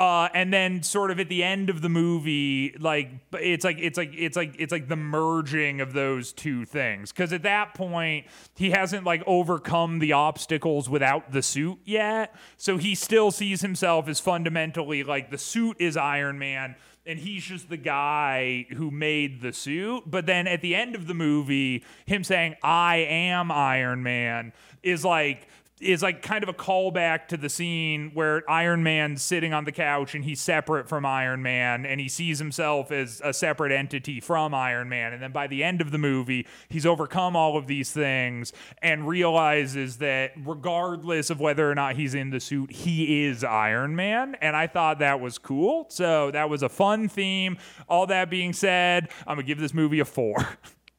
uh, 0.00 0.30
and 0.32 0.50
then 0.50 0.82
sort 0.82 1.10
of 1.10 1.20
at 1.20 1.28
the 1.28 1.44
end 1.44 1.68
of 1.68 1.82
the 1.82 1.90
movie, 1.90 2.74
like 2.80 3.10
it's 3.34 3.66
like 3.66 3.76
it's 3.78 3.98
like 3.98 4.10
it's 4.16 4.34
like 4.34 4.56
it's 4.58 4.72
like 4.72 4.88
the 4.88 4.96
merging 4.96 5.82
of 5.82 5.92
those 5.92 6.32
two 6.32 6.64
things. 6.64 7.12
Because 7.12 7.34
at 7.34 7.42
that 7.42 7.74
point, 7.74 8.24
he 8.56 8.70
hasn't 8.70 9.04
like 9.04 9.22
overcome 9.26 9.98
the 9.98 10.14
obstacles 10.14 10.88
without 10.88 11.32
the 11.32 11.42
suit 11.42 11.78
yet, 11.84 12.34
so 12.56 12.78
he 12.78 12.94
still 12.94 13.30
sees 13.30 13.60
himself 13.60 14.08
as 14.08 14.20
fundamentally 14.20 15.04
like 15.04 15.30
the 15.30 15.36
suit 15.36 15.76
is 15.78 15.98
Iron 15.98 16.38
Man. 16.38 16.76
And 17.06 17.18
he's 17.18 17.44
just 17.44 17.70
the 17.70 17.78
guy 17.78 18.66
who 18.76 18.90
made 18.90 19.40
the 19.40 19.54
suit. 19.54 20.04
But 20.06 20.26
then 20.26 20.46
at 20.46 20.60
the 20.60 20.74
end 20.74 20.94
of 20.94 21.06
the 21.06 21.14
movie, 21.14 21.82
him 22.04 22.22
saying, 22.22 22.56
I 22.62 22.96
am 22.98 23.50
Iron 23.50 24.02
Man 24.02 24.52
is 24.82 25.02
like 25.02 25.48
is 25.80 26.02
like 26.02 26.20
kind 26.22 26.42
of 26.42 26.48
a 26.48 26.54
callback 26.54 27.26
to 27.28 27.36
the 27.36 27.48
scene 27.48 28.10
where 28.12 28.48
Iron 28.50 28.82
Man's 28.82 29.22
sitting 29.22 29.54
on 29.54 29.64
the 29.64 29.72
couch 29.72 30.14
and 30.14 30.24
he's 30.24 30.40
separate 30.40 30.88
from 30.88 31.06
Iron 31.06 31.42
Man 31.42 31.86
and 31.86 32.00
he 32.00 32.08
sees 32.08 32.38
himself 32.38 32.92
as 32.92 33.20
a 33.24 33.32
separate 33.32 33.72
entity 33.72 34.20
from 34.20 34.54
Iron 34.54 34.88
Man. 34.88 35.12
And 35.12 35.22
then 35.22 35.32
by 35.32 35.46
the 35.46 35.64
end 35.64 35.80
of 35.80 35.90
the 35.90 35.98
movie, 35.98 36.46
he's 36.68 36.84
overcome 36.84 37.34
all 37.34 37.56
of 37.56 37.66
these 37.66 37.90
things 37.90 38.52
and 38.82 39.08
realizes 39.08 39.98
that 39.98 40.32
regardless 40.36 41.30
of 41.30 41.40
whether 41.40 41.70
or 41.70 41.74
not 41.74 41.96
he's 41.96 42.14
in 42.14 42.30
the 42.30 42.40
suit, 42.40 42.70
he 42.70 43.24
is 43.24 43.42
Iron 43.42 43.96
Man. 43.96 44.36
And 44.40 44.54
I 44.54 44.66
thought 44.66 44.98
that 44.98 45.20
was 45.20 45.38
cool. 45.38 45.86
So 45.88 46.30
that 46.30 46.50
was 46.50 46.62
a 46.62 46.68
fun 46.68 47.08
theme. 47.08 47.56
All 47.88 48.06
that 48.06 48.28
being 48.28 48.52
said, 48.52 49.08
I'm 49.26 49.36
going 49.36 49.46
to 49.46 49.48
give 49.48 49.58
this 49.58 49.74
movie 49.74 50.00
a 50.00 50.04
four. 50.04 50.36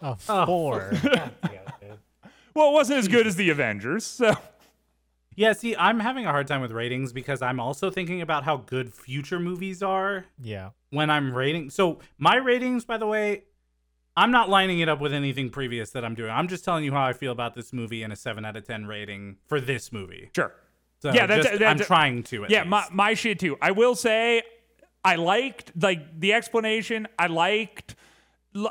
A 0.01 0.15
four. 0.15 0.91
God 1.03 1.31
well, 2.53 2.69
it 2.69 2.73
wasn't 2.73 2.99
as 2.99 3.07
good 3.07 3.27
as 3.27 3.35
the 3.35 3.49
Avengers. 3.49 4.05
So. 4.05 4.35
Yeah, 5.35 5.53
see, 5.53 5.75
I'm 5.75 5.99
having 6.01 6.25
a 6.25 6.29
hard 6.31 6.47
time 6.47 6.61
with 6.61 6.71
ratings 6.71 7.13
because 7.13 7.41
I'm 7.41 7.59
also 7.59 7.89
thinking 7.89 8.21
about 8.21 8.43
how 8.43 8.57
good 8.57 8.93
future 8.93 9.39
movies 9.39 9.81
are 9.81 10.25
Yeah. 10.41 10.71
when 10.89 11.09
I'm 11.09 11.33
rating. 11.33 11.69
So, 11.69 11.99
my 12.17 12.35
ratings, 12.35 12.83
by 12.85 12.97
the 12.97 13.07
way, 13.07 13.43
I'm 14.17 14.31
not 14.31 14.49
lining 14.49 14.79
it 14.79 14.89
up 14.89 14.99
with 14.99 15.13
anything 15.13 15.49
previous 15.49 15.91
that 15.91 16.03
I'm 16.03 16.15
doing. 16.15 16.31
I'm 16.31 16.49
just 16.49 16.65
telling 16.65 16.83
you 16.83 16.91
how 16.91 17.03
I 17.05 17.13
feel 17.13 17.31
about 17.31 17.55
this 17.55 17.71
movie 17.71 18.03
and 18.03 18.11
a 18.11 18.15
7 18.17 18.43
out 18.43 18.57
of 18.57 18.65
10 18.67 18.85
rating 18.85 19.37
for 19.47 19.61
this 19.61 19.93
movie. 19.93 20.29
Sure. 20.35 20.53
So 20.99 21.13
Yeah, 21.13 21.25
that's- 21.27 21.45
just- 21.47 21.59
that's- 21.59 21.79
I'm 21.81 21.85
trying 21.85 22.23
to. 22.23 22.43
At 22.43 22.51
yeah, 22.51 22.59
least. 22.59 22.69
my, 22.69 22.85
my 22.91 23.13
shit 23.13 23.39
too. 23.39 23.57
I 23.61 23.71
will 23.71 23.95
say, 23.95 24.43
I 25.03 25.15
liked 25.15 25.71
like 25.81 26.19
the 26.19 26.33
explanation. 26.33 27.07
I 27.17 27.27
liked. 27.27 27.95
Uh, 28.53 28.69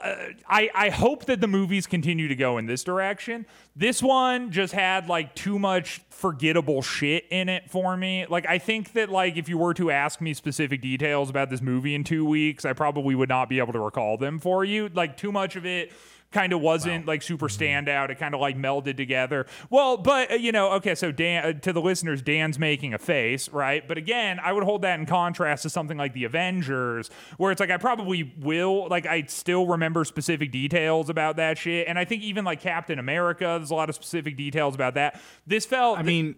I 0.48 0.70
I 0.74 0.90
hope 0.90 1.24
that 1.26 1.40
the 1.40 1.46
movies 1.46 1.86
continue 1.86 2.28
to 2.28 2.36
go 2.36 2.58
in 2.58 2.66
this 2.66 2.84
direction. 2.84 3.46
This 3.74 4.02
one 4.02 4.50
just 4.50 4.74
had 4.74 5.08
like 5.08 5.34
too 5.34 5.58
much 5.58 6.02
forgettable 6.10 6.82
shit 6.82 7.24
in 7.30 7.48
it 7.48 7.70
for 7.70 7.96
me. 7.96 8.26
Like 8.28 8.46
I 8.46 8.58
think 8.58 8.92
that 8.92 9.08
like 9.08 9.36
if 9.36 9.48
you 9.48 9.56
were 9.56 9.72
to 9.74 9.90
ask 9.90 10.20
me 10.20 10.34
specific 10.34 10.82
details 10.82 11.30
about 11.30 11.48
this 11.48 11.62
movie 11.62 11.94
in 11.94 12.04
two 12.04 12.26
weeks, 12.26 12.64
I 12.64 12.74
probably 12.74 13.14
would 13.14 13.30
not 13.30 13.48
be 13.48 13.58
able 13.58 13.72
to 13.72 13.80
recall 13.80 14.18
them 14.18 14.38
for 14.38 14.64
you. 14.64 14.90
Like 14.92 15.16
too 15.16 15.32
much 15.32 15.56
of 15.56 15.64
it 15.64 15.92
kind 16.32 16.52
of 16.52 16.60
wasn't 16.60 17.06
like 17.06 17.22
super 17.22 17.48
standout. 17.48 18.10
It 18.10 18.18
kind 18.18 18.34
of 18.34 18.40
like 18.40 18.56
melded 18.56 18.96
together. 18.96 19.46
Well, 19.68 19.96
but 19.96 20.32
uh, 20.32 20.34
you 20.34 20.52
know, 20.52 20.72
okay, 20.72 20.94
so 20.94 21.12
Dan 21.12 21.44
uh, 21.44 21.52
to 21.60 21.72
the 21.72 21.80
listeners, 21.80 22.22
Dan's 22.22 22.58
making 22.58 22.94
a 22.94 22.98
face, 22.98 23.48
right? 23.48 23.86
But 23.86 23.98
again, 23.98 24.38
I 24.40 24.52
would 24.52 24.64
hold 24.64 24.82
that 24.82 24.98
in 24.98 25.06
contrast 25.06 25.62
to 25.64 25.70
something 25.70 25.96
like 25.96 26.12
the 26.12 26.24
Avengers, 26.24 27.10
where 27.36 27.50
it's 27.52 27.60
like 27.60 27.70
I 27.70 27.76
probably 27.76 28.34
will 28.38 28.88
like 28.88 29.06
I 29.06 29.24
still 29.24 29.66
remember 29.66 30.04
specific 30.04 30.52
details 30.52 31.08
about 31.08 31.36
that 31.36 31.58
shit, 31.58 31.88
and 31.88 31.98
I 31.98 32.04
think 32.04 32.22
even 32.22 32.44
like 32.44 32.60
Captain 32.60 32.98
America, 32.98 33.56
there's 33.58 33.70
a 33.70 33.74
lot 33.74 33.88
of 33.88 33.94
specific 33.94 34.36
details 34.36 34.74
about 34.74 34.94
that. 34.94 35.20
This 35.46 35.66
felt, 35.66 35.98
I 35.98 36.02
mean, 36.02 36.36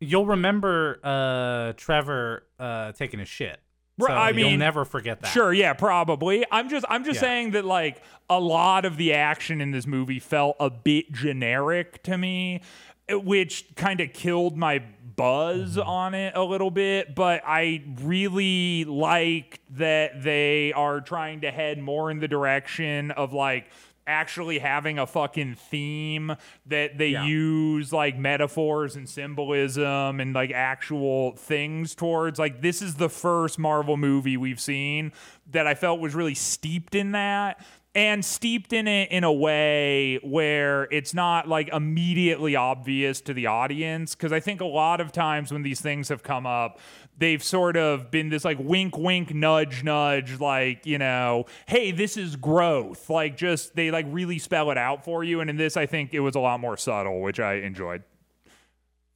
you'll 0.00 0.26
remember 0.26 0.98
uh, 1.02 1.72
Trevor 1.76 2.44
uh, 2.58 2.92
taking 2.92 3.20
a 3.20 3.24
shit. 3.24 3.60
So 3.98 4.12
I 4.12 4.30
you'll 4.30 4.50
mean, 4.50 4.58
never 4.58 4.84
forget 4.84 5.20
that. 5.22 5.28
Sure, 5.28 5.52
yeah, 5.52 5.72
probably. 5.72 6.44
I'm 6.50 6.68
just 6.68 6.84
I'm 6.88 7.04
just 7.04 7.16
Yeah. 7.16 7.20
saying 7.28 7.50
that 7.52 7.64
like 7.64 8.02
a 8.28 8.38
lot 8.40 8.84
of 8.84 8.96
the 8.96 9.14
action 9.14 9.60
in 9.60 9.70
this 9.70 9.86
movie 9.86 10.18
felt 10.18 10.56
a 10.60 10.68
bit 10.70 11.12
generic 11.12 12.02
to 12.04 12.18
me. 12.18 12.60
which 13.08 13.66
kind 13.76 14.00
of 14.00 14.12
killed 14.12 14.56
my 14.56 14.82
buzz 15.14 15.76
mm-hmm. 15.76 15.88
on 15.88 16.12
it 16.14 16.34
a 16.36 16.42
little 16.42 16.72
bit. 16.72 17.14
But 17.14 17.40
I 17.46 17.84
really 18.02 18.84
like 18.84 19.60
that 19.76 20.24
they 20.24 20.72
are 20.72 21.00
trying 21.00 21.42
to 21.42 21.52
head 21.52 21.78
more 21.78 22.10
in 22.10 22.18
the 22.18 22.26
direction 22.26 23.12
of 23.12 23.32
like 23.32 23.68
actually 24.06 24.58
having 24.60 24.98
a 24.98 25.06
fucking 25.06 25.54
theme 25.54 26.36
that 26.66 26.96
they 26.98 27.08
Yeah. 27.08 27.24
use 27.26 27.92
like 27.92 28.16
metaphors 28.16 28.94
and 28.96 29.08
symbolism 29.08 30.20
and 30.20 30.32
like 30.34 30.52
actual 30.52 31.32
things 31.36 31.94
towards 31.94 32.38
like 32.38 32.60
this 32.60 32.80
is 32.82 32.94
the 32.94 33.08
first 33.08 33.58
Marvel 33.58 33.96
movie 33.96 34.36
we've 34.36 34.60
seen 34.60 35.12
that 35.50 35.66
I 35.66 35.74
felt 35.74 36.00
was 36.00 36.14
really 36.14 36.34
steeped 36.34 36.94
in 36.94 37.12
that 37.12 37.64
and 37.94 38.22
steeped 38.24 38.72
in 38.74 38.86
it 38.86 39.10
in 39.10 39.24
a 39.24 39.32
way 39.32 40.20
where 40.22 40.84
it's 40.90 41.14
not 41.14 41.48
like 41.48 41.68
immediately 41.72 42.54
obvious 42.54 43.20
to 43.22 43.32
the 43.34 43.46
audience 43.46 44.14
because 44.14 44.32
I 44.32 44.40
think 44.40 44.60
a 44.60 44.66
lot 44.66 45.00
of 45.00 45.12
times 45.12 45.50
when 45.50 45.62
these 45.62 45.80
things 45.80 46.10
have 46.10 46.22
come 46.22 46.46
up 46.46 46.78
they've 47.18 47.42
sort 47.42 47.76
of 47.76 48.10
been 48.10 48.28
this 48.28 48.44
like 48.44 48.58
wink 48.60 48.96
wink 48.98 49.34
nudge 49.34 49.82
nudge 49.82 50.38
like 50.40 50.84
you 50.84 50.98
know 50.98 51.44
hey 51.66 51.90
this 51.90 52.16
is 52.16 52.36
growth 52.36 53.08
like 53.08 53.36
just 53.36 53.74
they 53.74 53.90
like 53.90 54.06
really 54.08 54.38
spell 54.38 54.70
it 54.70 54.78
out 54.78 55.04
for 55.04 55.24
you 55.24 55.40
and 55.40 55.48
in 55.50 55.56
this 55.56 55.76
I 55.76 55.86
think 55.86 56.12
it 56.12 56.20
was 56.20 56.34
a 56.34 56.40
lot 56.40 56.60
more 56.60 56.76
subtle 56.76 57.20
which 57.22 57.40
I 57.40 57.54
enjoyed 57.54 58.02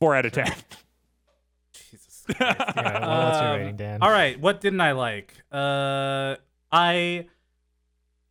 4 0.01 0.15
out 0.17 0.27
of 0.27 0.33
10 0.33 0.47
Jesus. 1.91 2.25
Yeah, 2.41 3.01
well, 3.07 3.25
what's 3.27 3.41
your 3.41 3.49
Um, 3.51 3.59
rating, 3.61 3.77
Dan? 3.77 3.99
All 4.03 4.11
right, 4.11 4.39
what 4.41 4.61
didn't 4.61 4.81
I 4.81 4.93
like? 4.93 5.35
Uh, 5.51 6.37
I 6.71 7.27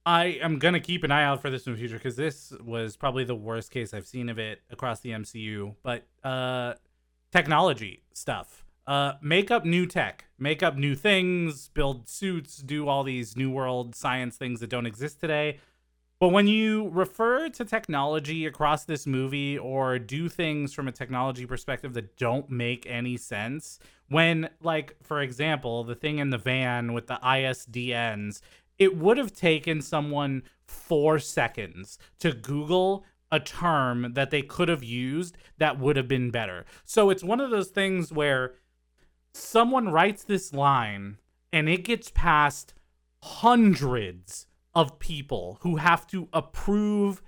I 0.05 0.25
am 0.41 0.57
gonna 0.57 0.79
keep 0.79 1.03
an 1.03 1.11
eye 1.11 1.23
out 1.25 1.41
for 1.41 1.49
this 1.49 1.67
in 1.67 1.73
the 1.73 1.77
future 1.77 1.97
because 1.97 2.15
this 2.15 2.53
was 2.63 2.95
probably 2.95 3.25
the 3.25 3.35
worst 3.35 3.71
case 3.71 3.93
I've 3.93 4.07
seen 4.07 4.29
of 4.29 4.39
it 4.39 4.61
across 4.71 5.01
the 5.01 5.09
MCU. 5.11 5.75
But 5.83 6.07
uh, 6.23 6.75
technology 7.31 8.03
stuff. 8.13 8.63
Uh, 8.89 9.13
make 9.21 9.51
up 9.51 9.65
new 9.65 9.85
tech, 9.85 10.25
make 10.39 10.63
up 10.63 10.75
new 10.75 10.95
things, 10.95 11.67
build 11.67 12.09
suits, 12.09 12.57
do 12.57 12.87
all 12.87 13.03
these 13.03 13.37
new 13.37 13.51
world 13.51 13.93
science 13.93 14.35
things 14.35 14.59
that 14.59 14.71
don't 14.71 14.87
exist 14.87 15.19
today. 15.19 15.59
But 16.19 16.29
when 16.29 16.47
you 16.47 16.89
refer 16.89 17.49
to 17.49 17.65
technology 17.65 18.47
across 18.47 18.85
this 18.85 19.05
movie 19.05 19.59
or 19.59 19.99
do 19.99 20.27
things 20.27 20.73
from 20.73 20.87
a 20.87 20.91
technology 20.91 21.45
perspective 21.45 21.93
that 21.93 22.17
don't 22.17 22.49
make 22.49 22.87
any 22.89 23.15
sense, 23.15 23.77
when, 24.07 24.49
like, 24.59 24.95
for 25.03 25.21
example, 25.21 25.83
the 25.83 25.93
thing 25.93 26.17
in 26.17 26.31
the 26.31 26.39
van 26.39 26.91
with 26.91 27.05
the 27.05 27.19
ISDNs, 27.23 28.41
it 28.79 28.97
would 28.97 29.19
have 29.19 29.35
taken 29.35 29.83
someone 29.83 30.41
four 30.65 31.19
seconds 31.19 31.99
to 32.17 32.33
Google 32.33 33.05
a 33.31 33.39
term 33.39 34.13
that 34.13 34.31
they 34.31 34.41
could 34.41 34.67
have 34.67 34.83
used 34.83 35.37
that 35.59 35.77
would 35.77 35.95
have 35.95 36.07
been 36.07 36.31
better. 36.31 36.65
So 36.85 37.11
it's 37.11 37.23
one 37.23 37.39
of 37.39 37.51
those 37.51 37.67
things 37.67 38.11
where 38.11 38.55
someone 39.33 39.89
writes 39.89 40.23
this 40.23 40.53
line 40.53 41.17
and 41.51 41.69
it 41.69 41.83
gets 41.83 42.11
past 42.13 42.73
hundreds 43.23 44.47
of 44.73 44.99
people 44.99 45.57
who 45.61 45.77
have 45.77 46.07
to 46.07 46.29
approve, 46.31 47.21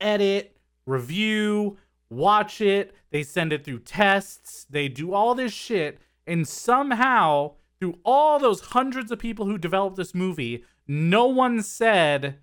edit, 0.00 0.56
review, 0.86 1.76
watch 2.10 2.60
it. 2.60 2.94
They 3.10 3.22
send 3.22 3.52
it 3.52 3.64
through 3.64 3.80
tests. 3.80 4.66
They 4.70 4.88
do 4.88 5.12
all 5.12 5.34
this 5.34 5.52
shit. 5.52 5.98
And 6.26 6.46
somehow, 6.46 7.54
through 7.78 7.98
all 8.04 8.38
those 8.38 8.60
hundreds 8.60 9.10
of 9.10 9.18
people 9.18 9.46
who 9.46 9.58
developed 9.58 9.96
this 9.96 10.14
movie, 10.14 10.64
no 10.86 11.26
one 11.26 11.62
said, 11.62 12.38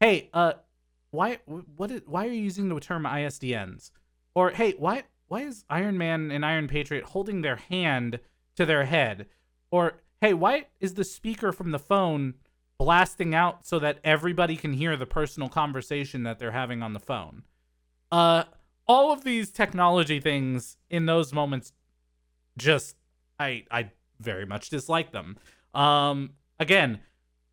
hey, 0.00 0.30
uh, 0.32 0.54
why, 1.10 1.38
what 1.76 1.90
is, 1.90 2.02
why 2.06 2.26
are 2.26 2.30
you 2.30 2.42
using 2.42 2.68
the 2.68 2.80
term 2.80 3.04
ISDNs? 3.04 3.90
Or, 4.34 4.50
hey, 4.50 4.74
why, 4.78 5.04
why 5.26 5.42
is 5.42 5.64
Iron 5.68 5.98
Man 5.98 6.30
and 6.30 6.44
Iron 6.44 6.68
Patriot 6.68 7.04
holding 7.04 7.42
their 7.42 7.56
hand 7.56 8.20
to 8.58 8.66
their 8.66 8.84
head? 8.84 9.26
Or, 9.70 9.94
hey, 10.20 10.34
why 10.34 10.66
is 10.80 10.94
the 10.94 11.04
speaker 11.04 11.52
from 11.52 11.70
the 11.70 11.78
phone 11.78 12.34
blasting 12.76 13.34
out 13.34 13.66
so 13.66 13.78
that 13.78 13.98
everybody 14.04 14.56
can 14.56 14.72
hear 14.72 14.96
the 14.96 15.06
personal 15.06 15.48
conversation 15.48 16.24
that 16.24 16.38
they're 16.38 16.50
having 16.50 16.82
on 16.82 16.92
the 16.92 17.00
phone? 17.00 17.44
Uh, 18.10 18.44
all 18.88 19.12
of 19.12 19.22
these 19.22 19.50
technology 19.50 20.18
things 20.18 20.76
in 20.90 21.06
those 21.06 21.32
moments 21.32 21.72
just 22.56 22.96
I 23.38 23.64
I 23.70 23.92
very 24.18 24.46
much 24.46 24.70
dislike 24.70 25.12
them. 25.12 25.36
Um 25.74 26.30
again, 26.58 27.00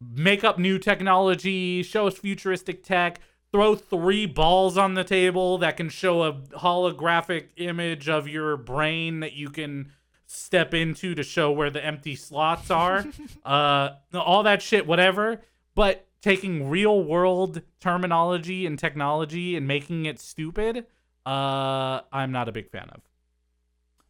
make 0.02 0.44
up 0.44 0.58
new 0.58 0.80
technology, 0.80 1.84
show 1.84 2.08
us 2.08 2.18
futuristic 2.18 2.84
tech, 2.84 3.20
throw 3.52 3.76
three 3.76 4.26
balls 4.26 4.78
on 4.78 4.96
the 4.96 5.04
table 5.04 5.58
that 5.60 5.78
can 5.78 5.90
show 5.90 6.24
a 6.24 6.34
holographic 6.34 7.50
image 7.58 8.10
of 8.10 8.28
your 8.28 8.58
brain 8.58 9.20
that 9.20 9.34
you 9.34 9.50
can 9.50 9.92
step 10.36 10.74
into 10.74 11.16
to 11.16 11.24
show 11.24 11.52
where 11.52 11.70
the 11.70 11.84
empty 11.84 12.16
slots 12.16 12.70
are. 12.72 13.06
uh 13.46 13.90
all 14.14 14.44
that 14.44 14.62
shit 14.62 14.86
whatever, 14.88 15.42
but 15.76 16.08
taking 16.22 16.70
real 16.70 17.04
world 17.04 17.62
terminology 17.80 18.66
and 18.66 18.80
technology 18.80 19.56
and 19.56 19.68
making 19.68 20.06
it 20.06 20.20
stupid, 20.20 20.86
uh 21.26 22.02
I'm 22.12 22.32
not 22.32 22.48
a 22.50 22.52
big 22.52 22.70
fan 22.70 22.90
of. 22.92 23.02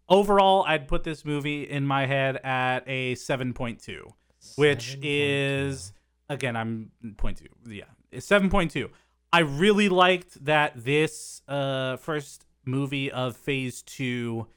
Overall, 0.08 0.64
I'd 0.68 0.88
put 0.88 1.04
this 1.04 1.26
movie 1.26 1.64
in 1.64 1.86
my 1.86 2.06
head 2.06 2.38
at 2.44 2.84
a 2.86 3.16
7.2, 3.16 4.12
which 4.56 4.98
7.2. 4.98 5.00
is 5.02 5.94
again, 6.30 6.56
I'm 6.56 6.92
point 7.18 7.38
two. 7.38 7.48
Yeah, 7.72 7.86
it's 8.12 8.28
7.2. 8.28 8.90
I 9.34 9.40
really 9.40 9.90
liked 9.90 10.46
that 10.46 10.74
this 10.76 11.42
uh 11.48 11.98
first 11.98 12.46
movie 12.66 13.12
of 13.12 13.36
phase 13.38 13.82
2 13.84 14.48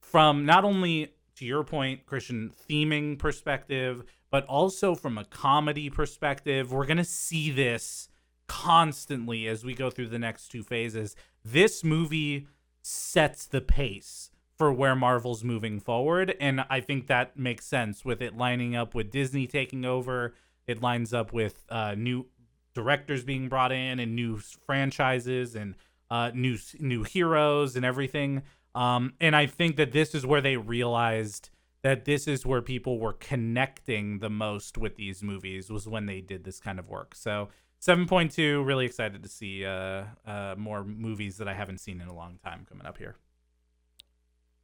from 0.00 0.46
not 0.46 0.64
only 0.64 1.12
to 1.38 1.44
your 1.44 1.64
point, 1.64 2.06
Christian, 2.06 2.52
theming 2.68 3.18
perspective, 3.18 4.04
but 4.30 4.44
also 4.46 4.94
from 4.94 5.18
a 5.18 5.24
comedy 5.24 5.90
perspective. 5.90 6.72
We're 6.72 6.86
going 6.86 6.98
to 6.98 7.04
see 7.04 7.50
this 7.50 8.08
constantly 8.46 9.46
as 9.46 9.64
we 9.64 9.74
go 9.74 9.90
through 9.90 10.08
the 10.08 10.18
next 10.18 10.48
two 10.48 10.62
phases. 10.62 11.16
This 11.44 11.84
movie 11.84 12.46
sets 12.82 13.46
the 13.46 13.60
pace 13.60 14.30
for 14.56 14.72
where 14.72 14.96
Marvel's 14.96 15.44
moving 15.44 15.78
forward. 15.78 16.34
And 16.40 16.64
I 16.68 16.80
think 16.80 17.06
that 17.06 17.38
makes 17.38 17.64
sense 17.64 18.04
with 18.04 18.20
it 18.20 18.36
lining 18.36 18.74
up 18.74 18.94
with 18.94 19.10
Disney 19.10 19.46
taking 19.46 19.84
over. 19.84 20.34
It 20.66 20.82
lines 20.82 21.14
up 21.14 21.32
with 21.32 21.64
uh, 21.68 21.94
new 21.96 22.26
directors 22.74 23.24
being 23.24 23.48
brought 23.48 23.72
in 23.72 24.00
and 24.00 24.16
new 24.16 24.38
franchises 24.38 25.54
and 25.54 25.76
uh, 26.10 26.30
new 26.34 26.58
new 26.80 27.04
heroes 27.04 27.76
and 27.76 27.84
everything. 27.84 28.42
Um, 28.74 29.14
and 29.20 29.34
I 29.34 29.46
think 29.46 29.76
that 29.76 29.92
this 29.92 30.14
is 30.14 30.24
where 30.24 30.40
they 30.40 30.56
realized 30.56 31.50
that 31.82 32.04
this 32.04 32.26
is 32.26 32.44
where 32.44 32.60
people 32.60 32.98
were 32.98 33.12
connecting 33.12 34.18
the 34.18 34.30
most 34.30 34.76
with 34.76 34.96
these 34.96 35.22
movies 35.22 35.70
was 35.70 35.86
when 35.86 36.06
they 36.06 36.20
did 36.20 36.44
this 36.44 36.60
kind 36.60 36.78
of 36.78 36.88
work. 36.88 37.14
So 37.14 37.48
7.2, 37.80 38.66
really 38.66 38.86
excited 38.86 39.22
to 39.22 39.28
see 39.28 39.64
uh, 39.64 40.04
uh, 40.26 40.54
more 40.56 40.84
movies 40.84 41.36
that 41.38 41.46
I 41.46 41.54
haven't 41.54 41.78
seen 41.78 42.00
in 42.00 42.08
a 42.08 42.14
long 42.14 42.38
time 42.44 42.66
coming 42.68 42.86
up 42.86 42.98
here. 42.98 43.16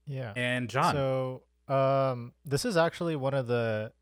Yeah. 0.07 0.33
And 0.37 0.69
John, 0.69 0.95
So, 0.95 1.43
um, 1.69 2.33
this 2.45 2.65
is 2.65 2.77
actually 2.77 3.17
one 3.17 3.33
of 3.33 3.47
the 3.47 3.93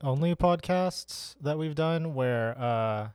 only 0.00 0.34
podcasts 0.34 1.34
that 1.40 1.58
we've 1.58 1.74
done 1.74 2.14
where 2.14 2.56
uh, 2.58 3.08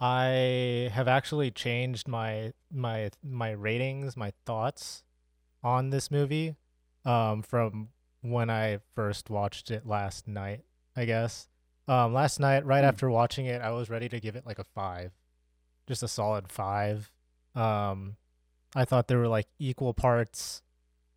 I 0.00 0.90
have 0.92 1.08
actually 1.08 1.50
changed 1.50 2.06
my 2.06 2.52
my 2.72 3.10
my 3.22 3.50
ratings, 3.50 4.16
my 4.16 4.32
thoughts 4.46 5.02
on 5.62 5.90
this 5.90 6.10
movie, 6.10 6.56
um, 7.04 7.42
from 7.42 7.88
when 8.22 8.50
I 8.50 8.78
first 8.94 9.30
watched 9.30 9.70
it 9.70 9.86
last 9.86 10.26
night. 10.28 10.64
I 10.96 11.04
guess. 11.04 11.48
Um, 11.88 12.12
last 12.12 12.38
night, 12.40 12.64
right 12.66 12.82
Hmm. 12.82 12.88
after 12.88 13.10
watching 13.10 13.46
it, 13.46 13.62
I 13.62 13.70
was 13.70 13.88
ready 13.90 14.08
to 14.08 14.20
give 14.20 14.36
it 14.36 14.44
like 14.46 14.58
a 14.58 14.64
five, 14.64 15.12
just 15.86 16.02
a 16.02 16.08
solid 16.08 16.48
five. 16.48 17.10
Um, 17.54 18.16
I 18.74 18.84
thought 18.84 19.08
there 19.08 19.18
were 19.18 19.28
like 19.28 19.48
equal 19.58 19.94
parts 19.94 20.62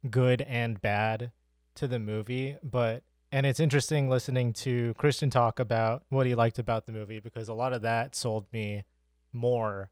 good 0.09 0.41
and 0.41 0.82
bad 0.82 1.32
to 1.75 1.88
the 1.88 1.99
movie, 1.99 2.57
but 2.64 3.03
and 3.32 3.45
it's 3.48 3.59
interesting 3.59 4.09
listening 4.09 4.53
to 4.53 4.93
Christian 4.95 5.30
talk 5.32 5.59
about 5.59 6.03
what 6.09 6.25
he 6.27 6.35
liked 6.35 6.59
about 6.59 6.85
the 6.85 6.91
movie 6.91 7.19
because 7.19 7.49
a 7.49 7.53
lot 7.53 7.73
of 7.73 7.82
that 7.82 8.15
sold 8.15 8.45
me 8.53 8.83
more 9.32 9.90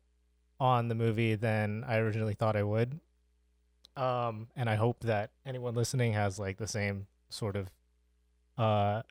on 0.62 0.88
the 0.90 0.96
movie 0.96 1.34
than 1.34 1.84
I 1.88 1.98
originally 1.98 2.36
thought 2.36 2.56
I 2.56 2.62
would. 2.62 3.00
Um, 3.98 4.50
and 4.56 4.70
I 4.70 4.76
hope 4.76 5.00
that 5.02 5.32
anyone 5.44 5.74
listening 5.74 6.14
has 6.14 6.38
like 6.38 6.58
the 6.58 6.68
same 6.68 7.08
sort 7.30 7.56
of 7.56 7.72
uh 8.58 9.02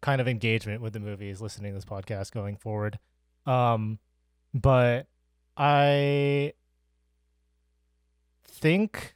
kind 0.00 0.20
of 0.20 0.26
engagement 0.26 0.82
with 0.82 0.94
the 0.94 1.00
movies 1.00 1.40
listening 1.40 1.70
to 1.72 1.76
this 1.76 1.84
podcast 1.84 2.32
going 2.32 2.56
forward. 2.56 2.98
Um, 3.46 4.00
but 4.52 5.06
I 5.56 6.54
think 8.44 9.14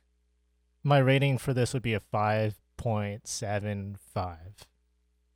my 0.84 0.98
rating 0.98 1.38
for 1.38 1.52
this 1.52 1.74
would 1.74 1.82
be 1.82 1.94
a 1.94 2.00
5.75 2.00 4.36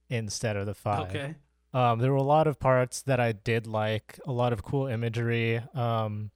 instead 0.09 0.57
of 0.57 0.67
the 0.67 0.75
5. 0.75 1.09
okay. 1.09 1.35
Um, 1.73 2.01
there 2.01 2.11
were 2.11 2.17
a 2.17 2.23
lot 2.23 2.47
of 2.47 2.59
parts 2.59 3.03
that 3.03 3.21
I 3.21 3.33
did 3.33 3.67
like, 3.67 4.19
a 4.27 4.33
lot 4.33 4.53
of 4.53 4.63
cool 4.63 4.87
imagery. 4.87 5.63
Um, 5.75 6.31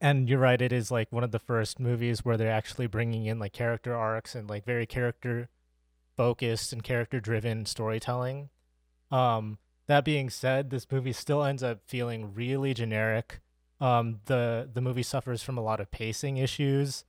and 0.00 0.28
you're 0.28 0.38
right, 0.38 0.60
it 0.60 0.72
is 0.72 0.90
like 0.90 1.10
one 1.10 1.24
of 1.24 1.30
the 1.30 1.38
first 1.38 1.80
movies 1.80 2.24
where 2.24 2.36
they're 2.36 2.52
actually 2.52 2.86
bringing 2.86 3.26
in 3.26 3.38
like 3.38 3.52
character 3.52 3.94
arcs 3.94 4.34
and 4.34 4.48
like 4.48 4.64
very 4.64 4.86
character 4.86 5.48
focused 6.16 6.72
and 6.72 6.82
character 6.82 7.18
driven 7.20 7.64
storytelling. 7.64 8.50
Um, 9.10 9.58
that 9.88 10.04
being 10.04 10.30
said, 10.30 10.70
this 10.70 10.86
movie 10.90 11.12
still 11.12 11.42
ends 11.42 11.62
up 11.62 11.80
feeling 11.86 12.34
really 12.34 12.74
generic. 12.74 13.40
Um, 13.80 14.20
the 14.26 14.68
the 14.72 14.82
movie 14.82 15.02
suffers 15.02 15.42
from 15.42 15.56
a 15.56 15.62
lot 15.62 15.80
of 15.80 15.90
pacing 15.90 16.36
issues. 16.36 17.04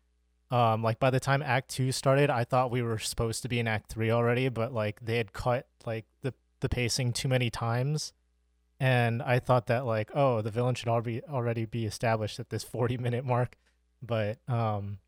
Um, 0.49 0.81
like 0.81 0.99
by 0.99 1.09
the 1.09 1.19
time 1.19 1.41
Act 1.41 1.69
Two 1.69 1.91
started, 1.91 2.29
I 2.29 2.43
thought 2.43 2.71
we 2.71 2.81
were 2.81 2.97
supposed 2.97 3.41
to 3.43 3.49
be 3.49 3.59
in 3.59 3.67
Act 3.67 3.91
Three 3.91 4.09
already, 4.09 4.49
but 4.49 4.73
like 4.73 4.99
they 5.01 5.17
had 5.17 5.33
cut 5.33 5.67
like 5.85 6.05
the 6.23 6.33
the 6.61 6.69
pacing 6.69 7.13
too 7.13 7.27
many 7.27 7.49
times, 7.49 8.13
and 8.79 9.21
I 9.21 9.39
thought 9.39 9.67
that 9.67 9.85
like 9.85 10.09
oh 10.15 10.41
the 10.41 10.51
villain 10.51 10.75
should 10.75 10.87
already 10.87 11.21
already 11.23 11.65
be 11.65 11.85
established 11.85 12.39
at 12.39 12.49
this 12.49 12.63
forty 12.75 12.97
minute 12.97 13.25
mark, 13.25 13.57
but 14.01 14.39
um 14.47 14.99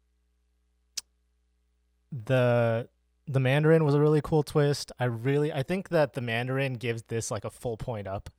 the 2.12 2.88
the 3.26 3.40
Mandarin 3.40 3.86
was 3.86 3.96
a 3.96 4.02
really 4.02 4.22
cool 4.22 4.44
twist. 4.44 4.92
I 5.00 5.06
really 5.06 5.52
I 5.52 5.64
think 5.64 5.90
that 5.90 6.14
the 6.14 6.22
Mandarin 6.22 6.74
gives 6.74 7.04
this 7.04 7.32
like 7.32 7.46
a 7.46 7.50
full 7.50 7.78
point 7.78 8.08
up 8.08 8.30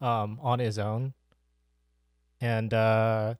um 0.00 0.38
on 0.42 0.58
his 0.58 0.78
own. 0.78 1.14
And 2.40 2.72
uh 2.72 3.34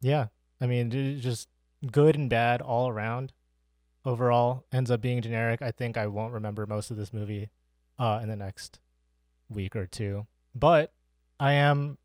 yeah, 0.00 0.26
I 0.60 0.66
mean 0.66 1.20
just 1.20 1.48
good 1.90 2.16
and 2.16 2.30
bad 2.30 2.60
all 2.60 2.88
around. 2.88 3.32
Overall 4.04 4.64
ends 4.72 4.90
up 4.90 5.00
being 5.00 5.22
generic. 5.22 5.62
I 5.62 5.70
think 5.70 5.96
I 5.96 6.06
won't 6.06 6.32
remember 6.34 6.66
most 6.66 6.90
of 6.90 6.96
this 6.96 7.12
movie 7.12 7.50
uh 7.98 8.20
in 8.22 8.28
the 8.28 8.36
next 8.36 8.80
week 9.48 9.74
or 9.76 9.86
two. 9.86 10.26
But 10.54 10.92
I 11.40 11.52
am 11.52 11.98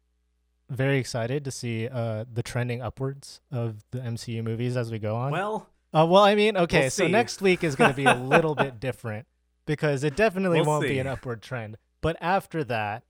very 0.70 0.98
excited 1.00 1.44
to 1.46 1.52
see 1.52 1.88
uh 1.88 2.26
the 2.32 2.44
trending 2.44 2.82
upwards 2.82 3.42
of 3.52 3.84
the 3.92 4.00
MCU 4.00 4.44
movies 4.44 4.78
as 4.78 4.92
we 4.92 5.00
go 5.00 5.16
on. 5.16 5.32
Well, 5.32 5.68
Uh, 5.94 6.06
well, 6.10 6.24
I 6.24 6.36
mean, 6.36 6.56
okay, 6.56 6.82
We'll 6.82 6.90
so 6.92 7.06
see. 7.06 7.12
next 7.12 7.42
week 7.42 7.64
is 7.64 7.76
going 7.76 7.90
to 7.90 7.96
be 7.96 8.06
a 8.06 8.14
little 8.16 8.54
bit 8.56 8.80
different 8.88 9.26
because 9.66 10.04
it 10.04 10.16
definitely 10.16 10.60
We'll 10.62 10.68
won't 10.70 10.84
be 10.88 11.00
an 11.00 11.08
upward 11.08 11.42
trend. 11.42 11.78
But 12.02 12.16
after 12.22 12.64
that, 12.66 13.04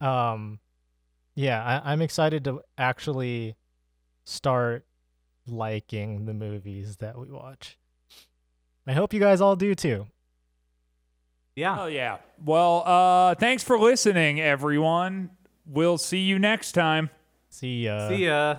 um, 0.00 0.58
yeah, 1.34 1.62
I, 1.64 1.92
I'm 1.92 2.02
excited 2.02 2.44
to 2.44 2.60
actually 2.76 3.54
start 4.24 4.84
liking 5.46 6.26
the 6.26 6.34
movies 6.34 6.96
that 6.96 7.16
we 7.18 7.30
watch. 7.30 7.78
I 8.86 8.92
hope 8.92 9.12
you 9.14 9.20
guys 9.20 9.40
all 9.40 9.56
do 9.56 9.74
too. 9.74 10.06
yeah. 11.54 11.82
Oh 11.82 11.86
yeah. 11.86 12.18
Well, 12.44 12.82
uh, 12.86 13.34
thanks 13.36 13.62
for 13.62 13.78
listening, 13.78 14.40
everyone. 14.40 15.30
We'll 15.66 15.98
see 15.98 16.18
you 16.20 16.38
next 16.38 16.72
time. 16.72 17.10
See 17.50 17.84
ya. 17.84 18.08
See 18.08 18.24
ya. 18.26 18.56